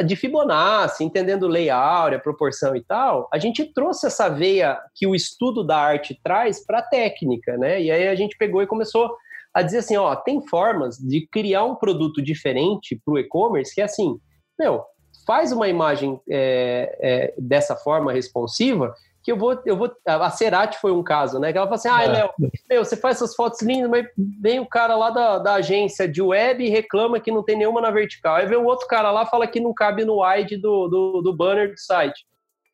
de 0.05 0.15
Fibonacci, 0.15 1.03
entendendo 1.03 1.47
lei 1.47 1.69
áurea, 1.69 2.19
proporção 2.19 2.75
e 2.75 2.83
tal, 2.83 3.29
a 3.31 3.37
gente 3.37 3.63
trouxe 3.73 4.07
essa 4.07 4.27
veia 4.29 4.79
que 4.95 5.05
o 5.05 5.13
estudo 5.13 5.63
da 5.63 5.77
arte 5.77 6.19
traz 6.23 6.65
para 6.65 6.79
a 6.79 6.83
técnica, 6.83 7.55
né? 7.57 7.81
E 7.81 7.91
aí 7.91 8.07
a 8.07 8.15
gente 8.15 8.37
pegou 8.37 8.61
e 8.61 8.67
começou 8.67 9.15
a 9.53 9.61
dizer 9.61 9.79
assim, 9.79 9.95
ó, 9.95 10.15
tem 10.15 10.45
formas 10.47 10.97
de 10.97 11.27
criar 11.27 11.63
um 11.63 11.75
produto 11.75 12.21
diferente 12.21 12.99
para 13.05 13.13
o 13.13 13.19
e-commerce 13.19 13.73
que 13.73 13.81
é 13.81 13.85
assim, 13.85 14.19
meu, 14.59 14.83
faz 15.25 15.51
uma 15.51 15.67
imagem 15.67 16.19
é, 16.29 16.97
é, 16.99 17.33
dessa 17.37 17.75
forma 17.75 18.11
responsiva 18.11 18.93
que 19.25 19.31
eu 19.31 19.37
vou, 19.37 19.59
eu 19.65 19.75
vou. 19.75 19.91
A 20.05 20.29
Cerati 20.29 20.77
foi 20.79 20.91
um 20.91 21.01
caso, 21.01 21.39
né? 21.39 21.51
Que 21.51 21.57
ela 21.57 21.65
falou 21.65 21.77
assim: 21.77 21.87
ah. 21.87 22.05
Léo, 22.05 22.29
meu, 22.69 22.85
você 22.85 22.95
faz 22.95 23.15
essas 23.15 23.35
fotos 23.35 23.59
lindas, 23.63 23.89
mas 23.89 24.05
vem 24.39 24.59
o 24.59 24.67
cara 24.67 24.95
lá 24.95 25.09
da, 25.09 25.39
da 25.39 25.53
agência 25.55 26.07
de 26.07 26.21
web 26.21 26.63
e 26.63 26.69
reclama 26.69 27.19
que 27.19 27.31
não 27.31 27.41
tem 27.41 27.57
nenhuma 27.57 27.81
na 27.81 27.89
vertical. 27.89 28.35
Aí 28.35 28.45
vem 28.45 28.59
o 28.59 28.65
outro 28.65 28.87
cara 28.87 29.09
lá 29.09 29.25
fala 29.25 29.47
que 29.47 29.59
não 29.59 29.73
cabe 29.73 30.05
no 30.05 30.23
wide 30.23 30.57
do, 30.57 30.87
do, 30.87 31.21
do 31.23 31.33
banner 31.35 31.71
do 31.71 31.79
site. 31.79 32.23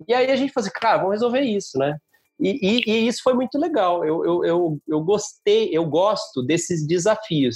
E 0.05 0.13
aí 0.13 0.29
a 0.29 0.35
gente 0.35 0.51
fala 0.51 0.67
assim, 0.67 0.75
cara, 0.77 0.97
vamos 0.97 1.13
resolver 1.13 1.39
isso, 1.39 1.77
né? 1.77 1.95
E, 2.37 2.59
e, 2.61 2.91
e 2.91 3.07
isso 3.07 3.23
foi 3.23 3.33
muito 3.33 3.57
legal. 3.57 4.03
Eu, 4.03 4.25
eu, 4.25 4.45
eu, 4.45 4.77
eu 4.89 4.99
gostei, 4.99 5.69
eu 5.71 5.85
gosto 5.85 6.43
desses 6.43 6.85
desafios, 6.85 7.55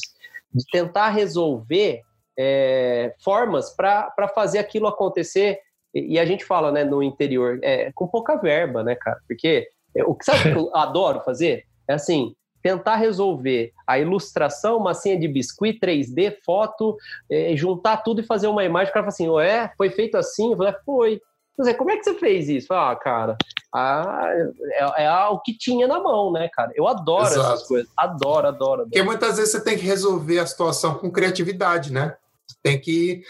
de 0.54 0.64
tentar 0.72 1.10
resolver 1.10 2.00
é, 2.40 3.14
formas 3.22 3.76
para 3.76 4.30
fazer 4.34 4.60
aquilo 4.60 4.88
acontecer 4.88 5.60
e, 5.96 6.20
a 6.20 6.26
gente 6.26 6.44
fala, 6.44 6.72
né, 6.72 6.84
no 6.84 7.02
interior, 7.02 7.58
é, 7.64 7.92
com 7.94 8.06
pouca 8.06 8.36
verba, 8.36 8.84
né, 8.84 8.96
cara? 8.96 9.18
Porque 9.28 9.68
é, 9.96 10.04
o 10.04 10.14
que 10.14 10.26
sabe 10.26 10.52
que 10.52 10.58
eu 10.58 10.70
adoro 10.76 11.22
fazer? 11.22 11.64
É 11.88 11.94
assim, 11.94 12.36
tentar 12.62 12.96
resolver 12.96 13.72
a 13.88 13.98
ilustração, 14.00 14.80
massinha 14.80 15.18
de 15.18 15.28
biscuit, 15.28 15.80
3D, 15.80 16.36
foto, 16.44 16.98
é, 17.32 17.56
juntar 17.56 17.98
tudo 17.98 18.22
e 18.22 18.26
fazer 18.26 18.48
uma 18.48 18.64
imagem. 18.64 18.90
O 18.90 18.94
cara 18.94 19.06
fala 19.06 19.14
assim, 19.14 19.40
é, 19.40 19.72
foi 19.78 19.90
feito 19.90 20.18
assim? 20.18 20.52
Eu 20.52 20.58
falei, 20.58 20.74
é, 20.74 20.80
foi. 20.84 21.22
Dizer, 21.58 21.76
como 21.76 21.92
é 21.92 21.96
que 21.96 22.04
você 22.04 22.16
fez 22.16 22.50
isso? 22.50 22.74
Ah, 22.74 22.94
cara, 22.98 23.38
ah, 23.74 24.30
é, 24.98 25.04
é 25.06 25.26
o 25.28 25.40
que 25.40 25.58
tinha 25.58 25.88
na 25.88 26.00
mão, 26.00 26.32
né, 26.32 26.50
cara? 26.52 26.72
Eu 26.76 26.88
adoro 26.88 27.28
Exato. 27.28 27.54
essas 27.54 27.68
coisas. 27.68 27.90
Adoro, 27.96 28.48
adoro, 28.48 28.74
adoro. 28.74 28.84
Porque 28.84 29.04
muitas 29.04 29.38
vezes 29.38 29.52
você 29.52 29.64
tem 29.64 29.78
que 29.78 29.86
resolver 29.86 30.40
a 30.40 30.48
situação 30.48 30.96
com 30.96 31.12
criatividade, 31.12 31.94
né? 31.94 32.18
Tem 32.62 32.82
que 32.82 33.24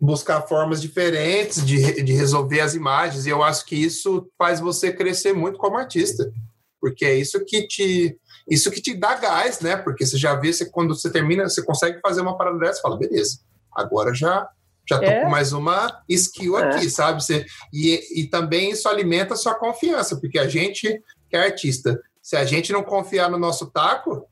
buscar 0.00 0.42
formas 0.42 0.80
diferentes 0.80 1.64
de, 1.64 2.02
de 2.02 2.12
resolver 2.12 2.60
as 2.60 2.74
imagens, 2.74 3.26
e 3.26 3.30
eu 3.30 3.42
acho 3.42 3.64
que 3.66 3.76
isso 3.76 4.28
faz 4.38 4.60
você 4.60 4.92
crescer 4.92 5.32
muito 5.32 5.58
como 5.58 5.76
artista, 5.76 6.30
porque 6.80 7.04
é 7.04 7.14
isso 7.14 7.44
que 7.44 7.66
te 7.66 8.18
isso 8.46 8.70
que 8.70 8.82
te 8.82 8.92
dá 8.92 9.14
gás, 9.14 9.60
né? 9.60 9.74
Porque 9.74 10.04
você 10.04 10.18
já 10.18 10.34
vê, 10.34 10.52
você, 10.52 10.66
quando 10.66 10.94
você 10.94 11.10
termina, 11.10 11.48
você 11.48 11.64
consegue 11.64 11.98
fazer 12.00 12.20
uma 12.20 12.36
parada 12.36 12.58
dessa, 12.58 12.82
fala, 12.82 12.98
beleza, 12.98 13.38
agora 13.72 14.12
já 14.14 14.46
já 14.86 14.98
tô 14.98 15.06
é. 15.06 15.22
com 15.22 15.30
mais 15.30 15.54
uma 15.54 16.02
skill 16.10 16.58
é. 16.58 16.76
aqui, 16.76 16.90
sabe? 16.90 17.22
Você, 17.22 17.46
e, 17.72 18.20
e 18.20 18.26
também 18.28 18.70
isso 18.70 18.86
alimenta 18.86 19.32
a 19.32 19.36
sua 19.36 19.54
confiança, 19.54 20.20
porque 20.20 20.38
a 20.38 20.46
gente 20.46 21.02
que 21.30 21.36
é 21.36 21.46
artista, 21.46 21.98
se 22.22 22.36
a 22.36 22.44
gente 22.44 22.72
não 22.72 22.82
confiar 22.82 23.30
no 23.30 23.38
nosso 23.38 23.70
taco, 23.70 24.28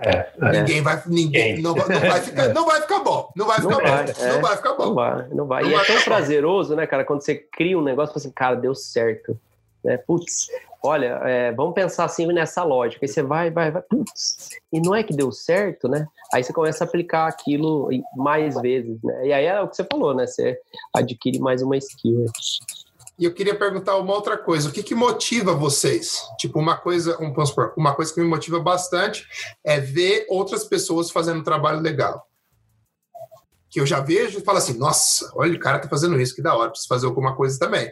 é, 0.00 0.26
ninguém 0.52 0.78
é. 0.78 0.82
vai, 0.82 1.02
ninguém 1.06 1.60
não, 1.60 1.74
não, 1.74 1.86
vai 1.86 2.20
ficar, 2.20 2.44
é. 2.44 2.52
não 2.52 2.64
vai 2.64 2.80
ficar 2.80 3.00
bom, 3.00 3.30
não 3.36 3.46
vai 3.46 3.56
ficar 3.56 3.70
não 3.70 3.78
bom, 3.78 3.84
vai, 3.84 4.32
não 4.32 4.40
vai 4.40 4.56
ficar 4.56 4.72
bom. 4.74 4.84
Não 4.86 4.94
vai, 4.94 5.28
não 5.28 5.46
vai. 5.46 5.64
E 5.64 5.68
é 5.68 5.76
vai 5.76 5.84
é 5.84 5.86
tão 5.86 6.02
prazeroso, 6.02 6.74
né, 6.74 6.86
cara, 6.86 7.04
quando 7.04 7.20
você 7.20 7.34
cria 7.34 7.78
um 7.78 7.82
negócio, 7.82 8.16
assim, 8.16 8.30
cara, 8.30 8.56
deu 8.56 8.74
certo, 8.74 9.38
né? 9.84 9.98
Putz, 9.98 10.48
olha, 10.82 11.20
é, 11.24 11.52
vamos 11.52 11.74
pensar 11.74 12.04
assim 12.04 12.26
nessa 12.26 12.64
lógica. 12.64 13.04
Aí 13.04 13.08
você 13.08 13.22
vai, 13.22 13.50
vai, 13.50 13.70
vai, 13.70 13.82
putz, 13.82 14.50
e 14.72 14.80
não 14.80 14.94
é 14.94 15.02
que 15.02 15.14
deu 15.14 15.30
certo, 15.30 15.88
né? 15.88 16.06
Aí 16.32 16.42
você 16.42 16.52
começa 16.52 16.84
a 16.84 16.86
aplicar 16.86 17.26
aquilo 17.26 17.90
mais 18.16 18.58
vezes, 18.60 19.02
né? 19.02 19.26
E 19.26 19.32
aí 19.32 19.44
é 19.44 19.60
o 19.60 19.68
que 19.68 19.76
você 19.76 19.84
falou, 19.84 20.14
né? 20.14 20.26
Você 20.26 20.58
adquire 20.94 21.38
mais 21.38 21.60
uma 21.60 21.76
skill. 21.76 22.20
Né? 22.20 22.26
E 23.22 23.24
eu 23.24 23.32
queria 23.32 23.56
perguntar 23.56 23.96
uma 23.98 24.12
outra 24.12 24.36
coisa: 24.36 24.68
o 24.68 24.72
que, 24.72 24.82
que 24.82 24.96
motiva 24.96 25.54
vocês? 25.54 26.20
Tipo, 26.40 26.58
uma 26.58 26.76
coisa, 26.76 27.16
um, 27.22 27.32
uma 27.76 27.94
coisa 27.94 28.12
que 28.12 28.20
me 28.20 28.26
motiva 28.26 28.58
bastante 28.58 29.24
é 29.64 29.78
ver 29.78 30.26
outras 30.28 30.64
pessoas 30.64 31.08
fazendo 31.08 31.38
um 31.38 31.44
trabalho 31.44 31.78
legal. 31.78 32.26
Que 33.70 33.80
eu 33.80 33.86
já 33.86 34.00
vejo 34.00 34.40
e 34.40 34.42
falo 34.42 34.58
assim: 34.58 34.76
nossa, 34.76 35.30
olha, 35.36 35.54
o 35.54 35.60
cara 35.60 35.78
tá 35.78 35.88
fazendo 35.88 36.20
isso, 36.20 36.34
que 36.34 36.42
da 36.42 36.56
hora, 36.56 36.70
preciso 36.70 36.88
fazer 36.88 37.06
alguma 37.06 37.36
coisa 37.36 37.56
também. 37.60 37.88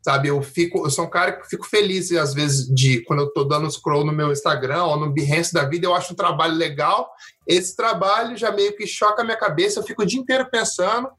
Sabe, 0.00 0.28
eu 0.28 0.40
fico, 0.42 0.86
eu 0.86 0.90
sou 0.90 1.06
um 1.06 1.10
cara 1.10 1.32
que 1.32 1.48
fico 1.48 1.66
feliz 1.66 2.12
às 2.12 2.32
vezes 2.32 2.72
de 2.72 3.02
quando 3.02 3.22
eu 3.22 3.32
tô 3.32 3.42
dando 3.42 3.68
scroll 3.68 4.06
no 4.06 4.12
meu 4.12 4.30
Instagram 4.30 4.84
ou 4.84 4.96
no 4.96 5.12
Behance 5.12 5.52
da 5.52 5.64
vida, 5.64 5.88
eu 5.88 5.94
acho 5.94 6.12
um 6.12 6.16
trabalho 6.16 6.54
legal. 6.54 7.10
Esse 7.44 7.74
trabalho 7.74 8.36
já 8.36 8.52
meio 8.52 8.76
que 8.76 8.86
choca 8.86 9.22
a 9.22 9.24
minha 9.24 9.36
cabeça, 9.36 9.80
eu 9.80 9.82
fico 9.82 10.02
o 10.02 10.06
dia 10.06 10.20
inteiro 10.20 10.48
pensando 10.48 11.10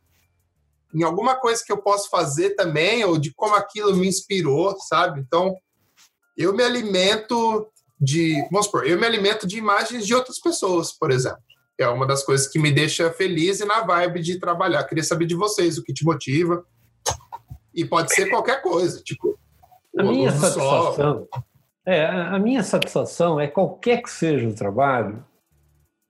em 0.94 1.04
alguma 1.04 1.36
coisa 1.36 1.64
que 1.66 1.72
eu 1.72 1.78
posso 1.78 2.10
fazer 2.10 2.52
também, 2.52 3.04
ou 3.04 3.18
de 3.18 3.34
como 3.34 3.56
aquilo 3.56 3.96
me 3.96 4.08
inspirou, 4.08 4.76
sabe? 4.80 5.20
Então, 5.20 5.56
eu 6.38 6.54
me 6.54 6.64
alimento 6.64 7.68
de. 8.00 8.42
Vamos 8.52 8.66
supor, 8.66 8.88
eu 8.88 9.00
me 9.00 9.06
alimento 9.06 9.46
de 9.46 9.58
imagens 9.58 10.06
de 10.06 10.14
outras 10.16 10.40
pessoas, 10.40 10.92
por 10.92 11.12
exemplo. 11.12 11.40
É 11.78 11.88
uma 11.88 12.06
das 12.06 12.24
coisas 12.24 12.48
que 12.48 12.60
me 12.60 12.72
deixa 12.72 13.12
feliz 13.12 13.62
e 13.62 13.66
na 13.66 13.82
vibe 13.82 14.22
de 14.22 14.40
trabalhar. 14.40 14.84
Queria 14.84 15.04
saber 15.04 15.26
de 15.26 15.36
vocês 15.36 15.78
o 15.78 15.84
que 15.84 15.94
te 15.94 16.04
motiva. 16.04 16.66
E 17.74 17.86
pode 17.86 18.14
ser 18.14 18.30
qualquer 18.30 18.62
coisa, 18.62 19.02
tipo. 19.02 19.40
A 19.98 20.04
minha 20.04 20.32
satisfação. 20.32 21.28
É, 21.86 22.06
a 22.06 22.38
minha 22.38 22.64
satisfação 22.64 23.40
é 23.40 23.48
qualquer 23.48 24.04
que 24.04 24.12
seja 24.12 24.48
o 24.48 24.54
trabalho 24.54 25.26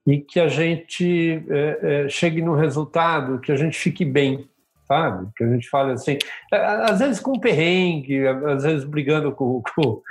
e 0.06 0.20
que 0.20 0.40
a 0.40 0.48
gente 0.48 1.44
é, 1.48 1.78
é, 2.04 2.08
chegue 2.08 2.42
no 2.42 2.54
resultado, 2.54 3.40
que 3.40 3.52
a 3.52 3.56
gente 3.56 3.78
fique 3.78 4.04
bem 4.04 4.49
sabe? 4.90 5.28
Que 5.36 5.44
a 5.44 5.48
gente 5.48 5.68
fala 5.68 5.92
assim, 5.92 6.18
às 6.50 6.98
vezes 6.98 7.20
com 7.20 7.38
perrengue, 7.38 8.26
às 8.26 8.64
vezes 8.64 8.84
brigando 8.84 9.30
com, 9.30 9.62
com, 9.76 10.02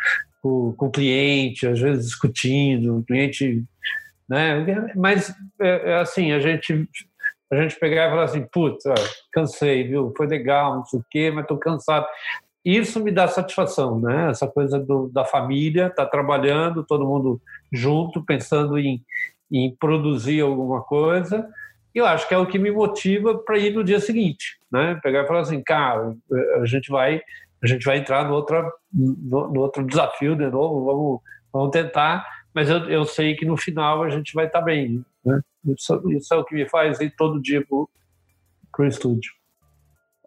com, 0.42 0.72
com 0.72 0.86
o 0.86 0.92
cliente, 0.92 1.68
às 1.68 1.82
vezes 1.82 2.06
discutindo, 2.06 2.98
o 2.98 3.04
cliente, 3.04 3.62
né? 4.28 4.94
Mas 4.96 5.36
é, 5.60 5.92
é 5.92 5.96
assim, 6.00 6.32
a 6.32 6.40
gente 6.40 6.88
a 7.52 7.56
gente 7.56 7.80
pegar 7.80 8.06
e 8.06 8.10
falar 8.12 8.24
assim, 8.26 8.46
putz, 8.54 8.84
cansei, 9.34 9.84
viu? 9.84 10.14
Foi 10.16 10.28
legal, 10.28 10.76
não 10.76 10.86
sei 10.86 11.00
o 11.00 11.06
quê, 11.10 11.32
mas 11.32 11.44
estou 11.44 11.58
cansado. 11.58 12.06
Isso 12.64 13.04
me 13.04 13.12
dá 13.12 13.28
satisfação, 13.28 14.00
né? 14.00 14.30
Essa 14.30 14.48
coisa 14.48 14.78
do, 14.78 15.10
da 15.10 15.26
família, 15.26 15.90
tá 15.90 16.06
trabalhando, 16.06 16.86
todo 16.86 17.08
mundo 17.08 17.42
junto, 17.74 18.24
pensando 18.24 18.78
em, 18.78 19.04
em 19.52 19.76
produzir 19.76 20.42
alguma 20.42 20.84
coisa 20.84 21.50
eu 21.94 22.06
acho 22.06 22.28
que 22.28 22.34
é 22.34 22.38
o 22.38 22.48
que 22.48 22.60
me 22.60 22.72
motiva 22.72 23.38
para 23.38 23.58
ir 23.58 23.74
no 23.74 23.84
dia 23.84 24.00
seguinte, 24.00 24.59
né? 24.72 25.00
Pegar 25.02 25.24
e 25.24 25.28
falar 25.28 25.42
assim, 25.42 25.62
cara, 25.62 26.16
a 26.62 26.66
gente 26.66 26.90
vai 26.90 27.22
a 27.62 27.68
gente 27.68 27.84
vai 27.84 27.98
entrar 27.98 28.26
no, 28.28 28.34
outra, 28.34 28.72
no, 28.92 29.52
no 29.52 29.60
outro 29.60 29.86
desafio 29.86 30.36
de 30.36 30.50
novo, 30.50 30.86
vamos, 30.86 31.22
vamos 31.52 31.72
tentar, 31.72 32.26
mas 32.54 32.70
eu, 32.70 32.90
eu 32.90 33.06
sei 33.06 33.36
que 33.36 33.46
no 33.46 33.58
final 33.58 34.04
a 34.04 34.10
gente 34.10 34.34
vai 34.34 34.46
estar 34.46 34.60
tá 34.60 34.66
bem. 34.66 35.04
Né? 35.26 35.42
Isso, 35.66 36.12
isso 36.12 36.34
é 36.34 36.38
o 36.38 36.46
que 36.46 36.56
me 36.56 36.68
faz 36.68 37.00
ir 37.02 37.14
todo 37.18 37.42
dia 37.42 37.66
para 37.66 38.86
o 38.86 38.88
estúdio. 38.88 39.32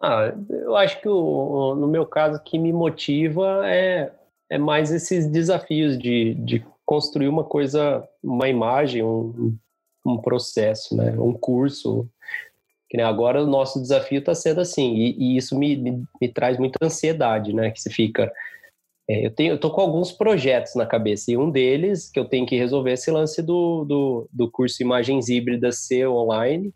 Ah, 0.01 0.33
eu 0.49 0.75
acho 0.75 0.99
que 1.01 1.07
o, 1.07 1.75
no 1.75 1.87
meu 1.87 2.05
caso, 2.05 2.37
o 2.37 2.43
que 2.43 2.59
me 2.59 2.71
motiva 2.71 3.61
é, 3.65 4.11
é 4.49 4.57
mais 4.57 4.91
esses 4.91 5.25
desafios 5.25 5.97
de, 5.97 6.35
de 6.35 6.63
construir 6.85 7.29
uma 7.29 7.43
coisa, 7.43 8.07
uma 8.21 8.47
imagem, 8.49 9.01
um, 9.01 9.57
um 10.05 10.17
processo, 10.17 10.95
né? 10.95 11.15
um 11.17 11.33
curso. 11.33 12.07
Que 12.93 13.01
agora 13.01 13.41
o 13.41 13.47
nosso 13.47 13.81
desafio 13.81 14.19
está 14.19 14.35
sendo 14.35 14.61
assim, 14.61 14.93
e, 14.93 15.15
e 15.17 15.37
isso 15.37 15.57
me, 15.57 15.75
me, 15.75 16.03
me, 16.21 16.29
traz 16.29 16.59
muita 16.59 16.77
ansiedade, 16.85 17.51
né? 17.51 17.71
Que 17.71 17.81
você 17.81 17.89
fica. 17.89 18.31
É, 19.09 19.25
eu, 19.25 19.31
tenho, 19.31 19.53
eu 19.53 19.59
tô 19.59 19.71
com 19.71 19.81
alguns 19.81 20.11
projetos 20.11 20.75
na 20.75 20.85
cabeça, 20.85 21.31
e 21.31 21.37
um 21.37 21.49
deles 21.49 22.07
que 22.07 22.19
eu 22.19 22.25
tenho 22.25 22.45
que 22.45 22.55
resolver 22.55 22.91
é 22.91 22.93
esse 22.93 23.09
lance 23.09 23.41
do, 23.41 23.83
do, 23.83 24.29
do 24.31 24.51
curso 24.51 24.83
Imagens 24.83 25.27
Híbridas 25.27 25.79
ser 25.79 26.07
online, 26.07 26.71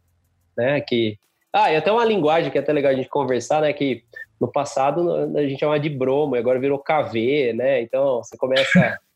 né? 0.58 0.82
Que 0.82 1.20
ah, 1.54 1.72
e 1.72 1.76
até 1.76 1.92
uma 1.92 2.04
linguagem 2.04 2.52
que 2.52 2.58
é 2.58 2.62
até 2.62 2.74
legal 2.74 2.92
a 2.92 2.96
gente 2.96 3.10
conversar, 3.10 3.62
né? 3.62 3.72
Que 3.72 4.04
no 4.42 4.52
passado 4.52 5.38
a 5.38 5.44
gente 5.44 5.60
chamava 5.60 5.80
de 5.80 5.90
bromo, 5.90 6.36
e 6.36 6.40
agora 6.40 6.60
virou 6.60 6.80
KV, 6.80 7.54
né? 7.54 7.80
Então 7.84 8.24
você 8.24 8.36
começa. 8.36 8.98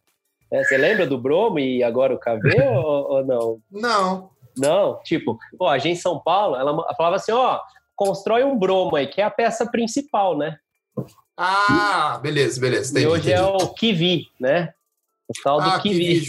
Né, 0.52 0.65
você 0.65 0.76
lembra 0.76 1.07
do 1.07 1.18
bromo 1.18 1.60
e 1.60 1.82
agora 1.82 2.14
o 2.14 2.19
KV 2.19 2.61
ou, 2.76 3.11
ou, 3.14 3.26
não? 3.26 3.61
Não. 3.72 4.30
Não, 4.57 5.02
tipo, 5.03 5.38
a 5.61 5.78
gente 5.78 5.94
em 5.98 6.02
São 6.02 6.19
Paulo, 6.19 6.56
ela 6.56 6.95
falava 6.95 7.15
assim: 7.15 7.32
ó, 7.32 7.60
constrói 7.95 8.44
um 8.44 8.57
bromo 8.57 8.95
aí, 8.95 9.07
que 9.07 9.22
é 9.22 9.23
a 9.23 9.32
peça 9.32 9.69
principal, 9.69 10.38
né? 10.38 10.57
Ah, 11.38 12.19
beleza, 12.22 12.60
beleza. 12.60 12.91
Entendi, 12.91 13.06
e 13.06 13.10
hoje 13.10 13.32
é 13.32 13.38
entendi. 13.38 13.61
é 13.61 13.64
o 13.64 13.73
Kiwi, 13.73 14.28
né? 14.40 14.73
O 15.28 15.34
tal 15.44 15.61
do 15.61 15.69
ah, 15.69 15.80
Kiwi. 15.80 16.22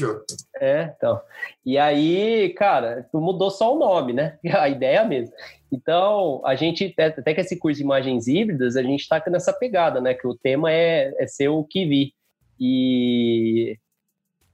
É, 0.60 0.92
então. 0.96 1.20
E 1.66 1.76
aí, 1.76 2.50
cara, 2.50 3.08
mudou 3.12 3.50
só 3.50 3.74
o 3.74 3.78
nome, 3.78 4.12
né? 4.12 4.38
A 4.54 4.68
ideia 4.68 4.98
é 4.98 5.00
a 5.00 5.04
mesma. 5.04 5.34
Então, 5.72 6.42
a 6.44 6.54
gente, 6.54 6.94
até 6.98 7.32
que 7.34 7.40
esse 7.40 7.58
curso 7.58 7.78
de 7.78 7.82
imagens 7.82 8.28
híbridas, 8.28 8.76
a 8.76 8.82
gente 8.82 9.00
está 9.00 9.22
nessa 9.28 9.52
pegada, 9.52 10.00
né? 10.00 10.12
Que 10.12 10.26
o 10.26 10.34
tema 10.34 10.70
é, 10.70 11.14
é 11.18 11.26
ser 11.26 11.48
o 11.48 11.64
Kiwi. 11.64 12.12
E, 12.60 13.78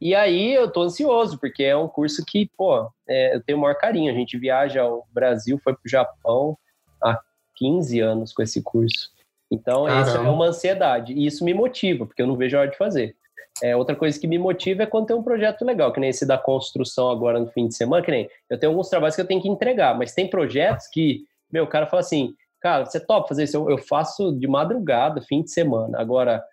e 0.01 0.15
aí 0.15 0.55
eu 0.55 0.71
tô 0.71 0.83
ansioso, 0.83 1.39
porque 1.39 1.65
é 1.65 1.77
um 1.77 1.89
curso 1.89 2.25
que, 2.27 2.51
pô, 2.57 2.89
é, 3.09 3.35
eu 3.35 3.43
tenho 3.43 3.59
o 3.59 3.61
maior 3.61 3.75
carinho. 3.75 4.13
A 4.13 4.17
gente 4.17 4.39
viaja 4.39 4.83
ao 4.83 5.07
Brasil, 5.13 5.59
foi 5.63 5.75
pro 5.75 5.89
Japão 5.89 6.57
há 7.03 7.21
15 7.57 8.01
anos 8.01 8.33
com 8.33 8.43
esse 8.43 8.63
curso. 8.63 9.11
Então, 9.51 9.85
Caramba. 9.85 10.09
essa 10.09 10.19
é 10.19 10.29
uma 10.29 10.47
ansiedade. 10.47 11.13
E 11.13 11.27
isso 11.27 11.45
me 11.45 11.53
motiva, 11.53 12.07
porque 12.07 12.23
eu 12.23 12.27
não 12.27 12.37
vejo 12.37 12.57
a 12.57 12.61
hora 12.61 12.71
de 12.71 12.77
fazer. 12.77 13.17
É, 13.63 13.75
outra 13.75 13.97
coisa 13.97 14.19
que 14.19 14.29
me 14.29 14.39
motiva 14.39 14.85
é 14.85 14.87
quando 14.87 15.07
tem 15.07 15.17
um 15.17 15.23
projeto 15.23 15.65
legal, 15.65 15.93
que 15.93 15.99
nem 15.99 16.11
esse 16.11 16.25
da 16.25 16.39
construção 16.39 17.11
agora 17.11 17.41
no 17.41 17.49
fim 17.49 17.67
de 17.67 17.75
semana, 17.75 18.05
que 18.05 18.11
nem 18.11 18.31
eu 18.49 18.57
tenho 18.59 18.71
alguns 18.71 18.89
trabalhos 18.89 19.17
que 19.17 19.21
eu 19.21 19.27
tenho 19.27 19.43
que 19.43 19.49
entregar, 19.49 19.99
mas 19.99 20.15
tem 20.15 20.29
projetos 20.29 20.87
que, 20.87 21.25
meu, 21.51 21.65
o 21.65 21.67
cara 21.67 21.87
fala 21.87 22.01
assim, 22.01 22.35
cara, 22.61 22.85
você 22.85 23.01
topa 23.01 23.29
fazer 23.29 23.45
isso? 23.45 23.57
Eu, 23.57 23.71
eu 23.71 23.79
faço 23.79 24.33
de 24.33 24.47
madrugada, 24.47 25.21
fim 25.23 25.43
de 25.43 25.51
semana. 25.51 26.01
Agora, 26.01 26.45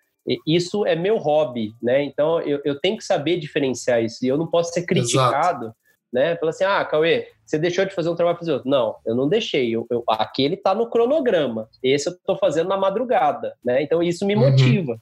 isso 0.46 0.84
é 0.86 0.96
meu 0.96 1.18
hobby, 1.18 1.72
né? 1.82 2.02
Então 2.02 2.40
eu, 2.40 2.60
eu 2.64 2.80
tenho 2.80 2.96
que 2.96 3.04
saber 3.04 3.38
diferenciar 3.38 4.02
isso 4.02 4.24
e 4.24 4.28
eu 4.28 4.36
não 4.36 4.46
posso 4.46 4.72
ser 4.72 4.84
criticado, 4.84 5.66
Exato. 5.66 5.76
né? 6.12 6.36
Falar 6.36 6.50
assim, 6.50 6.64
ah, 6.64 6.84
Cauê, 6.84 7.28
você 7.44 7.58
deixou 7.58 7.84
de 7.84 7.94
fazer 7.94 8.08
um 8.08 8.16
trabalho 8.16 8.36
para 8.36 8.40
fazer 8.40 8.52
outro. 8.52 8.68
Não, 8.68 8.96
eu 9.06 9.14
não 9.14 9.28
deixei. 9.28 9.70
Eu, 9.70 9.86
eu, 9.90 10.02
aquele 10.08 10.54
está 10.54 10.74
no 10.74 10.90
cronograma. 10.90 11.68
Esse 11.82 12.08
eu 12.08 12.12
estou 12.12 12.36
fazendo 12.36 12.68
na 12.68 12.76
madrugada, 12.76 13.54
né? 13.64 13.82
Então 13.82 14.02
isso 14.02 14.26
me 14.26 14.34
uhum. 14.34 14.50
motiva. 14.50 14.98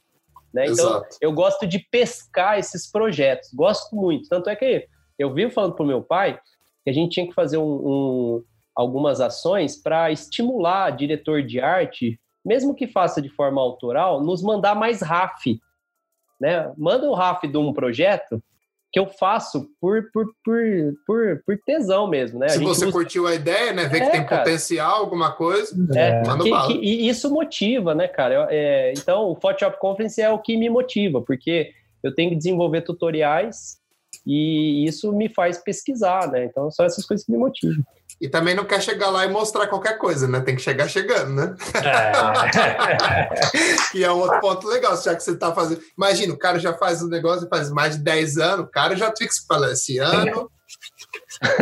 Né? 0.53 0.67
Então, 0.67 1.03
eu 1.19 1.33
gosto 1.33 1.67
de 1.67 1.79
pescar 1.91 2.57
esses 2.57 2.89
projetos, 2.89 3.49
gosto 3.53 3.93
muito. 3.93 4.29
Tanto 4.29 4.49
é 4.49 4.55
que 4.55 4.87
eu 5.19 5.33
vivo 5.33 5.51
falando 5.51 5.75
para 5.75 5.83
o 5.83 5.87
meu 5.87 6.01
pai 6.01 6.39
que 6.81 6.89
a 6.89 6.93
gente 6.93 7.11
tinha 7.11 7.27
que 7.27 7.33
fazer 7.33 7.57
um, 7.57 7.63
um, 7.63 8.43
algumas 8.73 9.19
ações 9.19 9.75
para 9.75 10.11
estimular 10.11 10.91
diretor 10.91 11.41
de 11.43 11.59
arte, 11.59 12.17
mesmo 12.45 12.75
que 12.75 12.87
faça 12.87 13.21
de 13.21 13.29
forma 13.29 13.59
autoral, 13.59 14.21
nos 14.23 14.43
mandar 14.43 14.75
mais 14.75 15.01
RAF. 15.01 15.59
Né? 16.39 16.71
Manda 16.77 17.09
o 17.09 17.13
RAF 17.13 17.47
de 17.47 17.57
um 17.57 17.73
projeto 17.73 18.41
que 18.95 18.99
eu 18.99 19.07
faço 19.07 19.67
por, 19.81 20.09
por, 20.13 20.25
por, 20.41 20.63
por, 21.05 21.43
por 21.45 21.59
tesão 21.65 22.07
mesmo, 22.07 22.39
né? 22.39 22.47
Se 22.47 22.59
você 22.59 22.85
usa... 22.85 22.93
curtiu 22.93 23.27
a 23.27 23.35
ideia, 23.35 23.73
né? 23.73 23.89
Vê 23.89 23.97
é, 23.97 24.05
que 24.05 24.11
tem 24.11 24.25
cara. 24.25 24.41
potencial, 24.41 25.01
alguma 25.01 25.33
coisa, 25.33 25.75
é, 25.93 26.23
manda 26.25 26.43
que, 26.45 26.49
bala. 26.49 26.67
Que, 26.67 26.79
e 26.79 27.09
isso 27.09 27.29
motiva, 27.29 27.93
né, 27.93 28.07
cara? 28.07 28.47
É, 28.49 28.93
então, 28.95 29.23
o 29.29 29.35
Photoshop 29.35 29.77
Conference 29.81 30.21
é 30.21 30.29
o 30.29 30.39
que 30.39 30.55
me 30.55 30.69
motiva, 30.69 31.21
porque 31.21 31.73
eu 32.01 32.15
tenho 32.15 32.29
que 32.29 32.37
desenvolver 32.37 32.83
tutoriais 32.83 33.79
e 34.25 34.85
isso 34.85 35.11
me 35.11 35.27
faz 35.27 35.57
pesquisar, 35.57 36.31
né? 36.31 36.45
Então, 36.45 36.71
são 36.71 36.85
essas 36.85 37.05
coisas 37.05 37.25
que 37.25 37.33
me 37.33 37.37
motivam. 37.37 37.83
E 38.19 38.29
também 38.29 38.55
não 38.55 38.63
quer 38.63 38.81
chegar 38.81 39.09
lá 39.09 39.25
e 39.25 39.29
mostrar 39.29 39.67
qualquer 39.67 39.97
coisa, 39.97 40.27
né? 40.27 40.39
Tem 40.39 40.55
que 40.55 40.61
chegar 40.61 40.87
chegando, 40.87 41.33
né? 41.33 41.55
É. 41.75 43.29
que 43.91 44.03
é 44.03 44.11
um 44.11 44.19
outro 44.19 44.39
ponto 44.39 44.67
legal, 44.67 44.95
já 45.01 45.13
que 45.13 45.21
você 45.21 45.31
está 45.31 45.53
fazendo. 45.53 45.81
Imagina, 45.97 46.33
o 46.33 46.37
cara 46.37 46.57
já 46.57 46.73
faz 46.73 47.01
o 47.01 47.07
um 47.07 47.09
negócio 47.09 47.47
faz 47.49 47.69
mais 47.69 47.97
de 47.97 48.03
10 48.03 48.37
anos, 48.37 48.65
o 48.65 48.71
cara 48.71 48.95
já 48.95 49.13
fica 49.15 49.31
se 49.31 49.45
falando 49.45 49.73
esse 49.73 49.97
ano. 49.97 50.49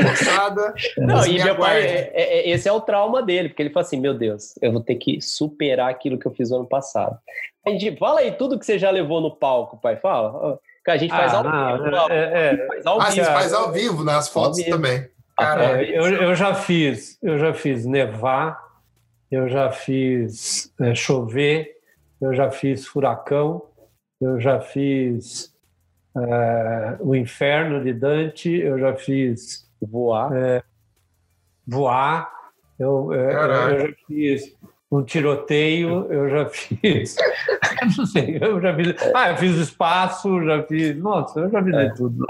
Moçada, 0.01 0.73
não, 0.97 1.25
e 1.25 1.43
meu 1.43 1.57
pai, 1.57 1.81
é, 1.81 2.11
é, 2.13 2.49
esse 2.49 2.69
é 2.69 2.71
o 2.71 2.79
trauma 2.79 3.21
dele, 3.21 3.49
porque 3.49 3.61
ele 3.61 3.69
fala 3.71 3.85
assim: 3.85 3.99
meu 3.99 4.13
Deus, 4.13 4.53
eu 4.61 4.71
vou 4.71 4.81
ter 4.81 4.95
que 4.95 5.19
superar 5.19 5.89
aquilo 5.89 6.17
que 6.17 6.25
eu 6.25 6.33
fiz 6.33 6.51
no 6.51 6.57
ano 6.57 6.67
passado. 6.67 7.17
A 7.65 7.69
gente, 7.71 7.97
fala 7.97 8.19
aí 8.19 8.31
tudo 8.31 8.59
que 8.59 8.65
você 8.65 8.77
já 8.77 8.91
levou 8.91 9.19
no 9.19 9.35
palco, 9.35 9.79
pai. 9.81 9.97
Fala. 9.97 10.59
A 10.85 10.97
gente 10.97 11.11
faz 11.11 11.33
ah, 11.33 11.37
ao 11.37 11.43
não, 11.43 11.83
vivo. 11.83 12.11
É, 12.11 12.53
é, 12.53 12.67
faz 12.67 12.85
ao 12.85 13.01
ah, 13.01 13.09
vivo. 13.09 13.25
faz 13.25 13.53
ao 13.53 13.71
vivo, 13.71 14.03
nas 14.03 14.27
fotos 14.27 14.61
também. 14.65 15.07
Cara, 15.37 15.81
é, 15.81 15.97
eu, 15.97 16.05
eu 16.05 16.35
já 16.35 16.53
fiz, 16.53 17.17
eu 17.21 17.37
já 17.39 17.53
fiz 17.53 17.85
nevar, 17.85 18.59
eu 19.31 19.49
já 19.49 19.71
fiz 19.71 20.71
é, 20.79 20.93
chover, 20.93 21.71
eu 22.21 22.33
já 22.33 22.51
fiz 22.51 22.85
furacão, 22.85 23.63
eu 24.21 24.39
já 24.39 24.61
fiz 24.61 25.53
é, 26.15 26.97
o 26.99 27.15
inferno 27.15 27.83
de 27.83 27.93
Dante, 27.93 28.49
eu 28.49 28.77
já 28.77 28.95
fiz 28.95 29.67
voar, 29.81 30.31
é, 30.33 30.63
voar, 31.65 32.31
eu, 32.77 33.11
é, 33.11 33.33
eu, 33.33 33.79
já 33.87 33.95
fiz 34.07 34.55
um 34.91 35.03
tiroteio, 35.03 36.11
eu 36.11 36.29
já 36.29 36.45
fiz, 36.49 37.15
não 37.97 38.05
sei, 38.05 38.37
eu 38.39 38.61
já 38.61 38.75
fiz, 38.75 38.95
ah, 39.15 39.29
eu 39.31 39.37
fiz 39.37 39.55
espaço, 39.55 40.43
já 40.43 40.61
fiz, 40.63 40.95
nossa, 40.97 41.39
eu 41.39 41.49
já 41.49 41.63
fiz 41.63 41.73
é. 41.73 41.89
tudo. 41.89 42.23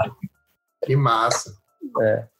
Que 0.82 0.96
massa. 0.96 1.54
É. 2.00 2.33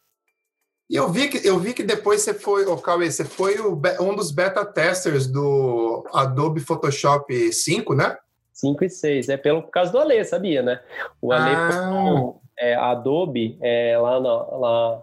E 0.89 0.97
eu 0.97 1.11
vi 1.11 1.29
que, 1.29 1.47
eu 1.47 1.59
vi 1.59 1.73
que 1.73 1.83
depois 1.83 2.21
você 2.21 2.35
foi, 2.35 2.67
oh, 2.67 2.77
Cauê, 2.77 3.11
você 3.11 3.25
foi 3.25 3.59
o, 3.59 3.81
um 4.01 4.15
dos 4.15 4.31
beta 4.31 4.65
testers 4.65 5.27
do 5.27 6.05
Adobe 6.13 6.61
Photoshop 6.61 7.53
5, 7.53 7.95
né? 7.95 8.17
5 8.53 8.85
e 8.85 8.91
6, 8.91 9.29
é 9.31 9.37
pelo 9.37 9.63
por 9.63 9.71
causa 9.71 9.91
do 9.91 9.99
Ale, 9.99 10.25
sabia, 10.25 10.63
né? 10.63 10.81
O 11.21 11.33
Ale 11.33 11.51
ah. 11.51 12.33
é, 12.59 12.75
a 12.75 12.91
Adobe 12.91 13.59
é, 13.61 13.99
lá, 13.99 14.21
na, 14.21 14.35
lá 14.57 15.03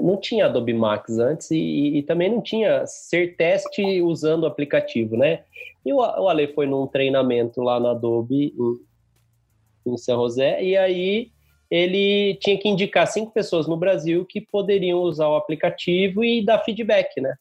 não 0.00 0.16
tinha 0.16 0.46
Adobe 0.46 0.72
Max 0.72 1.18
antes 1.18 1.50
e, 1.50 1.98
e, 1.98 2.02
também 2.02 2.30
não 2.30 2.40
tinha 2.40 2.86
ser 2.86 3.36
teste 3.36 4.00
usando 4.00 4.44
o 4.44 4.46
aplicativo, 4.46 5.16
né? 5.16 5.42
E 5.84 5.92
o, 5.92 5.98
o 5.98 6.28
Ale 6.28 6.48
foi 6.54 6.66
num 6.66 6.86
treinamento 6.86 7.60
lá 7.62 7.78
na 7.78 7.90
Adobe 7.90 8.54
em, 8.58 9.92
em 9.92 9.96
São 9.96 10.16
José 10.22 10.62
e 10.62 10.76
aí 10.76 11.30
ele 11.70 12.36
tinha 12.40 12.58
que 12.58 12.68
indicar 12.68 13.06
cinco 13.06 13.32
pessoas 13.32 13.68
no 13.68 13.76
Brasil 13.76 14.26
que 14.28 14.40
poderiam 14.40 14.98
usar 15.00 15.28
o 15.28 15.36
aplicativo 15.36 16.24
e 16.24 16.44
dar 16.44 16.58
feedback, 16.58 17.20
né? 17.20 17.34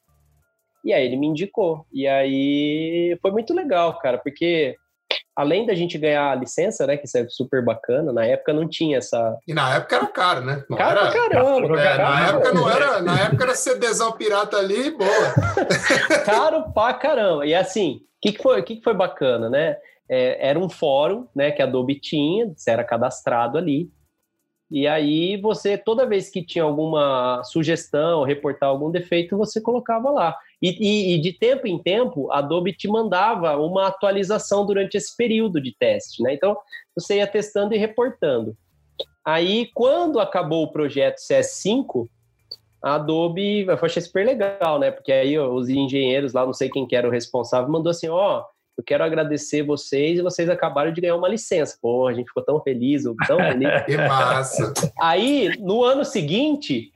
E 0.86 0.94
aí 0.94 1.06
ele 1.06 1.18
me 1.18 1.28
indicou. 1.28 1.86
E 1.92 2.08
aí 2.08 3.18
foi 3.22 3.32
muito 3.32 3.54
legal, 3.54 3.98
cara, 4.00 4.18
porque 4.18 4.76
além 5.36 5.66
da 5.66 5.74
gente 5.74 5.98
ganhar 5.98 6.32
a 6.32 6.36
licença, 6.36 6.86
né, 6.86 6.98
que 6.98 7.06
isso 7.06 7.18
é 7.18 7.26
super 7.30 7.64
bacana, 7.64 8.12
na 8.12 8.26
época 8.26 8.54
não 8.54 8.68
tinha 8.68 8.98
essa. 8.98 9.38
E 9.48 9.54
na 9.54 9.76
época 9.76 9.96
era 9.96 10.08
caro, 10.08 10.42
né? 10.42 10.64
Não 10.70 10.78
caro 10.78 11.00
era... 11.00 11.12
pra 11.12 11.30
caramba, 11.30 11.82
é, 11.82 11.98
Na 11.98 12.28
época 12.28 12.54
não 12.54 12.70
era, 12.70 13.02
na 13.02 13.20
época 13.22 13.44
era 13.46 13.56
CDzão 13.56 14.12
pirata 14.12 14.58
ali, 14.58 14.92
boa. 14.92 15.34
caro 16.26 16.72
pra 16.72 16.94
caramba. 16.94 17.46
E 17.46 17.56
assim, 17.56 18.02
o 18.02 18.22
que, 18.22 18.34
que, 18.34 18.44
foi, 18.44 18.62
que, 18.64 18.76
que 18.76 18.84
foi 18.84 18.94
bacana, 18.94 19.50
né? 19.50 19.78
É, 20.08 20.50
era 20.50 20.60
um 20.60 20.70
fórum, 20.70 21.28
né, 21.36 21.52
que 21.52 21.62
a 21.62 21.66
Adobe 21.66 22.00
tinha, 22.00 22.52
você 22.56 22.72
era 22.72 22.84
cadastrado 22.84 23.58
ali. 23.58 23.90
E 24.72 24.88
aí 24.88 25.36
você, 25.38 25.78
toda 25.78 26.06
vez 26.06 26.30
que 26.30 26.46
tinha 26.46 26.64
alguma 26.64 27.44
sugestão, 27.44 28.24
reportar 28.24 28.70
algum 28.70 28.92
defeito, 28.92 29.36
você 29.36 29.60
colocava 29.60 30.12
lá. 30.12 30.36
E, 30.62 30.70
e, 30.70 31.16
e, 31.16 31.22
de 31.22 31.34
tempo 31.34 31.66
em 31.68 31.82
tempo, 31.82 32.32
a 32.32 32.40
Adobe 32.40 32.74
te 32.74 32.88
mandava 32.88 33.58
uma 33.58 33.88
atualização 33.88 34.66
durante 34.66 34.96
esse 34.96 35.16
período 35.16 35.60
de 35.60 35.76
teste, 35.76 36.22
né? 36.22 36.34
Então, 36.34 36.56
você 36.96 37.16
ia 37.18 37.28
testando 37.28 37.74
e 37.74 37.78
reportando. 37.78 38.56
Aí, 39.26 39.70
quando 39.74 40.20
acabou 40.20 40.64
o 40.64 40.72
projeto 40.72 41.18
CS5, 41.18 42.08
a 42.82 42.96
Adobe, 42.96 43.66
eu 43.66 43.74
achei 43.82 44.02
super 44.02 44.26
legal, 44.26 44.80
né? 44.80 44.92
Porque 44.92 45.12
aí 45.12 45.38
os 45.38 45.68
engenheiros 45.68 46.34
lá, 46.34 46.46
não 46.46 46.54
sei 46.54 46.70
quem 46.70 46.86
que 46.86 46.96
era 46.96 47.08
o 47.08 47.12
responsável, 47.12 47.70
mandou 47.70 47.90
assim, 47.90 48.08
ó, 48.08 48.40
oh, 48.40 48.46
eu 48.80 48.84
quero 48.84 49.04
agradecer 49.04 49.62
vocês 49.62 50.18
e 50.18 50.22
vocês 50.22 50.50
acabaram 50.50 50.94
de 50.94 51.02
ganhar 51.02 51.18
uma 51.18 51.28
licença. 51.28 51.78
Pô, 51.82 52.08
a 52.08 52.14
gente 52.14 52.28
ficou 52.28 52.42
tão 52.42 52.62
feliz, 52.62 53.04
tão 53.28 53.38
feliz. 53.38 53.68
que 53.86 53.98
massa! 53.98 54.74
Aí, 55.02 55.52
no 55.60 55.84
ano 55.84 56.06
seguinte, 56.06 56.94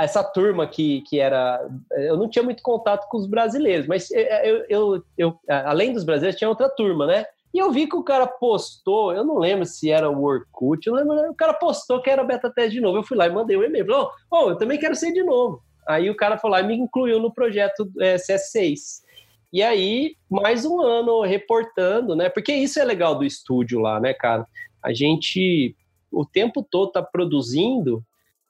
essa 0.00 0.24
turma 0.24 0.66
que, 0.66 1.02
que 1.02 1.20
era. 1.20 1.64
Eu 1.92 2.16
não 2.16 2.28
tinha 2.28 2.42
muito 2.42 2.60
contato 2.60 3.08
com 3.08 3.18
os 3.18 3.28
brasileiros, 3.28 3.86
mas 3.86 4.10
eu, 4.10 4.64
eu, 4.68 5.04
eu, 5.16 5.38
além 5.48 5.92
dos 5.92 6.02
brasileiros, 6.02 6.36
tinha 6.36 6.50
outra 6.50 6.68
turma, 6.68 7.06
né? 7.06 7.24
E 7.54 7.58
eu 7.60 7.70
vi 7.70 7.86
que 7.86 7.94
o 7.94 8.02
cara 8.02 8.26
postou, 8.26 9.12
eu 9.12 9.22
não 9.22 9.38
lembro 9.38 9.64
se 9.64 9.92
era 9.92 10.10
o 10.10 10.24
Orkut, 10.24 10.84
eu 10.84 10.94
lembro, 10.94 11.30
o 11.30 11.34
cara 11.36 11.54
postou 11.54 12.02
que 12.02 12.10
era 12.10 12.24
beta 12.24 12.50
teste 12.50 12.72
de 12.72 12.80
novo. 12.80 12.98
Eu 12.98 13.04
fui 13.04 13.16
lá 13.16 13.28
e 13.28 13.30
mandei 13.30 13.56
um 13.56 13.62
e-mail. 13.62 13.86
Falou, 13.86 14.10
oh, 14.28 14.50
eu 14.50 14.56
também 14.56 14.76
quero 14.76 14.96
ser 14.96 15.12
de 15.12 15.22
novo. 15.22 15.62
Aí 15.86 16.10
o 16.10 16.16
cara 16.16 16.40
lá 16.42 16.60
e 16.60 16.66
me 16.66 16.74
incluiu 16.74 17.20
no 17.20 17.32
projeto 17.32 17.88
é, 18.00 18.16
CS6. 18.16 19.02
E 19.52 19.62
aí, 19.62 20.16
mais 20.30 20.64
um 20.64 20.80
ano 20.80 21.20
reportando, 21.22 22.16
né? 22.16 22.30
Porque 22.30 22.54
isso 22.54 22.80
é 22.80 22.84
legal 22.84 23.14
do 23.14 23.24
estúdio 23.24 23.80
lá, 23.80 24.00
né, 24.00 24.14
cara? 24.14 24.46
A 24.82 24.92
gente 24.94 25.76
o 26.10 26.24
tempo 26.26 26.62
todo 26.62 26.92
tá 26.92 27.02
produzindo, 27.02 28.04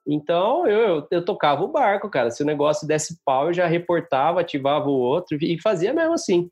então 0.06 0.66
eu, 0.66 0.80
eu, 0.80 1.08
eu, 1.10 1.24
tocava 1.24 1.62
o 1.62 1.68
barco, 1.68 2.10
cara. 2.10 2.30
Se 2.30 2.42
o 2.42 2.46
negócio 2.46 2.86
desse 2.86 3.18
pau, 3.24 3.48
eu 3.48 3.54
já 3.54 3.66
reportava, 3.66 4.40
ativava 4.40 4.88
o 4.88 4.98
outro 4.98 5.38
e 5.40 5.60
fazia 5.60 5.92
mesmo 5.92 6.14
assim. 6.14 6.50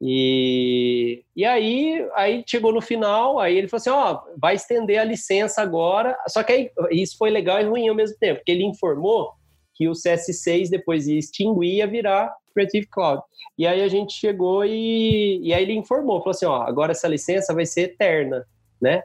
E, 0.00 1.22
e 1.36 1.44
aí, 1.44 2.06
aí 2.14 2.42
chegou 2.46 2.72
no 2.72 2.80
final, 2.80 3.38
aí 3.38 3.56
ele 3.56 3.68
falou 3.68 3.80
assim: 3.80 3.90
ó, 3.90 4.22
vai 4.38 4.54
estender 4.56 4.98
a 4.98 5.04
licença 5.04 5.62
agora. 5.62 6.16
Só 6.28 6.42
que 6.42 6.52
aí, 6.52 6.70
isso 6.90 7.16
foi 7.16 7.30
legal 7.30 7.60
e 7.60 7.64
ruim 7.64 7.88
ao 7.88 7.94
mesmo 7.94 8.16
tempo, 8.18 8.40
porque 8.40 8.52
ele 8.52 8.64
informou 8.64 9.32
que 9.74 9.88
o 9.88 9.92
CS6 9.92 10.68
depois 10.68 11.06
ia 11.06 11.18
extinguir 11.18 11.76
ia 11.76 11.86
virar 11.86 12.34
Creative 12.52 12.86
Cloud. 12.86 13.22
E 13.58 13.66
aí 13.66 13.82
a 13.82 13.88
gente 13.88 14.12
chegou 14.12 14.64
e, 14.64 15.40
e 15.42 15.52
aí 15.52 15.62
ele 15.62 15.74
informou, 15.74 16.18
falou 16.20 16.30
assim: 16.30 16.46
ó, 16.46 16.62
agora 16.62 16.92
essa 16.92 17.08
licença 17.08 17.54
vai 17.54 17.66
ser 17.66 17.82
eterna, 17.82 18.46
né? 18.80 19.02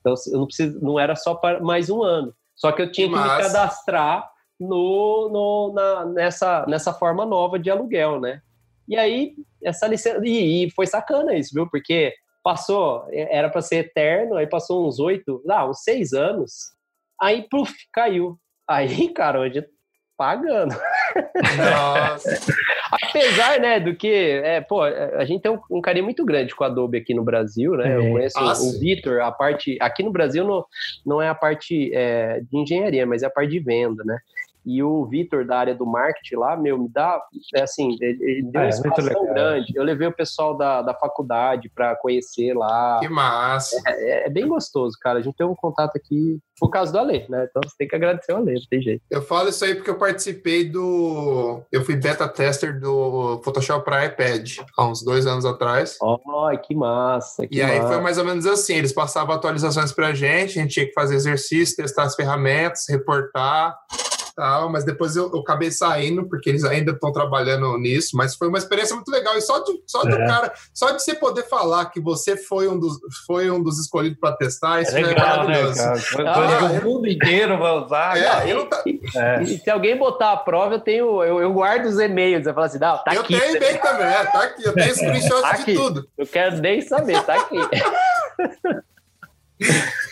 Então 0.00 0.14
eu 0.32 0.38
não 0.38 0.46
preciso, 0.46 0.78
não 0.80 0.98
era 0.98 1.16
só 1.16 1.34
para 1.34 1.60
mais 1.60 1.90
um 1.90 2.02
ano. 2.02 2.34
Só 2.54 2.72
que 2.72 2.82
eu 2.82 2.90
tinha 2.90 3.08
que, 3.08 3.14
que 3.14 3.20
me 3.20 3.28
cadastrar 3.28 4.28
no, 4.58 5.28
no, 5.30 5.72
na, 5.74 6.04
nessa, 6.06 6.66
nessa 6.66 6.92
forma 6.92 7.24
nova 7.24 7.58
de 7.58 7.70
aluguel, 7.70 8.20
né? 8.20 8.42
E 8.88 8.96
aí, 8.96 9.34
essa 9.62 9.86
licença. 9.86 10.20
E, 10.24 10.66
e 10.66 10.70
foi 10.70 10.86
sacana 10.86 11.36
isso, 11.36 11.50
viu? 11.54 11.68
Porque 11.70 12.12
passou, 12.42 13.06
era 13.12 13.48
para 13.50 13.60
ser 13.60 13.76
eterno, 13.76 14.36
aí 14.36 14.46
passou 14.46 14.86
uns 14.86 14.98
oito, 14.98 15.42
não, 15.44 15.70
uns 15.70 15.82
seis 15.82 16.12
anos, 16.12 16.72
aí, 17.20 17.46
puf, 17.48 17.74
caiu. 17.92 18.38
Aí, 18.66 19.08
cara, 19.12 19.40
hoje 19.40 19.64
pagando. 20.18 20.74
Nossa. 21.56 22.38
Apesar, 22.90 23.60
né, 23.60 23.78
do 23.78 23.94
que, 23.94 24.08
é, 24.08 24.60
pô, 24.60 24.82
a 24.82 25.24
gente 25.24 25.42
tem 25.42 25.52
um, 25.52 25.60
um, 25.70 25.80
carinho 25.80 26.04
muito 26.04 26.24
grande 26.24 26.54
com 26.54 26.64
a 26.64 26.66
Adobe 26.66 26.98
aqui 26.98 27.14
no 27.14 27.22
Brasil, 27.22 27.72
né? 27.76 27.96
Eu 27.96 28.10
conheço 28.12 28.38
ah, 28.38 28.52
o 28.52 28.78
Vitor, 28.80 29.20
a 29.20 29.30
parte, 29.30 29.78
aqui 29.80 30.02
no 30.02 30.10
Brasil 30.10 30.44
não, 30.44 30.64
não 31.06 31.22
é 31.22 31.28
a 31.28 31.34
parte 31.34 31.94
é, 31.94 32.40
de 32.40 32.58
engenharia, 32.58 33.06
mas 33.06 33.22
é 33.22 33.26
a 33.26 33.30
parte 33.30 33.50
de 33.50 33.60
venda, 33.60 34.02
né? 34.04 34.18
E 34.68 34.82
o 34.82 35.06
Vitor, 35.06 35.46
da 35.46 35.56
área 35.56 35.74
do 35.74 35.86
marketing 35.86 36.34
lá, 36.34 36.54
meu, 36.54 36.76
me 36.76 36.90
dá, 36.90 37.18
é 37.54 37.62
assim, 37.62 37.96
ele, 38.02 38.18
ele 38.22 38.42
deu 38.42 38.60
ah, 38.60 38.64
um 38.66 38.68
espaço 38.68 39.08
tão 39.08 39.24
grande. 39.24 39.72
Eu 39.74 39.82
levei 39.82 40.06
o 40.06 40.12
pessoal 40.12 40.54
da, 40.54 40.82
da 40.82 40.92
faculdade 40.92 41.70
para 41.74 41.96
conhecer 41.96 42.52
lá. 42.52 42.98
Que 43.00 43.08
massa! 43.08 43.80
É, 43.86 43.92
é, 43.92 44.26
é, 44.26 44.28
bem 44.30 44.46
gostoso, 44.46 44.94
cara. 45.00 45.20
A 45.20 45.22
gente 45.22 45.36
tem 45.36 45.46
um 45.46 45.54
contato 45.54 45.96
aqui 45.96 46.38
por 46.60 46.68
causa 46.68 46.92
do 46.92 46.98
Ale, 46.98 47.24
né? 47.30 47.46
Então 47.48 47.62
você 47.64 47.74
tem 47.78 47.88
que 47.88 47.96
agradecer 47.96 48.34
o 48.34 48.36
Ale, 48.36 48.52
não 48.52 48.60
tem 48.68 48.82
jeito. 48.82 49.02
Eu 49.10 49.22
falo 49.22 49.48
isso 49.48 49.64
aí 49.64 49.74
porque 49.74 49.88
eu 49.88 49.96
participei 49.96 50.68
do. 50.68 51.62
Eu 51.72 51.82
fui 51.82 51.96
beta 51.96 52.28
tester 52.28 52.78
do 52.78 53.40
Photoshop 53.42 53.86
para 53.86 54.04
iPad 54.04 54.58
há 54.76 54.86
uns 54.86 55.02
dois 55.02 55.26
anos 55.26 55.46
atrás. 55.46 55.96
Oh, 56.02 56.18
que 56.62 56.74
massa! 56.74 57.46
Que 57.46 57.58
e 57.58 57.62
massa. 57.62 57.72
aí 57.72 57.80
foi 57.80 58.00
mais 58.02 58.18
ou 58.18 58.24
menos 58.26 58.44
assim: 58.44 58.74
eles 58.74 58.92
passavam 58.92 59.34
atualizações 59.34 59.92
para 59.92 60.08
a 60.08 60.14
gente, 60.14 60.58
a 60.58 60.62
gente 60.62 60.74
tinha 60.74 60.86
que 60.86 60.92
fazer 60.92 61.14
exercício, 61.14 61.74
testar 61.74 62.02
as 62.02 62.14
ferramentas, 62.14 62.84
reportar 62.86 63.74
tal, 64.38 64.70
mas 64.70 64.84
depois 64.84 65.16
eu, 65.16 65.28
eu 65.34 65.40
acabei 65.40 65.68
saindo, 65.68 66.28
porque 66.28 66.48
eles 66.48 66.62
ainda 66.62 66.92
estão 66.92 67.12
trabalhando 67.12 67.76
nisso, 67.76 68.16
mas 68.16 68.36
foi 68.36 68.46
uma 68.46 68.56
experiência 68.56 68.94
muito 68.94 69.10
legal. 69.10 69.36
E 69.36 69.40
só 69.40 69.58
de, 69.64 69.82
só 69.84 70.02
é. 70.02 70.10
do 70.10 70.16
cara, 70.18 70.52
só 70.72 70.92
de 70.92 71.02
você 71.02 71.12
poder 71.12 71.42
falar 71.48 71.86
que 71.86 72.00
você 72.00 72.36
foi 72.36 72.68
um 72.68 72.78
dos, 72.78 72.96
foi 73.26 73.50
um 73.50 73.60
dos 73.60 73.80
escolhidos 73.80 74.20
para 74.20 74.36
testar, 74.36 74.80
isso 74.80 74.96
é, 74.96 75.02
legal, 75.02 75.26
é 75.26 75.36
maravilhoso. 75.38 75.82
Né, 75.82 76.24
ah, 76.24 76.80
o 76.80 76.84
mundo 76.84 77.08
inteiro 77.08 77.58
vai 77.58 77.72
usar. 77.72 78.16
É, 78.16 78.52
eu 78.52 78.66
tá... 78.66 78.80
é. 79.16 79.42
E 79.42 79.58
se 79.58 79.68
alguém 79.68 79.98
botar 79.98 80.32
a 80.32 80.36
prova, 80.36 80.76
eu 80.76 80.80
tenho, 80.80 81.24
eu, 81.24 81.40
eu 81.40 81.52
guardo 81.52 81.86
os 81.86 81.98
e-mails. 81.98 82.46
Eu 82.46 82.54
falo 82.54 82.66
assim, 82.66 82.78
não, 82.78 82.96
tá 83.02 83.12
eu 83.14 83.22
aqui. 83.22 83.34
Eu 83.34 83.40
tenho 83.40 83.56
e-mail 83.56 83.80
também, 83.80 84.06
é, 84.06 84.24
tá 84.24 84.42
aqui. 84.44 84.64
Eu 84.64 84.72
tenho 84.72 84.94
screenshot 84.94 85.42
tá 85.42 85.52
de 85.56 85.74
tudo. 85.74 86.08
Eu 86.16 86.26
quero 86.28 86.58
nem 86.58 86.80
saber, 86.80 87.20
tá 87.24 87.34
aqui. 87.34 87.58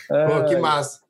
Pô, 0.09 0.43
que 0.45 0.57
massa. 0.57 1.06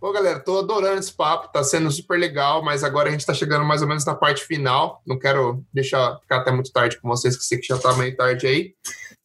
Pô, 0.00 0.12
galera, 0.12 0.40
tô 0.40 0.58
adorando 0.58 0.98
esse 0.98 1.12
papo, 1.12 1.52
tá 1.52 1.62
sendo 1.62 1.90
super 1.90 2.18
legal, 2.18 2.64
mas 2.64 2.82
agora 2.82 3.10
a 3.10 3.12
gente 3.12 3.26
tá 3.26 3.34
chegando 3.34 3.66
mais 3.66 3.82
ou 3.82 3.88
menos 3.88 4.02
na 4.06 4.14
parte 4.14 4.42
final. 4.46 5.02
Não 5.06 5.18
quero 5.18 5.62
deixar 5.74 6.18
ficar 6.20 6.38
até 6.38 6.50
muito 6.50 6.72
tarde 6.72 6.98
com 6.98 7.06
vocês, 7.06 7.36
que 7.36 7.44
sei 7.44 7.58
que 7.58 7.66
já 7.66 7.76
tá 7.76 7.92
meio 7.92 8.16
tarde 8.16 8.46
aí. 8.46 8.74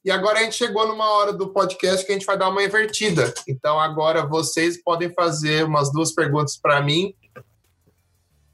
E 0.03 0.11
agora 0.11 0.39
a 0.39 0.43
gente 0.43 0.55
chegou 0.55 0.85
numa 0.85 1.09
hora 1.09 1.31
do 1.31 1.53
podcast 1.53 2.05
que 2.05 2.11
a 2.11 2.15
gente 2.15 2.25
vai 2.25 2.37
dar 2.37 2.49
uma 2.49 2.61
invertida. 2.61 3.33
Então 3.47 3.79
agora 3.79 4.25
vocês 4.25 4.83
podem 4.83 5.13
fazer 5.13 5.63
umas 5.63 5.93
duas 5.93 6.13
perguntas 6.13 6.57
para 6.57 6.81
mim 6.81 7.15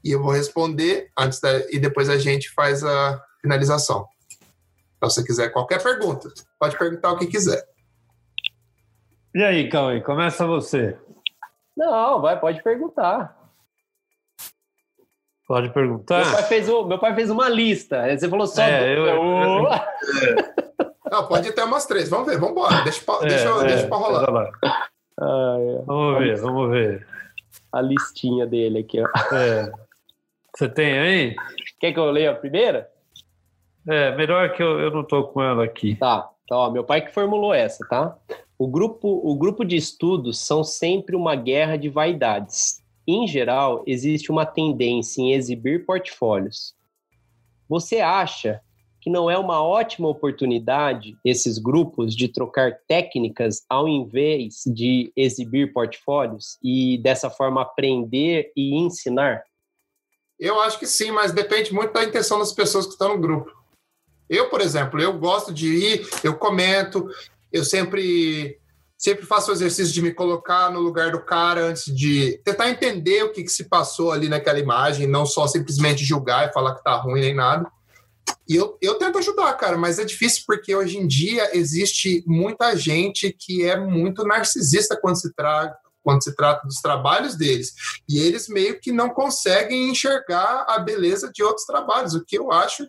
e 0.04 0.12
eu 0.12 0.22
vou 0.22 0.30
responder 0.30 1.10
antes 1.18 1.40
da, 1.40 1.58
e 1.72 1.78
depois 1.80 2.08
a 2.08 2.18
gente 2.18 2.50
faz 2.50 2.84
a 2.84 3.20
finalização. 3.40 4.06
Então, 4.96 5.10
se 5.10 5.16
você 5.16 5.26
quiser 5.26 5.48
qualquer 5.50 5.82
pergunta, 5.82 6.32
pode 6.56 6.78
perguntar 6.78 7.10
o 7.10 7.18
que 7.18 7.26
quiser. 7.26 7.66
E 9.34 9.42
aí, 9.42 9.68
Cauê, 9.68 10.00
começa 10.00 10.46
você. 10.46 10.96
Não, 11.82 12.20
vai, 12.20 12.38
pode 12.38 12.62
perguntar. 12.62 13.36
Pode 15.48 15.68
perguntar. 15.70 16.24
Meu 16.24 16.32
pai 16.32 16.42
fez, 16.44 16.68
o, 16.68 16.84
meu 16.84 16.98
pai 16.98 17.14
fez 17.14 17.28
uma 17.28 17.48
lista. 17.48 18.16
Você 18.16 18.28
falou 18.28 18.46
só. 18.46 18.62
É, 18.62 18.96
eu, 18.96 19.04
eu, 19.04 19.16
eu, 19.16 19.68
Não, 21.10 21.26
pode 21.26 21.48
até 21.48 21.64
umas 21.64 21.84
três. 21.84 22.08
Vamos 22.08 22.28
ver, 22.28 22.38
vamos 22.38 22.52
embora. 22.52 22.82
Deixa, 22.84 23.04
pra, 23.04 23.16
é, 23.16 23.26
deixa, 23.26 23.48
é, 23.48 23.64
deixa 23.64 23.88
pra 23.88 23.96
rolar. 23.96 24.50
Ah, 25.20 25.56
é. 25.58 25.82
Vamos 25.84 26.18
ver, 26.20 26.40
vamos 26.40 26.70
ver. 26.70 27.06
A 27.72 27.80
listinha 27.80 28.46
dele 28.46 28.78
aqui, 28.78 29.00
ó. 29.02 29.34
É. 29.34 29.72
Você 30.54 30.68
tem 30.68 30.98
aí? 30.98 31.36
Quer 31.80 31.92
que 31.92 31.98
eu 31.98 32.10
leia 32.12 32.30
a 32.30 32.36
primeira? 32.36 32.88
É, 33.88 34.14
melhor 34.14 34.52
que 34.52 34.62
eu, 34.62 34.78
eu 34.78 34.90
não 34.92 35.02
tô 35.02 35.24
com 35.24 35.42
ela 35.42 35.64
aqui. 35.64 35.96
Tá, 35.96 36.30
então, 36.44 36.58
ó, 36.58 36.70
meu 36.70 36.84
pai 36.84 37.00
que 37.00 37.12
formulou 37.12 37.52
essa, 37.52 37.84
tá? 37.88 38.16
O 38.62 38.68
grupo, 38.68 39.20
o 39.24 39.34
grupo 39.34 39.64
de 39.64 39.74
estudos 39.74 40.38
são 40.38 40.62
sempre 40.62 41.16
uma 41.16 41.34
guerra 41.34 41.76
de 41.76 41.88
vaidades. 41.88 42.80
Em 43.04 43.26
geral, 43.26 43.82
existe 43.88 44.30
uma 44.30 44.46
tendência 44.46 45.20
em 45.20 45.32
exibir 45.32 45.84
portfólios. 45.84 46.72
Você 47.68 47.98
acha 47.98 48.60
que 49.00 49.10
não 49.10 49.28
é 49.28 49.36
uma 49.36 49.60
ótima 49.60 50.06
oportunidade 50.06 51.16
esses 51.24 51.58
grupos 51.58 52.14
de 52.14 52.28
trocar 52.28 52.78
técnicas 52.86 53.64
ao 53.68 53.88
invés 53.88 54.62
de 54.64 55.12
exibir 55.16 55.72
portfólios 55.72 56.56
e 56.62 56.98
dessa 56.98 57.28
forma 57.28 57.62
aprender 57.62 58.52
e 58.56 58.76
ensinar? 58.76 59.42
Eu 60.38 60.60
acho 60.60 60.78
que 60.78 60.86
sim, 60.86 61.10
mas 61.10 61.32
depende 61.32 61.74
muito 61.74 61.92
da 61.94 62.04
intenção 62.04 62.38
das 62.38 62.52
pessoas 62.52 62.86
que 62.86 62.92
estão 62.92 63.08
no 63.08 63.20
grupo. 63.20 63.50
Eu, 64.30 64.48
por 64.48 64.60
exemplo, 64.60 64.98
eu 64.98 65.18
gosto 65.18 65.52
de 65.52 65.66
ir, 65.66 66.08
eu 66.22 66.34
comento, 66.38 67.06
eu 67.52 67.64
sempre 67.64 68.58
sempre 69.02 69.26
faço 69.26 69.50
o 69.50 69.54
exercício 69.54 69.92
de 69.92 70.00
me 70.00 70.14
colocar 70.14 70.70
no 70.70 70.78
lugar 70.78 71.10
do 71.10 71.20
cara 71.20 71.66
antes 71.66 71.92
de 71.92 72.40
tentar 72.44 72.70
entender 72.70 73.24
o 73.24 73.32
que, 73.32 73.42
que 73.42 73.50
se 73.50 73.64
passou 73.64 74.12
ali 74.12 74.28
naquela 74.28 74.60
imagem, 74.60 75.08
não 75.08 75.26
só 75.26 75.48
simplesmente 75.48 76.04
julgar 76.04 76.48
e 76.48 76.52
falar 76.52 76.76
que 76.76 76.84
tá 76.84 76.94
ruim 76.94 77.20
nem 77.20 77.34
nada. 77.34 77.68
E 78.48 78.54
eu, 78.54 78.78
eu 78.80 78.94
tento 78.94 79.18
ajudar, 79.18 79.52
cara, 79.54 79.76
mas 79.76 79.98
é 79.98 80.04
difícil 80.04 80.44
porque 80.46 80.72
hoje 80.72 80.98
em 80.98 81.06
dia 81.08 81.56
existe 81.56 82.22
muita 82.28 82.76
gente 82.76 83.34
que 83.36 83.64
é 83.64 83.76
muito 83.76 84.24
narcisista 84.24 84.96
quando 84.96 85.16
se, 85.16 85.34
tra 85.34 85.76
quando 86.00 86.22
se 86.22 86.36
trata 86.36 86.64
dos 86.64 86.76
trabalhos 86.76 87.34
deles. 87.34 87.72
E 88.08 88.20
eles 88.20 88.48
meio 88.48 88.78
que 88.78 88.92
não 88.92 89.10
conseguem 89.10 89.90
enxergar 89.90 90.64
a 90.68 90.78
beleza 90.78 91.28
de 91.32 91.42
outros 91.42 91.66
trabalhos, 91.66 92.14
o 92.14 92.24
que 92.24 92.38
eu 92.38 92.52
acho, 92.52 92.88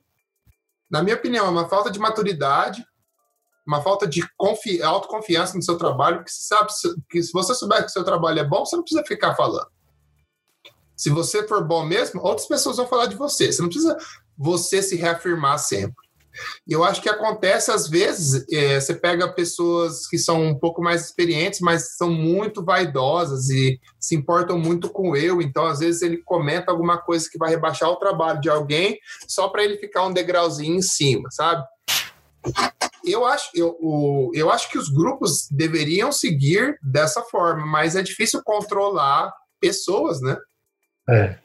na 0.92 1.02
minha 1.02 1.16
opinião, 1.16 1.48
é 1.48 1.50
uma 1.50 1.68
falta 1.68 1.90
de 1.90 1.98
maturidade 1.98 2.86
uma 3.66 3.82
falta 3.82 4.08
de 4.08 4.24
autoconfiança 4.84 5.56
no 5.56 5.64
seu 5.64 5.78
trabalho, 5.78 6.18
porque 6.18 6.32
sabe 6.32 6.70
que 7.10 7.22
se 7.22 7.32
você 7.32 7.54
souber 7.56 7.84
que 7.84 7.92
seu 7.92 8.04
trabalho 8.04 8.40
é 8.40 8.44
bom, 8.44 8.66
você 8.66 8.76
não 8.76 8.84
precisa 8.84 9.06
ficar 9.06 9.36
falando. 9.36 9.68
Se 10.96 11.10
você 11.10 11.48
for 11.48 11.66
bom 11.66 11.86
mesmo, 11.86 12.22
outras 12.22 12.48
pessoas 12.48 12.78
vão 12.78 12.88
falar 12.88 13.08
de 13.08 13.16
você. 13.16 13.52
Você 13.52 13.62
não 13.62 13.70
precisa 13.70 13.98
você 14.38 14.82
se 14.82 14.96
reafirmar 14.96 15.60
sempre. 15.60 16.04
E 16.68 16.74
eu 16.74 16.84
acho 16.84 17.02
que 17.02 17.10
acontece 17.10 17.72
às 17.72 17.88
vezes, 17.88 18.46
é, 18.52 18.80
você 18.80 18.96
pega 18.96 19.32
pessoas 19.34 20.08
que 20.08 20.18
são 20.18 20.44
um 20.44 20.58
pouco 20.58 20.82
mais 20.82 21.06
experientes, 21.06 21.60
mas 21.60 21.96
são 21.96 22.10
muito 22.10 22.64
vaidosas 22.64 23.50
e 23.50 23.80
se 24.00 24.16
importam 24.16 24.58
muito 24.58 24.90
com 24.90 25.16
eu, 25.16 25.42
então 25.42 25.66
às 25.66 25.80
vezes 25.80 26.02
ele 26.02 26.18
comenta 26.18 26.72
alguma 26.72 26.98
coisa 26.98 27.30
que 27.30 27.38
vai 27.38 27.52
rebaixar 27.52 27.90
o 27.90 27.98
trabalho 27.98 28.42
de 28.42 28.50
alguém 28.50 28.98
só 29.28 29.48
para 29.48 29.64
ele 29.64 29.78
ficar 29.78 30.06
um 30.06 30.14
degrauzinho 30.14 30.76
em 30.76 30.82
cima, 30.82 31.30
sabe? 31.32 31.64
Eu 33.06 33.26
acho, 33.26 33.50
eu, 33.54 33.78
o, 33.82 34.32
eu 34.34 34.50
acho 34.50 34.70
que 34.70 34.78
os 34.78 34.90
grupos 34.90 35.48
deveriam 35.52 36.12
seguir 36.12 36.78
dessa 36.82 37.22
forma, 37.22 37.66
mas 37.66 37.96
é 37.96 38.02
difícil 38.02 38.42
controlar 38.44 39.34
pessoas, 39.60 40.22
né? 40.22 40.38
É. 41.10 41.38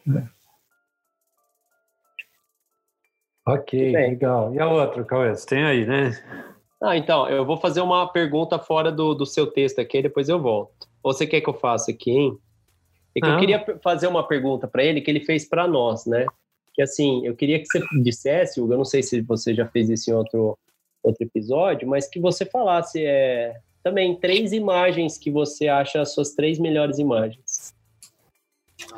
Ok, 3.47 3.93
legal. 3.93 4.55
E 4.55 4.61
a 4.61 4.69
outra, 4.69 5.05
Cauê? 5.05 5.35
Você 5.35 5.47
tem 5.47 5.65
aí, 5.65 5.85
né? 5.85 6.13
Ah, 6.81 6.97
então, 6.97 7.29
eu 7.29 7.45
vou 7.45 7.57
fazer 7.57 7.81
uma 7.81 8.07
pergunta 8.07 8.59
fora 8.59 8.93
do, 8.93 9.15
do 9.15 9.27
seu 9.27 9.47
texto 9.49 9.81
aqui, 9.81 10.01
depois 10.01 10.29
eu 10.29 10.41
volto. 10.41 10.87
Ou 11.03 11.13
você 11.13 11.27
quer 11.27 11.41
que 11.41 11.49
eu 11.49 11.55
faça 11.55 11.91
aqui, 11.91 12.11
hein? 12.11 12.39
É 13.17 13.21
que 13.21 13.27
eu 13.27 13.39
queria 13.39 13.65
fazer 13.83 14.07
uma 14.07 14.27
pergunta 14.27 14.69
para 14.69 14.85
ele 14.85 15.01
que 15.01 15.11
ele 15.11 15.25
fez 15.25 15.49
para 15.49 15.67
nós, 15.67 16.07
né? 16.07 16.25
Que 16.73 16.83
assim, 16.83 17.27
eu 17.27 17.35
queria 17.35 17.59
que 17.59 17.67
você 17.67 17.83
dissesse, 18.03 18.61
Hugo, 18.61 18.75
eu 18.75 18.79
não 18.79 18.85
sei 18.85 19.03
se 19.03 19.21
você 19.23 19.53
já 19.55 19.67
fez 19.67 19.91
isso 19.91 20.11
em 20.11 20.15
outro, 20.15 20.57
outro 21.09 21.25
episódio, 21.25 21.89
mas 21.89 22.09
que 22.09 22.21
você 22.21 22.45
falasse 22.45 23.05
é, 23.05 23.61
também 23.83 24.19
três 24.19 24.53
imagens 24.53 25.19
que 25.19 25.31
você 25.31 25.69
acha 25.69 26.01
as 26.01 26.13
suas 26.13 26.35
três 26.35 26.59
melhores 26.59 26.99
imagens. 26.99 27.75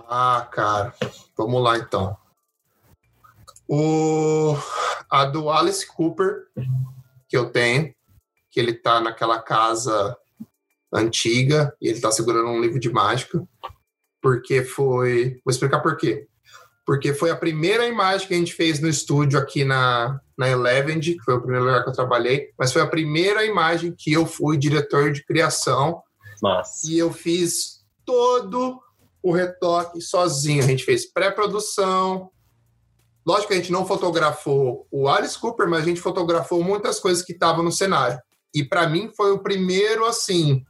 Ah, 0.09 0.49
cara, 0.51 0.95
vamos 1.37 1.63
lá 1.63 1.79
então. 1.79 2.17
O, 3.69 4.57
a 5.09 5.25
do 5.25 5.49
Alice 5.49 5.87
Cooper, 5.87 6.47
que 7.29 7.37
eu 7.37 7.51
tenho, 7.51 7.95
que 8.51 8.59
ele 8.59 8.75
tá 8.75 9.01
naquela 9.01 9.41
casa 9.41 10.17
antiga 10.93 11.75
e 11.81 11.89
ele 11.89 12.01
tá 12.01 12.11
segurando 12.11 12.49
um 12.49 12.61
livro 12.61 12.81
de 12.81 12.91
mágica, 12.91 13.47
porque 14.21 14.65
foi. 14.65 15.41
Vou 15.45 15.51
explicar 15.51 15.81
por 15.81 15.97
quê. 15.97 16.27
Porque 16.91 17.15
foi 17.15 17.31
a 17.31 17.37
primeira 17.37 17.87
imagem 17.87 18.27
que 18.27 18.35
a 18.35 18.37
gente 18.37 18.53
fez 18.53 18.81
no 18.81 18.89
estúdio 18.89 19.39
aqui 19.39 19.65
na, 19.65 20.21
na 20.37 20.49
Eleven, 20.49 20.99
que 20.99 21.21
foi 21.21 21.35
o 21.35 21.41
primeiro 21.41 21.65
lugar 21.65 21.85
que 21.85 21.89
eu 21.89 21.95
trabalhei, 21.95 22.49
mas 22.59 22.73
foi 22.73 22.83
a 22.83 22.87
primeira 22.89 23.47
imagem 23.47 23.95
que 23.97 24.13
eu 24.13 24.27
fui 24.27 24.59
diretor 24.59 25.13
de 25.13 25.25
criação. 25.25 26.03
Nossa. 26.43 26.91
E 26.91 26.99
eu 26.99 27.13
fiz 27.13 27.85
todo 28.05 28.81
o 29.23 29.31
retoque 29.31 30.01
sozinho. 30.01 30.65
A 30.65 30.67
gente 30.67 30.83
fez 30.83 31.07
pré-produção, 31.07 32.29
Lógico 33.25 33.49
que 33.49 33.55
a 33.55 33.57
gente 33.59 33.71
não 33.71 33.87
fotografou 33.87 34.89
o 34.91 35.07
Alice 35.07 35.39
Cooper, 35.39 35.69
mas 35.69 35.83
a 35.83 35.85
gente 35.87 36.01
fotografou 36.01 36.65
muitas 36.65 36.99
coisas 36.99 37.23
que 37.25 37.33
estavam 37.33 37.63
no 37.63 37.71
cenário. 37.71 38.19
E 38.53 38.65
para 38.65 38.89
mim 38.89 39.13
foi 39.17 39.31
o 39.31 39.39
primeiro, 39.39 40.07
assim, 40.07 40.65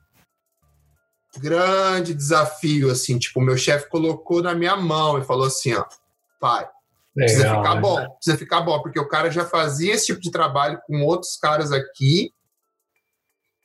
grande 1.38 2.12
desafio, 2.12 2.90
assim, 2.90 3.18
tipo, 3.18 3.40
meu 3.40 3.56
chefe 3.56 3.88
colocou 3.88 4.42
na 4.42 4.54
minha 4.54 4.76
mão 4.76 5.18
e 5.18 5.24
falou 5.24 5.46
assim, 5.46 5.72
ó, 5.72 5.86
pai, 6.40 6.66
precisa 7.14 7.44
Legal, 7.44 7.62
ficar 7.62 7.74
né? 7.76 7.80
bom, 7.80 8.10
precisa 8.14 8.36
ficar 8.36 8.60
bom, 8.62 8.82
porque 8.82 8.98
o 8.98 9.08
cara 9.08 9.30
já 9.30 9.44
fazia 9.44 9.94
esse 9.94 10.06
tipo 10.06 10.20
de 10.20 10.30
trabalho 10.30 10.80
com 10.86 11.04
outros 11.04 11.36
caras 11.36 11.70
aqui 11.70 12.32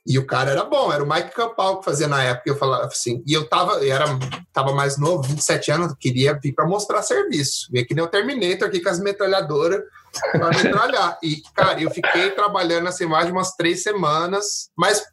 e 0.06 0.20
o 0.20 0.26
cara 0.26 0.52
era 0.52 0.62
bom, 0.62 0.92
era 0.92 1.02
o 1.02 1.08
Mike 1.08 1.34
Campal 1.34 1.80
que 1.80 1.84
fazia 1.84 2.06
na 2.06 2.22
época. 2.22 2.48
Eu 2.48 2.56
falava 2.56 2.84
assim, 2.84 3.24
e 3.26 3.32
eu 3.32 3.48
tava, 3.48 3.84
eu 3.84 3.92
era, 3.92 4.04
tava 4.52 4.72
mais 4.72 4.96
novo, 4.96 5.24
27 5.24 5.72
anos, 5.72 5.94
queria 5.98 6.38
vir 6.40 6.52
para 6.52 6.64
mostrar 6.64 7.02
serviço. 7.02 7.66
Vem 7.72 7.84
que 7.84 7.92
nem 7.92 8.04
o 8.04 8.08
Terminator 8.08 8.68
aqui 8.68 8.80
com 8.80 8.88
as 8.88 9.00
metralhadoras 9.00 9.82
para 10.30 10.48
metralhar. 10.50 11.18
E, 11.20 11.42
cara, 11.52 11.82
eu 11.82 11.90
fiquei 11.90 12.30
trabalhando 12.30 12.84
nessa 12.84 13.02
imagem 13.02 13.32
umas 13.32 13.56
três 13.56 13.82
semanas, 13.82 14.70
mas 14.76 15.04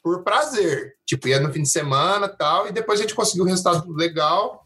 por 0.00 0.22
prazer. 0.22 0.94
Tipo, 1.04 1.26
ia 1.26 1.40
no 1.40 1.52
fim 1.52 1.62
de 1.62 1.68
semana 1.68 2.28
tal, 2.28 2.68
e 2.68 2.72
depois 2.72 3.00
a 3.00 3.02
gente 3.02 3.14
conseguiu 3.14 3.44
um 3.44 3.48
resultado 3.48 3.92
legal 3.92 4.63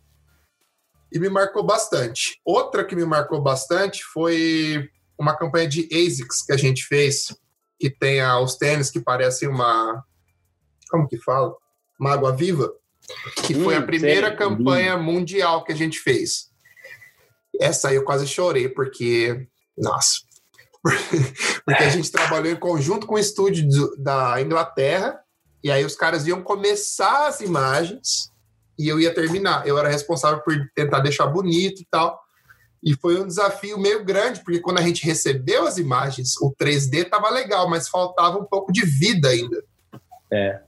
e 1.12 1.18
me 1.18 1.28
marcou 1.28 1.62
bastante. 1.62 2.40
Outra 2.44 2.84
que 2.84 2.96
me 2.96 3.04
marcou 3.04 3.40
bastante 3.40 4.02
foi 4.04 4.88
uma 5.18 5.36
campanha 5.36 5.68
de 5.68 5.88
ASICS 5.92 6.44
que 6.44 6.52
a 6.52 6.56
gente 6.56 6.84
fez 6.84 7.28
que 7.78 7.88
tem 7.88 8.22
os 8.42 8.56
tênis 8.56 8.90
que 8.90 9.00
parecem 9.00 9.48
uma. 9.48 10.02
Como 10.90 11.06
que 11.06 11.16
fala? 11.18 11.54
Uma 11.98 12.12
água 12.12 12.34
viva. 12.34 12.72
Que 13.44 13.54
hum, 13.54 13.64
foi 13.64 13.76
a 13.76 13.82
primeira 13.82 14.34
campanha 14.34 14.96
mundial 14.96 15.64
que 15.64 15.72
a 15.72 15.76
gente 15.76 15.98
fez. 16.00 16.48
Essa 17.60 17.88
aí 17.88 17.96
eu 17.96 18.04
quase 18.04 18.26
chorei, 18.26 18.68
porque. 18.68 19.46
Nossa. 19.76 20.18
porque 21.64 21.84
a 21.84 21.90
gente 21.90 22.10
trabalhou 22.10 22.52
em 22.52 22.56
conjunto 22.56 23.06
com 23.06 23.14
o 23.14 23.18
estúdio 23.18 23.94
da 23.96 24.40
Inglaterra, 24.40 25.20
e 25.62 25.70
aí 25.70 25.84
os 25.84 25.94
caras 25.94 26.26
iam 26.26 26.42
começar 26.42 27.28
as 27.28 27.40
imagens 27.40 28.32
e 28.78 28.89
eu 28.89 29.00
ia 29.00 29.12
terminar. 29.12 29.66
Eu 29.66 29.78
era 29.78 29.89
responsável 29.89 30.40
por 30.42 30.55
tentar 30.74 31.00
deixar 31.00 31.26
bonito 31.26 31.82
e 31.82 31.86
tal. 31.90 32.18
E 32.82 32.94
foi 32.94 33.20
um 33.20 33.26
desafio 33.26 33.78
meio 33.78 34.05
grande, 34.05 34.40
porque 34.44 34.60
quando 34.60 34.78
a 34.78 34.82
gente 34.82 35.05
recebeu 35.05 35.66
as 35.66 35.78
imagens, 35.78 36.36
o 36.40 36.55
3D 36.55 37.05
estava 37.05 37.28
legal, 37.28 37.68
mas 37.68 37.89
faltava 37.89 38.39
um 38.39 38.44
pouco 38.44 38.73
de 38.73 38.84
vida 38.84 39.28
ainda. 39.28 39.65
É. 40.32 40.60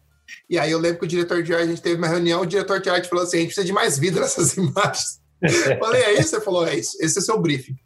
E 0.48 0.58
aí 0.58 0.70
eu 0.70 0.78
lembro 0.78 0.98
que 0.98 1.04
o 1.04 1.08
diretor 1.08 1.42
de 1.42 1.54
arte, 1.54 1.64
a 1.64 1.68
gente 1.68 1.82
teve 1.82 1.96
uma 1.96 2.08
reunião, 2.08 2.40
o 2.40 2.46
diretor 2.46 2.80
de 2.80 2.90
arte 2.90 3.08
falou 3.08 3.24
assim: 3.24 3.36
a 3.36 3.40
gente 3.40 3.48
precisa 3.48 3.66
de 3.66 3.72
mais 3.72 3.98
vida 3.98 4.18
nessas 4.20 4.56
imagens. 4.56 5.20
eu 5.42 5.78
falei, 5.78 6.02
é 6.02 6.20
isso? 6.20 6.34
Ele 6.34 6.44
falou, 6.44 6.66
é 6.66 6.76
isso, 6.76 6.96
esse 7.00 7.18
é 7.18 7.22
seu 7.22 7.40
briefing. 7.40 7.76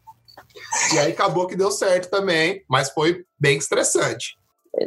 E 0.95 0.99
aí 0.99 1.13
acabou 1.13 1.47
que 1.47 1.57
deu 1.57 1.71
certo 1.71 2.11
também, 2.11 2.65
mas 2.69 2.91
foi 2.91 3.25
bem 3.39 3.59
estressante. 3.59 4.37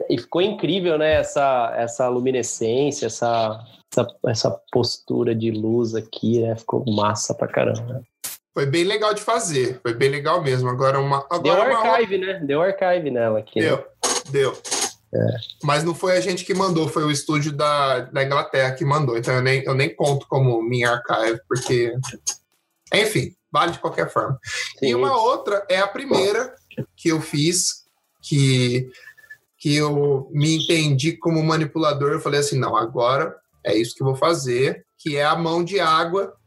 E 0.09 0.17
ficou 0.17 0.41
incrível, 0.41 0.98
né? 0.98 1.14
Essa, 1.14 1.74
essa 1.77 2.09
luminescência, 2.09 3.06
essa, 3.06 3.57
essa, 3.91 4.07
essa 4.27 4.51
postura 4.72 5.33
de 5.33 5.51
luz 5.51 5.95
aqui, 5.95 6.41
né? 6.41 6.56
Ficou 6.56 6.83
massa 6.85 7.33
pra 7.33 7.48
caramba. 7.48 8.03
Foi 8.53 8.66
bem 8.66 8.83
legal 8.83 9.14
de 9.14 9.22
fazer, 9.22 9.80
foi 9.82 9.93
bem 9.93 10.09
legal 10.09 10.41
mesmo. 10.41 10.69
Agora 10.69 10.99
uma. 10.99 11.25
Agora 11.30 11.69
deu 11.69 11.77
archive, 11.77 12.17
uma... 12.17 12.25
né? 12.25 12.40
Deu 12.43 12.61
archive 12.61 13.11
nela 13.11 13.40
aqui. 13.40 13.59
Deu, 13.59 13.77
né? 13.77 13.83
deu. 14.32 14.57
É. 15.14 15.27
Mas 15.64 15.83
não 15.83 15.95
foi 15.95 16.17
a 16.17 16.22
gente 16.22 16.43
que 16.43 16.53
mandou, 16.53 16.90
foi 16.90 17.03
o 17.03 17.11
estúdio 17.11 17.51
da, 17.51 18.01
da 18.01 18.24
Inglaterra 18.24 18.74
que 18.74 18.83
mandou. 18.83 19.17
Então 19.17 19.33
eu 19.33 19.41
nem, 19.41 19.64
eu 19.64 19.74
nem 19.74 19.95
conto 19.95 20.27
como 20.27 20.61
minha 20.61 20.91
archive, 20.91 21.40
porque. 21.48 21.93
Enfim, 22.93 23.33
vale 23.51 23.74
de 23.74 23.80
qualquer 23.80 24.11
forma. 24.11 24.40
Sim. 24.80 24.88
E 24.88 24.95
uma 24.95 25.16
outra 25.22 25.66
é 25.69 25.80
a 25.80 25.88
primeira 25.88 26.53
que 26.95 27.09
eu 27.09 27.22
fiz, 27.22 27.85
que, 28.22 28.90
que 29.57 29.75
eu 29.75 30.30
me 30.32 30.57
entendi 30.57 31.14
como 31.14 31.43
manipulador. 31.43 32.11
Eu 32.11 32.19
falei 32.19 32.40
assim: 32.40 32.57
não, 32.57 32.75
agora 32.75 33.35
é 33.67 33.77
isso 33.77 33.95
que 33.95 34.01
eu 34.01 34.07
vou 34.07 34.15
fazer, 34.15 34.85
que 34.97 35.15
é 35.15 35.25
a 35.25 35.35
mão 35.35 35.63
de 35.63 35.79
água 35.79 36.37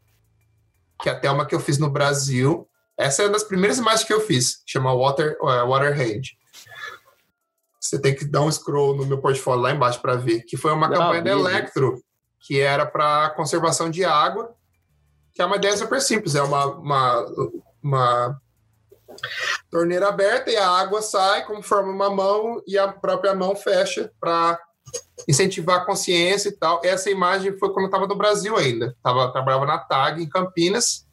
que 1.01 1.09
é 1.09 1.11
até 1.11 1.29
uma 1.29 1.45
que 1.45 1.55
eu 1.55 1.59
fiz 1.59 1.77
no 1.77 1.89
Brasil. 1.89 2.69
Essa 2.97 3.23
é 3.23 3.25
uma 3.25 3.33
das 3.33 3.43
primeiras 3.43 3.79
imagens 3.79 4.03
que 4.03 4.13
eu 4.13 4.21
fiz, 4.21 4.61
chama 4.65 4.93
Water, 4.93 5.35
uh, 5.41 5.67
Water 5.67 5.99
Hand. 5.99 6.21
Você 7.79 7.99
tem 7.99 8.15
que 8.15 8.25
dar 8.25 8.41
um 8.41 8.51
scroll 8.51 8.95
no 8.95 9.05
meu 9.05 9.19
portfólio 9.19 9.63
lá 9.63 9.71
embaixo 9.71 9.99
para 9.99 10.15
ver, 10.15 10.43
que 10.43 10.55
foi 10.55 10.71
uma 10.71 10.87
campanha 10.89 11.23
da 11.23 11.31
Electro, 11.31 12.01
que 12.39 12.59
era 12.59 12.85
para 12.85 13.31
conservação 13.31 13.89
de 13.89 14.05
água, 14.05 14.55
que 15.33 15.41
é 15.41 15.45
uma 15.45 15.55
ideia 15.55 15.75
super 15.75 15.99
simples, 15.99 16.35
é 16.35 16.43
uma, 16.43 16.65
uma, 16.65 17.25
uma 17.81 18.41
torneira 19.71 20.09
aberta 20.09 20.51
e 20.51 20.57
a 20.57 20.69
água 20.69 21.01
sai 21.01 21.43
conforme 21.45 21.91
uma 21.91 22.09
mão 22.09 22.61
e 22.67 22.77
a 22.77 22.87
própria 22.87 23.33
mão 23.33 23.55
fecha 23.55 24.11
para 24.19 24.59
incentivar 25.27 25.77
a 25.77 25.85
consciência 25.85 26.49
e 26.49 26.51
tal. 26.51 26.81
Essa 26.83 27.09
imagem 27.09 27.57
foi 27.57 27.69
quando 27.69 27.83
eu 27.83 27.85
estava 27.85 28.07
no 28.07 28.15
Brasil 28.15 28.57
ainda. 28.57 28.95
Tava, 29.03 29.31
trabalhava 29.31 29.65
na 29.65 29.77
TAG, 29.77 30.21
em 30.21 30.29
Campinas. 30.29 31.05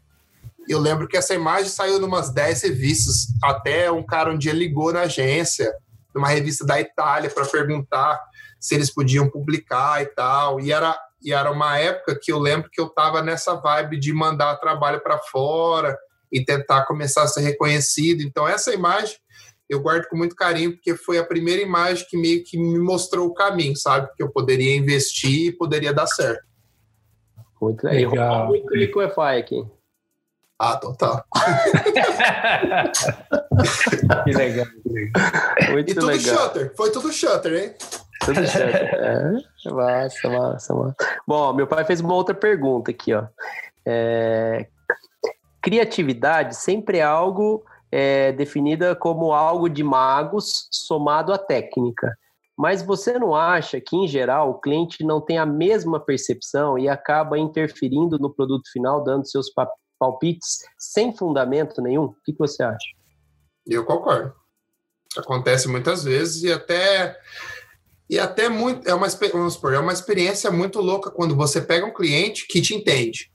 Eu 0.69 0.79
lembro 0.79 1.09
que 1.09 1.17
essa 1.17 1.35
imagem 1.35 1.69
saiu 1.71 1.99
em 1.99 2.05
umas 2.05 2.31
10 2.31 2.63
revistas. 2.63 3.29
Até 3.43 3.91
um 3.91 4.03
cara 4.03 4.31
um 4.31 4.39
dia 4.39 4.53
ligou 4.53 4.93
na 4.93 5.03
agência, 5.03 5.73
numa 6.15 6.29
revista 6.29 6.65
da 6.65 6.81
Itália, 6.81 7.31
para 7.31 7.47
perguntar 7.47 8.21
se 8.61 8.75
eles 8.75 8.93
podiam 8.93 9.29
publicar 9.29 10.03
e 10.03 10.07
tal. 10.07 10.61
E 10.61 10.73
era, 10.73 10.99
e 11.23 11.33
era 11.33 11.51
uma 11.51 11.79
época 11.79 12.19
que 12.21 12.33
eu 12.33 12.39
lembro 12.39 12.71
que 12.71 12.81
eu 12.81 12.87
estava 12.87 13.23
nessa 13.23 13.55
vibe 13.55 13.99
de 13.99 14.13
mandar 14.13 14.57
trabalho 14.57 15.01
para 15.01 15.19
fora 15.19 15.97
e 16.31 16.45
tentar 16.45 16.85
começar 16.85 17.23
a 17.23 17.29
ser 17.29 17.41
reconhecido. 17.41 18.23
Então, 18.23 18.47
essa 18.47 18.73
imagem 18.73 19.17
eu 19.69 19.81
guardo 19.81 20.09
com 20.09 20.17
muito 20.17 20.35
carinho, 20.35 20.73
porque 20.73 20.97
foi 20.97 21.19
a 21.19 21.25
primeira 21.25 21.61
imagem 21.61 22.07
que 22.09 22.17
meio 22.17 22.43
que 22.45 22.57
me 22.57 22.79
mostrou 22.79 23.27
o 23.27 23.35
caminho, 23.35 23.77
sabe? 23.77 24.09
Que 24.17 24.23
eu 24.23 24.31
poderia 24.31 24.75
investir 24.77 25.49
e 25.49 25.53
poderia 25.53 25.93
dar 25.93 26.07
certo. 26.07 26.43
Muito 27.61 27.85
legal. 27.85 28.47
muito 28.47 28.75
Liquify 28.75 29.39
aqui. 29.39 29.67
Ah, 30.59 30.77
total. 30.77 31.25
que 34.25 34.33
legal, 34.33 34.67
que 34.67 34.89
legal. 34.89 35.23
Muito 35.71 35.91
e 35.91 35.95
tudo 35.95 36.07
legal. 36.07 36.37
shutter. 36.37 36.73
Foi 36.77 36.91
tudo 36.91 37.13
shutter, 37.13 37.53
hein? 37.53 37.75
Tudo 38.25 38.45
shutter. 38.47 38.89
É, 39.69 39.71
massa, 39.71 40.29
massa, 40.29 40.75
massa. 40.75 40.97
Bom, 41.27 41.53
meu 41.53 41.67
pai 41.67 41.85
fez 41.85 42.01
uma 42.01 42.15
outra 42.15 42.35
pergunta 42.35 42.91
aqui, 42.91 43.13
ó. 43.13 43.27
É... 43.85 44.67
Criatividade 45.61 46.57
sempre 46.57 46.99
é 46.99 47.03
algo 47.03 47.65
é 47.91 48.33
definida 48.33 48.95
como 48.95 49.33
algo 49.33 49.69
de 49.69 49.83
magos 49.83 50.69
somado 50.71 51.33
à 51.33 51.39
técnica. 51.39 52.17
Mas 52.57 52.83
você 52.83 53.19
não 53.19 53.35
acha 53.35 53.81
que, 53.81 53.97
em 53.97 54.09
geral, 54.09 54.51
o 54.51 54.61
cliente 54.61 55.05
não 55.05 55.21
tem 55.21 55.39
a 55.39 55.47
mesma 55.47 56.01
percepção 56.01 56.77
e 56.79 56.89
acaba 56.89 57.39
interferindo 57.39 58.19
no 58.19 58.35
produto 58.35 58.69
final, 58.73 59.03
dando 59.05 59.29
seus 59.29 59.47
palpites 59.99 60.59
sem 60.77 61.17
fundamento 61.17 61.81
nenhum? 61.81 62.05
O 62.05 62.17
que, 62.25 62.35
você 62.37 62.63
acha? 62.63 62.89
Eu 63.65 63.85
concordo. 63.85 64.35
Acontece 65.17 65.69
muitas 65.69 66.05
vezes 66.05 66.43
e 66.43 66.53
até 66.53 67.19
e 68.11 68.19
até 68.19 68.49
muito 68.49 68.89
é 68.89 68.95
uma 68.95 69.07
vamos 69.07 69.55
supor, 69.55 69.75
é 69.75 69.79
uma 69.79 69.93
experiência 69.93 70.51
muito 70.51 70.81
louca 70.81 71.11
quando 71.11 71.37
você 71.37 71.61
pega 71.61 71.87
um 71.87 71.93
cliente 71.93 72.47
que 72.49 72.61
te 72.61 72.75
entende 72.75 73.31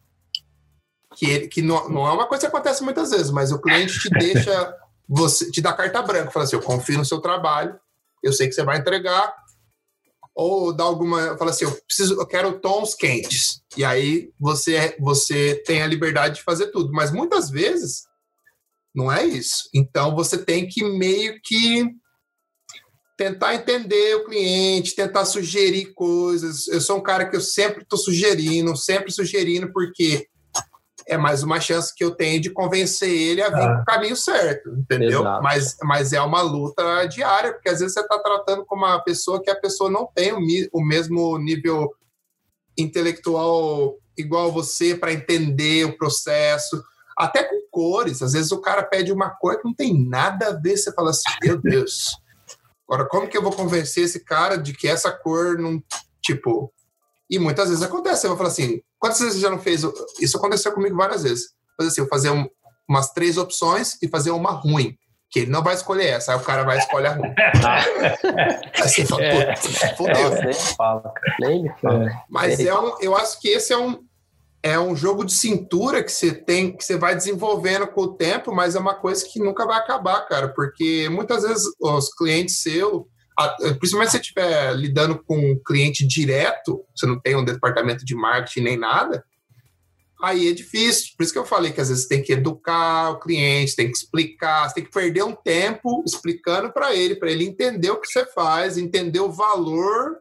que, 1.13 1.47
que 1.47 1.61
não, 1.61 1.89
não 1.89 2.07
é 2.07 2.11
uma 2.11 2.27
coisa 2.27 2.41
que 2.41 2.47
acontece 2.47 2.83
muitas 2.83 3.11
vezes, 3.11 3.31
mas 3.31 3.51
o 3.51 3.61
cliente 3.61 3.99
te 3.99 4.09
deixa, 4.09 4.75
você 5.07 5.49
te 5.51 5.61
dá 5.61 5.73
carta 5.73 6.01
branca, 6.01 6.31
fala 6.31 6.45
assim, 6.45 6.55
eu 6.55 6.61
confio 6.61 6.97
no 6.97 7.05
seu 7.05 7.19
trabalho, 7.19 7.79
eu 8.21 8.33
sei 8.33 8.47
que 8.47 8.53
você 8.53 8.63
vai 8.63 8.77
entregar, 8.77 9.33
ou 10.35 10.73
dá 10.73 10.83
alguma, 10.83 11.37
fala 11.37 11.51
assim, 11.51 11.65
eu 11.65 11.71
preciso, 11.87 12.19
eu 12.19 12.25
quero 12.25 12.59
tons 12.59 12.95
quentes, 12.95 13.61
e 13.77 13.83
aí 13.83 14.31
você 14.39 14.95
você 14.99 15.61
tem 15.65 15.81
a 15.81 15.87
liberdade 15.87 16.35
de 16.35 16.43
fazer 16.43 16.67
tudo, 16.67 16.91
mas 16.91 17.11
muitas 17.11 17.49
vezes 17.49 18.03
não 18.93 19.11
é 19.11 19.25
isso. 19.25 19.69
Então 19.73 20.15
você 20.15 20.37
tem 20.37 20.67
que 20.67 20.83
meio 20.83 21.39
que 21.43 21.89
tentar 23.17 23.55
entender 23.55 24.15
o 24.15 24.25
cliente, 24.25 24.95
tentar 24.95 25.25
sugerir 25.25 25.93
coisas. 25.93 26.67
Eu 26.67 26.81
sou 26.81 26.97
um 26.97 27.03
cara 27.03 27.29
que 27.29 27.35
eu 27.35 27.41
sempre 27.41 27.83
estou 27.83 27.97
sugerindo, 27.97 28.75
sempre 28.75 29.11
sugerindo, 29.11 29.71
porque 29.71 30.27
é 31.07 31.17
mais 31.17 31.43
uma 31.43 31.59
chance 31.59 31.93
que 31.93 32.03
eu 32.03 32.11
tenho 32.11 32.41
de 32.41 32.49
convencer 32.49 33.09
ele 33.09 33.41
a 33.41 33.49
vir 33.49 33.61
ah. 33.61 33.73
para 33.73 33.81
o 33.81 33.85
caminho 33.85 34.15
certo, 34.15 34.69
entendeu? 34.69 35.23
Mas, 35.41 35.77
mas 35.81 36.13
é 36.13 36.21
uma 36.21 36.41
luta 36.41 37.05
diária, 37.05 37.53
porque 37.53 37.69
às 37.69 37.79
vezes 37.79 37.93
você 37.93 38.01
está 38.01 38.19
tratando 38.19 38.65
com 38.65 38.75
uma 38.75 38.99
pessoa 38.99 39.41
que 39.41 39.49
a 39.49 39.59
pessoa 39.59 39.89
não 39.89 40.07
tem 40.13 40.31
o, 40.31 40.39
o 40.73 40.83
mesmo 40.83 41.37
nível 41.37 41.93
intelectual 42.77 43.97
igual 44.17 44.51
você 44.51 44.95
para 44.95 45.13
entender 45.13 45.85
o 45.85 45.97
processo, 45.97 46.83
até 47.17 47.43
com 47.43 47.61
cores. 47.71 48.21
Às 48.21 48.33
vezes 48.33 48.51
o 48.51 48.61
cara 48.61 48.83
pede 48.83 49.11
uma 49.11 49.29
cor 49.29 49.57
que 49.57 49.65
não 49.65 49.73
tem 49.73 50.07
nada 50.07 50.49
a 50.49 50.51
ver, 50.53 50.77
você 50.77 50.93
fala 50.93 51.09
assim, 51.09 51.29
meu 51.41 51.59
Deus. 51.59 52.17
Agora, 52.87 53.07
como 53.07 53.27
que 53.27 53.37
eu 53.37 53.41
vou 53.41 53.51
convencer 53.51 54.03
esse 54.03 54.19
cara 54.23 54.57
de 54.57 54.73
que 54.73 54.87
essa 54.87 55.11
cor 55.11 55.57
não, 55.57 55.81
tipo, 56.21 56.71
e 57.29 57.39
muitas 57.39 57.69
vezes 57.69 57.83
acontece. 57.83 58.25
Eu 58.25 58.29
vou 58.29 58.37
falar 58.37 58.49
assim: 58.49 58.81
quantas 59.03 59.19
vezes 59.19 59.35
você 59.35 59.41
já 59.41 59.49
não 59.49 59.59
fez? 59.59 59.81
Isso 60.21 60.37
aconteceu 60.37 60.71
comigo 60.71 60.95
várias 60.95 61.23
vezes. 61.23 61.49
Fazer 61.75 61.89
assim, 61.89 62.01
eu 62.01 62.07
fazer 62.07 62.29
um, 62.29 62.47
umas 62.87 63.11
três 63.11 63.37
opções 63.37 63.97
e 64.01 64.07
fazer 64.07 64.31
uma 64.31 64.51
ruim. 64.51 64.97
Que 65.29 65.41
ele 65.41 65.51
não 65.51 65.61
vai 65.61 65.73
escolher 65.73 66.05
essa, 66.05 66.31
aí 66.31 66.37
o 66.37 66.41
cara 66.41 66.63
vai 66.63 66.77
escolher 66.77 67.07
a 67.07 67.13
ruim. 67.15 67.33
aí 68.81 68.89
você 68.89 69.05
fala, 69.05 69.23
é. 69.23 69.55
fodeu. 69.97 70.31
Mas 72.29 72.61
é 72.61 72.73
um, 72.79 72.95
eu 73.01 73.13
acho 73.13 73.41
que 73.41 73.49
esse 73.49 73.73
é 73.73 73.77
um, 73.77 74.05
é 74.61 74.79
um 74.79 74.95
jogo 74.95 75.25
de 75.25 75.33
cintura 75.33 76.01
que 76.01 76.11
você 76.11 76.31
tem, 76.31 76.71
que 76.71 76.85
você 76.85 76.95
vai 76.95 77.13
desenvolvendo 77.13 77.87
com 77.87 78.03
o 78.03 78.13
tempo, 78.13 78.55
mas 78.55 78.73
é 78.73 78.79
uma 78.79 78.95
coisa 78.95 79.25
que 79.25 79.37
nunca 79.37 79.65
vai 79.65 79.79
acabar, 79.79 80.21
cara, 80.27 80.47
porque 80.47 81.09
muitas 81.09 81.43
vezes 81.43 81.65
os 81.81 82.13
clientes 82.15 82.61
seus 82.61 83.03
principalmente 83.79 84.11
se 84.11 84.17
você 84.17 84.21
estiver 84.21 84.75
lidando 84.75 85.21
com 85.23 85.37
um 85.37 85.59
cliente 85.63 86.05
direto, 86.05 86.85
você 86.95 87.05
não 87.05 87.19
tem 87.19 87.35
um 87.35 87.45
departamento 87.45 88.05
de 88.05 88.15
marketing 88.15 88.61
nem 88.61 88.77
nada, 88.77 89.25
aí 90.21 90.49
é 90.49 90.53
difícil. 90.53 91.13
Por 91.17 91.23
isso 91.23 91.33
que 91.33 91.39
eu 91.39 91.45
falei 91.45 91.71
que 91.71 91.81
às 91.81 91.89
vezes 91.89 92.07
tem 92.07 92.23
que 92.23 92.33
educar 92.33 93.11
o 93.11 93.19
cliente, 93.19 93.75
tem 93.75 93.91
que 93.91 93.97
explicar, 93.97 94.69
você 94.69 94.75
tem 94.75 94.85
que 94.85 94.91
perder 94.91 95.23
um 95.23 95.35
tempo 95.35 96.03
explicando 96.05 96.71
para 96.71 96.95
ele, 96.95 97.15
para 97.15 97.29
ele 97.29 97.45
entender 97.45 97.91
o 97.91 97.99
que 97.99 98.07
você 98.07 98.25
faz, 98.25 98.77
entender 98.77 99.19
o 99.19 99.31
valor 99.31 100.19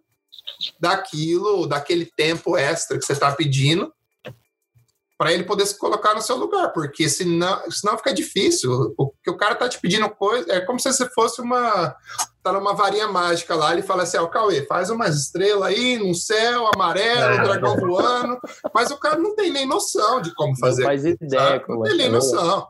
daquilo, 0.81 1.67
daquele 1.67 2.07
tempo 2.07 2.57
extra 2.57 2.99
que 2.99 3.05
você 3.05 3.13
está 3.13 3.33
pedindo, 3.33 3.93
para 5.23 5.33
ele 5.33 5.45
poder 5.45 5.65
se 5.67 5.79
colocar 5.79 6.15
no 6.15 6.21
seu 6.21 6.37
lugar, 6.37 6.73
porque 6.73 7.09
senão, 7.09 7.71
senão 7.71 7.97
fica 7.97 8.13
difícil. 8.13 8.93
O 8.99 9.13
que 9.23 9.31
o 9.31 9.37
cara 9.37 9.55
tá 9.55 9.69
te 9.69 9.79
pedindo 9.79 10.11
coisa 10.11 10.53
é 10.53 10.61
como 10.61 10.81
se 10.81 10.93
você 10.93 11.09
fosse 11.11 11.41
uma 11.41 11.95
tá 12.43 12.53
numa 12.53 12.75
varinha 12.75 13.07
mágica 13.07 13.55
lá, 13.55 13.73
ele 13.73 13.83
fala 13.83 14.03
assim: 14.03 14.17
ó, 14.17 14.25
oh, 14.25 14.29
Cauê, 14.29 14.67
faz 14.67 14.91
umas 14.91 15.15
estrelas 15.15 15.63
aí 15.63 15.97
no 15.97 16.13
céu, 16.13 16.69
amarelo, 16.75 17.35
é. 17.35 17.45
dragão 17.45 17.77
voando. 17.77 18.37
Mas 18.75 18.91
o 18.91 18.99
cara 18.99 19.17
não 19.17 19.37
tem 19.37 19.53
nem 19.53 19.65
noção 19.65 20.21
de 20.21 20.35
como 20.35 20.59
fazer. 20.59 20.83
Não 20.83 20.89
faz 20.89 21.05
ideia, 21.05 21.61
como 21.61 21.79
Não 21.79 21.85
tem 21.85 21.99
nem 21.99 22.11
noção. 22.11 22.67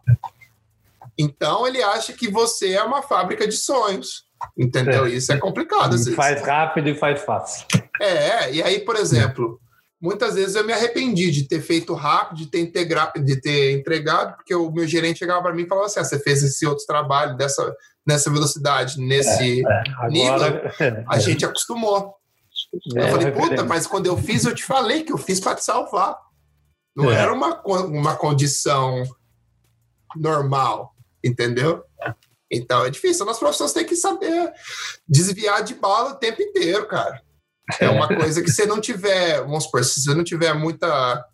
Então 1.17 1.67
ele 1.67 1.83
acha 1.83 2.13
que 2.13 2.29
você 2.29 2.75
é 2.75 2.83
uma 2.83 3.01
fábrica 3.01 3.49
de 3.49 3.57
sonhos. 3.57 4.27
Entendeu? 4.59 5.07
É. 5.07 5.09
Isso 5.09 5.33
é 5.33 5.39
complicado. 5.39 5.93
Vezes. 5.93 6.15
Faz 6.15 6.43
rápido 6.43 6.91
e 6.91 6.95
faz 6.95 7.23
fácil. 7.23 7.67
É, 7.99 8.53
e 8.53 8.63
aí, 8.63 8.81
por 8.81 8.97
exemplo, 8.97 9.59
muitas 10.03 10.35
vezes 10.35 10.57
eu 10.57 10.65
me 10.65 10.73
arrependi 10.73 11.31
de 11.31 11.45
ter 11.45 11.63
feito 11.63 11.95
rápido, 11.95 12.39
de 12.39 12.47
ter, 12.47 12.59
integrado, 12.59 13.23
de 13.23 13.41
ter 13.41 13.79
entregado, 13.79 14.35
porque 14.35 14.53
o 14.53 14.69
meu 14.73 14.87
gerente 14.87 15.21
chegava 15.21 15.41
para 15.41 15.55
mim 15.55 15.63
e 15.63 15.69
falava 15.69 15.87
assim: 15.87 16.01
ah, 16.01 16.05
você 16.05 16.19
fez 16.19 16.43
esse 16.43 16.67
outro 16.67 16.85
trabalho 16.85 17.37
dessa, 17.37 17.73
nessa 18.05 18.29
velocidade, 18.29 18.99
nesse 18.99 19.65
é, 19.65 19.83
é. 20.05 20.09
nível, 20.09 20.35
Agora, 20.35 20.75
a 21.09 21.19
gente 21.21 21.45
acostumou. 21.45 22.17
É, 22.97 23.05
eu 23.05 23.09
falei, 23.09 23.31
puta, 23.31 23.65
mas 23.65 23.87
quando 23.87 24.07
eu 24.07 24.17
fiz, 24.17 24.45
eu 24.45 24.55
te 24.55 24.65
falei 24.65 25.05
que 25.05 25.13
eu 25.13 25.19
fiz 25.19 25.39
para 25.39 25.55
te 25.55 25.65
salvar. 25.65 26.19
Não 26.97 27.11
é. 27.11 27.15
era 27.15 27.33
uma, 27.33 27.63
uma 27.65 28.17
condição 28.17 29.03
normal, 30.17 30.95
entendeu? 31.25 31.85
Então 32.51 32.85
é 32.85 32.91
difícil. 32.91 33.25
Nós 33.25 33.39
professores 33.39 33.73
têm 33.73 33.87
que 33.87 33.97
saber 33.97 34.53
desviar 35.09 35.63
de 35.63 35.75
bala 35.75 36.11
o 36.11 36.17
tempo 36.17 36.43
inteiro, 36.43 36.87
cara. 36.87 37.23
É 37.81 37.89
uma 37.89 38.09
coisa 38.09 38.43
que 38.43 38.51
se 38.51 38.67
não 38.67 38.81
tiver, 38.81 39.41
vamos 39.41 39.65
supor, 39.65 39.85
se 39.85 40.03
você 40.03 40.15
não 40.15 40.25
tiver 40.25 40.53
muita 40.55 41.27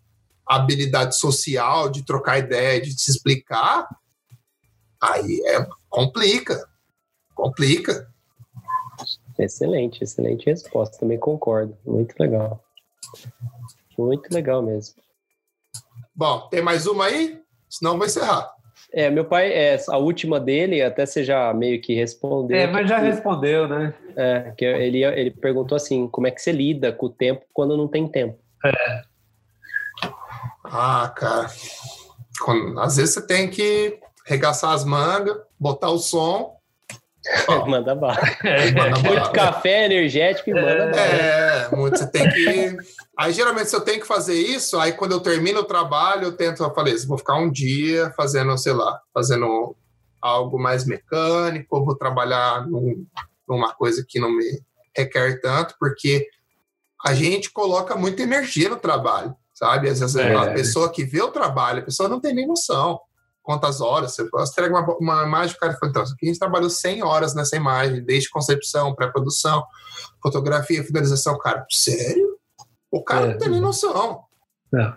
habilidade 0.47 1.19
social 1.19 1.91
de 1.91 2.05
trocar 2.05 2.39
ideia, 2.39 2.81
de 2.81 2.99
se 2.99 3.11
explicar, 3.11 3.89
aí 5.01 5.43
é 5.47 5.67
complica, 5.89 6.69
complica. 7.35 8.09
Excelente, 9.39 10.03
excelente 10.03 10.47
resposta, 10.47 10.99
também 10.99 11.19
concordo, 11.19 11.77
muito 11.85 12.15
legal. 12.19 12.63
Muito 13.97 14.33
legal 14.33 14.63
mesmo. 14.63 14.95
Bom, 16.15 16.49
tem 16.49 16.63
mais 16.63 16.87
uma 16.87 17.07
aí? 17.07 17.41
Senão 17.69 17.97
vou 17.97 18.07
encerrar. 18.07 18.58
É, 18.93 19.11
meu 19.11 19.25
pai, 19.25 19.53
é, 19.53 19.79
a 19.89 19.99
última 19.99 20.41
dele, 20.41 20.81
até 20.81 21.05
você 21.05 21.23
já 21.23 21.53
meio 21.53 21.81
que 21.81 21.95
respondeu. 21.95 22.57
É, 22.57 22.67
mas 22.67 22.89
já 22.89 22.99
respondeu, 22.99 23.69
né? 23.69 23.93
É, 24.17 24.53
que 24.57 24.65
ele, 24.65 25.05
ele 25.05 25.31
perguntou 25.31 25.77
assim, 25.77 26.09
como 26.09 26.27
é 26.27 26.31
que 26.31 26.41
você 26.41 26.53
lida 26.53 26.91
com 26.91 27.07
o 27.07 27.11
tempo 27.11 27.45
quando 27.53 27.77
não 27.77 27.87
tem 27.87 28.09
tempo? 28.09 28.39
É. 28.65 29.03
Ah, 30.65 31.13
cara. 31.15 31.49
Quando, 32.43 32.81
às 32.81 32.97
vezes 32.97 33.15
você 33.15 33.27
tem 33.27 33.49
que 33.51 33.99
regaçar 34.27 34.73
as 34.73 34.85
mangas, 34.85 35.37
botar 35.61 35.91
o 35.91 35.99
som. 35.99 36.57
manda 37.67 37.95
bala. 37.95 38.21
Manda 38.75 38.99
Muito 39.01 39.33
café 39.33 39.85
energético 39.85 40.49
e 40.49 40.55
manda 40.55 40.87
bala. 40.87 40.97
É, 40.97 41.77
muito, 41.77 41.99
você 41.99 42.11
tem 42.11 42.29
que 42.31 42.77
Aí, 43.19 43.33
geralmente, 43.33 43.69
se 43.69 43.75
eu 43.75 43.81
tenho 43.81 44.01
que 44.01 44.07
fazer 44.07 44.41
isso, 44.41 44.79
aí 44.79 44.93
quando 44.93 45.11
eu 45.11 45.19
termino 45.19 45.61
o 45.61 45.65
trabalho, 45.65 46.25
eu 46.25 46.37
tento, 46.37 46.63
eu 46.63 46.73
falei, 46.73 46.97
vou 46.99 47.19
ficar 47.19 47.35
um 47.35 47.51
dia 47.51 48.13
fazendo, 48.17 48.57
sei 48.57 48.73
lá, 48.73 49.01
fazendo 49.13 49.75
algo 50.23 50.57
mais 50.57 50.85
mecânico, 50.85 51.85
vou 51.85 51.97
trabalhar 51.97 52.65
num, 52.69 53.05
numa 53.49 53.75
coisa 53.75 54.05
que 54.07 54.21
não 54.21 54.31
me 54.31 54.63
requer 54.97 55.41
tanto, 55.41 55.75
porque 55.81 56.29
a 57.05 57.13
gente 57.13 57.51
coloca 57.51 57.97
muita 57.97 58.23
energia 58.23 58.69
no 58.69 58.77
trabalho, 58.77 59.35
sabe? 59.53 59.89
Às 59.89 59.99
vezes 59.99 60.15
é. 60.15 60.37
a 60.37 60.53
pessoa 60.53 60.89
que 60.89 61.05
vê 61.05 61.21
o 61.21 61.33
trabalho, 61.33 61.81
a 61.81 61.85
pessoa 61.85 62.09
não 62.09 62.21
tem 62.21 62.33
nem 62.33 62.47
noção 62.47 63.01
quantas 63.43 63.81
horas. 63.81 64.15
Você 64.15 64.53
entrega 64.53 64.79
uma, 64.79 64.97
uma 64.97 65.25
imagem, 65.25 65.57
o 65.57 65.59
cara 65.59 65.73
fala, 65.73 65.91
então, 65.91 66.03
aqui 66.03 66.15
a 66.23 66.27
gente 66.27 66.39
trabalhou 66.39 66.71
100 66.71 67.03
horas 67.03 67.35
nessa 67.35 67.57
imagem, 67.57 68.05
desde 68.05 68.31
concepção, 68.31 68.95
pré-produção, 68.95 69.65
fotografia, 70.23 70.85
finalização. 70.85 71.37
Cara, 71.39 71.67
sério? 71.69 72.38
O 72.91 73.03
cara 73.03 73.27
é. 73.27 73.31
não 73.33 73.39
tem 73.39 73.49
nem 73.51 73.61
noção. 73.61 74.25
É. 74.75 74.93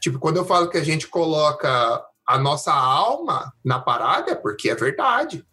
Tipo, 0.00 0.18
quando 0.18 0.38
eu 0.38 0.44
falo 0.44 0.70
que 0.70 0.78
a 0.78 0.84
gente 0.84 1.06
coloca 1.06 2.04
a 2.26 2.38
nossa 2.38 2.72
alma 2.72 3.52
na 3.64 3.78
parada, 3.78 4.32
é 4.32 4.34
porque 4.34 4.70
é 4.70 4.74
verdade. 4.74 5.44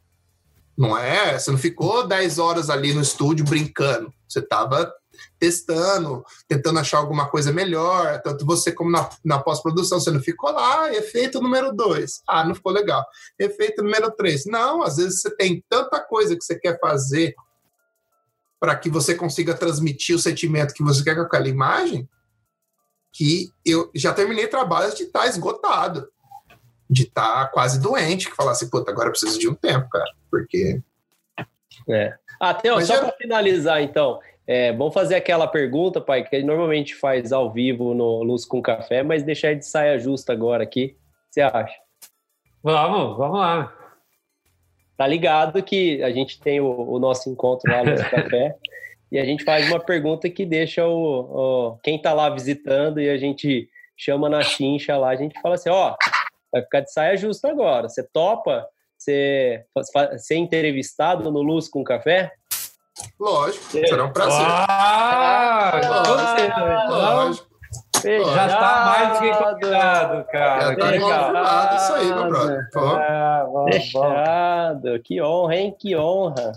Não 0.78 0.98
é? 0.98 1.38
Você 1.38 1.52
não 1.52 1.58
ficou 1.58 2.08
10 2.08 2.38
horas 2.38 2.70
ali 2.70 2.94
no 2.94 3.02
estúdio 3.02 3.44
brincando. 3.44 4.14
Você 4.28 4.40
estava 4.40 4.94
testando, 5.40 6.24
tentando 6.48 6.80
achar 6.80 7.00
alguma 7.00 7.28
coisa 7.30 7.52
melhor. 7.52 8.22
Tanto 8.22 8.46
você 8.46 8.72
como 8.72 8.92
na, 8.92 9.10
na 9.26 9.40
pós-produção, 9.40 10.00
você 10.00 10.12
não 10.12 10.20
ficou 10.20 10.52
lá, 10.52 10.94
efeito 10.94 11.42
número 11.42 11.74
2. 11.74 12.22
Ah, 12.28 12.46
não 12.46 12.54
ficou 12.54 12.72
legal. 12.72 13.04
Efeito 13.40 13.84
número 13.84 14.12
3. 14.12 14.46
Não, 14.46 14.84
às 14.84 14.98
vezes 14.98 15.22
você 15.22 15.36
tem 15.36 15.64
tanta 15.68 16.00
coisa 16.00 16.36
que 16.36 16.44
você 16.44 16.58
quer 16.58 16.80
fazer 16.80 17.34
para 18.60 18.76
que 18.76 18.90
você 18.90 19.16
consiga 19.16 19.54
transmitir 19.54 20.16
o 20.16 20.20
sentimento 20.20 20.74
que 20.74 20.84
você 20.84 21.04
quer 21.04 21.16
com 21.16 21.22
aquela 21.22 21.48
imagem, 21.48 22.08
que 23.14 23.50
eu 23.66 23.90
já 23.96 24.14
terminei 24.14 24.48
trabalhos 24.48 24.96
de 24.96 25.04
estar 25.04 25.22
tá 25.22 25.28
esgotado. 25.28 26.10
de 26.90 27.04
estar 27.04 27.46
tá 27.46 27.48
quase 27.48 27.82
doente, 27.82 28.30
que 28.30 28.36
falasse, 28.36 28.64
assim, 28.64 28.72
puta, 28.72 28.92
agora 28.92 29.08
eu 29.08 29.12
preciso 29.12 29.38
de 29.38 29.50
um 29.50 29.56
tempo, 29.56 29.90
cara, 29.90 30.10
porque... 30.32 30.82
É. 31.90 32.14
Até, 32.40 32.72
ó, 32.72 32.80
só 32.80 33.00
para 33.00 33.12
finalizar, 33.14 33.82
então, 33.82 34.20
é, 34.48 34.72
vamos 34.72 34.94
fazer 34.94 35.16
aquela 35.16 35.48
pergunta, 35.48 36.00
pai, 36.00 36.24
que 36.24 36.42
normalmente 36.42 36.96
faz 36.96 37.34
ao 37.34 37.52
vivo 37.52 37.94
no 37.94 38.24
Luz 38.24 38.46
com 38.46 38.62
Café, 38.62 39.04
mas 39.04 39.24
deixar 39.24 39.54
de 39.54 39.66
saia 39.66 40.00
justa 40.00 40.32
agora 40.32 40.64
aqui. 40.64 40.86
O 40.86 40.88
que 40.88 40.96
você 41.32 41.42
acha? 41.42 41.76
Vamos, 42.64 43.18
vamos 43.18 43.40
lá. 43.40 43.77
Tá 44.98 45.06
ligado 45.06 45.62
que 45.62 46.02
a 46.02 46.12
gente 46.12 46.42
tem 46.42 46.60
o, 46.60 46.90
o 46.90 47.00
nosso 47.00 47.30
encontro 47.30 47.72
lá 47.72 47.84
no 47.84 47.92
Luz 47.92 48.02
Café 48.08 48.56
e 49.12 49.20
a 49.20 49.24
gente 49.24 49.44
faz 49.44 49.70
uma 49.70 49.80
pergunta 49.80 50.28
que 50.30 50.46
deixa 50.46 50.86
o, 50.88 51.72
o, 51.72 51.78
quem 51.84 52.02
tá 52.02 52.14
lá 52.14 52.30
visitando 52.30 53.00
e 53.00 53.08
a 53.08 53.18
gente 53.18 53.70
chama 53.96 54.28
na 54.28 54.42
chincha 54.42 54.98
lá, 54.98 55.10
a 55.10 55.16
gente 55.16 55.40
fala 55.40 55.56
assim, 55.56 55.70
ó, 55.70 55.96
vai 56.52 56.64
ficar 56.64 56.82
de 56.82 56.92
saia 56.92 57.16
justa 57.16 57.50
agora. 57.50 57.88
Você 57.88 58.04
topa 58.04 58.68
ser, 58.98 59.68
ser 60.18 60.36
entrevistado 60.36 61.32
no 61.32 61.42
Luz 61.42 61.70
com 61.70 61.84
Café? 61.84 62.32
Lógico, 63.20 63.66
será 63.66 64.06
um 64.06 64.12
prazer. 64.12 64.46
Ah, 64.48 65.80
lógico. 65.88 66.94
lógico. 66.94 67.57
Já 68.04 68.46
está 68.48 68.86
mais 68.86 69.14
do 69.14 69.20
que 69.20 69.44
convidado, 69.44 70.26
cara. 70.32 70.62
Já 70.62 70.74
está 70.74 71.00
convidado, 71.00 71.76
isso 71.76 71.94
aí, 71.94 72.06
meu 72.06 72.30
brother. 72.30 72.70
Ah, 72.76 73.46
Fechado. 73.72 75.00
Que 75.04 75.22
honra, 75.22 75.56
hein? 75.56 75.76
Que 75.78 75.96
honra. 75.96 76.52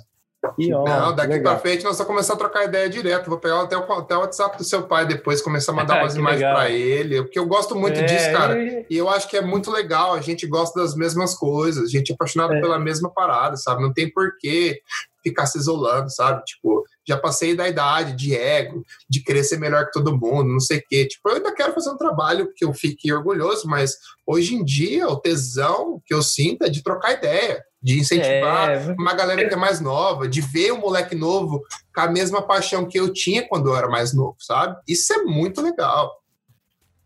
Que. 0.57 0.69
Não, 0.69 1.15
daqui 1.15 1.39
para 1.41 1.59
frente 1.59 1.85
nós 1.85 1.99
vamos 1.99 2.07
começar 2.07 2.33
a 2.33 2.37
trocar 2.37 2.65
ideia 2.65 2.89
direto. 2.89 3.29
Vou 3.29 3.39
pegar 3.39 3.61
até 3.61 3.77
o, 3.77 3.93
até 3.93 4.17
o 4.17 4.21
WhatsApp 4.21 4.57
do 4.57 4.65
seu 4.65 4.85
pai 4.85 5.07
depois, 5.07 5.43
começar 5.43 5.73
a 5.73 5.75
mandar 5.75 6.01
umas 6.03 6.17
imagens 6.17 6.51
para 6.51 6.71
ele. 6.71 7.23
Porque 7.23 7.39
eu 7.39 7.47
gosto 7.47 7.77
muito 7.77 8.01
é, 8.01 8.05
disso, 8.05 8.33
cara. 8.33 8.59
E 8.59 8.97
eu 8.97 9.09
acho 9.11 9.29
que 9.29 9.37
é 9.37 9.43
muito 9.43 9.71
legal. 9.71 10.15
A 10.15 10.21
gente 10.21 10.47
gosta 10.47 10.81
das 10.81 10.95
mesmas 10.95 11.35
coisas. 11.35 11.85
A 11.85 11.89
gente 11.89 12.11
é 12.11 12.15
apaixonado 12.15 12.55
é. 12.55 12.61
pela 12.61 12.79
mesma 12.79 13.13
parada, 13.13 13.57
sabe? 13.57 13.83
Não 13.83 13.93
tem 13.93 14.11
porquê 14.11 14.81
ficar 15.23 15.47
se 15.47 15.59
isolando, 15.59 16.11
sabe? 16.11 16.43
Tipo, 16.45 16.85
já 17.07 17.17
passei 17.17 17.55
da 17.55 17.69
idade 17.69 18.17
de 18.17 18.35
ego, 18.35 18.85
de 19.09 19.23
querer 19.23 19.45
ser 19.45 19.59
melhor 19.59 19.87
que 19.87 19.93
todo 19.93 20.17
mundo, 20.17 20.45
não 20.45 20.61
sei 20.61 20.79
o 20.79 20.83
quê. 20.89 21.07
Tipo, 21.07 21.29
eu 21.29 21.37
ainda 21.37 21.55
quero 21.55 21.75
fazer 21.75 21.91
um 21.91 21.97
trabalho 21.97 22.51
que 22.55 22.65
eu 22.65 22.73
fique 22.73 23.13
orgulhoso, 23.13 23.69
mas 23.69 23.97
hoje 24.27 24.55
em 24.55 24.65
dia 24.65 25.09
o 25.09 25.21
tesão 25.21 26.01
que 26.05 26.15
eu 26.15 26.23
sinto 26.23 26.65
é 26.65 26.69
de 26.69 26.83
trocar 26.83 27.13
ideia, 27.13 27.63
de 27.83 27.99
incentivar 27.99 28.71
é... 28.71 28.95
uma 28.99 29.15
galera 29.15 29.47
que 29.49 29.55
é 29.55 29.57
mais 29.57 29.81
nova, 29.81 30.29
de 30.29 30.41
ver 30.41 30.73
um 30.73 30.81
moleque 30.81 31.15
novo 31.15 31.63
com 31.95 32.01
a 32.01 32.11
mesma 32.11 32.43
paixão 32.43 32.87
que 32.87 32.99
eu 32.99 33.13
tinha 33.13 33.47
quando 33.47 33.69
eu 33.69 33.77
era 33.77 33.89
mais 33.89 34.13
novo, 34.13 34.37
sabe? 34.39 34.77
Isso 34.87 35.13
é 35.13 35.23
muito 35.23 35.63
legal. 35.63 36.21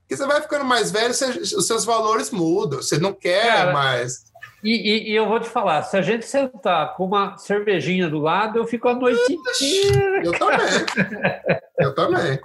Porque 0.01 0.17
você 0.17 0.27
vai 0.27 0.43
ficando 0.43 0.65
mais 0.65 0.91
velho, 0.91 1.15
você, 1.15 1.27
os 1.27 1.67
seus 1.67 1.85
valores 1.85 2.31
mudam, 2.31 2.83
você 2.83 2.99
não 2.99 3.12
quer 3.12 3.57
Cara, 3.57 3.73
mais 3.73 4.25
e, 4.65 4.70
e, 4.70 5.11
e, 5.11 5.15
eu 5.15 5.28
vou 5.28 5.39
te 5.39 5.47
falar, 5.47 5.83
se 5.83 5.94
a 5.94 6.01
gente 6.01 6.25
sentar 6.25 6.97
com 6.97 7.05
uma 7.05 7.36
cervejinha 7.36 8.09
do 8.09 8.19
lado, 8.19 8.59
eu 8.59 8.67
fico 8.67 8.89
a 8.89 8.94
noite 8.94 9.31
inteira. 9.31 10.23
Eu 10.25 10.33
também. 10.39 11.61
Eu 11.78 11.94
também. 11.94 12.41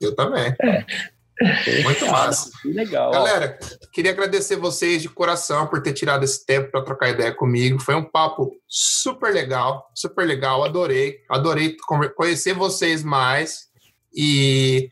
Eu 0.00 0.14
também. 0.14 0.56
Muito 1.82 2.06
massa. 2.10 2.50
Que 2.62 2.72
legal. 2.72 3.10
Galera, 3.10 3.58
queria 3.92 4.12
agradecer 4.12 4.56
vocês 4.56 5.02
de 5.02 5.08
coração 5.08 5.66
por 5.66 5.82
ter 5.82 5.92
tirado 5.92 6.24
esse 6.24 6.44
tempo 6.44 6.70
para 6.70 6.84
trocar 6.84 7.10
ideia 7.10 7.34
comigo. 7.34 7.80
Foi 7.80 7.94
um 7.94 8.04
papo 8.04 8.52
super 8.68 9.32
legal, 9.32 9.90
super 9.94 10.26
legal. 10.26 10.64
Adorei, 10.64 11.18
adorei 11.28 11.76
conhecer 12.16 12.54
vocês 12.54 13.02
mais. 13.02 13.68
E 14.14 14.90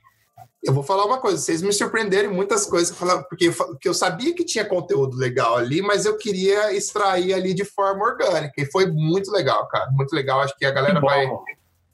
eu 0.63 0.73
vou 0.73 0.85
falar 0.85 1.05
uma 1.05 1.19
coisa, 1.19 1.39
vocês 1.39 1.61
me 1.61 1.73
surpreenderam 1.73 2.31
em 2.31 2.35
muitas 2.35 2.65
coisas, 2.67 2.97
porque 3.29 3.89
eu 3.89 3.95
sabia 3.95 4.33
que 4.33 4.45
tinha 4.45 4.65
conteúdo 4.65 5.17
legal 5.17 5.57
ali, 5.57 5.83
mas 5.83 6.07
eu 6.07 6.17
queria 6.17 6.73
extrair 6.73 7.35
ali 7.35 7.53
de 7.53 7.65
forma 7.65 8.05
orgânica, 8.05 8.55
e 8.57 8.71
foi 8.71 8.87
muito 8.87 9.31
legal, 9.33 9.67
cara, 9.67 9.91
muito 9.91 10.15
legal, 10.15 10.41
acho 10.41 10.57
que 10.57 10.65
a 10.65 10.71
galera 10.71 11.01
vai, 11.01 11.27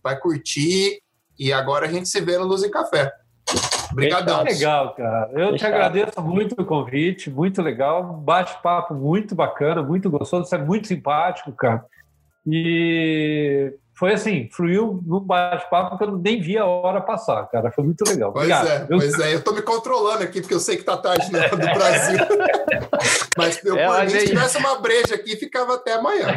vai 0.03 0.19
curtir, 0.21 1.03
e 1.39 1.51
agora 1.51 1.87
a 1.87 1.91
gente 1.91 2.11
se 2.11 2.21
vê 2.21 2.37
no 2.37 2.45
Luz 2.45 2.63
e 2.63 2.69
Café. 2.69 3.11
Obrigadão. 3.99 4.45
Legal, 4.45 4.95
cara. 4.95 5.31
Eu 5.33 5.57
te 5.57 5.67
agradeço 5.67 6.23
muito 6.23 6.55
o 6.61 6.65
convite, 6.65 7.29
muito 7.29 7.61
legal, 7.61 8.05
bate-papo 8.05 8.95
muito 8.95 9.35
bacana, 9.35 9.83
muito 9.83 10.09
gostoso, 10.09 10.45
você 10.49 10.55
é 10.55 10.59
muito 10.59 10.87
simpático, 10.87 11.53
cara. 11.53 11.85
E 12.47 13.75
foi 13.99 14.13
assim, 14.13 14.49
fluiu 14.53 15.03
num 15.05 15.19
bate-papo 15.19 15.99
que 15.99 16.05
eu 16.05 16.17
nem 16.17 16.41
vi 16.41 16.57
a 16.57 16.65
hora 16.65 17.01
passar, 17.01 17.45
cara. 17.49 17.73
Foi 17.73 17.83
muito 17.83 18.05
legal. 18.09 18.33
Pois 18.33 18.49
Obrigado. 18.49 18.69
é, 18.69 18.87
pois 18.87 19.19
é. 19.19 19.35
Eu 19.35 19.43
tô 19.43 19.53
me 19.53 19.61
controlando 19.61 20.23
aqui, 20.23 20.41
porque 20.41 20.55
eu 20.55 20.61
sei 20.61 20.77
que 20.77 20.85
tá 20.85 20.97
tarde 20.97 21.27
no, 21.33 21.41
do 21.41 21.57
Brasil. 21.75 22.19
mas 23.37 23.65
eu, 23.65 23.77
é, 23.77 23.87
por 23.87 24.05
mim, 24.05 24.11
se 24.11 24.27
tivesse 24.29 24.57
uma 24.57 24.81
breja 24.81 25.17
aqui, 25.17 25.35
ficava 25.35 25.75
até 25.75 25.95
amanhã. 25.95 26.29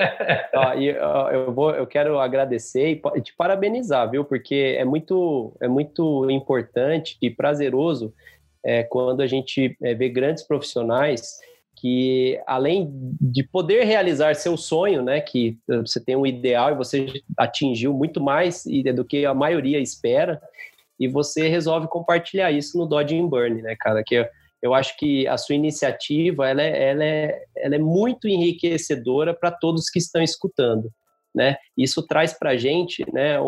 ó, 0.56 0.74
e, 0.74 0.98
ó, 0.98 1.30
eu, 1.30 1.52
vou, 1.52 1.72
eu 1.72 1.86
quero 1.86 2.18
agradecer 2.18 3.02
e 3.14 3.20
te 3.20 3.34
parabenizar, 3.36 4.10
viu? 4.10 4.24
Porque 4.24 4.76
é 4.78 4.84
muito, 4.84 5.54
é 5.60 5.68
muito 5.68 6.30
importante 6.30 7.18
e 7.20 7.28
prazeroso 7.28 8.14
é, 8.64 8.84
quando 8.84 9.20
a 9.20 9.26
gente 9.26 9.76
é, 9.82 9.92
vê 9.92 10.08
grandes 10.08 10.44
profissionais 10.44 11.40
que 11.82 12.40
além 12.46 12.88
de 13.20 13.42
poder 13.42 13.82
realizar 13.82 14.36
seu 14.36 14.56
sonho, 14.56 15.02
né, 15.02 15.20
que 15.20 15.58
você 15.66 15.98
tem 15.98 16.14
um 16.14 16.24
ideal 16.24 16.70
e 16.70 16.76
você 16.76 17.06
atingiu 17.36 17.92
muito 17.92 18.20
mais 18.20 18.62
do 18.94 19.04
que 19.04 19.26
a 19.26 19.34
maioria 19.34 19.80
espera, 19.80 20.40
e 20.96 21.08
você 21.08 21.48
resolve 21.48 21.88
compartilhar 21.88 22.52
isso 22.52 22.78
no 22.78 22.86
Dodge 22.86 23.18
and 23.18 23.26
Burn, 23.26 23.60
né, 23.62 23.74
cara, 23.80 24.04
que 24.06 24.24
eu, 24.62 24.72
acho 24.74 24.96
que 24.96 25.26
a 25.26 25.36
sua 25.36 25.56
iniciativa, 25.56 26.48
ela 26.48 26.62
é, 26.62 26.90
ela 26.90 27.04
é, 27.04 27.44
ela 27.56 27.74
é 27.74 27.80
muito 27.80 28.28
enriquecedora 28.28 29.34
para 29.34 29.50
todos 29.50 29.90
que 29.90 29.98
estão 29.98 30.22
escutando, 30.22 30.88
né, 31.34 31.56
isso 31.76 32.06
traz 32.06 32.32
para 32.32 32.50
a 32.50 32.56
gente, 32.56 33.04
né, 33.12 33.38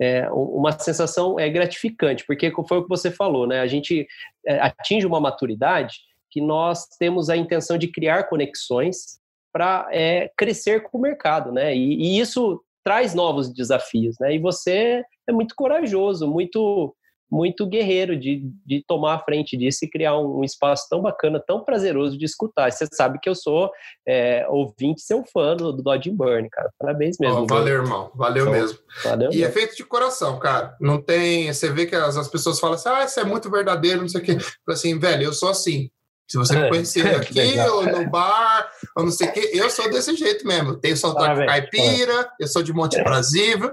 é, 0.00 0.30
uma 0.30 0.70
sensação 0.78 1.40
é 1.40 1.50
gratificante, 1.50 2.24
porque 2.24 2.52
foi 2.68 2.78
o 2.78 2.84
que 2.84 2.88
você 2.88 3.10
falou, 3.10 3.48
né, 3.48 3.58
a 3.58 3.66
gente 3.66 4.06
é, 4.46 4.60
atinge 4.60 5.04
uma 5.04 5.18
maturidade 5.18 6.11
que 6.32 6.40
nós 6.40 6.86
temos 6.98 7.28
a 7.28 7.36
intenção 7.36 7.76
de 7.76 7.86
criar 7.86 8.24
conexões 8.24 9.20
para 9.52 9.86
é, 9.92 10.30
crescer 10.36 10.82
com 10.82 10.96
o 10.96 11.00
mercado, 11.00 11.52
né? 11.52 11.76
E, 11.76 11.94
e, 11.94 12.18
isso 12.18 12.60
traz 12.82 13.14
novos 13.14 13.52
desafios, 13.52 14.16
né? 14.18 14.34
E 14.34 14.38
você 14.38 15.04
é 15.28 15.32
muito 15.32 15.54
corajoso, 15.54 16.26
muito 16.26 16.94
muito 17.30 17.66
guerreiro 17.66 18.14
de, 18.14 18.42
de 18.66 18.84
tomar 18.86 19.14
a 19.14 19.18
frente 19.18 19.56
disso 19.56 19.86
e 19.86 19.88
criar 19.88 20.18
um, 20.18 20.40
um 20.40 20.44
espaço 20.44 20.86
tão 20.90 21.00
bacana, 21.00 21.40
tão 21.40 21.64
prazeroso 21.64 22.18
de 22.18 22.26
escutar. 22.26 22.70
Você 22.70 22.86
sabe 22.92 23.18
que 23.18 23.28
eu 23.28 23.34
sou 23.34 23.70
é, 24.06 24.46
ouvinte, 24.50 25.00
seu 25.00 25.24
fã 25.32 25.56
do, 25.56 25.72
do 25.72 25.82
Dodge 25.82 26.10
Burn, 26.10 26.46
cara. 26.50 26.70
Parabéns 26.78 27.16
mesmo. 27.18 27.40
Oh, 27.40 27.46
valeu, 27.46 27.74
irmão. 27.76 28.10
Valeu 28.14 28.42
então, 28.42 28.52
mesmo. 28.52 28.78
Valeu 29.02 29.30
e 29.32 29.36
é 29.36 29.38
mesmo. 29.38 29.44
é 29.46 29.50
feito 29.50 29.74
de 29.74 29.82
coração, 29.82 30.38
cara. 30.38 30.76
Não 30.78 31.00
tem. 31.00 31.50
Você 31.50 31.72
vê 31.72 31.86
que 31.86 31.96
as, 31.96 32.18
as 32.18 32.28
pessoas 32.28 32.60
falam 32.60 32.74
assim, 32.74 32.90
ah, 32.90 33.04
isso 33.04 33.18
é 33.18 33.24
muito 33.24 33.50
verdadeiro, 33.50 34.02
não 34.02 34.08
sei 34.10 34.20
o 34.20 34.24
quê. 34.24 34.36
Assim, 34.68 34.98
velho, 34.98 35.22
eu 35.22 35.32
sou 35.32 35.48
assim. 35.48 35.90
Se 36.28 36.38
você 36.38 36.54
me 36.54 36.62
é. 36.62 36.68
conhecer 36.68 37.06
aqui, 37.14 37.58
ou 37.70 37.84
no 37.84 38.10
bar, 38.10 38.70
ou 38.96 39.04
não 39.04 39.10
sei 39.12 39.28
o 39.28 39.32
quê, 39.32 39.50
eu 39.52 39.68
sou 39.70 39.90
desse 39.90 40.16
jeito 40.16 40.46
mesmo. 40.46 40.70
Eu 40.70 40.80
tenho 40.80 40.96
sotaque 40.96 41.46
caipira, 41.46 42.30
eu 42.40 42.48
sou 42.48 42.62
de 42.62 42.72
Monte 42.72 43.02
Brasível, 43.02 43.72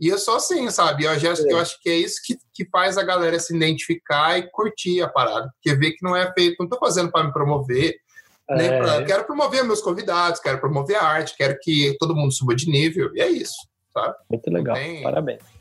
e 0.00 0.08
eu 0.08 0.18
sou 0.18 0.36
assim, 0.36 0.70
sabe? 0.70 1.04
Eu, 1.04 1.18
já, 1.18 1.34
eu 1.34 1.58
acho 1.58 1.80
que 1.82 1.90
é 1.90 1.96
isso 1.96 2.20
que, 2.24 2.38
que 2.54 2.68
faz 2.70 2.96
a 2.96 3.02
galera 3.02 3.38
se 3.38 3.54
identificar 3.54 4.38
e 4.38 4.48
curtir 4.50 5.02
a 5.02 5.08
parada. 5.08 5.50
Porque 5.54 5.76
vê 5.76 5.90
que 5.90 6.02
não 6.02 6.14
é 6.14 6.32
feito, 6.32 6.56
não 6.58 6.66
estou 6.66 6.78
fazendo 6.78 7.10
para 7.10 7.24
me 7.24 7.32
promover, 7.32 7.96
nem 8.48 8.68
pra, 8.68 8.94
é. 8.94 9.04
quero 9.04 9.24
promover 9.24 9.64
meus 9.64 9.82
convidados, 9.82 10.40
quero 10.40 10.60
promover 10.60 10.96
a 10.96 11.04
arte, 11.04 11.36
quero 11.36 11.58
que 11.60 11.96
todo 11.98 12.14
mundo 12.14 12.32
suba 12.32 12.54
de 12.54 12.70
nível, 12.70 13.10
e 13.14 13.20
é 13.20 13.28
isso, 13.28 13.56
sabe? 13.92 14.14
Muito 14.30 14.50
legal, 14.50 14.74
tem... 14.74 15.02
parabéns. 15.02 15.57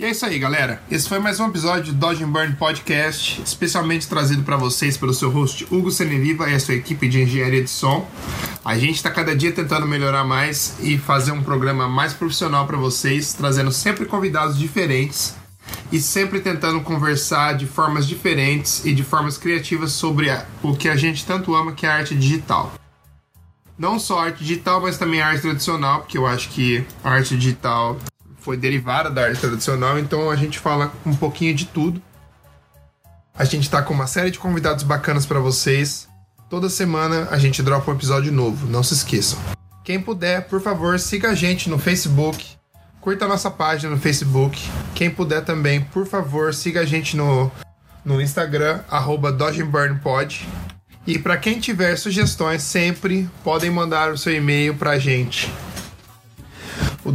E 0.00 0.04
é 0.04 0.10
isso 0.10 0.24
aí, 0.24 0.38
galera. 0.38 0.80
Esse 0.88 1.08
foi 1.08 1.18
mais 1.18 1.40
um 1.40 1.48
episódio 1.48 1.92
do 1.92 1.98
Dodge 1.98 2.24
Burn 2.24 2.54
Podcast, 2.54 3.42
especialmente 3.44 4.06
trazido 4.06 4.44
para 4.44 4.56
vocês 4.56 4.96
pelo 4.96 5.12
seu 5.12 5.28
host 5.28 5.66
Hugo 5.72 5.90
Seneviva 5.90 6.48
e 6.48 6.54
a 6.54 6.60
sua 6.60 6.74
equipe 6.74 7.08
de 7.08 7.20
engenharia 7.20 7.64
de 7.64 7.68
som. 7.68 8.08
A 8.64 8.78
gente 8.78 8.94
está 8.94 9.10
cada 9.10 9.34
dia 9.34 9.50
tentando 9.50 9.88
melhorar 9.88 10.22
mais 10.22 10.76
e 10.78 10.96
fazer 10.96 11.32
um 11.32 11.42
programa 11.42 11.88
mais 11.88 12.12
profissional 12.14 12.64
para 12.64 12.76
vocês, 12.76 13.32
trazendo 13.32 13.72
sempre 13.72 14.06
convidados 14.06 14.56
diferentes 14.56 15.34
e 15.90 16.00
sempre 16.00 16.38
tentando 16.38 16.80
conversar 16.80 17.56
de 17.56 17.66
formas 17.66 18.06
diferentes 18.06 18.84
e 18.84 18.94
de 18.94 19.02
formas 19.02 19.36
criativas 19.36 19.90
sobre 19.90 20.30
o 20.62 20.76
que 20.76 20.88
a 20.88 20.94
gente 20.94 21.26
tanto 21.26 21.56
ama, 21.56 21.72
que 21.72 21.84
é 21.84 21.88
a 21.88 21.96
arte 21.96 22.14
digital. 22.14 22.72
Não 23.76 23.98
só 23.98 24.20
arte 24.20 24.44
digital, 24.44 24.80
mas 24.80 24.96
também 24.96 25.20
arte 25.20 25.42
tradicional, 25.42 26.02
porque 26.02 26.16
eu 26.16 26.24
acho 26.24 26.50
que 26.50 26.86
a 27.02 27.10
arte 27.10 27.36
digital 27.36 27.98
foi 28.48 28.56
derivada 28.56 29.10
da 29.10 29.24
arte 29.24 29.42
tradicional, 29.42 29.98
então 29.98 30.30
a 30.30 30.34
gente 30.34 30.58
fala 30.58 30.90
um 31.04 31.14
pouquinho 31.14 31.54
de 31.54 31.66
tudo. 31.66 32.00
A 33.34 33.44
gente 33.44 33.64
está 33.64 33.82
com 33.82 33.92
uma 33.92 34.06
série 34.06 34.30
de 34.30 34.38
convidados 34.38 34.84
bacanas 34.84 35.26
para 35.26 35.38
vocês. 35.38 36.08
Toda 36.48 36.70
semana 36.70 37.28
a 37.30 37.36
gente 37.36 37.62
dropa 37.62 37.90
um 37.90 37.94
episódio 37.94 38.32
novo, 38.32 38.66
não 38.66 38.82
se 38.82 38.94
esqueçam. 38.94 39.38
Quem 39.84 40.00
puder, 40.00 40.48
por 40.48 40.62
favor, 40.62 40.98
siga 40.98 41.28
a 41.28 41.34
gente 41.34 41.68
no 41.68 41.78
Facebook. 41.78 42.42
Curta 43.02 43.26
a 43.26 43.28
nossa 43.28 43.50
página 43.50 43.94
no 43.94 44.00
Facebook. 44.00 44.58
Quem 44.94 45.10
puder 45.10 45.44
também, 45.44 45.82
por 45.82 46.06
favor, 46.06 46.54
siga 46.54 46.80
a 46.80 46.86
gente 46.86 47.18
no, 47.18 47.52
no 48.02 48.18
Instagram, 48.18 48.80
arroba 48.90 49.30
DodgeBurnPod. 49.30 50.48
E 51.06 51.18
para 51.18 51.36
quem 51.36 51.60
tiver 51.60 51.96
sugestões, 51.96 52.62
sempre 52.62 53.28
podem 53.44 53.68
mandar 53.70 54.10
o 54.10 54.16
seu 54.16 54.34
e-mail 54.34 54.74
para 54.74 54.92
a 54.92 54.98
gente. 54.98 55.52
O 57.04 57.12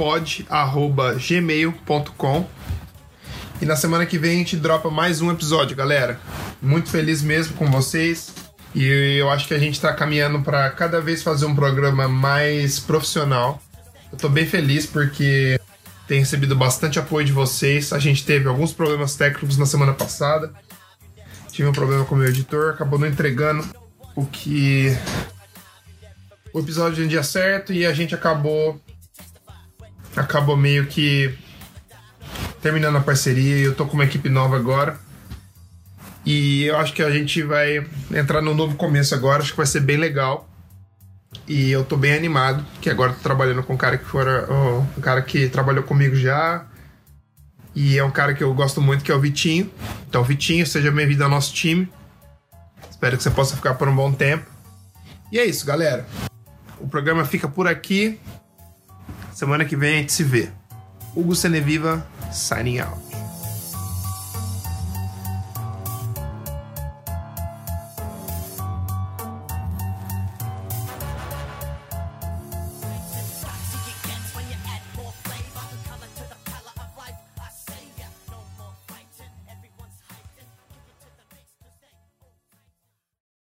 dodgeandburnpod.gmail.com 0.00 2.48
E 3.60 3.66
na 3.66 3.76
semana 3.76 4.06
que 4.06 4.16
vem 4.16 4.30
a 4.30 4.38
gente 4.38 4.56
dropa 4.56 4.88
mais 4.88 5.20
um 5.20 5.30
episódio, 5.30 5.76
galera. 5.76 6.18
Muito 6.62 6.88
feliz 6.88 7.22
mesmo 7.22 7.54
com 7.56 7.70
vocês. 7.70 8.32
E 8.74 9.18
eu 9.18 9.28
acho 9.28 9.46
que 9.46 9.52
a 9.52 9.58
gente 9.58 9.74
está 9.74 9.92
caminhando 9.92 10.40
para 10.40 10.70
cada 10.70 11.02
vez 11.02 11.22
fazer 11.22 11.44
um 11.44 11.54
programa 11.54 12.08
mais 12.08 12.78
profissional. 12.78 13.62
Eu 14.10 14.16
tô 14.16 14.30
bem 14.30 14.46
feliz 14.46 14.86
porque 14.86 15.60
tem 16.08 16.20
recebido 16.20 16.56
bastante 16.56 16.98
apoio 16.98 17.26
de 17.26 17.32
vocês. 17.32 17.92
A 17.92 17.98
gente 17.98 18.24
teve 18.24 18.48
alguns 18.48 18.72
problemas 18.72 19.16
técnicos 19.16 19.58
na 19.58 19.66
semana 19.66 19.92
passada. 19.92 20.50
Tive 21.52 21.68
um 21.68 21.72
problema 21.72 22.06
com 22.06 22.14
o 22.14 22.18
meu 22.18 22.28
editor, 22.28 22.72
acabou 22.72 22.98
não 22.98 23.06
entregando 23.06 23.68
o 24.16 24.24
que. 24.24 24.96
O 26.54 26.58
episódio 26.58 27.04
no 27.04 27.08
dia 27.08 27.22
certo 27.22 27.70
e 27.70 27.84
a 27.84 27.92
gente 27.92 28.14
acabou. 28.14 28.80
Acabou 30.16 30.56
meio 30.56 30.86
que 30.86 31.36
terminando 32.60 32.96
a 32.96 33.00
parceria 33.00 33.56
eu 33.56 33.74
tô 33.74 33.86
com 33.86 33.94
uma 33.94 34.04
equipe 34.04 34.28
nova 34.28 34.56
agora. 34.56 34.98
E 36.24 36.64
eu 36.64 36.76
acho 36.76 36.92
que 36.92 37.02
a 37.02 37.10
gente 37.10 37.42
vai 37.42 37.86
entrar 38.12 38.42
num 38.42 38.54
novo 38.54 38.76
começo 38.76 39.14
agora, 39.14 39.42
acho 39.42 39.52
que 39.52 39.56
vai 39.56 39.66
ser 39.66 39.80
bem 39.80 39.96
legal. 39.96 40.48
E 41.46 41.70
eu 41.70 41.84
tô 41.84 41.96
bem 41.96 42.12
animado, 42.12 42.64
que 42.80 42.90
agora 42.90 43.12
tô 43.12 43.20
trabalhando 43.20 43.62
com 43.62 43.74
um 43.74 43.76
cara 43.76 43.96
que 43.96 44.04
fora. 44.04 44.46
um 44.96 45.00
cara 45.00 45.22
que 45.22 45.48
trabalhou 45.48 45.82
comigo 45.82 46.14
já. 46.14 46.66
E 47.74 47.96
é 47.96 48.04
um 48.04 48.10
cara 48.10 48.34
que 48.34 48.42
eu 48.42 48.52
gosto 48.52 48.80
muito, 48.80 49.04
que 49.04 49.12
é 49.12 49.14
o 49.14 49.20
Vitinho. 49.20 49.70
Então, 50.08 50.22
Vitinho, 50.24 50.66
seja 50.66 50.90
bem-vindo 50.90 51.22
ao 51.22 51.30
nosso 51.30 51.54
time. 51.54 51.90
Espero 52.90 53.16
que 53.16 53.22
você 53.22 53.30
possa 53.30 53.56
ficar 53.56 53.74
por 53.74 53.88
um 53.88 53.94
bom 53.94 54.12
tempo. 54.12 54.44
E 55.32 55.38
é 55.38 55.44
isso, 55.44 55.64
galera. 55.64 56.06
O 56.78 56.88
programa 56.88 57.24
fica 57.24 57.48
por 57.48 57.68
aqui. 57.68 58.18
Semana 59.40 59.64
que 59.64 59.74
vem 59.74 59.94
a 59.94 59.96
gente 60.00 60.12
se 60.12 60.22
vê. 60.22 60.50
Hugo 61.16 61.34
Seneviva, 61.34 62.06
signing 62.30 62.80
out. 62.80 63.09